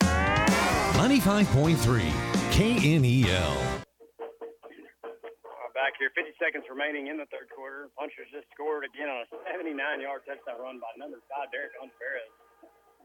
95.3 0.00 1.76
KNEL. 2.52 3.82
Uh, 5.02 5.68
back 5.74 5.92
here, 5.98 6.08
50 6.14 6.32
seconds 6.38 6.64
remaining 6.70 7.08
in 7.08 7.18
the 7.18 7.26
third 7.28 7.50
quarter. 7.50 7.90
Punchers 7.98 8.30
just 8.32 8.46
scored 8.54 8.84
again 8.86 9.08
on 9.10 9.26
a 9.26 9.28
79-yard 9.44 10.22
touchdown 10.24 10.62
run 10.62 10.78
by 10.78 10.88
number 10.96 11.18
five, 11.28 11.50
Derek 11.50 11.74
Contreras. 11.76 12.30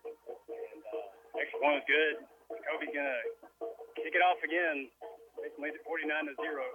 And 0.07 0.81
uh, 0.93 1.39
extra 1.39 1.59
point 1.59 1.83
is 1.83 1.87
good. 1.87 2.15
Kobe's 2.47 2.91
gonna 2.95 3.19
kick 3.99 4.15
it 4.15 4.23
off 4.23 4.39
again. 4.43 4.87
Mason 5.39 5.59
leads 5.59 5.75
at 5.75 5.83
49 5.83 6.31
to 6.31 6.33
zero. 6.39 6.65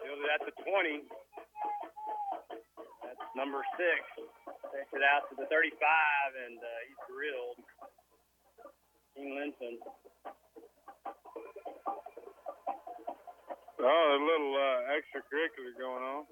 Fields 0.00 0.22
it 0.24 0.30
at 0.32 0.42
the 0.48 0.54
20. 0.64 1.04
That's 3.04 3.24
number 3.36 3.60
six. 3.76 4.00
Takes 4.72 4.92
it 4.96 5.04
out 5.04 5.28
to 5.30 5.38
the 5.38 5.46
35, 5.52 5.76
and 6.48 6.58
uh, 6.58 6.68
he's 6.88 7.00
drilled. 7.06 7.60
King 9.14 9.36
Linson. 9.38 9.78
Oh, 13.84 14.06
a 14.16 14.20
little 14.24 14.52
uh, 14.56 14.96
extracurricular 14.96 15.76
going 15.78 16.02
on. 16.02 16.24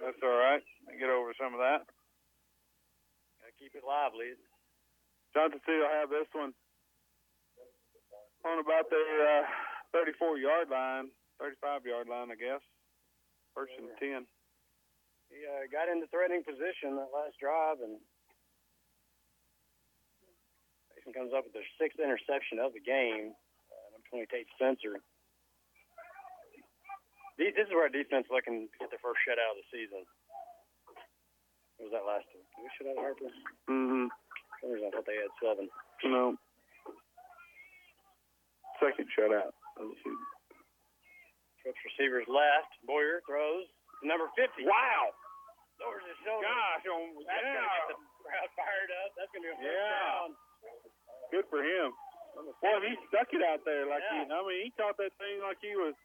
That's 0.00 0.16
all 0.24 0.40
right. 0.40 0.64
Get 0.98 1.10
over 1.12 1.36
some 1.36 1.52
of 1.52 1.60
that. 1.60 1.84
Keep 3.60 3.76
it 3.76 3.84
lively. 3.84 4.32
Johnson 5.36 5.60
City 5.68 5.84
will 5.84 5.92
have 5.92 6.08
this 6.08 6.26
one 6.32 6.56
on 8.48 8.56
about 8.56 8.88
the 8.88 8.96
uh, 8.96 9.44
34 9.92 10.40
yard 10.40 10.72
line, 10.72 11.12
35 11.36 11.84
yard 11.84 12.08
line, 12.08 12.32
I 12.32 12.40
guess. 12.40 12.64
First 13.52 13.76
and 13.76 13.92
10. 14.00 14.24
He 15.28 15.44
uh, 15.44 15.68
got 15.68 15.92
into 15.92 16.08
threatening 16.08 16.42
position 16.42 16.96
that 16.96 17.12
last 17.12 17.36
drive, 17.36 17.84
and 17.84 18.00
Mason 20.96 21.12
comes 21.12 21.36
up 21.36 21.44
with 21.44 21.54
their 21.54 21.66
sixth 21.76 22.00
interception 22.00 22.58
of 22.58 22.72
the 22.72 22.82
game. 22.82 23.36
Uh, 23.68 23.86
number 23.94 24.08
20, 24.08 24.26
Tate 24.32 24.50
Spencer. 24.56 25.04
This 27.38 27.54
is 27.60 27.72
where 27.72 27.88
our 27.88 27.92
defense 27.92 28.28
looking 28.32 28.68
to 28.68 28.76
get 28.80 28.88
their 28.88 29.00
first 29.04 29.20
shutout 29.24 29.54
of 29.54 29.60
the 29.60 29.68
season. 29.68 30.08
Was 31.80 31.90
that 31.96 32.04
last 32.04 32.28
one? 32.36 32.44
Did 32.54 32.60
we 32.64 32.70
shut 32.76 32.86
out 32.92 33.00
Harper? 33.00 33.30
Mm-hmm. 33.72 34.06
For 34.12 34.56
some 34.60 34.70
reason 34.76 34.88
I 34.88 34.90
thought 34.92 35.08
they 35.08 35.16
had 35.16 35.32
seven. 35.40 35.66
No. 36.04 36.36
Second 38.80 39.08
shutout. 39.12 39.52
Trips 41.60 41.80
receivers 41.92 42.24
left. 42.28 42.72
Boyer 42.88 43.20
throws. 43.28 43.68
Number 44.04 44.28
50. 44.36 44.64
Wow. 44.64 45.12
Lowers 45.80 46.04
his 46.08 46.16
shoulder. 46.24 46.44
Gosh, 46.48 46.84
oh, 46.88 47.24
That's 47.24 47.40
yeah. 47.44 47.60
to 47.60 47.68
get 47.68 47.88
the 47.92 47.96
crowd 48.24 48.48
fired 48.56 48.90
up. 49.04 49.10
That's 49.16 49.32
going 49.32 49.44
to 49.44 49.48
be 49.48 49.52
a 49.52 49.56
first 49.60 49.68
Yeah. 49.68 49.96
down. 49.96 50.28
Good 51.32 51.46
for 51.52 51.60
him. 51.64 51.92
Boy, 52.64 52.76
he 52.84 52.96
stuck 53.12 53.28
it 53.32 53.40
out 53.44 53.64
there 53.68 53.84
like 53.88 54.04
he. 54.12 54.18
I 54.24 54.40
mean, 54.44 54.60
he 54.64 54.70
caught 54.76 54.96
that 55.00 55.12
thing 55.20 55.40
like 55.44 55.56
he 55.60 55.72
was 55.76 55.96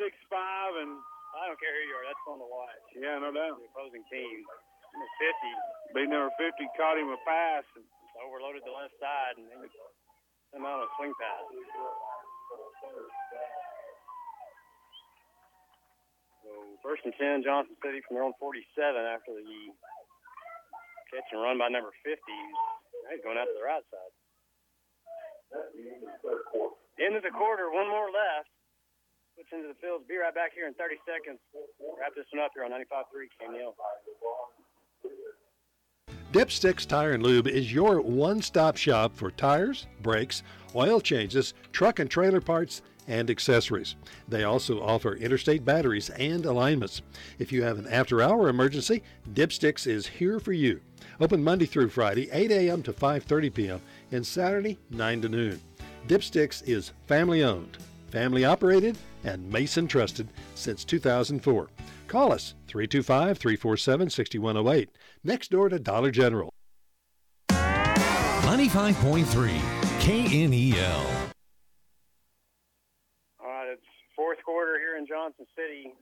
six 0.00 0.12
five 0.28 0.72
and. 0.80 0.96
I 1.34 1.50
don't 1.50 1.58
care 1.58 1.74
who 1.74 1.82
you 1.90 1.94
are. 1.98 2.06
That's 2.06 2.22
fun 2.22 2.38
to 2.38 2.46
watch. 2.46 2.84
Yeah, 2.94 3.18
no 3.18 3.34
doubt. 3.34 3.58
The 3.58 3.66
opposing 3.74 4.06
team. 4.06 4.46
Number 4.94 5.10
50. 5.18 5.98
Big 5.98 6.06
number 6.06 6.30
fifty 6.38 6.70
caught 6.78 6.94
him 6.94 7.10
a 7.10 7.18
pass. 7.26 7.66
And, 7.74 7.82
overloaded 8.22 8.62
the 8.62 8.70
left 8.70 8.94
side 9.02 9.34
and 9.36 9.50
him 9.50 10.62
out 10.62 10.78
on 10.78 10.86
a 10.86 10.90
swing 10.94 11.10
pass. 11.18 11.42
So 16.46 16.78
first 16.78 17.02
and 17.02 17.14
ten, 17.18 17.42
Johnson 17.42 17.74
City 17.82 17.98
from 18.06 18.14
their 18.14 18.22
own 18.22 18.38
47 18.38 18.62
after 19.02 19.34
the 19.34 19.42
catch 21.10 21.26
and 21.34 21.42
run 21.42 21.58
by 21.58 21.66
number 21.66 21.90
50. 22.06 22.14
Now 22.14 23.10
he's 23.10 23.24
going 23.26 23.34
out 23.34 23.50
to 23.50 23.56
the 23.58 23.66
right 23.66 23.82
side. 23.90 24.14
End 27.02 27.18
of 27.18 27.26
the 27.26 27.34
quarter, 27.34 27.66
one 27.74 27.90
more 27.90 28.14
left. 28.14 28.53
Switch 29.34 29.46
into 29.52 29.68
the 29.68 29.74
field. 29.80 30.06
Be 30.06 30.16
right 30.16 30.34
back 30.34 30.52
here 30.54 30.68
in 30.68 30.74
30 30.74 30.94
seconds. 31.06 31.38
Wrap 32.00 32.14
this 32.14 32.26
one 32.32 32.44
up 32.44 32.52
here 32.54 32.64
on 32.64 32.70
95.3 32.70 33.26
KNEL. 33.50 33.74
Dipsticks 36.32 36.86
Tire 36.86 37.12
and 37.12 37.22
Lube 37.22 37.46
is 37.46 37.72
your 37.72 38.00
one-stop 38.00 38.76
shop 38.76 39.14
for 39.14 39.30
tires, 39.30 39.86
brakes, 40.02 40.42
oil 40.74 41.00
changes, 41.00 41.54
truck 41.72 41.98
and 41.98 42.10
trailer 42.10 42.40
parts, 42.40 42.82
and 43.06 43.28
accessories. 43.30 43.96
They 44.28 44.44
also 44.44 44.80
offer 44.80 45.14
interstate 45.14 45.64
batteries 45.64 46.10
and 46.10 46.44
alignments. 46.46 47.02
If 47.38 47.52
you 47.52 47.62
have 47.62 47.78
an 47.78 47.86
after-hour 47.86 48.48
emergency, 48.48 49.02
Dipsticks 49.32 49.86
is 49.86 50.06
here 50.06 50.40
for 50.40 50.52
you. 50.52 50.80
Open 51.20 51.42
Monday 51.44 51.66
through 51.66 51.90
Friday, 51.90 52.28
8 52.32 52.50
a.m. 52.50 52.82
to 52.84 52.92
5:30 52.92 53.54
p.m. 53.54 53.80
and 54.10 54.26
Saturday, 54.26 54.78
9 54.90 55.22
to 55.22 55.28
noon. 55.28 55.60
Dipsticks 56.08 56.66
is 56.66 56.92
family-owned, 57.06 57.78
family-operated, 58.10 58.96
and 59.24 59.50
Mason 59.50 59.86
trusted 59.88 60.28
since 60.54 60.84
2004. 60.84 61.68
Call 62.06 62.32
us 62.32 62.54
325 62.68 63.38
347 63.38 64.10
6108, 64.10 64.90
next 65.24 65.50
door 65.50 65.68
to 65.68 65.78
Dollar 65.78 66.10
General. 66.10 66.50
95.3 67.48 69.24
KNEL. 70.04 71.06
All 73.40 73.48
right, 73.48 73.68
it's 73.72 73.82
fourth 74.14 74.38
quarter 74.44 74.78
here 74.78 74.96
in 74.96 75.06
Johnson 75.06 75.46
City. 75.56 75.92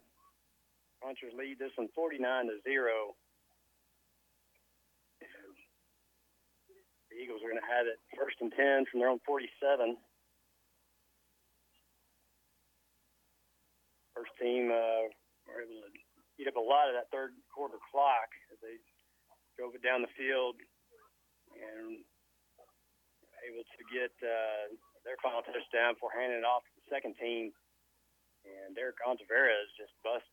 Punchers 1.02 1.32
lead 1.38 1.58
this 1.58 1.70
one 1.76 1.88
49 1.94 2.46
to 2.46 2.58
0. 2.62 3.14
The 7.10 7.16
Eagles 7.22 7.40
are 7.44 7.50
going 7.50 7.60
to 7.60 7.66
have 7.72 7.86
it 7.86 8.00
first 8.18 8.36
and 8.40 8.52
10 8.52 8.86
from 8.90 9.00
their 9.00 9.08
own 9.08 9.20
47. 9.26 9.96
First 14.12 14.32
team 14.36 14.68
uh, 14.68 15.08
were 15.48 15.64
able 15.64 15.80
to 15.84 15.92
eat 16.36 16.48
up 16.48 16.56
a 16.56 16.62
lot 16.62 16.88
of 16.88 16.94
that 16.96 17.08
third 17.08 17.32
quarter 17.48 17.80
clock 17.90 18.28
as 18.52 18.60
they 18.60 18.76
drove 19.56 19.76
it 19.76 19.84
down 19.84 20.04
the 20.04 20.12
field 20.16 20.56
and 21.56 22.00
able 23.42 23.66
to 23.66 23.82
get 23.90 24.14
uh, 24.22 24.70
their 25.02 25.18
final 25.18 25.42
touchdown 25.42 25.98
before 25.98 26.14
handing 26.14 26.40
it 26.40 26.46
off 26.46 26.62
to 26.62 26.72
the 26.78 26.86
second 26.88 27.18
team. 27.18 27.50
And 28.42 28.74
Derek 28.74 28.98
Ontiveros 29.06 29.70
just 29.78 29.94
bust, 30.02 30.26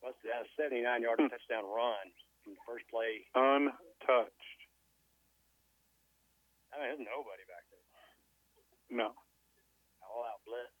busted 0.00 0.32
out 0.32 0.48
a 0.48 0.50
79 0.56 0.80
yard 1.04 1.20
touchdown 1.28 1.68
run 1.68 2.08
from 2.44 2.56
the 2.56 2.62
first 2.64 2.88
play. 2.88 3.24
Untouched. 3.36 4.60
I 6.72 6.80
mean, 6.80 6.88
there's 6.96 7.04
nobody 7.04 7.44
back 7.50 7.64
there. 7.68 7.84
No. 8.88 9.12
All 10.00 10.24
out 10.24 10.40
blitz. 10.48 10.79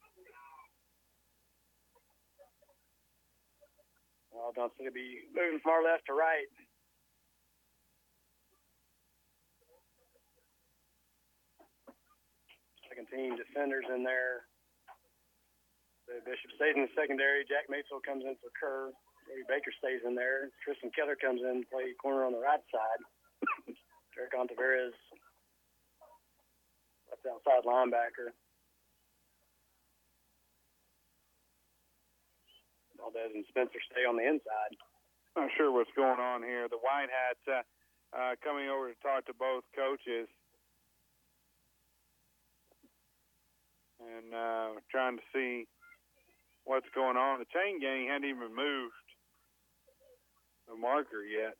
Well, 4.30 4.54
Johnson 4.54 4.86
seem 4.86 4.86
to 4.86 4.94
be 4.94 5.26
moving 5.34 5.58
from 5.60 5.74
our 5.74 5.84
left 5.84 6.06
to 6.06 6.14
right. 6.14 6.48
Second 12.86 13.06
team 13.10 13.36
defenders 13.38 13.86
in 13.90 14.02
there. 14.02 14.46
The 16.10 16.18
Bishop 16.26 16.50
stays 16.58 16.74
in 16.74 16.90
the 16.90 16.94
secondary. 16.98 17.46
Jack 17.46 17.70
Mayfield 17.70 18.02
comes 18.02 18.26
in 18.26 18.34
for 18.42 18.50
Kerr. 18.58 18.90
Brody 19.30 19.46
Baker 19.46 19.70
stays 19.78 20.02
in 20.02 20.18
there. 20.18 20.50
Tristan 20.66 20.90
Keller 20.90 21.14
comes 21.14 21.38
in 21.38 21.62
to 21.62 21.66
play 21.70 21.94
corner 22.02 22.26
on 22.26 22.34
the 22.34 22.42
right 22.42 22.62
side. 22.66 23.00
Derek 24.18 24.34
Ontiveros, 24.34 24.98
left 27.06 27.22
outside 27.30 27.62
linebacker. 27.62 28.34
Valdez 33.00 33.32
and 33.32 33.48
Spencer 33.48 33.80
stay 33.88 34.04
on 34.04 34.20
the 34.20 34.26
inside. 34.28 34.76
Not 35.36 35.48
sure 35.56 35.72
what's 35.72 35.92
going 35.96 36.20
on 36.20 36.42
here. 36.44 36.68
The 36.68 36.82
White 36.84 37.08
Hats 37.08 37.44
uh, 37.48 37.64
uh, 38.12 38.32
coming 38.44 38.68
over 38.68 38.92
to 38.92 38.98
talk 39.00 39.24
to 39.26 39.34
both 39.34 39.64
coaches 39.72 40.28
and 44.00 44.34
uh, 44.34 44.80
trying 44.90 45.16
to 45.16 45.24
see 45.32 45.64
what's 46.64 46.88
going 46.94 47.16
on. 47.16 47.40
The 47.40 47.48
chain 47.52 47.80
gang 47.80 48.08
hadn't 48.08 48.28
even 48.28 48.52
moved 48.52 49.08
the 50.68 50.76
marker 50.76 51.24
yet. 51.24 51.56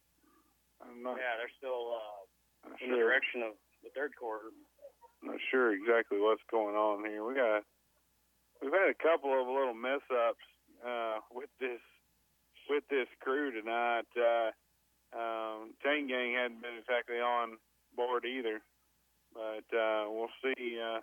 I'm 0.80 1.02
not, 1.02 1.16
Yeah, 1.20 1.36
they're 1.36 1.56
still 1.60 1.96
uh, 1.96 2.72
in 2.80 2.92
the 2.92 3.00
direction 3.00 3.44
of 3.44 3.56
the 3.84 3.92
third 3.92 4.12
quarter. 4.16 4.52
I'm 5.20 5.36
not 5.36 5.42
sure 5.52 5.72
exactly 5.76 6.16
what's 6.18 6.44
going 6.50 6.76
on 6.76 7.04
here. 7.04 7.24
We 7.24 7.36
got 7.36 7.62
we've 8.62 8.72
had 8.72 8.88
a 8.88 8.96
couple 8.96 9.32
of 9.36 9.48
little 9.48 9.76
mess 9.76 10.00
ups 10.08 10.40
uh, 10.84 11.20
with 11.32 11.50
this 11.60 11.80
with 12.68 12.84
this 12.88 13.08
crew 13.20 13.50
tonight. 13.50 14.08
Uh, 14.14 14.50
um, 15.10 15.74
chain 15.82 16.06
gang 16.06 16.34
hadn't 16.38 16.62
been 16.62 16.78
exactly 16.78 17.18
on 17.18 17.58
board 17.96 18.24
either, 18.24 18.62
but 19.34 19.66
uh, 19.74 20.06
we'll 20.06 20.32
see 20.42 20.78
uh, 20.78 21.00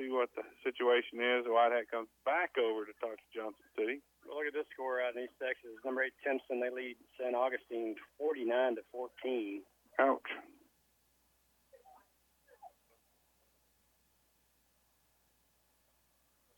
see 0.00 0.08
what 0.08 0.28
the 0.36 0.42
situation 0.64 1.20
is. 1.20 1.44
The 1.44 1.52
White 1.52 1.72
Hat 1.72 1.90
comes 1.90 2.08
back 2.24 2.56
over 2.60 2.84
to 2.84 2.92
talk 3.00 3.16
to 3.16 3.28
Johnson 3.32 3.68
City. 3.76 4.00
Well, 4.24 4.38
look 4.38 4.48
at 4.48 4.54
this 4.54 4.68
score 4.72 5.00
out 5.00 5.16
in 5.16 5.24
East 5.24 5.36
Texas. 5.40 5.76
Number 5.84 6.04
eight 6.04 6.16
Timpson, 6.24 6.60
they 6.60 6.72
lead 6.72 6.96
San 7.20 7.34
Augustine 7.34 7.96
49 8.18 8.76
to 8.76 8.82
14. 8.92 9.62
Ouch. 10.00 10.20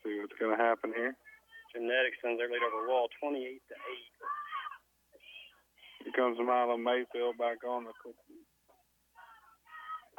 See 0.03 0.19
what's 0.19 0.35
going 0.39 0.57
to 0.57 0.63
happen 0.63 0.93
here. 0.95 1.15
Genetics 1.73 2.21
sends 2.21 2.39
their 2.39 2.49
lead 2.49 2.61
over 2.61 2.85
the 2.85 2.93
Wall 2.93 3.09
28 3.21 3.41
to 3.41 3.75
8. 6.05 6.05
Here 6.05 6.13
comes 6.13 6.37
Milo 6.39 6.77
Mayfield 6.77 7.39
back 7.39 7.65
on 7.65 7.85
the 7.85 7.93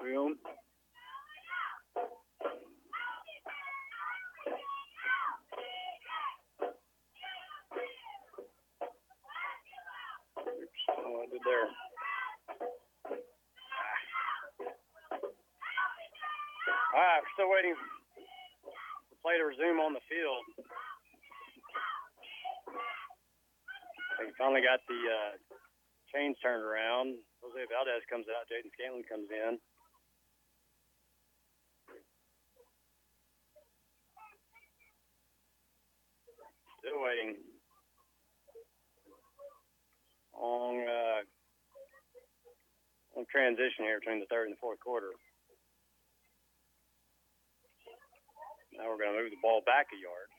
field. 0.01 0.37
good 11.33 11.41
there. 11.49 11.65
Ah, 16.93 16.93
All 16.93 17.01
right, 17.01 17.21
we're 17.25 17.33
still 17.33 17.49
waiting 17.49 17.73
for 17.73 19.17
play 19.25 19.37
to 19.41 19.45
resume 19.49 19.81
on 19.81 19.97
the 19.97 20.05
field. 20.05 20.45
We 24.19 24.29
finally 24.37 24.61
got 24.61 24.79
the 24.85 24.99
uh, 24.99 25.33
chains 26.13 26.37
turned 26.43 26.63
around. 26.63 27.17
Jose 27.41 27.65
Valdez 27.69 28.05
comes 28.09 28.25
out. 28.29 28.45
Jaden 28.45 28.69
Scanlon 28.77 29.03
comes 29.09 29.29
in. 29.31 29.57
Still 36.79 37.01
waiting. 37.01 37.39
Long, 40.35 40.83
uh, 40.83 41.23
long 43.15 43.25
transition 43.31 43.87
here 43.87 43.99
between 43.99 44.19
the 44.19 44.29
third 44.29 44.51
and 44.51 44.53
the 44.53 44.61
fourth 44.61 44.79
quarter. 44.79 45.15
Now 48.73 48.89
we're 48.89 48.99
going 48.99 49.15
to 49.15 49.21
move 49.21 49.31
the 49.31 49.41
ball 49.41 49.61
back 49.65 49.87
a 49.93 49.97
yard. 49.97 50.29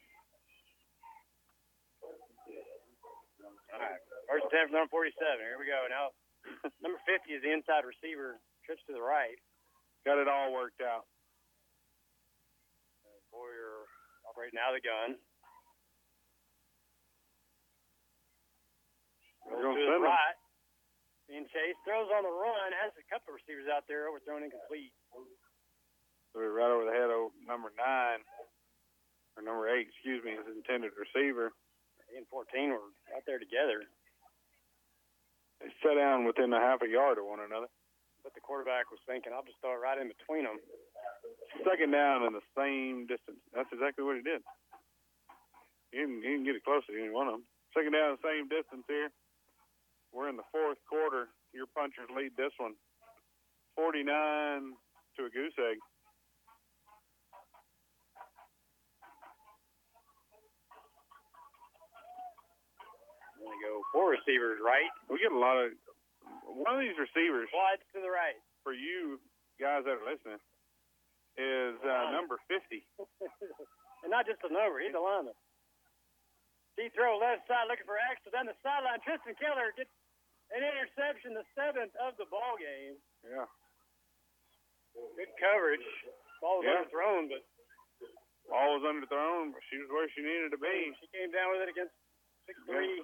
All 3.75 3.83
right. 3.83 3.99
First 4.31 4.47
and 4.55 4.71
10 4.71 4.75
number 4.75 4.91
47. 4.95 5.19
Here 5.43 5.59
we 5.59 5.67
go. 5.67 5.83
Now, 5.91 6.15
number 6.85 7.03
50 7.03 7.27
is 7.35 7.43
the 7.43 7.51
inside 7.51 7.83
receiver. 7.83 8.39
Trips 8.63 8.81
to 8.87 8.95
the 8.95 9.03
right. 9.03 9.37
Got 10.07 10.23
it 10.23 10.31
all 10.31 10.55
worked 10.55 10.81
out. 10.81 11.05
Boyer 13.35 13.91
operating 14.31 14.63
out 14.63 14.73
of 14.73 14.81
the 14.81 14.87
gun. 14.87 15.11
Rolls 19.51 19.77
gonna 19.77 19.77
to 19.77 19.93
his 19.99 20.07
right. 20.07 20.39
Being 21.29 21.49
chased. 21.51 21.81
Throws 21.85 22.09
on 22.15 22.25
the 22.25 22.33
run. 22.33 22.73
Has 22.79 22.95
a 22.97 23.05
couple 23.11 23.35
of 23.35 23.43
receivers 23.43 23.69
out 23.69 23.85
there. 23.91 24.09
Overthrown 24.09 24.47
incomplete. 24.47 24.95
Threw 26.33 26.49
it 26.49 26.57
right 26.57 26.73
over 26.73 26.89
the 26.89 26.97
head 26.97 27.13
of 27.13 27.31
number 27.47 27.71
nine, 27.79 28.19
or 29.39 29.47
number 29.47 29.71
eight, 29.71 29.87
excuse 29.87 30.19
me, 30.27 30.35
his 30.35 30.51
intended 30.51 30.91
receiver. 30.99 31.55
And 32.15 32.27
14 32.31 32.71
were 32.71 32.95
out 33.11 33.27
there 33.27 33.43
together. 33.43 33.83
They 35.59 35.71
sat 35.83 35.99
down 35.99 36.23
within 36.23 36.55
a 36.55 36.63
half 36.63 36.79
a 36.83 36.89
yard 36.89 37.19
of 37.19 37.27
one 37.27 37.43
another. 37.43 37.67
But 38.23 38.33
the 38.33 38.41
quarterback 38.41 38.89
was 38.89 39.03
thinking, 39.05 39.35
I'll 39.35 39.45
just 39.45 39.59
throw 39.61 39.75
it 39.77 39.83
right 39.83 39.99
in 39.99 40.09
between 40.09 40.49
them. 40.49 40.57
Second 41.67 41.93
down 41.93 42.25
in 42.25 42.33
the 42.33 42.47
same 42.57 43.05
distance. 43.05 43.43
That's 43.53 43.69
exactly 43.75 44.07
what 44.07 44.17
he 44.17 44.25
did. 44.25 44.41
He 45.93 46.01
didn't, 46.01 46.23
he 46.23 46.31
didn't 46.39 46.47
get 46.49 46.57
it 46.57 46.65
close 46.65 46.87
to 46.89 46.97
any 46.97 47.13
one 47.13 47.29
of 47.29 47.37
them. 47.39 47.47
Second 47.77 47.93
down, 47.93 48.17
the 48.17 48.25
same 48.25 48.49
distance 48.49 48.87
here. 48.87 49.11
We're 50.15 50.31
in 50.31 50.39
the 50.39 50.47
fourth 50.55 50.79
quarter. 50.87 51.35
Your 51.53 51.67
punchers 51.75 52.11
lead 52.15 52.33
this 52.39 52.55
one, 52.59 52.75
49 53.75 54.75
to 55.19 55.27
a 55.27 55.31
goose 55.31 55.55
egg. 55.59 55.79
And 63.39 63.43
they 63.43 63.51
go 63.65 63.81
four 63.91 64.13
receivers 64.13 64.61
right. 64.61 64.93
We 65.09 65.17
get 65.19 65.33
a 65.33 65.39
lot 65.41 65.57
of 65.57 65.73
one 66.45 66.77
of 66.77 66.83
these 66.85 66.97
receivers. 67.01 67.49
Slides 67.49 67.85
to 67.97 68.01
the 68.05 68.13
right. 68.13 68.37
For 68.63 68.73
you 68.77 69.21
guys 69.61 69.85
that 69.89 69.97
are 70.01 70.07
listening, 70.09 70.41
is 71.37 71.77
uh, 71.85 72.13
number 72.15 72.39
50. 72.49 72.85
and 74.05 74.11
not 74.13 74.25
just 74.29 74.41
a 74.47 74.51
number, 74.53 74.81
he's 74.81 74.95
a 74.95 75.01
lineman. 75.03 75.35
Deep 76.79 76.91
throw 76.95 77.19
left 77.23 77.47
side 77.47 77.67
looking 77.71 77.87
for 77.87 77.99
Axel 77.99 78.35
down 78.35 78.51
the 78.51 78.57
sideline. 78.65 78.99
Tristan 79.07 79.35
Keller 79.39 79.71
gets 79.79 79.93
an 80.51 80.63
interception, 80.63 81.35
the 81.35 81.47
seventh 81.55 81.95
of 82.03 82.19
the 82.19 82.27
ball 82.27 82.59
game. 82.59 82.99
Yeah. 83.23 83.47
Good 84.95 85.31
coverage. 85.39 85.87
Ball 86.43 86.59
was 86.63 86.67
Yeah. 86.67 86.83
underthrown, 86.83 87.31
but 87.31 87.43
Ball 88.51 88.79
was 88.79 88.85
underthrown, 88.85 89.55
but 89.55 89.63
she 89.71 89.79
was 89.79 89.89
where 89.91 90.09
she 90.13 90.23
needed 90.23 90.51
to 90.53 90.59
be. 90.59 90.93
she 91.01 91.07
came 91.15 91.31
down 91.31 91.53
with 91.55 91.63
it 91.63 91.71
against 91.71 91.95
six 92.47 92.59
6'3", 92.67 93.01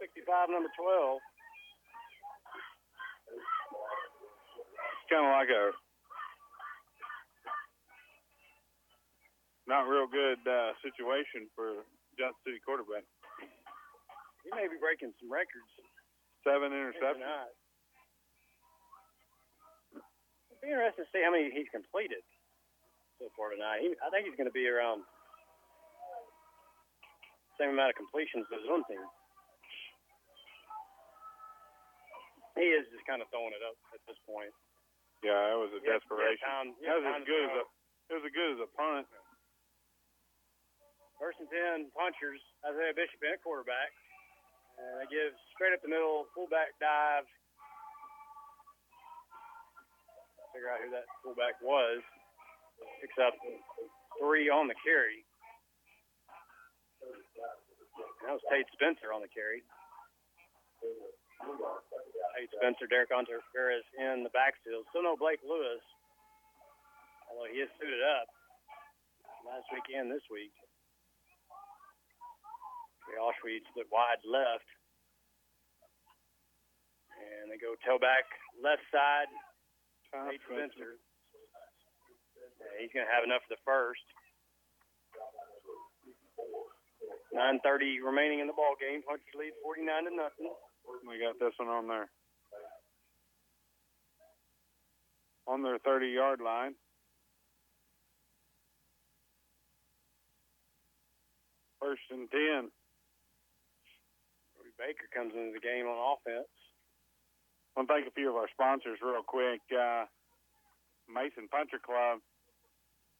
65, 0.00 0.50
number 0.50 0.70
12. 0.78 1.18
It's 4.94 5.08
kind 5.10 5.26
of 5.26 5.32
like 5.34 5.50
a 5.50 5.74
not 9.66 9.88
real 9.88 10.06
good 10.06 10.40
uh, 10.44 10.76
situation 10.84 11.48
for 11.56 11.84
Johnson 12.20 12.40
City 12.44 12.60
quarterback. 12.64 13.04
He 14.44 14.52
may 14.52 14.68
be 14.68 14.76
breaking 14.76 15.12
some 15.16 15.32
records. 15.32 15.72
Seven 16.44 16.76
interceptions. 16.76 17.24
It'd 20.52 20.60
be 20.60 20.68
interesting 20.68 21.08
to 21.08 21.10
see 21.10 21.24
how 21.24 21.32
many 21.32 21.48
he's 21.48 21.72
completed 21.72 22.20
so 23.16 23.32
far 23.32 23.56
tonight. 23.56 23.80
He, 23.80 23.96
I 24.04 24.12
think 24.12 24.28
he's 24.28 24.36
going 24.36 24.52
to 24.52 24.54
be 24.54 24.68
around 24.68 25.00
same 27.56 27.72
amount 27.72 27.94
of 27.94 27.96
completions 27.96 28.44
as 28.52 28.60
one 28.68 28.84
team. 28.90 29.00
He 32.54 32.66
is 32.70 32.86
just 32.94 33.02
kind 33.06 33.18
of 33.22 33.26
throwing 33.34 33.50
it 33.54 33.62
up 33.66 33.74
at 33.94 34.00
this 34.06 34.18
point. 34.26 34.50
Yeah, 35.26 35.34
that 35.34 35.58
was 35.58 35.72
a 35.74 35.80
Yeah, 35.82 35.98
desperation. 35.98 36.38
yeah, 36.38 36.50
time- 36.54 36.74
that 36.82 36.94
was 37.02 37.06
as 37.18 37.24
good 37.26 37.44
as 37.50 37.56
a 37.58 37.64
it 38.10 38.14
was 38.20 38.24
as 38.28 38.32
good 38.36 38.50
as 38.52 38.60
a 38.60 38.66
punt. 38.76 39.08
First 41.18 41.40
and 41.40 41.48
ten, 41.48 41.90
punchers. 41.92 42.42
Isaiah 42.64 42.92
Bishop 42.92 43.22
in 43.22 43.32
at 43.32 43.42
quarterback. 43.42 43.90
And 44.76 45.00
they 45.00 45.06
give 45.06 45.32
straight 45.54 45.72
up 45.72 45.80
the 45.82 45.88
middle, 45.88 46.26
fullback 46.34 46.76
dive. 46.80 47.24
Figure 50.52 50.68
out 50.70 50.80
who 50.82 50.90
that 50.90 51.06
fullback 51.22 51.60
was. 51.62 52.02
Picks 53.00 53.16
up 53.18 53.34
three 54.18 54.50
on 54.50 54.68
the 54.68 54.74
carry. 54.84 55.24
That 58.26 58.32
was 58.34 58.42
Tate 58.50 58.66
Spencer 58.72 59.12
on 59.12 59.22
the 59.22 59.28
carry. 59.28 59.62
Tate 61.42 62.50
Spencer, 62.58 62.86
Derek 62.86 63.10
Ontiveros 63.10 63.86
in 63.98 64.22
the 64.22 64.32
backfield. 64.34 64.86
Still 64.90 65.06
no 65.06 65.16
Blake 65.16 65.42
Lewis, 65.46 65.82
although 67.30 67.50
he 67.50 67.62
is 67.62 67.70
suited 67.78 68.02
up 68.02 68.28
last 69.46 69.66
week 69.70 69.86
and 69.94 70.10
this 70.10 70.24
week. 70.30 70.54
Okay, 73.04 73.20
Auschwitz 73.20 73.68
split 73.70 73.86
wide 73.92 74.22
left. 74.24 74.66
And 77.14 77.52
they 77.52 77.60
go 77.60 77.76
tailback 77.84 78.26
left 78.58 78.82
side. 78.90 79.30
Tate 80.10 80.40
Spencer. 80.46 80.98
Yeah, 82.58 82.74
he's 82.80 82.92
going 82.94 83.06
to 83.06 83.12
have 83.12 83.26
enough 83.26 83.42
for 83.46 83.54
the 83.54 83.62
first. 83.66 84.04
9.30 87.34 87.98
remaining 87.98 88.38
in 88.38 88.46
the 88.46 88.54
ball 88.54 88.78
game. 88.78 89.02
Punchers 89.02 89.34
lead 89.34 89.52
49 89.62 90.06
to 90.06 90.12
nothing. 90.14 90.54
We 90.86 91.20
got 91.20 91.38
this 91.38 91.54
one 91.58 91.68
on 91.68 91.88
there. 91.88 92.08
On 95.46 95.62
their 95.62 95.78
30 95.78 96.08
yard 96.08 96.40
line. 96.40 96.74
First 101.80 102.02
and 102.10 102.30
10. 102.30 102.70
Baker 104.78 105.06
comes 105.14 105.30
into 105.38 105.54
the 105.54 105.62
game 105.62 105.86
on 105.86 105.94
offense. 105.94 106.50
I 107.74 107.80
want 107.80 107.86
to 107.86 107.94
thank 107.94 108.06
a 108.10 108.14
few 108.14 108.30
of 108.30 108.36
our 108.38 108.50
sponsors 108.50 108.98
real 109.02 109.22
quick. 109.22 109.62
Uh, 109.70 110.06
Mason 111.06 111.46
Puncher 111.50 111.78
Club, 111.78 112.18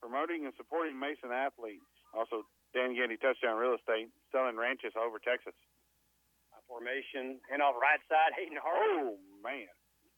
promoting 0.03 0.47
and 0.47 0.55
supporting 0.57 0.99
Mason 0.99 1.31
athletes. 1.31 1.87
Also, 2.15 2.47
Dan 2.75 2.95
Gandy 2.95 3.19
Touchdown 3.19 3.59
Real 3.59 3.79
Estate, 3.79 4.11
selling 4.31 4.59
ranches 4.59 4.95
all 4.99 5.07
over 5.07 5.23
Texas. 5.23 5.55
Formation, 6.69 7.41
hand 7.51 7.61
off 7.61 7.77
right 7.77 8.01
side, 8.09 8.33
Hayden 8.39 8.59
Harding. 8.61 9.15
Oh, 9.15 9.41
man. 9.45 9.69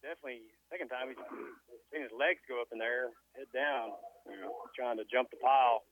Definitely, 0.05 0.47
second 0.71 0.93
time 0.93 1.11
he's 1.11 1.19
seen 1.91 2.05
his 2.05 2.15
legs 2.15 2.39
go 2.47 2.61
up 2.63 2.71
in 2.71 2.79
there, 2.79 3.11
head 3.35 3.51
down, 3.51 3.91
trying 4.77 5.01
to 5.01 5.07
jump 5.09 5.33
the 5.35 5.41
pile. 5.43 5.83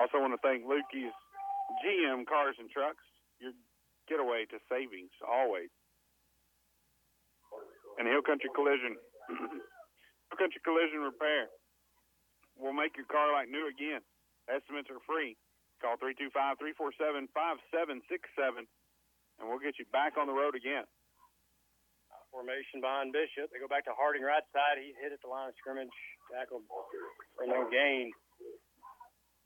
Also, 0.00 0.16
want 0.16 0.32
to 0.32 0.40
thank 0.40 0.64
Lukey's 0.64 1.12
GM 1.84 2.24
Cars 2.24 2.56
and 2.56 2.70
Trucks. 2.70 3.04
Your 3.42 3.52
getaway 4.08 4.46
to 4.48 4.58
savings 4.70 5.12
always. 5.20 5.68
And 7.98 8.08
Hill 8.08 8.22
Country 8.24 8.48
Collision. 8.54 8.96
Hill 9.28 10.38
Country 10.38 10.62
Collision 10.64 11.04
Repair. 11.04 11.52
We'll 12.56 12.72
make 12.74 12.96
your 12.96 13.06
car 13.06 13.34
like 13.34 13.50
new 13.50 13.66
again. 13.68 14.00
Estimates 14.48 14.88
are 14.90 15.02
free. 15.04 15.36
Call 15.82 15.98
325-347-5767 16.00 17.28
and 19.38 19.48
we'll 19.48 19.62
get 19.62 19.78
you 19.78 19.86
back 19.90 20.14
on 20.18 20.26
the 20.26 20.36
road 20.36 20.54
again. 20.54 20.86
Formation 22.34 22.82
behind 22.82 23.14
Bishop. 23.14 23.46
They 23.54 23.62
go 23.62 23.70
back 23.70 23.86
to 23.86 23.94
Harding 23.94 24.26
right 24.26 24.42
side. 24.50 24.82
He 24.82 24.90
hit 24.98 25.14
at 25.14 25.22
the 25.22 25.30
line 25.30 25.46
of 25.46 25.54
scrimmage, 25.54 25.94
tackled 26.34 26.66
for 27.38 27.46
no 27.46 27.70
gain. 27.70 28.10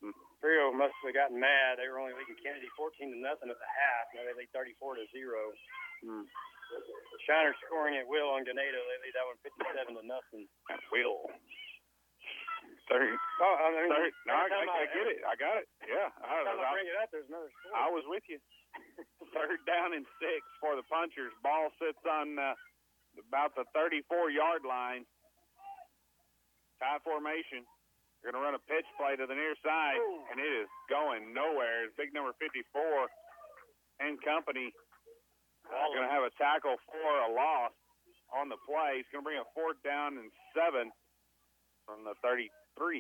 Imperial 0.01 0.73
must 0.73 0.97
have 1.05 1.13
gotten 1.13 1.37
mad. 1.37 1.77
They 1.77 1.91
were 1.91 2.01
only 2.01 2.17
leading 2.17 2.39
Kenedy 2.41 2.71
14 2.81 3.13
to 3.13 3.19
nothing 3.21 3.53
at 3.53 3.61
the 3.61 3.71
half. 3.77 4.09
Now 4.17 4.25
they 4.25 4.33
lead 4.39 4.49
34 4.57 5.03
to 5.03 5.05
zero. 5.13 5.53
Hmm. 6.01 6.25
Shiner 7.29 7.53
scoring 7.67 7.99
at 8.01 8.09
will 8.09 8.33
on 8.33 8.47
Ganado. 8.47 8.81
They 8.81 8.99
lead 9.05 9.15
that 9.19 9.27
one 9.29 9.37
57 9.45 9.99
to 9.99 10.05
nothing. 10.09 10.49
At 10.73 10.81
will. 10.89 11.29
Third. 12.89 13.13
Oh, 13.45 13.55
I 13.61 13.69
mean, 13.75 13.91
Third. 13.93 14.13
No, 14.25 14.33
I, 14.33 14.49
I, 14.49 14.65
I 14.65 14.85
get 14.89 15.07
it. 15.13 15.21
I 15.29 15.35
got 15.37 15.61
it. 15.61 15.69
Yeah. 15.85 16.09
I, 16.25 16.41
I 16.41 16.57
I, 16.57 16.73
bring 16.73 16.89
it 16.89 16.97
up, 16.97 17.13
there's 17.13 17.29
another 17.29 17.53
score. 17.53 17.77
I 17.77 17.93
was 17.93 18.07
with 18.09 18.25
you. 18.33 18.41
Third 19.35 19.61
down 19.69 19.95
and 19.95 20.07
six 20.19 20.41
for 20.61 20.77
the 20.77 20.87
punchers. 20.89 21.33
Ball 21.45 21.69
sits 21.79 22.01
on 22.09 22.39
uh, 22.39 22.55
about 23.29 23.55
the 23.55 23.65
34 23.75 24.31
yard 24.31 24.63
line. 24.67 25.05
Tie 26.79 27.03
formation. 27.03 27.67
They're 28.23 28.35
going 28.35 28.43
to 28.43 28.47
run 28.51 28.59
a 28.59 28.65
pitch 28.67 28.87
play 28.99 29.15
to 29.15 29.31
the 29.31 29.35
near 29.35 29.55
side, 29.63 30.03
and 30.31 30.43
it 30.43 30.51
is 30.51 30.67
going 30.91 31.31
nowhere. 31.31 31.87
It's 31.87 31.95
big 31.95 32.11
number 32.11 32.35
54 32.43 32.67
and 34.03 34.19
company 34.27 34.75
uh, 35.71 35.87
going 35.95 36.07
to 36.07 36.13
have 36.13 36.25
a 36.25 36.35
tackle 36.35 36.77
for 36.89 37.11
a 37.27 37.31
loss 37.31 37.75
on 38.33 38.49
the 38.49 38.59
play. 38.65 39.01
He's 39.01 39.11
going 39.13 39.23
to 39.23 39.29
bring 39.29 39.41
a 39.41 39.49
fourth 39.55 39.79
down 39.85 40.19
and 40.19 40.33
seven 40.57 40.91
from 41.85 42.05
the 42.05 42.17
33 42.25 42.51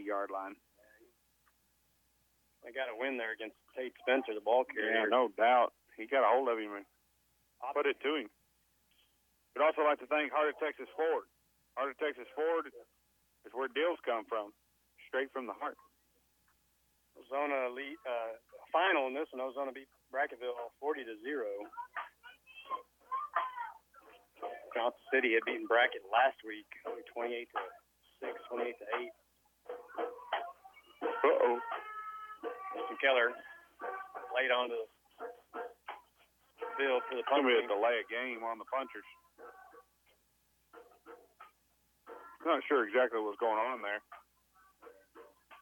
yard 0.01 0.31
line. 0.33 0.57
They 2.69 2.77
got 2.77 2.93
a 2.93 3.01
win 3.01 3.17
there 3.17 3.33
against 3.33 3.57
Tate 3.73 3.97
Spencer, 4.05 4.37
the 4.37 4.45
ball 4.45 4.69
carrier. 4.69 4.93
Yeah, 4.93 5.09
no 5.09 5.33
doubt. 5.41 5.73
He 5.97 6.05
got 6.05 6.21
a 6.21 6.29
hold 6.29 6.53
of 6.53 6.61
him 6.61 6.77
and 6.77 6.85
put 7.73 7.89
it 7.89 7.97
to 8.05 8.21
him. 8.21 8.29
We'd 9.57 9.65
also 9.65 9.89
like 9.89 10.05
to 10.05 10.09
thank 10.13 10.29
Heart 10.29 10.53
of 10.53 10.61
Texas 10.61 10.85
Ford. 10.93 11.25
Heart 11.81 11.97
of 11.97 11.99
Texas 11.99 12.29
Ford 12.37 12.69
is 12.69 13.57
where 13.57 13.73
deals 13.73 13.97
come 14.05 14.29
from, 14.29 14.53
straight 15.09 15.33
from 15.33 15.49
the 15.49 15.57
heart. 15.57 15.81
Ozona 17.17 17.73
lead, 17.73 17.97
uh, 18.05 18.37
final 18.69 19.09
in 19.09 19.17
this 19.17 19.33
one. 19.33 19.41
Ozona 19.49 19.73
beat 19.73 19.89
Brackettville 20.13 20.53
40 20.77 21.09
to 21.09 21.17
zero. 21.25 21.49
Johnson 24.77 25.01
City 25.09 25.33
had 25.33 25.43
beaten 25.49 25.65
Brackett 25.65 26.05
last 26.13 26.37
week, 26.45 26.69
28 27.17 27.49
to 27.49 27.61
six, 28.21 28.37
28 28.53 28.77
to 28.77 28.87
eight. 29.01 29.15
Uh 31.17 31.33
oh. 31.49 31.57
Mr. 32.77 32.97
Keller 33.01 33.33
laid 34.35 34.51
onto 34.53 34.75
the 34.77 34.87
field 36.77 37.03
for 37.09 37.15
the 37.17 37.21
It's 37.23 37.29
going 37.31 37.43
to 37.43 37.49
be 37.49 37.57
a 37.59 37.67
delay 37.69 38.01
of 38.03 38.09
game 38.11 38.45
on 38.45 38.59
the 38.59 38.65
punchers. 38.69 39.05
Not 42.47 42.63
sure 42.71 42.87
exactly 42.87 43.19
what's 43.21 43.39
going 43.43 43.59
on 43.59 43.83
there. 43.83 43.99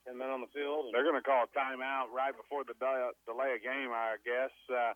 Ten 0.05 0.18
men 0.20 0.28
on 0.31 0.41
the 0.44 0.52
field. 0.55 0.93
They're 0.94 1.02
going 1.02 1.17
to 1.18 1.25
call 1.25 1.49
a 1.49 1.51
timeout 1.51 2.12
right 2.15 2.36
before 2.36 2.62
the 2.62 2.75
de- 2.78 3.10
delay 3.26 3.57
of 3.59 3.62
game, 3.65 3.91
I 3.91 4.15
guess. 4.23 4.52
Uh, 4.70 4.94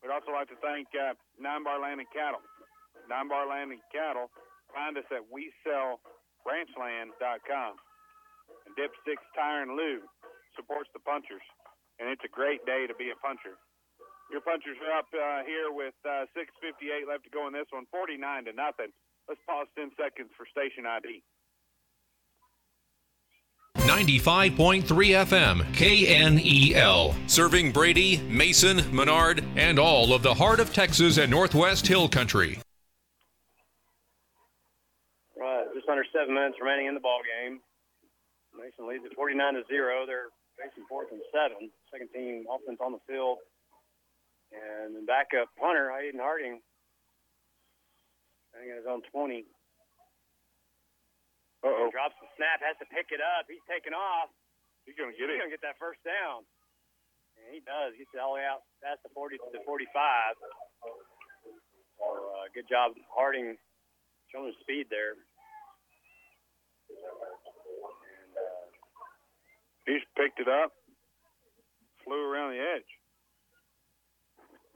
we'd 0.00 0.08
also 0.14 0.32
like 0.32 0.48
to 0.48 0.56
thank 0.64 0.88
uh, 0.96 1.12
Nine 1.36 1.60
Bar 1.66 1.76
Land 1.82 2.00
and 2.00 2.08
Cattle. 2.08 2.40
Nine 3.10 3.28
Bar 3.28 3.44
Land 3.50 3.72
and 3.76 3.82
Cattle. 3.92 4.30
Find 4.72 4.96
us 4.96 5.04
at 5.12 5.20
WeSellRanchland.com. 5.28 7.72
And 8.64 8.72
Dipsticks 8.80 9.28
Tire 9.36 9.68
and 9.68 9.76
Lube 9.76 10.08
supports 10.58 10.90
the 10.90 10.98
punchers, 10.98 11.46
and 12.02 12.10
it's 12.10 12.26
a 12.26 12.32
great 12.34 12.66
day 12.66 12.90
to 12.90 12.94
be 12.98 13.14
a 13.14 13.18
puncher. 13.22 13.54
Your 14.34 14.42
punchers 14.42 14.76
are 14.82 14.98
up 14.98 15.08
uh, 15.14 15.46
here 15.46 15.70
with 15.70 15.94
uh, 16.02 16.26
6:58 16.34 17.06
left 17.06 17.24
to 17.24 17.30
go 17.30 17.46
in 17.46 17.54
this 17.54 17.70
one, 17.70 17.86
49 17.94 18.50
to 18.50 18.52
nothing. 18.52 18.90
Let's 19.30 19.40
pause 19.46 19.70
10 19.78 19.90
seconds 19.96 20.30
for 20.36 20.44
station 20.50 20.84
ID. 20.84 21.22
95.3 23.88 24.84
FM, 24.84 25.64
KNEL. 25.72 27.14
Serving 27.26 27.72
Brady, 27.72 28.18
Mason, 28.28 28.82
Menard, 28.94 29.42
and 29.56 29.78
all 29.78 30.12
of 30.12 30.22
the 30.22 30.34
heart 30.34 30.60
of 30.60 30.74
Texas 30.74 31.16
and 31.16 31.30
Northwest 31.30 31.86
Hill 31.86 32.08
Country. 32.08 32.60
Right, 35.38 35.64
just 35.74 35.88
under 35.88 36.04
seven 36.12 36.34
minutes 36.34 36.56
remaining 36.60 36.86
in 36.86 36.94
the 36.94 37.00
ball 37.00 37.20
game. 37.24 37.60
Mason 38.58 38.88
leads 38.88 39.04
at 39.06 39.14
49 39.14 39.54
to 39.54 39.62
zero. 39.68 40.04
They're 40.04 40.28
facing 40.58 40.84
fourth 40.90 41.14
and 41.14 41.22
seven. 41.30 41.70
Second 41.88 42.10
team 42.10 42.44
offense 42.50 42.82
on 42.82 42.92
the 42.92 43.02
field. 43.06 43.38
And 44.50 44.96
then 44.96 45.06
backup 45.06 45.52
punter, 45.60 45.92
Hayden 45.92 46.20
Harding, 46.20 46.58
I 48.52 48.64
think 48.64 48.74
his 48.74 48.88
own 48.88 49.04
20. 49.12 49.44
Uh-oh. 51.62 51.90
Drops 51.90 52.16
the 52.22 52.30
snap, 52.38 52.62
has 52.62 52.78
to 52.80 52.88
pick 52.88 53.10
it 53.10 53.20
up. 53.20 53.44
He's 53.50 53.62
taking 53.68 53.92
off. 53.92 54.30
He's 54.86 54.96
going 54.96 55.12
to 55.12 55.18
get 55.18 55.28
He's 55.28 55.36
it. 55.36 55.36
He's 55.36 55.42
going 55.42 55.52
to 55.52 55.56
get 55.58 55.66
that 55.66 55.76
first 55.76 56.00
down. 56.06 56.46
And 57.36 57.50
he 57.52 57.60
does. 57.60 57.92
He 57.92 58.06
gets 58.06 58.14
it 58.14 58.22
all 58.22 58.38
the 58.38 58.42
way 58.42 58.46
out 58.46 58.64
past 58.80 59.02
the 59.04 59.10
40 59.12 59.36
to 59.38 59.50
the 59.52 59.62
45. 59.66 59.84
So, 60.80 60.88
uh, 61.98 62.46
good 62.54 62.70
job, 62.70 62.94
Harding, 63.10 63.58
showing 64.30 64.48
his 64.48 64.58
speed 64.62 64.86
there. 64.88 65.18
And, 69.88 69.96
He's 69.96 70.04
picked 70.20 70.36
it 70.40 70.48
up, 70.48 70.76
flew 72.04 72.20
around 72.20 72.52
the 72.52 72.60
edge. 72.60 72.84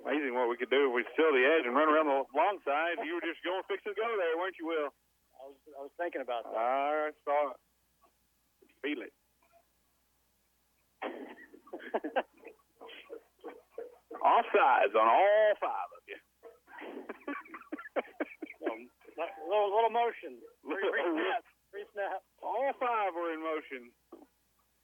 Amazing 0.01 0.35
what 0.35 0.49
we 0.49 0.57
could 0.57 0.73
do 0.73 0.89
if 0.89 0.95
we 0.97 1.05
steal 1.13 1.31
the 1.31 1.45
edge 1.45 1.69
and 1.69 1.77
run 1.77 1.87
around 1.87 2.09
the 2.09 2.25
long 2.35 2.59
side. 2.65 2.99
You 3.05 3.21
were 3.21 3.21
just 3.23 3.45
going 3.45 3.63
fix 3.69 3.85
to 3.85 3.95
go 3.95 4.09
there, 4.19 4.35
weren't 4.41 4.57
you, 4.59 4.67
Will? 4.67 4.91
I 5.39 5.47
was, 5.47 5.55
I 5.79 5.81
was 5.85 5.95
thinking 5.95 6.23
about 6.25 6.43
that. 6.49 6.59
I 6.59 7.15
saw 7.23 7.55
it. 7.55 7.61
Feel 8.83 9.07
it. 9.07 9.15
Offsides 14.23 14.95
on 14.99 15.07
all 15.07 15.55
five 15.63 15.91
of 15.95 16.03
you. 16.11 16.19
Um, 18.67 18.91
little, 19.47 19.71
little 19.71 19.91
motion. 19.91 20.39
Free, 20.67 20.83
free 20.83 21.05
snap. 21.15 21.43
Free 21.71 21.87
snap. 21.95 22.23
All 22.43 22.75
five 22.81 23.15
were 23.15 23.31
in 23.35 23.43
motion. 23.43 23.95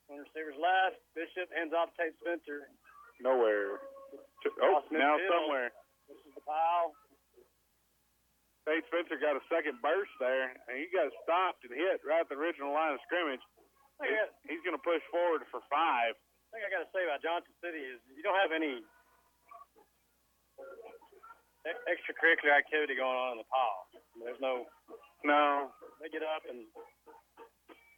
One 0.08 0.24
receiver's 0.24 0.56
left. 0.56 0.96
Bishop 1.12 1.52
hands 1.52 1.76
off 1.76 1.92
to 1.92 1.96
Tate 2.00 2.16
Spencer. 2.24 2.72
Nowhere. 3.20 3.76
Oh, 4.64 4.80
now 4.88 5.20
somewhere. 5.28 5.68
This 6.08 6.16
is 6.24 6.32
the 6.32 6.44
pile. 6.48 6.96
Tate 8.64 8.84
Spencer 8.88 9.20
got 9.20 9.36
a 9.36 9.44
second 9.52 9.80
burst 9.84 10.12
there, 10.20 10.52
and 10.68 10.74
he 10.80 10.88
got 10.88 11.12
stopped 11.24 11.64
and 11.68 11.72
hit 11.72 12.00
right 12.04 12.24
at 12.24 12.28
the 12.32 12.40
original 12.40 12.72
line 12.72 12.96
of 12.96 13.00
scrimmage. 13.04 13.40
Got, 14.00 14.32
He's 14.48 14.62
going 14.64 14.76
to 14.76 14.84
push 14.84 15.02
forward 15.12 15.44
for 15.52 15.60
five. 15.68 16.16
thing 16.52 16.64
I 16.64 16.70
got 16.72 16.84
to 16.86 16.90
say 16.94 17.04
about 17.04 17.20
Johnson 17.20 17.52
City 17.60 17.80
is 17.82 18.00
you 18.14 18.24
don't 18.24 18.38
have 18.40 18.54
any 18.54 18.80
extracurricular 21.88 22.56
activity 22.56 22.96
going 22.96 23.12
on 23.16 23.36
in 23.36 23.38
the 23.44 23.48
pile. 23.50 23.82
There's 24.24 24.40
no. 24.40 24.64
No. 25.26 25.74
They 26.00 26.08
get 26.08 26.22
up 26.22 26.46
and 26.48 26.64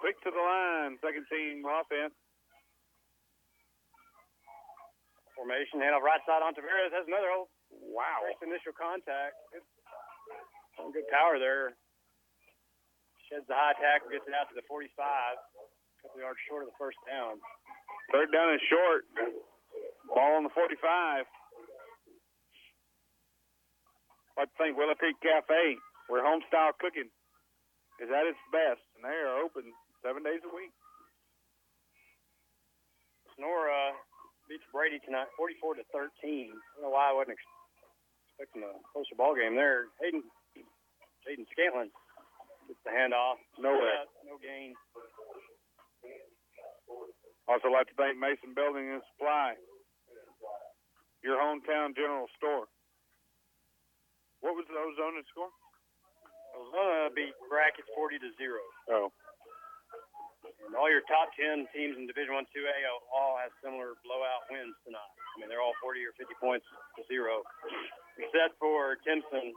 Quick 0.00 0.16
to 0.24 0.30
the 0.32 0.40
line, 0.40 0.96
second 1.04 1.26
team 1.28 1.62
offense. 1.68 2.14
formation. 5.36 5.80
Hand 5.80 5.96
off 5.96 6.04
right 6.04 6.20
side 6.28 6.44
on 6.44 6.52
Tavares. 6.52 6.92
Has 6.92 7.08
another 7.08 7.32
old 7.32 7.48
Wow. 7.72 8.20
first 8.28 8.42
initial 8.44 8.74
contact. 8.76 9.32
Good, 9.52 9.64
some 10.76 10.92
good 10.92 11.08
power 11.08 11.38
there. 11.38 11.76
Sheds 13.28 13.46
the 13.48 13.54
high 13.54 13.72
tackle, 13.80 14.10
gets 14.10 14.28
it 14.28 14.34
out 14.34 14.50
to 14.50 14.54
the 14.54 14.60
45. 14.68 15.38
A 15.38 16.02
couple 16.02 16.20
yards 16.20 16.38
short 16.44 16.64
of 16.64 16.68
the 16.68 16.76
first 16.76 16.98
down. 17.08 17.40
Third 18.12 18.30
down 18.32 18.50
and 18.50 18.60
short. 18.68 19.06
Ball 20.12 20.36
on 20.36 20.44
the 20.44 20.50
45. 20.50 21.24
I'd 24.36 24.36
like 24.36 24.50
to 24.52 24.56
thank 24.58 24.76
Willow 24.76 24.94
Creek 24.96 25.16
Cafe, 25.22 25.78
where 26.08 26.22
home 26.22 26.42
style 26.48 26.72
cooking 26.78 27.08
is 28.00 28.10
at 28.10 28.26
its 28.26 28.38
best, 28.52 28.82
and 28.96 29.04
they 29.04 29.16
are 29.24 29.40
open 29.40 29.72
seven 30.00 30.24
days 30.24 30.40
a 30.44 30.52
week. 30.52 30.72
Sonora 33.36 33.92
uh, 33.92 33.92
beats 34.48 34.64
Brady 34.72 35.00
tonight, 35.04 35.28
44 35.36 35.80
to 35.80 35.84
13. 35.92 35.96
I 35.96 36.56
don't 36.76 36.84
know 36.84 36.92
why 36.92 37.12
I 37.12 37.16
wasn't 37.16 37.36
expecting 37.36 38.64
a 38.64 38.72
closer 38.92 39.16
ball 39.16 39.36
game 39.36 39.56
there. 39.56 39.92
Hayden, 40.00 40.24
Hayden 41.28 41.46
Scantlin 41.52 41.92
gets 42.68 42.80
the 42.84 42.92
handoff. 42.92 43.40
No 43.60 43.76
Nowhere. 43.76 44.08
No 44.24 44.36
gain. 44.40 44.76
Also 47.48 47.68
like 47.68 47.88
to 47.88 47.96
thank 47.96 48.16
Mason 48.16 48.54
Building 48.54 48.94
and 48.94 49.02
Supply, 49.14 49.58
your 51.20 51.36
hometown 51.36 51.96
general 51.96 52.30
store. 52.38 52.70
What 54.40 54.56
was 54.56 54.64
the 54.70 54.78
Ozona 54.78 55.20
score? 55.28 55.52
Ozona 56.56 57.12
beat 57.12 57.34
Brackett 57.50 57.84
40 57.92 58.22
to 58.22 58.30
zero. 58.38 58.62
Oh. 58.88 59.12
And 60.66 60.76
all 60.76 60.90
your 60.92 61.02
top 61.08 61.32
10 61.34 61.66
teams 61.72 61.96
in 61.96 62.04
Division 62.06 62.36
One, 62.36 62.46
Two 62.52 62.62
A 62.62 62.76
all 63.10 63.40
have 63.40 63.50
similar 63.64 63.96
blowout 64.04 64.44
wins 64.52 64.76
tonight. 64.84 65.12
I 65.34 65.34
mean, 65.40 65.48
they're 65.48 65.64
all 65.64 65.74
40 65.80 66.04
or 66.04 66.12
50 66.20 66.36
points 66.36 66.66
to 66.98 67.00
zero, 67.08 67.42
except 68.20 68.60
for 68.60 69.00
Timpson 69.02 69.54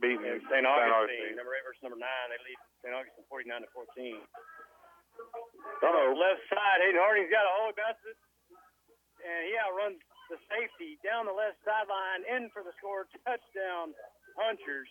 Beating 0.00 0.24
St. 0.24 0.46
St. 0.48 0.64
Augustine, 0.64 0.94
Augustine. 0.94 1.36
number 1.36 1.52
eight 1.52 1.64
versus 1.68 1.82
number 1.84 2.00
nine. 2.00 2.26
They 2.32 2.40
lead 2.46 2.58
St. 2.80 2.94
Augustine 2.96 3.26
49 3.28 3.66
to 3.66 3.70
14. 3.76 4.18
Uh-oh. 5.84 6.08
Left 6.16 6.42
side, 6.48 6.78
Hayden 6.80 7.02
Harding's 7.02 7.28
got 7.28 7.44
a 7.44 7.52
hold, 7.60 7.76
bounces 7.76 8.16
it, 8.16 8.18
and 9.26 9.40
he 9.50 9.54
outruns 9.60 10.00
the 10.32 10.40
safety 10.48 10.96
down 11.04 11.28
the 11.28 11.34
left 11.36 11.60
sideline, 11.66 12.24
in 12.24 12.48
for 12.56 12.64
the 12.64 12.72
score, 12.80 13.04
touchdown, 13.26 13.92
Punchers, 14.32 14.88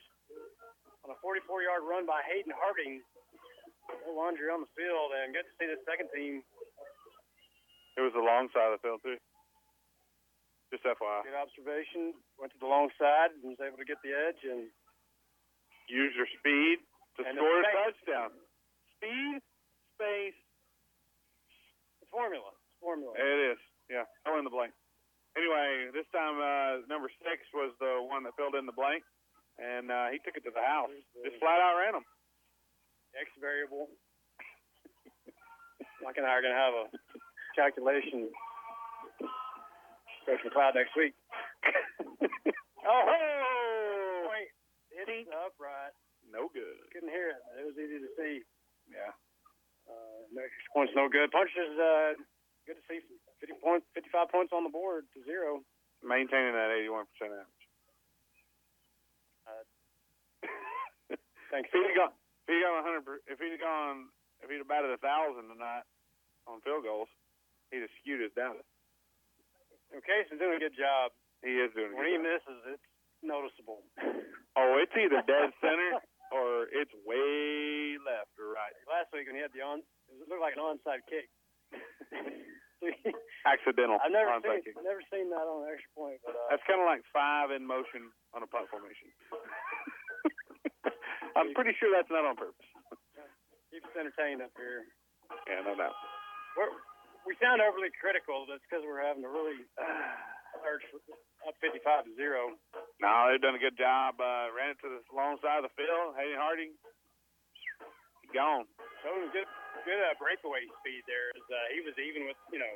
on 1.01 1.09
a 1.09 1.17
44-yard 1.25 1.81
run 1.81 2.05
by 2.05 2.21
Hayden 2.29 2.53
Harding. 2.53 3.01
Laundry 4.11 4.49
on 4.51 4.61
the 4.61 4.71
field, 4.77 5.11
and 5.17 5.33
good 5.33 5.47
to 5.47 5.53
see 5.59 5.67
the 5.67 5.79
second 5.87 6.09
team. 6.13 6.43
It 7.97 8.01
was 8.03 8.13
the 8.15 8.23
long 8.23 8.47
side 8.55 8.71
of 8.71 8.79
the 8.79 8.83
field 8.83 9.01
too. 9.03 9.17
Just 10.71 10.87
FYI. 10.87 11.27
Good 11.27 11.35
observation. 11.35 12.15
Went 12.39 12.51
to 12.55 12.59
the 12.63 12.67
long 12.69 12.87
side 12.95 13.35
and 13.35 13.51
was 13.55 13.59
able 13.59 13.75
to 13.79 13.87
get 13.87 13.99
the 14.03 14.15
edge 14.15 14.39
and 14.47 14.71
Use 15.91 16.15
your 16.15 16.29
speed 16.39 16.79
to 17.19 17.27
And 17.27 17.35
score 17.35 17.59
a 17.59 17.67
touchdown. 17.67 18.31
Speed, 18.95 19.43
space. 19.99 20.37
formula. 22.07 22.55
Formula. 22.79 23.11
It 23.19 23.39
is. 23.51 23.59
Yeah. 23.91 24.07
Fill 24.23 24.39
in 24.39 24.47
the 24.47 24.53
blank. 24.53 24.71
Anyway, 25.35 25.91
this 25.91 26.07
time 26.15 26.39
uh, 26.39 26.87
number 26.87 27.11
six 27.19 27.43
was 27.51 27.75
the 27.83 27.99
one 28.07 28.23
that 28.23 28.35
filled 28.39 28.55
in 28.55 28.63
the 28.67 28.75
blank, 28.75 29.03
and 29.59 29.91
uh, 29.91 30.07
he 30.15 30.19
took 30.23 30.35
it 30.39 30.43
to 30.47 30.51
the 30.55 30.63
house. 30.63 30.91
Just 31.23 31.39
flat 31.43 31.59
out 31.59 31.75
ran 31.75 31.95
him. 31.99 32.05
X 33.17 33.27
variable. 33.39 33.87
Mike 36.03 36.17
and 36.17 36.25
I 36.25 36.35
are 36.37 36.41
going 36.41 36.55
to 36.55 36.59
have 36.59 36.73
a 36.73 36.85
calculation. 37.55 38.29
Coach 40.25 40.45
cloud 40.53 40.75
next 40.77 40.95
week. 40.95 41.13
oh! 42.87 44.27
Wait, 44.29 44.49
hit 44.93 45.27
upright. 45.33 45.93
No 46.29 46.47
good. 46.53 46.77
Couldn't 46.93 47.09
hear 47.09 47.35
it. 47.35 47.41
It 47.59 47.65
was 47.65 47.75
easy 47.75 47.99
to 47.99 48.09
see. 48.15 48.45
Yeah. 48.87 49.11
Uh, 49.89 50.23
no 50.31 50.39
extra 50.45 50.71
points, 50.71 50.93
no 50.95 51.09
good. 51.09 51.27
Punches, 51.33 51.73
uh, 51.75 52.15
good 52.63 52.79
to 52.79 52.85
see. 52.87 53.01
50 53.41 53.57
points, 53.59 53.85
55 53.97 54.29
points 54.29 54.53
on 54.53 54.63
the 54.63 54.69
board 54.71 55.09
to 55.17 55.19
zero. 55.25 55.65
Maintaining 56.05 56.53
that 56.53 56.69
81% 56.71 57.05
average. 57.25 57.65
Uh, 59.43 59.65
thanks. 61.51 61.69
He'd 61.73 61.97
gone, 61.97 62.13
if 62.45 62.49
he'd 62.49 62.61
gone 62.65 62.81
100, 62.83 63.05
per- 63.05 63.23
if 63.29 63.37
he'd 63.39 63.57
gone, 63.61 64.09
if 64.41 64.49
he'd 64.49 64.61
have 64.63 64.69
batted 64.71 64.91
a 64.91 64.99
thousand 65.01 65.47
tonight 65.51 65.85
on 66.49 66.61
field 66.65 66.83
goals, 66.83 67.09
he'd 67.69 67.85
have 67.85 67.93
skewed 68.01 68.21
his 68.21 68.33
down. 68.33 68.57
Okay, 69.93 70.23
so 70.31 70.37
doing 70.39 70.55
a 70.57 70.63
good 70.63 70.75
job. 70.77 71.11
He 71.43 71.51
is 71.57 71.69
doing 71.75 71.91
a 71.93 71.95
When 71.97 72.07
he 72.07 72.15
job. 72.17 72.25
misses, 72.25 72.59
it's 72.77 72.87
noticeable. 73.21 73.83
Oh, 74.55 74.79
it's 74.81 74.93
either 74.95 75.21
dead 75.27 75.51
center 75.63 75.99
or 76.31 76.71
it's 76.71 76.93
way 77.03 77.99
left 78.01 78.31
or 78.39 78.55
right. 78.55 78.73
Last 78.87 79.11
week 79.11 79.27
when 79.27 79.35
he 79.35 79.43
had 79.43 79.51
the 79.53 79.61
on, 79.61 79.83
it 80.09 80.25
looked 80.31 80.39
like 80.41 80.55
an 80.55 80.63
onside 80.63 81.03
kick. 81.11 81.27
Accidental. 83.45 83.97
I've 84.01 84.13
never 84.13 84.29
onside 84.37 84.61
seen 84.65 84.73
kick. 84.73 84.85
never 84.85 85.01
seen 85.13 85.29
that 85.33 85.45
on 85.45 85.65
an 85.65 85.69
extra 85.73 85.89
point, 85.97 86.17
but 86.25 86.33
uh, 86.37 86.45
That's 86.49 86.61
kind 86.69 86.81
of 86.81 86.85
like 86.89 87.01
five 87.13 87.49
in 87.53 87.65
motion 87.65 88.09
on 88.33 88.41
a 88.45 88.49
punt 88.49 88.69
formation. 88.69 89.09
I'm 91.35 91.53
pretty 91.55 91.73
sure 91.79 91.89
that's 91.93 92.11
not 92.11 92.25
on 92.27 92.35
purpose. 92.35 92.67
Keep 93.71 93.87
us 93.87 93.95
entertained 93.95 94.43
up 94.43 94.51
here. 94.59 94.83
Yeah, 95.47 95.63
no 95.63 95.75
doubt. 95.79 95.95
We're, 96.59 96.75
we 97.23 97.39
sound 97.39 97.63
overly 97.63 97.87
critical. 97.95 98.43
That's 98.49 98.63
because 98.67 98.83
we're 98.83 98.99
having 98.99 99.23
to 99.23 99.31
really 99.31 99.63
search 100.59 100.83
up 101.47 101.55
55 101.63 102.11
to 102.11 102.11
zero. 102.19 102.51
No, 102.99 103.31
they've 103.31 103.39
done 103.39 103.55
a 103.55 103.63
good 103.63 103.79
job. 103.79 104.19
Uh, 104.19 104.51
ran 104.51 104.75
it 104.75 104.79
to 104.83 104.91
the 104.91 104.99
long 105.15 105.39
side 105.39 105.63
of 105.63 105.71
the 105.71 105.73
field. 105.79 106.19
Hayden 106.19 106.35
Harding, 106.35 106.75
gone. 108.35 108.67
Showing 109.03 109.31
good, 109.31 109.47
good 109.87 110.01
uh, 110.03 110.15
breakaway 110.19 110.67
speed 110.83 111.03
there. 111.07 111.31
As, 111.35 111.45
uh, 111.47 111.55
he 111.71 111.79
was 111.83 111.95
even 111.99 112.27
with 112.27 112.39
you 112.51 112.59
know 112.59 112.73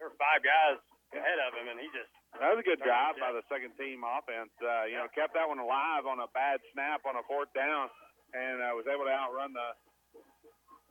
there 0.00 0.08
were 0.08 0.16
five 0.16 0.40
guys 0.40 0.80
ahead 1.14 1.38
of 1.46 1.54
him, 1.54 1.66
and 1.70 1.78
he 1.78 1.88
just 1.94 2.10
That 2.36 2.50
was 2.52 2.60
a 2.60 2.66
good 2.66 2.82
job 2.82 3.16
by 3.22 3.30
the 3.30 3.42
second 3.46 3.74
team 3.78 4.02
offense. 4.02 4.52
Uh, 4.58 4.90
you 4.90 4.98
know, 4.98 5.06
kept 5.14 5.34
that 5.38 5.46
one 5.46 5.62
alive 5.62 6.04
on 6.04 6.20
a 6.20 6.28
bad 6.34 6.58
snap 6.74 7.06
on 7.06 7.16
a 7.16 7.24
fourth 7.24 7.50
down, 7.54 7.88
and 8.34 8.60
uh, 8.60 8.74
was 8.74 8.86
able 8.90 9.06
to 9.06 9.14
outrun 9.14 9.54
the 9.54 9.68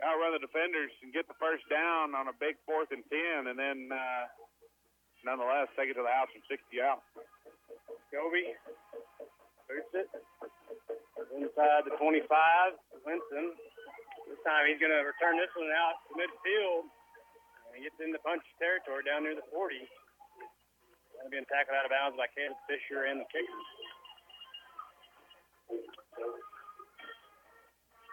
outrun 0.03 0.35
the 0.35 0.43
defenders 0.43 0.91
and 1.05 1.15
get 1.15 1.27
the 1.31 1.37
first 1.39 1.63
down 1.71 2.11
on 2.17 2.27
a 2.27 2.35
big 2.35 2.59
fourth 2.67 2.91
and 2.91 3.03
ten, 3.07 3.47
and 3.51 3.55
then 3.55 3.87
uh, 3.91 4.23
nonetheless 5.23 5.71
take 5.79 5.91
it 5.91 5.95
to 5.95 6.03
the 6.03 6.11
house 6.11 6.27
from 6.31 6.43
60 6.47 6.59
out. 6.83 7.03
Goby 8.11 8.51
boots 9.67 9.93
it 9.95 10.07
inside 11.33 11.87
the 11.87 11.95
25. 11.97 12.27
Winston. 13.03 13.51
This 14.31 14.39
time 14.47 14.63
he's 14.71 14.79
going 14.79 14.95
to 14.95 15.03
return 15.03 15.35
this 15.35 15.51
one 15.59 15.71
out 15.75 15.99
to 16.07 16.15
midfield. 16.15 16.87
And 17.67 17.71
he 17.75 17.83
gets 17.83 17.99
into 17.99 18.19
punch 18.23 18.43
territory 18.61 19.03
down 19.03 19.27
near 19.27 19.35
the 19.35 19.45
40. 19.51 19.75
Going 21.23 21.39
to 21.39 21.39
be 21.39 21.47
tackled 21.47 21.79
out 21.79 21.87
of 21.87 21.93
bounds 21.95 22.19
by 22.19 22.27
Caleb 22.35 22.59
Fisher 22.67 23.07
and 23.07 23.23
the 23.23 23.27
kicker. 23.31 23.47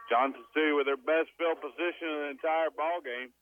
Johnson 0.07 0.47
City 0.55 0.71
with 0.71 0.87
their 0.87 0.95
best 0.95 1.27
field 1.35 1.59
position 1.59 2.07
in 2.07 2.19
the 2.23 2.31
entire 2.39 2.71
ball 2.71 3.03
game. 3.03 3.35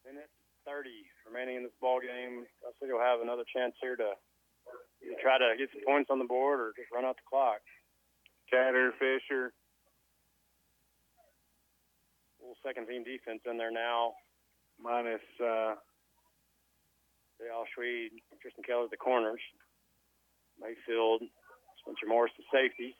Minute 0.00 0.32
30 0.64 0.88
remaining 1.28 1.60
in 1.60 1.62
this 1.68 1.76
ball 1.76 2.00
game. 2.00 2.48
I 2.64 2.72
think 2.80 2.88
he'll 2.88 3.04
have 3.04 3.20
another 3.20 3.44
chance 3.44 3.76
here 3.84 3.96
to 4.00 4.16
try 5.20 5.36
to 5.36 5.60
get 5.60 5.68
some 5.76 5.84
points 5.84 6.08
on 6.08 6.16
the 6.16 6.24
board 6.24 6.56
or 6.56 6.72
just 6.72 6.88
run 6.88 7.04
out 7.04 7.20
the 7.20 7.28
clock. 7.28 7.60
Chatter, 8.48 8.96
Fisher. 8.96 9.52
Full 12.40 12.56
second 12.64 12.88
team 12.88 13.04
defense 13.04 13.44
in 13.44 13.60
there 13.60 13.72
now. 13.72 14.16
Minus 14.80 15.20
uh, 15.36 15.76
Dale 17.38 17.66
Schweed, 17.70 18.10
Tristan 18.42 18.66
Keller 18.66 18.90
at 18.90 18.92
the 18.92 18.98
corners. 18.98 19.40
Mayfield, 20.58 21.22
Spencer 21.82 22.10
Morris 22.10 22.34
the 22.34 22.44
safeties. 22.50 22.98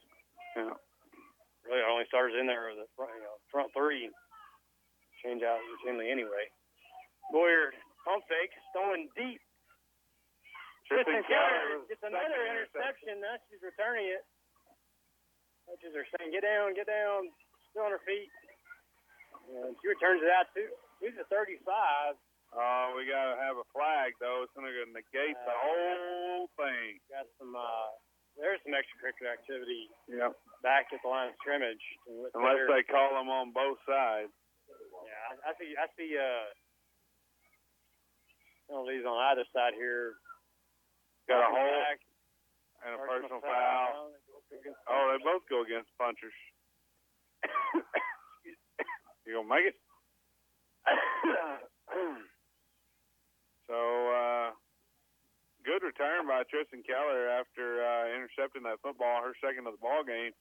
Yeah. 0.54 0.78
Really, 1.66 1.82
our 1.82 1.90
only 1.90 2.06
starters 2.06 2.38
in 2.38 2.46
there 2.46 2.70
are 2.70 2.78
the 2.78 2.86
front, 2.94 3.12
you 3.18 3.26
know, 3.26 3.36
front 3.50 3.68
three. 3.74 4.08
Change 5.20 5.42
out 5.42 5.58
routinely 5.58 6.08
anyway. 6.08 6.46
Boyer, 7.34 7.74
pump 8.06 8.22
fake, 8.30 8.54
throwing 8.70 9.10
deep. 9.18 9.42
Tristan 10.86 11.20
Tristan 11.20 11.28
Keller 11.28 11.84
gets 11.90 12.00
another 12.06 12.40
interception. 12.46 13.20
interception. 13.20 13.26
Now 13.26 13.36
she's 13.50 13.60
returning 13.60 14.08
it. 14.08 14.24
Coaches 15.68 15.92
are 15.92 16.08
saying, 16.16 16.32
get 16.32 16.46
down, 16.46 16.72
get 16.72 16.88
down. 16.88 17.28
Still 17.74 17.84
on 17.84 17.92
her 17.92 18.00
feet. 18.08 18.32
And 19.52 19.76
she 19.84 19.92
returns 19.92 20.24
it 20.24 20.32
out 20.32 20.48
too. 20.56 20.72
She's 21.02 21.12
a 21.20 21.28
35. 21.28 22.16
Oh, 22.56 22.96
we 22.96 23.04
got 23.04 23.34
to 23.34 23.36
have 23.44 23.60
a 23.60 23.66
flag, 23.76 24.16
though. 24.24 24.40
It's 24.44 24.54
going 24.56 24.64
to 24.66 24.74
negate 24.88 25.36
the 25.36 25.56
whole 25.60 26.48
thing. 26.56 26.96
Got 27.12 27.28
some, 27.36 27.52
uh, 27.52 27.90
there's 28.40 28.60
some 28.64 28.72
extracurricular 28.72 29.36
activity 29.36 29.90
Yep. 30.08 30.32
back 30.64 30.88
at 30.94 31.00
the 31.04 31.10
line 31.12 31.28
of 31.28 31.36
scrimmage. 31.42 31.82
Unless 32.08 32.64
they 32.72 32.84
call 32.88 33.12
them 33.12 33.28
on 33.28 33.52
both 33.52 33.76
sides. 33.84 34.32
Yeah, 34.68 35.44
I, 35.44 35.52
I 35.52 35.52
see. 35.60 35.70
I 35.76 35.86
see. 35.96 36.10
Uh, 36.16 36.48
penalties 38.68 39.04
on 39.04 39.16
either 39.32 39.44
side 39.52 39.72
here. 39.76 40.16
Got 41.28 41.40
a 41.44 41.52
hold 41.52 41.72
back, 41.72 42.00
and 42.84 42.94
a 42.96 42.98
personal 43.04 43.40
foul. 43.40 44.12
Oh, 44.88 45.04
they 45.12 45.20
both 45.24 45.44
go 45.48 45.60
against 45.64 45.88
punchers. 46.00 46.32
you 49.28 49.36
gonna 49.36 49.48
make 49.48 49.72
it? 49.72 49.76
so, 53.68 53.76
uh, 53.76 54.48
good 55.60 55.84
return 55.84 56.24
by 56.24 56.42
Tristan 56.48 56.80
Keller 56.80 57.28
after 57.28 57.84
uh, 57.84 58.08
intercepting 58.16 58.64
that 58.64 58.80
football, 58.80 59.20
her 59.20 59.36
second 59.44 59.68
of 59.68 59.76
the 59.76 59.82
ball 59.84 60.00
game, 60.00 60.32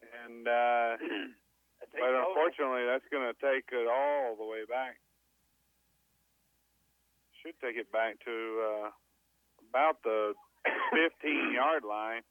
and 0.00 0.48
uh, 0.48 0.96
but 2.00 2.12
unfortunately, 2.16 2.88
that's 2.88 3.04
going 3.12 3.28
to 3.28 3.36
take 3.36 3.68
it 3.68 3.84
all 3.84 4.32
the 4.40 4.48
way 4.48 4.64
back. 4.64 4.96
Should 7.44 7.60
take 7.60 7.76
it 7.76 7.92
back 7.92 8.16
to 8.24 8.34
uh, 8.64 8.88
about 9.68 10.00
the 10.00 10.32
15 11.20 11.52
yard 11.52 11.84
line. 11.84 12.24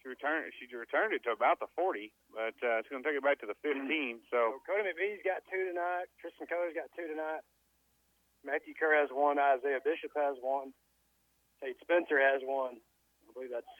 She 0.00 0.08
returned. 0.08 0.48
She 0.56 0.70
returned 0.70 1.12
it 1.12 1.26
to 1.26 1.34
about 1.34 1.58
the 1.58 1.66
40, 1.74 2.14
but 2.30 2.54
uh, 2.62 2.78
it's 2.78 2.86
going 2.86 3.02
to 3.02 3.06
take 3.06 3.18
it 3.18 3.26
back 3.26 3.42
to 3.42 3.50
the 3.50 3.58
15. 3.66 3.82
So 4.30 4.56
So 4.56 4.62
Cody 4.62 4.86
McVee's 4.86 5.26
got 5.26 5.42
two 5.50 5.58
tonight. 5.74 6.06
Tristan 6.22 6.46
Keller's 6.46 6.72
got 6.72 6.86
two 6.94 7.10
tonight. 7.10 7.42
Matthew 8.44 8.74
Kerr 8.78 8.94
has 9.00 9.10
one. 9.12 9.38
Isaiah 9.38 9.80
Bishop 9.84 10.12
has 10.16 10.36
one. 10.40 10.72
Tate 11.62 11.76
Spencer 11.82 12.18
has 12.20 12.40
one. 12.44 12.78
I 12.78 13.28
believe 13.34 13.50
that's 13.52 13.74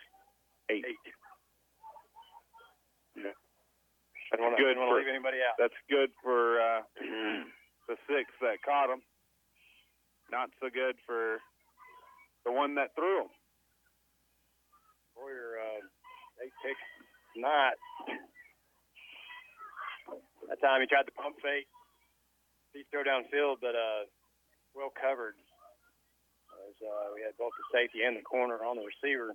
eight. 0.71 0.85
eight. 0.87 0.99
Yeah. 3.17 3.33
Didn't 4.33 4.45
wanna- 4.45 4.57
good 4.57 4.75
didn't 4.75 4.83
wanna 4.87 4.99
leave 4.99 5.09
anybody 5.09 5.39
out. 5.43 5.57
That's 5.59 5.79
good 5.89 6.11
for 6.23 6.61
uh, 6.61 6.83
the 7.89 7.97
six 8.07 8.29
that 8.43 8.63
caught 8.63 8.91
him. 8.91 9.01
Not 10.31 10.51
so 10.61 10.69
good 10.69 10.97
for 11.07 11.39
the 12.45 12.53
one 12.53 12.75
that 12.75 12.95
threw 12.95 13.23
him. 13.23 13.29
Boyer, 15.17 15.57
uh, 15.59 15.81
eight 16.45 16.53
picks 16.63 16.81
tonight. 17.35 17.79
That 20.49 20.61
time 20.61 20.81
he 20.81 20.87
tried 20.87 21.07
the 21.07 21.13
pump 21.17 21.37
fake. 21.43 21.67
He 22.75 22.85
throw 22.91 23.03
downfield, 23.03 23.57
but 23.61 23.75
uh, 23.75 24.05
well 24.79 24.95
covered. 24.95 25.35
As 26.55 26.79
uh, 26.79 27.11
we 27.19 27.27
had 27.27 27.35
both 27.35 27.51
the 27.59 27.67
safety 27.75 28.07
and 28.07 28.15
the 28.15 28.23
corner 28.23 28.63
on 28.63 28.79
the 28.79 28.87
receiver. 28.87 29.35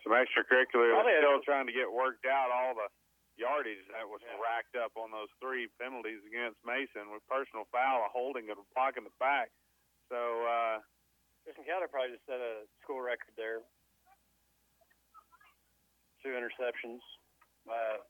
Some 0.00 0.16
extracurricular 0.16 0.96
still 0.96 1.42
trying 1.44 1.68
to 1.68 1.76
get 1.76 1.90
worked 1.92 2.24
out 2.24 2.48
all 2.48 2.72
the 2.72 2.88
yardage 3.36 3.84
that 3.92 4.08
was 4.08 4.24
racked 4.40 4.78
up 4.80 4.96
on 4.96 5.12
those 5.12 5.28
three 5.42 5.68
penalties 5.76 6.24
against 6.24 6.56
Mason 6.64 7.12
with 7.12 7.20
personal 7.28 7.68
foul, 7.68 8.06
a 8.06 8.08
holding, 8.08 8.48
and 8.48 8.56
a 8.56 8.64
block 8.72 8.96
in 8.96 9.04
the 9.04 9.12
back. 9.20 9.52
So 10.08 10.16
uh, 10.46 10.80
Tristan 11.44 11.66
Keller 11.66 11.90
probably 11.90 12.16
just 12.16 12.24
set 12.24 12.40
a 12.40 12.64
school 12.80 13.02
record 13.02 13.34
there. 13.34 13.66
Two 16.22 16.32
interceptions 16.38 17.02
by 17.66 17.76
a 17.76 18.00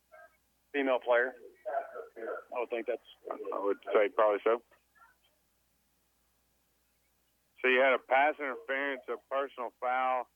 female 0.76 1.00
player. 1.00 1.32
I 1.66 2.60
would 2.60 2.70
think 2.70 2.86
that's. 2.86 3.08
I 3.28 3.60
would 3.60 3.78
say 3.92 4.08
probably 4.14 4.40
so. 4.44 4.62
So 7.60 7.68
you 7.68 7.80
had 7.80 7.92
a 7.92 8.02
pass 8.02 8.38
interference, 8.38 9.02
a 9.10 9.18
personal 9.26 9.74
foul, 9.80 10.28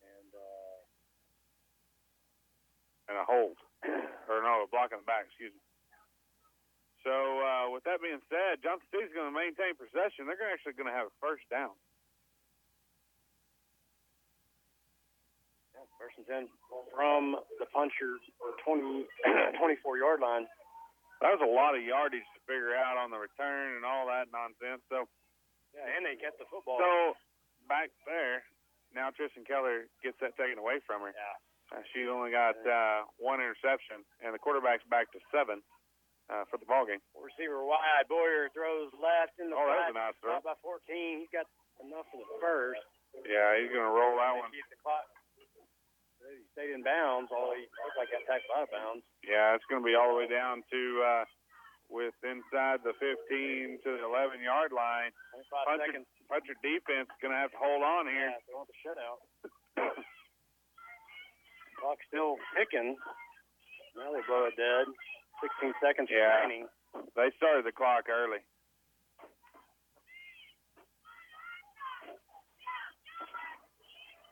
and 0.00 0.30
uh, 0.30 0.78
and 3.10 3.16
a 3.18 3.24
hold, 3.26 3.58
or 4.30 4.42
no, 4.42 4.64
a 4.64 4.68
block 4.70 4.92
in 4.92 5.02
the 5.02 5.08
back. 5.08 5.26
Excuse 5.26 5.52
me. 5.52 5.62
So 7.06 7.14
uh, 7.14 7.70
with 7.70 7.86
that 7.86 8.02
being 8.02 8.18
said, 8.26 8.62
Johnson 8.66 8.86
City's 8.90 9.14
going 9.14 9.30
to 9.30 9.36
maintain 9.36 9.78
possession. 9.78 10.26
They're 10.26 10.50
actually 10.50 10.74
going 10.74 10.90
to 10.90 10.96
have 10.96 11.06
a 11.06 11.16
first 11.22 11.46
down. 11.46 11.70
Yeah, 15.70 15.86
person's 16.06 16.30
in 16.30 16.46
from 16.94 17.34
the 17.58 17.66
puncher 17.74 18.22
20, 18.62 19.02
24 19.58 19.98
yard 19.98 20.22
line. 20.22 20.46
That 21.18 21.34
was 21.34 21.42
a 21.42 21.48
lot 21.50 21.74
of 21.74 21.82
yardage 21.82 22.22
to 22.36 22.40
figure 22.46 22.76
out 22.78 22.94
on 23.00 23.10
the 23.10 23.18
return 23.18 23.74
and 23.74 23.82
all 23.88 24.06
that 24.06 24.30
nonsense. 24.30 24.84
So, 24.92 25.08
Yeah, 25.74 25.88
and 25.98 26.06
they 26.06 26.14
kept 26.14 26.38
the 26.38 26.46
football. 26.46 26.76
so 26.78 27.16
back 27.66 27.90
there, 28.06 28.44
now 28.94 29.10
Tristan 29.10 29.42
Keller 29.48 29.88
gets 30.04 30.14
that 30.22 30.36
taken 30.38 30.60
away 30.62 30.78
from 30.86 31.02
her. 31.02 31.10
Yeah. 31.16 31.36
Uh, 31.74 31.82
she 31.90 32.06
only 32.06 32.30
got 32.30 32.54
uh, 32.62 33.08
one 33.18 33.42
interception, 33.42 34.06
and 34.22 34.30
the 34.30 34.38
quarterback's 34.38 34.86
back 34.86 35.10
to 35.10 35.18
seven 35.34 35.58
uh, 36.30 36.46
for 36.46 36.62
the 36.62 36.68
ball 36.68 36.86
game. 36.86 37.02
Receiver 37.18 37.64
wide. 37.66 38.06
Boyer 38.06 38.46
throws 38.54 38.92
left 39.02 39.34
in 39.42 39.50
the 39.50 39.56
Oh, 39.58 39.66
that 39.66 39.90
was 39.90 39.96
flat, 39.96 39.98
a 39.98 40.12
nice 40.14 40.16
throw. 40.22 40.38
By 40.46 40.54
14. 40.62 41.26
He's 41.26 41.32
got 41.34 41.48
enough 41.82 42.06
for 42.12 42.22
the 42.22 42.28
first. 42.38 42.84
Yeah, 43.24 43.56
he's 43.58 43.72
going 43.72 43.82
to 43.88 43.94
roll 43.96 44.14
that 44.20 44.36
one. 44.36 44.52
Keep 44.54 44.68
the 44.68 44.78
clock. 44.84 45.08
He 46.26 46.42
stayed 46.52 46.74
in 46.74 46.82
bounds. 46.82 47.30
All 47.30 47.54
he 47.54 47.64
looked 47.84 47.96
like 47.98 48.10
got 48.10 48.24
tackled 48.26 48.52
out 48.56 48.66
of 48.66 48.72
bounds. 48.74 49.02
Yeah, 49.22 49.54
it's 49.54 49.64
going 49.70 49.80
to 49.82 49.86
be 49.86 49.94
all 49.94 50.10
the 50.10 50.18
way 50.18 50.26
down 50.28 50.62
to 50.72 50.80
uh, 51.02 51.24
with 51.86 52.14
inside 52.26 52.82
the 52.82 52.94
15 52.98 53.78
to 53.86 53.88
the 53.98 54.02
11 54.02 54.42
yard 54.42 54.74
line. 54.74 55.14
25 55.30 55.70
Puncher, 55.70 55.86
seconds. 55.86 56.06
puncher 56.26 56.56
defense 56.66 57.06
is 57.06 57.18
going 57.22 57.30
to 57.34 57.38
have 57.40 57.52
to 57.54 57.60
hold 57.62 57.82
on 57.86 58.10
here. 58.10 58.34
Yeah, 58.34 58.42
they 58.42 58.54
want 58.58 58.66
the 58.66 58.78
shutout. 58.82 59.18
Clock 61.78 61.98
still 62.10 62.34
ticking. 62.58 62.96
Now 63.94 64.10
they 64.12 64.24
blow 64.26 64.50
it 64.50 64.56
dead. 64.58 64.90
16 65.62 65.72
seconds 65.84 66.08
Yeah. 66.10 66.42
remaining. 66.42 66.66
They 67.14 67.28
started 67.36 67.64
the 67.68 67.72
clock 67.76 68.08
early. 68.08 68.40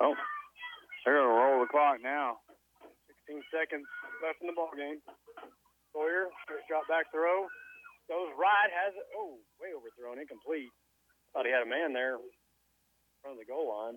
Oh, 0.00 0.14
they're 1.04 1.20
going 1.20 1.28
to 1.28 1.36
roll 1.36 1.60
the 1.60 1.70
clock 1.70 2.00
now. 2.02 2.40
16 3.28 3.40
seconds 3.52 3.86
left 4.24 4.40
in 4.40 4.48
the 4.48 4.56
ball 4.56 4.72
game. 4.76 5.00
Sawyer, 5.92 6.28
first 6.48 6.66
drop 6.66 6.88
back 6.90 7.06
throw. 7.12 7.46
Goes 8.08 8.32
right, 8.36 8.68
has 8.68 8.92
it. 8.92 9.06
Oh, 9.16 9.40
way 9.60 9.72
overthrown, 9.72 10.20
incomplete. 10.20 10.68
Thought 11.32 11.46
he 11.48 11.52
had 11.54 11.64
a 11.64 11.70
man 11.70 11.92
there 11.96 12.20
in 12.20 12.28
front 13.24 13.36
of 13.36 13.40
the 13.40 13.48
goal 13.48 13.68
line. 13.72 13.96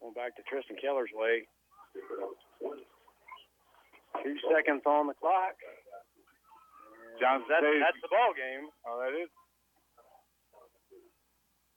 Going 0.00 0.16
back 0.16 0.34
to 0.40 0.42
Tristan 0.48 0.76
Keller's 0.80 1.12
way. 1.12 1.44
Two 4.24 4.36
seconds 4.48 4.82
on 4.86 5.06
the 5.10 5.16
clock. 5.18 5.54
Johnson 7.20 7.46
City- 7.52 7.78
that's 7.84 8.00
the 8.00 8.08
ball 8.08 8.32
game. 8.32 8.70
Oh, 8.88 8.96
that 8.98 9.12
is? 9.14 9.28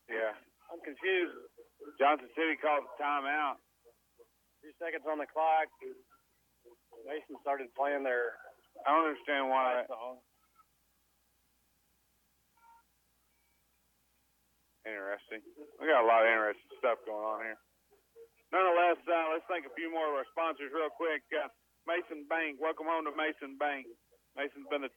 Yeah. 0.09 0.33
I'm 0.71 0.79
confused. 0.81 1.35
Johnson 1.99 2.29
City 2.33 2.57
called 2.59 2.85
the 2.85 2.93
timeout. 2.97 3.61
Two 4.61 4.73
seconds 4.81 5.05
on 5.05 5.21
the 5.21 5.29
clock. 5.29 5.69
Mason 7.05 7.37
started 7.45 7.69
playing 7.77 8.01
their 8.01 8.33
I 8.83 8.91
don't 8.91 9.07
understand 9.13 9.47
why. 9.49 9.85
song. 9.87 10.19
Interesting. 14.85 15.41
We 15.81 15.89
got 15.89 16.05
a 16.05 16.09
lot 16.09 16.25
of 16.25 16.29
interesting 16.29 16.73
stuff 16.77 17.01
going 17.09 17.25
on 17.25 17.41
here. 17.41 17.57
Nonetheless, 18.53 19.01
uh, 19.09 19.33
let's 19.33 19.47
thank 19.49 19.65
a 19.65 19.73
few 19.73 19.89
more 19.89 20.05
of 20.13 20.15
our 20.21 20.27
sponsors 20.29 20.69
real 20.69 20.93
quick. 20.93 21.25
Uh, 21.33 21.49
Mason 21.89 22.25
Bank, 22.29 22.61
welcome 22.61 22.85
home 22.85 23.05
to 23.09 23.13
Mason 23.17 23.57
Bank. 23.57 23.89
Mason's 24.37 24.69
been 24.69 24.85
the 24.85 24.93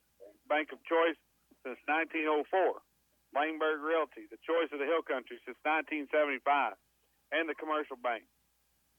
bank 0.49 0.68
of 0.76 0.81
choice 0.84 1.17
since 1.65 1.81
1904. 1.89 2.44
Lehmberg 3.36 3.84
Realty, 3.84 4.24
the 4.32 4.40
choice 4.40 4.73
of 4.73 4.81
the 4.81 4.89
Hill 4.89 5.05
Country 5.05 5.36
since 5.44 5.58
1975, 5.65 6.40
and 7.32 7.44
the 7.48 7.57
Commercial 7.57 8.00
Bank. 8.00 8.24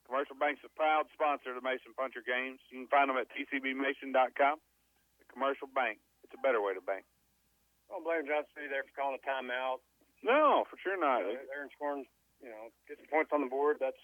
Commercial 0.06 0.34
Bank's 0.38 0.62
a 0.66 0.72
proud 0.74 1.06
sponsor 1.14 1.54
of 1.54 1.58
the 1.58 1.66
Mason 1.66 1.94
Puncher 1.94 2.22
games. 2.26 2.58
You 2.74 2.82
can 2.82 2.90
find 2.90 3.06
them 3.06 3.18
at 3.18 3.30
tcbmason.com. 3.30 4.56
The 4.58 5.26
Commercial 5.30 5.70
Bank, 5.70 6.02
it's 6.26 6.34
a 6.34 6.42
better 6.42 6.58
way 6.58 6.74
to 6.74 6.82
bank. 6.82 7.06
I 7.86 7.94
don't 7.94 8.06
blame 8.06 8.26
Johnson 8.26 8.50
City 8.54 8.70
there 8.70 8.86
for 8.86 8.94
calling 8.94 9.18
a 9.18 9.22
timeout. 9.22 9.82
No, 10.22 10.66
for 10.66 10.78
sure 10.82 10.98
not. 10.98 11.26
They're, 11.26 11.46
they're 11.46 11.70
scoring, 11.74 12.06
you 12.42 12.50
know, 12.50 12.70
get 12.86 12.98
the 12.98 13.06
points 13.06 13.30
on 13.30 13.42
the 13.42 13.50
board. 13.50 13.78
That's, 13.78 13.98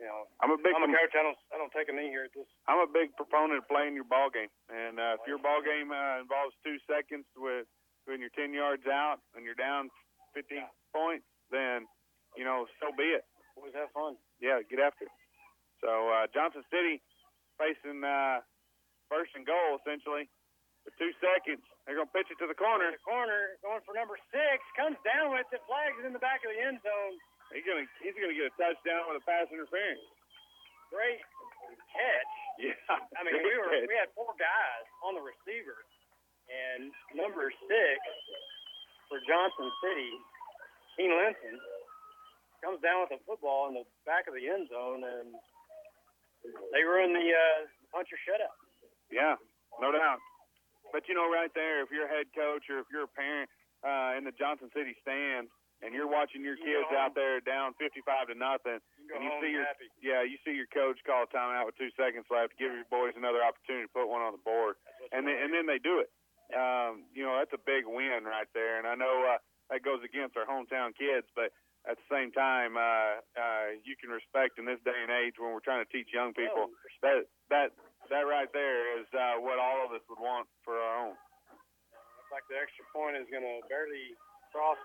you 0.00 0.08
know, 0.08 0.28
I'm 0.44 0.52
a 0.52 0.60
big 0.60 0.72
I'm 0.76 0.84
a 0.84 0.92
coach. 0.92 1.16
I 1.16 1.24
don't, 1.24 1.40
I 1.52 1.56
don't 1.56 1.72
take 1.72 1.88
a 1.88 1.96
knee 1.96 2.12
here 2.12 2.28
at 2.28 2.32
this. 2.36 2.48
I'm 2.68 2.80
a 2.80 2.88
big 2.88 3.16
proponent 3.16 3.64
of 3.64 3.68
playing 3.68 3.96
your 3.96 4.08
ball 4.08 4.28
game, 4.28 4.52
and 4.68 5.00
uh, 5.00 5.16
if 5.20 5.24
your 5.24 5.40
ball 5.40 5.64
game 5.64 5.88
uh, 5.88 6.20
involves 6.20 6.52
two 6.64 6.76
seconds 6.84 7.24
with 7.36 7.64
when 8.06 8.22
you're 8.22 8.34
10 8.34 8.54
yards 8.54 8.86
out 8.86 9.18
and 9.34 9.44
you're 9.44 9.58
down 9.58 9.90
15 10.34 10.62
points, 10.94 11.26
then 11.50 11.86
you 12.38 12.46
know 12.46 12.66
so 12.78 12.90
be 12.94 13.14
it. 13.14 13.26
Always 13.58 13.74
have 13.74 13.90
fun. 13.92 14.16
Yeah, 14.38 14.62
get 14.66 14.80
after 14.80 15.06
it. 15.08 15.14
So 15.80 15.90
uh, 15.90 16.26
Johnson 16.32 16.64
City 16.72 17.02
facing 17.58 18.04
uh, 18.04 18.40
first 19.08 19.32
and 19.34 19.44
goal 19.44 19.80
essentially 19.80 20.28
with 20.84 20.94
two 21.00 21.10
seconds. 21.18 21.62
They're 21.84 21.98
gonna 21.98 22.10
pitch 22.14 22.30
it 22.30 22.38
to 22.42 22.48
the 22.48 22.56
corner. 22.58 22.90
The 22.94 23.02
corner 23.02 23.58
going 23.62 23.82
for 23.82 23.94
number 23.94 24.18
six 24.30 24.62
comes 24.78 24.98
down 25.02 25.34
with 25.34 25.46
it. 25.50 25.62
Flags 25.66 26.02
in 26.06 26.14
the 26.14 26.22
back 26.22 26.46
of 26.46 26.54
the 26.54 26.60
end 26.62 26.78
zone. 26.82 27.14
He's 27.54 27.66
gonna 27.66 27.86
he's 28.02 28.14
gonna 28.14 28.34
get 28.34 28.50
a 28.50 28.54
touchdown 28.58 29.06
with 29.10 29.22
a 29.22 29.24
pass 29.26 29.50
interference. 29.50 30.02
Great 30.90 31.22
catch. 31.90 32.32
Yeah, 32.56 32.72
I 32.88 33.20
mean, 33.20 33.36
we 33.36 33.52
were 33.58 33.68
we 33.90 33.96
had 33.98 34.08
four 34.16 34.32
guys 34.40 34.86
on 35.04 35.12
the 35.12 35.20
receiver, 35.20 35.76
and 36.50 36.90
number 37.14 37.50
six 37.66 37.98
for 39.10 39.18
Johnson 39.26 39.68
City, 39.82 40.10
Keen 40.98 41.10
Linton, 41.14 41.56
comes 42.64 42.80
down 42.82 43.06
with 43.06 43.14
a 43.18 43.20
football 43.26 43.68
in 43.70 43.74
the 43.78 43.86
back 44.08 44.26
of 44.26 44.34
the 44.34 44.46
end 44.46 44.66
zone, 44.70 45.02
and 45.06 45.34
they 46.74 46.82
run 46.86 47.12
the 47.14 47.26
uh, 47.30 47.58
puncher 47.94 48.18
shutout. 48.26 48.54
Yeah, 49.10 49.38
no 49.82 49.90
doubt. 49.94 50.18
But 50.94 51.06
you 51.10 51.14
know, 51.14 51.26
right 51.30 51.50
there, 51.54 51.82
if 51.82 51.90
you're 51.90 52.06
a 52.06 52.12
head 52.12 52.30
coach 52.34 52.66
or 52.70 52.78
if 52.82 52.86
you're 52.90 53.06
a 53.10 53.14
parent 53.18 53.50
uh, 53.82 54.18
in 54.18 54.22
the 54.26 54.34
Johnson 54.34 54.70
City 54.74 54.94
stands 55.02 55.50
and 55.84 55.92
you're 55.92 56.08
watching 56.08 56.40
your 56.40 56.56
kids 56.56 56.88
go 56.88 56.96
out 56.96 57.12
there 57.12 57.36
down 57.44 57.76
55 57.76 58.32
to 58.32 58.34
nothing, 58.38 58.80
You 58.96 59.12
and 59.12 59.20
you 59.22 59.30
see 59.44 59.50
your 59.52 59.66
happy. 59.68 59.86
yeah, 60.00 60.24
you 60.24 60.40
see 60.46 60.56
your 60.56 60.70
coach 60.72 60.96
call 61.04 61.26
a 61.26 61.30
timeout 61.30 61.68
with 61.68 61.76
two 61.76 61.92
seconds 61.98 62.24
left, 62.32 62.54
to 62.54 62.58
give 62.58 62.72
your 62.72 62.88
boys 62.88 63.12
another 63.18 63.44
opportunity 63.44 63.84
to 63.84 63.92
put 63.92 64.08
one 64.08 64.24
on 64.24 64.32
the 64.32 64.40
board, 64.46 64.80
and 65.12 65.26
then 65.28 65.36
and 65.36 65.52
then 65.52 65.66
they 65.68 65.76
do 65.82 66.00
it. 66.00 66.08
Um, 66.54 67.08
you 67.10 67.26
know, 67.26 67.34
that's 67.38 67.54
a 67.54 67.62
big 67.62 67.86
win 67.86 68.22
right 68.22 68.46
there, 68.54 68.78
and 68.78 68.86
I 68.86 68.94
know 68.94 69.26
uh, 69.26 69.42
that 69.70 69.82
goes 69.82 69.98
against 70.06 70.38
our 70.38 70.46
hometown 70.46 70.94
kids, 70.94 71.26
but 71.34 71.50
at 71.86 71.98
the 71.98 72.06
same 72.10 72.34
time, 72.34 72.74
uh, 72.74 73.22
uh, 73.38 73.66
you 73.86 73.94
can 73.94 74.10
respect 74.10 74.58
in 74.58 74.66
this 74.66 74.82
day 74.82 74.94
and 74.94 75.10
age 75.10 75.38
when 75.38 75.54
we're 75.54 75.62
trying 75.62 75.82
to 75.82 75.90
teach 75.90 76.10
young 76.10 76.34
people 76.34 76.70
that 77.02 77.30
that 77.46 77.70
that 78.10 78.26
right 78.26 78.50
there 78.50 78.98
is 78.98 79.06
uh, 79.14 79.38
what 79.38 79.58
all 79.58 79.86
of 79.86 79.94
us 79.94 80.02
would 80.10 80.18
want 80.18 80.50
for 80.66 80.78
our 80.78 81.10
own. 81.10 81.14
Looks 81.14 82.30
like 82.34 82.46
the 82.50 82.58
extra 82.58 82.82
point 82.90 83.14
is 83.18 83.26
going 83.30 83.46
to 83.46 83.62
barely 83.70 84.18
cross. 84.50 84.78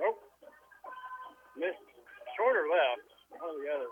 Nope. 0.00 0.20
Missed 1.56 1.84
short 2.36 2.56
or 2.56 2.68
left. 2.68 3.04
One 3.28 3.52
or 3.52 3.60
the 3.60 3.68
other. 3.68 3.90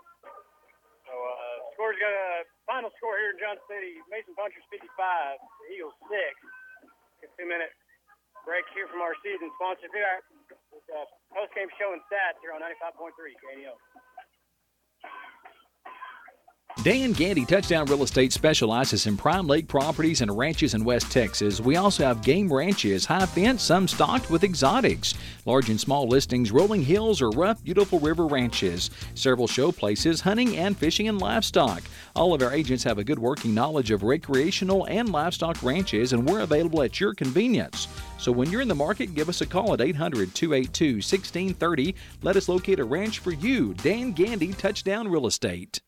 So, 1.05 1.13
uh, 1.13 1.55
score's 1.77 1.95
got 2.01 2.11
a 2.11 2.43
final 2.65 2.91
score 2.99 3.15
here 3.21 3.31
in 3.31 3.39
Johnson 3.39 3.63
City. 3.69 4.01
Mason 4.11 4.33
Punchers 4.33 4.65
55, 4.67 4.81
the 4.91 5.65
Eagles 5.71 5.95
6. 6.09 6.11
A 7.23 7.27
two 7.33 7.47
minute 7.49 7.73
break 8.45 8.63
here 8.77 8.85
from 8.87 9.01
our 9.01 9.17
season 9.25 9.49
sponsor 9.57 9.89
here. 9.89 10.21
Uh, 10.93 11.03
post 11.33 11.51
game 11.57 11.67
show 11.81 11.91
and 11.91 12.01
stats 12.05 12.37
here 12.45 12.53
on 12.53 12.61
95.3 12.61 13.11
KNO. 13.13 13.73
Dan 16.87 17.11
Gandy 17.11 17.43
Touchdown 17.43 17.85
Real 17.87 18.03
Estate 18.03 18.31
specializes 18.31 19.07
in 19.07 19.17
prime 19.17 19.45
lake 19.45 19.67
properties 19.67 20.21
and 20.21 20.37
ranches 20.37 20.73
in 20.73 20.85
West 20.85 21.11
Texas. 21.11 21.59
We 21.59 21.75
also 21.75 22.05
have 22.05 22.21
game 22.21 22.47
ranches, 22.47 23.03
high 23.03 23.25
fence, 23.25 23.61
some 23.61 23.89
stocked 23.89 24.29
with 24.29 24.45
exotics. 24.45 25.13
Large 25.45 25.69
and 25.69 25.77
small 25.77 26.07
listings, 26.07 26.49
rolling 26.49 26.81
hills, 26.81 27.21
or 27.21 27.29
rough, 27.31 27.61
beautiful 27.61 27.99
river 27.99 28.25
ranches. 28.25 28.89
Several 29.15 29.49
show 29.49 29.73
places, 29.73 30.21
hunting 30.21 30.55
and 30.55 30.77
fishing 30.77 31.09
and 31.09 31.19
livestock. 31.19 31.83
All 32.15 32.33
of 32.33 32.41
our 32.41 32.53
agents 32.53 32.85
have 32.85 32.99
a 32.99 33.03
good 33.03 33.19
working 33.19 33.53
knowledge 33.53 33.91
of 33.91 34.03
recreational 34.03 34.85
and 34.85 35.11
livestock 35.11 35.61
ranches, 35.61 36.13
and 36.13 36.25
we're 36.25 36.39
available 36.39 36.83
at 36.83 37.01
your 37.01 37.13
convenience. 37.13 37.89
So 38.17 38.31
when 38.31 38.49
you're 38.49 38.61
in 38.61 38.69
the 38.69 38.75
market, 38.75 39.13
give 39.13 39.27
us 39.27 39.41
a 39.41 39.45
call 39.45 39.73
at 39.73 39.81
800 39.81 40.33
282 40.33 40.85
1630. 40.85 41.95
Let 42.21 42.37
us 42.37 42.47
locate 42.47 42.79
a 42.79 42.85
ranch 42.85 43.19
for 43.19 43.33
you. 43.33 43.73
Dan 43.73 44.13
Gandy 44.13 44.53
Touchdown 44.53 45.09
Real 45.09 45.27
Estate. 45.27 45.81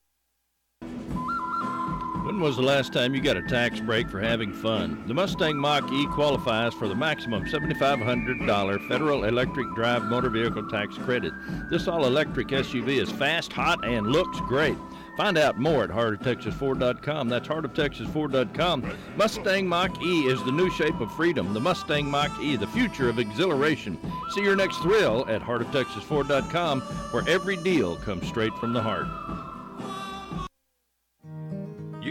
When 2.39 2.45
was 2.45 2.55
the 2.55 2.61
last 2.61 2.93
time 2.93 3.13
you 3.13 3.19
got 3.19 3.35
a 3.35 3.41
tax 3.41 3.81
break 3.81 4.09
for 4.09 4.21
having 4.21 4.53
fun? 4.53 5.03
The 5.07 5.13
Mustang 5.13 5.57
Mach 5.57 5.91
E 5.91 6.07
qualifies 6.07 6.73
for 6.73 6.87
the 6.87 6.95
maximum 6.95 7.43
$7,500 7.43 8.87
federal 8.87 9.25
electric 9.25 9.75
drive 9.75 10.05
motor 10.05 10.29
vehicle 10.29 10.69
tax 10.69 10.97
credit. 10.99 11.33
This 11.69 11.89
all 11.89 12.05
electric 12.05 12.47
SUV 12.47 13.01
is 13.01 13.11
fast, 13.11 13.51
hot, 13.51 13.83
and 13.83 14.07
looks 14.07 14.39
great. 14.47 14.77
Find 15.17 15.37
out 15.37 15.59
more 15.59 15.83
at 15.83 15.89
heartoftexasford.com. 15.89 17.27
That's 17.27 17.49
heartoftexasford.com. 17.49 18.89
Mustang 19.17 19.67
Mach 19.67 20.01
E 20.01 20.27
is 20.27 20.41
the 20.45 20.53
new 20.53 20.71
shape 20.71 21.01
of 21.01 21.13
freedom. 21.15 21.53
The 21.53 21.59
Mustang 21.59 22.09
Mach 22.09 22.31
E, 22.39 22.55
the 22.55 22.67
future 22.67 23.09
of 23.09 23.19
exhilaration. 23.19 23.99
See 24.29 24.43
your 24.43 24.55
next 24.55 24.77
thrill 24.77 25.25
at 25.27 25.41
heartoftexasford.com, 25.41 26.79
where 27.11 27.27
every 27.27 27.57
deal 27.57 27.97
comes 27.97 28.25
straight 28.29 28.53
from 28.59 28.71
the 28.71 28.81
heart. 28.81 29.07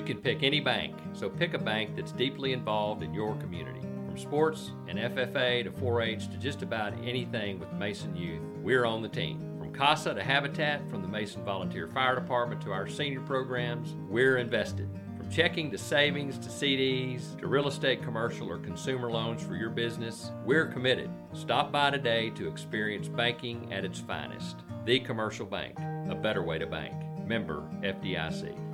You 0.08 0.14
can 0.14 0.22
pick 0.22 0.42
any 0.42 0.60
bank, 0.60 0.96
so 1.12 1.28
pick 1.28 1.52
a 1.52 1.58
bank 1.58 1.94
that's 1.94 2.12
deeply 2.12 2.54
involved 2.54 3.02
in 3.02 3.12
your 3.12 3.34
community. 3.34 3.82
From 4.06 4.16
sports 4.16 4.70
and 4.88 4.98
FFA 4.98 5.64
to 5.64 5.70
4 5.70 6.00
H 6.00 6.30
to 6.30 6.38
just 6.38 6.62
about 6.62 6.94
anything 7.04 7.60
with 7.60 7.70
Mason 7.74 8.16
Youth, 8.16 8.40
we're 8.62 8.86
on 8.86 9.02
the 9.02 9.08
team. 9.10 9.38
From 9.58 9.70
CASA 9.70 10.14
to 10.14 10.24
Habitat, 10.24 10.88
from 10.88 11.02
the 11.02 11.08
Mason 11.08 11.44
Volunteer 11.44 11.88
Fire 11.88 12.14
Department 12.14 12.62
to 12.62 12.72
our 12.72 12.88
senior 12.88 13.20
programs, 13.20 13.96
we're 14.08 14.38
invested. 14.38 14.88
From 15.18 15.28
checking 15.28 15.70
to 15.72 15.76
savings 15.76 16.38
to 16.38 16.48
CDs 16.48 17.38
to 17.38 17.46
real 17.46 17.68
estate 17.68 18.02
commercial 18.02 18.50
or 18.50 18.56
consumer 18.56 19.10
loans 19.10 19.42
for 19.42 19.56
your 19.56 19.68
business, 19.68 20.30
we're 20.42 20.68
committed. 20.68 21.10
Stop 21.34 21.70
by 21.70 21.90
today 21.90 22.30
to 22.30 22.48
experience 22.48 23.08
banking 23.08 23.70
at 23.74 23.84
its 23.84 23.98
finest. 23.98 24.56
The 24.86 25.00
Commercial 25.00 25.44
Bank, 25.44 25.78
a 26.08 26.14
better 26.14 26.42
way 26.42 26.58
to 26.58 26.66
bank. 26.66 26.94
Member 27.26 27.60
FDIC. 27.82 28.67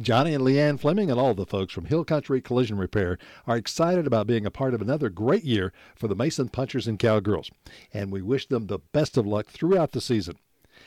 Johnny 0.00 0.34
and 0.34 0.42
Leanne 0.42 0.80
Fleming 0.80 1.08
and 1.08 1.20
all 1.20 1.34
the 1.34 1.46
folks 1.46 1.72
from 1.72 1.84
Hill 1.84 2.04
Country 2.04 2.40
Collision 2.40 2.76
Repair 2.78 3.16
are 3.46 3.56
excited 3.56 4.08
about 4.08 4.26
being 4.26 4.44
a 4.44 4.50
part 4.50 4.74
of 4.74 4.82
another 4.82 5.08
great 5.08 5.44
year 5.44 5.72
for 5.94 6.08
the 6.08 6.16
Mason 6.16 6.48
Punchers 6.48 6.88
and 6.88 6.98
Cowgirls, 6.98 7.52
and 7.92 8.10
we 8.10 8.20
wish 8.20 8.48
them 8.48 8.66
the 8.66 8.80
best 8.92 9.16
of 9.16 9.24
luck 9.24 9.46
throughout 9.46 9.92
the 9.92 10.00
season. 10.00 10.34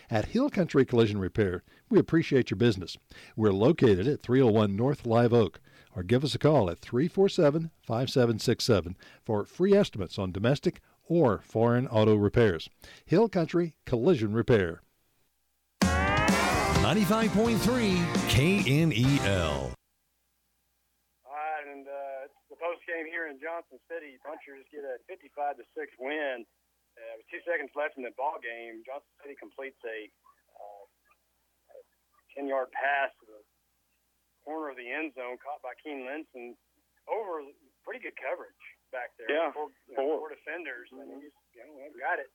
At 0.10 0.26
Hill 0.26 0.50
Country 0.50 0.84
Collision 0.84 1.20
Repair, 1.20 1.64
we 1.90 2.00
appreciate 2.00 2.52
your 2.52 2.58
business. 2.58 2.98
We're 3.38 3.54
located 3.54 4.10
at 4.10 4.22
301 4.22 4.76
North 4.76 5.06
Live 5.06 5.34
Oak, 5.34 5.62
or 5.96 6.04
give 6.04 6.26
us 6.26 6.36
a 6.36 6.40
call 6.40 6.70
at 6.70 6.80
347 6.80 7.72
5767 7.84 8.98
for 9.24 9.46
free 9.46 9.74
estimates 9.74 10.20
on 10.20 10.34
domestic 10.34 10.82
or 11.06 11.40
foreign 11.46 11.88
auto 11.88 12.16
repairs. 12.16 12.70
Hill 13.06 13.30
Country 13.30 13.74
Collision 13.86 14.34
Repair. 14.34 14.82
95.3 16.88 17.60
KNEL. 18.32 19.76
All 21.28 21.36
right, 21.36 21.68
and 21.68 21.84
uh, 21.84 22.32
it's 22.32 22.40
the 22.48 22.56
post 22.56 22.80
game 22.88 23.04
here 23.12 23.28
in 23.28 23.36
Johnson 23.44 23.76
City. 23.92 24.16
Punchers 24.24 24.64
get 24.72 24.88
a 24.88 24.96
55 25.12 25.60
to 25.60 25.68
six 25.76 25.92
win. 26.00 26.48
Uh, 26.96 27.20
with 27.20 27.28
two 27.28 27.44
seconds 27.44 27.76
left 27.76 28.00
in 28.00 28.08
the 28.08 28.16
ball 28.16 28.40
game, 28.40 28.88
Johnson 28.88 29.12
City 29.20 29.36
completes 29.36 29.76
a 29.84 30.08
uh, 30.56 30.88
10 32.40 32.48
yard 32.48 32.72
pass 32.72 33.12
to 33.20 33.28
the 33.36 33.44
corner 34.48 34.72
of 34.72 34.80
the 34.80 34.88
end 34.88 35.12
zone, 35.12 35.36
caught 35.44 35.60
by 35.60 35.76
Keen 35.84 36.08
Linson 36.08 36.56
over 37.12 37.44
pretty 37.84 38.00
good 38.00 38.16
coverage 38.16 38.64
back 38.96 39.12
there. 39.20 39.28
Yeah, 39.28 39.52
four, 39.52 39.76
you 39.92 40.00
know, 40.00 40.24
four 40.24 40.32
defenders, 40.32 40.88
and 40.96 41.04
he's 41.20 41.36
you 41.52 41.68
know 41.68 41.92
got 42.00 42.24
it. 42.24 42.32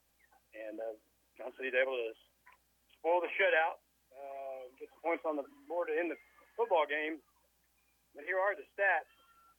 And 0.53 0.77
uh, 0.77 0.93
Johnson 1.41 1.57
City's 1.57 1.73
able 1.73 1.97
to 1.97 2.13
spoil 3.01 3.17
the 3.17 3.33
shutout 3.33 3.81
uh, 4.23 4.71
get 4.79 4.87
some 4.95 5.03
points 5.03 5.23
on 5.27 5.35
the 5.35 5.45
board 5.67 5.91
to 5.91 5.95
end 5.99 6.09
the 6.09 6.19
football 6.55 6.87
game. 6.87 7.19
But 8.15 8.23
here 8.23 8.39
are 8.39 8.55
the 8.55 8.63
stats. 8.71 9.09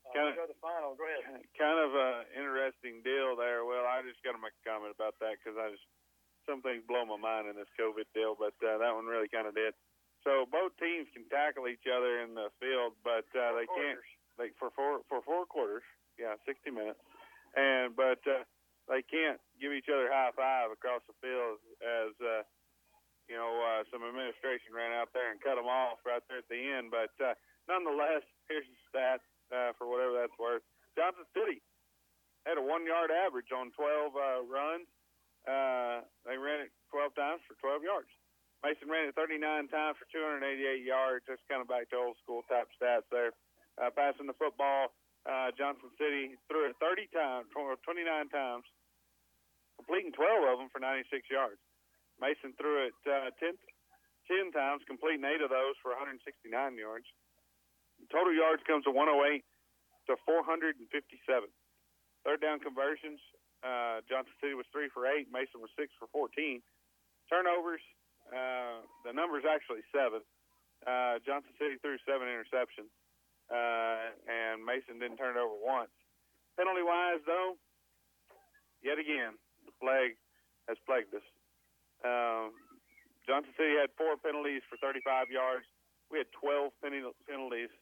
Uh, 0.04 0.36
go 0.36 0.46
to 0.46 0.48
the 0.48 0.60
final. 0.60 0.94
Go 0.94 1.04
ahead. 1.04 1.42
kind 1.56 1.80
of 1.80 1.96
a 1.96 2.28
interesting 2.36 3.00
deal 3.02 3.34
there. 3.34 3.64
Well, 3.64 3.88
I 3.88 4.04
just 4.04 4.20
got 4.20 4.36
to 4.36 4.42
make 4.42 4.52
a 4.52 4.64
comment 4.64 4.92
about 4.94 5.16
that 5.24 5.40
because 5.40 5.56
I 5.56 5.72
just 5.72 5.84
some 6.44 6.60
things 6.60 6.84
blow 6.84 7.08
my 7.08 7.16
mind 7.16 7.48
in 7.48 7.56
this 7.56 7.72
COVID 7.80 8.04
deal, 8.12 8.36
but 8.36 8.52
uh, 8.60 8.76
that 8.76 8.92
one 8.92 9.08
really 9.08 9.32
kind 9.32 9.48
of 9.48 9.56
did. 9.56 9.72
So 10.22 10.44
both 10.48 10.76
teams 10.76 11.08
can 11.12 11.24
tackle 11.28 11.68
each 11.68 11.88
other 11.88 12.20
in 12.20 12.36
the 12.36 12.52
field, 12.60 12.96
but 13.00 13.28
uh, 13.32 13.56
they 13.56 13.68
can't 13.68 14.00
like 14.36 14.52
for 14.56 14.72
four 14.72 15.04
for 15.08 15.20
four 15.24 15.44
quarters. 15.48 15.84
Yeah, 16.20 16.36
sixty 16.44 16.70
minutes, 16.70 17.00
and 17.56 17.96
but 17.96 18.20
uh, 18.28 18.44
they 18.88 19.00
can't 19.04 19.40
give 19.56 19.72
each 19.72 19.88
other 19.88 20.08
high 20.08 20.32
five 20.36 20.70
across 20.70 21.02
the 21.08 21.16
field 21.20 21.58
as. 21.80 22.12
Uh, 22.20 22.44
you 23.28 23.36
know, 23.36 23.52
uh, 23.60 23.82
some 23.88 24.04
administration 24.04 24.76
ran 24.76 24.92
out 24.92 25.12
there 25.16 25.32
and 25.32 25.40
cut 25.40 25.56
them 25.56 25.68
off 25.68 26.00
right 26.04 26.22
there 26.28 26.44
at 26.44 26.48
the 26.52 26.60
end. 26.60 26.92
But 26.92 27.12
uh, 27.20 27.34
nonetheless, 27.68 28.24
here's 28.48 28.68
the 28.68 28.80
stat 28.88 29.20
uh, 29.48 29.72
for 29.80 29.88
whatever 29.88 30.12
that's 30.12 30.36
worth. 30.36 30.64
Johnson 30.94 31.26
City 31.32 31.64
had 32.44 32.60
a 32.60 32.64
one-yard 32.64 33.08
average 33.10 33.50
on 33.50 33.72
12 33.72 34.12
uh, 34.14 34.44
runs. 34.44 34.88
Uh, 35.44 36.04
they 36.24 36.36
ran 36.36 36.64
it 36.64 36.72
12 36.92 37.16
times 37.16 37.40
for 37.48 37.56
12 37.60 37.84
yards. 37.84 38.12
Mason 38.64 38.88
ran 38.88 39.12
it 39.12 39.16
39 39.16 39.68
times 39.68 40.00
for 40.00 40.08
288 40.08 40.80
yards. 40.80 41.24
Just 41.28 41.44
kind 41.52 41.60
of 41.60 41.68
back 41.68 41.92
to 41.92 42.00
old 42.00 42.16
school 42.24 42.40
type 42.48 42.68
stats 42.72 43.04
there. 43.12 43.36
Uh, 43.76 43.92
passing 43.92 44.24
the 44.24 44.36
football, 44.40 44.96
uh, 45.28 45.52
Johnson 45.52 45.92
City 46.00 46.36
threw 46.48 46.64
it 46.68 46.76
30 46.80 47.10
times, 47.12 47.50
29 47.52 47.84
times, 48.32 48.64
completing 49.76 50.12
12 50.16 50.48
of 50.48 50.56
them 50.60 50.68
for 50.72 50.80
96 50.80 51.28
yards. 51.28 51.60
Mason 52.24 52.56
threw 52.56 52.88
it 52.88 52.96
uh, 53.04 53.28
10, 53.36 53.52
10 54.32 54.56
times, 54.56 54.80
completing 54.88 55.28
eight 55.28 55.44
of 55.44 55.52
those 55.52 55.76
for 55.84 55.92
169 55.92 56.24
yards. 56.72 57.04
Total 58.08 58.32
yards 58.32 58.64
comes 58.64 58.88
to 58.88 58.92
108 58.96 59.44
to 60.08 60.16
457. 60.24 60.80
Third 62.24 62.40
down 62.40 62.64
conversions, 62.64 63.20
uh, 63.60 64.00
Johnson 64.08 64.32
City 64.40 64.56
was 64.56 64.64
three 64.72 64.88
for 64.88 65.04
eight. 65.04 65.28
Mason 65.28 65.60
was 65.60 65.68
six 65.76 65.92
for 66.00 66.08
14. 66.16 66.64
Turnovers, 67.28 67.84
uh, 68.32 68.80
the 69.04 69.12
number's 69.12 69.44
actually 69.44 69.84
seven. 69.92 70.24
Uh, 70.88 71.20
Johnson 71.28 71.52
City 71.60 71.76
threw 71.84 72.00
seven 72.08 72.24
interceptions, 72.28 72.88
uh, 73.52 74.16
and 74.24 74.64
Mason 74.64 74.96
didn't 74.96 75.20
turn 75.20 75.36
it 75.36 75.40
over 75.40 75.56
once. 75.60 75.92
Penalty 76.56 76.84
wise, 76.84 77.20
though, 77.28 77.60
yet 78.80 78.96
again, 78.96 79.36
the 79.68 79.72
plague 79.76 80.16
has 80.68 80.80
plagued 80.88 81.12
us. 81.12 81.24
Um, 82.04 82.52
Johnson 83.24 83.56
City 83.56 83.80
had 83.80 83.88
four 83.96 84.20
penalties 84.20 84.60
for 84.68 84.76
35 84.84 85.32
yards. 85.32 85.64
We 86.12 86.20
had 86.20 86.28
12 86.36 86.70
pen- 86.84 87.16
penalties 87.24 87.72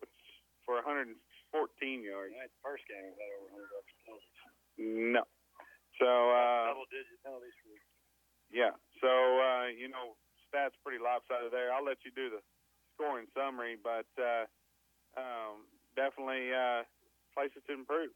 which 0.00 0.16
for 0.64 0.80
114 0.80 1.12
yards. 2.00 2.32
That's 2.32 2.48
the 2.56 2.64
first 2.64 2.84
game 2.88 3.04
we 3.04 3.12
had 3.20 3.30
over 3.36 3.60
100 3.60 3.68
yards 3.68 3.90
penalties. 4.08 4.36
No. 5.12 5.24
So, 6.00 6.08
uh, 6.08 6.72
Double-digit 6.72 7.20
penalties 7.24 7.56
for 7.60 7.72
yeah. 8.52 8.72
So, 9.02 9.10
uh, 9.10 9.68
you 9.74 9.90
know, 9.90 10.14
stats 10.48 10.76
pretty 10.80 11.02
lopsided 11.02 11.50
there. 11.50 11.74
I'll 11.74 11.84
let 11.84 12.00
you 12.06 12.14
do 12.14 12.30
the 12.30 12.40
scoring 12.94 13.26
summary, 13.34 13.76
but 13.76 14.08
uh, 14.16 14.46
um, 15.18 15.66
definitely 15.98 16.54
uh, 16.54 16.86
places 17.34 17.60
to 17.66 17.74
improve. 17.74 18.14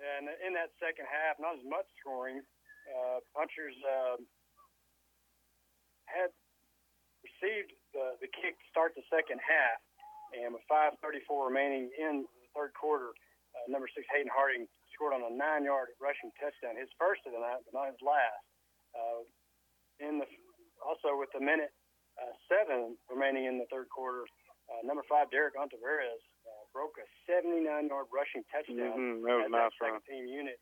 Yeah, 0.00 0.18
and 0.18 0.26
in 0.42 0.56
that 0.56 0.72
second 0.80 1.06
half, 1.06 1.36
not 1.38 1.60
as 1.60 1.66
much 1.68 1.86
scoring. 2.00 2.40
Uh, 2.92 3.18
punchers 3.32 3.74
uh, 3.88 4.16
had 6.06 6.28
received 7.24 7.72
the, 7.96 8.20
the 8.20 8.28
kick 8.36 8.54
to 8.60 8.66
start 8.68 8.92
the 8.94 9.04
second 9.08 9.40
half, 9.40 9.80
and 10.36 10.52
with 10.52 10.62
5:34 10.68 11.48
remaining 11.48 11.88
in 11.96 12.24
the 12.28 12.48
third 12.52 12.72
quarter, 12.76 13.16
uh, 13.56 13.64
number 13.68 13.88
six 13.92 14.04
Hayden 14.12 14.28
Harding 14.32 14.68
scored 14.92 15.16
on 15.16 15.24
a 15.24 15.32
nine-yard 15.32 15.96
rushing 16.00 16.28
touchdown, 16.36 16.76
his 16.76 16.88
first 17.00 17.24
of 17.24 17.32
the 17.32 17.40
night, 17.40 17.64
but 17.64 17.72
not 17.72 17.88
his 17.88 18.00
last. 18.04 18.44
Uh, 18.92 19.24
in 20.04 20.20
the 20.20 20.28
also 20.84 21.16
with 21.16 21.30
the 21.32 21.40
minute 21.40 21.72
uh, 22.20 22.32
seven 22.50 22.98
remaining 23.08 23.46
in 23.48 23.56
the 23.56 23.64
third 23.72 23.88
quarter, 23.88 24.26
uh, 24.68 24.80
number 24.84 25.00
five 25.08 25.30
Derek 25.32 25.54
Ontiveros 25.56 26.20
uh, 26.44 26.64
broke 26.74 26.98
a 27.00 27.06
79-yard 27.30 28.08
rushing 28.12 28.42
touchdown. 28.52 28.92
Mhm, 28.98 29.24
that 29.24 29.32
was 29.32 29.44
as 29.44 29.48
a 29.48 29.56
nice 29.56 29.72
second 29.80 30.02
run. 30.02 30.08
team 30.10 30.24
unit. 30.26 30.58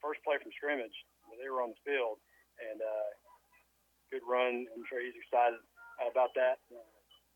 First 0.00 0.20
play 0.24 0.36
from 0.40 0.52
scrimmage, 0.56 0.94
they 1.40 1.48
were 1.48 1.64
on 1.64 1.72
the 1.72 1.80
field, 1.84 2.20
and 2.60 2.78
uh, 2.80 3.08
good 4.12 4.24
run. 4.28 4.66
I'm 4.76 4.84
sure 4.88 5.00
he's 5.00 5.16
excited 5.16 5.60
about 6.04 6.32
that 6.36 6.60
uh, 6.72 6.80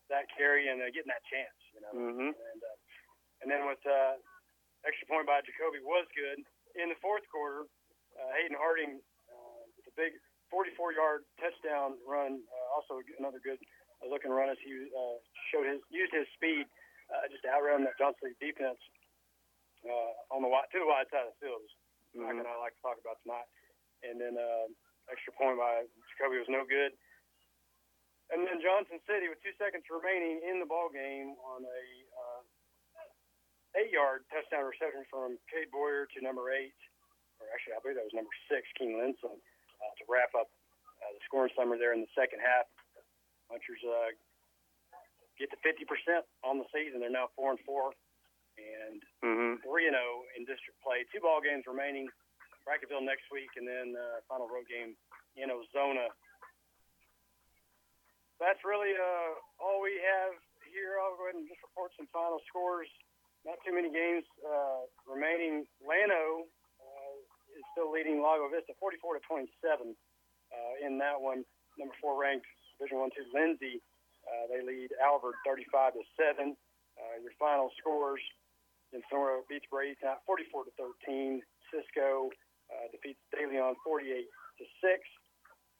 that 0.09 0.29
carry 0.37 0.69
and 0.69 0.81
uh, 0.81 0.89
getting 0.93 1.09
that 1.09 1.25
chance. 1.29 1.57
You 1.73 1.79
know, 1.81 1.91
Mhm. 1.93 2.29
and 2.33 2.59
uh, 2.61 2.77
and 3.41 3.47
then 3.51 3.65
with 3.65 3.81
uh, 3.85 4.17
extra 4.85 5.05
point 5.09 5.25
by 5.25 5.41
Jacoby 5.41 5.79
was 5.81 6.05
good 6.13 6.41
in 6.77 6.89
the 6.89 6.95
fourth 7.01 7.25
quarter. 7.33 7.65
Uh, 8.15 8.31
Hayden 8.37 8.55
Harding 8.57 9.01
uh, 9.29 9.61
with 9.75 9.87
a 9.91 9.95
big 9.99 10.13
44-yard 10.53 11.25
touchdown 11.41 11.97
run, 12.07 12.39
uh, 12.47 12.67
also 12.79 13.01
another 13.19 13.39
good 13.43 13.59
uh, 14.01 14.07
looking 14.07 14.31
run 14.31 14.47
as 14.47 14.57
he 14.63 14.71
uh, 14.93 15.17
showed 15.51 15.65
his 15.67 15.81
used 15.89 16.13
his 16.13 16.27
speed 16.37 16.63
uh, 17.11 17.27
just 17.27 17.43
to 17.43 17.49
outrun 17.51 17.83
that 17.83 17.97
Johnson 17.99 18.31
defense 18.39 18.79
uh, 19.83 20.11
on 20.33 20.41
the 20.41 20.47
wide, 20.47 20.69
to 20.71 20.79
the 20.79 20.87
wide 20.87 21.09
side 21.11 21.27
of 21.27 21.33
the 21.35 21.39
field. 21.43 21.61
Is 22.15 22.21
Mhm. 22.23 22.39
mm 22.39 22.47
I 22.47 22.55
like 22.63 22.75
to 22.75 22.81
talk 22.81 22.97
about 22.97 23.19
tonight. 23.23 23.47
And 24.03 24.15
then 24.21 24.37
uh, 24.39 24.67
extra 25.11 25.33
point 25.33 25.59
by 25.59 25.83
Jacoby 26.15 26.39
was 26.39 26.47
no 26.47 26.63
good. 26.63 26.95
And 28.31 28.47
then 28.47 28.61
Johnson 28.61 28.99
City 29.05 29.27
with 29.27 29.41
two 29.43 29.53
seconds 29.59 29.83
remaining 29.91 30.41
in 30.47 30.59
the 30.59 30.65
ball 30.65 30.87
game 30.89 31.35
on 31.43 31.65
a 31.67 31.81
uh, 32.15 32.41
eight-yard 33.75 34.25
touchdown 34.31 34.63
reception 34.65 35.05
from 35.11 35.37
Cade 35.51 35.69
Boyer 35.69 36.07
to 36.15 36.23
number 36.23 36.49
eight, 36.55 36.73
or 37.39 37.45
actually 37.53 37.75
I 37.75 37.79
believe 37.83 37.97
that 37.99 38.07
was 38.07 38.15
number 38.17 38.31
six, 38.49 38.65
Keen 38.79 38.95
Linson, 38.97 39.35
uh, 39.37 39.91
to 39.99 40.03
wrap 40.07 40.31
up 40.33 40.49
uh, 41.03 41.11
the 41.13 41.21
scoring 41.27 41.51
summary 41.53 41.77
there 41.77 41.93
in 41.93 42.01
the 42.01 42.13
second 42.15 42.39
half. 42.39 42.65
Punchers 43.51 43.83
uh, 43.85 44.09
get 45.37 45.51
to 45.51 45.57
50% 45.61 46.23
on 46.41 46.57
the 46.57 46.65
season. 46.73 46.97
They're 47.03 47.11
now 47.13 47.29
four 47.35 47.51
and 47.51 47.59
four, 47.61 47.91
and 48.57 49.03
Mhm. 49.23 49.61
three 49.63 49.87
and 49.87 49.95
zero 49.95 50.23
in 50.37 50.45
district 50.45 50.79
play. 50.81 51.03
Two 51.11 51.19
ball 51.21 51.41
games 51.41 51.65
remaining. 51.67 52.09
Brackettville 52.65 53.03
next 53.05 53.29
week, 53.29 53.49
and 53.57 53.67
then 53.67 53.95
uh, 53.95 54.21
final 54.27 54.49
road 54.49 54.67
game 54.67 54.97
in 55.35 55.49
Ozona. 55.51 56.09
That's 58.39 58.59
really 58.65 58.91
uh, 58.97 59.31
all 59.63 59.79
we 59.81 59.95
have 60.01 60.33
here. 60.73 60.99
I'll 60.99 61.15
go 61.15 61.29
ahead 61.29 61.39
and 61.39 61.47
just 61.47 61.61
report 61.63 61.91
some 61.95 62.07
final 62.11 62.41
scores. 62.49 62.89
Not 63.45 63.61
too 63.63 63.71
many 63.71 63.93
games 63.93 64.25
uh, 64.43 64.89
remaining. 65.07 65.67
Llano 65.79 66.49
uh, 66.81 67.13
is 67.55 67.63
still 67.71 67.91
leading 67.93 68.19
Lago 68.19 68.49
Vista, 68.49 68.73
44 68.81 69.21
to 69.21 69.21
27 69.29 69.95
uh, 69.95 70.73
in 70.85 70.97
that 70.97 71.21
one. 71.21 71.45
Number 71.77 71.93
four 72.01 72.17
ranked 72.19 72.47
Division 72.77 72.99
One 72.99 73.11
two 73.15 73.23
Lindsay. 73.31 73.79
Uh, 74.25 74.49
they 74.49 74.65
lead 74.65 74.89
Albert 74.99 75.35
35 75.45 75.93
to 75.93 76.03
seven. 76.17 76.57
Uh, 76.97 77.21
your 77.21 77.31
final 77.37 77.69
scores: 77.77 78.21
Sonora 79.09 79.41
beats 79.49 79.65
tonight, 79.69 80.21
44 80.25 80.69
to 80.69 80.73
13. 80.77 81.41
Cisco 81.73 82.29
uh, 82.69 82.85
defeats 82.93 83.21
De 83.33 83.45
Leon 83.45 83.75
48 83.83 84.05
to 84.05 84.65
six. 84.81 85.01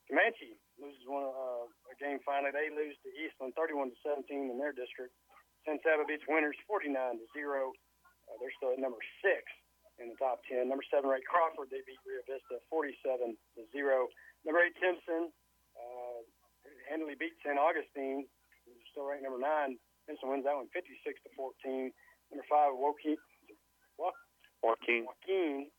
Comanche 0.09 0.57
loses 0.77 1.01
one 1.09 1.25
uh, 1.25 1.65
a 1.65 1.95
game 1.97 2.21
finally. 2.21 2.53
They 2.53 2.69
lose 2.69 2.97
to 3.01 3.09
Eastland 3.17 3.57
31 3.57 3.89
to 3.93 3.97
17 4.05 4.53
in 4.53 4.57
their 4.57 4.73
district. 4.73 5.13
San 5.65 5.81
Saba 5.81 6.05
beats 6.05 6.25
Winters 6.29 6.57
49 6.69 6.93
to 6.93 7.25
zero. 7.33 7.73
Uh, 8.29 8.37
they're 8.37 8.53
still 8.57 8.73
at 8.73 8.81
number 8.81 9.01
six 9.25 9.41
in 9.97 10.13
the 10.13 10.17
top 10.21 10.45
10. 10.45 10.69
Number 10.69 10.85
seven 10.93 11.09
Ray 11.09 11.25
Crawford 11.25 11.73
they 11.73 11.81
beat 11.89 12.01
Rio 12.05 12.21
Vista 12.29 12.61
47 12.69 13.33
to 13.57 13.61
zero. 13.73 14.09
Number 14.45 14.61
eight 14.61 14.77
Timpson 14.77 15.33
uh, 15.73 16.21
handily 16.85 17.17
beat 17.17 17.33
San 17.41 17.57
Augustine, 17.57 18.29
still 18.93 19.09
ranked 19.09 19.25
number 19.25 19.41
nine. 19.41 19.77
Timpson 20.05 20.29
wins 20.29 20.45
that 20.45 20.53
one 20.53 20.69
56 20.69 21.01
to 21.25 21.29
14. 21.33 21.89
Number 22.31 22.45
five 22.49 22.73
Woke- 22.75 23.01
Joaquin. 24.63 25.05
Joaquin 25.05 25.69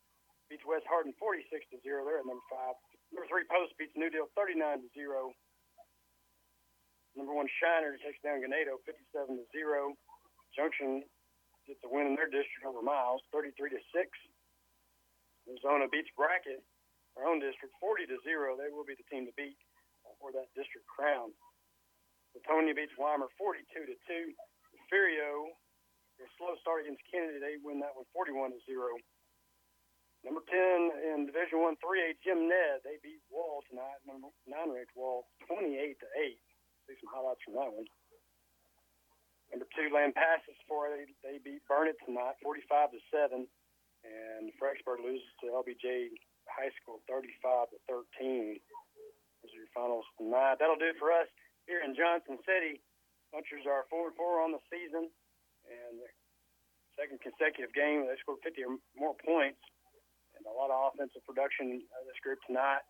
beats 0.49 0.63
West 0.67 0.87
Hardin 0.89 1.13
46 1.19 1.51
to 1.75 1.77
zero. 1.83 2.05
They're 2.07 2.23
at 2.23 2.27
number 2.29 2.45
five. 2.51 2.75
Number 3.13 3.27
three 3.27 3.45
Post 3.51 3.75
beats 3.79 3.95
New 3.99 4.11
Deal 4.11 4.31
39 4.39 4.83
to 4.83 4.89
zero. 4.95 5.35
Number 7.17 7.33
one 7.33 7.49
Shiner 7.59 7.97
takes 7.99 8.21
down 8.23 8.45
Ganado 8.45 8.77
57 8.85 9.37
to 9.41 9.45
zero. 9.51 9.97
Junction 10.55 11.03
gets 11.67 11.81
a 11.83 11.89
win 11.91 12.07
in 12.07 12.15
their 12.15 12.29
district 12.31 12.63
over 12.65 12.83
Miles 12.85 13.23
33 13.33 13.71
to 13.75 13.81
six. 13.91 14.11
Ozona 15.49 15.87
beats 15.91 16.11
Brackett, 16.19 16.63
our 17.17 17.25
own 17.27 17.39
district 17.41 17.75
40 17.81 18.07
to 18.11 18.19
zero. 18.27 18.55
They 18.59 18.69
will 18.71 18.85
be 18.87 18.99
the 18.99 19.07
team 19.11 19.27
to 19.27 19.35
beat 19.39 19.57
for 20.21 20.31
that 20.35 20.51
district 20.59 20.87
crown. 20.91 21.31
Flatonia 22.35 22.75
beats 22.77 22.93
Weimar 22.99 23.31
42 23.39 23.65
to 23.87 23.97
two. 24.07 24.27
Furio, 24.93 25.55
a 26.21 26.29
slow 26.41 26.57
start 26.61 26.85
against 26.85 27.05
Kenedy, 27.09 27.41
they 27.41 27.61
win 27.61 27.81
that 27.85 27.97
one 27.97 28.09
41 28.13 28.57
to 28.57 28.61
zero. 28.65 28.97
Number 30.25 30.43
10 30.43 31.15
in 31.15 31.29
Division 31.29 31.63
One 31.63 31.79
3A, 31.79 32.19
Jim 32.25 32.51
Ned, 32.51 32.83
they 32.83 32.99
beat 32.99 33.23
Wall 33.31 33.63
tonight. 33.71 34.03
Number 34.03 34.33
nine 34.49 34.75
ranked 34.75 34.97
Wall 34.97 35.29
28 35.47 35.71
to 36.03 36.09
eight. 36.19 36.43
See 36.89 36.99
some 36.99 37.13
highlights 37.15 37.45
from 37.47 37.55
that 37.55 37.71
one. 37.71 37.87
Number 39.55 39.69
two, 39.71 39.87
Lampasas 39.95 40.59
4A, 40.67 41.07
they 41.23 41.39
beat 41.39 41.63
Burnet 41.71 41.95
tonight 42.03 42.35
45 42.43 42.91
to 42.97 43.01
seven. 43.13 43.47
And 44.03 44.51
Fredericksburg 44.59 45.03
loses 45.03 45.31
to 45.43 45.55
LBJ 45.55 46.15
High 46.51 46.75
School 46.83 47.03
35 47.07 47.71
to 47.75 47.79
13. 47.87 48.59
Those 49.43 49.51
are 49.51 49.63
your 49.63 49.71
finals 49.75 50.07
tonight. 50.19 50.59
That'll 50.59 50.79
do 50.79 50.91
it 50.91 50.99
for 50.99 51.15
us 51.15 51.31
here 51.71 51.83
in 51.83 51.95
Johnson 51.95 52.39
City. 52.47 52.83
Punchers 53.35 53.67
are 53.67 53.87
four 53.91 54.11
and 54.11 54.17
four 54.19 54.43
on 54.43 54.55
the 54.55 54.63
season, 54.71 55.11
and 55.69 56.01
their 56.01 56.13
second 56.97 57.21
consecutive 57.21 57.73
game 57.77 58.07
they 58.07 58.17
scored 58.23 58.41
50 58.43 58.63
or 58.65 58.79
more 58.97 59.15
points, 59.21 59.61
and 60.39 60.45
a 60.47 60.55
lot 60.55 60.71
of 60.73 60.93
offensive 60.95 61.25
production. 61.27 61.83
Uh, 61.93 62.03
this 62.07 62.19
group 62.23 62.39
tonight 62.47 62.83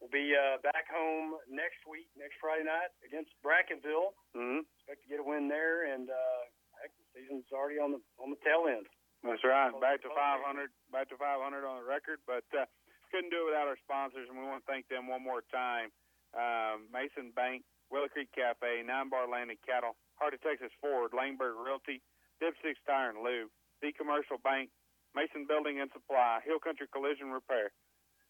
We'll 0.00 0.12
be 0.12 0.28
uh, 0.36 0.60
back 0.60 0.84
home 0.92 1.40
next 1.48 1.80
week, 1.88 2.04
next 2.20 2.36
Friday 2.36 2.68
night 2.68 2.92
against 3.00 3.32
Brackettville. 3.40 4.12
Mhm. 4.36 4.60
Expect 4.76 5.00
to 5.00 5.08
get 5.08 5.20
a 5.20 5.24
win 5.24 5.48
there, 5.48 5.88
and 5.88 6.10
uh, 6.10 6.40
heck, 6.82 6.92
the 7.00 7.04
season's 7.16 7.48
already 7.48 7.80
on 7.80 7.92
the 7.96 8.00
on 8.20 8.28
the 8.28 8.36
tail 8.44 8.68
end. 8.68 8.84
That's 9.24 9.42
right. 9.42 9.72
Back 9.80 10.04
to 10.04 10.12
500, 10.12 10.68
back 10.92 11.08
to 11.08 11.16
500 11.16 11.64
on 11.64 11.80
the 11.80 11.88
record, 11.88 12.20
but 12.28 12.44
uh, 12.52 12.68
couldn't 13.10 13.32
do 13.32 13.48
it 13.48 13.56
without 13.56 13.66
our 13.72 13.80
sponsors, 13.80 14.28
and 14.28 14.36
we 14.36 14.44
want 14.44 14.60
to 14.60 14.68
thank 14.70 14.86
them 14.92 15.08
one 15.08 15.24
more 15.24 15.40
time. 15.48 15.88
Um, 16.36 16.92
Mason 16.92 17.32
Bank, 17.32 17.64
Willow 17.88 18.12
Creek 18.12 18.28
Cafe, 18.36 18.84
Nine 18.84 19.08
Bar 19.08 19.26
Land 19.32 19.50
Cattle, 19.64 19.96
Heart 20.16 20.34
of 20.34 20.42
Texas 20.42 20.72
Ford, 20.80 21.12
Lehmberg 21.12 21.56
Realty, 21.60 22.00
Dipsticks 22.40 22.80
Tire 22.84 23.12
and 23.12 23.24
Lube, 23.24 23.52
The 23.80 23.92
Commercial 23.92 24.36
Bank, 24.40 24.68
Mason 25.16 25.48
Building 25.48 25.80
and 25.80 25.88
Supply, 25.92 26.44
Hill 26.44 26.60
Country 26.60 26.88
Collision 26.92 27.32
Repair, 27.32 27.72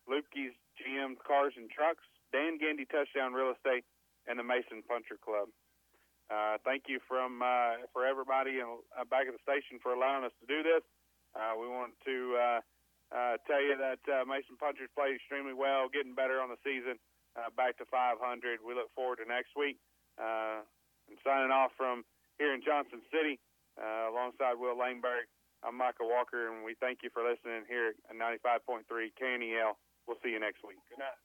Lupke's 0.06 0.54
GM 0.78 1.18
Cars 1.18 1.54
and 1.58 1.66
Trucks, 1.70 2.06
Dan 2.30 2.58
Gandy 2.58 2.86
Touchdown 2.86 3.34
Real 3.34 3.54
Estate, 3.54 3.82
and 4.26 4.38
the 4.38 4.46
Mason 4.46 4.82
Puncher 4.86 5.18
Club. 5.18 5.50
Uh, 6.26 6.58
thank 6.66 6.90
you 6.90 6.98
from 7.06 7.38
uh, 7.38 7.86
for 7.94 8.02
everybody 8.02 8.58
in, 8.58 8.66
uh, 8.98 9.06
back 9.06 9.30
at 9.30 9.34
the 9.34 9.42
station 9.46 9.78
for 9.78 9.94
allowing 9.94 10.26
us 10.26 10.34
to 10.42 10.46
do 10.50 10.62
this. 10.66 10.82
Uh, 11.38 11.54
we 11.54 11.70
want 11.70 11.94
to 12.02 12.34
uh, 12.34 12.60
uh, 13.14 13.34
tell 13.46 13.62
you 13.62 13.78
that 13.78 14.02
Mason 14.26 14.58
Punchers 14.58 14.90
played 14.98 15.14
extremely 15.14 15.54
well, 15.54 15.86
getting 15.86 16.18
better 16.18 16.42
on 16.42 16.50
the 16.50 16.58
season, 16.66 16.98
back 17.54 17.78
to 17.78 17.86
500. 17.86 18.18
We 18.58 18.74
look 18.74 18.90
forward 18.94 19.22
to 19.22 19.26
next 19.28 19.54
week. 19.54 19.78
And 21.08 21.18
signing 21.24 21.50
off 21.50 21.70
from 21.76 22.04
here 22.38 22.54
in 22.54 22.62
Johnson 22.62 23.00
City, 23.12 23.38
uh, 23.80 24.10
alongside 24.10 24.58
Will 24.58 24.76
Lehmberg. 24.76 25.30
I'm 25.64 25.76
Micah 25.76 26.02
Walker, 26.02 26.52
and 26.52 26.64
we 26.64 26.74
thank 26.80 27.00
you 27.02 27.10
for 27.12 27.22
listening 27.22 27.62
here 27.68 27.94
at 28.10 28.16
95.3 28.16 28.82
KNEL. 29.20 29.72
We'll 30.06 30.18
see 30.22 30.30
you 30.30 30.40
next 30.40 30.62
week. 30.66 30.76
Good 30.90 30.98
night. 30.98 31.16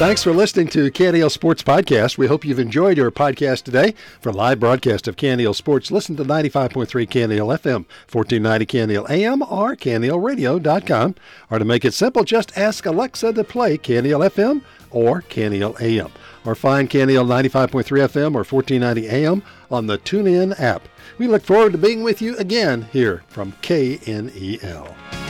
Thanks 0.00 0.22
for 0.22 0.32
listening 0.32 0.68
to 0.68 0.90
KNEL 0.90 1.30
Sports 1.30 1.62
Podcast. 1.62 2.16
We 2.16 2.26
hope 2.26 2.42
you've 2.42 2.58
enjoyed 2.58 2.96
your 2.96 3.10
podcast 3.10 3.64
today. 3.64 3.92
For 4.22 4.32
live 4.32 4.58
broadcast 4.58 5.06
of 5.06 5.16
KNEL 5.16 5.54
Sports, 5.54 5.90
listen 5.90 6.16
to 6.16 6.24
95.3 6.24 6.86
KNEL 7.06 7.58
FM, 7.58 7.84
1490 8.10 8.64
KNEL 8.64 9.10
AM, 9.10 9.42
or 9.42 9.76
KNELradio.com. 9.76 11.16
Or 11.50 11.58
to 11.58 11.64
make 11.66 11.84
it 11.84 11.92
simple, 11.92 12.24
just 12.24 12.56
ask 12.56 12.86
Alexa 12.86 13.34
to 13.34 13.44
play 13.44 13.76
KNEL 13.76 14.30
FM 14.30 14.62
or 14.90 15.22
KNEL 15.22 15.80
AM. 15.80 16.10
Or 16.44 16.54
find 16.54 16.88
KNEL 16.88 17.26
95.3 17.26 17.84
FM 17.84 18.34
or 18.34 18.44
1490 18.44 19.08
AM 19.08 19.42
on 19.70 19.86
the 19.86 19.98
TuneIn 19.98 20.58
app. 20.58 20.88
We 21.18 21.28
look 21.28 21.42
forward 21.42 21.72
to 21.72 21.78
being 21.78 22.02
with 22.02 22.22
you 22.22 22.36
again 22.36 22.88
here 22.92 23.22
from 23.28 23.52
KNEL. 23.62 25.29